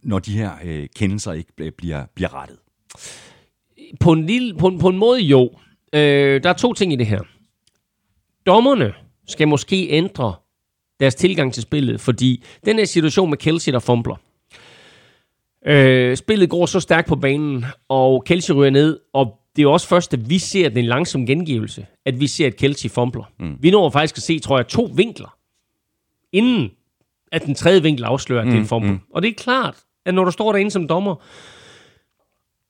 når 0.03 0.19
de 0.19 0.33
her 0.33 0.51
øh, 0.65 0.87
kendelser 0.97 1.33
ikke 1.33 1.53
bl- 1.61 1.71
bliver, 1.79 2.05
bliver 2.15 2.43
rettet. 2.43 2.57
På 4.01 4.13
en, 4.13 4.27
lille, 4.27 4.55
på, 4.55 4.67
en, 4.69 4.79
på 4.79 4.89
en 4.89 4.99
måde 4.99 5.21
jo. 5.21 5.51
Øh, 5.93 6.43
der 6.43 6.49
er 6.49 6.53
to 6.53 6.73
ting 6.73 6.93
i 6.93 6.97
det 6.97 7.07
her. 7.07 7.21
Dommerne 8.47 8.93
skal 9.27 9.49
måske 9.49 9.89
ændre 9.91 10.35
deres 11.01 11.15
tilgang 11.15 11.55
til 11.55 11.63
spillet, 11.63 12.01
fordi 12.01 12.45
den 12.65 12.79
her 12.79 12.85
situation 12.85 13.31
med 13.31 13.39
Kelsey, 13.39 13.73
der 13.73 13.79
fumbler. 13.79 14.17
Øh, 15.67 16.17
spillet 16.17 16.51
går 16.51 16.67
så 16.67 16.81
stærkt 16.81 17.09
på 17.09 17.17
banen, 17.17 17.65
og 17.89 18.25
Kelsey 18.25 18.55
ryger 18.55 18.71
ned, 18.71 19.01
og 19.13 19.35
det 19.57 19.63
er 19.63 19.69
også 19.69 19.89
først, 19.89 20.15
at 20.15 20.31
vi 20.31 20.39
ser 20.39 20.69
den 20.69 20.85
langsom 20.85 21.27
gengivelse, 21.27 21.87
at 22.07 22.21
vi 22.21 22.27
ser, 22.27 22.47
at 22.47 22.57
Kelsey 22.57 22.91
fumbler. 22.91 23.33
Mm. 23.41 23.57
Vi 23.61 23.71
når 23.71 23.91
faktisk 23.91 24.17
at 24.17 24.23
se, 24.23 24.39
tror 24.39 24.59
jeg, 24.59 24.69
to 24.69 24.91
vinkler, 24.95 25.37
inden 26.33 26.71
at 27.33 27.47
den 27.47 27.55
tredje 27.55 27.83
vinkel 27.83 28.05
afslører, 28.05 28.41
at 28.41 28.47
det 28.47 28.55
er 28.55 28.61
en 28.61 28.67
fumble. 28.67 28.91
Mm. 28.91 29.01
Og 29.15 29.23
det 29.23 29.29
er 29.29 29.35
klart, 29.35 29.77
at 30.07 30.15
når 30.15 30.25
du 30.25 30.31
står 30.31 30.53
derinde 30.53 30.71
som 30.71 30.89
dommer, 30.89 31.15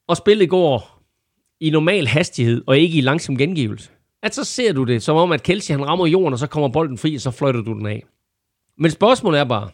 og 0.09 0.17
spillet 0.17 0.49
går 0.49 1.01
i 1.59 1.69
normal 1.69 2.07
hastighed, 2.07 2.63
og 2.67 2.77
ikke 2.77 2.97
i 2.97 3.01
langsom 3.01 3.37
gengivelse, 3.37 3.89
at 4.23 4.35
så 4.35 4.43
ser 4.43 4.73
du 4.73 4.83
det 4.83 5.03
som 5.03 5.17
om, 5.17 5.31
at 5.31 5.43
Kelsey 5.43 5.71
han 5.71 5.85
rammer 5.87 6.07
jorden, 6.07 6.33
og 6.33 6.39
så 6.39 6.47
kommer 6.47 6.69
bolden 6.69 6.97
fri, 6.97 7.15
og 7.15 7.21
så 7.21 7.31
fløjter 7.31 7.61
du 7.61 7.73
den 7.73 7.85
af. 7.85 8.03
Men 8.77 8.91
spørgsmålet 8.91 9.39
er 9.39 9.43
bare, 9.43 9.69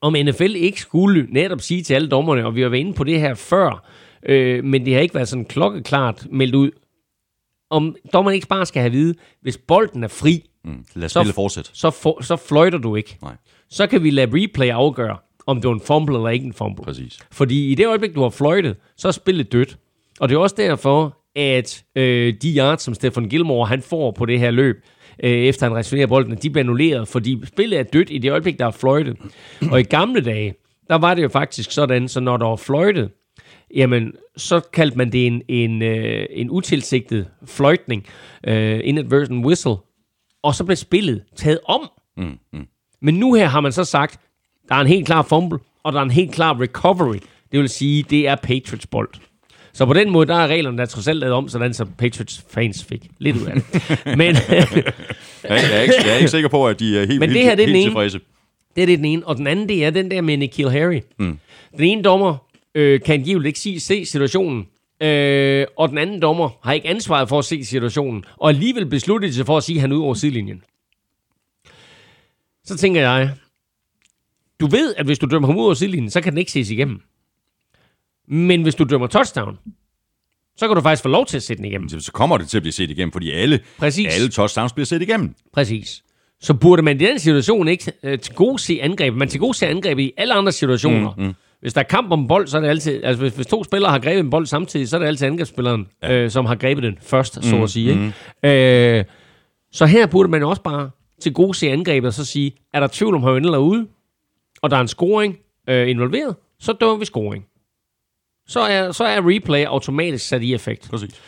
om 0.00 0.12
NFL 0.24 0.54
ikke 0.56 0.80
skulle 0.80 1.26
netop 1.30 1.60
sige 1.60 1.82
til 1.82 1.94
alle 1.94 2.08
dommerne, 2.08 2.46
og 2.46 2.54
vi 2.54 2.60
har 2.62 2.68
været 2.68 2.80
inde 2.80 2.92
på 2.94 3.04
det 3.04 3.20
her 3.20 3.34
før, 3.34 3.88
øh, 4.26 4.64
men 4.64 4.84
det 4.86 4.94
har 4.94 5.00
ikke 5.00 5.14
været 5.14 5.28
sådan 5.28 5.44
klokkeklart 5.44 6.26
meldt 6.30 6.54
ud, 6.54 6.70
om 7.70 7.96
dommerne 8.12 8.34
ikke 8.34 8.46
bare 8.48 8.66
skal 8.66 8.80
have 8.80 8.86
at 8.86 8.92
vide, 8.92 9.14
hvis 9.40 9.58
bolden 9.58 10.04
er 10.04 10.08
fri, 10.08 10.44
Mm. 10.64 10.84
Lad 10.94 11.08
Så- 11.08 11.32
fortsætte. 11.34 11.70
så, 11.74 11.90
for, 11.90 12.22
så 12.22 12.36
fløjter 12.36 12.78
du 12.78 12.96
ikke. 12.96 13.18
Nej, 13.22 13.36
Så 13.68 13.86
kan 13.86 14.02
vi 14.02 14.10
lade 14.10 14.30
replay 14.42 14.68
afgøre, 14.68 15.16
om 15.46 15.60
det 15.60 15.68
var 15.68 15.74
en 15.74 15.80
fumble 15.80 16.16
eller 16.16 16.28
ikke 16.28 16.46
en 16.46 16.52
fumble. 16.52 16.84
præcis. 16.84 17.18
Fordi 17.30 17.72
i 17.72 17.74
det 17.74 17.86
øjeblik, 17.86 18.14
du 18.14 18.22
har 18.22 18.30
fløjtet, 18.30 18.76
så 18.96 19.08
er 19.08 19.12
spillet 19.12 19.52
dødt. 19.52 19.78
Og 20.20 20.28
det 20.28 20.34
er 20.34 20.38
også 20.38 20.56
derfor, 20.58 21.18
at 21.36 21.84
øh, 21.96 22.34
de 22.42 22.56
yards, 22.56 22.82
som 22.82 22.94
Stefan 22.94 23.28
Gilmore 23.28 23.66
han 23.66 23.82
får 23.82 24.10
på 24.10 24.26
det 24.26 24.38
her 24.38 24.50
løb, 24.50 24.76
øh, 25.22 25.30
efter 25.30 25.66
han 25.66 25.76
returnerer 25.76 26.06
bolden, 26.06 26.36
de 26.36 26.50
bliver 26.50 26.64
annulleret, 26.64 27.08
fordi 27.08 27.46
spillet 27.46 27.78
er 27.78 27.82
dødt 27.82 28.10
i 28.10 28.18
det 28.18 28.30
øjeblik, 28.30 28.58
der 28.58 28.66
er 28.66 28.70
fløjtet. 28.70 29.16
Og 29.70 29.80
i 29.80 29.82
gamle 29.82 30.20
dage, 30.20 30.54
der 30.88 30.94
var 30.98 31.14
det 31.14 31.22
jo 31.22 31.28
faktisk 31.28 31.70
sådan, 31.70 32.08
så 32.08 32.20
når 32.20 32.36
der 32.36 32.46
var 32.46 32.56
fløjtet, 32.56 33.10
jamen, 33.76 34.12
så 34.36 34.60
kaldte 34.72 34.98
man 34.98 35.12
det 35.12 35.26
en, 35.26 35.42
en, 35.48 35.82
øh, 35.82 36.26
en 36.30 36.50
utilsigtet 36.50 37.28
fløjtning, 37.44 38.06
øh, 38.46 38.80
inadvertent 38.84 39.46
whistle, 39.46 39.76
og 40.42 40.54
så 40.54 40.64
blev 40.64 40.76
spillet 40.76 41.22
taget 41.36 41.58
om. 41.64 41.88
Mm. 42.16 42.38
Mm. 42.52 42.66
Men 43.02 43.14
nu 43.14 43.34
her 43.34 43.46
har 43.46 43.60
man 43.60 43.72
så 43.72 43.84
sagt, 43.84 44.20
der 44.72 44.76
er 44.78 44.80
en 44.80 44.86
helt 44.86 45.06
klar 45.06 45.22
fumble, 45.22 45.58
og 45.82 45.92
der 45.92 45.98
er 45.98 46.02
en 46.02 46.10
helt 46.10 46.32
klar 46.32 46.60
recovery. 46.60 47.16
Det 47.52 47.60
vil 47.60 47.68
sige, 47.68 48.02
det 48.02 48.28
er 48.28 48.34
Patriots 48.36 48.86
bold. 48.86 49.08
Så 49.72 49.86
på 49.86 49.92
den 49.92 50.10
måde, 50.10 50.26
der 50.26 50.34
er 50.34 50.46
reglerne 50.46 50.78
der 50.78 50.86
trods 50.86 51.08
alt 51.08 51.18
lavet 51.18 51.34
om, 51.34 51.48
sådan 51.48 51.74
så 51.74 51.84
Patriots 51.98 52.44
fans 52.50 52.84
fik 52.84 53.06
lidt 53.18 53.36
ud 53.36 53.46
af 53.46 53.54
det. 53.54 53.64
Men 54.18 54.20
Jeg, 54.20 54.34
er 55.44 55.80
ikke, 55.80 55.94
jeg 56.04 56.12
er 56.12 56.16
ikke 56.16 56.28
sikker 56.28 56.48
på, 56.48 56.66
at 56.68 56.80
de 56.80 56.98
er 56.98 57.06
helt, 57.06 57.20
Men 57.20 57.28
det 57.30 57.42
her, 57.42 57.54
det 57.54 57.62
er 57.62 57.66
den 57.66 57.74
helt 57.74 57.76
ene. 57.76 57.84
tilfredse. 57.90 58.20
det 58.76 58.82
er 58.82 58.86
det 58.86 58.98
den 58.98 59.04
ene. 59.04 59.26
Og 59.26 59.36
den 59.36 59.46
anden, 59.46 59.68
det 59.68 59.84
er 59.84 59.90
den 59.90 60.10
der 60.10 60.20
med 60.20 60.36
Nikhil 60.36 60.70
Harry. 60.70 61.00
Mm. 61.18 61.38
Den 61.76 61.84
ene 61.84 62.02
dommer 62.02 62.36
øh, 62.74 63.00
kan 63.00 63.14
angiveligt 63.14 63.46
ikke 63.46 63.60
se, 63.60 63.80
se 63.80 64.04
situationen, 64.06 64.66
øh, 65.02 65.66
og 65.76 65.88
den 65.88 65.98
anden 65.98 66.22
dommer 66.22 66.48
har 66.64 66.72
ikke 66.72 66.88
ansvaret 66.88 67.28
for 67.28 67.38
at 67.38 67.44
se 67.44 67.64
situationen, 67.64 68.24
og 68.36 68.48
alligevel 68.48 68.86
besluttede 68.86 69.32
sig 69.34 69.46
for 69.46 69.56
at 69.56 69.62
sige, 69.62 69.76
at 69.76 69.80
han 69.80 69.92
er 69.92 69.96
ude 69.96 70.04
over 70.04 70.14
sidelinjen. 70.14 70.62
Så 72.64 72.76
tænker 72.76 73.00
jeg, 73.00 73.30
du 74.62 74.66
ved, 74.66 74.94
at 74.96 75.06
hvis 75.06 75.18
du 75.18 75.26
dømmer 75.26 75.48
ham 75.48 75.56
ud 75.56 75.64
over 75.64 75.74
sidelinjen, 75.74 76.10
så 76.10 76.20
kan 76.20 76.32
den 76.32 76.38
ikke 76.38 76.52
ses 76.52 76.70
igennem. 76.70 77.00
Men 78.28 78.62
hvis 78.62 78.74
du 78.74 78.84
dømmer 78.84 79.06
touchdown, 79.06 79.58
så 80.56 80.68
kan 80.68 80.76
du 80.76 80.82
faktisk 80.82 81.02
få 81.02 81.08
lov 81.08 81.26
til 81.26 81.36
at 81.36 81.42
sætte 81.42 81.62
den 81.62 81.70
igennem. 81.70 81.88
Så 81.88 82.12
kommer 82.12 82.38
det 82.38 82.48
til 82.48 82.56
at 82.56 82.62
blive 82.62 82.72
set 82.72 82.90
igennem, 82.90 83.12
fordi 83.12 83.30
alle, 83.30 83.60
Præcis. 83.78 84.14
alle 84.14 84.28
touchdowns 84.28 84.72
bliver 84.72 84.86
set 84.86 85.02
igennem. 85.02 85.34
Præcis. 85.52 86.02
Så 86.40 86.54
burde 86.54 86.82
man 86.82 86.96
i 87.00 87.04
den 87.04 87.18
situation 87.18 87.68
ikke 87.68 87.92
øh, 88.02 88.18
til 88.18 88.34
gode 88.34 88.58
se 88.58 88.78
angrebet. 88.82 89.18
Man 89.18 89.28
til 89.28 89.40
gode 89.40 89.54
se 89.54 89.66
angrebet 89.66 90.02
i 90.02 90.12
alle 90.16 90.34
andre 90.34 90.52
situationer. 90.52 91.14
Mm, 91.18 91.24
mm. 91.24 91.34
Hvis 91.60 91.72
der 91.72 91.80
er 91.80 91.84
kamp 91.84 92.12
om 92.12 92.28
bold, 92.28 92.46
så 92.46 92.56
er 92.56 92.60
det 92.60 92.68
altid... 92.68 93.04
Altså, 93.04 93.22
hvis, 93.22 93.32
hvis 93.34 93.46
to 93.46 93.64
spillere 93.64 93.90
har 93.92 93.98
grebet 93.98 94.20
en 94.20 94.30
bold 94.30 94.46
samtidig, 94.46 94.88
så 94.88 94.96
er 94.96 95.00
det 95.00 95.06
altid 95.06 95.26
angrebsspilleren, 95.26 95.86
ja. 96.02 96.14
øh, 96.14 96.30
som 96.30 96.46
har 96.46 96.54
grebet 96.54 96.82
den 96.82 96.98
først, 97.02 97.36
mm, 97.36 97.42
så 97.42 97.62
at 97.62 97.70
sige. 97.70 97.94
mm. 97.94 98.12
Ikke? 98.44 98.98
Øh, 98.98 99.04
så 99.72 99.86
her 99.86 100.06
burde 100.06 100.28
man 100.28 100.42
også 100.42 100.62
bare 100.62 100.90
til 101.20 101.32
gode 101.32 101.54
se 101.54 101.70
angrebet 101.70 102.08
og 102.08 102.14
så 102.14 102.24
sige, 102.24 102.52
er 102.74 102.80
der 102.80 102.86
tvivl 102.92 103.14
om 103.14 103.22
højden 103.22 103.44
eller 103.44 103.58
ude, 103.58 103.86
og 104.62 104.70
der 104.70 104.76
er 104.76 104.80
en 104.80 104.88
scoring 104.88 105.38
øh, 105.68 105.88
involveret, 105.88 106.36
så 106.60 106.72
dømmer 106.72 106.96
vi 106.96 107.04
scoring. 107.04 107.44
Så 108.46 108.60
er, 108.60 108.92
så 108.92 109.04
er 109.04 109.28
replay 109.28 109.64
automatisk 109.64 110.28
sat 110.28 110.42
i 110.42 110.54
effekt. 110.54 110.88
Præcis. 110.90 111.20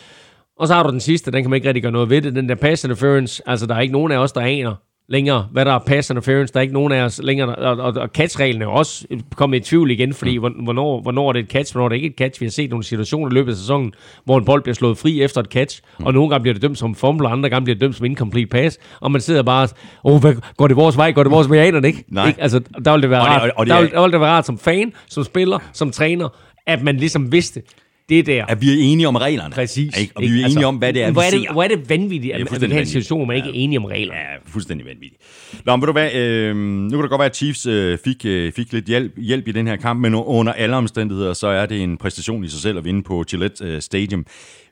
Og 0.56 0.69
så 0.69 0.74
har 0.74 0.82
du 0.82 0.90
den 0.90 1.01
sidste, 1.01 1.31
den 1.31 1.43
kan 1.43 1.51
man 1.51 1.56
ikke 1.56 1.69
rigtig 1.69 1.82
gøre 1.82 1.93
noget 1.93 2.11
ved 2.11 2.23
det, 2.23 2.35
den 2.35 2.48
der 2.48 2.55
pass 2.55 2.85
interference. 2.85 3.43
Altså, 3.47 3.66
der 3.66 3.74
er 3.74 3.81
ikke 3.81 3.93
nogen 3.93 4.12
af 4.12 4.19
os, 4.19 4.32
der 4.32 4.40
aner, 4.40 4.74
længere, 5.09 5.48
hvad 5.52 5.64
der 5.64 5.72
er 5.72 5.78
pass 5.78 6.10
interference. 6.10 6.52
Der 6.52 6.59
er 6.60 6.62
ikke 6.62 6.74
nogen 6.74 6.93
af 6.93 7.02
os 7.02 7.20
længere, 7.22 7.55
og, 7.55 7.76
og, 7.76 7.94
og 7.97 8.09
catch-reglen 8.18 8.62
er 8.62 8.66
også 8.66 9.06
kommet 9.36 9.56
i 9.56 9.60
tvivl 9.60 9.90
igen, 9.90 10.14
fordi 10.14 10.36
hvornår, 10.36 11.01
hvornår 11.01 11.28
er 11.28 11.32
det 11.32 11.40
et 11.40 11.48
catch, 11.51 11.72
hvornår 11.72 11.85
er 11.85 11.89
det 11.89 11.97
ikke 11.97 12.06
et 12.06 12.14
catch. 12.18 12.40
Vi 12.40 12.47
har 12.47 12.51
set 12.51 12.70
nogle 12.70 12.85
situationer 12.85 13.31
i 13.31 13.35
løbet 13.35 13.52
af 13.52 13.56
sæsonen, 13.59 13.93
hvor 14.24 14.39
en 14.39 14.44
bold 14.44 14.62
bliver 14.62 14.74
slået 14.74 14.98
fri 14.98 15.22
efter 15.22 15.40
et 15.40 15.47
catch, 15.47 15.81
mm. 15.98 16.06
og 16.06 16.14
nogle 16.14 16.31
gange 16.31 16.43
bliver 16.43 16.52
det 16.55 16.62
dømt 16.62 16.78
som 16.78 16.94
fumble, 16.94 17.28
og 17.28 17.32
andre 17.32 17.51
gange 17.51 17.64
bliver 17.64 17.74
det 17.74 17.81
dømt 17.81 17.97
som 17.97 18.06
incomplete 18.06 18.47
pass, 18.47 18.78
og 19.01 19.10
man 19.12 19.20
sidder 19.20 19.43
bare, 19.43 19.68
åh, 20.05 20.20
hvad, 20.20 20.35
går 20.56 20.68
det 20.68 20.76
vores 20.76 20.97
vej, 20.97 21.12
går 21.12 21.22
det 21.22 21.32
vores 21.32 21.51
vej, 21.51 21.70
det 21.70 21.85
ikke? 21.85 22.05
Nej. 22.09 22.28
ikke? 22.28 22.43
Altså, 22.43 22.60
der 22.85 22.93
vil 22.93 23.02
det 23.02 23.10
være 23.10 23.20
Og 23.20 23.26
det- 23.26 23.43
rart, 23.43 23.51
og 23.56 23.66
det 23.66 23.70
der, 23.70 23.76
er- 23.76 23.82
vil, 23.82 23.90
der 23.90 24.02
vil 24.02 24.12
det 24.12 24.20
være 24.20 24.31
rart 24.31 24.47
som 24.47 24.59
fan, 24.59 24.93
som 25.10 25.24
spiller, 25.24 25.59
som 25.72 25.90
træner, 25.90 26.28
at 26.66 26.82
man 26.82 26.97
ligesom 26.97 27.32
vidste, 27.32 27.62
det 28.09 28.18
er 28.18 28.22
der. 28.22 28.47
At 28.47 28.60
vi 28.60 28.70
er 28.70 28.93
enige 28.93 29.09
om 29.09 29.16
reglerne. 29.16 29.55
Præcis. 29.55 30.01
Ikke? 30.01 30.12
Og 30.16 30.22
vi 30.22 30.43
er 30.43 30.47
enige 30.47 30.66
om, 30.66 30.76
hvad 30.76 30.93
det 30.93 31.02
er, 31.02 31.10
hvor 31.10 31.20
vi 31.20 31.26
er 31.26 31.31
det, 31.31 31.40
ser. 31.43 31.52
hvor 31.52 31.62
er 31.62 31.68
det 31.68 31.90
vanvittigt, 31.90 32.22
Det 32.22 32.40
er 32.40 32.55
at, 32.55 32.62
at 32.62 32.68
vi 32.68 32.74
har 32.74 32.81
en 32.81 32.86
situation, 32.86 33.18
hvor 33.18 33.26
man 33.26 33.36
ikke 33.36 33.48
er 33.48 33.52
enige 33.55 33.78
om 33.78 33.85
reglerne. 33.85 34.20
Ja, 34.20 34.36
fuldstændig 34.47 34.86
vanvittigt. 34.86 35.22
Nå, 35.66 35.76
men 35.76 35.82
ved 35.82 35.86
du 35.86 35.93
hvad, 35.93 36.14
øh, 36.14 36.56
nu 36.56 36.90
kan 36.90 37.02
det 37.02 37.10
godt 37.10 37.18
være, 37.18 37.26
at 37.26 37.36
Chiefs 37.36 37.66
øh, 37.66 37.98
fik, 38.05 38.24
øh, 38.24 38.52
fik 38.52 38.72
lidt 38.72 38.85
hjælp, 38.85 39.12
hjælp 39.16 39.48
i 39.48 39.52
den 39.52 39.66
her 39.66 39.76
kamp, 39.76 40.01
men 40.01 40.14
under 40.14 40.52
alle 40.52 40.76
omstændigheder, 40.76 41.32
så 41.32 41.47
er 41.47 41.66
det 41.66 41.82
en 41.82 41.97
præstation 41.97 42.44
i 42.44 42.48
sig 42.48 42.60
selv 42.60 42.78
at 42.78 42.85
vinde 42.85 43.02
på 43.02 43.24
Gillette 43.31 43.64
øh, 43.64 43.81
Stadium. 43.82 44.26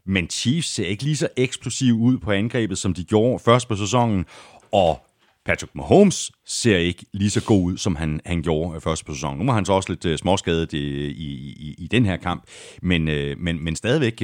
Men 0.06 0.30
Chiefs 0.30 0.74
ser 0.74 0.86
ikke 0.86 1.02
lige 1.02 1.16
så 1.16 1.28
eksplosiv 1.36 1.94
ud 1.94 2.18
på 2.18 2.30
angrebet, 2.30 2.78
som 2.78 2.94
de 2.94 3.04
gjorde 3.04 3.42
først 3.44 3.68
på 3.68 3.76
sæsonen, 3.76 4.24
og 4.72 5.00
Patrick 5.46 5.74
Mahomes 5.74 6.32
ser 6.46 6.76
ikke 6.76 7.06
lige 7.12 7.30
så 7.30 7.44
god 7.44 7.62
ud, 7.62 7.76
som 7.76 7.96
han, 7.96 8.20
han 8.24 8.42
gjorde 8.42 8.74
øh, 8.74 8.80
først 8.80 9.06
på 9.06 9.14
sæsonen. 9.14 9.38
Nu 9.38 9.44
var 9.46 9.52
han 9.52 9.64
så 9.64 9.72
også 9.72 9.92
lidt 9.92 10.04
øh, 10.04 10.18
småskadet 10.18 10.74
øh, 10.74 10.80
i, 10.80 11.32
i, 11.50 11.74
i 11.78 11.88
den 11.90 12.06
her 12.06 12.16
kamp, 12.16 12.42
men, 12.82 13.04
men, 13.38 13.64
men 13.64 13.76
stadigvæk, 13.76 14.22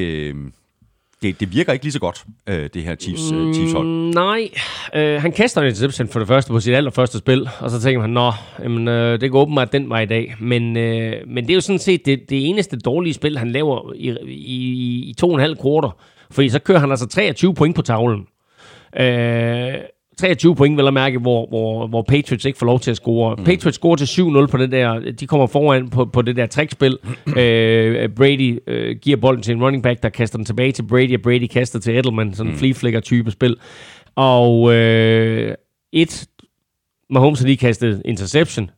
det, 1.23 1.41
det 1.41 1.53
virker 1.53 1.73
ikke 1.73 1.85
lige 1.85 1.93
så 1.93 2.01
godt, 2.01 2.25
øh, 2.49 2.69
det 2.75 2.83
her 2.83 2.95
Chiefs, 2.95 3.33
øh, 3.33 3.55
Chiefs 3.55 3.73
hold. 3.73 4.15
Nej, 4.15 4.51
øh, 4.95 5.23
han 5.23 5.33
kaster 5.33 5.61
en 5.61 5.67
interception 5.67 6.09
for 6.09 6.19
det 6.19 6.29
første 6.29 6.53
på 6.53 6.61
sit 6.61 6.75
allerførste 6.75 7.19
spil, 7.19 7.49
og 7.61 7.71
så 7.71 7.81
tænker 7.81 8.01
man, 8.01 8.11
nå, 8.11 8.33
jamen, 8.63 8.89
øh, 8.89 9.21
det 9.21 9.31
går 9.31 9.41
åbenbart 9.43 9.73
den 9.73 9.89
vej 9.89 10.01
i 10.01 10.07
dag. 10.07 10.35
Men, 10.41 10.77
øh, 10.77 11.13
men 11.27 11.45
det 11.45 11.51
er 11.51 11.55
jo 11.55 11.61
sådan 11.61 11.79
set 11.79 12.07
det, 12.07 12.31
det 12.31 12.49
eneste 12.49 12.79
dårlige 12.79 13.15
spil, 13.15 13.39
han 13.39 13.53
laver 13.53 13.93
i, 13.95 14.17
i, 14.27 15.11
i 15.11 15.15
to 15.19 15.29
og 15.29 15.35
en 15.35 15.41
halv 15.41 15.57
kvarter. 15.57 15.97
Fordi 16.31 16.49
så 16.49 16.59
kører 16.59 16.79
han 16.79 16.91
altså 16.91 17.07
23 17.07 17.55
point 17.55 17.77
på 17.77 17.83
tavlen. 17.83 18.27
Øh, 19.01 19.75
23 20.19 20.57
point, 20.57 20.77
vil 20.77 20.85
jeg 20.85 20.95
mærke, 20.95 21.19
hvor, 21.19 21.47
hvor, 21.49 21.87
hvor 21.87 22.03
Patriots 22.03 22.45
ikke 22.45 22.59
får 22.59 22.67
lov 22.67 22.81
til 22.81 22.91
at 22.91 22.97
score. 22.97 23.37
Mm. 23.37 23.45
Patriots 23.45 23.77
scorer 23.77 23.97
til 23.97 24.23
7-0 24.23 24.47
på 24.47 24.57
det 24.57 24.73
der, 24.73 25.13
de 25.13 25.27
kommer 25.27 25.47
foran 25.47 25.91
på, 25.91 26.05
på 26.05 26.23
det 26.23 26.37
der 26.37 26.47
trækspil. 26.47 26.99
øh, 27.37 28.09
Brady 28.09 28.59
øh, 28.67 28.97
giver 28.97 29.17
bolden 29.17 29.43
til 29.43 29.55
en 29.55 29.63
running 29.63 29.83
back, 29.83 30.03
der 30.03 30.09
kaster 30.09 30.39
den 30.39 30.45
tilbage 30.45 30.73
til 30.73 30.83
Brady, 30.83 31.17
og 31.17 31.23
Brady 31.23 31.47
kaster 31.47 31.79
til 31.79 31.97
Edelman, 31.97 32.35
sådan 32.35 32.51
en 32.51 32.53
mm. 32.53 32.59
flea 32.59 32.73
flicker 32.73 33.01
type 33.01 33.31
spil. 33.31 33.57
Og 34.17 34.75
øh, 34.75 35.55
et, 35.93 36.27
Mahomes 37.11 37.41
har 37.41 37.47
lige 37.47 37.57
kastet 37.57 38.03
interception. 38.05 38.71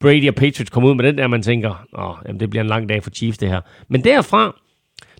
Brady 0.00 0.28
og 0.28 0.34
Patriots 0.34 0.70
kommer 0.70 0.90
ud 0.90 0.94
med 0.94 1.04
den 1.04 1.18
der, 1.18 1.26
man 1.26 1.42
tænker, 1.42 1.86
Åh, 1.98 2.14
jamen, 2.26 2.40
det 2.40 2.50
bliver 2.50 2.62
en 2.62 2.68
lang 2.68 2.88
dag 2.88 3.02
for 3.02 3.10
Chiefs 3.10 3.38
det 3.38 3.48
her. 3.48 3.60
Men 3.88 4.04
derfra, 4.04 4.60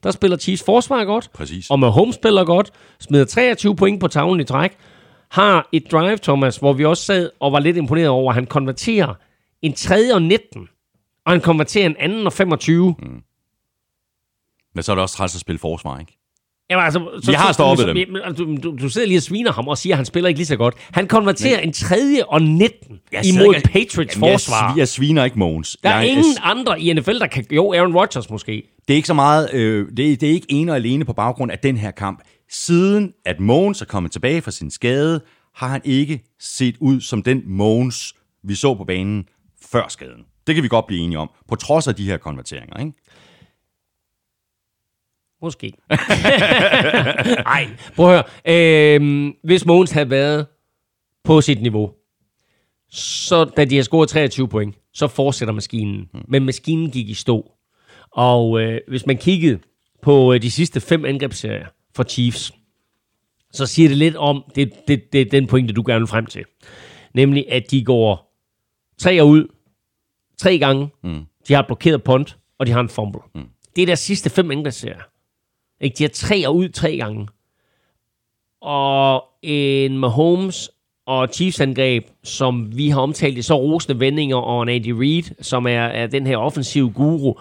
der 0.02 0.10
spiller 0.10 0.36
Chiefs 0.36 0.62
forsvar 0.64 1.04
godt, 1.04 1.30
Præcis. 1.34 1.70
og 1.70 1.78
Mahomes 1.78 2.14
spiller 2.14 2.44
godt, 2.44 2.70
smider 3.00 3.24
23 3.24 3.76
point 3.76 4.00
på 4.00 4.08
tavlen 4.08 4.40
i 4.40 4.44
træk, 4.44 4.72
har 5.32 5.68
et 5.72 5.92
drive, 5.92 6.16
Thomas, 6.16 6.56
hvor 6.56 6.72
vi 6.72 6.84
også 6.84 7.04
sad 7.04 7.30
og 7.40 7.52
var 7.52 7.60
lidt 7.60 7.76
imponeret 7.76 8.08
over, 8.08 8.30
at 8.30 8.34
han 8.34 8.46
konverterer 8.46 9.14
en 9.62 9.72
tredje 9.72 10.14
og 10.14 10.22
19, 10.22 10.68
og 11.26 11.32
han 11.32 11.40
konverterer 11.40 11.86
en 11.86 11.96
anden 11.98 12.26
og 12.26 12.32
25. 12.32 12.94
Mm. 12.98 13.22
Men 14.74 14.82
så 14.82 14.92
er 14.92 14.96
det 14.96 15.02
også 15.02 15.16
træls 15.16 15.34
at 15.34 15.40
spille 15.40 15.58
forsvar, 15.58 15.98
ikke? 15.98 16.18
Jamen, 16.70 16.84
altså, 16.84 17.20
så, 17.22 17.30
Vi 17.30 17.34
har 17.34 17.52
stoppet 17.52 17.84
så, 17.84 17.92
dem. 17.92 18.08
men, 18.12 18.22
altså, 18.24 18.44
Du, 18.44 18.56
du, 18.56 18.76
du 18.82 18.88
sidder 18.88 19.06
lige 19.06 19.18
og 19.18 19.22
sviner 19.22 19.52
ham 19.52 19.68
og 19.68 19.78
siger, 19.78 19.94
at 19.94 19.96
han 19.96 20.06
spiller 20.06 20.28
ikke 20.28 20.38
lige 20.38 20.46
så 20.46 20.56
godt. 20.56 20.74
Han 20.90 21.08
konverterer 21.08 21.60
en 21.60 21.72
tredje 21.72 22.24
og 22.24 22.42
19 22.42 23.00
imod 23.24 23.54
Patriots 23.64 24.18
forsvar. 24.18 24.68
Jeg, 24.68 24.78
jeg 24.78 24.88
sviner 24.88 25.24
ikke 25.24 25.38
Mogens. 25.38 25.76
Der 25.82 25.90
er 25.90 26.00
jeg, 26.00 26.08
ingen 26.08 26.36
andre 26.42 26.80
i 26.80 26.92
NFL, 26.92 27.18
der 27.18 27.26
kan... 27.26 27.46
Jo, 27.50 27.72
Aaron 27.72 27.96
Rodgers 27.96 28.30
måske. 28.30 28.62
Det 28.88 28.94
er 28.94 28.96
ikke 28.96 29.08
så 29.08 29.14
meget, 29.14 29.54
øh, 29.54 29.88
det, 29.96 30.12
er, 30.12 30.16
det 30.16 30.28
er 30.28 30.32
ikke 30.32 30.46
ene 30.48 30.72
og 30.72 30.76
alene 30.76 31.04
på 31.04 31.12
baggrund 31.12 31.52
af 31.52 31.58
den 31.58 31.76
her 31.76 31.90
kamp. 31.90 32.22
Siden 32.52 33.14
at 33.24 33.40
Mogens 33.40 33.80
er 33.82 33.86
kommet 33.86 34.12
tilbage 34.12 34.42
fra 34.42 34.50
sin 34.50 34.70
skade, 34.70 35.20
har 35.54 35.68
han 35.68 35.80
ikke 35.84 36.24
set 36.38 36.76
ud 36.80 37.00
som 37.00 37.22
den 37.22 37.42
Mogens, 37.46 38.14
vi 38.42 38.54
så 38.54 38.74
på 38.74 38.84
banen 38.84 39.28
før 39.62 39.88
skaden. 39.88 40.24
Det 40.46 40.54
kan 40.54 40.64
vi 40.64 40.68
godt 40.68 40.86
blive 40.86 41.00
enige 41.00 41.18
om, 41.18 41.30
på 41.48 41.56
trods 41.56 41.88
af 41.88 41.94
de 41.94 42.06
her 42.06 42.16
konverteringer. 42.16 42.78
Ikke? 42.78 42.92
Måske. 45.42 45.72
Nej, 47.52 47.68
prøv 47.96 48.14
at 48.14 48.24
høre. 48.44 48.94
Øhm, 48.94 49.34
hvis 49.44 49.66
Mogens 49.66 49.90
havde 49.90 50.10
været 50.10 50.46
på 51.24 51.40
sit 51.40 51.62
niveau, 51.62 51.92
så 52.90 53.44
da 53.44 53.64
de 53.64 53.76
har 53.76 53.82
scoret 53.82 54.08
23 54.08 54.48
point, 54.48 54.76
så 54.94 55.08
fortsætter 55.08 55.54
maskinen. 55.54 56.08
Men 56.28 56.44
maskinen 56.44 56.90
gik 56.90 57.08
i 57.08 57.14
stå. 57.14 57.52
Og 58.10 58.60
øh, 58.60 58.80
hvis 58.88 59.06
man 59.06 59.16
kiggede 59.16 59.58
på 60.02 60.32
øh, 60.32 60.42
de 60.42 60.50
sidste 60.50 60.80
fem 60.80 61.04
angrebsserier 61.04 61.66
for 61.96 62.02
Chiefs, 62.02 62.52
så 63.52 63.66
siger 63.66 63.88
det 63.88 63.98
lidt 63.98 64.16
om, 64.16 64.44
det, 64.54 64.72
det, 64.88 65.12
det 65.12 65.20
er 65.20 65.24
den 65.24 65.46
pointe, 65.46 65.74
du 65.74 65.82
gerne 65.86 66.00
vil 66.00 66.06
frem 66.06 66.26
til. 66.26 66.44
Nemlig, 67.14 67.52
at 67.52 67.70
de 67.70 67.84
går 67.84 68.34
tre 68.98 69.18
ud, 69.24 69.48
tre 70.38 70.58
gange, 70.58 70.88
mm. 71.02 71.24
de 71.48 71.54
har 71.54 71.60
et 71.60 71.66
blokeret 71.66 72.02
punt, 72.02 72.38
og 72.58 72.66
de 72.66 72.72
har 72.72 72.80
en 72.80 72.88
fumble. 72.88 73.20
Mm. 73.34 73.48
Det 73.76 73.82
er 73.82 73.86
deres 73.86 74.00
sidste 74.00 74.30
fem 74.30 74.50
angrebsserier. 74.50 75.02
Ikke? 75.80 75.94
De 75.98 76.04
har 76.04 76.08
tre 76.08 76.44
ud 76.48 76.68
tre 76.68 76.96
gange. 76.96 77.28
Og 78.60 79.24
en 79.42 79.98
Mahomes 79.98 80.70
og 81.06 81.28
Chiefs 81.32 81.60
angreb, 81.60 82.06
som 82.22 82.76
vi 82.76 82.88
har 82.88 83.00
omtalt 83.00 83.38
i 83.38 83.42
så 83.42 83.58
rosende 83.58 84.00
vendinger, 84.00 84.36
og 84.36 84.62
en 84.62 84.68
Andy 84.68 84.90
Reid, 84.90 85.22
som 85.40 85.66
er, 85.66 85.70
er 85.70 86.06
den 86.06 86.26
her 86.26 86.36
offensive 86.36 86.90
guru, 86.90 87.34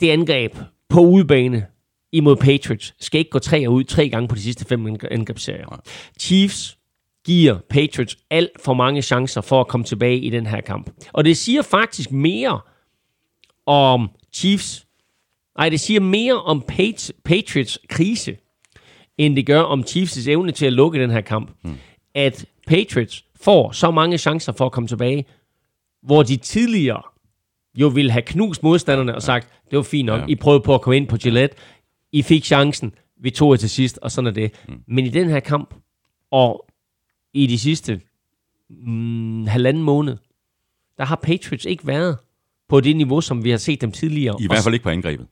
det 0.00 0.10
angreb 0.10 0.56
på 0.88 1.00
udebane 1.00 1.66
imod 2.12 2.36
Patriots 2.36 2.94
skal 3.00 3.18
ikke 3.18 3.30
gå 3.30 3.38
tre 3.38 3.68
og 3.68 3.74
ud 3.74 3.84
tre 3.84 4.08
gange 4.08 4.28
på 4.28 4.34
de 4.34 4.40
sidste 4.40 4.64
fem 4.64 4.86
ang- 4.86 5.08
angrebsserier. 5.10 5.80
Chiefs 6.18 6.78
giver 7.26 7.58
Patriots 7.70 8.16
alt 8.30 8.50
for 8.64 8.74
mange 8.74 9.02
chancer 9.02 9.40
for 9.40 9.60
at 9.60 9.68
komme 9.68 9.84
tilbage 9.84 10.18
i 10.18 10.30
den 10.30 10.46
her 10.46 10.60
kamp. 10.60 10.90
Og 11.12 11.24
det 11.24 11.36
siger 11.36 11.62
faktisk 11.62 12.10
mere 12.12 12.60
om 13.66 14.08
Chiefs 14.32 14.84
Nej, 15.58 15.68
det 15.68 15.80
siger 15.80 16.00
mere 16.00 16.42
om 16.42 16.64
Pat- 16.72 17.10
Patriots 17.24 17.78
krise, 17.88 18.36
end 19.18 19.36
det 19.36 19.46
gør 19.46 19.60
om 19.60 19.80
Chiefs' 19.88 20.30
evne 20.30 20.52
til 20.52 20.66
at 20.66 20.72
lukke 20.72 21.00
den 21.02 21.10
her 21.10 21.20
kamp. 21.20 21.50
Mm. 21.64 21.74
At 22.14 22.44
Patriots 22.66 23.24
får 23.40 23.72
så 23.72 23.90
mange 23.90 24.18
chancer 24.18 24.52
for 24.52 24.66
at 24.66 24.72
komme 24.72 24.88
tilbage, 24.88 25.24
hvor 26.02 26.22
de 26.22 26.36
tidligere 26.36 27.02
jo 27.74 27.88
ville 27.88 28.10
have 28.10 28.22
knust 28.22 28.62
modstanderne 28.62 29.14
og 29.14 29.22
sagt, 29.22 29.48
det 29.70 29.76
var 29.76 29.82
fint 29.82 30.06
nok, 30.06 30.20
Ja. 30.20 30.26
I 30.28 30.34
prøvede 30.34 30.60
på 30.60 30.74
at 30.74 30.80
komme 30.80 30.96
ind 30.96 31.08
på 31.08 31.16
Gillette, 31.16 31.56
I 32.12 32.22
fik 32.22 32.44
chancen, 32.44 32.94
vi 33.20 33.30
tog 33.30 33.52
jer 33.52 33.56
til 33.56 33.70
sidst, 33.70 33.98
og 34.02 34.10
sådan 34.10 34.26
er 34.26 34.32
det. 34.32 34.52
Mm. 34.68 34.74
Men 34.86 35.06
i 35.06 35.08
den 35.08 35.28
her 35.28 35.40
kamp, 35.40 35.74
og 36.30 36.66
i 37.34 37.46
de 37.46 37.58
sidste 37.58 38.00
mm, 38.70 39.46
halvanden 39.46 39.82
måned, 39.82 40.16
der 40.98 41.04
har 41.04 41.16
Patriots 41.16 41.64
ikke 41.64 41.86
været 41.86 42.16
på 42.68 42.80
det 42.80 42.96
niveau, 42.96 43.20
som 43.20 43.44
vi 43.44 43.50
har 43.50 43.56
set 43.56 43.80
dem 43.80 43.92
tidligere. 43.92 44.36
I 44.40 44.46
hvert 44.46 44.62
fald 44.64 44.74
ikke 44.74 44.82
på 44.84 44.90
angrebet. 44.90 45.26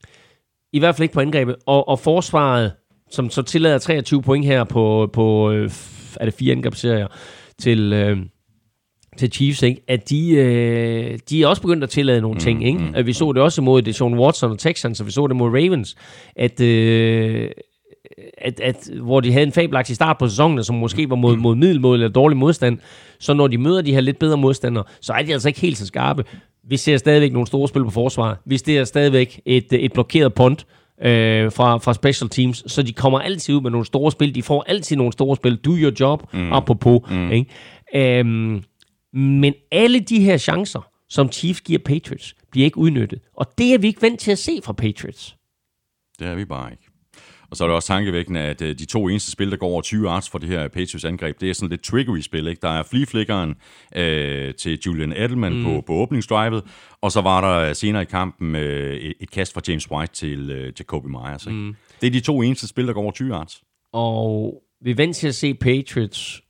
i 0.73 0.78
hvert 0.78 0.94
fald 0.94 1.03
ikke 1.03 1.15
på 1.15 1.20
angrebet. 1.20 1.57
Og, 1.66 1.89
og 1.89 1.98
forsvaret, 1.98 2.73
som 3.11 3.31
så 3.31 3.43
tillader 3.43 3.78
23 3.78 4.23
point 4.23 4.47
her 4.47 4.65
på, 4.65 5.11
på 5.12 5.51
øh, 5.51 5.70
er 6.20 6.24
det 6.24 6.35
fire 6.35 6.53
angrebsserier 6.53 7.09
til, 7.59 7.93
øh, 7.93 8.19
til 9.16 9.32
Chiefs, 9.32 9.62
ikke? 9.62 9.82
at 9.88 10.10
de, 10.10 10.30
øh, 10.30 11.18
de 11.30 11.43
er 11.43 11.47
også 11.47 11.62
begyndt 11.62 11.84
at 11.84 11.90
tillade 11.90 12.20
nogle 12.20 12.38
ting. 12.38 12.66
Ikke? 12.66 12.78
Mm, 12.78 13.06
vi 13.06 13.12
så 13.12 13.32
det 13.32 13.43
også 13.43 13.62
mod 13.62 13.82
Deshaun 13.82 14.18
Watson 14.18 14.51
og 14.51 14.59
Texans, 14.59 15.01
og 15.01 15.06
vi 15.06 15.12
så 15.12 15.26
det 15.26 15.36
mod 15.36 15.48
Ravens, 15.48 15.97
at, 16.36 16.60
øh, 16.60 17.51
at, 18.38 18.60
at 18.60 18.90
hvor 19.02 19.20
de 19.20 19.32
havde 19.32 19.47
en 19.47 19.52
fabelagtig 19.52 19.97
start 19.97 20.18
på 20.18 20.28
sæsonen, 20.28 20.64
som 20.64 20.76
måske 20.76 21.10
var 21.10 21.16
mod, 21.16 21.36
mod 21.36 21.55
middelmål 21.55 21.94
eller 21.94 22.09
dårlig 22.09 22.38
modstand, 22.38 22.78
så 23.18 23.34
når 23.34 23.47
de 23.47 23.59
møder 23.59 23.82
de 23.82 23.93
her 23.93 24.01
lidt 24.01 24.18
bedre 24.18 24.36
modstandere, 24.36 24.84
så 25.01 25.12
er 25.12 25.22
de 25.22 25.32
altså 25.32 25.48
ikke 25.48 25.60
helt 25.60 25.78
så 25.78 25.86
skarpe. 25.86 26.24
Vi 26.68 26.76
ser 26.76 26.97
stadigvæk 26.97 27.32
nogle 27.32 27.47
store 27.47 27.68
spil 27.68 27.84
på 27.84 27.90
forsvar. 27.90 28.43
Vi 28.47 28.59
ser 28.59 28.84
stadigvæk 28.84 29.40
et, 29.47 29.66
et 29.72 29.93
blokeret 29.93 30.34
punt 30.34 30.66
øh, 31.02 31.52
fra, 31.52 31.78
fra 31.78 31.94
special 31.94 32.30
teams, 32.30 32.64
så 32.66 32.82
de 32.82 32.93
kommer 32.93 33.18
altid 33.18 33.55
ud 33.55 33.60
med 33.60 33.70
nogle 33.70 33.86
store 33.86 34.12
spil. 34.12 34.34
De 34.34 34.43
får 34.43 34.64
altid 34.68 34.97
nogle 34.97 35.12
store 35.12 35.36
spil. 35.36 35.56
Do 35.56 35.70
your 35.70 35.93
job, 36.01 36.32
mm. 36.32 36.52
apropos. 36.52 37.01
Mm. 37.10 37.32
Ikke? 37.32 38.18
Øhm, 38.18 38.62
men 39.16 39.55
alle 39.72 40.01
de 40.01 40.20
her 40.20 40.36
chancer, 40.36 40.90
som 41.09 41.32
Chiefs 41.32 41.60
giver 41.60 41.78
Patriots, 41.78 42.34
bliver 42.51 42.64
ikke 42.64 42.78
udnyttet. 42.78 43.20
Og 43.34 43.47
det 43.59 43.74
er 43.74 43.78
vi 43.78 43.86
ikke 43.86 44.02
vant 44.02 44.20
til 44.20 44.32
at 44.32 44.38
se 44.38 44.60
fra 44.64 44.72
Patriots. 44.72 45.36
Det 46.18 46.26
er 46.26 46.34
vi 46.34 46.44
bare 46.44 46.70
ikke. 46.70 46.82
Og 47.51 47.56
så 47.56 47.64
er 47.64 47.68
det 47.68 47.74
også 47.74 47.88
tankevækkende, 47.88 48.40
at 48.40 48.62
øh, 48.62 48.78
de 48.78 48.84
to 48.84 49.09
eneste 49.09 49.30
spil, 49.30 49.51
der 49.51 49.56
går 49.56 49.68
over 49.68 49.82
20 49.82 50.05
yards 50.05 50.30
for 50.30 50.38
det 50.38 50.48
her 50.48 50.68
Patriots 50.68 51.05
angreb, 51.05 51.40
det 51.40 51.51
er 51.51 51.55
sådan 51.55 51.68
lidt 51.68 51.82
triggery-spil. 51.82 52.47
Ikke? 52.47 52.60
Der 52.60 52.68
er 52.68 52.82
flea 52.82 53.52
øh, 53.97 54.55
til 54.55 54.78
Julian 54.86 55.12
Edelman 55.12 55.56
mm. 55.56 55.64
på, 55.64 55.80
på 55.86 55.93
åbningsdrivet, 55.93 56.64
og 57.01 57.12
så 57.12 57.20
var 57.20 57.40
der 57.40 57.72
senere 57.72 58.02
i 58.02 58.05
kampen 58.05 58.56
øh, 58.56 58.97
et, 58.97 59.14
et 59.20 59.30
kast 59.30 59.55
fra 59.55 59.60
James 59.68 59.90
White 59.90 60.14
til 60.14 60.51
øh, 60.51 60.72
Jacoby 60.78 61.06
Myers. 61.06 61.47
Ikke? 61.47 61.59
Mm. 61.59 61.76
Det 62.01 62.06
er 62.06 62.10
de 62.10 62.20
to 62.20 62.43
eneste 62.43 62.68
spil, 62.68 62.86
der 62.86 62.93
går 62.93 63.02
over 63.02 63.12
20 63.12 63.30
yards. 63.30 63.62
Og 63.93 64.62
vi 64.80 64.90
er 64.90 64.94
vant 64.94 65.16
til 65.16 65.28
at 65.28 65.34
se 65.34 65.55
Patriots 65.55 66.43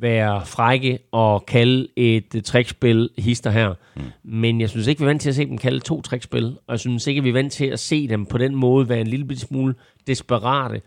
være 0.00 0.46
frække 0.46 0.98
og 1.12 1.46
kalde 1.46 1.88
et 1.96 2.34
uh, 2.34 2.42
trickspil 2.42 3.10
hister 3.18 3.50
her. 3.50 3.74
Mm. 3.96 4.02
Men 4.22 4.60
jeg 4.60 4.70
synes 4.70 4.86
ikke, 4.86 4.98
vi 4.98 5.04
er 5.04 5.08
vant 5.08 5.22
til 5.22 5.28
at 5.28 5.34
se 5.34 5.46
dem 5.46 5.58
kalde 5.58 5.80
to 5.80 6.02
trickspil, 6.02 6.44
og 6.44 6.72
jeg 6.72 6.80
synes 6.80 7.06
ikke, 7.06 7.22
vi 7.22 7.28
er 7.28 7.32
vant 7.32 7.52
til 7.52 7.66
at 7.66 7.78
se 7.78 8.08
dem 8.08 8.26
på 8.26 8.38
den 8.38 8.54
måde 8.54 8.88
være 8.88 9.00
en 9.00 9.06
lille 9.06 9.38
smule 9.38 9.74
desperate 10.06 10.82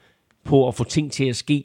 på 0.46 0.68
at 0.68 0.76
få 0.76 0.84
ting 0.84 1.12
til 1.12 1.26
at 1.26 1.36
ske, 1.36 1.64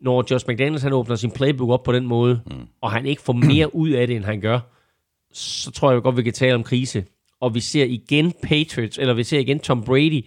når 0.00 0.24
Josh 0.30 0.46
McDaniels 0.48 0.82
han 0.82 0.92
åbner 0.92 1.16
sin 1.16 1.30
playbook 1.30 1.70
op 1.70 1.82
på 1.82 1.92
den 1.92 2.06
måde, 2.06 2.40
mm. 2.46 2.66
og 2.80 2.92
han 2.92 3.06
ikke 3.06 3.22
får 3.22 3.32
mere 3.32 3.74
ud 3.74 3.90
af 3.90 4.06
det, 4.06 4.16
end 4.16 4.24
han 4.24 4.40
gør, 4.40 4.60
så 5.32 5.70
tror 5.70 5.92
jeg 5.92 6.02
godt, 6.02 6.16
vi 6.16 6.22
kan 6.22 6.32
tale 6.32 6.54
om 6.54 6.62
krise. 6.62 7.04
Og 7.40 7.54
vi 7.54 7.60
ser 7.60 7.84
igen 7.84 8.32
Patriots, 8.42 8.98
eller 8.98 9.14
vi 9.14 9.24
ser 9.24 9.38
igen 9.38 9.58
Tom 9.58 9.84
Brady, 9.84 10.24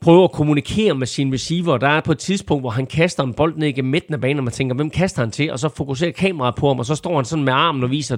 prøve 0.00 0.24
at 0.24 0.32
kommunikere 0.32 0.94
med 0.94 1.06
sin 1.06 1.32
receiver. 1.32 1.78
Der 1.78 1.88
er 1.88 2.00
på 2.00 2.12
et 2.12 2.18
tidspunkt, 2.18 2.62
hvor 2.62 2.70
han 2.70 2.86
kaster 2.86 3.22
en 3.22 3.34
bold 3.34 3.56
ned 3.56 3.68
igennem 3.68 3.90
midten 3.90 4.14
af 4.14 4.20
banen, 4.20 4.38
og 4.38 4.44
man 4.44 4.52
tænker, 4.52 4.74
hvem 4.74 4.90
kaster 4.90 5.22
han 5.22 5.30
til? 5.30 5.52
Og 5.52 5.58
så 5.58 5.68
fokuserer 5.68 6.12
kameraet 6.12 6.54
på 6.54 6.68
ham, 6.68 6.78
og 6.78 6.86
så 6.86 6.94
står 6.94 7.16
han 7.16 7.24
sådan 7.24 7.44
med 7.44 7.52
armen 7.52 7.84
og 7.84 7.90
viser, 7.90 8.16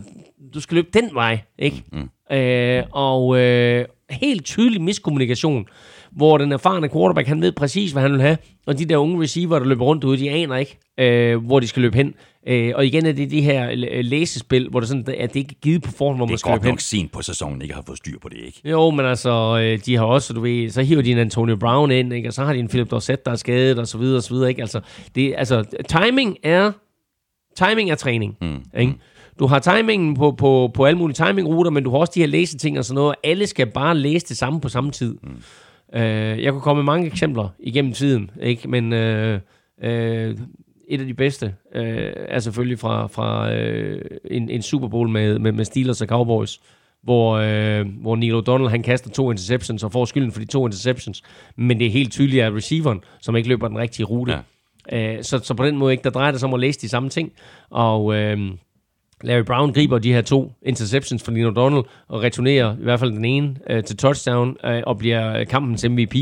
du 0.55 0.61
skal 0.61 0.75
løbe 0.75 0.89
den 0.95 1.11
vej. 1.15 1.39
Ikke? 1.59 1.83
Mm. 1.93 2.37
Øh, 2.37 2.85
og 2.93 3.39
øh, 3.39 3.85
helt 4.11 4.45
tydelig 4.45 4.83
miskommunikation, 4.83 5.67
hvor 6.13 6.39
den 6.39 6.53
erfarne 6.53 6.89
quarterback, 6.89 7.29
han 7.29 7.41
ved 7.41 7.53
præcis, 7.53 7.93
hvad 7.93 8.03
han 8.03 8.13
vil 8.13 8.21
have, 8.21 8.37
og 8.67 8.79
de 8.79 8.85
der 8.85 8.97
unge 8.97 9.23
receiver, 9.23 9.59
der 9.59 9.67
løber 9.67 9.85
rundt 9.85 10.05
ude, 10.05 10.19
de 10.19 10.31
aner 10.31 10.57
ikke, 10.57 10.79
øh, 10.99 11.45
hvor 11.45 11.61
de 11.61 11.67
skal 11.67 11.83
løbe 11.83 11.97
hen. 11.97 12.15
Øh, 12.49 12.73
og 12.75 12.87
igen 12.87 13.07
er 13.07 13.13
det 13.13 13.31
de 13.31 13.41
her 13.43 13.71
øh, 13.71 14.05
læsespil, 14.05 14.69
hvor 14.69 14.81
det 14.81 14.89
sådan, 14.89 15.05
at 15.19 15.35
det 15.35 15.41
ikke 15.41 15.55
er 15.57 15.61
givet 15.63 15.83
på 15.83 15.91
forhånd, 15.91 16.19
hvor 16.19 16.27
Det 16.27 16.31
man 16.31 16.35
er 16.35 16.39
skal 16.39 16.51
løbe 16.51 16.59
godt 16.59 16.65
hen. 16.65 16.73
nok 16.73 16.81
sent 16.81 17.13
på 17.13 17.23
sæsonen, 17.23 17.63
ikke 17.63 17.75
har 17.75 17.83
fået 17.87 17.99
styr 17.99 18.19
på 18.23 18.29
det, 18.29 18.39
ikke? 18.47 18.61
Jo, 18.71 18.91
men 18.91 19.07
altså, 19.07 19.59
øh, 19.63 19.79
de 19.87 19.97
har 19.97 20.05
også, 20.05 20.33
du 20.35 20.41
ved, 20.41 20.71
så 20.71 20.83
hiver 20.83 21.03
de 21.03 21.13
en 21.13 21.19
Antonio 21.19 21.57
Brown 21.57 21.91
ind, 21.91 22.13
ikke? 22.13 22.29
og 22.29 22.33
så 22.33 22.45
har 22.45 22.53
de 22.53 22.59
en 22.59 22.69
Philip 22.69 22.91
Dorsett, 22.91 23.25
der 23.27 23.33
er 23.33 23.37
skadet, 23.37 23.79
og 23.79 23.87
så 23.89 23.99
videre, 23.99 24.17
og 24.17 24.23
så 24.23 24.35
videre, 24.35 24.49
ikke? 24.49 24.61
Altså, 24.63 24.81
det, 25.15 25.35
altså 25.37 25.65
timing 25.89 26.37
er, 26.43 26.73
timing 27.57 27.91
er 27.91 27.95
træning, 27.95 28.37
mm. 28.41 28.63
ikke? 28.81 28.95
Du 29.39 29.47
har 29.47 29.59
timingen 29.59 30.15
på, 30.15 30.33
på, 30.33 30.71
på 30.75 30.85
alle 30.85 30.99
mulige 30.99 31.15
timingruter, 31.27 31.71
men 31.71 31.85
du 31.85 31.91
har 31.91 31.99
også 31.99 32.13
de 32.15 32.21
her 32.21 32.27
læseting 32.27 32.79
og 32.79 32.85
sådan 32.85 32.95
noget, 32.95 33.09
og 33.11 33.17
alle 33.25 33.47
skal 33.47 33.67
bare 33.67 33.99
læse 33.99 34.27
det 34.27 34.37
samme 34.37 34.61
på 34.61 34.69
samme 34.69 34.91
tid. 34.91 35.17
Mm. 35.23 35.99
Øh, 36.01 36.43
jeg 36.43 36.53
kunne 36.53 36.63
komme 36.63 36.83
med 36.83 36.85
mange 36.93 37.07
eksempler 37.07 37.49
igennem 37.61 37.93
tiden, 37.93 38.31
ikke? 38.43 38.69
Men 38.69 38.93
øh, 38.93 39.41
øh, 39.85 40.37
et 40.93 41.01
af 41.01 41.07
de 41.07 41.15
bedste 41.15 41.55
øh, 41.75 42.13
er 42.29 42.39
selvfølgelig 42.39 42.79
fra, 42.79 43.07
fra 43.07 43.53
øh, 43.53 44.05
en, 44.31 44.51
en 44.51 44.63
Super 44.63 44.89
Bowl 44.89 45.09
med, 45.09 45.39
med, 45.39 45.53
med 45.53 45.65
Steelers 45.65 46.01
og 46.01 46.09
Cowboys, 46.09 46.61
hvor, 47.03 47.33
øh, 47.33 47.87
hvor 48.01 48.17
Neil 48.17 48.35
O'Donnell 48.35 48.69
han 48.69 48.83
kaster 48.83 49.11
to 49.11 49.31
interceptions 49.31 49.85
og 49.85 49.93
får 49.93 50.05
skylden 50.05 50.33
for 50.33 50.41
de 50.41 50.47
to 50.47 50.67
interceptions, 50.67 51.23
men 51.57 51.79
det 51.79 51.87
er 51.87 51.91
helt 51.91 52.13
tydeligt 52.13 52.43
af 52.43 52.51
receiveren, 52.51 53.01
som 53.21 53.37
ikke 53.37 53.49
løber 53.49 53.69
den 53.69 53.79
rigtige 53.79 54.07
rute. 54.07 54.39
Ja. 54.93 55.17
Øh, 55.17 55.23
så, 55.23 55.39
så 55.39 55.55
på 55.55 55.67
den 55.67 55.77
måde 55.77 55.93
ikke, 55.93 56.05
der 56.05 56.11
drejer 56.11 56.31
det 56.31 56.41
sig 56.41 56.47
om 56.47 56.55
at 56.55 56.61
læse 56.61 56.81
de 56.81 56.89
samme 56.89 57.09
ting, 57.09 57.33
og... 57.71 58.15
Øh, 58.15 58.39
Larry 59.25 59.43
Brown 59.43 59.73
griber 59.73 59.99
de 59.99 60.13
her 60.13 60.23
to 60.23 60.53
interceptions 60.63 61.23
fra 61.23 61.33
Neil 61.33 61.47
O'Donnell 61.47 62.07
og 62.09 62.23
returnerer 62.23 62.77
i 62.77 62.83
hvert 62.83 63.01
fald 63.01 63.13
den 63.13 63.25
ene 63.25 63.57
øh, 63.71 63.85
til 63.85 63.97
touchdown 63.97 64.57
øh, 64.65 64.83
og 64.87 64.99
bliver 64.99 65.45
kampens 65.45 65.85
MVP. 65.89 66.17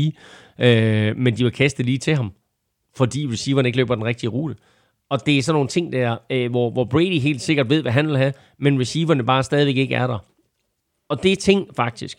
Øh, 0.59 1.17
men 1.17 1.37
de 1.37 1.43
var 1.43 1.49
kastet 1.49 1.85
lige 1.85 1.97
til 1.97 2.15
ham, 2.15 2.31
fordi 2.95 3.27
receiveren 3.31 3.65
ikke 3.65 3.77
løber 3.77 3.95
den 3.95 4.05
rigtige 4.05 4.29
rute. 4.29 4.55
Og 5.09 5.25
det 5.25 5.37
er 5.37 5.41
sådan 5.41 5.55
nogle 5.55 5.69
ting 5.69 5.91
der, 5.93 6.17
øh, 6.29 6.49
hvor, 6.51 6.69
hvor 6.71 6.85
Brady 6.85 7.19
helt 7.19 7.41
sikkert 7.41 7.69
ved, 7.69 7.81
hvad 7.81 7.91
han 7.91 8.07
vil 8.07 8.17
have, 8.17 8.33
men 8.59 8.79
receiverne 8.79 9.23
bare 9.23 9.43
stadigvæk 9.43 9.77
ikke 9.77 9.95
er 9.95 10.07
der. 10.07 10.17
Og 11.09 11.23
det 11.23 11.31
er 11.31 11.35
ting 11.35 11.67
faktisk, 11.75 12.17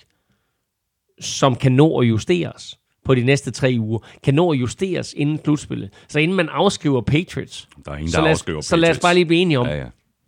som 1.21 1.57
kan 1.57 1.73
nå 1.73 1.99
at 2.01 2.09
justeres 2.09 2.79
på 3.05 3.15
de 3.15 3.25
næste 3.25 3.51
tre 3.51 3.77
uger, 3.79 3.99
kan 4.23 4.35
nå 4.35 4.53
at 4.53 4.61
justeres 4.61 5.15
inden 5.17 5.41
slutspillet. 5.45 5.91
Så 6.09 6.19
inden 6.19 6.37
man 6.37 6.49
afskriver 6.49 7.01
Patriots, 7.01 7.69
Der 7.85 7.93
er 7.93 7.97
ingen, 7.97 8.11
så, 8.11 8.17
der 8.17 8.23
lad 8.23 8.31
afskriver 8.31 8.59
os, 8.59 8.65
så 8.67 8.77
lad 8.77 8.91
os 8.91 8.95
Patriots. 8.97 9.03
bare 9.03 9.15
lige 9.15 9.27
blive 9.27 9.41
enige 9.41 9.59
om, 9.59 9.67
Ja, 9.67 9.77
ja. 9.77 9.87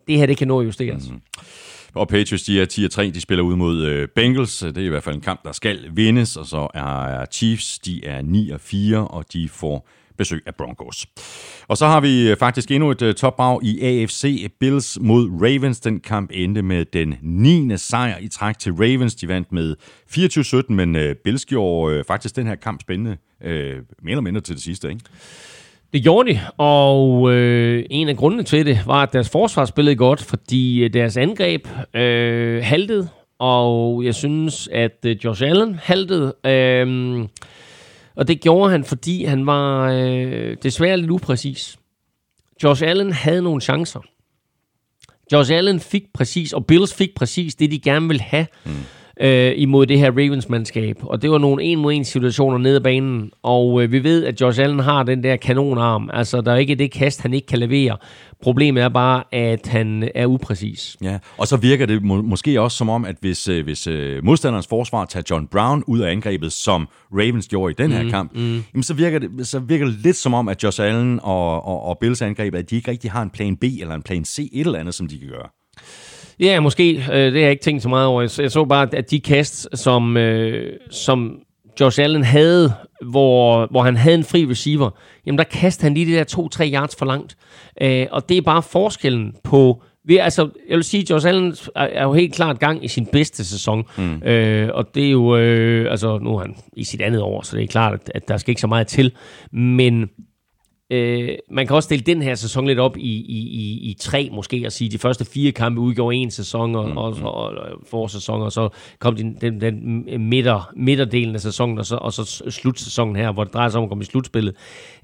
det 0.08 0.18
her 0.18 0.26
det 0.26 0.36
kan 0.36 0.48
nå 0.48 0.60
at 0.60 0.66
justeres. 0.66 1.08
Mm-hmm. 1.08 1.22
Og 1.94 2.08
Patriots, 2.08 2.42
de 2.44 2.60
er 2.62 2.66
10-3, 3.08 3.10
de 3.14 3.20
spiller 3.20 3.44
ud 3.44 3.56
mod 3.56 3.82
øh, 3.84 4.08
Bengals. 4.08 4.58
Det 4.58 4.78
er 4.78 4.82
i 4.82 4.88
hvert 4.88 5.02
fald 5.02 5.14
en 5.14 5.20
kamp, 5.20 5.44
der 5.44 5.52
skal 5.52 5.90
vindes. 5.92 6.36
Og 6.36 6.46
så 6.46 6.68
er 6.74 7.24
Chiefs, 7.32 7.78
de 7.78 8.04
er 8.04 8.22
9-4, 9.02 9.14
og 9.14 9.32
de 9.32 9.48
får 9.48 9.88
besøg 10.18 10.42
af 10.46 10.54
Broncos. 10.54 11.06
Og 11.68 11.76
så 11.76 11.86
har 11.86 12.00
vi 12.00 12.30
øh, 12.30 12.36
faktisk 12.36 12.70
endnu 12.70 12.90
et 12.90 13.02
øh, 13.02 13.14
topbrag 13.14 13.58
i 13.62 13.80
AFC. 13.80 14.50
Bills 14.60 14.98
mod 15.00 15.30
Ravens. 15.42 15.80
Den 15.80 16.00
kamp 16.00 16.30
endte 16.34 16.62
med 16.62 16.84
den 16.84 17.14
9. 17.22 17.76
sejr 17.76 18.18
i 18.18 18.28
træk 18.28 18.58
til 18.58 18.72
Ravens. 18.72 19.14
De 19.14 19.28
vandt 19.28 19.52
med 19.52 19.76
24-17, 20.10 20.72
men 20.72 20.96
øh, 20.96 21.14
Bills 21.24 21.44
gjorde 21.44 22.04
faktisk 22.04 22.36
den 22.36 22.46
her 22.46 22.54
kamp 22.54 22.80
spændende. 22.80 23.16
Øh, 23.44 23.76
mere 24.02 24.10
eller 24.10 24.20
mindre 24.20 24.40
til 24.40 24.54
det 24.54 24.62
sidste, 24.62 24.88
ikke? 24.88 25.00
Det 25.92 26.02
gjorde 26.02 26.32
de, 26.32 26.40
og 26.56 27.32
øh, 27.32 27.84
en 27.90 28.08
af 28.08 28.16
grundene 28.16 28.42
til 28.42 28.66
det 28.66 28.80
var, 28.86 29.02
at 29.02 29.12
deres 29.12 29.30
forsvar 29.30 29.64
spillede 29.64 29.96
godt, 29.96 30.22
fordi 30.22 30.88
deres 30.88 31.16
angreb 31.16 31.68
øh, 31.94 32.62
haltede, 32.64 33.08
og 33.38 34.04
jeg 34.04 34.14
synes, 34.14 34.68
at 34.72 35.06
Josh 35.24 35.42
Allen 35.42 35.74
haltede. 35.82 36.34
Øh, 36.46 37.24
og 38.16 38.28
det 38.28 38.40
gjorde 38.40 38.70
han, 38.70 38.84
fordi 38.84 39.24
han 39.24 39.46
var 39.46 39.90
øh, 39.92 40.56
desværre 40.62 40.96
lidt 40.96 41.10
upræcis. 41.10 41.78
Josh 42.62 42.82
Allen 42.86 43.12
havde 43.12 43.42
nogle 43.42 43.60
chancer. 43.60 44.00
Josh 45.32 45.52
Allen 45.52 45.80
fik 45.80 46.02
præcis, 46.14 46.52
og 46.52 46.66
Bills 46.66 46.94
fik 46.94 47.10
præcis 47.16 47.54
det, 47.54 47.70
de 47.70 47.78
gerne 47.78 48.08
ville 48.08 48.22
have 48.22 48.46
mm 48.64 48.72
øh, 49.20 49.52
imod 49.56 49.86
det 49.86 49.98
her 49.98 50.10
Ravens-mandskab. 50.10 50.96
Og 51.02 51.22
det 51.22 51.30
var 51.30 51.38
nogle 51.38 51.62
en 51.62 51.78
mod 51.78 51.92
en 51.92 52.04
situationer 52.04 52.58
nede 52.58 52.76
ad 52.76 52.80
banen. 52.80 53.30
Og 53.42 53.82
øh, 53.82 53.92
vi 53.92 54.04
ved, 54.04 54.24
at 54.24 54.40
Josh 54.40 54.60
Allen 54.60 54.78
har 54.78 55.02
den 55.02 55.22
der 55.22 55.36
kanonarm. 55.36 56.10
Altså, 56.12 56.40
der 56.40 56.52
er 56.52 56.56
ikke 56.56 56.74
det 56.74 56.92
kast, 56.92 57.22
han 57.22 57.34
ikke 57.34 57.46
kan 57.46 57.58
levere. 57.58 57.96
Problemet 58.42 58.82
er 58.82 58.88
bare, 58.88 59.22
at 59.32 59.66
han 59.66 60.10
er 60.14 60.26
upræcis. 60.26 60.96
Ja, 61.02 61.18
og 61.38 61.46
så 61.46 61.56
virker 61.56 61.86
det 61.86 62.02
må, 62.02 62.22
måske 62.22 62.60
også 62.60 62.76
som 62.76 62.88
om, 62.88 63.04
at 63.04 63.16
hvis, 63.20 63.48
øh, 63.48 63.64
hvis 63.64 63.86
øh, 63.86 64.24
modstanderens 64.24 64.66
forsvar 64.66 65.04
tager 65.04 65.24
John 65.30 65.46
Brown 65.46 65.84
ud 65.86 66.00
af 66.00 66.10
angrebet, 66.10 66.52
som 66.52 66.88
Ravens 67.12 67.48
gjorde 67.48 67.70
i 67.70 67.74
den 67.82 67.92
her 67.92 68.02
mm, 68.02 68.10
kamp, 68.10 68.34
mm. 68.34 68.62
Jamen, 68.74 68.82
så, 68.82 68.94
virker 68.94 69.18
det, 69.18 69.46
så 69.46 69.58
virker 69.58 69.86
det 69.86 69.94
lidt 69.94 70.16
som 70.16 70.34
om, 70.34 70.48
at 70.48 70.62
Josh 70.62 70.82
Allen 70.82 71.20
og, 71.22 71.66
og, 71.66 71.82
og 71.82 71.98
Bills 71.98 72.22
angreb, 72.22 72.54
at 72.54 72.70
de 72.70 72.76
ikke 72.76 72.90
rigtig 72.90 73.10
har 73.10 73.22
en 73.22 73.30
plan 73.30 73.56
B 73.56 73.64
eller 73.64 73.94
en 73.94 74.02
plan 74.02 74.24
C, 74.24 74.38
et 74.52 74.66
eller 74.66 74.78
andet, 74.78 74.94
som 74.94 75.08
de 75.08 75.18
kan 75.18 75.28
gøre. 75.28 75.48
Ja, 76.40 76.60
måske. 76.60 76.90
Øh, 76.94 77.24
det 77.24 77.32
har 77.32 77.40
jeg 77.40 77.50
ikke 77.50 77.62
tænkt 77.62 77.82
så 77.82 77.88
meget 77.88 78.06
over. 78.06 78.20
Jeg 78.20 78.50
så, 78.50 78.64
bare, 78.64 78.88
at 78.92 79.10
de 79.10 79.20
kast, 79.20 79.68
som, 79.74 80.16
øh, 80.16 80.72
som 80.90 81.38
Josh 81.80 82.00
Allen 82.00 82.24
havde, 82.24 82.72
hvor, 83.02 83.66
hvor 83.70 83.82
han 83.82 83.96
havde 83.96 84.16
en 84.16 84.24
fri 84.24 84.46
receiver, 84.50 84.90
jamen 85.26 85.38
der 85.38 85.44
kastede 85.44 85.86
han 85.86 85.94
lige 85.94 86.12
de 86.12 86.18
der 86.18 86.48
2-3 86.64 86.72
yards 86.74 86.96
for 86.96 87.06
langt. 87.06 87.36
Øh, 87.80 88.06
og 88.10 88.28
det 88.28 88.36
er 88.36 88.42
bare 88.42 88.62
forskellen 88.62 89.34
på... 89.44 89.82
Vi, 90.06 90.16
altså, 90.16 90.48
jeg 90.68 90.76
vil 90.76 90.84
sige, 90.84 91.02
at 91.02 91.10
Josh 91.10 91.28
Allen 91.28 91.56
er, 91.76 91.84
er 91.84 92.02
jo 92.02 92.12
helt 92.12 92.34
klart 92.34 92.58
gang 92.58 92.84
i 92.84 92.88
sin 92.88 93.06
bedste 93.06 93.44
sæson. 93.44 93.84
Mm. 93.98 94.22
Øh, 94.22 94.70
og 94.74 94.94
det 94.94 95.06
er 95.06 95.10
jo... 95.10 95.36
Øh, 95.36 95.90
altså, 95.90 96.18
nu 96.18 96.36
er 96.36 96.40
han 96.40 96.56
i 96.76 96.84
sit 96.84 97.00
andet 97.00 97.22
år, 97.22 97.42
så 97.42 97.56
det 97.56 97.62
er 97.62 97.68
klart, 97.68 97.94
at, 97.94 98.10
at 98.14 98.28
der 98.28 98.36
skal 98.36 98.50
ikke 98.50 98.60
så 98.60 98.66
meget 98.66 98.86
til. 98.86 99.12
Men 99.52 100.10
Øh, 100.90 101.28
man 101.50 101.66
kan 101.66 101.76
også 101.76 101.88
dele 101.88 102.02
den 102.02 102.22
her 102.22 102.34
sæson 102.34 102.66
lidt 102.66 102.78
op 102.78 102.96
i, 102.96 103.00
i, 103.00 103.38
i, 103.38 103.90
i 103.90 103.96
tre 104.00 104.28
måske, 104.32 104.62
og 104.66 104.72
sige, 104.72 104.86
at 104.86 104.92
de 104.92 104.98
første 104.98 105.24
fire 105.24 105.52
kampe 105.52 105.80
udgjorde 105.80 106.16
en 106.16 106.30
sæson, 106.30 106.74
og, 106.74 106.88
mm, 106.88 106.96
og, 106.96 107.16
og, 107.22 107.32
og 107.32 107.66
forsæson, 107.90 108.42
og 108.42 108.52
så 108.52 108.68
kom 108.98 109.16
den, 109.16 109.36
den, 109.40 109.60
den 109.60 110.04
midter, 110.28 110.72
midterdelen 110.76 111.34
af 111.34 111.40
sæsonen, 111.40 111.78
og 111.78 111.86
så, 111.86 111.96
og 111.96 112.12
så 112.12 112.44
slutsæsonen 112.50 113.16
her, 113.16 113.32
hvor 113.32 113.44
det 113.44 113.54
drejer 113.54 113.68
sig 113.68 113.78
om 113.78 113.84
at 113.84 113.88
komme 113.88 114.02
i 114.02 114.04
slutspillet, 114.04 114.54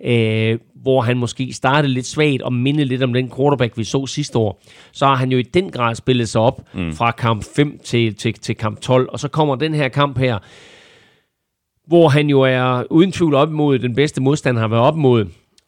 øh, 0.04 0.58
hvor 0.74 1.00
han 1.00 1.18
måske 1.18 1.52
startede 1.52 1.92
lidt 1.92 2.06
svagt 2.06 2.42
og 2.42 2.52
mindede 2.52 2.88
lidt 2.88 3.02
om 3.02 3.12
den 3.12 3.32
quarterback, 3.36 3.78
vi 3.78 3.84
så 3.84 4.06
sidste 4.06 4.38
år. 4.38 4.62
Så 4.92 5.06
har 5.06 5.14
han 5.14 5.32
jo 5.32 5.38
i 5.38 5.42
den 5.42 5.70
grad 5.70 5.94
spillet 5.94 6.28
sig 6.28 6.40
op 6.40 6.62
mm. 6.74 6.92
fra 6.92 7.10
kamp 7.10 7.44
5 7.56 7.80
til, 7.84 8.14
til, 8.14 8.34
til 8.34 8.56
kamp 8.56 8.80
12, 8.80 9.08
og 9.12 9.20
så 9.20 9.28
kommer 9.28 9.54
den 9.54 9.74
her 9.74 9.88
kamp 9.88 10.18
her, 10.18 10.38
hvor 11.86 12.08
han 12.08 12.30
jo 12.30 12.40
er 12.40 12.92
uden 12.92 13.12
tvivl 13.12 13.34
op 13.34 13.48
imod 13.48 13.78
den 13.78 13.94
bedste 13.94 14.22
modstander, 14.22 14.60
han 14.60 14.70
har 14.70 14.76
været 14.76 14.88
op 14.88 14.96
imod. 14.96 15.26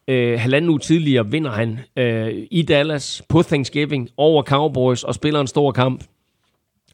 Øh, 0.08 0.40
halvanden 0.40 0.70
uge 0.70 0.78
tidligere 0.78 1.30
vinder 1.30 1.50
han 1.50 1.78
øh, 1.96 2.46
i 2.50 2.62
Dallas 2.62 3.22
på 3.28 3.42
Thanksgiving 3.42 4.08
over 4.16 4.42
Cowboys 4.42 5.04
og 5.04 5.14
spiller 5.14 5.40
en 5.40 5.46
stor 5.46 5.72
kamp, 5.72 6.04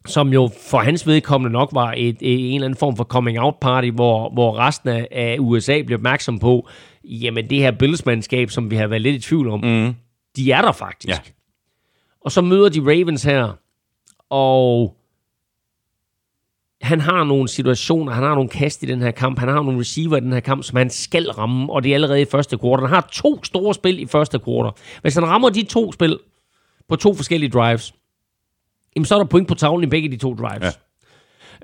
som 0.07 0.33
jo 0.33 0.51
for 0.71 0.79
hans 0.79 1.07
vedkommende 1.07 1.53
nok 1.53 1.69
var 1.73 1.95
et, 1.97 2.17
et, 2.21 2.49
en 2.49 2.55
eller 2.55 2.65
anden 2.67 2.79
form 2.79 2.97
for 2.97 3.05
coming-out 3.05 3.55
party, 3.61 3.89
hvor, 3.89 4.31
hvor 4.31 4.59
resten 4.59 4.89
af, 5.11 5.37
USA 5.41 5.83
bliver 5.83 5.99
opmærksom 5.99 6.39
på, 6.39 6.69
jamen 7.05 7.51
det 7.51 7.59
her 7.59 7.71
Bills-mandskab, 7.71 8.51
som 8.51 8.71
vi 8.71 8.77
har 8.77 8.87
været 8.87 9.03
lidt 9.03 9.17
i 9.17 9.29
tvivl 9.29 9.49
om, 9.49 9.61
mm. 9.61 9.95
de 10.37 10.53
er 10.53 10.63
der 10.63 10.73
faktisk. 10.73 11.09
Ja. 11.09 11.33
Og 12.21 12.33
så 12.33 12.41
møder 12.41 12.69
de 12.69 12.81
Ravens 12.81 13.23
her, 13.23 13.59
og 14.31 14.97
han 16.83 17.01
har 17.01 17.25
nogle 17.25 17.49
situationer, 17.49 18.13
han 18.13 18.23
har 18.23 18.35
nogle 18.35 18.49
kast 18.49 18.83
i 18.83 18.87
den 18.87 19.01
her 19.01 19.11
kamp, 19.11 19.39
han 19.39 19.49
har 19.49 19.63
nogle 19.63 19.81
receiver 19.81 20.17
i 20.17 20.21
den 20.21 20.33
her 20.33 20.41
kamp, 20.41 20.65
som 20.65 20.77
han 20.77 20.91
skal 20.91 21.31
ramme, 21.31 21.73
og 21.73 21.83
det 21.83 21.91
er 21.91 21.95
allerede 21.95 22.21
i 22.21 22.25
første 22.25 22.59
kvartal. 22.59 22.87
Han 22.87 22.95
har 22.95 23.09
to 23.13 23.45
store 23.45 23.75
spil 23.75 23.99
i 23.99 24.07
første 24.07 24.39
kvartal. 24.39 24.73
Hvis 25.03 25.15
han 25.15 25.27
rammer 25.27 25.49
de 25.49 25.63
to 25.63 25.93
spil 25.93 26.19
på 26.89 26.97
to 26.97 27.15
forskellige 27.15 27.51
drives, 27.51 27.95
jamen 28.97 29.05
så 29.05 29.15
er 29.15 29.19
der 29.19 29.27
point 29.27 29.49
på 29.49 29.55
tavlen 29.55 29.85
i 29.85 29.91
begge 29.91 30.11
de 30.11 30.17
to 30.17 30.35
drives. 30.35 30.79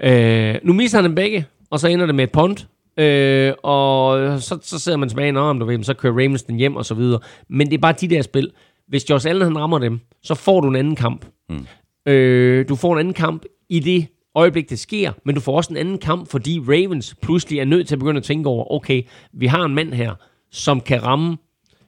Ja. 0.03 0.55
Øh, 0.55 0.61
nu 0.63 0.73
misser 0.73 0.99
han 0.99 1.05
dem 1.05 1.15
begge, 1.15 1.47
og 1.71 1.81
så 1.81 1.89
ender 1.89 2.07
det 2.07 2.15
med 2.15 2.25
et 2.25 2.33
punt, 2.33 2.67
Øh, 2.99 3.53
og 3.63 4.19
så, 4.43 4.59
så 4.63 4.79
sidder 4.79 4.99
man 4.99 5.09
tilbage, 5.09 5.39
om 5.39 5.61
du 5.61 5.67
ved, 5.67 5.85
så 5.85 5.95
kører 5.95 6.13
Ravens 6.13 6.43
den 6.43 6.57
hjem 6.57 6.77
og 6.77 6.85
så 6.85 6.95
videre. 6.95 7.21
Men 7.49 7.67
det 7.67 7.75
er 7.75 7.79
bare 7.79 7.93
de 7.93 8.09
der 8.09 8.23
spil. 8.23 8.51
Hvis 8.89 9.11
Josh 9.11 9.29
Allen 9.29 9.43
han 9.43 9.59
rammer 9.59 9.79
dem, 9.79 10.01
så 10.23 10.35
får 10.35 10.61
du 10.61 10.69
en 10.69 10.77
anden 10.77 10.97
kamp. 10.97 11.27
Mm. 11.49 11.67
Øh, 12.13 12.69
du 12.69 12.77
får 12.77 12.93
en 12.93 12.99
anden 12.99 13.15
kamp 13.15 13.45
i 13.69 13.81
det 13.81 14.07
øjeblik, 14.35 14.71
det 14.71 14.79
sker, 14.79 15.13
men 15.25 15.35
du 15.35 15.41
får 15.41 15.57
også 15.57 15.71
en 15.71 15.77
anden 15.77 15.99
kamp, 15.99 16.29
fordi 16.29 16.61
Ravens 16.61 17.15
pludselig 17.23 17.59
er 17.59 17.65
nødt 17.65 17.89
til 17.89 17.95
at 17.95 17.99
begynde 17.99 18.19
at 18.19 18.25
tænke 18.25 18.49
over, 18.49 18.73
okay, 18.73 19.03
vi 19.33 19.47
har 19.47 19.65
en 19.65 19.75
mand 19.75 19.93
her, 19.93 20.15
som 20.51 20.81
kan 20.81 21.03
ramme 21.03 21.37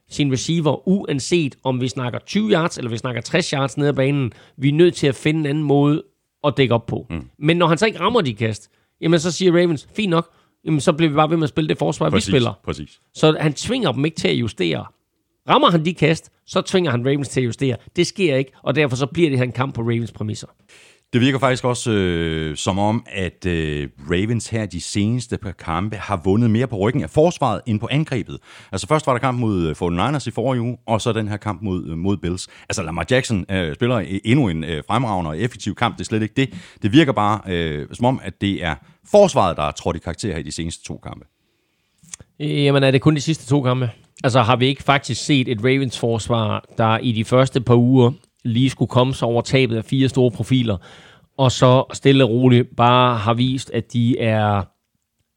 sin 0.09 0.33
receiver, 0.33 0.89
uanset 0.89 1.57
om 1.65 1.81
vi 1.81 1.89
snakker 1.89 2.19
20 2.19 2.51
yards, 2.51 2.79
eller 2.79 2.91
vi 2.91 2.97
snakker 2.97 3.21
60 3.21 3.51
yards 3.51 3.77
ned 3.77 3.89
ad 3.89 3.93
banen. 3.93 4.33
Vi 4.57 4.69
er 4.69 4.73
nødt 4.73 4.95
til 4.95 5.07
at 5.07 5.15
finde 5.15 5.41
en 5.41 5.47
anden 5.47 5.65
måde 5.65 6.03
at 6.45 6.57
dække 6.57 6.75
op 6.75 6.87
på. 6.87 7.07
Mm. 7.11 7.29
Men 7.39 7.57
når 7.57 7.67
han 7.67 7.79
så 7.79 7.87
ikke 7.87 8.01
rammer 8.01 8.21
de 8.21 8.35
kast, 8.35 8.71
jamen 9.01 9.21
så 9.21 9.33
siger 9.33 9.53
Ravens, 9.53 9.89
fint 9.97 10.11
nok, 10.11 10.31
jamen 10.65 10.81
så 10.81 10.93
bliver 10.93 11.11
vi 11.11 11.17
bare 11.17 11.31
ved 11.31 11.37
med 11.37 11.45
at 11.45 11.49
spille 11.49 11.69
det 11.69 11.79
forsvar, 11.79 12.11
præcis, 12.11 12.29
vi 12.29 12.33
spiller. 12.33 12.53
Præcis. 12.65 13.01
Så 13.15 13.37
han 13.41 13.53
tvinger 13.53 13.93
dem 13.93 14.05
ikke 14.05 14.17
til 14.17 14.29
at 14.29 14.35
justere. 14.35 14.85
Rammer 15.49 15.71
han 15.71 15.85
de 15.85 15.95
kast, 15.95 16.33
så 16.47 16.61
tvinger 16.61 16.91
han 16.91 17.07
Ravens 17.07 17.29
til 17.29 17.41
at 17.41 17.45
justere. 17.45 17.77
Det 17.97 18.07
sker 18.07 18.37
ikke, 18.37 18.53
og 18.63 18.75
derfor 18.75 18.97
så 18.97 19.07
bliver 19.07 19.31
det 19.31 19.39
her 19.39 19.45
en 19.45 19.53
kamp 19.53 19.75
på 19.75 19.83
Ravens 19.83 20.13
præmisser. 20.13 20.47
Det 21.17 21.25
virker 21.25 21.39
faktisk 21.39 21.65
også 21.65 21.91
øh, 21.91 22.57
som 22.57 22.79
om, 22.79 23.07
at 23.13 23.47
øh, 23.47 23.89
Ravens 24.11 24.49
her 24.49 24.67
de 24.67 24.81
seneste 24.81 25.39
par 25.39 25.53
kampe 25.53 25.97
har 25.97 26.21
vundet 26.25 26.51
mere 26.51 26.67
på 26.67 26.77
ryggen 26.77 27.03
af 27.03 27.11
forsvaret 27.11 27.61
end 27.67 27.81
på 27.81 27.89
angrebet. 27.91 28.39
Altså 28.73 28.87
først 28.87 29.07
var 29.07 29.13
der 29.13 29.21
kamp 29.21 29.41
mod 29.41 29.63
øh, 29.63 30.15
49ers 30.15 30.29
i 30.29 30.31
forrige 30.31 30.61
uge, 30.63 30.77
og 30.87 31.01
så 31.01 31.13
den 31.13 31.29
her 31.29 31.37
kamp 31.37 31.63
mod, 31.63 31.87
øh, 31.89 31.99
mod 31.99 32.17
Bills. 32.17 32.49
Altså 32.69 32.83
Lamar 32.83 33.07
Jackson 33.11 33.45
øh, 33.51 33.75
spiller 33.75 34.19
endnu 34.25 34.49
en 34.49 34.65
øh, 34.65 34.83
fremragende 34.87 35.29
og 35.29 35.39
effektiv 35.39 35.75
kamp, 35.75 35.95
det 35.97 36.01
er 36.01 36.05
slet 36.05 36.23
ikke 36.23 36.35
det. 36.37 36.55
Det 36.83 36.93
virker 36.93 37.13
bare 37.13 37.41
øh, 37.47 37.87
som 37.93 38.07
om, 38.07 38.21
at 38.23 38.41
det 38.41 38.65
er 38.65 38.75
forsvaret, 39.11 39.57
der 39.57 39.63
er 39.63 39.73
trådt 39.73 39.97
i 39.97 39.99
karakter 39.99 40.33
her 40.33 40.39
i 40.39 40.43
de 40.43 40.53
seneste 40.53 40.85
to 40.85 40.97
kampe. 40.97 41.27
Jamen 42.41 42.83
er 42.83 42.91
det 42.91 43.01
kun 43.01 43.15
de 43.15 43.21
sidste 43.21 43.47
to 43.47 43.63
kampe? 43.63 43.91
Altså 44.25 44.43
har 44.43 44.57
vi 44.57 44.67
ikke 44.67 44.83
faktisk 44.83 45.25
set 45.25 45.49
et 45.49 45.59
Ravens 45.65 45.99
forsvar, 45.99 46.65
der 46.79 46.99
i 46.99 47.13
de 47.13 47.25
første 47.25 47.61
par 47.61 47.77
uger 47.77 48.13
lige 48.47 48.71
skulle 48.71 48.89
komme 48.89 49.15
sig 49.15 49.29
over 49.29 49.43
tabet 49.43 49.77
af 49.77 49.85
fire 49.85 50.09
store 50.09 50.31
profiler, 50.31 50.77
og 51.39 51.53
så 51.53 51.85
stille 51.93 52.25
og 52.25 52.31
roligt 52.31 52.77
bare 52.77 53.17
har 53.19 53.35
vist, 53.35 53.71
at 53.71 53.93
de 53.93 54.19
er 54.19 54.63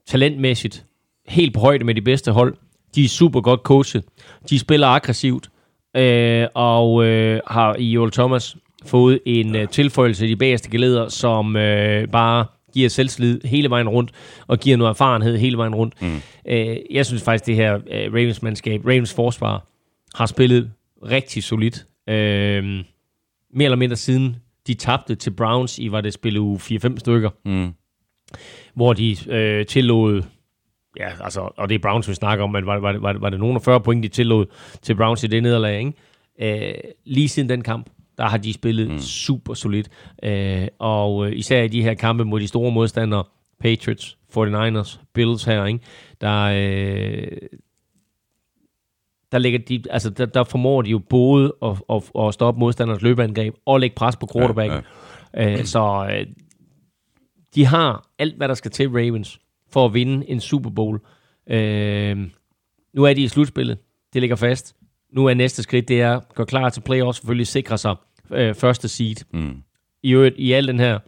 talentmæssigt 0.07 0.85
helt 1.27 1.53
på 1.53 1.59
højde 1.59 1.83
med 1.83 1.95
de 1.95 2.01
bedste 2.01 2.31
hold. 2.31 2.55
De 2.95 3.03
er 3.03 3.09
super 3.09 3.41
godt 3.41 3.59
coachet. 3.59 4.03
De 4.49 4.59
spiller 4.59 4.87
aggressivt, 4.87 5.49
øh, 5.97 6.47
og 6.53 7.05
øh, 7.05 7.41
har 7.47 7.75
i 7.75 7.91
Joel 7.91 8.11
Thomas 8.11 8.57
fået 8.85 9.19
en 9.25 9.55
øh, 9.55 9.67
tilføjelse 9.67 10.25
i 10.25 10.29
de 10.29 10.35
bagerste 10.35 10.69
geleder, 10.69 11.07
som 11.07 11.55
øh, 11.55 12.07
bare 12.07 12.45
giver 12.73 12.89
selvslid 12.89 13.41
hele 13.45 13.69
vejen 13.69 13.89
rundt, 13.89 14.11
og 14.47 14.59
giver 14.59 14.77
noget 14.77 14.89
erfarenhed 14.89 15.37
hele 15.37 15.57
vejen 15.57 15.75
rundt. 15.75 16.01
Mm. 16.01 16.21
Øh, 16.47 16.77
jeg 16.91 17.05
synes 17.05 17.23
faktisk, 17.23 17.45
det 17.45 17.55
her 17.55 17.75
øh, 17.75 18.13
Ravens-mandskab, 18.13 18.85
Ravens 18.85 19.13
forsvar, 19.13 19.65
har 20.15 20.25
spillet 20.25 20.71
rigtig 21.05 21.43
solidt. 21.43 21.85
Øh, 22.09 22.83
mere 23.53 23.65
eller 23.65 23.77
mindre 23.77 23.95
siden 23.95 24.35
de 24.67 24.73
tabte 24.73 25.15
til 25.15 25.31
Browns 25.31 25.79
i, 25.79 25.91
var 25.91 26.01
det 26.01 26.13
spillet 26.13 26.39
uge 26.39 26.57
4-5 26.57 26.97
stykker, 26.97 27.29
Mm. 27.45 27.73
hvor 28.73 28.93
de 28.93 29.15
øh, 29.29 29.65
tillod, 29.65 30.21
ja, 30.99 31.09
altså, 31.23 31.49
og 31.57 31.69
det 31.69 31.75
er 31.75 31.79
Browns, 31.79 32.09
vi 32.09 32.13
snakker 32.13 32.43
om, 32.43 32.51
men 32.51 32.65
var, 32.65 32.79
var, 32.79 32.97
var, 32.97 33.13
var 33.13 33.29
det 33.29 33.39
nogen 33.39 33.55
af 33.55 33.61
40 33.61 33.81
point, 33.81 34.03
de 34.03 34.07
tillod 34.09 34.45
til 34.81 34.95
Browns 34.95 35.23
i 35.23 35.27
det 35.27 35.43
nederlag, 35.43 35.79
ikke? 35.79 35.93
Øh, 36.71 36.73
lige 37.05 37.29
siden 37.29 37.49
den 37.49 37.61
kamp, 37.61 37.89
der 38.17 38.27
har 38.27 38.37
de 38.37 38.53
spillet 38.53 38.89
mm. 38.91 38.99
super 38.99 39.53
solidt. 39.53 39.89
Øh, 40.23 40.67
og 40.79 41.27
øh, 41.27 41.37
især 41.37 41.61
i 41.63 41.67
de 41.67 41.81
her 41.83 41.93
kampe 41.93 42.25
mod 42.25 42.39
de 42.39 42.47
store 42.47 42.71
modstandere, 42.71 43.23
Patriots, 43.59 44.17
49ers, 44.37 44.99
Bills 45.13 45.43
her, 45.43 45.65
ikke? 45.65 45.79
Der, 46.21 46.41
øh, 46.43 47.27
der, 49.31 49.37
lægger 49.37 49.59
de, 49.59 49.83
altså 49.89 50.09
der, 50.09 50.25
der 50.25 50.43
formår 50.43 50.81
de 50.81 50.89
jo 50.89 50.99
både 50.99 51.53
at, 51.61 51.81
at, 51.89 52.03
at 52.19 52.33
stoppe 52.33 52.59
modstanders 52.59 53.01
løbeangreb 53.01 53.55
og 53.65 53.79
lægge 53.79 53.95
pres 53.95 54.15
på 54.15 54.27
quarterbacken. 54.33 54.81
Ja, 55.33 55.49
ja. 55.49 55.59
Øh, 55.59 55.65
så 55.65 56.09
øh, 56.11 56.25
de 57.55 57.65
har 57.65 58.09
alt, 58.19 58.37
hvad 58.37 58.47
der 58.47 58.53
skal 58.53 58.71
til 58.71 58.89
Ravens 58.89 59.39
for 59.71 59.85
at 59.85 59.93
vinde 59.93 60.29
en 60.29 60.39
Super 60.39 60.69
Bowl. 60.69 60.99
Øh, 61.49 62.17
nu 62.93 63.03
er 63.03 63.13
de 63.13 63.21
i 63.21 63.27
slutspillet. 63.27 63.77
Det 64.13 64.21
ligger 64.21 64.35
fast. 64.35 64.75
Nu 65.11 65.25
er 65.25 65.33
næste 65.33 65.63
skridt, 65.63 65.87
det 65.87 66.01
er 66.01 66.17
at 66.17 66.35
gå 66.35 66.45
klar 66.45 66.69
til 66.69 66.81
playoffs, 66.81 67.17
selvfølgelig 67.17 67.47
sikre 67.47 67.77
sig 67.77 67.95
øh, 68.31 68.55
første 68.55 68.87
seed. 68.87 69.15
Mm. 69.33 69.63
I 70.03 70.13
øvrigt, 70.13 70.35
i 70.37 70.51
al 70.51 70.67
den 70.67 70.79
her 70.79 70.99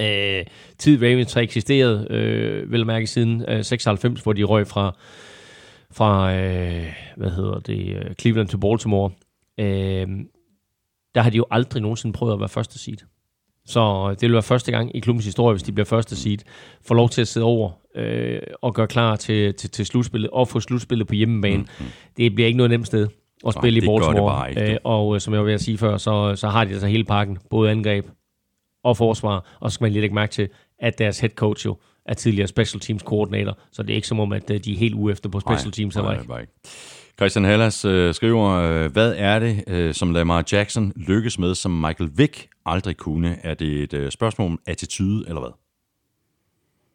øh, 0.00 0.44
tid, 0.78 1.02
Ravens 1.02 1.32
har 1.32 1.40
eksisteret, 1.40 2.10
øh, 2.10 2.72
vel 2.72 2.86
mærke 2.86 3.06
siden 3.06 3.44
øh, 3.48 3.64
96, 3.64 4.20
hvor 4.20 4.32
de 4.32 4.42
røg 4.42 4.66
fra, 4.66 4.96
fra 5.92 6.34
øh, 6.34 6.86
hvad 7.16 7.30
hedder 7.30 7.58
det, 7.58 7.96
øh, 7.96 8.14
Cleveland 8.14 8.48
til 8.48 8.58
Baltimore, 8.58 9.10
øh, 9.60 10.08
der 11.14 11.20
har 11.20 11.30
de 11.30 11.36
jo 11.36 11.46
aldrig 11.50 11.82
nogensinde 11.82 12.12
prøvet 12.12 12.32
at 12.32 12.40
være 12.40 12.48
første 12.48 12.78
seed. 12.78 12.96
Så 13.66 14.10
det 14.10 14.22
vil 14.22 14.32
være 14.32 14.42
første 14.42 14.72
gang 14.72 14.96
i 14.96 15.00
klubbens 15.00 15.24
historie, 15.24 15.52
hvis 15.54 15.62
de 15.62 15.72
bliver 15.72 15.84
første 15.84 16.16
seed, 16.16 16.38
får 16.82 16.94
lov 16.94 17.08
til 17.08 17.20
at 17.20 17.28
sidde 17.28 17.46
over 17.46 17.70
øh, 17.94 18.40
og 18.62 18.74
gøre 18.74 18.86
klar 18.86 19.16
til, 19.16 19.54
til, 19.54 19.70
til 19.70 19.86
slutspillet, 19.86 20.30
og 20.30 20.48
få 20.48 20.60
slutspillet 20.60 21.06
på 21.06 21.14
hjemmebane. 21.14 21.56
Mm-hmm. 21.56 21.86
Det 22.16 22.34
bliver 22.34 22.46
ikke 22.46 22.56
noget 22.56 22.70
nemt 22.70 22.86
sted 22.86 23.08
at 23.46 23.54
spille 23.54 23.76
i 23.76 23.80
det 23.80 23.88
gør 23.88 23.96
det 23.96 24.06
Baltimore. 24.06 24.50
ikke, 24.50 24.66
du. 24.66 24.70
øh, 24.70 24.78
og 24.84 25.14
øh, 25.14 25.20
som 25.20 25.34
jeg 25.34 25.40
var 25.40 25.46
ved 25.46 25.54
at 25.54 25.60
sige 25.60 25.78
før, 25.78 25.96
så, 25.96 26.36
så 26.36 26.48
har 26.48 26.64
de 26.64 26.70
altså 26.70 26.86
hele 26.86 27.04
pakken, 27.04 27.38
både 27.50 27.70
angreb 27.70 28.06
og 28.84 28.96
forsvar, 28.96 29.56
og 29.60 29.70
så 29.70 29.74
skal 29.74 29.84
man 29.84 29.92
lige 29.92 30.00
lægge 30.00 30.14
mærke 30.14 30.32
til, 30.32 30.48
at 30.78 30.98
deres 30.98 31.20
head 31.20 31.30
coach 31.30 31.66
jo 31.66 31.76
er 32.10 32.14
tidligere 32.14 32.48
special 32.48 32.80
teams 32.80 33.02
koordinator, 33.02 33.58
så 33.72 33.82
det 33.82 33.90
er 33.90 33.94
ikke 33.94 34.08
som 34.08 34.20
om, 34.20 34.32
at 34.32 34.50
øh, 34.50 34.60
de 34.64 34.72
er 34.72 34.76
helt 34.76 34.94
ude 34.94 35.12
efter 35.12 35.28
på 35.28 35.40
special 35.40 35.72
teams. 35.72 35.96
Nej, 35.96 36.22
nej, 36.28 36.40
ikke. 36.40 36.52
Christian 37.18 37.44
Hallas 37.44 37.84
øh, 37.84 38.14
skriver, 38.14 38.48
øh, 38.50 38.92
hvad 38.92 39.14
er 39.16 39.38
det, 39.38 39.64
øh, 39.66 39.94
som 39.94 40.12
Lamar 40.12 40.44
Jackson 40.52 40.92
lykkes 40.96 41.38
med, 41.38 41.54
som 41.54 41.70
Michael 41.70 42.10
Vick 42.14 42.48
aldrig 42.66 42.96
kunne? 42.96 43.38
Er 43.42 43.54
det 43.54 43.82
et 43.82 43.94
øh, 43.94 44.10
spørgsmål 44.10 44.46
om 44.46 44.60
attitude, 44.66 45.24
eller 45.28 45.40
hvad? 45.40 45.50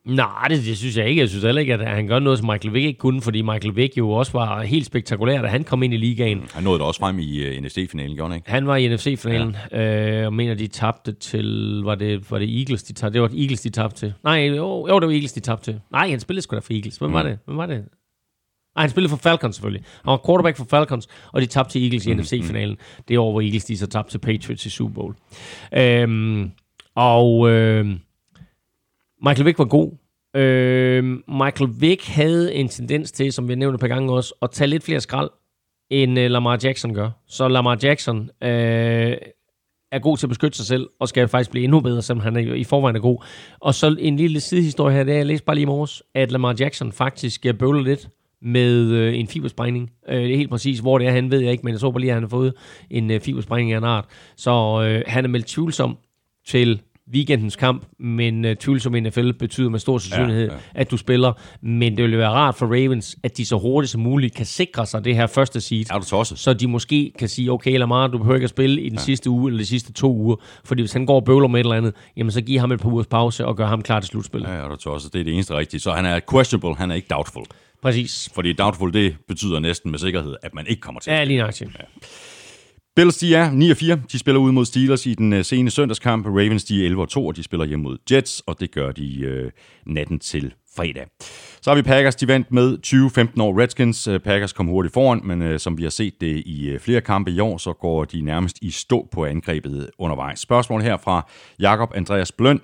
Nej, 0.06 0.48
det, 0.50 0.66
det 0.66 0.78
synes 0.78 0.98
jeg 0.98 1.10
ikke. 1.10 1.22
Jeg 1.22 1.30
synes 1.30 1.44
heller 1.44 1.62
ikke, 1.62 1.74
at 1.74 1.96
han 1.96 2.08
gør 2.08 2.20
noget, 2.20 2.40
som 2.40 2.48
Michael 2.52 2.74
Vick 2.74 2.86
ikke 2.86 2.98
kunne, 2.98 3.22
fordi 3.22 3.42
Michael 3.42 3.76
Vick 3.76 3.98
jo 3.98 4.12
også 4.12 4.32
var 4.32 4.64
helt 4.64 4.86
spektakulær, 4.86 5.42
da 5.42 5.48
han 5.48 5.64
kom 5.64 5.84
ind 5.84 5.94
i 5.94 5.98
ligaen. 5.98 6.44
Han 6.54 6.64
nåede 6.64 6.80
det 6.80 6.88
også 6.88 7.00
frem 7.00 7.20
i 7.20 7.58
uh, 7.58 7.64
NFC-finalen, 7.64 8.16
gjorde 8.16 8.30
han 8.30 8.36
ikke? 8.38 8.50
Han 8.50 8.68
var 8.68 8.76
i 8.76 8.96
NFC-finalen, 8.96 9.56
ja. 9.72 10.22
øh, 10.22 10.26
og 10.26 10.34
mener, 10.34 10.54
de 10.54 10.68
tabte 10.68 11.12
til... 11.12 11.82
Var 11.84 11.96
det, 11.96 12.32
var 12.32 12.40
det 12.40 12.60
Eagles, 12.60 12.84
de 12.84 12.94
tabte? 12.94 13.14
Det 13.14 13.22
var 13.22 13.30
Eagles, 13.38 13.62
de 13.62 13.70
tabte 13.70 13.98
til. 13.98 14.14
Nej, 14.24 14.48
jo, 14.48 14.88
jo, 14.90 15.00
det 15.00 15.08
var 15.08 15.14
Eagles, 15.14 15.34
de 15.34 15.40
tabte 15.40 15.72
til. 15.72 15.82
Nej, 15.92 16.10
han 16.10 16.20
spillede 16.20 16.42
sgu 16.42 16.56
da 16.56 16.60
for 16.60 16.74
Eagles. 16.74 16.98
Hvem 16.98 17.10
mm. 17.10 17.14
var 17.14 17.24
det? 17.24 17.40
Hvem 17.46 17.58
var 17.58 17.66
det? 17.66 17.84
Nej, 18.76 18.84
han 18.84 18.90
spillede 18.90 19.10
for 19.10 19.18
Falcons 19.18 19.56
selvfølgelig. 19.56 19.84
Han 20.04 20.12
var 20.12 20.22
quarterback 20.28 20.58
for 20.58 20.66
Falcons, 20.70 21.08
og 21.32 21.42
de 21.42 21.46
tabte 21.46 21.72
til 21.72 21.84
Eagles 21.84 22.06
i 22.06 22.14
Mm, 22.14 22.20
NFC-finalen. 22.20 22.78
Det 23.08 23.18
år, 23.18 23.32
hvor 23.32 23.42
Eagles 23.42 23.66
de 23.66 23.78
så 23.78 23.88
tabte 23.88 24.12
til 24.12 24.20
Patriots 24.20 24.66
i 24.66 24.70
Super 24.70 24.94
Bowl. 24.94 25.16
Øhm, 25.74 26.52
og 26.96 27.50
øh, 27.50 27.96
Michael 29.28 29.46
Vick 29.46 29.60
var 29.60 29.66
god. 29.66 29.92
Øh, 30.36 31.04
Michael 31.28 31.72
Vick 31.80 32.08
havde 32.08 32.54
en 32.54 32.68
tendens 32.68 33.12
til, 33.12 33.34
som 33.34 33.48
vi 33.48 33.54
har 33.54 33.58
nævnt 33.58 33.74
et 33.74 33.80
par 33.80 33.88
gange 33.88 34.14
også, 34.14 34.34
at 34.42 34.52
tage 34.52 34.68
lidt 34.68 34.84
flere 34.84 35.02
skrald, 35.02 35.30
end 35.90 36.20
øh, 36.20 36.32
Lamar 36.32 36.60
Jackson 36.64 36.94
gør. 36.94 37.10
Så 37.28 37.48
Lamar 37.48 37.78
Jackson 37.84 38.30
øh, 38.44 39.18
er 39.92 40.00
god 40.00 40.18
til 40.18 40.26
at 40.26 40.30
beskytte 40.30 40.58
sig 40.58 40.66
selv, 40.66 40.88
og 41.00 41.08
skal 41.08 41.28
faktisk 41.28 41.52
blive 41.52 41.64
endnu 41.64 41.80
bedre, 41.80 42.02
selvom 42.02 42.24
han 42.24 42.36
er, 42.36 42.54
i 42.54 42.64
forvejen 42.64 42.96
er 42.96 43.00
god. 43.00 43.24
Og 43.60 43.74
så 43.76 43.96
en 44.00 44.18
lille 44.18 44.40
sidehistorie 44.40 44.96
her, 44.96 45.04
det 45.04 45.14
er, 45.14 45.18
jeg 45.18 45.26
læste 45.26 45.46
bare 45.46 45.56
lige 45.56 45.64
i 45.64 45.66
morges, 45.66 46.04
at 46.14 46.32
Lamar 46.32 46.56
Jackson 46.60 46.92
faktisk 46.92 47.46
øh, 47.46 47.54
bøvler 47.54 47.82
lidt 47.82 48.10
med 48.42 48.92
øh, 48.92 49.20
en 49.20 49.28
fibersprængning. 49.28 49.92
Øh, 50.10 50.18
det 50.18 50.34
er 50.34 50.38
helt 50.38 50.50
præcis, 50.50 50.80
hvor 50.80 50.98
det 50.98 51.08
er, 51.08 51.12
han 51.12 51.32
ved 51.32 51.40
jeg 51.40 51.52
ikke, 51.52 51.64
men 51.64 51.72
jeg 51.72 51.80
så 51.80 51.92
bare 51.92 52.02
lige, 52.02 52.12
at 52.12 52.16
han 52.16 52.24
har 52.24 52.30
fået 52.30 52.54
en 52.90 53.12
øh, 53.12 53.22
fibersprængning 53.22 53.74
af 53.74 53.78
en 53.78 53.84
art. 53.84 54.06
Så 54.36 54.84
øh, 54.84 55.04
han 55.08 55.26
er 55.26 55.30
meldt 55.30 55.48
tvivlsom 55.48 55.98
til 56.48 56.82
weekendens 57.14 57.56
kamp, 57.56 57.86
men 58.00 58.46
øh, 58.46 58.56
tvivlsom 58.56 58.94
NFL 58.94 59.32
betyder 59.32 59.70
med 59.70 59.80
stor 59.80 59.98
sandsynlighed, 59.98 60.48
ja, 60.48 60.54
Ja, 60.54 60.60
at 60.74 60.92
du 60.92 60.98
spiller. 60.98 61.34
Men 61.62 61.98
det 61.98 62.04
ville 62.04 62.18
være 62.18 62.30
rart 62.30 62.56
for 62.56 62.66
Ravens, 62.66 63.18
at 63.24 63.38
de 63.38 63.46
så 63.46 63.58
hurtigt 63.58 63.92
som 63.92 64.02
muligt 64.02 64.36
kan 64.36 64.46
sikre 64.46 64.86
sig 64.86 65.06
det 65.06 65.16
her 65.16 65.28
første 65.28 65.62
seed. 65.62 65.86
Er 65.92 66.00
du 66.00 66.06
tosset? 66.06 66.40
Så 66.40 66.54
de 66.54 66.68
måske 66.68 67.12
kan 67.20 67.30
sige, 67.30 67.52
okay 67.52 67.78
Lamar, 67.80 68.08
du 68.08 68.18
behøver 68.18 68.36
ikke 68.36 68.44
at 68.44 68.50
spille 68.50 68.82
i 68.82 68.90
den 68.90 68.98
ja. 68.98 69.04
sidste 69.04 69.30
uge 69.30 69.50
eller 69.50 69.60
de 69.60 69.66
sidste 69.66 69.94
to 69.94 70.14
uger. 70.16 70.36
Fordi 70.64 70.82
hvis 70.82 70.94
han 70.94 71.06
går 71.06 71.16
og 71.16 71.26
bøvler 71.26 71.48
med 71.48 71.60
et 71.60 71.64
eller 71.64 71.76
andet, 71.76 71.94
jamen 72.18 72.32
så 72.32 72.42
giv 72.42 72.60
ham 72.60 72.72
et 72.72 72.82
par 72.82 72.90
ugers 72.90 73.08
pause 73.08 73.46
og 73.46 73.58
gør 73.58 73.68
ham 73.68 73.82
klar 73.82 74.00
til 74.00 74.08
slutspillet. 74.08 74.50
Ja. 74.50 74.56
Ja, 74.56 74.64
er 74.64 74.68
du 74.68 74.76
tosset? 74.76 75.14
Det 75.14 75.20
er 75.20 75.24
det 75.24 75.34
eneste 75.34 75.58
rigtige. 75.58 75.80
Så 75.80 75.92
han 75.92 76.06
er 76.06 76.20
questionable, 76.32 76.76
han 76.76 76.92
er 76.92 76.96
ikke 76.96 77.08
doubtful. 77.10 77.46
Præcis. 77.82 78.30
Fordi 78.36 78.54
doubtful, 78.54 78.94
det 78.94 79.16
betyder 79.28 79.60
næsten 79.60 79.92
med 79.92 80.00
sikkerhed, 80.00 80.36
at 80.44 80.54
man 80.54 80.68
ikke 80.68 80.82
kommer 80.82 81.02
til. 81.02 81.12
Ja, 81.12 81.24
lige 81.24 81.38
nøjagtigt. 81.38 81.72
Ja. 81.80 81.86
Bills, 82.96 83.18
de 83.18 83.36
er 83.36 83.52
9 83.52 83.70
og 83.72 83.78
4. 83.78 84.00
De 84.12 84.20
spiller 84.20 84.42
ud 84.42 84.52
mod 84.52 84.66
Steelers 84.66 85.06
i 85.06 85.14
den 85.14 85.34
øh, 85.34 85.46
sene 85.46 85.72
søndagskamp. 85.72 86.26
Ravens, 86.26 86.64
de 86.64 86.82
er 86.82 86.86
11 86.86 87.02
og 87.02 87.10
2, 87.10 87.28
og 87.28 87.36
de 87.36 87.44
spiller 87.44 87.66
hjem 87.66 87.80
mod 87.80 87.98
Jets, 88.12 88.44
og 88.46 88.60
det 88.60 88.72
gør 88.72 88.92
de 88.92 89.20
øh, 89.20 89.52
natten 89.86 90.20
til 90.20 90.54
fredag. 90.76 91.06
Så 91.62 91.70
har 91.70 91.76
vi 91.76 91.82
Packers, 91.82 92.16
de 92.16 92.28
vandt 92.28 92.52
med 92.52 92.78
20-15 93.38 93.42
over 93.42 93.62
Redskins. 93.62 94.08
Øh, 94.08 94.20
Packers 94.20 94.54
kom 94.54 94.68
hurtigt 94.68 94.94
foran, 94.94 95.22
men 95.24 95.42
øh, 95.42 95.60
som 95.60 95.78
vi 95.78 95.84
har 95.84 95.90
set 95.90 96.22
det 96.22 96.44
i 96.46 96.70
øh, 96.70 96.80
flere 96.80 97.02
kampe 97.02 97.32
i 97.32 97.40
år, 97.40 97.58
så 97.58 97.74
går 97.74 98.06
de 98.06 98.22
nærmest 98.22 98.58
i 98.62 98.72
stå 98.72 99.08
på 99.12 99.26
angrebet 99.26 99.90
undervejs. 99.98 100.40
Spørgsmål 100.40 100.82
her 100.82 100.98
fra 100.98 101.30
Jakob 101.60 101.92
Andreas 101.96 102.32
Bløn. 102.32 102.62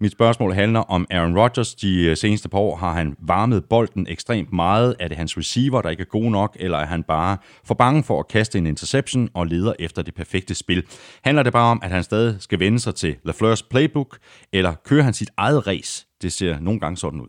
Mit 0.00 0.12
spørgsmål 0.12 0.52
handler 0.52 0.80
om 0.80 1.06
Aaron 1.10 1.38
Rodgers. 1.38 1.74
De 1.74 2.04
øh, 2.04 2.16
seneste 2.16 2.48
par 2.48 2.58
år 2.58 2.76
har 2.76 2.92
han 2.92 3.16
varmet 3.18 3.64
bolden 3.64 4.06
ekstremt 4.10 4.52
meget. 4.52 4.94
Er 4.98 5.08
det 5.08 5.16
hans 5.16 5.38
receiver, 5.38 5.82
der 5.82 5.90
ikke 5.90 6.00
er 6.00 6.04
god 6.04 6.30
nok, 6.30 6.56
eller 6.60 6.78
er 6.78 6.86
han 6.86 7.02
bare 7.02 7.36
for 7.64 7.74
bange 7.74 8.04
for 8.04 8.20
at 8.20 8.28
kaste 8.28 8.58
en 8.58 8.66
interception 8.66 9.28
og 9.34 9.46
leder 9.46 9.72
efter 9.78 10.02
det 10.02 10.14
perfekte 10.14 10.54
spil? 10.54 10.82
Handler 11.24 11.42
det 11.42 11.52
bare 11.52 11.70
om, 11.70 11.80
at 11.84 11.90
han 11.90 12.02
stadig 12.02 12.36
skal 12.40 12.58
vende 12.60 12.78
sig 12.78 12.94
til 12.94 13.16
LaFleurs 13.24 13.62
playbook, 13.62 14.18
eller 14.52 14.74
kører 14.84 15.02
han 15.02 15.12
sit 15.12 15.30
eget 15.36 15.66
race? 15.66 16.06
Det 16.22 16.32
ser 16.32 16.60
nogle 16.60 16.80
gange 16.80 16.96
sådan 16.96 17.20
ud. 17.20 17.28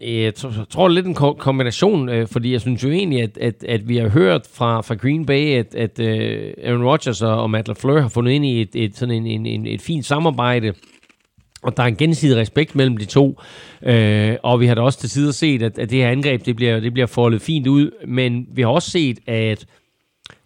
Jeg 0.00 0.34
tror, 0.70 0.88
lidt 0.88 1.06
en 1.06 1.14
kombination, 1.14 2.08
øh, 2.08 2.28
fordi 2.28 2.52
jeg 2.52 2.60
synes 2.60 2.84
jo 2.84 2.90
egentlig, 2.90 3.22
at, 3.22 3.38
at, 3.38 3.64
at 3.64 3.88
vi 3.88 3.96
har 3.96 4.08
hørt 4.08 4.46
fra, 4.54 4.80
fra 4.80 4.94
Green 4.94 5.26
Bay, 5.26 5.58
at, 5.58 5.74
at 5.74 6.00
øh, 6.00 6.52
Aaron 6.64 6.84
Rodgers 6.84 7.22
og, 7.22 7.42
og 7.42 7.50
Matt 7.50 7.68
LaFleur 7.68 8.00
har 8.00 8.08
fundet 8.08 8.32
ind 8.32 8.44
i 8.44 8.60
et, 8.60 8.68
et, 8.74 8.96
sådan 8.96 9.14
en, 9.14 9.26
en, 9.26 9.46
en, 9.46 9.66
et 9.66 9.82
fint 9.82 10.06
samarbejde, 10.06 10.74
og 11.62 11.76
der 11.76 11.82
er 11.82 11.86
en 11.86 11.96
gensidig 11.96 12.36
respekt 12.36 12.74
mellem 12.74 12.96
de 12.96 13.04
to. 13.04 13.40
Øh, 13.82 14.36
og 14.42 14.60
vi 14.60 14.66
har 14.66 14.74
da 14.74 14.80
også 14.80 14.98
til 14.98 15.08
tider 15.08 15.32
set, 15.32 15.62
at, 15.62 15.78
at 15.78 15.90
det 15.90 15.98
her 15.98 16.10
angreb, 16.10 16.46
det 16.46 16.56
bliver, 16.56 16.80
det 16.80 16.92
bliver 16.92 17.06
foldet 17.06 17.42
fint 17.42 17.66
ud, 17.66 17.90
men 18.06 18.46
vi 18.52 18.62
har 18.62 18.68
også 18.68 18.90
set, 18.90 19.18
at 19.26 19.66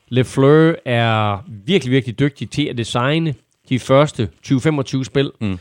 LeFleur 0.08 0.74
er 0.84 1.44
virkelig, 1.66 1.92
virkelig 1.92 2.18
dygtig 2.18 2.50
til 2.50 2.64
at 2.64 2.78
designe 2.78 3.34
de 3.68 3.78
første 3.78 4.28
20-25 4.46 5.04
spil. 5.04 5.30
Mm. 5.40 5.58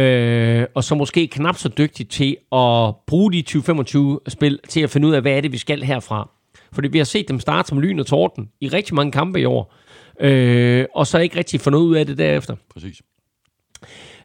Øh, 0.00 0.66
og 0.74 0.84
så 0.84 0.94
måske 0.94 1.26
knap 1.26 1.56
så 1.56 1.68
dygtig 1.68 2.08
til 2.08 2.36
at 2.52 2.94
bruge 3.06 3.32
de 3.32 3.44
20-25 3.48 4.18
spil 4.28 4.60
til 4.68 4.80
at 4.80 4.90
finde 4.90 5.08
ud 5.08 5.12
af, 5.12 5.22
hvad 5.22 5.32
er 5.32 5.40
det, 5.40 5.52
vi 5.52 5.58
skal 5.58 5.82
herfra. 5.82 6.30
Fordi 6.72 6.88
vi 6.88 6.98
har 6.98 7.04
set 7.04 7.28
dem 7.28 7.40
starte 7.40 7.68
som 7.68 7.80
lyn 7.80 7.98
og 7.98 8.06
torden 8.06 8.50
i 8.60 8.68
rigtig 8.68 8.94
mange 8.94 9.12
kampe 9.12 9.40
i 9.40 9.44
år. 9.44 9.74
Øh, 10.20 10.86
og 10.94 11.06
så 11.06 11.18
ikke 11.18 11.38
rigtig 11.38 11.60
fundet 11.60 11.78
ud 11.78 11.96
af 11.96 12.06
det 12.06 12.18
derefter. 12.18 12.56
Præcis. 12.74 13.02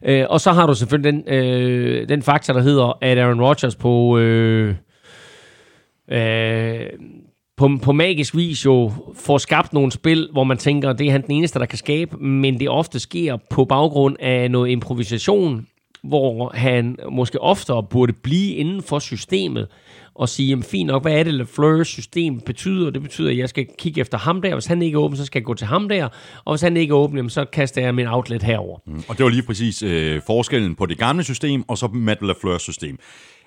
Øh, 0.04 0.26
og 0.30 0.40
så 0.40 0.52
har 0.52 0.66
du 0.66 0.74
selvfølgelig 0.74 1.12
den, 1.12 1.34
øh, 1.34 2.08
den 2.08 2.22
faktor, 2.22 2.54
der 2.54 2.60
hedder, 2.60 2.98
at 3.00 3.18
Aaron 3.18 3.40
Rodgers 3.40 3.76
på, 3.76 4.18
øh, 4.18 4.74
øh, 6.10 6.86
på, 7.56 7.70
på 7.82 7.92
magisk 7.92 8.36
vis 8.36 8.64
jo 8.64 8.92
får 9.14 9.38
skabt 9.38 9.72
nogle 9.72 9.92
spil, 9.92 10.28
hvor 10.32 10.44
man 10.44 10.58
tænker, 10.58 10.92
det 10.92 11.06
er 11.06 11.12
han 11.12 11.22
den 11.22 11.30
eneste, 11.30 11.58
der 11.58 11.66
kan 11.66 11.78
skabe, 11.78 12.16
men 12.16 12.60
det 12.60 12.68
ofte 12.68 13.00
sker 13.00 13.36
på 13.50 13.64
baggrund 13.64 14.16
af 14.20 14.50
noget 14.50 14.70
improvisation, 14.70 15.66
hvor 16.02 16.50
han 16.54 16.96
måske 17.10 17.40
oftere 17.40 17.82
burde 17.82 18.12
blive 18.12 18.54
inden 18.54 18.82
for 18.82 18.98
systemet 18.98 19.68
og 20.14 20.28
sige, 20.28 20.48
jamen 20.48 20.62
fint 20.62 20.86
nok, 20.86 21.02
hvad 21.02 21.12
er 21.12 21.22
det, 21.22 21.34
LeFleurs 21.34 21.88
system 21.88 22.40
betyder? 22.40 22.90
Det 22.90 23.02
betyder, 23.02 23.30
at 23.30 23.36
jeg 23.36 23.48
skal 23.48 23.66
kigge 23.78 24.00
efter 24.00 24.18
ham 24.18 24.42
der. 24.42 24.54
Hvis 24.54 24.66
han 24.66 24.82
ikke 24.82 24.96
er 24.96 25.00
åben, 25.00 25.16
så 25.16 25.24
skal 25.24 25.40
jeg 25.40 25.44
gå 25.44 25.54
til 25.54 25.66
ham 25.66 25.88
der. 25.88 26.08
Og 26.44 26.52
hvis 26.52 26.60
han 26.60 26.76
ikke 26.76 26.92
er 26.92 26.96
åben, 26.96 27.16
jamen, 27.16 27.30
så 27.30 27.44
kaster 27.44 27.82
jeg 27.82 27.94
min 27.94 28.06
outlet 28.06 28.42
herover. 28.42 28.78
Mm. 28.86 29.02
Og 29.08 29.18
det 29.18 29.24
var 29.24 29.30
lige 29.30 29.42
præcis 29.42 29.82
øh, 29.82 30.20
forskellen 30.26 30.74
på 30.74 30.86
det 30.86 30.98
gamle 30.98 31.24
system 31.24 31.64
og 31.68 31.78
så 31.78 31.86
Matt 31.86 32.22
LaFleurs 32.22 32.62
system. 32.62 32.98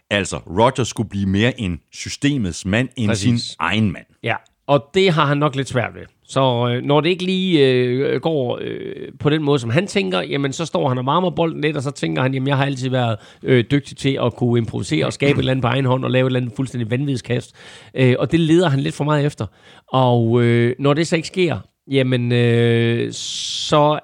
Altså, 0.09 0.37
Rodgers 0.37 0.87
skulle 0.87 1.09
blive 1.09 1.25
mere 1.25 1.61
en 1.61 1.79
systemets 1.91 2.65
mand 2.65 2.89
end 2.95 3.09
Præcis. 3.09 3.41
sin 3.41 3.55
egen 3.59 3.91
mand. 3.91 4.05
Ja, 4.23 4.35
og 4.67 4.89
det 4.93 5.11
har 5.11 5.25
han 5.25 5.37
nok 5.37 5.55
lidt 5.55 5.69
svært 5.69 5.95
ved. 5.95 6.01
Så 6.33 6.67
øh, 6.69 6.83
når 6.83 7.01
det 7.01 7.09
ikke 7.09 7.23
lige 7.23 7.67
øh, 7.67 8.21
går 8.21 8.59
øh, 8.61 9.07
på 9.19 9.29
den 9.29 9.43
måde, 9.43 9.59
som 9.59 9.69
han 9.69 9.87
tænker, 9.87 10.21
jamen 10.21 10.53
så 10.53 10.65
står 10.65 10.89
han 10.89 10.97
og 10.97 11.05
varmer 11.05 11.29
bolden 11.29 11.61
lidt, 11.61 11.77
og 11.77 11.83
så 11.83 11.91
tænker 11.91 12.21
han, 12.21 12.33
jamen 12.33 12.47
jeg 12.47 12.57
har 12.57 12.65
altid 12.65 12.89
været 12.89 13.17
øh, 13.43 13.63
dygtig 13.71 13.97
til 13.97 14.19
at 14.25 14.35
kunne 14.35 14.57
improvisere 14.57 15.05
og 15.05 15.13
skabe 15.13 15.31
et 15.31 15.37
eller 15.37 15.51
andet 15.51 15.63
på 15.63 15.67
egen 15.67 15.85
hånd 15.85 16.05
og 16.05 16.11
lave 16.11 16.25
et 16.25 16.29
eller 16.29 16.39
andet 16.39 16.53
fuldstændig 16.55 16.91
vanvidskast. 16.91 17.55
Øh, 17.95 18.15
og 18.19 18.31
det 18.31 18.39
leder 18.39 18.69
han 18.69 18.79
lidt 18.79 18.95
for 18.95 19.03
meget 19.03 19.25
efter. 19.25 19.45
Og 19.87 20.41
øh, 20.43 20.75
når 20.79 20.93
det 20.93 21.07
så 21.07 21.15
ikke 21.15 21.27
sker, 21.27 21.57
jamen 21.91 22.31
øh, 22.31 23.11
så 23.13 23.99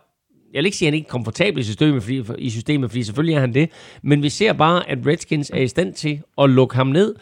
jeg 0.54 0.60
vil 0.60 0.66
ikke 0.66 0.78
sige, 0.78 0.88
at 0.88 0.92
han 0.92 0.98
ikke 0.98 1.08
er 1.08 1.12
komfortabel 1.12 1.60
i 1.60 1.64
systemet, 1.64 2.04
fordi, 2.04 2.24
i 2.38 2.50
systemet, 2.50 2.90
fordi 2.90 3.04
selvfølgelig 3.04 3.36
er 3.36 3.40
han 3.40 3.54
det, 3.54 3.70
men 4.04 4.24
vi 4.24 4.30
ser 4.30 4.54
bare, 4.54 4.90
at 4.90 4.98
Redskins 5.06 5.50
er 5.50 5.62
i 5.62 5.68
stand 5.68 5.94
til 5.94 6.22
at 6.42 6.50
lukke 6.50 6.76
ham 6.76 6.88
ned. 6.88 7.16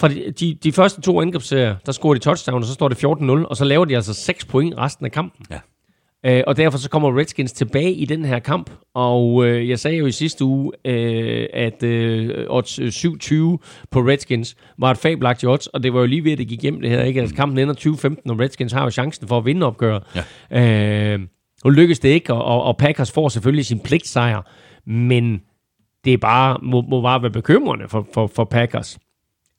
Fra 0.00 0.08
de, 0.08 0.32
de, 0.40 0.54
de 0.54 0.72
første 0.72 1.00
to 1.00 1.20
angrebsserier, 1.20 1.76
der 1.86 1.92
scorer 1.92 2.14
de 2.14 2.20
touchdown, 2.20 2.62
og 2.62 2.64
så 2.64 2.74
står 2.74 2.88
det 2.88 3.04
14-0, 3.04 3.30
og 3.30 3.56
så 3.56 3.64
laver 3.64 3.84
de 3.84 3.96
altså 3.96 4.14
6 4.14 4.44
point 4.44 4.78
resten 4.78 5.06
af 5.06 5.12
kampen. 5.12 5.46
Ja. 5.50 5.58
Øh, 6.26 6.42
og 6.46 6.56
derfor 6.56 6.78
så 6.78 6.90
kommer 6.90 7.18
Redskins 7.18 7.52
tilbage 7.52 7.92
i 7.92 8.04
den 8.04 8.24
her 8.24 8.38
kamp. 8.38 8.70
Og 8.94 9.46
øh, 9.46 9.68
jeg 9.68 9.78
sagde 9.78 9.96
jo 9.96 10.06
i 10.06 10.12
sidste 10.12 10.44
uge, 10.44 10.72
øh, 10.84 11.46
at 11.52 11.82
øh, 11.82 12.46
odds 12.48 12.78
øh, 12.78 12.88
7-20 12.88 13.32
på 13.90 14.00
Redskins 14.00 14.56
var 14.78 14.90
et 14.90 14.98
fabelagtigt 14.98 15.50
odds, 15.50 15.66
og 15.66 15.82
det 15.82 15.94
var 15.94 16.00
jo 16.00 16.06
lige 16.06 16.24
ved, 16.24 16.32
at 16.32 16.38
det 16.38 16.48
gik 16.48 16.62
hjem 16.62 16.80
det 16.80 16.90
her. 16.90 17.02
Ikke? 17.02 17.20
Altså, 17.20 17.36
kampen 17.36 17.58
ender 17.58 17.74
20-15, 17.74 18.30
og 18.30 18.40
Redskins 18.40 18.72
har 18.72 18.84
jo 18.84 18.90
chancen 18.90 19.28
for 19.28 19.38
at 19.38 19.44
vinde 19.44 19.66
opgøret. 19.66 20.02
Ja. 20.50 21.14
Øh, 21.14 21.20
nu 21.64 21.70
lykkes 21.70 21.98
det 21.98 22.08
ikke, 22.08 22.34
og, 22.34 22.44
og, 22.44 22.62
og 22.62 22.76
Packers 22.76 23.12
får 23.12 23.28
selvfølgelig 23.28 23.66
sin 23.66 23.80
pligtsejr, 23.80 24.42
men 24.86 25.40
det 26.04 26.12
er 26.12 26.18
bare, 26.18 26.58
må, 26.62 26.80
må 26.80 27.02
bare 27.02 27.22
være 27.22 27.30
bekymrende 27.30 27.88
for, 27.88 28.08
for, 28.14 28.26
for 28.26 28.44
Packers, 28.44 28.98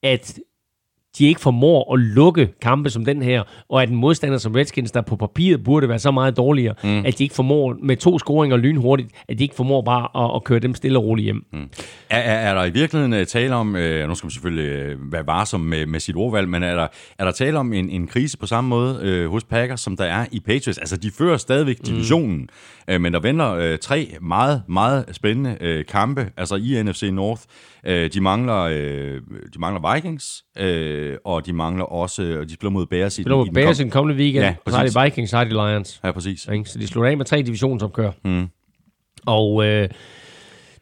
at 0.03 0.39
de 1.17 1.25
ikke 1.25 1.41
formår 1.41 1.93
at 1.93 1.99
lukke 1.99 2.49
kampe 2.61 2.89
som 2.89 3.05
den 3.05 3.21
her, 3.21 3.43
og 3.69 3.83
at 3.83 3.89
en 3.89 3.95
modstander 3.95 4.37
som 4.37 4.51
Redskins, 4.55 4.91
der 4.91 5.01
på 5.01 5.15
papiret 5.15 5.63
burde 5.63 5.89
være 5.89 5.99
så 5.99 6.11
meget 6.11 6.37
dårligere, 6.37 6.75
mm. 6.83 7.05
at 7.05 7.17
de 7.17 7.23
ikke 7.23 7.35
formår 7.35 7.75
med 7.83 7.97
to 7.97 8.19
scoringer 8.19 8.57
lynhurtigt, 8.57 9.09
at 9.29 9.39
de 9.39 9.43
ikke 9.43 9.55
formår 9.55 9.81
bare 9.81 10.25
at, 10.25 10.35
at 10.35 10.43
køre 10.43 10.59
dem 10.59 10.75
stille 10.75 10.99
og 10.99 11.05
roligt 11.05 11.23
hjem. 11.23 11.45
Mm. 11.53 11.69
Er, 12.09 12.17
er, 12.17 12.49
er 12.49 12.53
der 12.53 12.65
i 12.65 12.69
virkeligheden 12.69 13.13
uh, 13.13 13.23
tale 13.23 13.55
om, 13.55 13.67
uh, 13.67 13.81
nu 13.81 14.15
skal 14.15 14.25
man 14.25 14.31
selvfølgelig 14.31 14.95
uh, 14.95 15.13
være 15.13 15.27
varsom 15.27 15.59
med, 15.59 15.85
med 15.85 15.99
sit 15.99 16.15
ordvalg, 16.15 16.49
men 16.49 16.63
er 16.63 16.75
der, 16.75 16.87
er 17.19 17.25
der 17.25 17.31
tale 17.31 17.59
om 17.59 17.73
en, 17.73 17.89
en 17.89 18.07
krise 18.07 18.37
på 18.37 18.45
samme 18.45 18.69
måde 18.69 19.23
uh, 19.25 19.31
hos 19.31 19.43
Packers, 19.43 19.81
som 19.81 19.97
der 19.97 20.05
er 20.05 20.25
i 20.31 20.39
Patriots? 20.39 20.77
Altså, 20.77 20.97
de 20.97 21.11
fører 21.17 21.37
stadigvæk 21.37 21.77
divisionen, 21.85 22.49
mm. 22.87 22.93
uh, 22.95 23.01
men 23.01 23.13
der 23.13 23.19
venter 23.19 23.71
uh, 23.71 23.79
tre 23.79 24.15
meget, 24.21 24.63
meget 24.67 25.05
spændende 25.11 25.57
uh, 25.61 25.85
kampe, 25.91 26.29
altså 26.37 26.55
i 26.55 26.83
NFC 26.83 27.09
North. 27.13 27.41
Uh, 27.87 27.93
de, 27.93 28.21
mangler, 28.21 28.65
uh, 28.65 29.21
de 29.53 29.59
mangler 29.59 29.93
Vikings, 29.93 30.43
uh, 31.09 31.15
og 31.25 31.45
de 31.45 31.53
mangler 31.53 31.83
også, 31.85 32.37
og 32.39 32.49
de 32.49 32.53
spiller 32.53 32.71
mod 32.71 32.85
Bears 32.85 33.19
i, 33.19 33.21
Spiller 33.21 33.37
mod 33.37 33.47
i 33.47 33.49
Bears 33.51 33.77
kom- 33.77 33.83
den 33.83 33.91
kommende 33.91 34.19
weekend, 34.23 34.43
Ja, 34.45 34.55
så 34.67 34.75
har 34.75 34.81
præcis. 34.83 34.95
de 34.95 35.03
Vikings, 35.03 35.29
så 35.31 35.37
har 35.37 35.43
de 35.43 35.49
Lions. 35.49 35.99
Ja, 36.03 36.11
præcis. 36.11 36.47
Ikke? 36.53 36.69
Så 36.69 36.79
de 36.79 36.87
slutter 36.87 37.11
af 37.11 37.17
med 37.17 37.25
tre 37.25 37.41
divisionsopgør. 37.41 38.11
Mm. 38.25 38.47
Og 39.25 39.65
øh, 39.65 39.89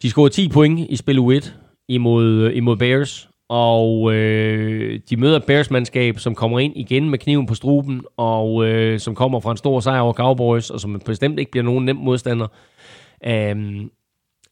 de 0.01 0.09
scorede 0.09 0.33
10 0.33 0.49
point 0.49 0.79
i 0.89 0.95
spil 0.95 1.19
U1 1.19 1.49
imod, 1.87 2.51
imod 2.51 2.77
Bears. 2.77 3.29
Og 3.49 4.13
øh, 4.13 4.99
de 5.09 5.17
møder 5.17 5.39
Bears-mandskab, 5.39 6.19
som 6.19 6.35
kommer 6.35 6.59
ind 6.59 6.73
igen 6.75 7.09
med 7.09 7.19
kniven 7.19 7.45
på 7.45 7.55
struben, 7.55 8.01
og 8.17 8.65
øh, 8.65 8.99
som 8.99 9.15
kommer 9.15 9.39
fra 9.39 9.51
en 9.51 9.57
stor 9.57 9.79
sejr 9.79 9.99
over 9.99 10.13
Cowboys, 10.13 10.69
og 10.69 10.79
som 10.79 11.01
bestemt 11.05 11.39
ikke 11.39 11.51
bliver 11.51 11.63
nogen 11.63 11.85
nem 11.85 11.95
modstander. 11.95 12.47
Um, 13.27 13.91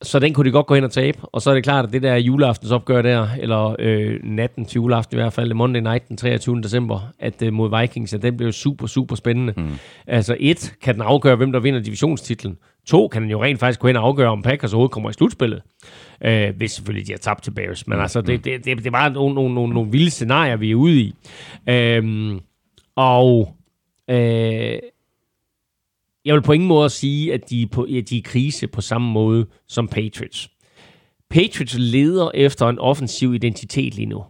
så 0.01 0.19
den 0.19 0.33
kunne 0.33 0.45
de 0.45 0.51
godt 0.51 0.65
gå 0.65 0.75
hen 0.75 0.83
og 0.83 0.91
tabe. 0.91 1.17
Og 1.21 1.41
så 1.41 1.49
er 1.49 1.53
det 1.53 1.63
klart, 1.63 1.85
at 1.85 1.93
det 1.93 2.01
der 2.01 2.15
juleaftens 2.15 2.71
opgør 2.71 3.01
der, 3.01 3.27
eller 3.39 3.75
øh, 3.79 4.19
natten 4.23 4.65
til 4.65 4.75
juleaften 4.75 5.17
i 5.17 5.21
hvert 5.21 5.33
fald, 5.33 5.53
Monday 5.53 5.81
night 5.81 6.07
den 6.07 6.17
23. 6.17 6.61
december, 6.61 6.99
at 7.19 7.41
øh, 7.41 7.53
mod 7.53 7.79
Vikings, 7.81 8.13
at 8.13 8.21
den 8.21 8.37
blev 8.37 8.51
super, 8.51 8.87
super 8.87 9.15
spændende. 9.15 9.53
Mm. 9.57 9.69
Altså 10.07 10.37
et, 10.39 10.73
kan 10.81 10.93
den 10.93 11.01
afgøre, 11.01 11.35
hvem 11.35 11.51
der 11.51 11.59
vinder 11.59 11.79
divisionstitlen. 11.79 12.57
To, 12.87 13.07
kan 13.07 13.21
den 13.21 13.31
jo 13.31 13.43
rent 13.43 13.59
faktisk 13.59 13.79
gå 13.79 13.87
hen 13.87 13.95
og 13.95 14.03
afgøre, 14.03 14.29
om 14.29 14.41
Packers 14.41 14.73
overhovedet 14.73 14.91
kommer 14.91 15.09
i 15.09 15.13
slutspillet. 15.13 15.61
Øh, 16.25 16.55
hvis 16.57 16.71
selvfølgelig 16.71 17.07
de 17.07 17.11
har 17.13 17.19
tabt 17.19 17.43
til 17.43 17.51
Bears. 17.51 17.87
Men 17.87 17.99
altså, 17.99 18.21
det, 18.21 18.45
det, 18.45 18.65
det, 18.65 18.77
det 18.77 18.87
er 18.87 18.91
bare 18.91 19.09
nogle, 19.09 19.35
nogle, 19.35 19.53
nogle, 19.53 19.73
nogle 19.73 19.91
vilde 19.91 20.09
scenarier, 20.09 20.55
vi 20.55 20.71
er 20.71 20.75
ude 20.75 20.99
i. 20.99 21.15
Øhm, 21.69 22.39
og 22.95 23.55
øh, 24.09 24.79
jeg 26.27 26.35
vil 26.35 26.41
på 26.41 26.51
ingen 26.51 26.67
måde 26.67 26.89
sige, 26.89 27.33
at 27.33 27.49
de, 27.49 27.61
er 27.61 27.67
på, 27.67 27.83
at 27.83 27.89
de 27.89 28.15
er 28.15 28.19
i 28.19 28.21
krise 28.25 28.67
på 28.67 28.81
samme 28.81 29.11
måde 29.11 29.45
som 29.67 29.87
Patriots. 29.87 30.49
Patriots 31.29 31.75
leder 31.77 32.31
efter 32.33 32.67
en 32.67 32.79
offensiv 32.79 33.33
identitet 33.33 33.95
lige 33.95 34.05
nu. 34.05 34.23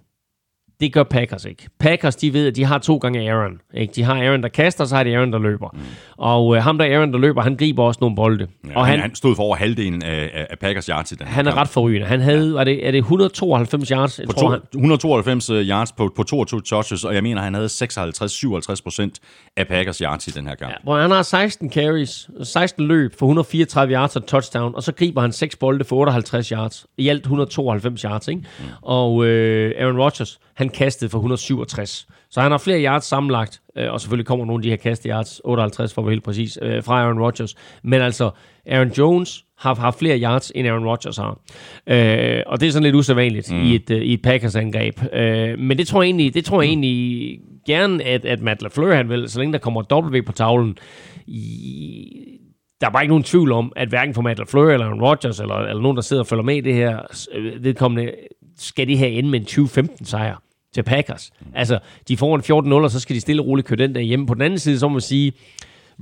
Det 0.80 0.94
gør 0.94 1.04
Packers 1.04 1.46
ikke. 1.46 1.68
Packers, 1.80 2.16
de 2.16 2.34
ved, 2.34 2.48
at 2.48 2.56
de 2.56 2.64
har 2.66 2.78
to 2.78 2.98
gange 2.98 3.32
Aaron. 3.32 3.60
Ikke? 3.74 3.94
De 3.96 4.04
har 4.04 4.16
Aaron, 4.24 4.44
der 4.44 4.50
kaster, 4.50 4.84
og 4.84 4.88
så 4.88 4.96
har 4.96 5.04
de 5.04 5.16
Aaron, 5.16 5.34
der 5.34 5.40
løber. 5.40 5.70
Mm. 5.74 5.80
Og 6.18 6.56
øh, 6.56 6.64
ham, 6.64 6.78
der 6.78 6.86
er 6.86 6.98
Aaron, 6.98 7.14
der 7.14 7.20
løber, 7.20 7.42
han 7.42 7.56
griber 7.56 7.84
også 7.84 7.98
nogle 8.02 8.16
bolde. 8.16 8.48
Ja, 8.68 8.76
og 8.76 8.86
han, 8.86 8.92
han, 8.92 9.00
han 9.00 9.16
stod 9.16 9.36
for 9.36 9.44
over 9.44 9.56
halvdelen 9.56 10.04
af, 10.04 10.46
af, 10.50 10.60
Packers 10.60 10.86
yards 10.86 11.12
i 11.12 11.16
den 11.16 11.28
han 11.28 11.48
er 11.48 11.52
kamp. 11.52 11.62
ret 11.62 11.68
forrygende. 11.68 12.08
Han 12.08 12.22
havde, 12.22 12.54
var 12.54 12.64
det, 12.64 12.88
er 12.88 12.92
det 12.92 12.98
192 12.98 13.90
yards? 13.90 14.20
Jeg 14.20 14.28
på 14.28 14.34
tror, 14.34 14.50
han, 14.50 14.60
to, 14.60 14.78
192 14.78 15.48
yards 15.48 15.92
på, 15.92 16.14
på 16.16 16.24
22 16.24 16.62
touches, 16.62 17.04
og 17.04 17.16
jeg 17.16 17.24
mener, 17.24 17.42
han 17.42 17.54
havde 17.54 17.68
56-57 17.68 18.84
procent 18.84 19.20
af 19.58 19.68
Packers 19.68 19.98
yards 19.98 20.28
i 20.28 20.32
den 20.32 20.48
her 20.48 20.56
kamp. 20.56 20.72
Ja, 20.72 20.76
hvor 20.84 21.00
han 21.00 21.12
har 21.12 21.22
16 21.22 21.72
carries, 21.72 22.30
16 22.44 22.88
løb 22.88 23.14
for 23.20 23.26
134 23.26 23.94
yards 23.94 24.16
og 24.16 24.26
touchdown, 24.26 24.76
og 24.76 24.84
så 24.84 24.92
griber 24.92 25.22
han 25.22 25.32
6 25.32 25.56
bolde 25.56 25.84
for 25.84 25.96
58 25.96 26.50
yards. 26.50 26.86
I 26.98 27.08
alt 27.10 27.20
192 27.22 28.02
yards, 28.02 28.28
ikke? 28.28 28.42
Mm. 28.60 28.66
Og 28.82 29.26
øh, 29.26 29.72
Aaron 29.80 29.98
Rodgers, 29.98 30.40
han 30.54 30.67
kastede 30.70 31.10
for 31.10 31.18
167. 31.18 32.08
Så 32.30 32.42
han 32.42 32.52
har 32.52 32.58
flere 32.58 32.84
yards 32.84 33.06
sammenlagt 33.06 33.62
øh, 33.78 33.92
og 33.92 34.02
selvfølgelig 34.02 34.26
kommer 34.26 34.46
nogle 34.46 34.60
af 34.60 34.64
de 34.64 34.70
her 34.70 34.78
kast 34.78 35.04
yards, 35.04 35.42
58 35.44 35.94
for 35.94 36.02
at 36.02 36.06
være 36.06 36.14
helt 36.14 36.24
præcis, 36.24 36.60
øh, 36.62 36.84
fra 36.84 37.02
Aaron 37.02 37.20
Rodgers. 37.20 37.56
Men 37.84 38.02
altså, 38.02 38.32
Aaron 38.66 38.92
Jones 38.98 39.46
har 39.58 39.76
haft 39.76 40.00
flere 40.00 40.20
yards, 40.20 40.52
end 40.56 40.68
Aaron 40.68 40.86
Rodgers 40.86 41.18
har. 41.18 41.40
Øh, 41.88 42.44
og 42.48 42.60
det 42.60 42.68
er 42.68 42.72
sådan 42.72 42.84
lidt 42.84 42.96
usædvanligt 42.96 43.52
mm. 43.52 43.62
i 43.62 43.76
et, 43.76 43.90
øh, 43.92 44.02
i 44.02 44.14
et 44.14 44.22
Packers-angreb. 44.22 45.00
Øh, 45.14 45.60
men 45.60 45.78
det 45.78 45.88
tror 45.88 46.02
jeg 46.02 46.08
egentlig, 46.08 46.34
det 46.34 46.46
tror 46.46 46.62
jeg 46.62 46.68
egentlig 46.68 47.40
gerne, 47.68 48.04
at, 48.04 48.26
at 48.26 48.42
Matt 48.42 48.62
LaFleur, 48.62 48.96
han 48.96 49.10
vil, 49.10 49.30
så 49.30 49.40
længe 49.40 49.54
der 49.54 49.60
kommer 49.60 49.82
W 49.94 50.22
på 50.26 50.32
tavlen, 50.32 50.78
i, 51.28 52.40
der 52.82 52.88
er 52.88 52.92
bare 52.92 53.04
ikke 53.04 53.12
nogen 53.12 53.24
tvivl 53.24 53.52
om, 53.52 53.74
at 53.76 53.90
hverken 53.90 54.14
for 54.14 54.22
Matt 54.22 54.40
LaFleur 54.40 54.70
eller 54.70 54.86
Aaron 54.86 55.02
Rodgers, 55.02 55.40
eller, 55.40 55.56
eller 55.56 55.82
nogen, 55.82 55.96
der 55.98 56.02
sidder 56.02 56.24
og 56.24 56.28
følger 56.28 56.44
med 56.44 56.56
i 56.56 56.62
det 56.62 56.74
her, 56.74 57.00
øh, 57.34 57.64
vedkommende, 57.64 58.12
skal 58.58 58.88
det 58.88 58.98
her 58.98 59.08
ende 59.08 59.30
med 59.30 59.40
en 59.40 59.46
20-15 59.46 60.06
sejr 60.06 60.36
til 60.78 60.84
Packers. 60.84 61.32
Altså, 61.56 61.80
de 62.08 62.18
får 62.18 62.36
en 62.36 62.72
14-0, 62.72 62.74
og 62.74 62.92
så 62.92 63.00
skal 63.00 63.16
de 63.16 63.22
stille 63.22 63.42
og 63.42 63.48
roligt 63.48 63.68
køre 63.68 63.78
den 63.78 63.96
der 63.96 64.02
hjemme. 64.02 64.28
På 64.28 64.34
den 64.34 64.42
anden 64.42 64.60
side, 64.60 64.80
så 64.80 64.88
må 64.88 64.94
man 64.94 65.02
sige, 65.02 65.34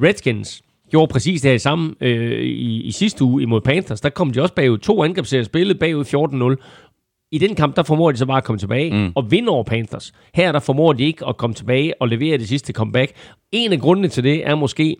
Redskins 0.03 0.63
gjorde 0.89 1.11
præcis 1.11 1.41
det 1.41 1.51
her 1.51 1.57
samme 1.57 1.95
øh, 2.01 2.41
i, 2.41 2.81
i 2.81 2.91
sidste 2.91 3.23
uge 3.23 3.43
imod 3.43 3.61
Panthers. 3.61 4.01
Der 4.01 4.09
kom 4.09 4.31
de 4.31 4.41
også 4.41 4.53
bagud. 4.53 4.77
To 4.77 5.03
angrebsserier 5.03 5.43
spillet 5.43 5.79
bagud 5.79 6.57
14-0. 6.59 7.27
I 7.31 7.37
den 7.37 7.55
kamp, 7.55 7.75
der 7.75 7.83
formår 7.83 8.11
de 8.11 8.17
så 8.17 8.25
bare 8.25 8.37
at 8.37 8.43
komme 8.43 8.59
tilbage 8.59 8.91
mm. 8.91 9.11
og 9.15 9.31
vinde 9.31 9.49
over 9.49 9.63
Panthers. 9.63 10.13
Her 10.33 10.51
der 10.51 10.59
formår 10.59 10.93
de 10.93 11.03
ikke 11.03 11.27
at 11.27 11.37
komme 11.37 11.53
tilbage 11.53 12.01
og 12.01 12.07
levere 12.07 12.37
det 12.37 12.47
sidste 12.47 12.73
comeback. 12.73 13.11
En 13.51 13.73
af 13.73 13.79
grundene 13.79 14.07
til 14.07 14.23
det 14.23 14.47
er 14.47 14.55
måske, 14.55 14.97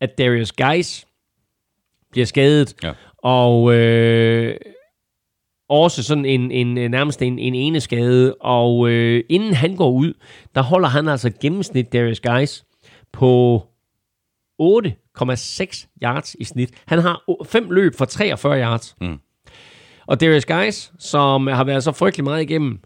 at 0.00 0.18
Darius 0.18 0.52
Geis 0.52 1.06
bliver 2.10 2.26
skadet. 2.26 2.74
Ja. 2.82 2.92
Og 3.18 3.74
øh, 3.74 4.56
også 5.82 6.02
sådan 6.02 6.24
en, 6.24 6.50
en 6.50 6.90
nærmest 6.90 7.22
en, 7.22 7.38
en 7.38 7.54
ene 7.54 7.80
skade. 7.80 8.34
Og 8.34 8.88
øh, 8.88 9.24
inden 9.28 9.54
han 9.54 9.76
går 9.76 9.90
ud, 9.90 10.12
der 10.54 10.62
holder 10.62 10.88
han 10.88 11.08
altså 11.08 11.30
gennemsnit 11.40 11.92
Darius 11.92 12.20
Geis 12.20 12.64
på 13.12 13.62
8,6 14.62 15.98
yards 16.02 16.36
i 16.40 16.44
snit. 16.44 16.70
Han 16.86 16.98
har 16.98 17.22
fem 17.44 17.70
løb 17.70 17.94
for 17.94 18.04
43 18.04 18.60
yards. 18.60 18.96
Mm. 19.00 19.18
Og 20.06 20.20
Darius 20.20 20.44
Geis, 20.44 20.92
som 20.98 21.46
har 21.46 21.64
været 21.64 21.84
så 21.84 21.92
frygtelig 21.92 22.24
meget 22.24 22.42
igennem, 22.42 22.80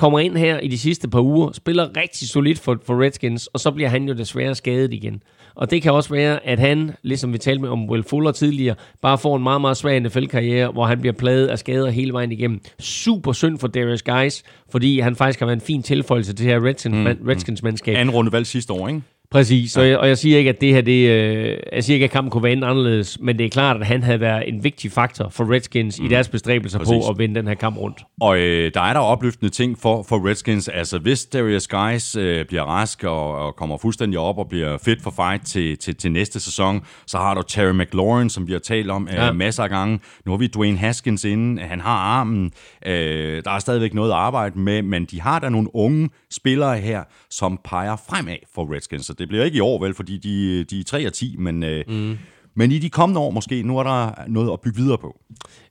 kommer 0.00 0.18
ind 0.18 0.36
her 0.36 0.58
i 0.58 0.68
de 0.68 0.78
sidste 0.78 1.08
par 1.08 1.20
uger, 1.20 1.52
spiller 1.52 1.96
rigtig 1.96 2.28
solidt 2.28 2.58
for, 2.58 2.78
for 2.86 3.02
Redskins, 3.02 3.46
og 3.46 3.60
så 3.60 3.70
bliver 3.70 3.88
han 3.88 4.08
jo 4.08 4.14
desværre 4.14 4.54
skadet 4.54 4.92
igen. 4.92 5.22
Og 5.54 5.70
det 5.70 5.82
kan 5.82 5.92
også 5.92 6.10
være, 6.10 6.46
at 6.46 6.58
han, 6.58 6.92
ligesom 7.02 7.32
vi 7.32 7.38
talte 7.38 7.62
med 7.62 7.68
om 7.68 7.90
Will 7.90 8.02
Fuller 8.02 8.32
tidligere, 8.32 8.74
bare 9.02 9.18
får 9.18 9.36
en 9.36 9.42
meget, 9.42 9.60
meget 9.60 9.76
svag 9.76 10.00
NFL-karriere, 10.00 10.70
hvor 10.70 10.86
han 10.86 11.00
bliver 11.00 11.12
plaget 11.12 11.46
af 11.46 11.58
skader 11.58 11.90
hele 11.90 12.12
vejen 12.12 12.32
igennem. 12.32 12.60
Super 12.78 13.32
synd 13.32 13.58
for 13.58 13.68
Darius 13.68 14.02
Geis, 14.02 14.42
fordi 14.70 15.00
han 15.00 15.16
faktisk 15.16 15.38
har 15.38 15.46
været 15.46 15.56
en 15.56 15.60
fin 15.60 15.82
tilføjelse 15.82 16.32
til 16.32 16.38
det 16.38 16.52
her 16.52 16.64
Redskins, 16.64 16.94
mm, 16.94 17.28
Redskins-mandskab. 17.28 17.96
Anden 17.96 18.14
runde 18.14 18.32
valg 18.32 18.46
sidste 18.46 18.72
år, 18.72 18.88
ikke? 18.88 19.02
Præcis, 19.30 19.76
og 19.76 19.88
jeg, 19.88 19.98
og 19.98 20.08
jeg 20.08 20.18
siger 20.18 20.38
ikke, 20.38 20.50
at 20.50 20.60
det 20.60 20.74
her, 20.74 20.80
det, 20.80 21.08
øh, 21.10 21.56
jeg 21.72 21.84
siger 21.84 21.94
ikke, 21.94 22.04
at 22.04 22.10
kampen 22.10 22.30
kunne 22.30 22.42
være 22.42 22.52
anderledes, 22.52 23.18
men 23.20 23.38
det 23.38 23.46
er 23.46 23.50
klart, 23.50 23.80
at 23.80 23.86
han 23.86 24.02
havde 24.02 24.20
været 24.20 24.48
en 24.48 24.64
vigtig 24.64 24.92
faktor 24.92 25.28
for 25.28 25.52
Redskins 25.52 26.00
mm. 26.00 26.06
i 26.06 26.08
deres 26.08 26.28
bestræbelser 26.28 26.78
Præcis. 26.78 27.04
på 27.04 27.10
at 27.10 27.18
vinde 27.18 27.34
den 27.34 27.46
her 27.48 27.54
kamp 27.54 27.76
rundt. 27.76 28.04
Og 28.20 28.38
øh, 28.38 28.70
der 28.74 28.80
er 28.80 28.92
der 28.92 29.00
opløftende 29.00 29.50
ting 29.50 29.78
for, 29.78 30.02
for 30.02 30.28
Redskins. 30.28 30.68
Altså, 30.68 30.98
hvis 30.98 31.24
Darius 31.26 31.68
Guys 31.68 32.16
øh, 32.16 32.44
bliver 32.46 32.62
rask 32.62 33.04
og, 33.04 33.36
og 33.46 33.56
kommer 33.56 33.78
fuldstændig 33.78 34.18
op 34.18 34.38
og 34.38 34.48
bliver 34.48 34.78
fit 34.84 35.02
for 35.02 35.10
fight 35.10 35.46
til, 35.46 35.78
til, 35.78 35.96
til 35.96 36.12
næste 36.12 36.40
sæson, 36.40 36.80
så 37.06 37.18
har 37.18 37.34
du 37.34 37.42
Terry 37.42 37.72
McLaurin, 37.72 38.30
som 38.30 38.46
vi 38.46 38.52
har 38.52 38.58
talt 38.58 38.90
om 38.90 39.08
øh, 39.08 39.14
Ja. 39.14 39.32
masser 39.32 39.62
af 39.62 39.70
gange. 39.70 40.00
Nu 40.26 40.32
har 40.32 40.38
vi 40.38 40.46
Dwayne 40.46 40.78
Haskins 40.78 41.24
inde. 41.24 41.62
Han 41.62 41.80
har 41.80 41.96
armen. 41.96 42.52
Øh, 42.86 43.42
der 43.44 43.50
er 43.50 43.58
stadigvæk 43.58 43.94
noget 43.94 44.10
at 44.10 44.16
arbejde 44.16 44.58
med, 44.58 44.82
men 44.82 45.04
de 45.04 45.20
har 45.20 45.38
der 45.38 45.48
nogle 45.48 45.76
unge 45.76 46.10
spillere 46.30 46.78
her, 46.78 47.02
som 47.30 47.60
peger 47.64 47.96
fremad 48.08 48.36
for 48.54 48.74
Redskins. 48.74 49.10
Det 49.20 49.28
bliver 49.28 49.44
ikke 49.44 49.56
i 49.56 49.60
år, 49.60 49.84
vel, 49.84 49.94
fordi 49.94 50.18
de, 50.18 50.64
de 50.64 50.80
er 50.80 50.84
3 50.84 51.06
og 51.06 51.12
10, 51.12 51.36
men... 51.38 51.62
Øh, 51.62 51.84
mm. 51.88 52.18
Men 52.54 52.72
i 52.72 52.78
de 52.78 52.90
kommende 52.90 53.20
år 53.20 53.30
måske, 53.30 53.62
nu 53.62 53.78
er 53.78 53.82
der 53.82 54.10
noget 54.28 54.52
at 54.52 54.60
bygge 54.60 54.82
videre 54.82 54.98
på. 54.98 55.20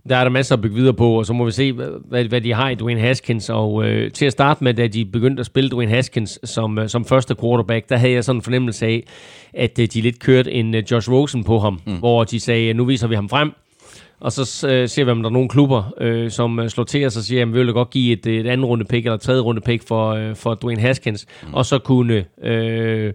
Der 0.10 0.18
er 0.18 0.24
der 0.24 0.32
masser 0.32 0.56
at 0.56 0.62
bygge 0.62 0.76
videre 0.76 0.94
på, 0.94 1.18
og 1.18 1.26
så 1.26 1.34
må 1.34 1.46
vi 1.46 1.52
se, 1.52 1.74
hvad, 1.74 2.24
hvad 2.24 2.42
de 2.42 2.54
har 2.54 2.70
i 2.70 2.76
Dwayne 2.76 3.02
Haskins. 3.02 3.50
Og 3.50 3.86
øh, 3.86 4.12
til 4.12 4.26
at 4.26 4.32
starte 4.32 4.64
med, 4.64 4.74
da 4.74 4.88
de 4.88 5.06
begyndte 5.06 5.40
at 5.40 5.46
spille 5.46 5.70
Dwayne 5.70 5.92
Haskins 5.92 6.40
som, 6.44 6.78
øh, 6.78 6.90
som 6.90 7.06
første 7.06 7.36
quarterback, 7.42 7.90
der 7.90 7.98
havde 7.98 8.14
jeg 8.14 8.24
sådan 8.24 8.38
en 8.38 8.44
fornemmelse 8.44 8.86
af, 8.86 9.04
at 9.54 9.80
øh, 9.80 9.88
de 9.94 10.02
lidt 10.02 10.20
kørte 10.20 10.52
en 10.52 10.76
øh, 10.76 10.84
Josh 10.92 11.12
Rosen 11.12 11.44
på 11.44 11.60
ham, 11.60 11.82
mm. 11.88 11.98
hvor 11.98 12.24
de 12.24 12.40
sagde, 12.40 12.74
nu 12.74 12.86
viser 12.86 13.08
vi 13.08 13.16
ham 13.16 13.30
frem, 13.30 13.52
og 14.20 14.32
så 14.32 14.68
øh, 14.68 14.90
ser 14.90 15.04
vi, 15.04 15.12
om 15.12 15.22
der 15.22 15.30
er 15.30 15.34
nogle 15.34 15.50
klubber, 15.50 15.94
øh, 16.02 16.32
som 16.32 16.60
øh, 16.60 16.70
slår 16.70 16.84
til 16.84 17.06
os 17.06 17.18
og 17.18 17.24
siger, 17.24 17.42
at 17.42 17.48
vi 17.48 17.54
vil 17.54 17.74
godt 17.74 17.90
give 17.90 18.14
et, 18.14 18.26
et 18.26 18.48
anden 18.48 18.66
runde 18.66 18.86
pick 18.86 19.06
eller 19.06 19.16
et 19.16 19.22
tredje 19.22 19.42
runde 19.42 19.62
pick 19.62 19.88
for, 19.88 20.10
øh, 20.10 20.36
for 20.36 20.56
Dwayne 20.56 20.82
Haskins. 20.82 21.26
Mm. 21.44 21.54
Og 21.54 21.66
så 21.66 21.80
kunne, 21.80 22.26
øh, 22.44 23.14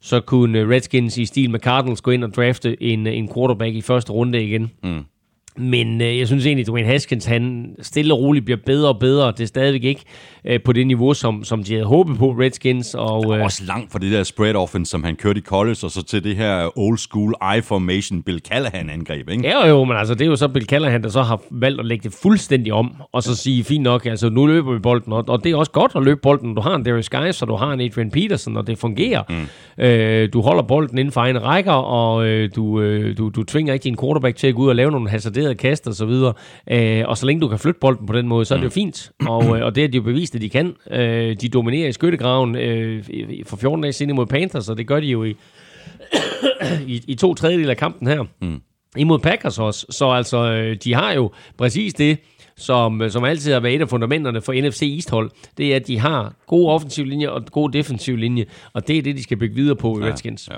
så 0.00 0.20
kunne 0.20 0.74
Redskins 0.74 1.18
i 1.18 1.24
stil 1.24 1.50
med 1.50 1.60
Cardinals 1.60 2.00
gå 2.00 2.10
ind 2.10 2.24
og 2.24 2.34
drafte 2.34 2.82
en, 2.82 3.06
en 3.06 3.28
quarterback 3.34 3.74
i 3.74 3.80
første 3.80 4.12
runde 4.12 4.44
igen. 4.44 4.70
Mm. 4.82 5.04
Men 5.58 6.00
øh, 6.00 6.18
jeg 6.18 6.26
synes 6.26 6.46
egentlig, 6.46 6.62
at 6.62 6.68
Dwayne 6.68 6.88
Haskins, 6.88 7.24
han 7.24 7.74
stille 7.82 8.14
og 8.14 8.20
roligt 8.20 8.44
bliver 8.44 8.58
bedre 8.66 8.88
og 8.88 8.98
bedre. 8.98 9.26
Det 9.32 9.40
er 9.40 9.46
stadigvæk 9.46 9.84
ikke 9.84 10.02
øh, 10.44 10.60
på 10.62 10.72
det 10.72 10.86
niveau, 10.86 11.14
som, 11.14 11.44
som 11.44 11.64
de 11.64 11.72
havde 11.72 11.86
håbet 11.86 12.18
på, 12.18 12.30
Redskins. 12.30 12.94
Og, 12.94 13.36
øh, 13.36 13.44
også 13.44 13.62
langt 13.66 13.92
fra 13.92 13.98
det 13.98 14.12
der 14.12 14.22
spread 14.22 14.54
offense, 14.54 14.90
som 14.90 15.04
han 15.04 15.16
kørte 15.16 15.38
i 15.38 15.42
college, 15.42 15.76
og 15.82 15.90
så 15.90 16.02
til 16.02 16.24
det 16.24 16.36
her 16.36 16.78
old 16.78 16.98
school 16.98 17.34
I-formation 17.58 18.22
Bill 18.22 18.38
Callahan 18.38 18.90
angreb, 18.90 19.28
ikke? 19.30 19.48
Ja, 19.48 19.68
jo, 19.68 19.84
men 19.84 19.96
altså, 19.96 20.14
det 20.14 20.22
er 20.22 20.26
jo 20.26 20.36
så 20.36 20.48
Bill 20.48 20.66
Callahan, 20.66 21.02
der 21.02 21.08
så 21.08 21.22
har 21.22 21.42
valgt 21.50 21.80
at 21.80 21.86
lægge 21.86 22.08
det 22.08 22.18
fuldstændig 22.22 22.72
om, 22.72 22.94
og 23.12 23.22
så 23.22 23.36
sige, 23.36 23.64
fint 23.64 23.82
nok, 23.82 24.06
altså, 24.06 24.28
nu 24.28 24.46
løber 24.46 24.72
vi 24.72 24.78
bolden, 24.78 25.12
og, 25.12 25.24
og 25.28 25.44
det 25.44 25.52
er 25.52 25.56
også 25.56 25.72
godt 25.72 25.92
at 25.94 26.02
løbe 26.02 26.20
bolden. 26.20 26.54
Du 26.54 26.60
har 26.60 26.74
en 26.74 26.82
Darius 26.82 27.08
Guys, 27.08 27.42
og 27.42 27.48
du 27.48 27.56
har 27.56 27.72
en 27.72 27.80
Adrian 27.80 28.10
Peterson, 28.10 28.56
og 28.56 28.66
det 28.66 28.78
fungerer. 28.78 29.22
Mm. 29.28 29.84
Øh, 29.84 30.28
du 30.32 30.40
holder 30.40 30.62
bolden 30.62 30.98
inden 30.98 31.12
for 31.12 31.20
egne 31.20 31.38
rækker, 31.38 31.72
og 31.72 32.26
øh, 32.26 32.50
du, 32.56 32.80
øh, 32.80 33.18
du, 33.18 33.28
du 33.28 33.44
tvinger 33.44 33.72
ikke 33.72 33.84
din 33.84 33.96
quarterback 34.00 34.36
til 34.36 34.46
at 34.46 34.54
gå 34.54 34.62
ud 34.62 34.68
og 34.68 34.76
lave 34.76 34.90
nogle 34.90 35.10
hasarderede 35.10 35.45
kast 35.54 35.88
og 35.88 35.94
så 35.94 36.06
videre. 36.06 36.32
Øh, 36.70 37.04
og 37.08 37.18
så 37.18 37.26
længe 37.26 37.40
du 37.40 37.48
kan 37.48 37.58
flytte 37.58 37.80
bolden 37.80 38.06
på 38.06 38.12
den 38.12 38.28
måde, 38.28 38.44
så 38.44 38.54
er 38.54 38.58
det 38.58 38.64
jo 38.64 38.70
fint. 38.70 39.10
Og, 39.26 39.58
øh, 39.58 39.64
og 39.64 39.74
det 39.74 39.82
har 39.82 39.88
de 39.88 39.96
jo 39.96 40.02
bevist, 40.02 40.34
at 40.34 40.40
de 40.40 40.48
kan. 40.48 40.74
Øh, 40.90 41.36
de 41.40 41.48
dominerer 41.48 41.88
i 41.88 41.92
skyttegraven 41.92 42.56
øh, 42.56 43.04
for 43.46 43.56
14 43.56 43.82
dage 43.82 43.92
siden 43.92 44.10
imod 44.10 44.26
Panthers, 44.26 44.68
og 44.68 44.78
det 44.78 44.86
gør 44.86 45.00
de 45.00 45.06
jo 45.06 45.24
i, 45.24 45.36
i, 46.94 47.02
i 47.06 47.14
to 47.14 47.34
tredjedel 47.34 47.70
af 47.70 47.76
kampen 47.76 48.08
her. 48.08 48.24
Mm. 48.42 48.60
Imod 48.96 49.18
Packers 49.18 49.58
også. 49.58 49.86
Så 49.90 50.10
altså, 50.10 50.52
øh, 50.52 50.76
de 50.84 50.94
har 50.94 51.12
jo 51.12 51.30
præcis 51.58 51.94
det, 51.94 52.18
som, 52.56 53.10
som 53.10 53.24
altid 53.24 53.52
har 53.52 53.60
været 53.60 53.74
et 53.74 53.80
af 53.80 53.88
fundamenterne 53.88 54.40
for 54.40 54.68
NFC 54.68 54.82
East-hold. 54.82 55.30
Det 55.58 55.72
er, 55.72 55.76
at 55.76 55.86
de 55.86 55.98
har 55.98 56.34
gode 56.46 56.72
offensiv 56.72 57.04
linje 57.04 57.30
og 57.30 57.46
gode 57.46 57.78
defensiv 57.78 58.16
linje, 58.16 58.44
og 58.72 58.88
det 58.88 58.98
er 58.98 59.02
det, 59.02 59.16
de 59.16 59.22
skal 59.22 59.36
bygge 59.36 59.54
videre 59.54 59.76
på 59.76 60.00
i 60.00 60.02
Redskins. 60.02 60.48
Ja. 60.52 60.56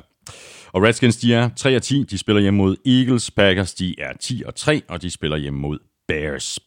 Og 0.73 0.83
Redskins, 0.83 1.17
de 1.17 1.35
er 1.35 1.49
3 1.57 1.77
og 1.77 1.83
10. 1.83 2.03
De 2.03 2.19
spiller 2.19 2.43
hjemme 2.43 2.59
mod 2.59 2.77
Eagles. 2.87 3.31
Packers, 3.31 3.75
de 3.75 3.95
er 3.99 4.13
10 4.21 4.43
og 4.47 4.55
3, 4.55 4.83
og 4.89 5.03
de 5.03 5.11
spiller 5.11 5.37
hjemme 5.37 5.61
mod 5.61 5.79
Bears. 6.09 6.59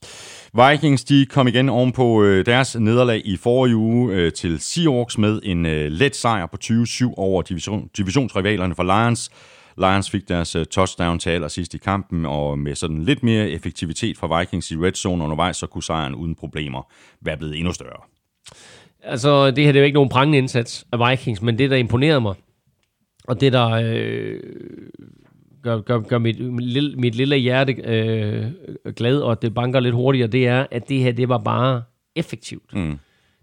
Vikings, 0.54 1.04
de 1.04 1.26
kom 1.26 1.48
igen 1.48 1.70
oven 1.70 1.92
på 1.92 2.24
øh, 2.24 2.46
deres 2.46 2.76
nederlag 2.80 3.22
i 3.26 3.38
forrige 3.38 3.76
uge 3.76 4.14
øh, 4.14 4.34
til 4.34 4.60
Seahawks 4.60 5.18
med 5.18 5.40
en 5.44 5.66
øh, 5.66 5.92
let 5.92 6.16
sejr 6.16 6.46
på 6.46 6.58
20-7 6.64 7.14
over 7.18 7.42
division, 7.42 7.90
divisionsrivalerne 7.98 8.76
for 8.76 8.84
Lions. 8.84 9.32
Lions 9.78 10.10
fik 10.10 10.30
deres 10.30 10.56
øh, 10.56 10.66
touchdown 10.66 11.20
til 11.20 11.30
allersidst 11.30 11.74
i 11.74 11.78
kampen, 11.78 12.26
og 12.26 12.60
med 12.60 12.76
sådan 12.76 13.04
lidt 13.04 13.24
mere 13.24 13.50
effektivitet 13.50 14.18
fra 14.18 14.40
Vikings 14.40 14.72
i 14.72 14.76
red 14.76 14.94
zone 14.94 15.24
undervejs, 15.24 15.58
så 15.58 15.68
kunne 15.68 15.84
sejren 15.84 16.16
uden 16.16 16.36
problemer 16.36 16.92
være 17.22 17.38
blevet 17.38 17.58
endnu 17.58 17.74
større. 17.74 18.02
Altså, 19.04 19.52
det 19.52 19.64
her 19.64 19.72
det 19.72 19.80
er 19.80 19.82
jo 19.82 19.86
ikke 19.86 19.96
nogen 19.96 20.10
prangende 20.10 20.38
indsats 20.38 20.86
af 20.92 21.10
Vikings, 21.10 21.42
men 21.42 21.58
det, 21.58 21.70
der 21.70 21.78
imponerede 21.78 22.22
mig, 22.22 22.36
og 23.28 23.42
det, 23.42 23.54
der 23.54 23.70
øh, 23.70 24.40
gør, 25.64 25.82
gør, 25.82 26.00
gør 26.00 26.18
mit, 26.18 26.40
mit, 26.40 26.66
lille, 26.66 26.96
mit 26.96 27.16
lille 27.16 27.38
hjerte 27.38 27.74
øh, 27.74 28.46
glad, 28.96 29.20
og 29.20 29.42
det 29.42 29.54
banker 29.54 29.80
lidt 29.80 29.96
hurtigere, 29.96 30.28
det 30.28 30.48
er, 30.48 30.66
at 30.72 30.90
det 30.90 31.00
her, 31.00 31.12
det 31.12 31.30
var 31.30 31.38
bare 31.38 31.84
effektivt. 32.16 32.74
Mm. 32.74 33.00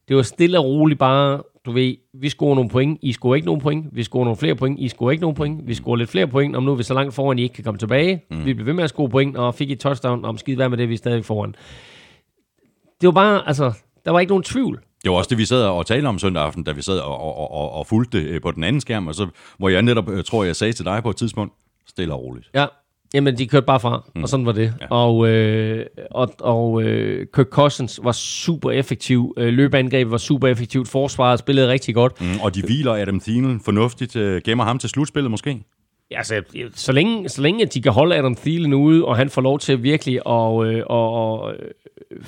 Det 0.08 0.16
var 0.16 0.22
stille 0.22 0.58
og 0.58 0.64
roligt 0.64 0.98
bare, 0.98 1.42
du 1.66 1.72
ved, 1.72 1.94
vi 2.14 2.28
scorer 2.28 2.54
nogle 2.54 2.70
point, 2.70 2.98
I 3.02 3.12
scorer 3.12 3.34
ikke 3.34 3.46
nogen 3.46 3.60
point, 3.60 3.86
vi 3.92 4.02
scorer 4.02 4.24
nogle 4.24 4.36
flere 4.36 4.54
point, 4.54 4.80
I 4.80 4.88
scorer 4.88 5.10
ikke 5.10 5.20
nogen 5.20 5.36
point, 5.36 5.68
vi 5.68 5.74
scorer 5.74 5.96
lidt 5.96 6.10
flere 6.10 6.26
point, 6.26 6.56
om 6.56 6.62
nu 6.62 6.70
er 6.72 6.76
vi 6.76 6.82
så 6.82 6.94
langt 6.94 7.14
foran, 7.14 7.38
I 7.38 7.42
ikke 7.42 7.54
kan 7.54 7.64
komme 7.64 7.78
tilbage, 7.78 8.22
mm. 8.30 8.46
vi 8.46 8.54
bliver 8.54 8.64
ved 8.64 8.72
med 8.72 8.84
at 8.84 8.90
score 8.90 9.08
point, 9.08 9.36
og 9.36 9.54
fik 9.54 9.70
et 9.70 9.80
touchdown, 9.80 10.24
om 10.24 10.38
skide 10.38 10.56
hvad 10.56 10.68
med 10.68 10.78
det, 10.78 10.88
vi 10.88 10.94
er 10.94 10.98
stadig 10.98 11.24
foran. 11.24 11.54
Det 13.00 13.06
var 13.06 13.12
bare, 13.12 13.48
altså, 13.48 13.72
der 14.04 14.10
var 14.10 14.20
ikke 14.20 14.30
nogen 14.30 14.42
tvivl. 14.42 14.82
Det 15.02 15.10
var 15.10 15.16
også 15.16 15.28
det, 15.28 15.38
vi 15.38 15.44
sad 15.44 15.64
og 15.64 15.86
talte 15.86 16.06
om 16.06 16.18
søndag 16.18 16.42
aften, 16.42 16.64
da 16.64 16.72
vi 16.72 16.82
sad 16.82 16.98
og, 16.98 17.20
og, 17.20 17.50
og, 17.50 17.72
og 17.72 17.86
fulgte 17.86 18.18
det 18.18 18.26
øh, 18.26 18.40
på 18.40 18.50
den 18.50 18.64
anden 18.64 18.80
skærm, 18.80 19.06
og 19.06 19.14
så, 19.14 19.28
hvor 19.58 19.68
jeg 19.68 19.82
netop, 19.82 20.08
øh, 20.08 20.24
tror 20.24 20.44
jeg, 20.44 20.56
sagde 20.56 20.72
til 20.72 20.84
dig 20.84 21.02
på 21.02 21.10
et 21.10 21.16
tidspunkt, 21.16 21.54
stille 21.86 22.14
og 22.14 22.22
roligt. 22.22 22.50
Ja, 22.54 22.66
jamen 23.14 23.38
de 23.38 23.48
kørte 23.48 23.66
bare 23.66 23.80
fra, 23.80 24.02
mm. 24.14 24.22
og 24.22 24.28
sådan 24.28 24.46
var 24.46 24.52
det. 24.52 24.74
Ja. 24.80 24.86
Og, 24.90 25.28
øh, 25.28 25.86
og, 26.10 26.34
og 26.40 26.82
øh, 26.82 27.26
Kirk 27.34 27.46
Cousins 27.46 28.00
var 28.02 28.12
super 28.12 28.70
effektiv, 28.70 29.34
øh, 29.36 29.52
løbeangrebet 29.52 30.10
var 30.10 30.18
super 30.18 30.48
effektivt, 30.48 30.88
forsvaret 30.88 31.38
spillede 31.38 31.68
rigtig 31.68 31.94
godt. 31.94 32.20
Mm, 32.20 32.40
og 32.42 32.54
de 32.54 32.62
hviler 32.62 32.92
Adam 32.92 33.20
Thielen 33.20 33.60
fornuftigt, 33.60 34.16
øh, 34.16 34.42
gemmer 34.44 34.64
ham 34.64 34.78
til 34.78 34.90
slutspillet 34.90 35.30
måske. 35.30 35.62
Altså, 36.10 36.42
så 36.74 36.92
længe, 36.92 37.28
så 37.28 37.42
længe 37.42 37.62
at 37.62 37.74
de 37.74 37.82
kan 37.82 37.92
holde 37.92 38.16
Adam 38.16 38.34
Thielen 38.34 38.74
ude, 38.74 39.04
og 39.04 39.16
han 39.16 39.30
får 39.30 39.42
lov 39.42 39.58
til 39.58 39.82
virkelig 39.82 40.14
at, 40.14 40.66
øh, 40.66 40.82
og, 40.86 41.12
og, 41.12 41.52
øh, 41.52 42.18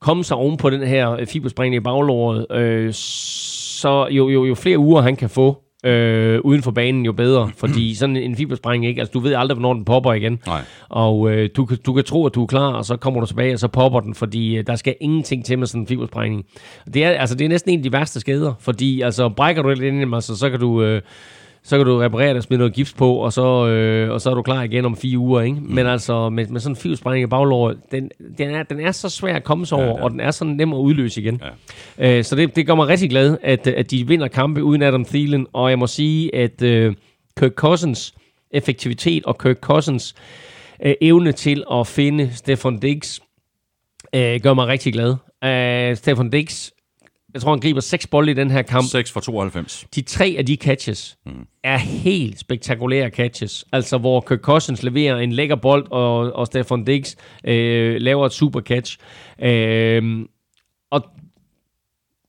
komme 0.00 0.24
sig 0.24 0.36
oven 0.36 0.56
på 0.56 0.70
den 0.70 0.82
her 0.82 1.24
fiberspringende 1.24 1.76
i 1.76 1.80
baglåret, 1.80 2.46
øh, 2.50 2.92
så 2.92 4.06
jo, 4.10 4.28
jo, 4.28 4.44
jo 4.44 4.54
flere 4.54 4.78
uger 4.78 5.02
han 5.02 5.16
kan 5.16 5.30
få 5.30 5.62
øh, 5.84 6.40
uden 6.40 6.62
for 6.62 6.70
banen, 6.70 7.04
jo 7.04 7.12
bedre. 7.12 7.50
Fordi 7.62 7.94
sådan 7.94 8.16
en 8.16 8.36
fibersprængning, 8.36 8.88
ikke? 8.88 9.00
Altså, 9.00 9.12
du 9.12 9.18
ved 9.18 9.34
aldrig, 9.34 9.54
hvornår 9.54 9.74
den 9.74 9.84
popper 9.84 10.12
igen. 10.12 10.40
Nej. 10.46 10.60
Og 10.88 11.30
øh, 11.30 11.50
du, 11.56 11.64
kan, 11.64 11.78
du 11.86 11.92
kan 11.92 12.04
tro, 12.04 12.26
at 12.26 12.34
du 12.34 12.42
er 12.42 12.46
klar, 12.46 12.72
og 12.72 12.84
så 12.84 12.96
kommer 12.96 13.20
du 13.20 13.26
tilbage, 13.26 13.52
og 13.52 13.58
så 13.58 13.68
popper 13.68 14.00
den, 14.00 14.14
fordi 14.14 14.56
øh, 14.56 14.66
der 14.66 14.76
skal 14.76 14.94
ingenting 15.00 15.44
til 15.44 15.58
med 15.58 15.66
sådan 15.66 15.80
en 15.80 15.86
fibersprængning. 15.86 16.44
Det 16.94 17.04
er, 17.04 17.10
altså, 17.10 17.34
det 17.34 17.44
er 17.44 17.48
næsten 17.48 17.70
en 17.70 17.78
af 17.78 17.82
de 17.82 17.92
værste 17.92 18.20
skader, 18.20 18.54
fordi 18.60 19.00
altså, 19.00 19.28
brækker 19.28 19.62
du 19.62 19.68
lidt 19.68 19.80
ind, 19.80 20.14
altså, 20.14 20.36
så 20.36 20.50
kan 20.50 20.60
du... 20.60 20.82
Øh, 20.82 21.02
så 21.64 21.76
kan 21.76 21.86
du 21.86 21.98
reparere 21.98 22.28
det 22.28 22.36
og 22.36 22.42
smide 22.42 22.58
noget 22.58 22.74
gips 22.74 22.92
på, 22.92 23.14
og 23.14 23.32
så, 23.32 23.66
øh, 23.66 24.10
og 24.10 24.20
så 24.20 24.30
er 24.30 24.34
du 24.34 24.42
klar 24.42 24.62
igen 24.62 24.84
om 24.84 24.96
fire 24.96 25.18
uger. 25.18 25.40
Ikke? 25.40 25.56
Men 25.60 25.86
altså, 25.86 26.28
med, 26.28 26.46
med 26.46 26.60
sådan 26.60 26.72
en 26.72 26.76
fibelsprængning 26.76 27.24
i 27.24 27.26
baglåret, 27.26 27.78
den, 27.90 28.10
den, 28.38 28.50
er, 28.50 28.62
den 28.62 28.80
er 28.80 28.92
så 28.92 29.08
svær 29.08 29.36
at 29.36 29.44
komme 29.44 29.66
sig 29.66 29.78
over, 29.78 29.86
ja, 29.86 29.96
ja. 29.96 30.02
og 30.02 30.10
den 30.10 30.20
er 30.20 30.30
så 30.30 30.44
nem 30.44 30.72
at 30.72 30.76
udløse 30.76 31.20
igen. 31.20 31.42
Ja. 31.98 32.18
Øh, 32.18 32.24
så 32.24 32.36
det, 32.36 32.56
det 32.56 32.66
gør 32.66 32.74
mig 32.74 32.88
rigtig 32.88 33.10
glad, 33.10 33.38
at, 33.42 33.66
at 33.66 33.90
de 33.90 34.06
vinder 34.06 34.28
kampe 34.28 34.64
uden 34.64 34.82
Adam 34.82 35.04
Thielen, 35.04 35.46
og 35.52 35.70
jeg 35.70 35.78
må 35.78 35.86
sige, 35.86 36.34
at 36.34 36.62
øh, 36.62 36.94
Kirk 37.36 37.52
Cousins 37.52 38.14
effektivitet 38.50 39.24
og 39.24 39.38
Kirk 39.38 39.58
Cousins 39.60 40.14
øh, 40.84 40.94
evne 41.00 41.32
til 41.32 41.64
at 41.72 41.86
finde 41.86 42.30
Stefan 42.34 42.78
Diggs 42.78 43.20
øh, 44.14 44.40
gør 44.40 44.54
mig 44.54 44.66
rigtig 44.66 44.92
glad. 44.92 45.16
Øh, 45.44 45.96
Stefan 45.96 46.30
Diggs 46.30 46.72
jeg 47.34 47.42
tror, 47.42 47.50
han 47.50 47.60
griber 47.60 47.80
seks 47.80 48.06
bolde 48.06 48.30
i 48.30 48.34
den 48.34 48.50
her 48.50 48.62
kamp. 48.62 48.88
6 48.88 49.12
for 49.12 49.20
92. 49.20 49.86
De 49.94 50.02
tre 50.02 50.34
af 50.38 50.46
de 50.46 50.56
catches 50.56 51.18
mm. 51.26 51.32
er 51.64 51.78
helt 51.78 52.40
spektakulære 52.40 53.10
catches. 53.10 53.64
Altså, 53.72 53.98
hvor 53.98 54.20
Kirk 54.20 54.40
Cousins 54.40 54.82
leverer 54.82 55.18
en 55.18 55.32
lækker 55.32 55.56
bold, 55.56 55.86
og, 55.90 56.18
og 56.32 56.46
Stefan 56.46 56.84
Diggs 56.84 57.16
øh, 57.44 57.96
laver 58.00 58.26
et 58.26 58.32
super 58.32 58.60
catch. 58.60 58.98
Øh, 59.42 60.26
og 60.90 61.02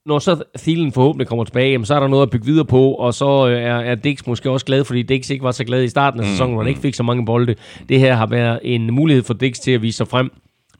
når 0.06 0.18
så 0.18 0.42
Thielen 0.58 0.92
forhåbentlig 0.92 1.26
kommer 1.26 1.44
tilbage, 1.44 1.70
jamen, 1.70 1.84
så 1.84 1.94
er 1.94 2.00
der 2.00 2.08
noget 2.08 2.22
at 2.22 2.30
bygge 2.30 2.46
videre 2.46 2.64
på, 2.64 2.94
og 2.94 3.14
så 3.14 3.48
øh, 3.48 3.62
er, 3.62 3.76
er 3.76 3.94
Dix 3.94 4.26
måske 4.26 4.50
også 4.50 4.66
glad, 4.66 4.84
fordi 4.84 5.02
Dix 5.02 5.30
ikke 5.30 5.44
var 5.44 5.52
så 5.52 5.64
glad 5.64 5.84
i 5.84 5.88
starten 5.88 6.20
af 6.20 6.26
sæsonen, 6.26 6.54
hvor 6.54 6.62
han 6.62 6.68
ikke 6.68 6.80
fik 6.80 6.94
så 6.94 7.02
mange 7.02 7.26
bolde. 7.26 7.54
Det 7.88 8.00
her 8.00 8.14
har 8.14 8.26
været 8.26 8.60
en 8.62 8.94
mulighed 8.94 9.22
for 9.22 9.34
Dix 9.34 9.58
til 9.58 9.70
at 9.70 9.82
vise 9.82 9.96
sig 9.96 10.08
frem 10.08 10.30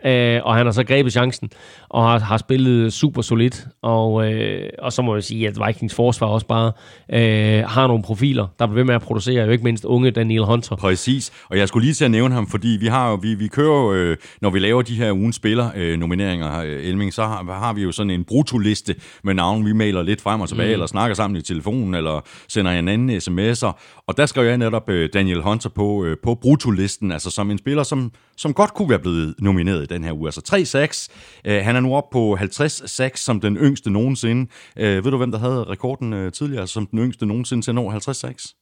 øh, 0.06 0.40
og 0.44 0.55
han 0.55 0.66
har 0.66 0.72
så 0.72 0.85
grebet 0.85 1.12
chancen, 1.12 1.51
og 1.89 2.10
har, 2.10 2.18
har 2.18 2.36
spillet 2.36 2.93
super 2.93 3.22
solidt, 3.22 3.66
og, 3.82 4.32
øh, 4.32 4.68
og 4.78 4.93
så 4.93 5.02
må 5.02 5.14
jeg 5.14 5.24
sige, 5.24 5.48
at 5.48 5.59
Vikings 5.66 5.94
forsvar 5.94 6.26
også 6.26 6.47
bare 6.47 6.72
øh, 7.12 7.64
har 7.68 7.86
nogle 7.86 8.02
profiler, 8.02 8.47
der 8.59 8.66
bliver 8.66 8.74
ved 8.74 8.85
med 8.85 8.94
at 8.94 9.02
producere, 9.02 9.44
jo 9.44 9.51
ikke 9.51 9.64
mindst 9.64 9.85
unge 9.85 10.10
Daniel 10.10 10.44
Hunter. 10.44 10.76
Præcis, 10.76 11.32
og 11.51 11.59
jeg 11.59 11.68
skulle 11.68 11.85
lige 11.85 11.94
til 11.94 12.05
at 12.05 12.10
nævne 12.10 12.35
ham, 12.35 12.47
fordi 12.47 12.68
vi 12.81 12.86
har 12.86 13.16
vi, 13.16 13.35
vi 13.35 13.48
kører 13.48 13.82
jo, 13.82 13.93
øh, 13.93 14.16
når 14.40 14.51
vi 14.51 14.59
laver 14.59 14.82
de 14.82 14.94
her 14.94 15.12
ugens 15.12 15.36
spiller 15.36 15.70
øh, 15.76 15.98
nomineringer, 15.98 16.60
øh, 16.60 16.85
Elming, 16.85 17.14
så 17.14 17.22
har, 17.22 17.59
har 17.59 17.72
vi 17.72 17.82
jo 17.82 17.93
sådan 17.93 18.10
en 18.10 18.24
brutoliste 18.24 18.94
med 19.24 19.35
navn, 19.35 19.66
vi 19.66 19.72
mailer 19.72 20.02
lidt 20.02 20.20
frem 20.20 20.40
og 20.40 20.48
tilbage, 20.48 20.68
mm. 20.68 20.72
eller 20.72 20.86
snakker 20.86 21.14
sammen 21.14 21.36
i 21.36 21.43
telefonen, 21.43 21.94
eller 21.94 22.20
sender 22.48 22.70
en 22.70 22.89
anden 22.89 23.10
sms'er, 23.10 24.02
og 24.06 24.16
der 24.16 24.26
skrev 24.26 24.47
jeg 24.47 24.59
netop 24.59 24.90
øh, 24.90 25.09
Daniel 25.14 25.43
Hunter 25.43 25.68
på, 25.68 26.05
øh, 26.05 26.16
på 26.22 26.35
brutolisten, 26.35 27.12
altså 27.12 27.31
som 27.31 27.51
en 27.51 27.59
spiller, 27.59 27.82
som, 27.82 28.12
som 28.36 28.55
godt 28.55 28.74
kunne 28.74 28.90
være 28.90 28.98
blevet 28.98 29.35
nomineret 29.39 29.90
den 29.94 30.04
her 30.04 30.12
uge. 30.12 30.28
Altså 30.28 30.40
3 30.40 30.64
sacks. 30.64 31.10
Uh, 31.48 31.54
han 31.54 31.76
er 31.76 31.80
nu 31.80 31.94
oppe 31.94 32.12
på 32.12 32.36
50 32.36 32.90
sacks 32.90 33.20
som 33.20 33.40
den 33.40 33.56
yngste 33.56 33.90
nogensinde. 33.90 34.50
Uh, 34.76 34.82
ved 34.82 35.02
du, 35.02 35.16
hvem 35.16 35.30
der 35.30 35.38
havde 35.38 35.64
rekorden 35.64 36.12
uh, 36.12 36.32
tidligere 36.32 36.66
som 36.66 36.86
den 36.86 36.98
yngste 36.98 37.26
nogensinde 37.26 37.64
til 37.64 37.70
at 37.70 37.74
nå 37.74 37.90
50 37.90 38.16
sacks? 38.16 38.54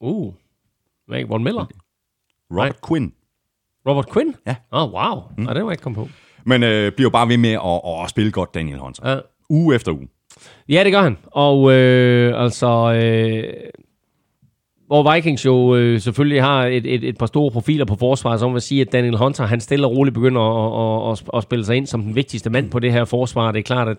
Uh, 0.00 0.34
hvad 1.06 1.24
Von 1.28 1.44
Miller? 1.44 1.66
Robert 2.50 2.72
Nej. 2.72 2.72
Quinn. 2.88 3.12
Robert 3.88 4.12
Quinn? 4.12 4.34
Ja. 4.46 4.56
Åh, 4.72 4.82
oh, 4.82 4.92
wow. 4.92 5.22
Mm. 5.36 5.44
Nej, 5.44 5.54
det 5.54 5.62
var 5.62 5.70
jeg 5.70 5.74
ikke 5.74 5.82
kommet 5.82 5.96
på. 5.96 6.08
Men 6.46 6.62
uh, 6.62 6.92
bliver 6.96 7.10
bare 7.10 7.28
ved 7.28 7.36
med 7.36 7.52
at, 7.52 7.80
at, 7.86 8.04
at 8.04 8.10
spille 8.10 8.32
godt, 8.32 8.54
Daniel 8.54 8.78
Hunter. 8.78 9.10
Ja. 9.10 9.18
Uge 9.50 9.74
efter 9.74 9.92
uge. 9.92 10.08
Ja, 10.68 10.84
det 10.84 10.92
gør 10.92 11.02
han. 11.02 11.18
Og 11.26 11.72
øh, 11.72 12.42
altså... 12.44 12.92
Øh, 12.92 13.54
hvor 14.92 15.14
Vikings 15.14 15.44
jo 15.44 15.76
øh, 15.76 16.00
selvfølgelig 16.00 16.42
har 16.42 16.66
et, 16.66 16.86
et, 16.86 17.04
et 17.04 17.18
par 17.18 17.26
store 17.26 17.50
profiler 17.50 17.84
på 17.84 17.96
forsvaret, 17.96 18.40
så 18.40 18.46
man 18.46 18.54
vil 18.54 18.62
sige, 18.62 18.80
at 18.80 18.92
Daniel 18.92 19.16
Hunter, 19.16 19.46
han 19.46 19.60
stille 19.60 19.86
og 19.86 19.96
roligt 19.96 20.14
begynder 20.14 20.40
at, 20.40 21.12
at, 21.12 21.22
at, 21.22 21.38
at 21.38 21.42
spille 21.42 21.64
sig 21.64 21.76
ind 21.76 21.86
som 21.86 22.02
den 22.02 22.16
vigtigste 22.16 22.50
mand 22.50 22.70
på 22.70 22.78
det 22.78 22.92
her 22.92 23.04
forsvar. 23.04 23.52
Det 23.52 23.58
er 23.58 23.62
klart, 23.62 23.88
at, 23.88 23.96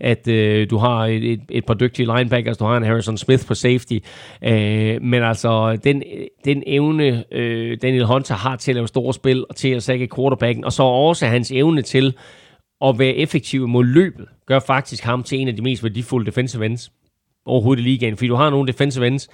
at 0.00 0.28
øh, 0.28 0.70
du 0.70 0.76
har 0.76 1.06
et, 1.06 1.32
et, 1.32 1.40
et 1.48 1.66
par 1.66 1.74
dygtige 1.74 2.16
linebackers, 2.16 2.56
du 2.56 2.64
har 2.64 2.76
en 2.76 2.82
Harrison 2.82 3.16
Smith 3.16 3.46
på 3.46 3.54
safety, 3.54 3.98
øh, 4.44 5.02
men 5.02 5.22
altså 5.22 5.78
den, 5.84 6.02
den 6.44 6.62
evne, 6.66 7.24
øh, 7.32 7.78
Daniel 7.82 8.04
Hunter 8.04 8.34
har 8.34 8.56
til 8.56 8.70
at 8.70 8.74
lave 8.74 8.88
store 8.88 9.14
spil 9.14 9.44
og 9.48 9.56
til 9.56 9.68
at 9.68 9.82
sække 9.82 10.08
quarterbacken, 10.16 10.64
og 10.64 10.72
så 10.72 10.82
også 10.82 11.26
hans 11.26 11.50
evne 11.50 11.82
til 11.82 12.14
at 12.84 12.98
være 12.98 13.14
effektiv 13.14 13.68
mod 13.68 13.84
løbet, 13.84 14.26
gør 14.46 14.58
faktisk 14.58 15.04
ham 15.04 15.22
til 15.22 15.38
en 15.38 15.48
af 15.48 15.56
de 15.56 15.62
mest 15.62 15.82
værdifulde 15.82 16.26
defensive 16.26 16.66
ends 16.66 16.90
overhovedet 17.46 17.82
i 17.82 17.84
ligaen, 17.84 18.16
fordi 18.16 18.28
du 18.28 18.34
har 18.34 18.50
nogle 18.50 18.66
defensive 18.66 19.06
ends, 19.06 19.28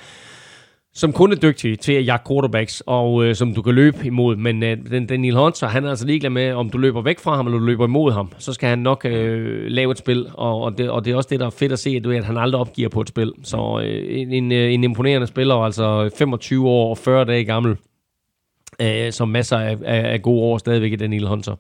som 0.97 1.13
kun 1.13 1.33
er 1.33 1.37
dygtig 1.37 1.79
til 1.79 1.93
at 1.93 2.07
jagte 2.07 2.29
quarterbacks, 2.29 2.83
og 2.87 3.25
øh, 3.25 3.35
som 3.35 3.55
du 3.55 3.63
kan 3.63 3.75
løbe 3.75 3.99
imod. 4.05 4.37
Men 4.37 4.63
øh, 4.63 4.77
den, 4.91 5.21
Neil 5.21 5.37
Hunter, 5.37 5.67
han 5.67 5.85
er 5.85 5.91
altså 5.91 6.07
ligeglad 6.07 6.31
med, 6.31 6.53
om 6.53 6.71
du 6.71 6.79
løber 6.79 7.03
væk 7.03 7.19
fra 7.19 7.37
ham, 7.37 7.47
eller 7.47 7.59
du 7.59 7.65
løber 7.65 7.85
imod 7.85 8.13
ham. 8.13 8.33
Så 8.39 8.53
skal 8.53 8.69
han 8.69 8.79
nok 8.79 9.05
øh, 9.05 9.67
lave 9.67 9.93
et 9.93 9.99
spil, 9.99 10.27
og, 10.35 10.61
og, 10.61 10.79
det, 10.79 10.91
og 10.91 11.05
det 11.05 11.13
er 11.13 11.17
også 11.17 11.29
det, 11.31 11.41
der 11.41 11.47
er 11.47 11.51
fedt 11.51 11.73
at 11.73 11.79
se, 11.79 11.91
at, 11.91 12.05
du, 12.05 12.11
at 12.11 12.25
han 12.25 12.37
aldrig 12.37 12.61
opgiver 12.61 12.89
på 12.89 13.01
et 13.01 13.09
spil. 13.09 13.33
Så 13.43 13.81
øh, 13.85 14.21
en, 14.21 14.33
en, 14.33 14.53
øh, 14.53 14.73
en 14.73 14.85
imponerende 14.85 15.27
spiller, 15.27 15.55
altså 15.55 16.11
25 16.19 16.69
år 16.69 16.91
og 16.91 16.99
40 16.99 17.25
dage 17.25 17.45
gammel, 17.45 17.77
øh, 18.83 19.13
som 19.13 19.29
masser 19.29 19.59
af, 19.59 19.77
af, 19.85 20.13
af 20.13 20.23
gode 20.23 20.43
år 20.43 20.59
stadigvæk 20.59 20.93
i 20.93 20.97
den 20.97 21.11
Neil 21.11 21.27
Hunter 21.27 21.57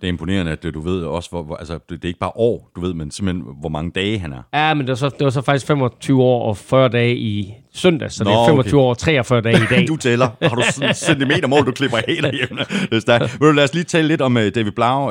det 0.00 0.06
er 0.06 0.08
imponerende, 0.08 0.52
at 0.52 0.62
du 0.62 0.80
ved 0.80 1.02
også, 1.02 1.30
hvor, 1.30 1.42
hvor, 1.42 1.56
altså, 1.56 1.72
det, 1.72 1.90
det 1.90 2.04
er 2.04 2.08
ikke 2.08 2.20
bare 2.20 2.32
år, 2.34 2.70
du 2.76 2.80
ved, 2.80 2.94
men 2.94 3.10
simpelthen, 3.10 3.54
hvor 3.60 3.68
mange 3.68 3.90
dage 3.90 4.18
han 4.18 4.32
er. 4.32 4.42
Ja, 4.54 4.74
men 4.74 4.80
det 4.80 4.88
var 4.88 4.94
så, 4.94 5.08
det 5.08 5.24
var 5.24 5.30
så 5.30 5.42
faktisk 5.42 5.66
25 5.66 6.22
år 6.22 6.48
og 6.48 6.56
40 6.56 6.88
dage 6.88 7.16
i 7.16 7.54
søndag, 7.76 8.12
så 8.12 8.24
Nå, 8.24 8.30
det 8.30 8.36
er 8.36 8.46
25 8.46 8.80
okay. 8.80 8.84
år 8.84 8.90
og 8.90 8.98
43 8.98 9.40
dage 9.40 9.56
i 9.56 9.66
dag. 9.74 9.88
du 9.88 9.96
tæller. 9.96 10.28
Har 10.42 10.54
du 10.56 10.62
centimetermål, 11.06 11.66
du 11.66 11.72
klipper 11.72 11.98
helt 12.08 12.34
hjemme? 12.34 12.64
Det 12.90 13.08
er 13.08 13.38
Vil 13.38 13.48
du 13.48 13.52
lad 13.52 13.64
os 13.64 13.74
lige 13.74 13.84
tale 13.84 14.08
lidt 14.08 14.20
om 14.20 14.36
uh, 14.36 14.42
David 14.42 14.72
Blau. 14.72 15.08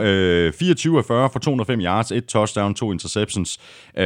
Uh, 0.47 0.53
24 0.53 0.97
af 0.97 1.05
40 1.05 1.29
for 1.29 1.39
205 1.39 1.79
yards, 1.79 2.11
et 2.11 2.25
touchdown, 2.25 2.73
to 2.75 2.91
interceptions. 2.91 3.59
Uh, 3.97 4.03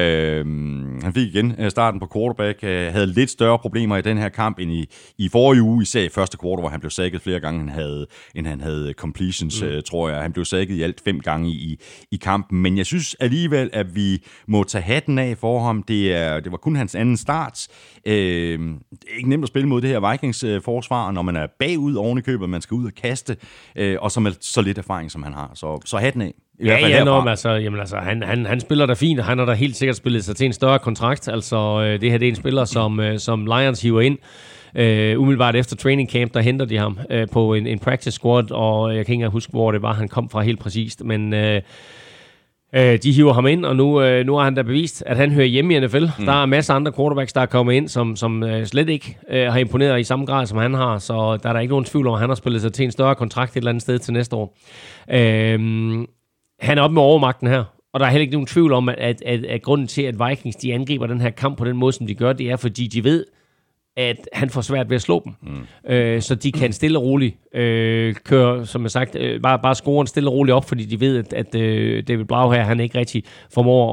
han 1.03 1.11
fik 1.13 1.27
igen 1.27 1.55
uh, 1.59 1.69
starten 1.69 1.99
på 1.99 2.07
quarterback, 2.13 2.59
uh, 2.63 2.69
havde 2.69 3.07
lidt 3.07 3.29
større 3.29 3.59
problemer 3.59 3.97
i 3.97 4.01
den 4.01 4.17
her 4.17 4.29
kamp 4.29 4.59
end 4.59 4.71
i, 4.71 4.85
i 5.17 5.29
forrige 5.29 5.61
uge, 5.61 5.81
især 5.81 6.01
i 6.01 6.09
første 6.09 6.37
kvartal, 6.37 6.59
hvor 6.61 6.69
han 6.69 6.79
blev 6.79 6.89
sækket 6.89 7.21
flere 7.21 7.39
gange, 7.39 7.61
end 7.61 7.69
han 7.69 7.79
havde, 7.79 8.05
end 8.35 8.47
han 8.47 8.61
havde 8.61 8.93
completions, 8.97 9.61
mm. 9.61 9.67
uh, 9.67 9.73
tror 9.89 10.09
jeg. 10.09 10.21
Han 10.21 10.33
blev 10.33 10.45
sækket 10.45 10.75
i 10.75 10.81
alt 10.81 11.01
fem 11.05 11.19
gange 11.19 11.49
i, 11.49 11.79
i 12.11 12.15
kampen, 12.15 12.61
men 12.61 12.77
jeg 12.77 12.85
synes 12.85 13.15
alligevel, 13.19 13.69
at 13.73 13.95
vi 13.95 14.23
må 14.47 14.63
tage 14.63 14.81
hatten 14.81 15.19
af 15.19 15.37
for 15.37 15.59
ham. 15.63 15.83
Det, 15.83 16.15
er, 16.15 16.39
det 16.39 16.51
var 16.51 16.57
kun 16.57 16.75
hans 16.75 16.95
anden 16.95 17.17
start. 17.17 17.67
Uh, 18.07 18.13
Øh, 18.53 18.59
det 18.91 19.09
er 19.13 19.17
ikke 19.17 19.29
nemt 19.29 19.43
at 19.43 19.47
spille 19.47 19.67
mod 19.67 19.81
det 19.81 19.89
her 19.89 20.11
Vikings-forsvar, 20.11 21.07
øh, 21.07 21.13
når 21.13 21.21
man 21.21 21.35
er 21.35 21.47
bagud 21.59 21.95
oven 21.95 22.17
i 22.17 22.21
købet, 22.21 22.49
man 22.49 22.61
skal 22.61 22.75
ud 22.75 22.85
og 22.85 22.91
kaste, 23.01 23.37
øh, 23.75 23.97
og 24.01 24.11
så 24.11 24.19
med 24.19 24.31
så 24.41 24.61
lidt 24.61 24.77
erfaring, 24.77 25.11
som 25.11 25.23
han 25.23 25.33
har. 25.33 25.51
Så, 25.53 25.81
så 25.85 25.97
hatten 25.97 26.21
af. 26.21 26.33
I 26.59 26.65
ja, 26.65 26.87
ja, 26.87 27.03
nå, 27.03 27.25
altså, 27.27 27.49
jamen, 27.49 27.79
altså, 27.79 27.97
han, 27.97 28.23
han, 28.23 28.45
han 28.45 28.59
spiller 28.59 28.85
da 28.85 28.93
fint, 28.93 29.19
og 29.19 29.25
han 29.25 29.37
har 29.37 29.45
da 29.45 29.53
helt 29.53 29.75
sikkert 29.75 29.95
spillet 29.95 30.25
sig 30.25 30.35
til 30.35 30.45
en 30.45 30.53
større 30.53 30.79
kontrakt. 30.79 31.27
Altså, 31.27 31.81
øh, 31.81 32.01
det 32.01 32.11
her 32.11 32.17
det 32.17 32.25
er 32.25 32.29
en 32.29 32.35
spiller, 32.35 32.65
som, 32.65 32.99
øh, 32.99 33.19
som 33.19 33.45
Lions 33.45 33.81
hiver 33.81 34.01
ind. 34.01 34.17
Uh, 34.75 35.21
umiddelbart 35.21 35.55
efter 35.55 35.75
training 35.75 36.09
camp, 36.09 36.33
der 36.33 36.39
henter 36.39 36.65
de 36.65 36.77
ham 36.77 36.99
uh, 37.13 37.29
på 37.31 37.53
en, 37.53 37.67
en 37.67 37.79
practice 37.79 38.11
squad, 38.11 38.51
og 38.51 38.95
jeg 38.95 39.05
kan 39.05 39.13
ikke 39.13 39.27
huske, 39.27 39.51
hvor 39.51 39.71
det 39.71 39.81
var, 39.81 39.93
han 39.93 40.07
kom 40.07 40.29
fra 40.29 40.41
helt 40.41 40.59
præcist, 40.59 41.03
men... 41.03 41.33
Uh, 41.33 41.61
Øh, 42.75 42.97
de 43.03 43.11
hiver 43.11 43.33
ham 43.33 43.47
ind, 43.47 43.65
og 43.65 43.75
nu, 43.75 44.01
øh, 44.01 44.25
nu 44.25 44.35
har 44.35 44.43
han 44.43 44.55
da 44.55 44.61
bevist, 44.61 45.03
at 45.05 45.17
han 45.17 45.31
hører 45.31 45.45
hjemme 45.45 45.75
i 45.75 45.79
NFL. 45.79 46.05
Mm. 46.19 46.25
Der 46.25 46.41
er 46.41 46.45
masser 46.45 46.73
af 46.73 46.75
andre 46.75 46.91
quarterbacks, 46.91 47.33
der 47.33 47.41
er 47.41 47.45
kommet 47.45 47.73
ind, 47.73 47.87
som, 47.87 48.15
som 48.15 48.43
øh, 48.43 48.65
slet 48.65 48.89
ikke 48.89 49.17
øh, 49.29 49.51
har 49.51 49.59
imponeret 49.59 49.99
i 49.99 50.03
samme 50.03 50.25
grad, 50.25 50.45
som 50.45 50.57
han 50.57 50.73
har. 50.73 50.97
Så 50.97 51.37
der 51.43 51.49
er 51.49 51.53
der 51.53 51.59
ikke 51.59 51.71
nogen 51.71 51.85
tvivl 51.85 52.07
om, 52.07 52.13
at 52.13 52.19
han 52.19 52.29
har 52.29 52.35
spillet 52.35 52.61
sig 52.61 52.73
til 52.73 52.85
en 52.85 52.91
større 52.91 53.15
kontrakt 53.15 53.51
et 53.51 53.57
eller 53.57 53.69
andet 53.69 53.81
sted 53.81 53.99
til 53.99 54.13
næste 54.13 54.35
år. 54.35 54.57
Øh, 55.11 55.59
han 56.59 56.77
er 56.77 56.81
oppe 56.81 56.93
med 56.93 57.01
overmagten 57.01 57.47
her. 57.47 57.63
Og 57.93 57.99
der 57.99 58.05
er 58.05 58.09
heller 58.09 58.21
ikke 58.21 58.33
nogen 58.33 58.47
tvivl 58.47 58.73
om, 58.73 58.89
at, 58.89 58.97
at, 58.97 59.21
at, 59.25 59.45
at 59.45 59.61
grunden 59.61 59.87
til, 59.87 60.01
at 60.01 60.15
Vikings 60.29 60.55
de 60.55 60.73
angriber 60.73 61.07
den 61.07 61.21
her 61.21 61.29
kamp 61.29 61.57
på 61.57 61.65
den 61.65 61.77
måde, 61.77 61.93
som 61.93 62.07
de 62.07 62.15
gør, 62.15 62.33
det 62.33 62.49
er, 62.51 62.55
fordi 62.55 62.87
de 62.87 63.03
ved, 63.03 63.25
at 63.97 64.29
han 64.33 64.49
får 64.49 64.61
svært 64.61 64.89
ved 64.89 64.95
at 64.95 65.01
slå 65.01 65.21
dem. 65.25 65.33
Mm. 65.41 65.91
Øh, 65.91 66.21
så 66.21 66.35
de 66.35 66.51
kan 66.51 66.73
stille 66.73 66.97
og 66.99 67.03
roligt 67.03 67.35
øh, 67.55 68.15
køre, 68.15 68.65
som 68.65 68.83
jeg 68.83 68.91
sagt, 68.91 69.15
øh, 69.15 69.41
bare, 69.41 69.59
bare 69.59 69.75
score 69.75 70.01
en 70.01 70.07
stille 70.07 70.29
og 70.29 70.33
roligt 70.33 70.55
op, 70.55 70.65
fordi 70.65 70.85
de 70.85 70.99
ved, 70.99 71.17
at, 71.17 71.33
at 71.33 71.55
øh, 71.55 72.03
David 72.07 72.25
Blau 72.25 72.51
her, 72.51 72.63
han 72.63 72.79
ikke 72.79 72.97
rigtig 72.99 73.23
formår 73.53 73.85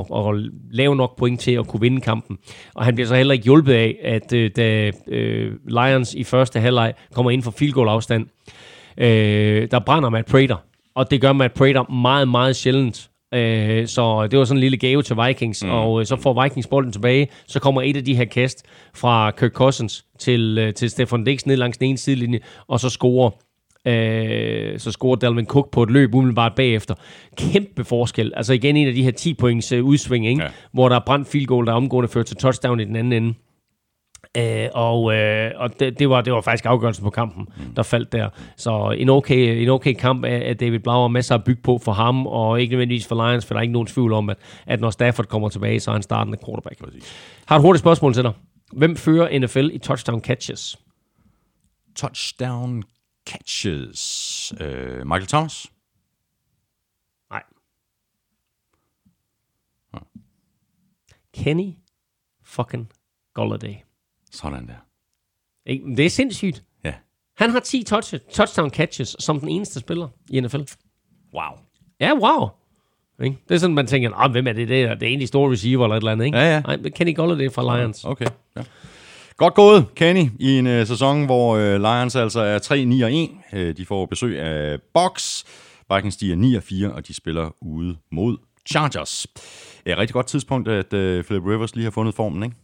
at, 0.00 0.06
at, 0.10 0.26
at, 0.26 0.34
at 0.34 0.50
lave 0.70 0.96
nok 0.96 1.18
point 1.18 1.40
til 1.40 1.52
at 1.52 1.66
kunne 1.66 1.80
vinde 1.80 2.00
kampen. 2.00 2.38
Og 2.74 2.84
han 2.84 2.94
bliver 2.94 3.08
så 3.08 3.14
heller 3.14 3.32
ikke 3.32 3.44
hjulpet 3.44 3.72
af, 3.72 3.96
at 4.02 4.32
øh, 4.32 4.50
da 4.56 4.90
øh, 5.08 5.52
Lions 5.68 6.14
i 6.14 6.24
første 6.24 6.60
halvleg 6.60 6.94
kommer 7.14 7.30
ind 7.30 7.42
for 7.42 7.50
field 7.50 7.72
goal 7.72 7.88
afstand, 7.88 8.26
øh, 8.98 9.68
der 9.70 9.78
brænder 9.78 10.10
Matt 10.10 10.28
Prater. 10.28 10.56
Og 10.94 11.10
det 11.10 11.20
gør 11.20 11.32
Matt 11.32 11.54
Prater 11.54 11.92
meget, 11.92 12.28
meget 12.28 12.56
sjældent. 12.56 13.09
Øh, 13.34 13.86
så 13.86 14.26
det 14.30 14.38
var 14.38 14.44
sådan 14.44 14.56
en 14.56 14.60
lille 14.60 14.78
gave 14.78 15.02
til 15.02 15.16
Vikings, 15.26 15.64
mm. 15.64 15.70
og 15.70 16.00
øh, 16.00 16.06
så 16.06 16.16
får 16.16 16.42
Vikings 16.42 16.66
bolden 16.66 16.92
tilbage. 16.92 17.28
Så 17.46 17.60
kommer 17.60 17.82
et 17.82 17.96
af 17.96 18.04
de 18.04 18.14
her 18.14 18.24
kast 18.24 18.66
fra 18.94 19.30
Kirk 19.30 19.52
Cousins 19.52 20.04
til, 20.18 20.58
øh, 20.58 20.74
til 20.74 20.90
Stefan 20.90 21.24
Dix 21.24 21.46
ned 21.46 21.56
langs 21.56 21.78
den 21.78 21.88
ene 21.88 21.98
sidelinje, 21.98 22.40
og 22.68 22.80
så 22.80 22.88
scorer 22.88 23.30
Øh, 23.86 24.78
så 24.78 24.92
scorer 24.92 25.16
Dalvin 25.16 25.46
Cook 25.46 25.70
på 25.70 25.82
et 25.82 25.90
løb 25.90 26.14
umiddelbart 26.14 26.54
bagefter. 26.54 26.94
Kæmpe 27.36 27.84
forskel. 27.84 28.32
Altså 28.36 28.52
igen 28.52 28.76
en 28.76 28.88
af 28.88 28.94
de 28.94 29.02
her 29.02 29.10
10 29.10 29.34
points 29.34 29.72
øh, 29.72 29.84
udsving, 29.84 30.26
ikke? 30.26 30.42
Ja. 30.42 30.48
hvor 30.72 30.88
der 30.88 30.96
er 30.96 31.00
brændt 31.06 31.28
field 31.28 31.46
goal, 31.46 31.66
der 31.66 31.72
er 31.72 31.76
omgående 31.76 32.08
ført 32.08 32.26
til 32.26 32.36
touchdown 32.36 32.80
i 32.80 32.84
den 32.84 32.96
anden 32.96 33.12
ende. 33.12 33.34
Øh, 34.36 34.68
og 34.74 35.14
øh, 35.14 35.52
og 35.56 35.80
det, 35.80 35.98
det, 35.98 36.10
var, 36.10 36.20
det 36.20 36.32
var 36.32 36.40
faktisk 36.40 36.66
afgørelsen 36.66 37.04
på 37.04 37.10
kampen, 37.10 37.48
der 37.76 37.82
faldt 37.82 38.12
der. 38.12 38.28
Så 38.56 38.90
en 38.90 39.08
okay, 39.08 39.62
en 39.62 39.68
okay 39.68 39.94
kamp 39.94 40.24
af, 40.24 40.48
af 40.48 40.56
David 40.56 40.78
Blau 40.78 40.96
og 40.96 41.10
masser 41.12 41.34
at 41.34 41.44
bygge 41.44 41.62
på 41.62 41.78
for 41.78 41.92
ham, 41.92 42.26
og 42.26 42.60
ikke 42.60 42.72
nødvendigvis 42.72 43.06
for 43.06 43.28
Lions, 43.28 43.46
for 43.46 43.54
der 43.54 43.58
er 43.58 43.62
ikke 43.62 43.72
nogen 43.72 43.86
tvivl 43.86 44.12
om, 44.12 44.30
at, 44.30 44.38
at 44.66 44.80
når 44.80 44.90
Stafford 44.90 45.26
kommer 45.26 45.48
tilbage, 45.48 45.80
så 45.80 45.90
er 45.90 45.92
han 45.92 46.02
startende 46.02 46.38
quarterback. 46.46 46.84
Præcis. 46.84 47.12
Har 47.46 47.56
et 47.56 47.62
hurtigt 47.62 47.80
spørgsmål 47.80 48.14
til 48.14 48.22
dig. 48.22 48.32
Hvem 48.72 48.96
fører 48.96 49.38
NFL 49.38 49.68
i 49.72 49.78
touchdown 49.78 50.20
catches? 50.20 50.78
Touchdown 51.96 52.82
catches. 53.26 54.52
Øh, 54.60 55.06
Michael 55.06 55.26
Thomas? 55.26 55.66
Nej. 57.30 57.42
Kenny 61.34 61.74
fucking 62.44 62.90
Golladay. 63.34 63.89
Sådan 64.30 64.66
der. 64.66 64.86
Ikke? 65.66 65.96
Det 65.96 66.06
er 66.06 66.10
sindssygt. 66.10 66.62
Ja. 66.84 66.94
Han 67.36 67.50
har 67.50 67.60
10 67.60 67.82
touch, 67.82 68.14
touchdown 68.32 68.70
catches 68.70 69.16
som 69.18 69.40
den 69.40 69.48
eneste 69.48 69.80
spiller 69.80 70.08
i 70.30 70.40
NFL. 70.40 70.62
Wow. 71.34 71.58
Ja, 72.00 72.12
wow. 72.14 72.48
Ikke? 73.24 73.38
Det 73.48 73.54
er 73.54 73.58
sådan, 73.58 73.74
man 73.74 73.86
tænker, 73.86 74.10
ah, 74.14 74.30
hvem 74.30 74.46
er 74.46 74.52
det? 74.52 74.68
Det 74.68 74.82
er, 74.82 74.94
det 74.94 75.02
er 75.02 75.06
egentlig 75.06 75.28
store 75.28 75.52
receiver 75.52 75.84
eller 75.84 75.96
et 75.96 76.00
eller 76.00 76.12
andet, 76.12 76.24
ikke? 76.24 76.38
Ja, 76.38 76.54
ja. 76.54 76.60
Nej, 76.60 76.76
Kenny 76.76 77.16
Golladay 77.16 77.50
fra 77.50 77.78
Lions. 77.78 78.04
Okay. 78.04 78.26
Ja. 78.56 78.62
Godt 79.36 79.54
gået, 79.54 79.86
Kenny, 79.94 80.30
i 80.40 80.58
en 80.58 80.66
uh, 80.66 80.86
sæson, 80.86 81.24
hvor 81.24 81.54
uh, 81.54 81.80
Lions 81.80 82.16
altså 82.16 82.40
er 82.40 82.58
3-9 82.58 83.04
og 83.04 83.12
1. 83.12 83.30
Uh, 83.52 83.76
de 83.76 83.86
får 83.86 84.06
besøg 84.06 84.40
af 84.40 84.78
Box. 84.94 85.44
Vikings 85.94 86.16
de 86.16 86.32
er 86.32 86.36
9 86.36 86.54
og 86.54 86.62
4, 86.62 86.92
og 86.92 87.08
de 87.08 87.14
spiller 87.14 87.50
ude 87.60 87.96
mod 88.12 88.36
Chargers. 88.70 89.26
Et 89.86 89.98
rigtig 89.98 90.14
godt 90.14 90.26
tidspunkt, 90.26 90.68
at 90.68 90.92
uh, 90.92 91.24
Philip 91.24 91.46
Rivers 91.46 91.74
lige 91.74 91.84
har 91.84 91.90
fundet 91.90 92.14
formen, 92.14 92.42
ikke? 92.42 92.56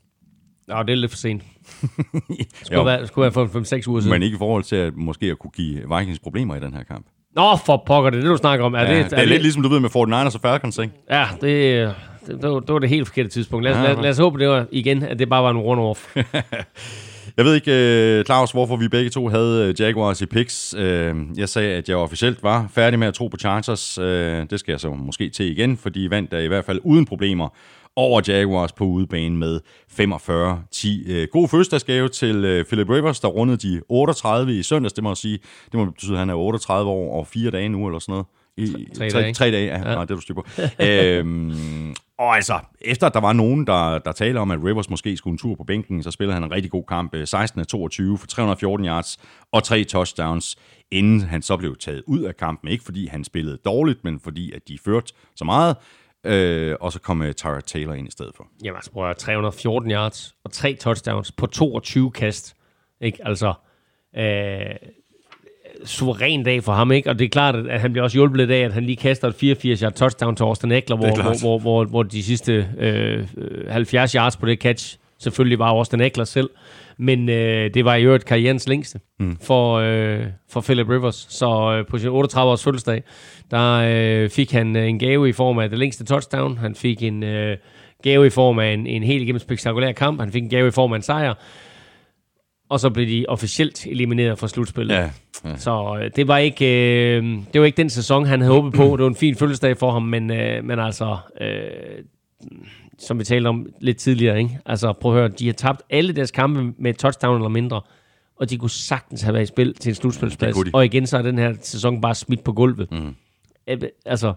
Nå, 0.68 0.82
det 0.82 0.90
er 0.90 0.94
lidt 0.96 1.10
for 1.10 1.18
sent. 1.18 1.42
Jo, 2.30 2.44
Skulle 2.64 2.84
være, 2.86 3.06
skulle 3.06 3.22
være 3.22 3.32
for 3.32 3.46
5-6 3.46 3.88
uger 3.88 4.00
siden. 4.00 4.10
men 4.12 4.22
ikke 4.22 4.34
i 4.34 4.38
forhold 4.38 4.62
til 4.62 4.76
at 4.76 4.96
måske 4.96 5.26
at 5.26 5.38
kunne 5.38 5.50
give 5.50 5.96
Vikings 5.98 6.18
problemer 6.18 6.56
i 6.56 6.60
den 6.60 6.74
her 6.74 6.82
kamp. 6.82 7.06
Nå, 7.34 7.56
for 7.66 7.82
pokker, 7.86 8.10
det 8.10 8.16
er 8.18 8.22
det, 8.22 8.30
du 8.30 8.36
snakker 8.36 8.64
om. 8.66 8.74
Er 8.74 8.78
Ja, 8.82 8.96
det, 8.96 9.04
det, 9.04 9.10
det 9.10 9.18
er 9.18 9.24
lidt 9.24 9.42
ligesom 9.42 9.62
du 9.62 9.68
ved 9.68 9.80
med 9.80 9.90
49ers 9.96 10.34
og 10.34 10.40
Falcons, 10.42 10.78
ikke? 10.78 10.92
Ja, 11.10 11.24
det, 11.40 11.94
det, 12.26 12.42
det, 12.42 12.50
var, 12.50 12.60
det 12.60 12.72
var 12.72 12.78
det 12.78 12.88
helt 12.88 13.06
forkerte 13.06 13.28
tidspunkt. 13.28 13.64
Lad, 13.64 13.72
os, 13.72 13.78
Ja, 13.78 13.92
lad, 13.92 14.02
lad 14.02 14.10
os 14.10 14.18
håbe, 14.18 14.38
det 14.38 14.48
var 14.48 14.66
igen, 14.72 15.02
at 15.02 15.18
det 15.18 15.28
bare 15.28 15.42
var 15.42 15.50
en 15.50 15.56
run-off. 15.58 16.16
Jeg 17.36 17.44
ved 17.44 17.54
ikke, 17.54 17.72
øh, 18.18 18.24
Claus, 18.24 18.52
hvorfor 18.52 18.76
vi 18.76 18.88
begge 18.88 19.10
to 19.10 19.28
havde 19.28 19.68
øh, 19.68 19.80
Jaguars 19.80 20.20
i 20.20 20.26
picks. 20.26 20.74
Øh, 20.78 21.14
Jeg 21.36 21.48
sagde, 21.48 21.74
at 21.74 21.88
jeg 21.88 21.96
officielt 21.96 22.42
var 22.42 22.66
færdig 22.74 22.98
med 22.98 23.08
at 23.08 23.14
tro 23.14 23.26
på 23.28 23.36
Chargers. 23.36 23.94
Det 24.50 24.60
skal 24.60 24.72
jeg 24.72 24.80
så 24.80 24.90
måske 24.90 25.28
til 25.30 25.46
igen, 25.50 25.76
for 25.76 25.88
de 25.90 26.10
vandt 26.10 26.30
der 26.30 26.38
i 26.38 26.46
hvert 26.46 26.64
fald 26.64 26.80
uden 26.84 27.04
problemer 27.06 27.48
over 27.96 28.20
Jaguars 28.28 28.72
på 28.72 28.84
udebane 28.84 29.36
med 29.36 29.60
45-10. 30.00 31.10
Øh, 31.12 31.28
God 31.32 31.48
fødselsdagsgave 31.48 32.08
til 32.08 32.44
øh, 32.44 32.64
Philip 32.64 32.88
Rivers, 32.90 33.20
der 33.20 33.28
rundede 33.28 33.68
de 33.68 33.82
38 33.88 34.58
i 34.58 34.62
søndags, 34.62 34.92
det 34.92 35.04
må 35.04 35.10
jeg 35.10 35.16
sige. 35.16 35.38
Det 35.72 35.74
må 35.74 35.84
betyde, 35.84 36.12
at 36.12 36.18
han 36.18 36.30
er 36.30 36.34
38 36.34 36.90
år 36.90 37.18
og 37.18 37.26
4 37.26 37.50
dage 37.50 37.68
nu, 37.68 37.86
eller 37.86 37.98
sådan 37.98 38.12
noget. 38.12 38.26
I, 38.58 38.86
Tre 38.98 39.10
tre, 39.10 39.20
dage. 39.20 39.34
tre 39.34 39.50
dage, 39.50 39.66
ja. 39.66 39.78
ja. 39.88 39.94
Nej, 39.94 40.04
det 40.04 40.10
er 40.10 40.14
du 40.14 40.20
styr 40.20 40.34
på. 40.34 40.44
øhm, 40.84 41.94
og 42.18 42.36
altså, 42.36 42.58
efter 42.80 43.06
at 43.06 43.14
der 43.14 43.20
var 43.20 43.32
nogen, 43.32 43.66
der, 43.66 43.98
der 43.98 44.12
taler 44.12 44.40
om, 44.40 44.50
at 44.50 44.58
Rivers 44.64 44.90
måske 44.90 45.16
skulle 45.16 45.32
en 45.32 45.38
tur 45.38 45.54
på 45.54 45.64
bænken, 45.64 46.02
så 46.02 46.10
spillede 46.10 46.34
han 46.34 46.44
en 46.44 46.52
rigtig 46.52 46.70
god 46.70 46.84
kamp. 46.88 47.14
øh, 47.14 47.26
16 47.26 47.60
af 47.60 47.66
22 47.66 48.18
for 48.18 48.26
314 48.26 48.86
yards 48.86 49.18
og 49.52 49.62
tre 49.64 49.84
touchdowns, 49.84 50.56
inden 50.90 51.20
han 51.20 51.42
så 51.42 51.56
blev 51.56 51.76
taget 51.80 52.02
ud 52.06 52.20
af 52.20 52.36
kampen. 52.36 52.68
Ikke 52.70 52.84
fordi 52.84 53.06
han 53.06 53.24
spillede 53.24 53.58
dårligt, 53.64 54.04
men 54.04 54.20
fordi 54.20 54.52
at 54.52 54.68
de 54.68 54.78
førte 54.84 55.12
så 55.36 55.44
meget. 55.44 55.76
Øh, 56.26 56.76
og 56.80 56.92
så 56.92 57.00
kom 57.00 57.20
uh, 57.20 57.32
Tyra 57.32 57.60
Taylor 57.60 57.94
ind 57.94 58.08
i 58.08 58.10
stedet 58.10 58.32
for. 58.36 58.46
Jamen, 58.64 58.76
altså, 58.76 58.90
prøv 58.90 59.02
at 59.02 59.06
høre, 59.06 59.14
314 59.14 59.90
yards 59.90 60.34
og 60.44 60.52
tre 60.52 60.74
touchdowns 60.74 61.32
på 61.32 61.46
22 61.46 62.10
kast. 62.10 62.56
Ikke? 63.00 63.18
Altså, 63.24 63.52
øh, 64.16 64.76
suveræn 65.84 66.42
dag 66.42 66.64
for 66.64 66.72
ham, 66.72 66.92
ikke? 66.92 67.10
Og 67.10 67.18
det 67.18 67.24
er 67.24 67.28
klart, 67.28 67.54
at 67.54 67.80
han 67.80 67.92
bliver 67.92 68.04
også 68.04 68.16
hjulpet 68.16 68.38
lidt 68.38 68.50
af, 68.50 68.60
at 68.60 68.72
han 68.72 68.84
lige 68.84 68.96
kaster 68.96 69.28
et 69.28 69.34
84 69.34 69.80
yard 69.80 69.92
touchdown 69.92 70.36
til 70.36 70.44
Austin 70.44 70.72
Eckler, 70.72 70.96
hvor, 70.96 71.22
hvor, 71.22 71.40
hvor, 71.40 71.58
hvor, 71.58 71.84
hvor 71.84 72.02
de 72.02 72.22
sidste 72.22 72.68
øh, 72.78 73.28
øh, 73.36 73.70
70 73.70 74.12
yards 74.12 74.36
på 74.36 74.46
det 74.46 74.58
catch 74.58 74.98
selvfølgelig 75.18 75.58
var 75.58 75.68
Austin 75.68 76.00
Eckler 76.00 76.24
selv. 76.24 76.50
Men 76.98 77.28
øh, 77.28 77.74
det 77.74 77.84
var 77.84 77.94
i 77.94 78.04
øvrigt 78.04 78.24
karrierens 78.24 78.68
længste 78.68 79.00
mm. 79.20 79.36
for, 79.42 79.74
øh, 79.74 80.26
for 80.50 80.60
Philip 80.60 80.88
Rivers. 80.88 81.26
Så 81.30 81.72
øh, 81.78 81.86
på 81.86 81.98
sin 81.98 82.08
38-års 82.08 82.64
fødselsdag, 82.64 83.02
der 83.50 83.72
øh, 83.72 84.30
fik 84.30 84.52
han 84.52 84.76
øh, 84.76 84.88
en 84.88 84.98
gave 84.98 85.28
i 85.28 85.32
form 85.32 85.58
af 85.58 85.70
det 85.70 85.78
længste 85.78 86.04
touchdown. 86.04 86.58
Han 86.58 86.74
fik 86.74 87.02
en 87.02 87.22
øh, 87.22 87.56
gave 88.02 88.26
i 88.26 88.30
form 88.30 88.58
af 88.58 88.72
en, 88.72 88.86
en 88.86 89.02
helt 89.02 89.22
igennem 89.22 89.38
spektakulær 89.38 89.92
kamp. 89.92 90.20
Han 90.20 90.32
fik 90.32 90.42
en 90.42 90.50
gave 90.50 90.68
i 90.68 90.70
form 90.70 90.92
af 90.92 90.96
en 90.96 91.02
sejr. 91.02 91.34
Og 92.68 92.80
så 92.80 92.90
blev 92.90 93.06
de 93.06 93.24
officielt 93.28 93.86
elimineret 93.86 94.38
fra 94.38 94.48
slutspillet. 94.48 94.94
Ja, 94.94 95.10
ja. 95.44 95.56
Så 95.56 95.98
øh, 96.02 96.10
det 96.16 96.28
var 96.28 96.38
ikke 96.38 96.66
øh, 96.66 97.24
det 97.52 97.60
var 97.60 97.66
ikke 97.66 97.76
den 97.76 97.90
sæson, 97.90 98.26
han 98.26 98.40
havde 98.40 98.54
håbet 98.54 98.72
på. 98.72 98.82
Det 98.96 99.02
var 99.02 99.08
en 99.08 99.16
fin 99.16 99.36
fødselsdag 99.36 99.76
for 99.76 99.90
ham, 99.90 100.02
men, 100.02 100.30
øh, 100.30 100.64
men 100.64 100.78
altså, 100.78 101.16
øh, 101.40 102.04
som 102.98 103.18
vi 103.18 103.24
talte 103.24 103.48
om 103.48 103.66
lidt 103.80 103.96
tidligere, 103.96 104.38
ikke? 104.38 104.58
Altså, 104.66 104.92
prøv 104.92 105.12
at 105.12 105.18
høre, 105.18 105.28
de 105.28 105.46
har 105.46 105.52
tabt 105.52 105.82
alle 105.90 106.12
deres 106.12 106.30
kampe 106.30 106.72
med 106.78 106.90
et 106.90 106.98
touchdown 106.98 107.36
eller 107.36 107.48
mindre, 107.48 107.80
og 108.40 108.50
de 108.50 108.58
kunne 108.58 108.70
sagtens 108.70 109.22
have 109.22 109.34
været 109.34 109.42
i 109.42 109.46
spil 109.46 109.74
til 109.74 109.88
en 109.88 109.94
slutspilsplads. 109.94 110.56
Og 110.72 110.84
igen, 110.84 111.06
så 111.06 111.18
er 111.18 111.22
den 111.22 111.38
her 111.38 111.54
sæson 111.60 112.00
bare 112.00 112.14
smidt 112.14 112.44
på 112.44 112.52
gulvet. 112.52 112.92
Mm. 112.92 113.14
Altså, 114.06 114.32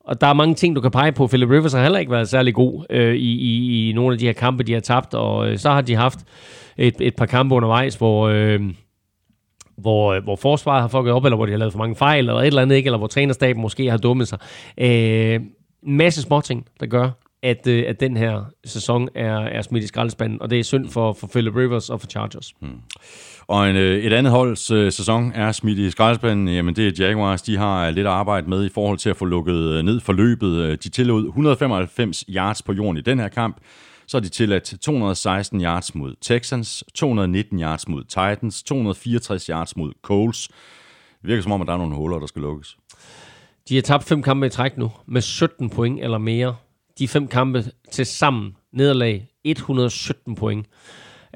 og 0.00 0.20
der 0.20 0.26
er 0.26 0.32
mange 0.32 0.54
ting, 0.54 0.76
du 0.76 0.80
kan 0.80 0.90
pege 0.90 1.12
på. 1.12 1.26
Philip 1.26 1.50
Rivers 1.50 1.72
har 1.72 1.82
heller 1.82 1.98
ikke 1.98 2.12
været 2.12 2.28
særlig 2.28 2.54
god 2.54 2.84
øh, 2.90 3.14
i, 3.14 3.32
i, 3.32 3.90
i 3.90 3.92
nogle 3.92 4.12
af 4.12 4.18
de 4.18 4.26
her 4.26 4.32
kampe, 4.32 4.62
de 4.62 4.72
har 4.72 4.80
tabt, 4.80 5.14
og 5.14 5.50
øh, 5.50 5.58
så 5.58 5.70
har 5.70 5.80
de 5.80 5.94
haft 5.94 6.18
et, 6.76 6.94
et 7.00 7.16
par 7.16 7.26
kampe 7.26 7.54
undervejs, 7.54 7.94
hvor... 7.94 8.28
Øh, 8.28 8.60
hvor, 9.76 10.12
øh, 10.12 10.22
hvor 10.22 10.36
forsvaret 10.36 10.80
har 10.80 10.88
fucket 10.88 11.12
op, 11.12 11.24
eller 11.24 11.36
hvor 11.36 11.46
de 11.46 11.52
har 11.52 11.58
lavet 11.58 11.72
for 11.72 11.78
mange 11.78 11.96
fejl, 11.96 12.28
eller 12.28 12.40
et 12.40 12.46
eller 12.46 12.62
andet 12.62 12.76
ikke, 12.76 12.86
eller 12.86 12.98
hvor 12.98 13.06
trænerstaben 13.06 13.62
måske 13.62 13.90
har 13.90 13.96
dummet 13.96 14.28
sig. 14.28 14.38
Øh, 14.78 15.40
masse 15.82 16.22
småting, 16.22 16.66
der 16.80 16.86
gør, 16.86 17.10
at, 17.42 17.66
øh, 17.66 17.84
at 17.88 18.00
den 18.00 18.16
her 18.16 18.44
sæson 18.64 19.08
er, 19.14 19.38
er 19.38 19.62
smidt 19.62 19.84
i 19.84 19.86
skraldespanden, 19.86 20.42
og 20.42 20.50
det 20.50 20.58
er 20.58 20.64
synd 20.64 20.88
for, 20.88 21.12
for 21.12 21.26
Philip 21.26 21.56
Rivers 21.56 21.90
og 21.90 22.00
for 22.00 22.06
Chargers. 22.06 22.52
Hmm. 22.60 22.80
Og 23.46 23.70
en, 23.70 23.76
øh, 23.76 23.98
et 23.98 24.12
andet 24.12 24.32
holds 24.32 24.70
øh, 24.70 24.92
sæson 24.92 25.32
er 25.34 25.52
smidt 25.52 25.78
i 25.78 25.90
skraldespanden. 25.90 26.48
Jamen 26.48 26.76
det 26.76 27.00
er 27.00 27.06
Jaguars. 27.06 27.42
De 27.42 27.56
har 27.56 27.90
lidt 27.90 28.06
at 28.06 28.12
arbejde 28.12 28.50
med 28.50 28.64
i 28.64 28.68
forhold 28.68 28.98
til 28.98 29.10
at 29.10 29.16
få 29.16 29.24
lukket 29.24 29.54
øh, 29.54 29.82
ned 29.82 30.00
for 30.00 30.12
løbet. 30.12 30.56
Øh, 30.56 30.78
De 30.82 30.88
tillod 30.88 31.26
195 31.26 32.24
yards 32.28 32.62
på 32.62 32.72
jorden 32.72 32.96
i 32.96 33.00
den 33.00 33.18
her 33.18 33.28
kamp. 33.28 33.56
Så 34.06 34.16
har 34.16 34.20
de 34.20 34.28
tilladt 34.28 34.74
216 34.80 35.60
yards 35.60 35.94
mod 35.94 36.14
Texans, 36.20 36.84
219 36.94 37.60
yards 37.60 37.88
mod 37.88 38.04
Titans, 38.04 38.62
264 38.62 39.46
yards 39.46 39.76
mod 39.76 39.92
Coles. 40.02 40.48
Det 41.22 41.28
virker 41.28 41.42
som 41.42 41.52
om, 41.52 41.60
at 41.60 41.66
der 41.66 41.72
er 41.72 41.78
nogle 41.78 41.96
huller, 41.96 42.18
der 42.18 42.26
skal 42.26 42.42
lukkes. 42.42 42.76
De 43.68 43.74
har 43.74 43.82
tabt 43.82 44.04
fem 44.04 44.22
kampe 44.22 44.46
i 44.46 44.50
træk 44.50 44.76
nu, 44.76 44.92
med 45.06 45.20
17 45.20 45.70
point 45.70 46.00
eller 46.00 46.18
mere. 46.18 46.56
De 47.00 47.08
fem 47.08 47.28
kampe 47.28 47.64
til 47.90 48.06
sammen 48.06 48.56
nederlag 48.72 49.28
117 49.44 50.34
point. 50.34 50.66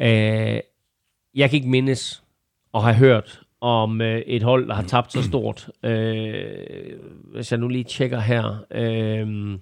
Øh, 0.01 0.60
jeg 1.34 1.51
kan 1.51 1.52
ikke 1.52 1.68
mindes 1.68 2.23
at 2.75 2.83
have 2.83 2.94
hørt 2.94 3.41
om 3.60 4.01
øh, 4.01 4.18
et 4.18 4.43
hold, 4.43 4.68
der 4.68 4.75
har 4.75 4.83
tabt 4.83 5.12
så 5.12 5.23
stort. 5.23 5.70
Øh, 5.83 7.01
hvis 7.33 7.52
jeg 7.52 7.60
nu 7.60 7.68
lige 7.68 7.84
tjekker 7.84 8.20
her. 8.20 8.65
Øh, 8.70 9.59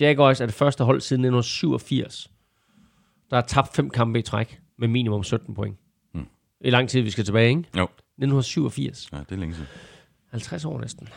Jaguars 0.00 0.40
er 0.40 0.46
det 0.46 0.54
første 0.54 0.84
hold 0.84 1.00
siden 1.00 1.20
1987, 1.20 2.30
der 3.30 3.36
har 3.36 3.42
tabt 3.42 3.76
fem 3.76 3.90
kampe 3.90 4.18
i 4.18 4.22
træk 4.22 4.60
med 4.78 4.88
minimum 4.88 5.24
17 5.24 5.54
point. 5.54 5.76
Mm. 6.14 6.26
I 6.60 6.70
lang 6.70 6.88
tid, 6.88 7.00
vi 7.00 7.10
skal 7.10 7.24
tilbage, 7.24 7.48
ikke? 7.48 7.64
Jo, 7.76 7.84
1987. 7.84 9.08
ja, 9.12 9.18
det 9.18 9.32
er 9.32 9.36
længe 9.36 9.54
siden. 9.54 9.68
50 10.30 10.64
år 10.64 10.80
næsten. 10.80 11.08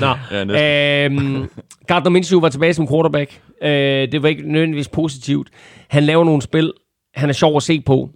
Nå, 0.00 0.14
Ja, 0.30 1.04
øhm, 1.04 1.50
Gardner 1.86 2.10
Minshew 2.10 2.40
var 2.40 2.48
tilbage 2.48 2.74
som 2.74 2.88
quarterback. 2.88 3.40
Øh, 3.62 4.12
det 4.12 4.22
var 4.22 4.28
ikke 4.28 4.52
nødvendigvis 4.52 4.88
positivt. 4.88 5.48
Han 5.88 6.02
laver 6.02 6.24
nogle 6.24 6.42
spil. 6.42 6.72
Han 7.14 7.28
er 7.28 7.32
sjov 7.32 7.56
at 7.56 7.62
se 7.62 7.80
på. 7.80 8.10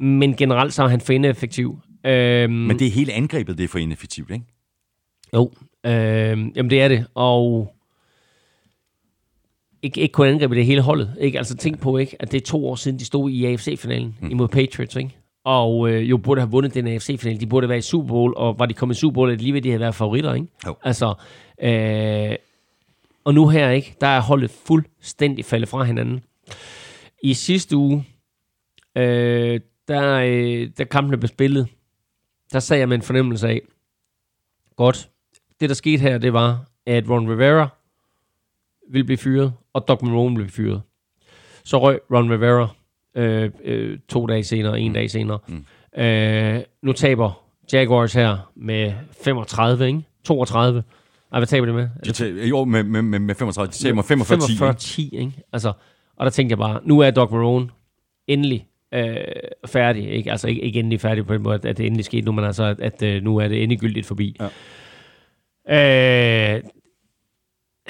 Men 0.00 0.36
generelt 0.36 0.74
så 0.74 0.82
er 0.84 0.88
han 0.88 1.00
for 1.00 1.12
ineffektiv. 1.12 1.78
Øhm, 2.06 2.52
Men 2.52 2.78
det 2.78 2.86
er 2.86 2.90
hele 2.90 3.12
angrebet, 3.12 3.58
det 3.58 3.64
er 3.64 3.68
for 3.68 3.78
ineffektivt, 3.78 4.30
ikke? 4.30 4.44
Jo, 5.34 5.52
øh, 5.86 5.92
jamen 6.56 6.70
det 6.70 6.82
er 6.82 6.88
det, 6.88 7.06
og 7.14 7.74
ikke, 9.82 10.00
ikke 10.00 10.12
kun 10.12 10.26
angrebet, 10.26 10.56
det 10.56 10.66
hele 10.66 10.80
holdet. 10.80 11.14
Ikke? 11.20 11.38
Altså 11.38 11.56
tænk 11.56 11.80
på, 11.80 11.96
ikke, 11.96 12.16
at 12.20 12.32
det 12.32 12.40
er 12.40 12.46
to 12.46 12.68
år 12.68 12.74
siden, 12.74 12.98
de 12.98 13.04
stod 13.04 13.30
i 13.30 13.44
AFC-finalen 13.44 14.16
mm. 14.20 14.30
imod 14.30 14.48
Patriots, 14.48 14.96
ikke? 14.96 15.16
Og 15.44 15.90
øh, 15.90 16.10
jo 16.10 16.16
burde 16.16 16.40
have 16.40 16.50
vundet 16.50 16.74
den 16.74 16.86
AFC-finale. 16.86 17.40
De 17.40 17.46
burde 17.46 17.68
være 17.68 17.78
i 17.78 17.80
Super 17.80 18.08
Bowl, 18.08 18.34
og 18.36 18.58
var 18.58 18.66
de 18.66 18.74
kommet 18.74 18.94
i 18.96 18.98
Super 18.98 19.14
Bowl, 19.14 19.36
lige 19.36 19.54
ved, 19.54 19.62
de 19.62 19.68
havde 19.68 19.80
været 19.80 19.94
favoritter, 19.94 20.34
ikke? 20.34 20.46
Jo. 20.66 20.76
Altså, 20.82 21.14
øh, 21.62 22.36
og 23.24 23.34
nu 23.34 23.48
her, 23.48 23.70
ikke? 23.70 23.96
Der 24.00 24.06
er 24.06 24.20
holdet 24.20 24.50
fuldstændig 24.50 25.44
faldet 25.44 25.68
fra 25.68 25.82
hinanden. 25.84 26.24
I 27.22 27.34
sidste 27.34 27.76
uge, 27.76 28.06
øh, 28.96 29.60
der, 29.88 30.20
øh, 30.24 30.70
der 30.78 30.84
kampene 30.84 31.16
blev 31.16 31.28
spillet, 31.28 31.68
der 32.52 32.60
sagde 32.60 32.80
jeg 32.80 32.88
med 32.88 32.96
en 32.96 33.02
fornemmelse 33.02 33.48
af, 33.48 33.60
godt, 34.76 35.10
det 35.60 35.68
der 35.68 35.74
skete 35.74 36.00
her, 36.00 36.18
det 36.18 36.32
var, 36.32 36.64
at 36.86 37.10
Ron 37.10 37.30
Rivera 37.30 37.68
ville 38.90 39.04
blive 39.04 39.18
fyret, 39.18 39.52
og 39.72 39.88
Doc 39.88 40.02
Marone 40.02 40.34
blive 40.34 40.50
fyret. 40.50 40.82
Så 41.64 41.78
røg 41.78 42.00
Ron 42.10 42.32
Rivera 42.32 42.68
øh, 43.14 43.50
øh, 43.64 43.98
to 44.08 44.26
dage 44.26 44.44
senere, 44.44 44.80
en 44.80 44.92
dag 44.92 45.10
senere. 45.10 45.38
Mm. 45.48 46.02
Øh, 46.02 46.60
nu 46.82 46.92
taber 46.92 47.44
Jaguars 47.72 48.12
her 48.12 48.50
med 48.56 48.92
35, 49.24 49.86
ikke? 49.86 50.02
32. 50.24 50.82
Ej, 51.32 51.38
hvad 51.40 51.46
taber 51.46 51.66
de 51.66 51.72
med? 51.72 51.82
De 51.82 51.88
det 52.04 52.14
tager, 52.14 52.46
jo, 52.46 52.64
med, 52.64 52.82
med, 52.82 53.02
med, 53.02 53.18
med 53.18 53.34
35. 53.34 53.70
De 53.70 53.72
tager 53.72 54.02
45 54.02 54.38
10. 54.38 54.56
45 54.56 54.74
10, 54.74 55.16
ikke? 55.16 55.32
Altså, 55.52 55.72
og 56.16 56.24
der 56.24 56.30
tænkte 56.30 56.52
jeg 56.52 56.58
bare, 56.58 56.80
nu 56.84 57.00
er 57.00 57.10
Doc 57.10 57.30
Marone 57.30 57.68
endelig 58.26 58.66
øh, 58.94 59.14
færdig. 59.66 60.10
Ikke? 60.10 60.30
Altså 60.30 60.48
ikke, 60.48 60.60
ikke 60.60 60.78
endelig 60.78 61.00
færdig 61.00 61.26
på 61.26 61.34
den 61.34 61.42
måde, 61.42 61.68
at 61.68 61.78
det 61.78 61.86
endelig 61.86 62.04
skete 62.04 62.26
nu, 62.26 62.32
men 62.32 62.44
altså, 62.44 62.64
at, 62.64 62.80
at 62.80 63.02
øh, 63.02 63.22
nu 63.22 63.36
er 63.36 63.48
det 63.48 63.62
endegyldigt 63.62 64.06
forbi. 64.06 64.36
Ja. 65.68 66.56
Øh, 66.56 66.62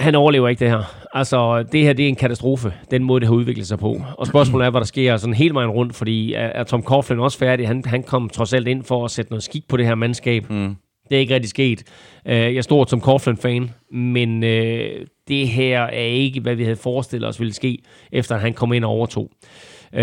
han 0.00 0.14
overlever 0.14 0.48
ikke 0.48 0.60
det 0.60 0.70
her. 0.70 0.82
Altså, 1.14 1.62
det 1.62 1.80
her 1.80 1.92
det 1.92 2.04
er 2.04 2.08
en 2.08 2.16
katastrofe, 2.16 2.72
den 2.90 3.04
måde, 3.04 3.20
det 3.20 3.28
har 3.28 3.34
udviklet 3.34 3.66
sig 3.66 3.78
på. 3.78 4.02
Og 4.18 4.26
spørgsmålet 4.26 4.66
er, 4.66 4.70
hvad 4.70 4.80
der 4.80 4.86
sker 4.86 5.16
sådan 5.16 5.34
hele 5.34 5.54
vejen 5.54 5.70
rundt, 5.70 5.94
fordi 5.96 6.32
er, 6.32 6.64
Tom 6.64 6.82
Coughlin 6.82 7.20
også 7.20 7.38
færdig? 7.38 7.66
Han, 7.66 7.82
han 7.86 8.02
kom 8.02 8.28
trods 8.28 8.52
alt 8.52 8.68
ind 8.68 8.84
for 8.84 9.04
at 9.04 9.10
sætte 9.10 9.30
noget 9.30 9.42
skik 9.42 9.68
på 9.68 9.76
det 9.76 9.86
her 9.86 9.94
mandskab. 9.94 10.50
Mm. 10.50 10.76
Det 11.08 11.16
er 11.16 11.20
ikke 11.20 11.34
rigtig 11.34 11.50
sket. 11.50 11.82
Uh, 12.26 12.32
jeg 12.32 12.54
er 12.54 12.62
stor 12.62 12.84
Tom 12.84 13.00
Coughlin-fan, 13.00 13.70
men 13.92 14.42
uh, 14.42 15.06
det 15.28 15.48
her 15.48 15.80
er 15.82 16.04
ikke, 16.04 16.40
hvad 16.40 16.54
vi 16.54 16.62
havde 16.62 16.76
forestillet 16.76 17.28
os 17.28 17.40
ville 17.40 17.54
ske, 17.54 17.78
efter 18.12 18.34
at 18.34 18.40
han 18.40 18.52
kom 18.52 18.72
ind 18.72 18.84
og 18.84 18.90
overtog. 18.90 19.30
Uh, 19.92 20.00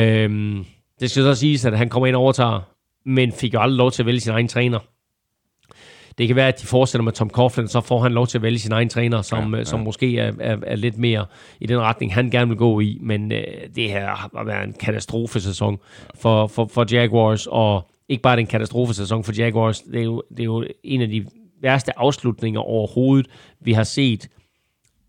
det 0.99 1.09
skal 1.09 1.23
så 1.23 1.35
siges, 1.35 1.65
at 1.65 1.77
han 1.77 1.89
kommer 1.89 2.07
ind 2.07 2.15
og 2.15 2.21
overtager, 2.21 2.59
men 3.05 3.31
fik 3.31 3.53
jo 3.53 3.59
aldrig 3.59 3.77
lov 3.77 3.91
til 3.91 4.01
at 4.01 4.05
vælge 4.05 4.19
sin 4.19 4.31
egen 4.31 4.47
træner. 4.47 4.79
Det 6.17 6.27
kan 6.27 6.35
være, 6.35 6.47
at 6.47 6.61
de 6.61 6.67
fortsætter 6.67 7.03
med 7.03 7.11
Tom 7.11 7.29
Coughlin, 7.29 7.67
så 7.67 7.81
får 7.81 8.01
han 8.01 8.11
lov 8.11 8.27
til 8.27 8.37
at 8.37 8.41
vælge 8.41 8.59
sin 8.59 8.71
egen 8.71 8.89
træner, 8.89 9.21
som, 9.21 9.53
ja, 9.53 9.57
ja. 9.57 9.63
som 9.63 9.79
måske 9.79 10.17
er, 10.17 10.33
er, 10.39 10.57
er 10.67 10.75
lidt 10.75 10.97
mere 10.97 11.25
i 11.59 11.67
den 11.67 11.79
retning, 11.79 12.13
han 12.13 12.29
gerne 12.29 12.47
vil 12.47 12.57
gå 12.57 12.79
i. 12.79 12.97
Men 13.01 13.31
øh, 13.31 13.43
det 13.75 13.89
her 13.89 14.07
har 14.07 14.43
været 14.43 14.67
en 14.67 14.73
katastrofesæson 14.73 15.77
for, 16.15 16.47
for, 16.47 16.69
for 16.73 16.85
Jaguars, 16.91 17.47
og 17.47 17.89
ikke 18.09 18.21
bare 18.21 18.37
den 18.37 18.47
katastrofesæson 18.47 19.23
for 19.23 19.33
Jaguars, 19.37 19.81
det 19.81 19.99
er, 19.99 20.03
jo, 20.03 20.23
det 20.29 20.39
er 20.39 20.43
jo 20.43 20.65
en 20.83 21.01
af 21.01 21.09
de 21.09 21.25
værste 21.61 21.99
afslutninger 21.99 22.59
overhovedet, 22.59 23.27
vi 23.59 23.73
har 23.73 23.83
set 23.83 24.29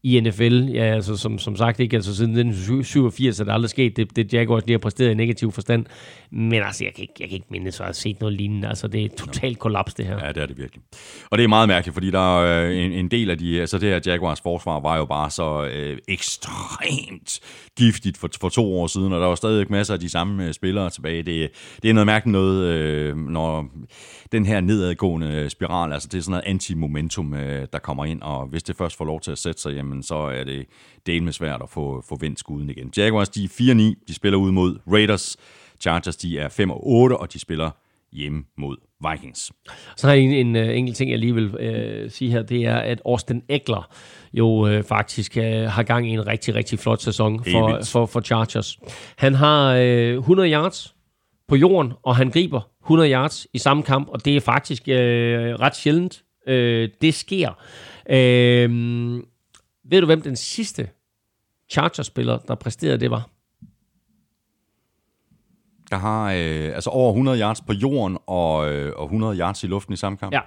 i 0.02 0.20
NFL. 0.20 0.68
Ja, 0.72 0.94
altså 0.94 1.16
som, 1.16 1.38
som 1.38 1.56
sagt 1.56 1.80
ikke, 1.80 1.96
altså 1.96 2.16
siden 2.16 2.30
1987 2.30 3.40
er 3.40 3.44
der 3.44 3.52
aldrig 3.52 3.70
sket 3.70 3.96
det, 3.96 4.16
det 4.16 4.32
Jaguars 4.32 4.66
lige 4.66 4.74
har 4.74 4.78
præsteret 4.78 5.10
i 5.10 5.14
negativ 5.14 5.52
forstand. 5.52 5.86
Men 6.30 6.62
altså, 6.62 6.84
jeg 6.84 6.94
kan 6.94 7.02
ikke, 7.02 7.14
jeg 7.20 7.28
kan 7.28 7.34
ikke 7.34 7.46
minde, 7.50 7.72
så 7.72 7.82
jeg 7.82 7.88
har 7.88 7.92
set 7.92 8.20
noget 8.20 8.36
lignende. 8.36 8.68
Altså, 8.68 8.88
det 8.88 9.04
er 9.04 9.08
totalt 9.08 9.58
kollaps, 9.58 9.94
det 9.94 10.06
her. 10.06 10.26
Ja, 10.26 10.32
det 10.32 10.42
er 10.42 10.46
det 10.46 10.58
virkelig. 10.58 10.82
Og 11.30 11.38
det 11.38 11.44
er 11.44 11.48
meget 11.48 11.68
mærkeligt, 11.68 11.94
fordi 11.94 12.10
der 12.10 12.40
er 12.40 12.68
øh, 12.68 12.76
en, 12.76 12.92
en 12.92 13.10
del 13.10 13.30
af 13.30 13.38
de, 13.38 13.60
altså 13.60 13.78
det 13.78 13.88
her 13.88 14.00
Jaguars 14.12 14.40
forsvar 14.40 14.80
var 14.80 14.96
jo 14.96 15.04
bare 15.04 15.30
så 15.30 15.70
øh, 15.72 15.98
ekstremt 16.08 17.40
giftigt 17.76 18.18
for, 18.18 18.28
for 18.40 18.48
to 18.48 18.78
år 18.80 18.86
siden, 18.86 19.12
og 19.12 19.20
der 19.20 19.26
var 19.26 19.34
stadig 19.34 19.66
masser 19.70 19.94
af 19.94 20.00
de 20.00 20.08
samme 20.08 20.46
øh, 20.46 20.54
spillere 20.54 20.90
tilbage. 20.90 21.22
Det, 21.22 21.50
det 21.82 21.90
er 21.90 21.94
noget 21.94 22.06
mærkeligt 22.06 22.32
noget, 22.32 22.64
øh, 22.64 23.16
når 23.16 23.66
den 24.32 24.46
her 24.46 24.60
nedadgående 24.60 25.50
spiral, 25.50 25.92
altså 25.92 26.08
det 26.12 26.18
er 26.18 26.22
sådan 26.22 26.30
noget 26.30 26.44
anti-momentum, 26.46 27.34
øh, 27.34 27.66
der 27.72 27.78
kommer 27.78 28.04
ind, 28.04 28.22
og 28.22 28.46
hvis 28.46 28.62
det 28.62 28.76
først 28.76 28.96
får 28.96 29.04
lov 29.04 29.20
til 29.20 29.30
at 29.30 29.38
sætte 29.38 29.60
sig, 29.60 29.74
jamen 29.74 30.02
så 30.02 30.14
er 30.14 30.44
det 30.44 30.66
del 31.06 31.22
med 31.22 31.32
svært 31.32 31.62
at 31.62 31.70
få, 31.70 32.04
få 32.08 32.16
vendt 32.16 32.38
skuden 32.38 32.70
igen. 32.70 32.92
Jaguars, 32.96 33.28
de 33.28 33.44
er 33.44 33.48
4-9, 33.48 34.04
de 34.08 34.14
spiller 34.14 34.38
ud 34.38 34.50
mod 34.50 34.78
Raiders. 34.92 35.36
Chargers, 35.80 36.16
de 36.16 36.38
er 36.38 36.48
5 36.48 36.70
8, 36.74 37.16
og 37.16 37.32
de 37.32 37.38
spiller 37.38 37.70
hjemme 38.12 38.44
mod 38.56 38.76
Vikings. 39.10 39.52
Så 39.96 40.06
har 40.06 40.14
jeg 40.14 40.22
en, 40.22 40.32
en 40.32 40.56
uh, 40.56 40.76
enkelt 40.76 40.96
ting, 40.96 41.10
jeg 41.10 41.18
lige 41.18 41.34
vil 41.34 41.46
uh, 42.04 42.10
sige 42.10 42.30
her, 42.30 42.42
det 42.42 42.66
er, 42.66 42.76
at 42.76 43.02
Austin 43.04 43.42
Eckler 43.48 43.90
jo 44.32 44.46
uh, 44.46 44.84
faktisk 44.84 45.36
uh, 45.36 45.44
har 45.44 45.82
gang 45.82 46.08
i 46.08 46.10
en 46.10 46.26
rigtig, 46.26 46.54
rigtig 46.54 46.78
flot 46.78 47.00
sæson 47.00 47.44
for, 47.44 47.80
for, 47.84 48.06
for 48.06 48.20
Chargers. 48.20 48.78
Han 49.16 49.34
har 49.34 49.74
uh, 49.74 50.18
100 50.18 50.52
yards 50.52 50.94
på 51.48 51.56
jorden, 51.56 51.92
og 52.02 52.16
han 52.16 52.30
griber 52.30 52.60
100 52.82 53.12
yards 53.12 53.46
i 53.52 53.58
samme 53.58 53.82
kamp, 53.82 54.08
og 54.08 54.24
det 54.24 54.36
er 54.36 54.40
faktisk 54.40 54.82
uh, 54.86 54.94
ret 54.94 55.76
sjældent, 55.76 56.24
uh, 56.46 56.54
det 57.02 57.14
sker. 57.14 57.48
Uh, 58.10 58.14
ved 59.90 60.00
du, 60.00 60.06
hvem 60.06 60.22
den 60.22 60.36
sidste 60.36 60.88
Chargers-spiller, 61.70 62.38
der 62.38 62.54
præsterede 62.54 63.00
det 63.00 63.10
var? 63.10 63.28
Der 65.90 65.96
har 65.96 66.32
øh, 66.32 66.74
altså 66.74 66.90
over 66.90 67.10
100 67.10 67.40
yards 67.40 67.60
på 67.60 67.72
jorden 67.72 68.18
og, 68.26 68.72
øh, 68.72 68.92
og 68.96 69.04
100 69.04 69.38
yards 69.38 69.64
i 69.64 69.66
luften 69.66 69.94
i 69.94 69.96
samme 69.96 70.18
kamp. 70.18 70.32
Ja. 70.32 70.40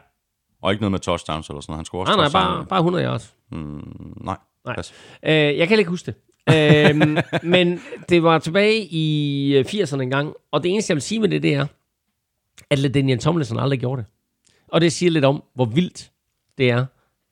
Og 0.61 0.71
ikke 0.71 0.81
noget 0.81 0.91
med 0.91 0.99
touchdowns 0.99 1.49
eller 1.49 1.61
sådan 1.61 1.71
noget. 1.71 1.77
Han 1.77 1.85
skulle 1.85 2.01
også 2.01 2.15
Nej, 2.15 2.25
nej, 2.25 2.31
bare, 2.31 2.65
bare 2.65 2.79
100 2.79 3.05
yards. 3.05 3.35
Nej, 3.51 4.37
Nej. 4.65 4.75
pas. 4.75 4.93
Øh, 5.23 5.33
jeg 5.33 5.67
kan 5.67 5.79
ikke 5.79 5.89
huske 5.89 6.05
det. 6.11 6.89
øhm, 6.89 7.17
men 7.53 7.81
det 8.09 8.23
var 8.23 8.39
tilbage 8.39 8.85
i 8.85 9.53
øh, 9.57 9.65
80'erne 9.65 10.01
engang, 10.01 10.33
og 10.51 10.63
det 10.63 10.71
eneste, 10.71 10.91
jeg 10.91 10.95
vil 10.95 11.01
sige 11.01 11.19
med 11.19 11.29
det, 11.29 11.43
det 11.43 11.53
er, 11.53 11.65
at 12.69 12.79
LaDainian 12.79 13.19
Tomlinson 13.19 13.59
aldrig 13.59 13.79
gjorde 13.79 14.01
det. 14.01 14.09
Og 14.71 14.81
det 14.81 14.91
siger 14.93 15.09
lidt 15.11 15.25
om, 15.25 15.43
hvor 15.55 15.65
vildt 15.65 16.11
det 16.57 16.69
er, 16.69 16.85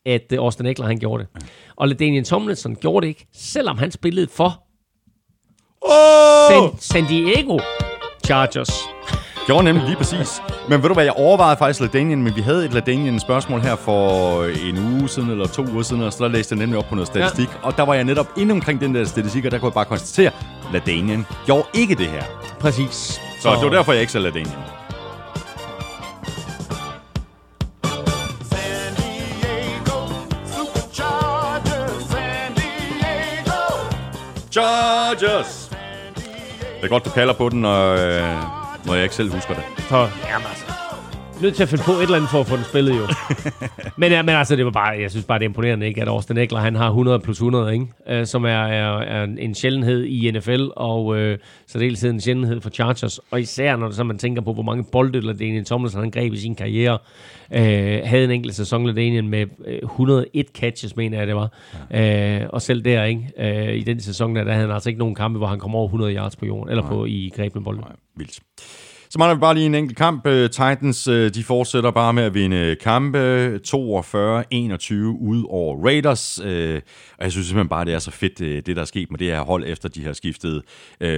at 0.06 0.32
øh, 0.34 0.40
Austin 0.40 0.66
Eckler, 0.66 0.86
han 0.88 0.98
gjorde 1.00 1.24
det. 1.34 1.44
Og 1.76 1.88
LaDainian 1.88 2.24
Tomlinson 2.24 2.76
gjorde 2.76 3.04
det 3.04 3.08
ikke, 3.08 3.28
selvom 3.34 3.78
han 3.78 3.92
spillede 3.92 4.28
for 4.28 4.64
Oh! 5.82 6.72
San, 6.72 6.80
San 6.80 7.06
Diego 7.06 7.58
Chargers. 8.30 8.70
Gjorde 9.46 9.64
nemlig 9.64 9.86
lige 9.86 9.96
præcis. 9.96 10.42
Men 10.68 10.82
ved 10.82 10.90
du 10.90 10.94
hvad, 10.94 11.04
jeg 11.04 11.14
overvejede 11.14 11.58
faktisk 11.58 11.80
Ladanian, 11.80 12.24
men 12.24 12.36
vi 12.36 12.42
havde 12.42 12.66
et 12.66 12.74
Ladanian 12.74 13.20
spørgsmål 13.20 13.62
her 13.62 13.76
for 13.76 14.44
en 14.44 14.78
uge 14.78 15.10
siden, 15.10 15.30
eller 15.30 15.48
to 15.48 15.66
uger 15.74 15.84
siden, 15.84 16.04
og 16.04 16.14
så 16.14 16.24
der 16.24 16.30
læste 16.30 16.54
jeg 16.54 16.60
nemlig 16.60 16.80
op 16.80 16.86
på 16.90 16.96
noget 16.96 17.08
statistik. 17.08 17.48
Ja. 17.48 17.68
Og 17.68 17.78
der 17.78 17.84
var 17.84 17.94
jeg 17.94 18.04
netop 18.04 18.28
inde 18.38 18.52
omkring 18.52 18.82
den 18.82 18.96
der 18.96 19.06
statistik, 19.06 19.46
og 19.46 19.52
der 19.52 19.58
kunne 19.58 19.68
jeg 19.68 19.74
bare 19.74 19.86
konstatere, 19.86 20.32
Ladanian 20.74 21.26
gjorde 21.46 21.64
ikke 21.74 21.96
det 21.96 22.08
her. 22.08 22.24
Præcis. 22.60 23.22
Så 23.42 23.50
det 23.56 23.64
var 23.64 23.70
derfor, 23.70 23.92
jeg 23.92 24.02
ikke 24.02 24.12
sagde 24.12 24.24
Ladanian. 24.24 24.58
San 28.52 28.96
Diego, 28.98 30.08
Superchargers, 30.46 32.04
San 32.12 32.54
Diego. 32.56 33.62
Chargers! 34.52 35.59
Det 36.80 36.86
er 36.86 36.90
godt, 36.90 37.06
du 37.06 37.10
kalder 37.10 37.34
på 37.34 37.50
den, 37.50 37.66
og, 37.66 38.00
øh, 38.00 38.24
når 38.86 38.94
jeg 38.94 39.04
ikke 39.04 39.16
selv 39.16 39.34
husker 39.34 39.54
det. 39.54 39.64
Så, 39.90 39.98
jamen 39.98 40.48
altså. 40.50 40.66
Nødt 41.42 41.56
til 41.56 41.64
at 41.64 41.70
finde 41.70 41.84
på 41.84 41.92
et 41.92 42.02
eller 42.02 42.16
andet 42.16 42.30
for 42.30 42.40
at 42.40 42.48
få 42.48 42.56
den 42.56 42.64
spillet, 42.64 42.98
jo. 42.98 43.08
men, 44.02 44.12
ja, 44.12 44.22
men 44.22 44.36
altså, 44.36 44.56
det 44.56 44.66
var 44.66 44.72
bare, 44.72 45.00
jeg 45.02 45.12
synes 45.12 45.26
bare, 45.26 45.40
det 45.40 45.46
er 45.46 45.50
imponerende, 45.50 45.88
ikke? 45.88 46.02
At 46.02 46.08
Austin 46.08 46.38
Eckler, 46.38 46.60
han 46.60 46.76
har 46.76 46.88
100 46.88 47.20
plus 47.20 47.38
100, 47.38 47.74
ikke? 47.74 48.20
Uh, 48.20 48.26
som 48.26 48.46
er, 48.46 48.50
er, 48.50 49.00
er, 49.00 49.24
en 49.24 49.56
sjældenhed 49.56 50.06
i 50.06 50.32
NFL, 50.32 50.68
og 50.76 51.06
uh, 51.06 51.34
så 51.68 51.80
dels 51.80 52.04
en 52.04 52.22
sjældenhed 52.22 52.62
for 52.62 52.70
Chargers. 52.70 53.20
Og 53.32 53.42
især, 53.42 53.76
når 53.76 53.92
så 53.92 54.04
man 54.04 54.18
tænker 54.18 54.42
på, 54.42 54.54
hvor 54.54 54.64
mange 54.64 54.86
bolde 54.92 55.22
Ladanian 55.22 55.66
Tomlinson 55.66 56.02
han 56.02 56.12
greb 56.12 56.34
i 56.34 56.38
sin 56.38 56.56
karriere. 56.56 56.98
Uh, 57.52 57.58
havde 58.10 58.24
en 58.24 58.32
enkelt 58.32 58.56
sæson, 58.56 58.88
Ladanian, 58.88 59.28
med 59.28 59.46
uh, 59.84 59.90
101 59.90 60.46
catches, 60.54 60.96
mener 60.96 61.18
jeg, 61.18 61.28
det 61.28 61.36
var. 61.36 61.52
Uh, 61.74 62.50
og 62.50 62.62
selv 62.62 62.82
der, 62.82 63.04
ikke? 63.04 63.32
Uh, 63.40 63.76
I 63.76 63.82
den 63.82 64.02
sæson, 64.02 64.36
der, 64.36 64.44
der 64.44 64.52
havde 64.52 64.66
han 64.66 64.74
altså 64.74 64.90
ikke 64.90 65.00
nogen 65.00 65.16
kampe, 65.16 65.38
hvor 65.38 65.48
han 65.48 65.60
kom 65.60 65.76
over 65.76 65.86
100 65.86 66.16
yards 66.16 66.36
på 66.36 66.46
jorden, 66.46 66.70
eller 66.70 66.84
på 66.88 67.06
i 67.06 67.32
grebne 67.36 67.64
bolde. 67.64 67.82
Nej, 67.82 67.92
vildt. 68.16 68.40
Så 69.12 69.20
mangler 69.20 69.36
vi 69.36 69.40
bare 69.40 69.54
lige 69.54 69.66
en 69.66 69.76
enkelt 69.76 69.98
kamp. 69.98 70.28
Øh, 70.28 70.50
Titans, 70.50 71.08
øh, 71.08 71.34
de 71.34 71.44
fortsætter 71.44 71.92
bare 71.92 72.14
med 72.14 72.24
at 72.24 72.34
vinde 72.34 72.58
øh, 72.58 72.78
kampe. 72.78 73.18
42-21 73.68 74.94
ud 75.20 75.46
over 75.50 75.86
Raiders. 75.86 76.40
Og 76.40 77.24
jeg 77.24 77.32
synes 77.32 77.48
simpelthen 77.48 77.70
bare, 77.70 77.86
det 77.86 77.94
er 77.94 78.00
så 78.00 78.12
fedt, 78.12 78.40
det 78.40 78.76
der 78.76 78.82
er 78.82 78.86
sket 78.86 79.12
med 79.12 79.20
det 79.20 79.28
her 79.28 79.42
hold, 79.42 79.64
efter 79.68 79.90
de 79.90 80.06
har 80.06 80.14
skiftet 80.14 80.62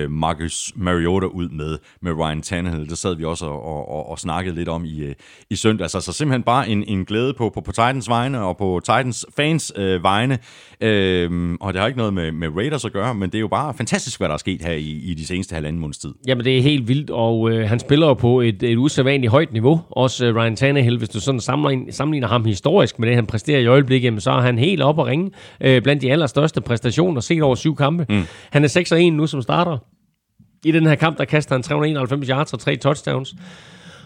Marcus 0.09 0.73
Mariota 0.75 1.25
ud 1.25 1.49
med, 1.49 1.77
med 2.01 2.11
Ryan 2.11 2.41
Tannehill. 2.41 2.89
Det 2.89 2.97
sad 2.97 3.15
vi 3.15 3.25
også 3.25 3.45
og, 3.45 3.89
og, 3.89 4.09
og, 4.09 4.19
snakkede 4.19 4.55
lidt 4.55 4.69
om 4.69 4.85
i, 4.85 5.13
i 5.49 5.55
søndags. 5.55 5.95
Altså 5.95 6.13
simpelthen 6.13 6.43
bare 6.43 6.69
en, 6.69 6.83
en 6.87 7.05
glæde 7.05 7.33
på, 7.33 7.49
på, 7.49 7.61
på 7.61 7.71
Titans 7.71 8.09
vegne 8.09 8.41
og 8.41 8.57
på 8.57 8.81
Titans 8.83 9.25
fans 9.35 9.73
øh, 9.75 10.03
vegne. 10.03 10.39
Øh, 10.81 11.53
og 11.61 11.73
det 11.73 11.79
har 11.81 11.87
ikke 11.87 11.97
noget 11.97 12.13
med, 12.13 12.31
med 12.31 12.47
Raiders 12.55 12.85
at 12.85 12.93
gøre, 12.93 13.15
men 13.15 13.29
det 13.29 13.35
er 13.35 13.39
jo 13.39 13.47
bare 13.47 13.73
fantastisk, 13.73 14.19
hvad 14.19 14.27
der 14.27 14.33
er 14.33 14.37
sket 14.37 14.61
her 14.61 14.73
i, 14.73 14.89
i 14.89 15.13
de 15.13 15.25
seneste 15.25 15.53
halvanden 15.53 15.81
måneds 15.81 15.97
tid. 15.97 16.13
Jamen, 16.27 16.45
det 16.45 16.57
er 16.57 16.61
helt 16.61 16.87
vildt, 16.87 17.09
og 17.09 17.51
øh, 17.51 17.69
han 17.69 17.80
spiller 17.81 18.07
jo 18.07 18.13
på 18.13 18.41
et, 18.41 18.63
et 18.63 18.77
usædvanligt 18.77 19.31
højt 19.31 19.53
niveau. 19.53 19.81
Også 19.89 20.25
øh, 20.25 20.35
Ryan 20.35 20.55
Tannehill, 20.55 20.97
hvis 20.97 21.09
du 21.09 21.19
sådan 21.19 21.39
sammenligner, 21.39 21.91
sammenligner 21.91 22.27
ham 22.27 22.45
historisk 22.45 22.99
med 22.99 23.07
det, 23.07 23.15
han 23.15 23.25
præsterer 23.25 23.59
i 23.59 23.65
øjeblikket, 23.65 24.05
jamen, 24.05 24.19
så 24.19 24.31
er 24.31 24.41
han 24.41 24.57
helt 24.57 24.81
op 24.81 24.99
at 24.99 25.05
ringe 25.05 25.31
øh, 25.61 25.81
blandt 25.81 26.01
de 26.01 26.11
allerstørste 26.11 26.61
præstationer 26.61 27.21
set 27.21 27.41
over 27.41 27.55
syv 27.55 27.75
kampe. 27.75 28.05
Mm. 28.09 28.23
Han 28.49 28.63
er 28.63 28.67
6 28.67 28.91
1 28.91 29.13
nu 29.13 29.27
som 29.27 29.41
starter. 29.41 29.77
I 30.65 30.71
den 30.71 30.85
her 30.85 30.95
kamp, 30.95 31.17
der 31.17 31.25
kaster 31.25 31.55
han 31.55 31.63
391 31.63 32.27
yards 32.27 32.53
og 32.53 32.59
tre 32.59 32.75
touchdowns. 32.75 33.35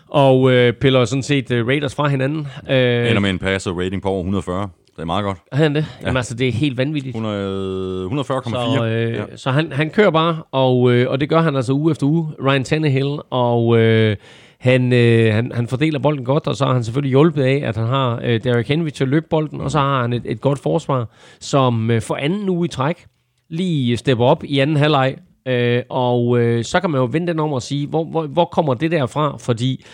Og 0.08 0.52
øh, 0.52 0.74
piller 0.74 1.06
sådan 1.06 1.24
set 1.24 1.52
øh, 1.52 1.68
Raiders 1.68 1.96
fra 1.96 2.08
hinanden. 2.08 2.48
Øh, 2.70 3.10
Ender 3.10 3.20
med 3.20 3.30
en 3.30 3.40
passer 3.40 3.72
rating 3.72 4.02
på 4.02 4.10
over 4.10 4.20
140. 4.20 4.70
Det 4.96 5.02
er 5.02 5.06
meget 5.06 5.24
godt. 5.24 5.38
havde 5.52 5.70
han 5.70 5.76
det? 5.76 5.86
Ja. 6.02 6.06
Jamen 6.06 6.18
altså, 6.18 6.36
det 6.36 6.48
er 6.48 6.52
helt 6.52 6.78
vanvittigt. 6.78 7.16
100, 7.16 8.06
140,4. 8.06 8.50
Så, 8.50 8.86
øh, 8.86 9.14
ja. 9.14 9.24
så 9.36 9.52
han, 9.52 9.72
han 9.72 9.90
kører 9.90 10.12
bare, 10.12 10.44
og, 10.52 10.92
øh, 10.92 11.10
og 11.10 11.20
det 11.20 11.30
gør 11.30 11.42
han 11.42 11.56
altså 11.56 11.74
uge 11.74 11.92
efter 11.92 12.08
uge, 12.08 12.28
Ryan 12.46 12.64
Tannehill, 12.64 13.20
og 13.30 13.78
øh, 13.78 14.16
han, 14.60 14.94
øh, 14.94 15.34
han, 15.34 15.52
han 15.56 15.68
fordeler 15.68 16.00
bolden 16.00 16.26
godt, 16.26 16.48
og 16.48 16.56
så 16.56 16.66
har 16.66 16.74
han 16.74 16.84
selvfølgelig 16.84 17.10
hjulpet 17.10 17.44
af, 17.44 17.62
at 17.66 17.76
han 17.76 17.88
har 17.88 18.20
øh, 18.24 18.44
Derrick 18.44 18.68
Henry 18.68 18.90
til 18.90 19.04
at 19.04 19.10
løbe 19.10 19.26
bolden, 19.30 19.62
og 19.62 19.72
så 19.72 19.80
har 19.80 20.02
han 20.02 20.14
et, 20.14 20.22
et 20.26 20.42
godt 20.42 20.60
forsvar, 20.60 21.08
som 21.40 21.92
øh, 21.92 22.02
for 22.02 22.16
anden 22.16 22.50
uge 22.50 22.66
i 22.66 22.70
træk 22.70 23.06
lige 23.50 23.98
stepper 23.98 24.26
op 24.26 24.44
i 24.44 24.60
anden 24.60 24.76
halvleg, 24.76 25.16
øh, 25.48 25.82
og 25.90 26.40
øh, 26.40 26.64
så 26.64 26.80
kan 26.80 26.90
man 26.90 27.02
jo 27.02 27.08
vende 27.12 27.28
den 27.28 27.40
om 27.40 27.54
og 27.54 27.62
sige, 27.62 27.88
hvor, 27.88 28.04
hvor, 28.04 28.28
hvor 28.28 28.46
kommer 28.46 28.74
det 28.74 28.92
der 28.92 29.06
fra? 29.06 29.38
Fordi 29.40 29.86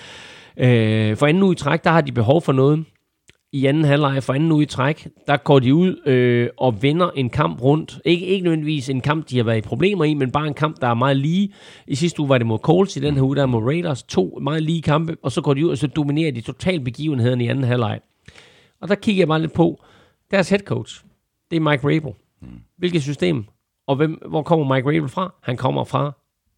øh, 0.57 1.17
for 1.17 1.25
anden 1.25 1.43
uge 1.43 1.53
i 1.53 1.55
træk, 1.55 1.83
der 1.83 1.89
har 1.89 2.01
de 2.01 2.11
behov 2.11 2.41
for 2.41 2.51
noget, 2.51 2.85
i 3.53 3.65
anden 3.65 3.83
halvleg 3.83 4.23
for 4.23 4.33
anden 4.33 4.51
uge 4.51 4.63
i 4.63 4.65
træk, 4.65 5.07
der 5.27 5.38
går 5.38 5.59
de 5.59 5.75
ud 5.75 6.01
øh, 6.05 6.49
og 6.57 6.83
vinder 6.83 7.09
en 7.09 7.30
kamp 7.30 7.61
rundt. 7.61 8.01
Ikke, 8.05 8.25
ikke 8.25 8.43
nødvendigvis 8.43 8.89
en 8.89 9.01
kamp, 9.01 9.30
de 9.30 9.38
har 9.38 9.43
været 9.43 9.57
i 9.57 9.61
problemer 9.61 10.05
i, 10.05 10.13
men 10.13 10.31
bare 10.31 10.47
en 10.47 10.53
kamp, 10.53 10.81
der 10.81 10.88
er 10.88 10.93
meget 10.93 11.17
lige. 11.17 11.53
I 11.88 11.95
sidste 11.95 12.19
uge 12.19 12.30
var 12.30 12.38
det 12.38 12.47
mod 12.47 12.59
Colts, 12.59 12.97
i 12.97 12.99
den 12.99 13.15
her 13.15 13.21
uge 13.21 13.35
der 13.35 13.41
er 13.41 13.45
mod 13.45 13.63
Raiders. 13.63 14.03
To 14.03 14.39
meget 14.41 14.63
lige 14.63 14.81
kampe, 14.81 15.17
og 15.23 15.31
så 15.31 15.41
går 15.41 15.53
de 15.53 15.65
ud, 15.65 15.71
og 15.71 15.77
så 15.77 15.88
dominerer 15.88 16.31
de 16.31 16.41
totalt 16.41 16.83
begivenheden 16.83 17.41
i 17.41 17.47
anden 17.47 17.63
halvleg. 17.63 17.99
Og 18.81 18.88
der 18.88 18.95
kigger 18.95 19.21
jeg 19.21 19.27
bare 19.27 19.41
lidt 19.41 19.53
på, 19.53 19.83
deres 20.31 20.49
head 20.49 20.59
coach, 20.59 21.03
det 21.51 21.57
er 21.57 21.61
Mike 21.61 21.88
Rabel. 21.88 22.13
Hvilket 22.77 23.01
system? 23.03 23.45
Og 23.88 23.95
hvem, 23.95 24.21
hvor 24.30 24.43
kommer 24.43 24.75
Mike 24.75 24.88
Rabel 24.88 25.09
fra? 25.09 25.33
Han 25.43 25.57
kommer 25.57 25.83
fra 25.83 26.11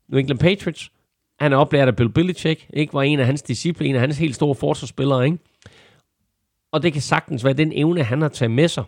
New 0.09 0.19
England 0.19 0.39
Patriots. 0.39 0.91
Han 1.39 1.53
er 1.53 1.57
oplært 1.57 1.87
af 1.87 1.95
Bill 1.95 2.09
Belichick, 2.09 2.67
ikke? 2.73 2.93
Var 2.93 3.01
en 3.01 3.19
af 3.19 3.25
hans 3.25 3.41
disciple, 3.41 3.87
en 3.87 3.95
af 3.95 4.01
hans 4.01 4.17
helt 4.17 4.35
store 4.35 4.55
forsvarsspillere, 4.55 5.25
ikke? 5.25 5.37
Og 6.73 6.83
det 6.83 6.93
kan 6.93 7.01
sagtens 7.01 7.43
være 7.43 7.53
den 7.53 7.71
evne, 7.75 8.03
han 8.03 8.21
har 8.21 8.29
taget 8.29 8.51
med 8.51 8.67
sig. 8.67 8.83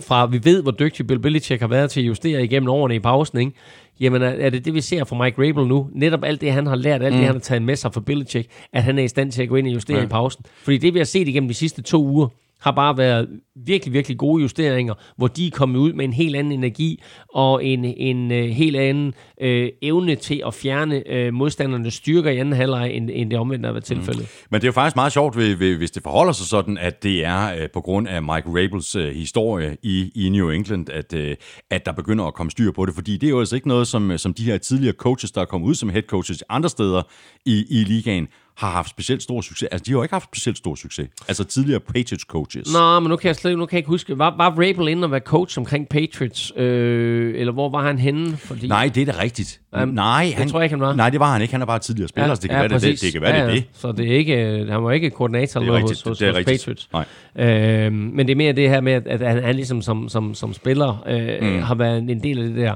Fra 0.00 0.26
vi 0.26 0.40
ved, 0.44 0.62
hvor 0.62 0.70
dygtig 0.70 1.06
Bill 1.06 1.20
Belichick 1.20 1.60
har 1.60 1.68
været 1.68 1.90
til 1.90 2.00
at 2.00 2.06
justere 2.06 2.44
igennem 2.44 2.68
årene 2.68 2.94
i 2.94 2.98
pausen, 2.98 3.38
ikke? 3.38 3.52
Jamen 4.00 4.22
er- 4.22 4.50
det 4.50 4.64
det, 4.64 4.74
vi 4.74 4.80
ser 4.80 5.04
fra 5.04 5.24
Mike 5.24 5.48
Rabel 5.48 5.66
nu? 5.66 5.88
Netop 5.92 6.24
alt 6.24 6.40
det, 6.40 6.52
han 6.52 6.66
har 6.66 6.76
lært, 6.76 7.02
alt 7.02 7.14
mm. 7.14 7.18
det, 7.18 7.26
han 7.26 7.34
har 7.34 7.40
taget 7.40 7.62
med 7.62 7.76
sig 7.76 7.94
fra 7.94 8.00
Belichick, 8.00 8.50
at 8.72 8.82
han 8.82 8.98
er 8.98 9.02
i 9.02 9.08
stand 9.08 9.32
til 9.32 9.42
at 9.42 9.48
gå 9.48 9.56
ind 9.56 9.66
og 9.66 9.74
justere 9.74 9.98
ja. 9.98 10.04
i 10.04 10.06
pausen. 10.06 10.44
Fordi 10.62 10.78
det, 10.78 10.94
vi 10.94 10.98
har 10.98 11.04
set 11.04 11.28
igennem 11.28 11.48
de 11.48 11.54
sidste 11.54 11.82
to 11.82 12.04
uger, 12.04 12.28
har 12.60 12.70
bare 12.70 12.98
været 12.98 13.28
virkelig, 13.66 13.92
virkelig 13.92 14.18
gode 14.18 14.42
justeringer, 14.42 14.94
hvor 15.16 15.26
de 15.26 15.46
er 15.46 15.50
kommet 15.50 15.78
ud 15.78 15.92
med 15.92 16.04
en 16.04 16.12
helt 16.12 16.36
anden 16.36 16.52
energi 16.52 17.02
og 17.34 17.64
en, 17.64 17.84
en 17.84 18.30
uh, 18.30 18.36
helt 18.36 18.76
anden 18.76 19.14
uh, 19.42 19.68
evne 19.82 20.14
til 20.14 20.42
at 20.46 20.54
fjerne 20.54 21.02
uh, 21.12 21.34
modstandernes 21.34 21.94
styrker 21.94 22.30
i 22.30 22.38
anden 22.38 22.54
halvleg, 22.54 22.90
end, 22.92 23.10
end 23.12 23.30
det 23.30 23.38
omvendte 23.38 23.66
har 23.66 23.72
været 23.72 23.84
tilfældet. 23.84 24.20
Mm. 24.22 24.46
Men 24.50 24.60
det 24.60 24.64
er 24.64 24.68
jo 24.68 24.72
faktisk 24.72 24.96
meget 24.96 25.12
sjovt, 25.12 25.36
ved- 25.36 25.54
ved- 25.56 25.76
hvis 25.76 25.90
det 25.90 26.02
forholder 26.02 26.32
sig 26.32 26.46
sådan, 26.46 26.78
at 26.78 27.02
det 27.02 27.24
er 27.24 27.54
øh, 27.54 27.68
på 27.74 27.80
grund 27.80 28.08
af 28.08 28.22
Mike 28.22 28.48
Rabels 28.48 28.96
øh, 28.96 29.14
historie 29.14 29.76
i, 29.82 30.12
i 30.14 30.28
New 30.28 30.50
England, 30.50 30.90
at, 30.90 31.14
øh, 31.14 31.36
at 31.70 31.86
der 31.86 31.92
begynder 31.92 32.24
at 32.24 32.34
komme 32.34 32.50
styr 32.50 32.72
på 32.72 32.86
det. 32.86 32.94
Fordi 32.94 33.16
det 33.16 33.26
er 33.26 33.30
jo 33.30 33.38
altså 33.38 33.54
ikke 33.54 33.68
noget, 33.68 33.86
som, 33.86 34.18
som 34.18 34.34
de 34.34 34.44
her 34.44 34.58
tidligere 34.58 34.94
coaches, 34.94 35.32
der 35.32 35.40
er 35.40 35.44
kommet 35.44 35.68
ud 35.68 35.74
som 35.74 35.88
head 35.88 36.02
coaches 36.02 36.44
andre 36.48 36.68
steder 36.68 37.02
i, 37.46 37.64
i 37.70 37.84
ligaen, 37.84 38.28
har 38.60 38.70
haft 38.70 38.90
specielt 38.90 39.22
stor 39.22 39.40
succes. 39.40 39.68
Altså, 39.72 39.84
de 39.86 39.90
har 39.90 39.98
jo 39.98 40.02
ikke 40.02 40.14
haft 40.14 40.24
specielt 40.24 40.58
stor 40.58 40.74
succes. 40.74 41.08
Altså 41.28 41.44
tidligere 41.44 41.80
Patriots 41.80 42.24
coaches. 42.24 42.72
Nå, 42.72 43.00
men 43.00 43.10
nu 43.10 43.16
kan 43.16 43.28
jeg 43.28 43.36
slet 43.36 43.58
nu 43.58 43.66
kan 43.66 43.76
jeg 43.76 43.78
ikke 43.78 43.88
huske, 43.88 44.18
var, 44.18 44.34
var 44.36 44.50
Rabel 44.50 44.88
inde 44.88 45.04
og 45.04 45.10
være 45.10 45.20
coach 45.20 45.58
omkring 45.58 45.88
Patriots, 45.88 46.52
øh, 46.56 47.34
eller 47.36 47.52
hvor 47.52 47.68
var 47.68 47.82
han 47.82 47.98
henne? 47.98 48.36
Fordi, 48.36 48.68
Nej, 48.68 48.90
det 48.94 49.08
er 49.08 49.12
da 49.12 49.22
rigtigt. 49.22 49.60
Um, 49.82 49.88
nej, 49.88 50.34
det 50.38 50.48
tror 50.48 50.58
jeg 50.58 50.64
ikke, 50.64 50.72
han 50.72 50.80
var. 50.80 50.94
Nej, 50.94 51.10
det 51.10 51.20
var 51.20 51.32
han 51.32 51.42
ikke. 51.42 51.54
Han 51.54 51.62
er 51.62 51.66
bare 51.66 51.78
tidligere 51.78 52.08
spiller, 52.08 52.28
ja, 52.28 52.34
så 52.34 52.40
det 52.40 52.50
kan 52.50 52.56
ja, 52.56 52.68
være, 52.68 52.78
det, 52.78 52.82
det, 52.82 53.00
det 53.00 53.12
kan 53.12 53.22
være, 53.22 53.34
ja, 53.34 53.46
det 53.46 53.54
det. 53.54 53.64
Så 53.72 53.92
det 53.92 54.12
er 54.12 54.16
ikke, 54.16 54.60
øh, 54.60 54.68
han 54.68 54.84
var 54.84 54.90
ikke 54.90 55.10
koordinator 55.10 55.60
Det 55.60 55.68
er 55.68 55.72
rigtigt, 55.72 55.90
hos, 55.90 56.02
hos, 56.02 56.18
det 56.18 56.28
er 56.28 56.32
hos. 56.32 56.44
Patriots. 56.44 56.88
Nej. 56.92 57.04
Øh, 57.36 57.92
men 57.92 58.18
det 58.18 58.30
er 58.30 58.36
mere 58.36 58.52
det 58.52 58.68
her 58.68 58.80
med, 58.80 58.92
at, 59.06 59.20
han, 59.20 59.44
han 59.44 59.54
ligesom 59.54 59.82
som, 59.82 60.08
som, 60.08 60.34
som 60.34 60.54
spiller 60.54 61.04
øh, 61.06 61.52
mm. 61.52 61.62
har 61.62 61.74
været 61.74 61.98
en 61.98 62.22
del 62.22 62.38
af 62.38 62.48
det 62.48 62.56
der. 62.56 62.74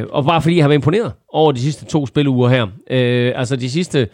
Øh, 0.00 0.06
og 0.10 0.24
bare 0.24 0.42
fordi 0.42 0.56
jeg 0.56 0.64
har 0.64 0.68
været 0.68 0.78
imponeret 0.78 1.12
over 1.28 1.52
de 1.52 1.60
sidste 1.60 1.84
to 1.84 2.06
spiluger 2.06 2.48
her. 2.48 2.66
Øh, 2.90 3.32
altså 3.36 3.56
de 3.56 3.70
sidste... 3.70 4.08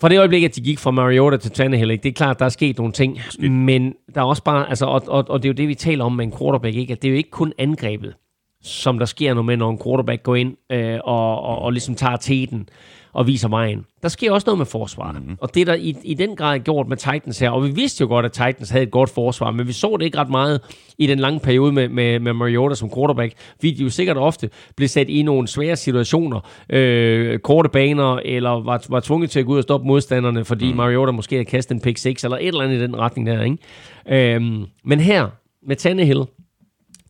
Fra 0.00 0.08
det 0.08 0.18
øjeblik, 0.18 0.44
at 0.44 0.56
de 0.56 0.60
gik 0.60 0.78
fra 0.78 0.90
Mariota 0.90 1.36
til 1.36 1.50
Tannehill, 1.50 1.90
ikke? 1.90 2.02
det 2.02 2.08
er 2.08 2.12
klart, 2.12 2.38
der 2.38 2.44
er 2.44 2.48
sket 2.48 2.78
nogle 2.78 2.92
ting, 2.92 3.18
men 3.50 3.94
der 4.14 4.20
er 4.20 4.24
også 4.24 4.42
bare, 4.42 4.68
altså, 4.68 4.86
og, 4.86 5.02
og, 5.06 5.24
og 5.28 5.42
det 5.42 5.48
er 5.48 5.52
jo 5.52 5.56
det, 5.56 5.68
vi 5.68 5.74
taler 5.74 6.04
om 6.04 6.12
med 6.12 6.24
en 6.24 6.32
quarterback, 6.38 6.76
ikke? 6.76 6.92
at 6.92 7.02
det 7.02 7.08
er 7.08 7.12
jo 7.12 7.16
ikke 7.16 7.30
kun 7.30 7.52
angrebet, 7.58 8.14
som 8.62 8.98
der 8.98 9.06
sker 9.06 9.34
noget 9.34 9.46
med, 9.46 9.56
når 9.56 9.70
en 9.70 9.78
quarterback 9.84 10.22
går 10.22 10.36
ind 10.36 10.56
øh, 10.72 10.98
og, 11.04 11.42
og, 11.42 11.58
og 11.58 11.72
ligesom 11.72 11.94
tager 11.94 12.16
teten 12.16 12.68
og 13.12 13.26
viser 13.26 13.48
vejen. 13.48 13.86
Der 14.02 14.08
sker 14.08 14.32
også 14.32 14.44
noget 14.46 14.58
med 14.58 14.66
forsvaret. 14.66 15.16
Mm-hmm. 15.16 15.36
Og 15.40 15.54
det 15.54 15.60
er 15.60 15.64
der 15.64 15.74
i, 15.74 15.96
i 16.04 16.14
den 16.14 16.36
grad 16.36 16.58
gjort 16.58 16.88
med 16.88 16.96
Titans 16.96 17.38
her. 17.38 17.50
Og 17.50 17.64
vi 17.64 17.70
vidste 17.70 18.02
jo 18.02 18.08
godt, 18.08 18.26
at 18.26 18.32
Titans 18.32 18.70
havde 18.70 18.82
et 18.82 18.90
godt 18.90 19.10
forsvar, 19.10 19.50
men 19.50 19.66
vi 19.66 19.72
så 19.72 19.96
det 19.98 20.04
ikke 20.04 20.18
ret 20.18 20.30
meget 20.30 20.60
i 20.98 21.06
den 21.06 21.18
lange 21.18 21.40
periode 21.40 21.72
med, 21.72 21.88
med, 21.88 22.20
med 22.20 22.32
Mariota 22.32 22.74
som 22.74 22.90
quarterback. 22.94 23.34
Vi 23.60 23.70
de 23.70 23.82
jo 23.82 23.90
sikkert 23.90 24.16
ofte 24.16 24.50
blev 24.76 24.88
sat 24.88 25.08
i 25.08 25.22
nogle 25.22 25.48
svære 25.48 25.76
situationer, 25.76 26.40
øh, 26.70 27.38
korte 27.38 27.68
baner, 27.68 28.16
eller 28.24 28.50
var, 28.50 28.84
var 28.88 29.00
tvunget 29.00 29.30
til 29.30 29.40
at 29.40 29.46
gå 29.46 29.52
ud 29.52 29.58
og 29.58 29.62
stoppe 29.62 29.86
modstanderne, 29.86 30.44
fordi 30.44 30.70
mm. 30.70 30.76
Mariota 30.76 31.12
måske 31.12 31.34
havde 31.36 31.44
kastet 31.44 31.74
en 31.74 31.80
pick 31.80 31.98
6, 31.98 32.24
eller 32.24 32.36
et 32.36 32.46
eller 32.46 32.60
andet 32.60 32.76
i 32.76 32.82
den 32.82 32.98
retning 32.98 33.26
der. 33.26 33.42
Ikke? 33.42 34.34
Øhm, 34.34 34.66
men 34.84 35.00
her, 35.00 35.28
med 35.66 35.76
Tannehill, 35.76 36.24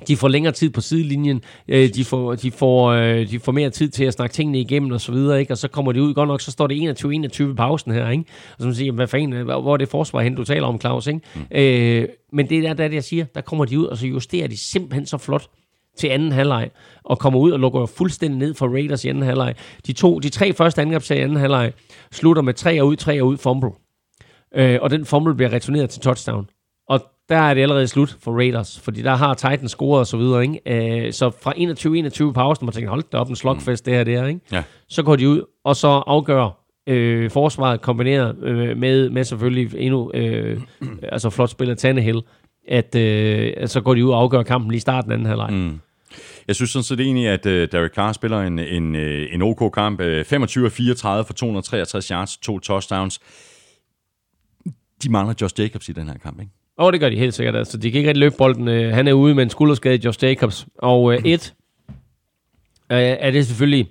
de 0.08 0.16
får 0.16 0.28
længere 0.28 0.52
tid 0.52 0.70
på 0.70 0.80
sidelinjen, 0.80 1.40
øh, 1.68 1.94
de, 1.94 2.04
får, 2.04 2.34
de, 2.34 2.50
får, 2.50 2.88
øh, 2.88 3.30
de 3.30 3.40
får 3.40 3.52
mere 3.52 3.70
tid 3.70 3.88
til 3.88 4.04
at 4.04 4.12
snakke 4.12 4.34
tingene 4.34 4.60
igennem 4.60 4.92
og 4.92 5.00
så 5.00 5.12
videre, 5.12 5.40
ikke? 5.40 5.52
og 5.52 5.58
så 5.58 5.68
kommer 5.68 5.92
de 5.92 6.02
ud, 6.02 6.14
godt 6.14 6.28
nok, 6.28 6.40
så 6.40 6.50
står 6.50 6.66
det 6.66 7.04
21-21 7.04 7.50
i 7.50 7.54
pausen 7.54 7.92
her, 7.92 8.08
ikke? 8.08 8.24
og 8.50 8.56
så 8.58 8.66
man 8.66 8.74
siger, 8.74 8.92
hvad 8.92 9.06
fanden, 9.06 9.32
øh, 9.32 9.44
hvor 9.44 9.72
er 9.72 9.76
det 9.76 9.88
forsvar 9.88 10.20
hen, 10.20 10.34
du 10.34 10.44
taler 10.44 10.66
om, 10.66 10.80
Claus, 10.80 11.06
ikke? 11.06 11.20
Mm. 11.34 11.56
Øh, 11.56 12.08
men 12.32 12.48
det 12.48 12.58
er 12.58 12.62
der, 12.62 12.74
der 12.74 12.84
er 12.84 12.88
det, 12.88 12.94
jeg 12.94 13.04
siger, 13.04 13.24
der 13.34 13.40
kommer 13.40 13.64
de 13.64 13.78
ud, 13.78 13.84
og 13.84 13.96
så 13.96 14.06
justerer 14.06 14.48
de 14.48 14.56
simpelthen 14.56 15.06
så 15.06 15.18
flot 15.18 15.48
til 15.96 16.08
anden 16.08 16.32
halvleg, 16.32 16.70
og 17.04 17.18
kommer 17.18 17.40
ud 17.40 17.50
og 17.50 17.60
lukker 17.60 17.86
fuldstændig 17.86 18.38
ned 18.38 18.54
for 18.54 18.68
Raiders 18.68 19.04
i 19.04 19.08
anden 19.08 19.22
halvleg. 19.22 19.54
De, 19.86 19.92
to, 19.92 20.18
de 20.18 20.28
tre 20.28 20.52
første 20.52 20.82
angrebsserier 20.82 21.20
i 21.20 21.24
anden 21.24 21.38
halvleg 21.38 21.72
slutter 22.12 22.42
med 22.42 22.54
tre 22.54 22.80
og 22.82 22.86
ud, 22.88 22.96
tre 22.96 23.22
og 23.22 23.28
ud 23.28 23.36
fumble. 23.36 23.70
Øh, 24.54 24.78
og 24.82 24.90
den 24.90 25.04
fumble 25.04 25.34
bliver 25.34 25.52
returneret 25.52 25.90
til 25.90 26.00
touchdown. 26.00 26.46
Der 27.31 27.36
er 27.36 27.55
det 27.55 27.62
allerede 27.62 27.89
slut 27.89 28.17
for 28.20 28.33
Raiders, 28.33 28.81
fordi 28.81 29.02
der 29.02 29.15
har 29.15 29.34
Titans 29.34 29.70
scoret 29.70 30.00
og 30.00 30.07
så 30.07 30.17
videre, 30.17 30.42
ikke? 30.42 31.07
Øh, 31.07 31.12
så 31.12 31.31
fra 31.42 31.52
21-21 32.31 32.33
pausen, 32.33 32.67
man 32.67 32.73
tænker, 32.73 32.91
hold 32.91 33.05
da 33.12 33.17
op, 33.17 33.28
en 33.28 33.36
slugfest 33.36 33.86
det 33.86 33.94
her, 33.94 34.05
det 34.05 34.18
her, 34.18 34.26
ikke? 34.26 34.41
Ja. 34.52 34.62
Så 34.89 35.02
går 35.02 35.17
de 35.17 35.28
ud, 35.28 35.42
og 35.65 35.76
så 35.76 35.89
afgør 35.89 36.60
øh, 36.86 37.31
forsvaret 37.31 37.81
kombineret 37.81 38.36
øh, 38.42 38.76
med, 38.76 39.10
med 39.10 39.25
selvfølgelig 39.25 39.78
endnu 39.78 40.10
øh, 40.15 40.60
altså 41.02 41.31
flot 41.31 41.50
spiller 41.50 41.75
Tannehill, 41.75 42.20
at 42.68 42.94
øh, 42.94 43.68
så 43.68 43.81
går 43.81 43.94
de 43.94 44.05
ud 44.05 44.10
og 44.10 44.20
afgør 44.20 44.42
kampen 44.42 44.70
lige 44.70 44.76
i 44.76 44.81
starten 44.81 45.10
af 45.10 45.15
anden 45.15 45.26
halvleg. 45.26 45.52
Mm. 45.52 45.81
Jeg 46.49 46.57
synes 46.57 46.70
sådan 46.70 46.84
set 46.84 47.00
egentlig, 47.00 47.28
at 47.28 47.47
uh, 47.47 47.52
Derek 47.52 47.94
Carr 47.94 48.12
spiller 48.12 48.41
en, 48.41 48.59
en, 48.59 48.97
øh, 48.97 49.34
en 49.34 49.42
OK 49.42 49.73
kamp. 49.75 50.00
Uh, 50.00 50.25
25 50.25 50.67
af 50.67 50.73
34 50.73 51.25
for 51.25 51.33
263 51.33 52.09
yards, 52.09 52.36
to 52.36 52.59
touchdowns. 52.59 53.20
De 55.02 55.10
mangler 55.10 55.34
Josh 55.41 55.60
Jacobs 55.60 55.89
i 55.89 55.92
den 55.92 56.09
her 56.09 56.18
kamp, 56.18 56.41
ikke? 56.41 56.52
Og 56.81 56.92
det 56.92 57.00
gør 57.00 57.09
de 57.09 57.17
helt 57.17 57.34
sikkert. 57.34 57.57
Altså, 57.57 57.76
de 57.78 57.91
kan 57.91 57.99
ikke 57.99 58.09
rigtig 58.09 58.20
løbe 58.20 58.34
bolden. 58.39 58.68
Øh, 58.68 58.94
Han 58.94 59.09
er 59.09 59.12
ude 59.12 59.34
med 59.34 59.42
en 59.42 59.50
skulderskade, 59.50 60.00
Josh 60.05 60.25
Jacobs. 60.25 60.67
Og 60.78 61.12
øh, 61.15 61.18
et, 61.25 61.55
øh, 62.92 62.99
er 62.99 63.31
det 63.31 63.47
selvfølgelig 63.47 63.86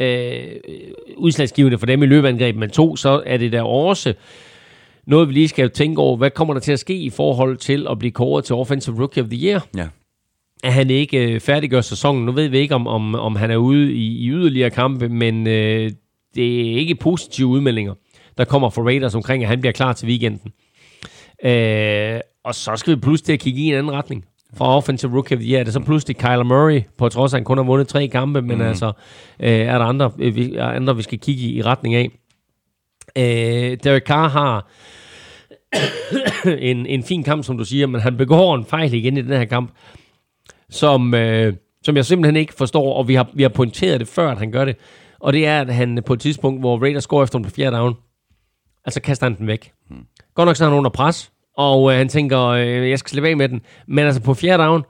øh, 0.00 0.40
udslagsgivende 1.16 1.78
for 1.78 1.86
dem 1.86 2.02
i 2.02 2.06
løbeangreb, 2.06 2.56
men 2.56 2.70
to, 2.70 2.96
så 2.96 3.22
er 3.26 3.36
det 3.36 3.52
der 3.52 3.62
også 3.62 4.14
noget, 5.06 5.28
vi 5.28 5.32
lige 5.34 5.48
skal 5.48 5.70
tænke 5.70 6.00
over. 6.00 6.16
Hvad 6.16 6.30
kommer 6.30 6.54
der 6.54 6.60
til 6.60 6.72
at 6.72 6.78
ske 6.78 6.94
i 6.94 7.10
forhold 7.10 7.56
til 7.56 7.86
at 7.90 7.98
blive 7.98 8.10
kåret 8.12 8.44
til 8.44 8.54
Offensive 8.54 8.98
Rookie 8.98 9.22
of 9.22 9.28
the 9.28 9.46
Year? 9.48 9.66
Ja. 9.76 9.88
at 10.64 10.72
han 10.72 10.90
ikke 10.90 11.32
øh, 11.32 11.40
færdiggør 11.40 11.80
sæsonen. 11.80 12.26
Nu 12.26 12.32
ved 12.32 12.48
vi 12.48 12.58
ikke, 12.58 12.74
om, 12.74 12.86
om, 12.86 13.14
om 13.14 13.36
han 13.36 13.50
er 13.50 13.56
ude 13.56 13.92
i, 13.92 14.24
i 14.24 14.28
yderligere 14.28 14.70
kampe, 14.70 15.08
men 15.08 15.46
øh, 15.46 15.90
det 16.34 16.60
er 16.60 16.76
ikke 16.78 16.94
positive 16.94 17.46
udmeldinger, 17.48 17.94
der 18.38 18.44
kommer 18.44 18.70
fra 18.70 18.82
Raiders 18.82 19.14
omkring, 19.14 19.42
at 19.42 19.48
han 19.48 19.60
bliver 19.60 19.72
klar 19.72 19.92
til 19.92 20.08
weekenden. 20.08 20.52
Øh, 21.44 22.20
og 22.44 22.54
så 22.54 22.76
skal 22.76 22.96
vi 22.96 23.00
pludselig 23.00 23.26
til 23.26 23.32
at 23.32 23.40
kigge 23.40 23.60
i 23.60 23.68
en 23.68 23.74
anden 23.74 23.92
retning. 23.92 24.24
Fra 24.54 24.76
Offensive 24.76 25.12
Rookie 25.12 25.36
of 25.36 25.40
the 25.40 25.50
Year 25.50 25.60
er 25.60 25.64
det 25.64 25.72
så 25.72 25.80
pludselig 25.80 26.16
Kyler 26.16 26.42
Murray, 26.42 26.82
på 26.98 27.08
trods 27.08 27.32
af, 27.32 27.36
at 27.36 27.40
han 27.40 27.44
kun 27.44 27.58
har 27.58 27.64
vundet 27.64 27.88
tre 27.88 28.08
kampe, 28.08 28.42
men 28.42 28.56
mm. 28.56 28.64
altså, 28.64 28.92
øh, 29.40 29.50
er 29.50 29.78
der 29.78 29.84
andre, 29.84 30.12
øh, 30.18 30.34
vi, 30.34 30.54
er 30.54 30.64
andre, 30.64 30.96
vi 30.96 31.02
skal 31.02 31.18
kigge 31.18 31.42
i, 31.42 31.56
i 31.56 31.62
retning 31.62 31.94
af. 31.94 32.10
Øh, 33.16 33.78
Derek 33.84 34.02
Carr 34.02 34.28
har 34.28 34.70
en, 36.70 36.86
en 36.86 37.02
fin 37.02 37.22
kamp, 37.22 37.44
som 37.44 37.58
du 37.58 37.64
siger, 37.64 37.86
men 37.86 38.00
han 38.00 38.16
begår 38.16 38.54
en 38.54 38.64
fejl 38.64 38.94
igen 38.94 39.16
i 39.16 39.22
den 39.22 39.32
her 39.32 39.44
kamp, 39.44 39.70
som, 40.70 41.14
øh, 41.14 41.54
som 41.82 41.96
jeg 41.96 42.04
simpelthen 42.04 42.36
ikke 42.36 42.54
forstår, 42.54 42.94
og 42.94 43.08
vi 43.08 43.14
har, 43.14 43.28
vi 43.34 43.42
har 43.42 43.48
pointeret 43.48 44.00
det 44.00 44.08
før, 44.08 44.30
at 44.30 44.38
han 44.38 44.52
gør 44.52 44.64
det. 44.64 44.76
Og 45.20 45.32
det 45.32 45.46
er, 45.46 45.60
at 45.60 45.74
han 45.74 46.02
på 46.06 46.12
et 46.12 46.20
tidspunkt, 46.20 46.60
hvor 46.60 46.78
Raiders 46.78 47.06
går 47.06 47.22
efter 47.22 47.38
ham 47.38 47.44
på 47.44 47.50
fjerde 47.50 47.76
down, 47.76 47.94
altså 48.84 49.00
kaster 49.00 49.26
han 49.26 49.38
den 49.38 49.46
væk. 49.46 49.72
Hmm. 49.90 50.06
Godt 50.38 50.46
nok 50.46 50.56
så 50.56 50.64
er 50.64 50.68
han 50.68 50.78
under 50.78 50.90
pres, 50.90 51.30
og 51.56 51.92
øh, 51.92 51.98
han 51.98 52.08
tænker, 52.08 52.40
øh, 52.40 52.90
jeg 52.90 52.98
skal 52.98 53.10
slippe 53.10 53.28
af 53.28 53.36
med 53.36 53.48
den. 53.48 53.60
Men 53.88 54.04
altså 54.04 54.20
på 54.22 54.34
fjerde 54.34 54.62
down, 54.62 54.82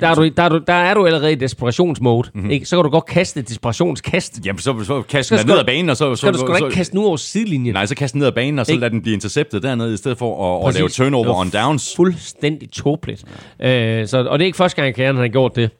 Der 0.00 0.08
er, 0.08 0.14
du, 0.14 0.28
der, 0.28 0.42
er 0.42 0.48
du, 0.48 0.60
der 0.66 0.72
er 0.72 0.94
du 0.94 1.06
allerede 1.06 1.32
i 1.32 1.34
desperationsmode. 1.34 2.30
Mm-hmm. 2.34 2.50
Ikke? 2.50 2.66
Så 2.66 2.76
kan 2.76 2.84
du 2.84 2.90
godt 2.90 3.06
kaste 3.06 3.40
et 3.40 3.48
desperationskast. 3.48 4.40
Jamen, 4.46 4.58
så, 4.58 4.84
så 4.84 5.02
kaste 5.02 5.38
den 5.38 5.46
ned 5.46 5.58
ad 5.58 5.64
banen, 5.64 5.90
og 5.90 5.96
så... 5.96 6.14
Så 6.14 6.26
kan 6.26 6.32
du 6.32 6.38
sgu 6.38 6.54
ikke 6.54 6.76
kaste 6.76 6.92
den 6.92 7.00
ud 7.00 7.06
over 7.06 7.16
sidelinjen. 7.16 7.74
Nej, 7.74 7.86
så 7.86 7.94
kaste 7.94 8.14
den 8.14 8.18
ned 8.18 8.26
ad 8.26 8.32
banen, 8.32 8.58
og 8.58 8.66
så 8.66 8.72
Ikke? 8.72 8.80
lade 8.80 8.90
den 8.90 9.02
blive 9.02 9.14
interceptet 9.14 9.62
dernede, 9.62 9.94
i 9.94 9.96
stedet 9.96 10.18
for 10.18 10.60
at, 10.62 10.68
at 10.68 10.74
lave 10.74 10.88
turnover 10.88 11.34
on 11.34 11.50
downs. 11.50 11.96
Fuldstændig 11.96 12.70
tåbeligt. 12.70 13.24
Øh, 13.60 14.06
så, 14.06 14.18
og 14.18 14.38
det 14.38 14.44
er 14.44 14.46
ikke 14.46 14.56
første 14.56 14.82
gang, 14.82 14.94
Kæren 14.94 15.16
har 15.16 15.28
gjort 15.28 15.56
det. 15.56 15.70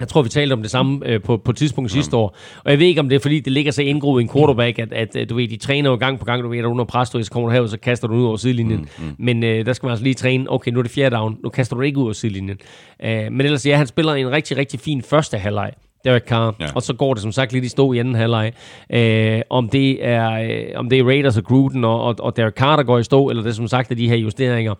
Jeg 0.00 0.08
tror, 0.08 0.22
vi 0.22 0.28
talte 0.28 0.52
om 0.52 0.62
det 0.62 0.70
samme 0.70 1.00
øh, 1.06 1.22
på, 1.22 1.36
på 1.36 1.50
et 1.50 1.56
tidspunkt 1.56 1.90
sidste 1.90 2.16
år. 2.16 2.36
Og 2.64 2.70
jeg 2.70 2.78
ved 2.78 2.86
ikke, 2.86 3.00
om 3.00 3.08
det 3.08 3.16
er, 3.16 3.20
fordi 3.20 3.40
det 3.40 3.52
ligger 3.52 3.72
så 3.72 3.82
indgroet 3.82 4.20
i 4.20 4.22
en 4.22 4.28
quarterback, 4.28 4.78
at, 4.78 4.92
at, 4.92 5.16
at 5.16 5.30
du 5.30 5.34
ved, 5.34 5.48
de 5.48 5.56
træner 5.56 5.90
jo 5.90 5.96
gang 5.96 6.18
på 6.18 6.24
gang, 6.24 6.42
du 6.42 6.48
ved, 6.48 6.58
at 6.58 6.64
under 6.64 6.84
pres, 6.84 7.10
du 7.10 7.22
så 7.22 7.30
kommer 7.30 7.48
du 7.48 7.52
herud, 7.52 7.68
så 7.68 7.78
kaster 7.78 8.08
du 8.08 8.14
ud 8.14 8.24
over 8.24 8.36
sidelinjen. 8.36 8.88
Mm, 8.98 9.04
mm. 9.04 9.14
Men 9.18 9.44
øh, 9.44 9.66
der 9.66 9.72
skal 9.72 9.86
man 9.86 9.90
altså 9.90 10.04
lige 10.04 10.14
træne, 10.14 10.52
okay, 10.52 10.70
nu 10.70 10.78
er 10.78 10.82
det 10.82 10.92
fjerde 10.92 11.16
down, 11.16 11.38
nu 11.42 11.48
kaster 11.48 11.76
du 11.76 11.82
ikke 11.82 11.98
ud 11.98 12.04
over 12.04 12.12
sidelinjen. 12.12 12.58
Øh, 13.04 13.32
men 13.32 13.40
ellers, 13.40 13.66
ja, 13.66 13.76
han 13.76 13.86
spiller 13.86 14.14
en 14.14 14.30
rigtig, 14.30 14.56
rigtig 14.56 14.80
fin 14.80 15.02
første 15.02 15.38
halvleg. 15.38 15.72
Derek 16.04 16.24
Carr. 16.28 16.56
Ja. 16.60 16.66
Og 16.74 16.82
så 16.82 16.94
går 16.94 17.14
det 17.14 17.22
som 17.22 17.32
sagt 17.32 17.52
lidt 17.52 17.64
i 17.64 17.68
stå 17.68 17.92
i 17.92 17.98
anden 17.98 18.14
halvleg. 18.14 18.52
Øh, 18.92 19.42
om, 19.50 19.68
det 19.68 20.06
er, 20.06 20.30
øh, 20.30 20.64
om 20.74 20.88
det 20.88 20.98
er 20.98 21.04
Raiders 21.04 21.36
og 21.36 21.44
Gruden 21.44 21.84
og, 21.84 22.02
og, 22.02 22.14
og 22.18 22.36
Derek 22.36 22.54
Carr, 22.54 22.76
der 22.76 22.82
går 22.82 22.98
i 22.98 23.02
stå, 23.02 23.30
eller 23.30 23.42
det 23.42 23.50
er 23.50 23.54
som 23.54 23.68
sagt 23.68 23.90
er 23.90 23.94
de 23.94 24.08
her 24.08 24.16
justeringer 24.16 24.74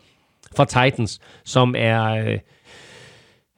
fra 0.56 0.64
Titans, 0.64 1.20
som 1.44 1.74
er 1.78 2.04
øh, 2.04 2.38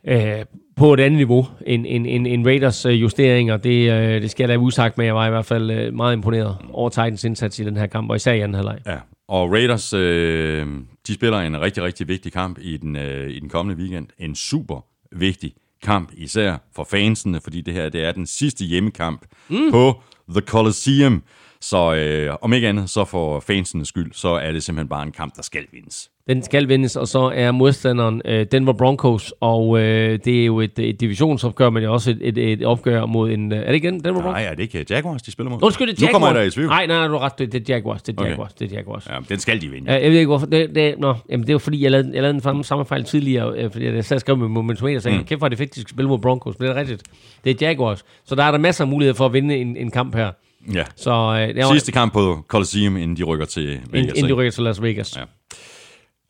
øh, 0.05 0.45
på 0.77 0.95
et 0.95 1.01
andet 1.01 1.17
niveau 1.17 1.47
end, 1.67 1.87
end, 1.89 2.07
end, 2.09 2.27
end 2.27 2.47
Raiders 2.47 2.87
øh, 2.87 3.03
justeringer. 3.03 3.57
Det, 3.57 3.93
øh, 3.93 4.23
det 4.23 4.31
skal 4.31 4.43
jeg 4.45 4.49
da 4.49 4.57
usagt 4.57 4.99
med. 4.99 5.07
Jeg 5.07 5.15
var 5.15 5.27
i 5.27 5.31
hvert 5.31 5.47
fald 5.47 5.71
øh, 5.71 5.95
meget 5.95 6.13
imponeret 6.13 6.57
over 6.73 6.89
Titans 6.89 7.25
indsats 7.25 7.59
i 7.59 7.65
den 7.65 7.77
her 7.77 7.87
kamp, 7.87 8.11
og 8.11 8.17
især 8.17 8.33
i 8.33 8.41
anden 8.41 8.55
halvleg. 8.55 8.79
Ja, 8.87 8.99
og 9.29 9.53
Raiders, 9.53 9.93
øh, 9.93 10.67
de 11.07 11.15
spiller 11.15 11.39
en 11.39 11.61
rigtig, 11.61 11.83
rigtig 11.83 12.09
vigtig 12.09 12.33
kamp 12.33 12.59
i 12.61 12.77
den, 12.77 12.97
øh, 12.97 13.31
i 13.31 13.41
den 13.41 13.49
kommende 13.49 13.83
weekend. 13.83 14.07
En 14.19 14.35
super 14.35 14.85
vigtig 15.13 15.53
kamp, 15.83 16.13
især 16.17 16.57
for 16.75 16.87
fansene, 16.91 17.41
fordi 17.41 17.61
det 17.61 17.75
her 17.75 17.89
det 17.89 18.05
er 18.05 18.13
den 18.13 18.27
sidste 18.27 18.65
hjemmekamp 18.65 19.25
mm. 19.49 19.71
på 19.71 20.03
The 20.31 20.41
Coliseum. 20.41 21.23
Så 21.61 21.95
øh, 21.95 22.37
om 22.43 22.53
ikke 22.53 22.69
andet, 22.69 22.91
så 22.91 23.05
for 23.05 23.41
fansenes 23.41 23.89
skyld, 23.89 24.13
så 24.13 24.29
er 24.29 24.53
det 24.53 24.63
simpelthen 24.63 24.89
bare 24.89 25.03
en 25.03 25.13
kamp, 25.13 25.37
der 25.37 25.43
skal 25.43 25.65
vindes. 25.73 26.11
Den 26.29 26.43
skal 26.43 26.69
vindes, 26.69 26.97
og 26.97 27.09
så 27.09 27.33
er 27.35 27.51
modstanderen 27.53 28.23
øh, 28.25 28.47
Denver 28.53 28.73
Broncos, 28.73 29.35
og 29.41 29.79
øh, 29.81 30.19
det 30.25 30.41
er 30.41 30.45
jo 30.47 30.61
et, 30.61 30.79
et 30.79 31.01
divisionsopgør, 31.01 31.71
men 31.71 31.83
det 31.83 31.89
er 31.89 31.93
også 31.93 32.11
et, 32.11 32.19
et, 32.23 32.39
et 32.39 32.65
opgør 32.65 33.07
mod 33.07 33.31
en... 33.31 33.53
Øh, 33.53 33.59
er 33.59 33.67
det 33.67 33.75
ikke 33.75 33.91
den, 33.91 34.05
Denver 34.05 34.21
Broncos? 34.23 34.33
Nej, 34.41 34.45
er 34.45 34.55
det 34.55 34.63
ikke 34.63 34.87
Jaguars, 34.91 35.23
de 35.23 35.33
spiller 35.33 35.51
mod? 35.51 35.59
Undskyld, 35.63 35.89
det 35.89 35.97
er 35.97 36.01
Nu 36.01 36.07
Jaguars. 36.07 36.13
kommer 36.13 36.29
jeg 36.29 36.35
der 36.37 36.43
i 36.43 36.51
tvivl. 36.51 36.69
Nej, 36.69 36.87
nej, 36.87 37.07
du 37.07 37.13
har 37.13 37.21
ret. 37.21 37.39
Det, 37.39 37.55
er 37.55 37.61
Jaguars. 37.75 38.03
Det 38.03 38.17
er 38.17 38.21
Okay. 38.21 38.31
Jaguars. 38.31 38.55
Det 38.55 38.73
er 38.73 38.77
Jaguars. 38.77 39.07
Ja, 39.11 39.19
den 39.29 39.39
skal 39.39 39.61
de 39.61 39.69
vinde. 39.69 39.93
Jeg 39.93 40.11
ved 40.11 40.19
ikke 40.19 40.27
hvorfor. 40.27 40.47
Det, 40.47 40.75
det, 40.75 40.95
nå, 40.99 41.15
jamen, 41.31 41.47
det 41.47 41.53
var 41.53 41.59
fordi, 41.59 41.83
jeg 41.83 41.91
lavede, 41.91 42.11
jeg 42.15 42.23
lavede 42.23 42.41
den 42.41 42.65
samme, 42.65 42.85
fejl 42.85 43.05
tidligere, 43.05 43.53
øh, 43.59 43.71
fordi 43.71 43.85
jeg 43.85 44.05
sad 44.05 44.17
og 44.17 44.21
skrev 44.21 44.37
med 44.37 44.49
momentometer, 44.49 44.99
og 44.99 45.03
sagde, 45.03 45.19
mm. 45.19 45.25
kæft 45.25 45.41
hvor 45.41 45.47
er 45.47 45.49
det 45.49 45.59
fedt, 45.59 45.75
de 45.75 45.81
skal 45.81 45.91
spille 45.91 46.09
mod 46.09 46.19
Broncos. 46.19 46.59
Men 46.59 46.69
det 46.69 46.77
er 46.77 46.81
rigtigt. 46.81 47.03
Det 47.45 47.63
er 47.63 47.67
Jaguars. 47.67 48.05
Så 48.25 48.35
der 48.35 48.45
er 48.45 48.51
der 48.51 48.59
masser 48.59 48.85
af 48.85 48.89
muligheder 48.89 49.17
for 49.17 49.27
at 49.27 49.33
vinde 49.33 49.57
en, 49.57 49.77
en 49.77 49.91
kamp 49.91 50.15
her. 50.15 50.31
Ja. 50.75 50.85
Så 50.97 51.11
øh, 51.11 51.55
det 51.55 51.59
er 51.63 51.73
Sidste 51.73 51.93
kamp 51.93 52.13
på 52.13 52.45
Coliseum, 52.49 52.97
inden 52.97 53.17
de 53.17 53.23
rykker 53.23 53.47
til 53.47 53.67
Vegas. 53.69 53.81
inden, 53.95 54.09
inden 54.17 54.29
de 54.29 54.33
rykker 54.33 54.51
til 54.53 54.63
Las 54.65 54.83
Vegas. 54.83 55.17
Ja. 55.17 55.23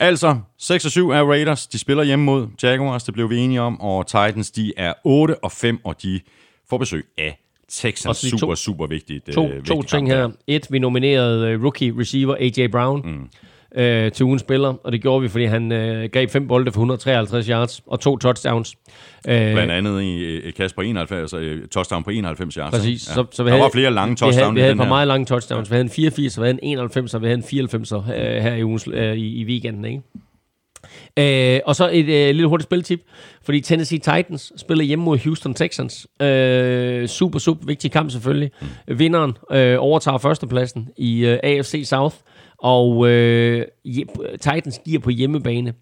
Altså, 0.00 0.38
6 0.58 0.84
og 0.84 0.90
7 0.90 1.08
er 1.10 1.22
Raiders. 1.22 1.66
De 1.66 1.78
spiller 1.78 2.04
hjemme 2.04 2.24
mod 2.24 2.46
Jaguars, 2.62 3.04
det 3.04 3.14
blev 3.14 3.30
vi 3.30 3.36
enige 3.38 3.60
om. 3.60 3.80
Og 3.80 4.06
Titans, 4.06 4.50
de 4.50 4.72
er 4.76 4.92
8 5.04 5.44
og 5.44 5.52
5, 5.52 5.78
og 5.84 6.02
de 6.02 6.20
får 6.70 6.78
besøg 6.78 7.06
af 7.18 7.38
Texans. 7.68 8.20
De 8.20 8.30
to- 8.30 8.38
Super, 8.38 8.54
super 8.54 8.86
vigtigt. 8.86 9.24
To, 9.34 9.48
øh, 9.48 9.62
to 9.64 9.82
ting 9.82 10.08
her. 10.08 10.30
Et, 10.46 10.66
vi 10.70 10.78
nominerede 10.78 11.56
uh, 11.56 11.62
rookie 11.62 11.94
receiver 11.98 12.34
A.J. 12.40 12.66
Brown 12.70 13.00
mm. 13.04 13.28
Øh, 13.76 14.12
til 14.12 14.24
ugens 14.24 14.40
spiller, 14.40 14.74
og 14.84 14.92
det 14.92 15.02
gjorde 15.02 15.22
vi, 15.22 15.28
fordi 15.28 15.44
han 15.44 15.72
øh, 15.72 16.08
gav 16.12 16.28
fem 16.28 16.48
bolde 16.48 16.72
for 16.72 16.80
153 16.80 17.46
yards 17.46 17.82
og 17.86 18.00
to 18.00 18.16
touchdowns. 18.18 18.74
Øh, 19.28 19.52
Blandt 19.52 19.72
andet 19.72 20.02
i 20.02 20.24
et 20.48 20.54
kast 20.54 20.74
på 20.74 20.80
91, 20.80 21.20
altså 21.20 21.36
et 21.36 21.70
touchdown 21.70 22.04
på 22.04 22.10
91 22.10 22.54
yards. 22.54 22.70
Præcis. 22.70 23.08
Ja. 23.08 23.14
Så, 23.14 23.24
så 23.32 23.42
vi 23.42 23.46
der 23.46 23.52
havde, 23.52 23.62
var 23.62 23.70
flere 23.72 23.90
lange 23.90 24.16
vi 24.20 24.24
havde, 24.24 24.32
touchdowns 24.32 24.54
vi 24.56 24.60
havde 24.60 24.72
et 24.72 24.76
par 24.76 24.84
her. 24.84 24.88
meget 24.88 25.08
lange 25.08 25.26
touchdowns. 25.26 25.70
Vi 25.70 25.74
havde 25.74 25.84
en 25.84 25.90
84, 25.90 26.38
og 26.38 26.42
vi 26.42 26.46
havde 26.46 26.58
en 26.62 26.68
91, 26.70 27.14
og 27.14 27.20
vi 27.22 27.26
havde 27.26 27.38
en 27.38 27.44
94 27.44 27.92
øh, 27.92 28.02
her 28.06 28.54
i, 28.54 28.64
ugens, 28.64 28.88
øh, 28.92 29.16
i, 29.16 29.40
i 29.40 29.44
weekenden. 29.44 29.84
Ikke? 29.84 30.02
Øh, 31.18 31.60
og 31.66 31.76
så 31.76 31.90
et 31.92 31.98
øh, 32.08 32.26
lille 32.26 32.46
hurtigt 32.46 32.68
spiltip, 32.68 33.00
fordi 33.44 33.60
Tennessee 33.60 33.98
Titans 33.98 34.52
spiller 34.56 34.84
hjemme 34.84 35.04
mod 35.04 35.18
Houston 35.18 35.54
Texans. 35.54 36.06
Øh, 36.22 37.08
super, 37.08 37.38
super 37.38 37.66
vigtig 37.66 37.92
kamp 37.92 38.10
selvfølgelig. 38.10 38.50
Mm. 38.88 38.98
Vinderen 38.98 39.32
øh, 39.52 39.76
overtager 39.78 40.18
førstepladsen 40.18 40.88
i 40.96 41.26
øh, 41.26 41.38
AFC 41.42 41.82
South, 41.84 42.16
og 42.58 43.08
øh, 43.08 43.66
Titans 44.40 44.80
giver 44.84 45.00
på 45.00 45.10
hjemmebane 45.10 45.74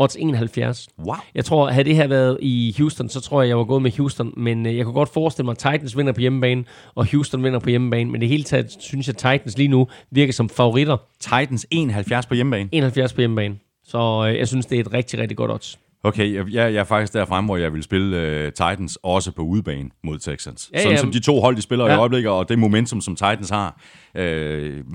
odds 0.00 0.16
71. 0.16 0.88
Wow. 0.98 1.14
Jeg 1.34 1.44
tror, 1.44 1.70
havde 1.70 1.84
det 1.84 1.96
her 1.96 2.06
været 2.06 2.38
i 2.42 2.74
Houston, 2.78 3.08
så 3.08 3.20
tror 3.20 3.42
jeg, 3.42 3.48
jeg 3.48 3.58
var 3.58 3.64
gået 3.64 3.82
med 3.82 3.90
Houston. 3.96 4.34
Men 4.36 4.66
øh, 4.66 4.76
jeg 4.76 4.84
kunne 4.84 4.94
godt 4.94 5.08
forestille 5.08 5.44
mig, 5.44 5.52
at 5.52 5.58
Titans 5.58 5.96
vinder 5.96 6.12
på 6.12 6.20
hjemmebane, 6.20 6.64
og 6.94 7.10
Houston 7.10 7.44
vinder 7.44 7.58
på 7.58 7.70
hjemmebane. 7.70 8.10
Men 8.10 8.20
det 8.20 8.28
hele 8.28 8.44
taget 8.44 8.76
synes 8.80 9.08
jeg, 9.08 9.14
at 9.14 9.32
Titans 9.32 9.58
lige 9.58 9.68
nu 9.68 9.88
virker 10.10 10.32
som 10.32 10.48
favoritter. 10.48 10.96
Titans 11.20 11.66
71 11.70 12.26
på 12.26 12.34
hjemmebane. 12.34 12.68
71 12.72 13.12
på 13.12 13.20
hjemmebane. 13.20 13.56
Så 13.84 14.26
øh, 14.28 14.38
jeg 14.38 14.48
synes, 14.48 14.66
det 14.66 14.76
er 14.76 14.80
et 14.80 14.92
rigtig, 14.92 15.18
rigtig 15.18 15.36
godt 15.36 15.50
odds. 15.50 15.78
Okay, 16.04 16.34
jeg, 16.34 16.54
jeg 16.54 16.80
er 16.80 16.84
faktisk 16.84 17.12
der 17.12 17.24
frem, 17.24 17.44
hvor 17.44 17.56
jeg 17.56 17.72
vil 17.72 17.82
spille 17.82 18.16
uh, 18.16 18.52
Titans 18.52 18.98
også 19.02 19.32
på 19.32 19.42
udebane 19.42 19.90
mod 20.04 20.18
Texans. 20.18 20.70
Ja, 20.72 20.78
Sådan 20.78 20.92
ja. 20.92 21.00
som 21.00 21.12
de 21.12 21.20
to 21.20 21.40
hold, 21.40 21.56
de 21.56 21.62
spiller 21.62 21.86
ja. 21.86 21.94
i 21.94 21.96
øjeblikket, 21.96 22.32
og 22.32 22.48
det 22.48 22.58
momentum, 22.58 23.00
som 23.00 23.16
Titans 23.16 23.50
har. 23.50 23.80
Uh, 24.14 24.20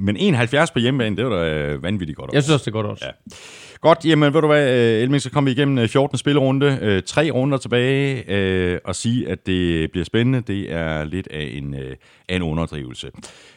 men 0.01 0.17
71 0.17 0.71
på 0.71 0.79
hjemmebane, 0.79 1.17
det 1.17 1.25
var 1.25 1.31
da 1.31 1.73
uh, 1.75 1.83
vanvittigt 1.83 2.17
godt. 2.17 2.33
Jeg 2.33 2.43
synes 2.43 2.53
også, 2.53 2.63
det 2.63 2.67
er 2.67 2.81
godt 2.81 2.87
odds. 2.87 3.01
Ja. 3.01 3.09
Godt, 3.81 4.05
jamen 4.05 4.33
ved 4.33 4.41
du 4.41 4.47
hvad, 4.47 4.95
øh, 4.95 5.01
Elming, 5.01 5.21
så 5.21 5.31
kommer 5.31 5.51
vi 5.51 5.55
igennem 5.55 5.77
øh, 5.77 5.89
14. 5.89 6.17
spillerunde, 6.17 6.79
øh, 6.81 7.03
tre 7.03 7.31
runder 7.31 7.57
tilbage, 7.57 8.31
øh, 8.31 8.79
og 8.85 8.95
sige, 8.95 9.29
at 9.29 9.45
det 9.45 9.91
bliver 9.91 10.05
spændende, 10.05 10.41
det 10.41 10.71
er 10.71 11.03
lidt 11.03 11.27
af 11.27 11.49
en, 11.53 11.73
øh, 11.73 11.95
af 12.29 12.35
en 12.35 12.41
underdrivelse. 12.41 13.11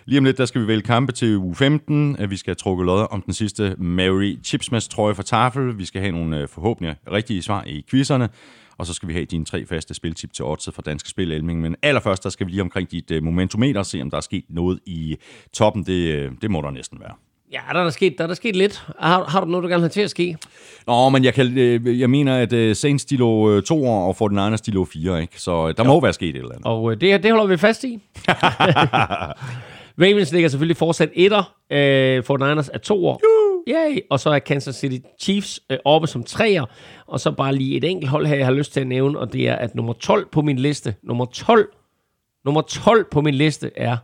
Lige 0.09 0.19
om 0.19 0.25
lidt, 0.25 0.39
der 0.39 0.45
skal 0.45 0.61
vi 0.61 0.67
vælge 0.67 0.83
kampe 0.83 1.13
til 1.13 1.37
uge 1.37 1.55
15, 1.55 2.17
Øh, 2.21 2.31
vi 2.31 2.37
skal 2.37 2.51
have 2.51 2.55
trukket 2.55 2.87
lodder 2.87 3.05
om 3.05 3.23
den 3.23 3.35
sidste 3.35 3.75
Mary 3.79 4.37
Chipsmas 4.45 4.89
trøje 4.89 5.15
for 5.15 5.23
tafel, 5.23 5.79
vi 5.79 5.85
skal 5.85 6.01
have 6.01 6.13
nogle 6.13 6.39
øh, 6.39 6.49
forhåbentlig 6.49 6.97
rigtige 7.13 7.43
svar 7.43 7.65
i 7.67 7.85
quizzerne, 7.91 8.29
og 8.79 8.87
så 8.87 8.95
skal 8.95 9.09
vi 9.09 9.13
have 9.13 9.25
dine 9.25 9.45
tre 9.45 9.67
faste 9.67 9.95
spiltip 9.95 10.33
til 10.33 10.45
oddset 10.45 10.75
fra 10.75 10.83
Danske 10.87 11.09
Spil 11.09 11.33
Elming. 11.33 11.61
Men 11.61 11.77
allerførst, 11.83 12.25
der 12.25 12.31
skal 12.31 12.47
vi 12.47 12.51
lige 12.51 12.63
omkring 12.63 12.91
dit 12.91 13.11
øh, 13.11 13.23
momentometer, 13.23 13.83
se 13.83 14.03
om 14.03 14.11
der 14.11 14.17
er 14.17 14.21
sket 14.21 14.45
noget 14.49 14.79
i 14.87 15.17
toppen, 15.53 15.87
det, 15.87 16.15
øh, 16.15 16.33
det 16.43 16.51
må 16.51 16.63
der 16.63 16.71
næsten 16.71 17.01
være. 17.01 17.15
Ja, 17.53 17.61
der 17.73 17.79
er 17.79 17.85
der 17.85 17.91
sket, 17.91 18.15
der 18.19 18.25
er 18.25 18.29
der 18.29 18.35
sket 18.35 18.57
lidt. 18.57 18.87
Har, 18.99 19.25
har 19.25 19.41
du 19.41 19.47
noget, 19.47 19.65
du 19.65 19.69
gerne 19.69 19.83
vil 19.83 19.91
til 19.91 20.01
at 20.01 20.11
ske? 20.11 20.37
Nå, 20.87 21.09
men 21.09 21.25
jeg, 21.25 21.35
kan, 21.35 21.59
øh, 21.59 22.01
jeg 22.01 22.11
mener, 22.11 22.37
at 22.37 22.53
øh, 22.53 22.77
Saints 22.77 23.05
de 23.05 23.17
lå 23.17 23.51
øh, 23.51 23.63
to 23.63 23.87
år, 23.87 24.15
og 24.21 24.33
49ers 24.33 24.57
de 24.67 24.71
lå 24.71 24.85
fire, 24.85 25.21
ikke? 25.21 25.41
Så 25.41 25.69
øh, 25.69 25.75
der 25.77 25.85
må 25.85 26.01
være 26.01 26.13
sket 26.13 26.29
et 26.29 26.37
eller 26.37 26.51
andet. 26.51 26.67
Og 26.67 26.93
øh, 26.93 27.01
det, 27.01 27.23
det 27.23 27.31
holder 27.31 27.47
vi 27.47 27.57
fast 27.57 27.85
i. 27.85 27.99
Ravens 30.01 30.33
ligger 30.33 30.49
selvfølgelig 30.49 30.77
fortsat 30.77 31.11
etter. 31.15 31.55
Øh, 31.73 32.19
49ers 32.19 32.69
er 32.75 32.79
to 32.83 33.07
år. 33.07 33.21
Yay! 33.69 33.99
Og 34.11 34.21
så 34.21 34.31
er 34.31 34.39
Kansas 34.39 34.77
City 34.77 34.99
Chiefs 35.21 35.61
øh, 35.71 35.79
oppe 35.85 36.09
som 36.09 36.23
treer. 36.23 36.65
Og 37.07 37.21
så 37.21 37.31
bare 37.31 37.55
lige 37.55 37.77
et 37.77 37.85
enkelt 37.85 38.11
hold 38.11 38.27
her, 38.27 38.37
jeg 38.37 38.47
har 38.47 38.53
lyst 38.53 38.73
til 38.73 38.81
at 38.81 38.87
nævne, 38.87 39.19
og 39.19 39.33
det 39.33 39.49
er, 39.49 39.55
at 39.57 39.75
nummer 39.75 39.93
12 39.93 40.29
på 40.33 40.43
min 40.43 40.59
liste, 40.59 40.95
nummer 41.03 41.25
12, 41.25 41.69
nummer 42.45 42.61
12 42.61 43.07
på 43.11 43.21
min 43.21 43.35
liste 43.35 43.71
er 43.77 43.97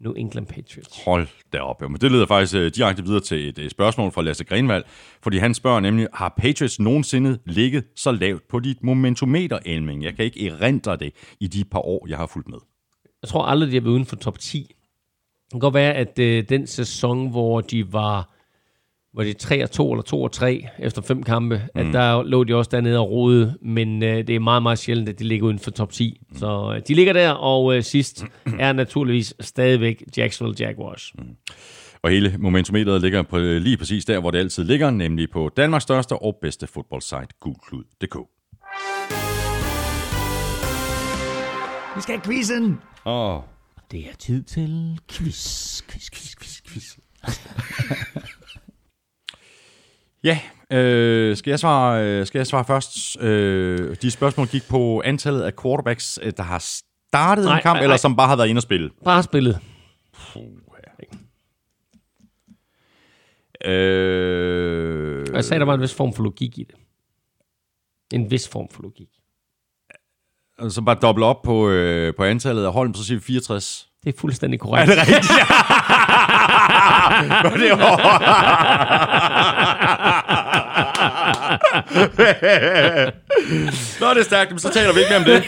New 0.00 0.12
England 0.12 0.46
Patriots. 0.46 1.04
Hold 1.04 1.26
da 1.52 1.58
op. 1.58 1.80
Men 1.80 1.94
det 1.94 2.12
leder 2.12 2.26
faktisk 2.26 2.54
øh, 2.54 2.70
direkte 2.70 3.04
videre 3.04 3.20
til 3.20 3.48
et 3.48 3.58
øh, 3.58 3.70
spørgsmål 3.70 4.12
fra 4.12 4.22
Lasse 4.22 4.44
Grenvald, 4.44 4.84
fordi 5.22 5.38
han 5.38 5.54
spørger 5.54 5.80
nemlig, 5.80 6.08
har 6.14 6.34
Patriots 6.38 6.80
nogensinde 6.80 7.38
ligget 7.46 7.84
så 7.96 8.12
lavt 8.12 8.42
på 8.48 8.60
dit 8.60 8.82
momentometer, 8.82 9.58
Elming? 9.66 10.04
Jeg 10.04 10.16
kan 10.16 10.24
ikke 10.24 10.46
erindre 10.46 10.96
det 10.96 11.12
i 11.40 11.46
de 11.46 11.64
par 11.64 11.86
år, 11.86 12.06
jeg 12.08 12.18
har 12.18 12.26
fulgt 12.26 12.48
med. 12.48 12.58
Jeg 13.22 13.28
tror 13.28 13.44
aldrig, 13.44 13.70
de 13.70 13.74
har 13.74 13.80
været 13.80 13.92
uden 13.92 14.06
for 14.06 14.16
top 14.16 14.38
10. 14.38 14.75
Det 15.46 15.52
kan 15.52 15.60
godt 15.60 15.74
være, 15.74 15.94
at 15.94 16.18
øh, 16.18 16.44
den 16.48 16.66
sæson, 16.66 17.30
hvor 17.30 17.60
de 17.60 17.92
var 17.92 18.36
var 19.16 19.24
de 19.24 19.32
3 19.32 19.62
og 19.62 19.70
2 19.70 19.92
eller 19.92 20.02
2 20.02 20.22
og 20.22 20.32
3 20.32 20.66
efter 20.78 21.02
fem 21.02 21.22
kampe, 21.22 21.62
mm. 21.74 21.80
at 21.80 21.86
der 21.92 22.22
lå 22.22 22.44
de 22.44 22.54
også 22.54 22.68
dernede 22.72 22.98
og 22.98 23.10
rode, 23.10 23.54
men 23.62 24.02
øh, 24.02 24.26
det 24.26 24.30
er 24.30 24.40
meget, 24.40 24.62
meget 24.62 24.78
sjældent, 24.78 25.08
at 25.08 25.18
de 25.18 25.24
ligger 25.24 25.46
uden 25.46 25.58
for 25.58 25.70
top 25.70 25.92
10. 25.92 26.20
Mm. 26.30 26.38
Så 26.38 26.72
øh, 26.76 26.82
de 26.88 26.94
ligger 26.94 27.12
der, 27.12 27.30
og 27.30 27.76
øh, 27.76 27.82
sidst 27.82 28.24
er 28.58 28.72
naturligvis 28.72 29.34
stadigvæk 29.40 30.02
Jacksonville 30.16 30.66
Jaguars. 30.66 31.12
Mm. 31.18 31.24
Og 32.02 32.10
hele 32.10 32.34
momentometeret 32.38 33.00
ligger 33.00 33.22
på 33.22 33.38
øh, 33.38 33.62
lige 33.62 33.76
præcis 33.76 34.04
der, 34.04 34.20
hvor 34.20 34.30
det 34.30 34.38
altid 34.38 34.64
ligger, 34.64 34.90
nemlig 34.90 35.30
på 35.30 35.50
Danmarks 35.56 35.82
største 35.82 36.12
og 36.12 36.38
bedste 36.42 36.66
fodboldsite, 36.66 37.28
gulklud.dk. 37.40 38.16
Vi 41.96 42.00
skal 42.00 42.14
have 42.14 42.24
quizzen. 42.24 42.78
Åh, 43.06 43.40
Det 43.90 44.00
er 44.08 44.14
tid 44.18 44.42
til 44.42 44.98
quiz, 45.08 45.82
quiz, 45.82 46.10
quiz, 46.10 46.34
quiz, 46.36 46.60
quiz. 46.66 46.96
Ja, 50.24 50.40
øh, 50.70 51.36
skal, 51.36 51.50
jeg 51.50 51.58
svare, 51.58 52.04
øh, 52.04 52.26
skal 52.26 52.38
jeg 52.38 52.46
svare 52.46 52.64
først? 52.64 53.20
Øh, 53.20 53.96
de 54.02 54.10
spørgsmål 54.10 54.46
gik 54.46 54.62
på 54.68 55.02
antallet 55.04 55.42
af 55.42 55.52
quarterbacks, 55.62 56.18
øh, 56.22 56.32
der 56.36 56.42
har 56.42 56.58
startet 56.58 57.44
Nej, 57.44 57.56
en 57.56 57.62
kamp, 57.62 57.74
nej, 57.76 57.82
eller 57.82 57.92
nej. 57.92 57.96
som 57.96 58.16
bare 58.16 58.28
har 58.28 58.36
været 58.36 58.48
inde 58.48 58.58
og 58.58 58.62
spille. 58.62 58.90
Bare 59.04 59.22
spillet. 59.22 59.60
Øh, 63.64 65.26
Og 65.30 65.34
jeg 65.34 65.44
sagde, 65.44 65.58
der 65.60 65.66
var 65.66 65.74
en 65.74 65.80
vis 65.80 65.94
form 65.94 66.12
for 66.12 66.22
logik 66.22 66.58
i 66.58 66.62
det. 66.64 66.74
En 68.12 68.30
vis 68.30 68.48
form 68.48 68.68
for 68.70 68.82
logik. 68.82 69.08
Så 70.68 70.80
bare 70.82 70.96
dobbelt 71.02 71.24
op 71.24 71.42
på, 71.42 71.68
øh, 71.70 72.14
på 72.16 72.24
antallet 72.24 72.64
af 72.64 72.72
hold, 72.72 72.94
så 72.94 73.04
siger 73.04 73.18
vi 73.18 73.24
64. 73.24 73.86
Det 74.04 74.14
er 74.14 74.18
fuldstændig 74.20 74.60
korrekt. 74.60 74.88
det 74.90 74.98
rigtigt? 74.98 75.30
Nå, 77.44 77.50
det 77.56 77.70
er 77.70 77.76
Nå, 84.00 84.10
det 84.14 84.20
er 84.20 84.24
stærkt, 84.24 84.50
men 84.50 84.58
så 84.58 84.72
taler 84.72 84.92
vi 84.92 85.00
ikke 85.00 85.10
mere 85.10 85.18
om 85.18 85.24
det. 85.24 85.42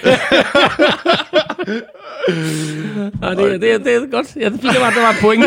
Ja, 3.23 3.31
det, 3.35 3.55
er- 3.55 3.59
det, 3.59 3.73
er- 3.75 3.79
det 3.79 3.95
er 3.95 4.11
godt. 4.11 4.37
Jeg 4.37 4.53
fik 4.53 4.63
bare, 4.63 4.87
at 4.87 4.95
der 4.95 5.03
var 5.03 5.11
et 5.11 5.17
point. 5.21 5.45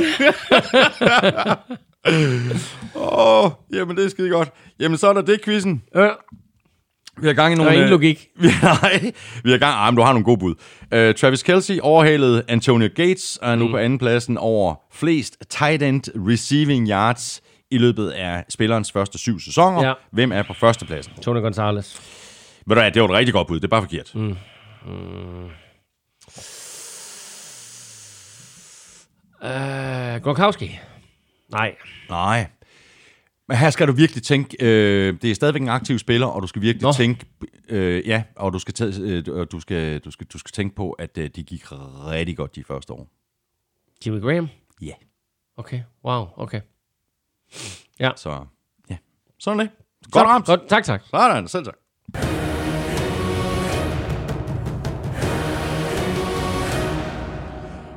Åh, 2.95 3.45
oh, 3.45 3.51
jamen 3.73 3.97
det 3.97 4.05
er 4.05 4.09
skide 4.09 4.29
godt. 4.29 4.49
Jamen 4.79 4.97
så 4.97 5.07
er 5.07 5.13
der 5.13 5.21
det, 5.21 5.43
quizzen. 5.45 5.83
Ja. 5.95 6.09
Vi 7.17 7.27
har 7.27 7.33
gang 7.33 7.53
i 7.53 7.55
Der 7.55 7.63
nogle... 7.63 7.69
er 7.69 7.73
ingen 7.73 7.85
øh, 7.85 7.91
logik. 7.91 8.27
Vi, 8.35 8.47
nej, 8.63 9.11
vi 9.43 9.51
har 9.51 9.57
gang... 9.57 9.75
Ah, 9.77 9.93
men 9.93 9.95
du 9.97 10.01
har 10.01 10.13
nogle 10.13 10.25
gode 10.25 10.37
bud. 10.37 10.55
Uh, 10.95 11.15
Travis 11.15 11.43
Kelsey 11.43 11.79
overhalede 11.79 12.43
Antonio 12.47 12.89
Gates 12.95 13.37
og 13.37 13.51
er 13.51 13.55
nu 13.55 13.65
mm. 13.65 13.71
på 13.71 13.77
anden 13.77 13.99
pladsen 13.99 14.37
over 14.37 14.75
flest 14.93 15.37
tight 15.49 15.83
end 15.83 16.01
receiving 16.15 16.89
yards 16.89 17.41
i 17.71 17.77
løbet 17.77 18.09
af 18.09 18.45
spillerens 18.49 18.91
første 18.91 19.17
syv 19.17 19.39
sæsoner. 19.39 19.87
Ja. 19.87 19.93
Hvem 20.11 20.31
er 20.31 20.43
på 20.43 20.53
første 20.53 20.85
pladsen? 20.85 21.13
Tony 21.21 21.41
Gonzalez. 21.41 21.99
Ved 22.65 22.75
du 22.75 22.81
hvad, 22.81 22.91
det 22.91 23.01
var 23.01 23.07
et 23.07 23.13
rigtig 23.13 23.33
godt 23.33 23.47
bud. 23.47 23.55
Det 23.55 23.63
er 23.63 23.67
bare 23.67 23.81
forkert. 23.81 24.11
Mm. 24.15 24.35
Uh, 29.43 30.21
Gronkowski. 30.21 30.79
Nej. 31.51 31.75
Nej. 32.09 32.47
Men 33.51 33.57
her 33.57 33.69
skal 33.69 33.87
du 33.87 33.91
virkelig 33.91 34.23
tænke, 34.23 34.57
øh, 34.59 35.21
det 35.21 35.31
er 35.31 35.35
stadigvæk 35.35 35.61
en 35.61 35.69
aktiv 35.69 35.99
spiller, 35.99 36.27
og 36.27 36.41
du 36.41 36.47
skal 36.47 36.61
virkelig 36.61 36.83
Nå. 36.83 36.93
Tænke, 36.93 37.25
øh, 37.69 38.07
ja, 38.07 38.23
og 38.35 38.53
du 38.53 38.59
skal, 38.59 38.73
tage, 38.73 38.93
øh, 39.01 39.25
du, 39.51 39.59
skal, 39.59 39.99
du, 39.99 40.11
skal, 40.11 40.27
du 40.33 40.37
skal 40.37 40.51
tænke 40.51 40.75
på, 40.75 40.91
at 40.91 41.17
øh, 41.17 41.29
de 41.35 41.43
gik 41.43 41.71
rigtig 41.71 42.37
godt 42.37 42.55
de 42.55 42.63
første 42.63 42.93
år. 42.93 43.07
Jimmy 44.05 44.21
Graham. 44.21 44.49
Ja. 44.81 44.93
Okay. 45.57 45.81
Wow. 46.05 46.27
Okay. 46.35 46.61
Så, 48.15 48.45
ja. 48.89 48.97
Sådan 49.39 49.59
det. 49.59 49.69
Godt 50.11 50.27
ramt. 50.27 50.45
Godt. 50.45 50.67
Tak, 50.69 50.83
tak. 50.83 51.01
Sådan, 51.11 51.47
selv 51.47 51.65
tak. 51.65 52.50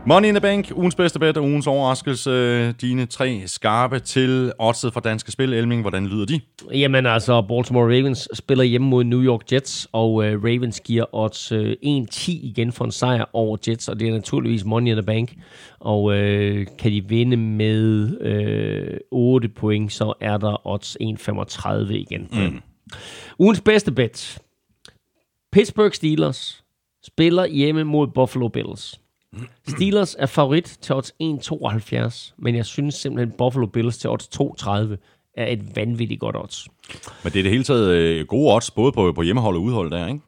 Money 0.06 0.28
in 0.28 0.34
the 0.34 0.40
Bank, 0.40 0.72
ugens 0.76 0.94
bedste 0.94 1.18
bet 1.18 1.36
og 1.36 1.44
ugens 1.44 1.66
overraskelse. 1.66 2.72
Dine 2.72 3.06
tre 3.06 3.42
skarpe 3.46 3.98
til 3.98 4.52
oddset 4.58 4.92
fra 4.92 5.00
Danske 5.00 5.32
Spil. 5.32 5.52
Elming, 5.52 5.80
hvordan 5.80 6.06
lyder 6.06 6.26
de? 6.26 6.40
Jamen 6.72 7.06
altså, 7.06 7.42
Baltimore 7.42 7.84
Ravens 7.84 8.28
spiller 8.34 8.64
hjemme 8.64 8.88
mod 8.88 9.04
New 9.04 9.22
York 9.22 9.52
Jets, 9.52 9.88
og 9.92 10.14
uh, 10.14 10.24
Ravens 10.24 10.80
giver 10.80 11.04
odds 11.12 11.52
uh, 11.52 11.58
1-10 11.58 11.74
igen 12.26 12.72
for 12.72 12.84
en 12.84 12.90
sejr 12.90 13.24
over 13.32 13.56
Jets, 13.68 13.88
og 13.88 14.00
det 14.00 14.08
er 14.08 14.12
naturligvis 14.12 14.64
Money 14.64 14.90
in 14.90 14.96
the 14.96 15.06
Bank. 15.06 15.34
Og 15.80 16.02
uh, 16.02 16.14
kan 16.78 16.92
de 16.92 17.04
vinde 17.08 17.36
med 17.36 19.00
uh, 19.12 19.34
8 19.34 19.48
point, 19.48 19.92
så 19.92 20.14
er 20.20 20.36
der 20.36 20.66
odds 20.66 20.96
1,35 21.02 21.92
igen. 21.92 22.28
Mm. 22.32 22.60
Ugens 23.38 23.60
bedste 23.60 23.92
bet. 23.92 24.38
Pittsburgh 25.52 25.92
Steelers 25.92 26.64
spiller 27.04 27.46
hjemme 27.46 27.84
mod 27.84 28.06
Buffalo 28.06 28.48
Bills. 28.48 29.00
Steelers 29.68 30.16
er 30.18 30.26
favorit 30.26 30.78
til 30.80 30.94
odds 30.94 31.12
1,72, 31.22 32.34
men 32.38 32.56
jeg 32.56 32.66
synes 32.66 32.94
simpelthen 32.94 33.34
Buffalo 33.38 33.66
Bills 33.66 33.98
til 33.98 34.10
odds 34.10 34.28
2,30 34.40 34.70
er 35.36 35.46
et 35.46 35.76
vanvittigt 35.76 36.20
godt 36.20 36.36
odds. 36.36 36.66
Men 37.24 37.32
det 37.32 37.38
er 37.38 37.42
det 37.42 37.50
hele 37.52 37.64
taget 37.64 37.88
øh, 37.90 38.26
gode 38.26 38.54
odds, 38.54 38.70
både 38.70 38.92
på, 38.92 39.12
på 39.12 39.22
hjemmehold 39.22 39.56
og 39.56 39.62
udhold 39.62 39.90
der, 39.90 40.06
ikke? 40.08 40.20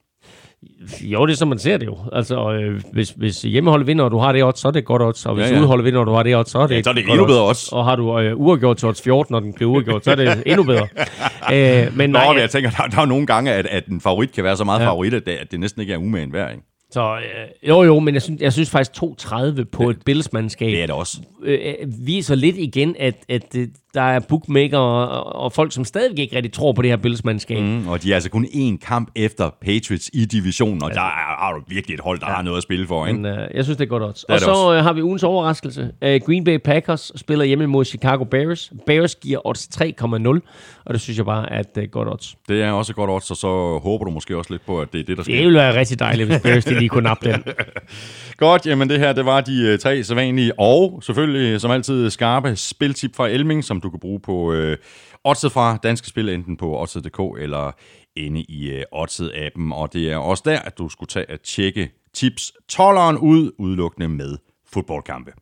Jo, 1.01 1.27
det 1.27 1.33
er 1.33 1.37
som 1.37 1.49
man 1.49 1.59
ser 1.59 1.77
det 1.77 1.87
jo. 1.87 1.99
Altså, 2.13 2.53
øh, 2.53 2.83
hvis, 2.93 3.11
hvis 3.11 3.43
hjemmeholdet 3.43 3.87
vinder, 3.87 4.05
og 4.05 4.11
du 4.11 4.19
har 4.19 4.33
det 4.33 4.45
odds, 4.45 4.59
så 4.59 4.69
er 4.69 4.73
det 4.73 4.79
et 4.79 4.85
godt 4.85 5.03
odds. 5.03 5.27
Og 5.27 5.35
hvis 5.35 5.47
Ja, 5.47 5.55
ja, 5.55 5.61
udholdet 5.61 5.85
vinder, 5.85 6.01
og 6.01 6.07
du 6.07 6.13
har 6.13 6.23
det 6.23 6.37
odds, 6.37 6.51
så 6.51 6.59
er 6.59 6.67
det 6.67 6.77
Ja, 6.77 6.83
så 6.83 6.91
er 6.91 6.95
det 6.95 7.09
endnu 7.09 7.27
bedre 7.27 7.49
odds. 7.49 7.73
Og 7.73 7.85
har 7.85 7.97
du 7.97 8.19
øh, 8.19 8.41
uafgjort 8.41 8.77
til 8.77 8.89
odds 8.89 9.03
14, 9.03 9.33
når 9.33 9.41
den 9.41 9.53
bliver 9.53 9.71
uafgjort, 9.71 10.05
så 10.05 10.11
er 10.11 10.15
det 10.15 10.43
endnu 10.47 10.63
bedre. 10.63 10.89
øh, 11.87 11.97
men 11.97 12.11
Nå, 12.11 12.19
nej, 12.19 12.33
men 12.33 12.41
jeg 12.41 12.51
tænker, 12.51 12.71
der, 12.71 12.87
der 12.87 13.01
er 13.01 13.07
nogle 13.07 13.27
gange, 13.27 13.53
at, 13.53 13.67
at 13.67 13.87
en 13.87 14.01
favorit 14.01 14.33
kan 14.33 14.45
være 14.45 14.57
så 14.57 14.65
meget 14.65 14.81
ja. 14.81 14.87
favorit, 14.87 15.15
at 15.15 15.27
det, 15.27 15.33
at 15.33 15.51
det 15.51 15.61
næsten 15.61 15.81
ikke 15.81 15.93
er 15.93 15.99
umagen 15.99 16.33
værd, 16.33 16.51
ikke? 16.51 16.65
Så, 16.91 17.17
øh, 17.17 17.69
jo 17.69 17.83
jo, 17.83 18.01
men 18.01 18.15
jeg 18.15 18.23
synes, 18.23 18.41
jeg 18.41 18.53
synes 18.53 18.71
faktisk 18.71 19.03
2,30 19.03 19.65
på 19.73 19.91
et 19.91 19.99
Bills-mandskab 20.05 20.69
Det 20.71 20.83
er 20.83 20.87
det 20.87 20.95
også. 20.95 21.17
øh, 21.43 21.59
øh, 21.81 22.07
viser 22.07 22.35
lidt 22.35 22.57
igen, 22.57 22.97
at, 22.99 23.15
at 23.29 23.57
øh, 23.57 23.69
der 23.95 24.03
er 24.03 24.21
bookmaker 24.21 24.79
og, 24.79 25.37
og 25.43 25.53
folk, 25.53 25.73
som 25.73 25.85
stadig 25.85 26.19
ikke 26.19 26.37
rigtig 26.37 26.53
tror 26.53 26.73
på 26.73 26.83
det 26.83 26.91
her 26.91 26.97
Bills-mandskab. 26.97 27.63
Mm. 27.63 27.89
Og 27.89 28.03
de 28.03 28.11
er 28.11 28.15
altså 28.15 28.31
kun 28.31 28.45
én 28.45 28.77
kamp 28.87 29.11
efter 29.17 29.51
Patriots 29.63 30.11
i 30.13 30.25
divisionen, 30.25 30.83
og 30.83 30.91
der 30.91 31.01
er, 31.01 31.53
du 31.55 31.63
virkelig 31.69 31.95
et 31.95 32.01
hold, 32.01 32.21
der 32.21 32.27
ja. 32.29 32.35
har 32.35 32.43
noget 32.43 32.57
at 32.57 32.63
spille 32.63 32.87
for, 32.87 33.07
ikke? 33.07 33.21
Men 33.21 33.33
øh, 33.39 33.49
jeg 33.55 33.65
synes, 33.65 33.77
det 33.77 33.85
er 33.85 33.89
godt 33.89 34.03
odds. 34.03 34.25
er 34.29 34.33
Og 34.33 34.35
det 34.35 34.45
så 34.45 34.51
også. 34.51 34.79
øh, 34.79 34.85
har 34.85 34.93
vi 34.93 35.03
ugens 35.03 35.23
overraskelse. 35.23 35.91
Øh, 36.03 36.21
Green 36.27 36.45
Bay 36.45 36.59
Packers 36.59 37.13
spiller 37.17 37.45
hjemme 37.45 37.67
mod 37.67 37.85
Chicago 37.85 38.25
Bears. 38.25 38.73
Bears 38.87 39.15
giver 39.15 39.47
odds 39.47 39.69
3,0, 39.83 40.83
og 40.85 40.95
det 40.95 41.01
synes 41.01 41.17
jeg 41.19 41.27
bare 41.27 41.53
er 41.53 41.61
et 41.61 41.67
øh, 41.79 41.89
godt 41.89 42.09
odds. 42.09 42.37
Det 42.49 42.63
er 42.63 42.71
også 42.71 42.93
et 42.93 42.97
godt 42.97 43.11
odds, 43.11 43.31
og 43.31 43.37
så 43.37 43.79
håber 43.83 44.05
du 44.05 44.11
måske 44.11 44.37
også 44.37 44.53
lidt 44.53 44.67
på, 44.67 44.81
at 44.81 44.93
det 44.93 45.01
er 45.01 45.05
det, 45.05 45.17
der 45.17 45.23
sker. 45.23 45.35
Det 45.35 45.45
ville 45.45 45.59
være 45.59 45.79
rigtig 45.79 45.99
dejligt, 45.99 46.29
hvis 46.29 46.41
Bears 46.43 46.65
de 46.77 46.81
lige 46.81 46.89
kunne 46.89 47.03
nappe 47.05 47.33
den. 47.33 47.45
Godt, 48.37 48.67
jamen 48.67 48.89
det 48.89 48.99
her, 48.99 49.13
det 49.13 49.27
var 49.27 49.41
de 49.41 49.63
øh, 49.63 49.79
tre 49.79 50.05
sædvanlige, 50.05 50.61
og 50.61 51.01
selvfølgelig 51.03 51.61
som 51.61 51.71
altid 51.71 52.11
skarpe 52.11 52.57
spiltip 52.57 53.17
fra 53.17 53.29
Elming, 53.29 53.65
som 53.65 53.81
du 53.81 53.91
kan 53.91 54.01
bruge 54.01 54.21
på 54.21 54.53
øh, 54.53 54.77
Oddset 55.25 55.53
fra 55.53 55.79
Danske 55.83 56.09
Spil, 56.09 56.29
enten 56.29 56.57
på 56.57 56.81
Oddset.dk 56.81 57.21
eller 57.41 57.73
inde 58.17 58.41
i 58.41 58.71
øh, 58.71 58.83
Oddset-appen. 58.95 59.75
Og 59.75 59.93
det 59.93 60.13
er 60.13 60.17
også 60.17 60.43
der, 60.47 60.59
at 60.59 60.79
du 60.79 60.89
skulle 60.89 61.09
tage 61.09 61.31
at 61.31 61.41
tjekke 61.41 61.91
tips 62.15 62.53
12'eren 62.73 63.19
ud, 63.19 63.53
udelukkende 63.59 64.09
med 64.09 64.37
fodboldkampe. 64.73 65.33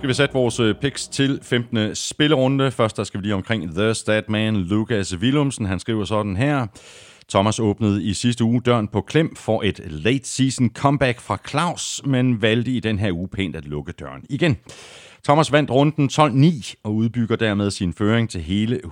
Skal 0.00 0.08
vi 0.08 0.14
sætte 0.14 0.32
vores 0.32 0.60
øh, 0.60 0.74
picks 0.74 1.08
til 1.08 1.40
15. 1.42 1.94
spillerunde. 1.94 2.70
Først 2.70 2.96
der 2.96 3.04
skal 3.04 3.20
vi 3.20 3.24
lige 3.24 3.34
omkring 3.34 3.74
The 3.74 3.94
Statman 3.94 4.56
Lukas 4.56 5.16
Willumsen. 5.16 5.66
Han 5.66 5.80
skriver 5.80 6.04
sådan 6.04 6.36
her. 6.36 6.66
Thomas 7.28 7.58
åbnede 7.58 8.04
i 8.04 8.14
sidste 8.14 8.44
uge 8.44 8.60
døren 8.60 8.88
på 8.88 9.00
klem 9.00 9.36
for 9.36 9.62
et 9.62 9.80
late 9.86 10.28
season 10.28 10.70
comeback 10.74 11.20
fra 11.20 11.38
Claus, 11.48 12.02
men 12.04 12.42
valgte 12.42 12.70
i 12.70 12.80
den 12.80 12.98
her 12.98 13.12
uge 13.12 13.28
pænt 13.28 13.56
at 13.56 13.64
lukke 13.64 13.92
døren 13.92 14.24
igen. 14.30 14.56
Thomas 15.24 15.52
vandt 15.52 15.70
runden 15.70 16.10
12-9 16.12 16.74
og 16.84 16.94
udbygger 16.94 17.36
dermed 17.36 17.70
sin 17.70 17.92
føring 17.92 18.30
til 18.30 18.40
hele 18.40 18.80
135-124 18.84 18.90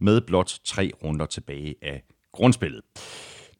med 0.00 0.20
blot 0.20 0.52
tre 0.64 0.90
runder 1.04 1.26
tilbage 1.26 1.74
af 1.82 2.02
grundspillet. 2.32 2.80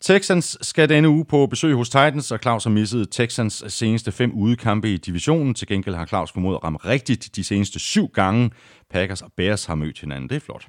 Texans 0.01 0.59
skal 0.61 0.89
denne 0.89 1.09
uge 1.09 1.25
på 1.25 1.47
besøg 1.47 1.75
hos 1.75 1.89
Titans, 1.89 2.33
og 2.33 2.39
Claus 2.43 2.65
har 2.65 2.71
misset 2.71 3.09
Texans 3.11 3.65
seneste 3.69 4.13
fem 4.13 4.33
udekampe 4.35 4.93
i 4.93 4.97
divisionen. 4.97 5.55
Til 5.55 5.69
gengæld 5.69 5.95
har 5.95 6.07
Claus 6.07 6.33
formået 6.33 6.55
at 6.55 6.65
ramme 6.65 6.79
rigtigt 6.79 7.37
de 7.37 7.45
seneste 7.45 7.79
syv 7.79 8.09
gange. 8.09 8.51
Packers 8.91 9.23
og 9.23 9.33
Bears 9.37 9.65
har 9.65 9.75
mødt 9.75 10.01
hinanden. 10.01 10.29
Det 10.29 10.37
er 10.37 10.41
flot. 10.41 10.67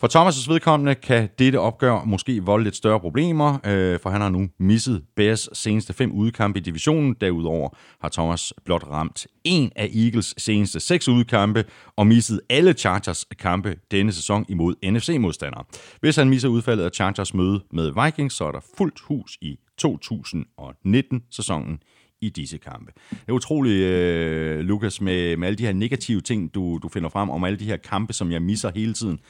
For 0.00 0.08
Thomas' 0.08 0.52
vedkommende 0.52 0.94
kan 0.94 1.28
dette 1.38 1.60
opgør 1.60 2.04
måske 2.04 2.42
volde 2.42 2.64
lidt 2.64 2.76
større 2.76 3.00
problemer, 3.00 3.58
øh, 3.66 4.00
for 4.00 4.10
han 4.10 4.20
har 4.20 4.28
nu 4.28 4.48
misset 4.58 5.02
Bears 5.16 5.48
seneste 5.52 5.92
fem 5.92 6.12
udkampe 6.12 6.58
i 6.58 6.62
divisionen. 6.62 7.16
Derudover 7.20 7.68
har 8.00 8.08
Thomas 8.08 8.52
blot 8.64 8.84
ramt 8.90 9.26
en 9.44 9.72
af 9.76 9.90
Eagles 9.94 10.34
seneste 10.38 10.80
seks 10.80 11.08
udkampe 11.08 11.64
og 11.96 12.06
misset 12.06 12.40
alle 12.50 12.72
Chargers 12.72 13.26
kampe 13.38 13.76
denne 13.90 14.12
sæson 14.12 14.46
imod 14.48 14.74
NFC-modstandere. 14.84 15.64
Hvis 16.00 16.16
han 16.16 16.28
misser 16.28 16.48
udfaldet 16.48 16.84
af 16.84 16.90
Chargers 16.94 17.34
møde 17.34 17.64
med 17.72 18.04
Vikings, 18.04 18.34
så 18.34 18.44
er 18.44 18.52
der 18.52 18.60
fuldt 18.76 19.00
hus 19.00 19.38
i 19.40 19.58
2019-sæsonen 19.82 21.82
i 22.20 22.28
disse 22.28 22.58
kampe. 22.58 22.92
Det 23.10 23.28
er 23.28 23.32
utroligt, 23.32 23.84
øh, 23.84 24.60
Lukas, 24.60 25.00
med, 25.00 25.36
med 25.36 25.48
alle 25.48 25.58
de 25.58 25.66
her 25.66 25.72
negative 25.72 26.20
ting, 26.20 26.54
du, 26.54 26.78
du 26.82 26.88
finder 26.88 27.08
frem, 27.08 27.30
om 27.30 27.44
alle 27.44 27.58
de 27.58 27.64
her 27.64 27.76
kampe, 27.76 28.12
som 28.12 28.32
jeg 28.32 28.42
misser 28.42 28.70
hele 28.74 28.94
tiden. 28.94 29.20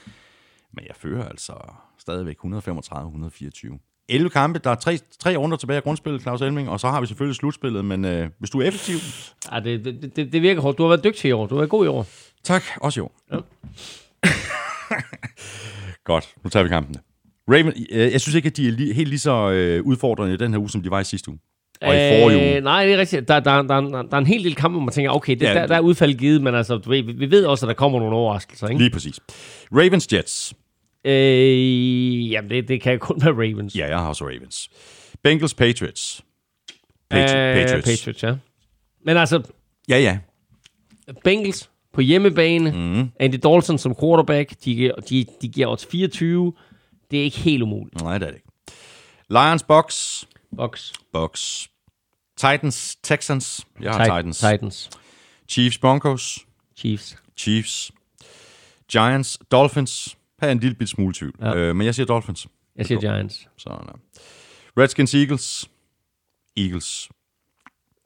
Men 0.75 0.85
jeg 0.89 0.95
fører 0.97 1.29
altså 1.29 1.53
stadigvæk 1.99 2.37
135-124. 2.45 4.05
11 4.09 4.31
kampe, 4.31 4.59
der 4.59 4.71
er 4.71 4.75
tre, 4.75 4.99
tre 5.21 5.37
runder 5.37 5.57
tilbage 5.57 5.77
af 5.77 5.83
grundspillet, 5.83 6.23
Claus 6.23 6.41
Elming, 6.41 6.69
og 6.69 6.81
så 6.81 6.89
har 6.89 7.01
vi 7.01 7.07
selvfølgelig 7.07 7.37
slutspillet, 7.37 7.85
men 7.85 8.05
øh, 8.05 8.29
hvis 8.39 8.51
du 8.51 8.61
er 8.61 8.65
effektiv... 8.65 8.97
Ja, 9.53 9.61
det, 9.61 9.85
det, 9.85 10.17
det, 10.17 10.33
det 10.33 10.43
virker 10.43 10.61
hårdt. 10.63 10.79
Du 10.79 10.83
har 10.83 10.89
været 10.89 11.05
dygtig 11.05 11.29
i 11.29 11.33
år. 11.33 11.47
Du 11.47 11.55
har 11.55 11.61
været 11.61 11.71
god 11.71 11.85
i 11.85 11.89
år. 11.89 12.07
Tak, 12.45 12.63
også 12.81 13.01
jo. 13.01 13.11
Ja. 13.33 13.37
Godt, 16.05 16.35
nu 16.45 16.51
tager 16.51 16.63
vi 16.63 16.69
kampene. 16.69 16.99
Raven, 17.49 17.73
øh, 17.91 18.13
jeg 18.13 18.21
synes 18.21 18.35
ikke, 18.35 18.47
at 18.47 18.57
de 18.57 18.69
er 18.69 18.73
li- 18.73 18.93
helt 18.95 19.09
lige 19.09 19.19
så 19.19 19.51
øh, 19.51 19.83
udfordrende 19.85 20.35
i 20.35 20.37
den 20.37 20.51
her 20.53 20.59
uge, 20.61 20.71
som 20.71 20.83
de 20.83 20.91
var 20.91 21.01
i 21.01 21.05
sidste 21.05 21.31
uge. 21.31 21.39
Og 21.83 21.95
i 21.95 21.99
forrige 21.99 22.39
uge. 22.39 22.57
Øh, 22.57 22.65
nej, 22.65 22.85
det 22.85 22.95
er 22.95 22.99
rigtigt. 22.99 23.29
Der, 23.29 23.41
der, 23.41 23.63
der, 23.63 23.81
der, 23.81 24.03
der 24.03 24.15
er 24.15 24.19
en 24.19 24.27
hel 24.27 24.45
del 24.45 24.55
kampe, 24.55 24.73
hvor 24.77 24.85
man 24.85 24.93
tænker, 24.95 25.11
okay, 25.11 25.33
det, 25.35 25.43
Ja. 25.43 25.55
der, 25.55 25.67
der 25.67 25.75
er 25.77 25.81
udfald 25.81 26.15
givet, 26.15 26.43
men 26.43 26.55
altså, 26.55 26.77
du 26.79 26.91
ved, 26.91 27.03
vi, 27.03 27.13
vi 27.13 27.31
ved 27.31 27.45
også, 27.45 27.67
at 27.67 27.69
der 27.69 27.75
kommer 27.75 27.99
nogle 27.99 28.17
overraskelser, 28.17 28.69
ikke? 28.69 28.81
Lige 28.83 28.91
præcis. 28.91 29.21
Ravens 29.73 30.09
Jets. 30.13 30.55
Øh, 31.05 32.31
jamen, 32.31 32.51
det, 32.51 32.69
det 32.69 32.81
kan 32.81 32.99
kun 32.99 33.21
være 33.25 33.33
Ravens. 33.33 33.75
Ja, 33.77 33.89
jeg 33.89 33.99
har 33.99 34.09
også 34.09 34.25
Ravens. 34.25 34.71
Bengals 35.23 35.55
Patriots. 35.55 36.25
Patri- 37.15 37.37
Øh, 37.37 37.55
Patriots. 37.57 37.85
Patriots, 37.89 38.23
ja. 38.23 38.35
Men 39.05 39.17
altså, 39.17 39.43
Ja, 39.89 39.99
ja. 39.99 40.19
Bengals 41.25 41.71
på 41.93 42.01
hjemmebane. 42.01 42.73
Mm. 42.73 43.11
Andy 43.21 43.35
Dalton 43.43 43.79
som 43.79 43.95
quarterback. 44.01 44.51
De, 44.65 44.75
giver- 44.75 44.95
de, 45.09 45.27
de 45.43 45.49
giver 45.49 45.67
odds 45.67 45.87
24. 45.87 46.53
Det 47.11 47.19
er 47.21 47.23
ikke 47.25 47.39
helt 47.39 47.63
umuligt. 47.63 48.03
Nej, 48.03 48.19
det 48.19 48.27
er 48.27 48.31
det 48.31 48.37
ikke. 48.37 48.49
Lions, 49.31 49.63
Bucks, 49.63 50.29
Box. 50.57 50.93
Bucks. 51.13 51.71
Titans, 52.37 52.97
Texans. 53.03 53.67
Jeg 53.81 53.93
har 53.93 54.05
Titans. 54.05 54.39
Titans. 54.39 54.91
Chiefs, 55.49 55.79
Broncos. 55.79 56.39
Chiefs. 56.77 57.17
Chiefs. 57.37 57.93
Giants, 58.93 59.39
Dolphins. 59.51 60.17
Er 60.41 60.51
en 60.53 60.59
lille 60.59 60.75
bit 60.75 60.89
smule 60.89 61.15
tvivl. 61.15 61.35
Ja. 61.41 61.55
Øh, 61.57 61.77
men 61.77 61.85
jeg 61.85 61.95
siger 61.95 62.07
Dolphins. 62.07 62.47
Jeg 62.77 62.87
siger 62.87 63.01
Giants. 63.01 63.49
Så, 63.57 63.69
no. 63.69 63.93
Redskins, 64.83 65.15
Eagles. 65.15 65.71
Eagles. 66.57 67.09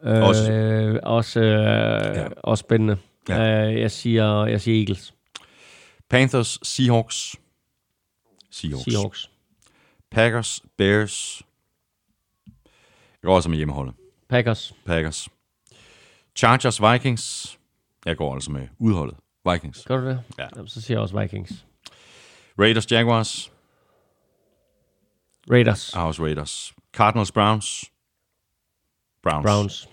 Øh, 0.04 0.22
Også- 0.22 1.00
også, 1.02 1.40
øh, 1.40 2.16
ja. 2.16 2.26
også 2.42 2.60
spændende. 2.60 2.96
Ja. 3.28 3.42
Ja. 3.42 3.70
Øh, 3.72 3.80
jeg, 3.80 3.90
siger, 3.90 4.46
jeg 4.46 4.60
siger 4.60 4.80
Eagles. 4.80 5.14
Panthers, 6.10 6.58
Seahawks. 6.62 7.36
Seahawks. 8.50 8.84
Seahawks. 8.84 9.30
Packers, 10.10 10.60
Bears. 10.78 11.42
Jeg 13.22 13.26
går 13.28 13.36
også 13.36 13.48
med 13.50 13.56
hjemmeholdet. 13.56 13.94
Packers. 14.28 14.74
Packers. 14.86 15.28
Chargers, 16.36 16.82
Vikings. 16.82 17.58
Jeg 18.06 18.16
går 18.16 18.34
altså 18.34 18.50
med 18.52 18.68
udholdet. 18.78 19.16
Vikings. 19.52 19.84
Gør 19.84 19.96
du 19.96 20.06
det? 20.06 20.22
Ja. 20.38 20.46
Jamen, 20.56 20.68
så 20.68 20.80
siger 20.80 20.94
jeg 20.96 21.02
også 21.02 21.20
Vikings. 21.20 21.66
Raiders, 22.58 22.92
Jaguars. 22.92 23.50
Raiders. 25.50 25.94
Også 25.94 26.22
Raiders. 26.22 26.74
Cardinals, 26.92 27.32
Browns. 27.32 27.84
Browns. 29.22 29.44
Browns. 29.44 29.88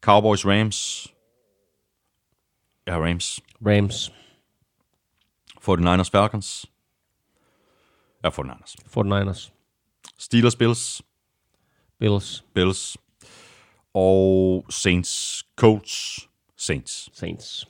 Cowboys, 0.00 0.46
Rams. 0.46 1.08
Har 2.88 3.00
Rams. 3.00 3.40
Rams. 3.66 4.12
49ers, 5.60 6.10
Falcons. 6.10 6.66
Har 8.24 8.30
49ers. 8.30 8.76
49ers. 8.86 9.52
Steelers, 10.18 10.56
Bills. 10.56 11.02
Bills. 11.98 12.44
Bills. 12.54 12.96
Og 13.94 14.66
Saints, 14.70 15.44
Colts, 15.56 16.28
Saints. 16.56 17.10
Saints. 17.12 17.68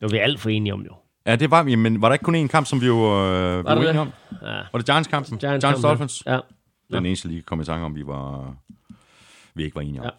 Det 0.00 0.02
var 0.02 0.08
vi 0.08 0.18
alt 0.18 0.40
for 0.40 0.50
enige 0.50 0.72
om, 0.72 0.82
jo. 0.82 1.01
Ja, 1.26 1.36
det 1.36 1.50
var 1.50 1.62
men 1.62 2.02
var 2.02 2.08
der 2.08 2.12
ikke 2.12 2.22
kun 2.22 2.44
én 2.44 2.46
kamp, 2.46 2.66
som 2.66 2.80
vi 2.80 2.86
jo 2.86 2.96
øh, 2.96 3.64
var 3.64 3.74
det 3.74 3.84
uenige 3.84 4.00
om? 4.00 4.12
Ja. 4.42 4.46
Var 4.46 4.78
det 4.78 4.86
Giants-kampen? 4.86 5.38
Giants, 5.38 5.64
Giants 5.64 5.82
Dolphins? 5.82 6.22
Ja. 6.26 6.38
Den 6.92 7.06
eneste 7.06 7.28
lige 7.28 7.42
kom 7.42 7.60
i 7.60 7.64
tanke 7.64 7.84
om, 7.84 7.94
vi 7.94 8.06
var 8.06 8.54
vi 9.54 9.64
ikke 9.64 9.74
var 9.74 9.82
enige 9.82 10.00
om. 10.00 10.04
Ja. 10.04 10.10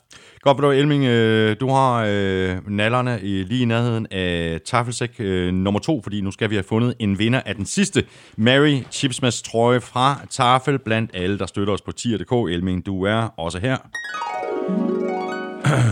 Godt, 0.41 0.57
du, 0.57 0.71
Elming, 0.71 1.05
øh, 1.05 1.55
du 1.59 1.69
har 1.69 2.05
øh, 2.09 2.67
nallerne 2.67 3.21
i, 3.21 3.43
lige 3.43 3.61
i 3.61 3.65
nærheden 3.65 4.07
af 4.11 4.61
Tafelsæk 4.65 5.15
øh, 5.19 5.53
nummer 5.53 5.79
to, 5.79 6.01
fordi 6.01 6.21
nu 6.21 6.31
skal 6.31 6.49
vi 6.49 6.55
have 6.55 6.63
fundet 6.63 6.93
en 6.99 7.19
vinder 7.19 7.41
af 7.45 7.55
den 7.55 7.65
sidste 7.65 8.05
Mary 8.37 8.81
Chipsmas 8.91 9.41
trøje 9.41 9.81
fra 9.81 10.25
Tafel, 10.29 10.79
blandt 10.79 11.11
alle, 11.13 11.39
der 11.39 11.45
støtter 11.45 11.73
os 11.73 11.81
på 11.81 11.91
tier.dk. 11.91 12.51
Elming, 12.51 12.85
du 12.85 13.03
er 13.03 13.27
også 13.37 13.59
her. 13.59 13.77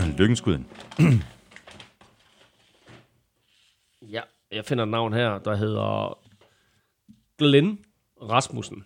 Lykkenskud. 0.18 0.58
ja. 4.12 4.20
Jeg 4.52 4.64
finder 4.64 4.84
et 4.84 4.90
navn 4.90 5.12
her, 5.12 5.38
der 5.38 5.54
hedder 5.54 6.18
Glenn 7.38 7.78
Rasmussen. 8.22 8.84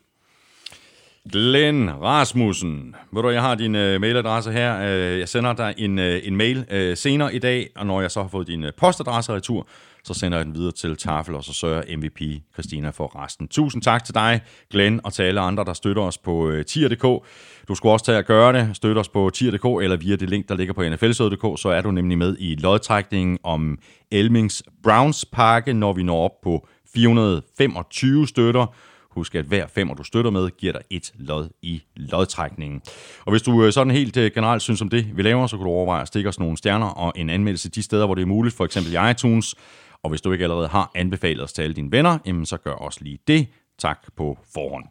Glenn 1.33 1.91
Rasmussen. 2.03 2.95
Ved 3.13 3.23
du, 3.23 3.29
jeg 3.29 3.43
har 3.43 3.55
din 3.55 3.75
øh, 3.75 4.01
mailadresse 4.01 4.53
her. 4.53 4.81
Øh, 4.81 5.19
jeg 5.19 5.29
sender 5.29 5.53
dig 5.53 5.75
en, 5.79 5.99
øh, 5.99 6.21
en 6.25 6.37
mail 6.37 6.67
øh, 6.71 6.97
senere 6.97 7.35
i 7.35 7.39
dag, 7.39 7.69
og 7.77 7.87
når 7.87 8.01
jeg 8.01 8.11
så 8.11 8.23
har 8.23 8.29
fået 8.29 8.47
din 8.47 8.65
øh, 8.65 8.73
postadresse 8.79 9.33
retur, 9.33 9.67
så 10.05 10.15
sender 10.15 10.39
jeg 10.39 10.47
den 10.47 10.55
videre 10.55 10.73
til 10.73 10.97
Tafel, 10.97 11.35
og 11.35 11.45
så 11.45 11.53
sørger 11.53 11.97
MVP 11.97 12.43
Christina 12.55 12.91
for 12.91 13.25
resten. 13.25 13.49
Tusind 13.49 13.83
tak 13.83 14.05
til 14.05 14.15
dig, 14.15 14.41
Glenn, 14.71 15.01
og 15.05 15.13
til 15.13 15.23
alle 15.23 15.41
andre, 15.41 15.65
der 15.65 15.73
støtter 15.73 16.03
os 16.03 16.19
på 16.19 16.49
øh, 16.49 16.65
tier.dk. 16.65 17.27
Du 17.69 17.75
skulle 17.75 17.93
også 17.93 18.05
tage 18.07 18.19
at 18.19 18.27
gøre 18.27 18.53
det. 18.53 18.77
Støtte 18.77 18.99
os 18.99 19.09
på 19.09 19.31
tier.dk 19.35 19.83
eller 19.83 19.97
via 19.97 20.17
det 20.17 20.31
link, 20.31 20.49
der 20.49 20.55
ligger 20.55 20.75
på 20.75 20.89
nflsød.dk, 20.89 21.61
så 21.61 21.69
er 21.69 21.81
du 21.81 21.91
nemlig 21.91 22.19
med 22.19 22.37
i 22.39 22.55
lodtrækningen 22.55 23.39
om 23.43 23.79
Elmings 24.11 24.63
Browns 24.83 25.25
pakke, 25.25 25.73
når 25.73 25.93
vi 25.93 26.03
når 26.03 26.25
op 26.25 26.41
på 26.43 26.69
425 26.95 28.27
støtter. 28.27 28.75
Husk, 29.17 29.35
at 29.35 29.45
hver 29.45 29.67
femmer, 29.67 29.95
du 29.95 30.03
støtter 30.03 30.31
med, 30.31 30.51
giver 30.51 30.73
dig 30.73 30.83
et 30.91 31.13
lod 31.15 31.49
i 31.63 31.83
lodtrækningen. 31.97 32.83
Og 33.25 33.31
hvis 33.31 33.43
du 33.43 33.65
øh, 33.65 33.73
sådan 33.73 33.91
helt 33.91 34.17
øh, 34.17 34.31
generelt 34.35 34.63
synes 34.63 34.83
om 34.83 34.89
det, 34.89 35.17
vi 35.17 35.23
laver, 35.23 35.47
så 35.47 35.57
kan 35.57 35.65
du 35.65 35.71
overveje 35.71 36.03
at 36.03 36.09
stikke 36.09 36.29
os 36.29 36.39
nogle 36.39 36.57
stjerner 36.57 36.87
og 36.87 37.13
en 37.17 37.31
anmeldelse 37.31 37.71
de 37.71 37.83
steder, 37.83 38.07
hvor 38.07 38.15
det 38.15 38.23
er 38.23 38.27
muligt, 38.27 38.55
for 38.55 38.65
eksempel 38.65 38.93
i 38.93 39.11
iTunes. 39.11 39.55
Og 40.03 40.11
hvis 40.11 40.21
du 40.21 40.33
ikke 40.33 40.45
allerede 40.45 40.69
har 40.69 40.91
anbefalet 40.95 41.45
os 41.45 41.53
til 41.53 41.63
alle 41.63 41.75
dine 41.75 41.93
venner, 41.93 42.19
jamen 42.27 42.47
så 42.47 42.57
gør 42.57 42.73
også 42.73 42.99
lige 43.03 43.19
det. 43.29 43.47
Tak 43.79 43.99
på 44.17 44.39
forhånd. 44.55 44.85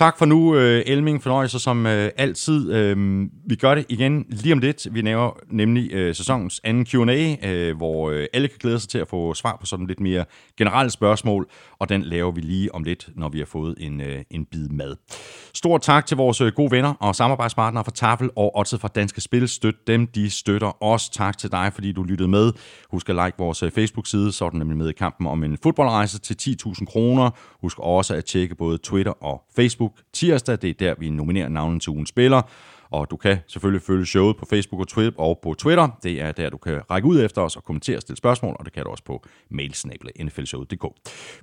Tak 0.00 0.18
for 0.18 0.26
nu, 0.26 0.56
øh, 0.56 0.82
Elming. 0.86 1.22
Fornøjelse 1.22 1.58
som 1.58 1.86
øh, 1.86 2.10
altid. 2.16 2.72
Øhm, 2.72 3.30
vi 3.46 3.54
gør 3.54 3.74
det 3.74 3.86
igen 3.88 4.26
lige 4.28 4.52
om 4.52 4.58
lidt. 4.58 4.86
Vi 4.90 5.00
laver 5.00 5.30
nemlig 5.50 5.92
øh, 5.92 6.14
sæsonens 6.14 6.60
anden 6.64 6.86
Q&A, 6.86 7.72
hvor 7.72 8.26
alle 8.32 8.48
kan 8.48 8.58
glæde 8.60 8.80
sig 8.80 8.90
til 8.90 8.98
at 8.98 9.08
få 9.08 9.34
svar 9.34 9.56
på 9.60 9.66
sådan 9.66 9.86
lidt 9.86 10.00
mere 10.00 10.24
generelle 10.58 10.90
spørgsmål, 10.90 11.50
og 11.78 11.88
den 11.88 12.02
laver 12.02 12.30
vi 12.30 12.40
lige 12.40 12.74
om 12.74 12.84
lidt, 12.84 13.08
når 13.16 13.28
vi 13.28 13.38
har 13.38 13.46
fået 13.46 13.74
en, 13.78 14.02
en 14.30 14.44
bid 14.44 14.68
mad. 14.68 14.96
Stort 15.54 15.82
tak 15.82 16.06
til 16.06 16.16
vores 16.16 16.42
gode 16.54 16.70
venner 16.70 16.94
og 17.00 17.16
samarbejdspartnere 17.16 17.84
fra 17.84 17.92
Tafel 17.94 18.30
og 18.36 18.56
også 18.56 18.78
fra 18.78 18.88
Danske 18.88 19.20
Spil. 19.20 19.48
Støt 19.48 19.86
dem, 19.86 20.06
de 20.06 20.30
støtter 20.30 20.82
os. 20.82 21.08
Tak 21.08 21.38
til 21.38 21.52
dig, 21.52 21.70
fordi 21.74 21.92
du 21.92 22.02
lyttede 22.02 22.28
med. 22.28 22.52
Husk 22.90 23.08
at 23.08 23.14
like 23.14 23.38
vores 23.38 23.64
Facebook-side, 23.74 24.32
så 24.32 24.44
er 24.44 24.50
du 24.50 24.56
nemlig 24.56 24.78
med 24.78 24.88
i 24.88 24.92
kampen 24.92 25.26
om 25.26 25.44
en 25.44 25.58
fodboldrejse 25.62 26.18
til 26.18 26.56
10.000 26.66 26.84
kroner. 26.84 27.30
Husk 27.62 27.78
også 27.78 28.14
at 28.14 28.24
tjekke 28.24 28.54
både 28.54 28.78
Twitter 28.78 29.24
og 29.24 29.42
Facebook 29.56 29.89
tirsdag. 30.12 30.62
Det 30.62 30.70
er 30.70 30.74
der, 30.74 30.94
vi 30.98 31.10
nominerer 31.10 31.48
navnen 31.48 31.80
til 31.80 31.90
ugens 31.90 32.08
spiller. 32.08 32.42
Og 32.90 33.10
du 33.10 33.16
kan 33.16 33.38
selvfølgelig 33.46 33.82
følge 33.82 34.06
showet 34.06 34.36
på 34.36 34.46
Facebook 34.50 34.80
og 34.80 34.88
Twitter, 34.88 35.20
og 35.20 35.38
på 35.42 35.54
Twitter. 35.54 35.88
Det 36.02 36.20
er 36.20 36.32
der, 36.32 36.50
du 36.50 36.56
kan 36.56 36.80
række 36.90 37.08
ud 37.08 37.24
efter 37.24 37.42
os 37.42 37.56
og 37.56 37.64
kommentere 37.64 37.96
og 37.96 38.02
stille 38.02 38.16
spørgsmål, 38.16 38.56
og 38.58 38.64
det 38.64 38.72
kan 38.72 38.84
du 38.84 38.90
også 38.90 39.04
på 39.04 39.24
mailsnabla.nflshowet.dk. 39.50 40.84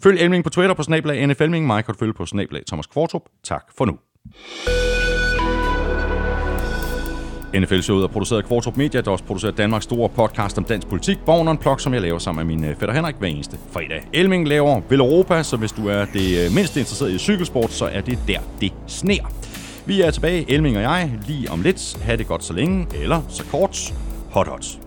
Følg 0.04 0.20
Elming 0.20 0.44
på 0.44 0.50
Twitter 0.50 0.76
på 0.76 0.84
snabla.nflming. 0.84 1.68
Mig 1.68 1.86
kan 1.86 1.94
du 1.94 2.00
følge 2.00 2.14
på 2.14 2.26
snablag 2.26 2.66
Thomas 2.66 2.88
Kvartrup. 2.88 3.24
Tak 3.44 3.64
for 3.78 3.86
nu. 3.86 3.98
NFL-showet 7.56 8.04
er 8.04 8.08
produceret 8.08 8.42
af 8.42 8.48
Kvartrup 8.48 8.78
Media, 8.78 9.02
der 9.02 9.12
også 9.12 9.24
producerer 9.24 9.52
Danmarks 9.52 9.84
store 9.84 10.10
podcast 10.10 10.58
om 10.58 10.64
dansk 10.64 10.88
politik, 10.88 11.18
Born 11.26 11.48
Unplugged, 11.48 11.80
som 11.80 11.94
jeg 11.94 12.02
laver 12.02 12.20
sammen 12.20 12.48
med 12.48 12.56
min 12.56 12.66
øh, 12.66 12.76
fætter 12.76 12.96
Henrik 12.96 13.16
hver 13.20 13.28
eneste 13.28 13.58
fredag. 13.72 14.08
Elming 14.14 14.48
laver 14.48 14.82
Vel 14.90 15.00
Europa, 15.00 15.44
så 15.44 15.58
hvis 15.58 15.72
du 15.72 15.88
er 15.88 16.06
det 16.06 16.46
øh, 16.46 16.54
mindste 16.54 16.56
mindst 16.56 16.78
interesseret 16.78 17.12
i 17.12 17.18
cykelsport, 17.18 17.72
så 17.72 17.86
er 17.86 18.02
det 18.02 18.20
der, 18.28 18.40
det 18.62 18.74
sner. 18.88 19.32
Vi 19.86 20.02
er 20.02 20.12
tilbage, 20.12 20.52
Elming 20.52 20.78
og 20.78 20.82
jeg, 20.82 21.12
lige 21.28 21.52
om 21.52 21.62
lidt. 21.62 21.98
Ha' 22.02 22.16
det 22.16 22.28
godt 22.28 22.44
så 22.44 22.54
længe, 22.54 22.88
eller 23.02 23.22
så 23.30 23.44
kort. 23.52 23.94
Hot 24.32 24.48
hot. 24.48 24.87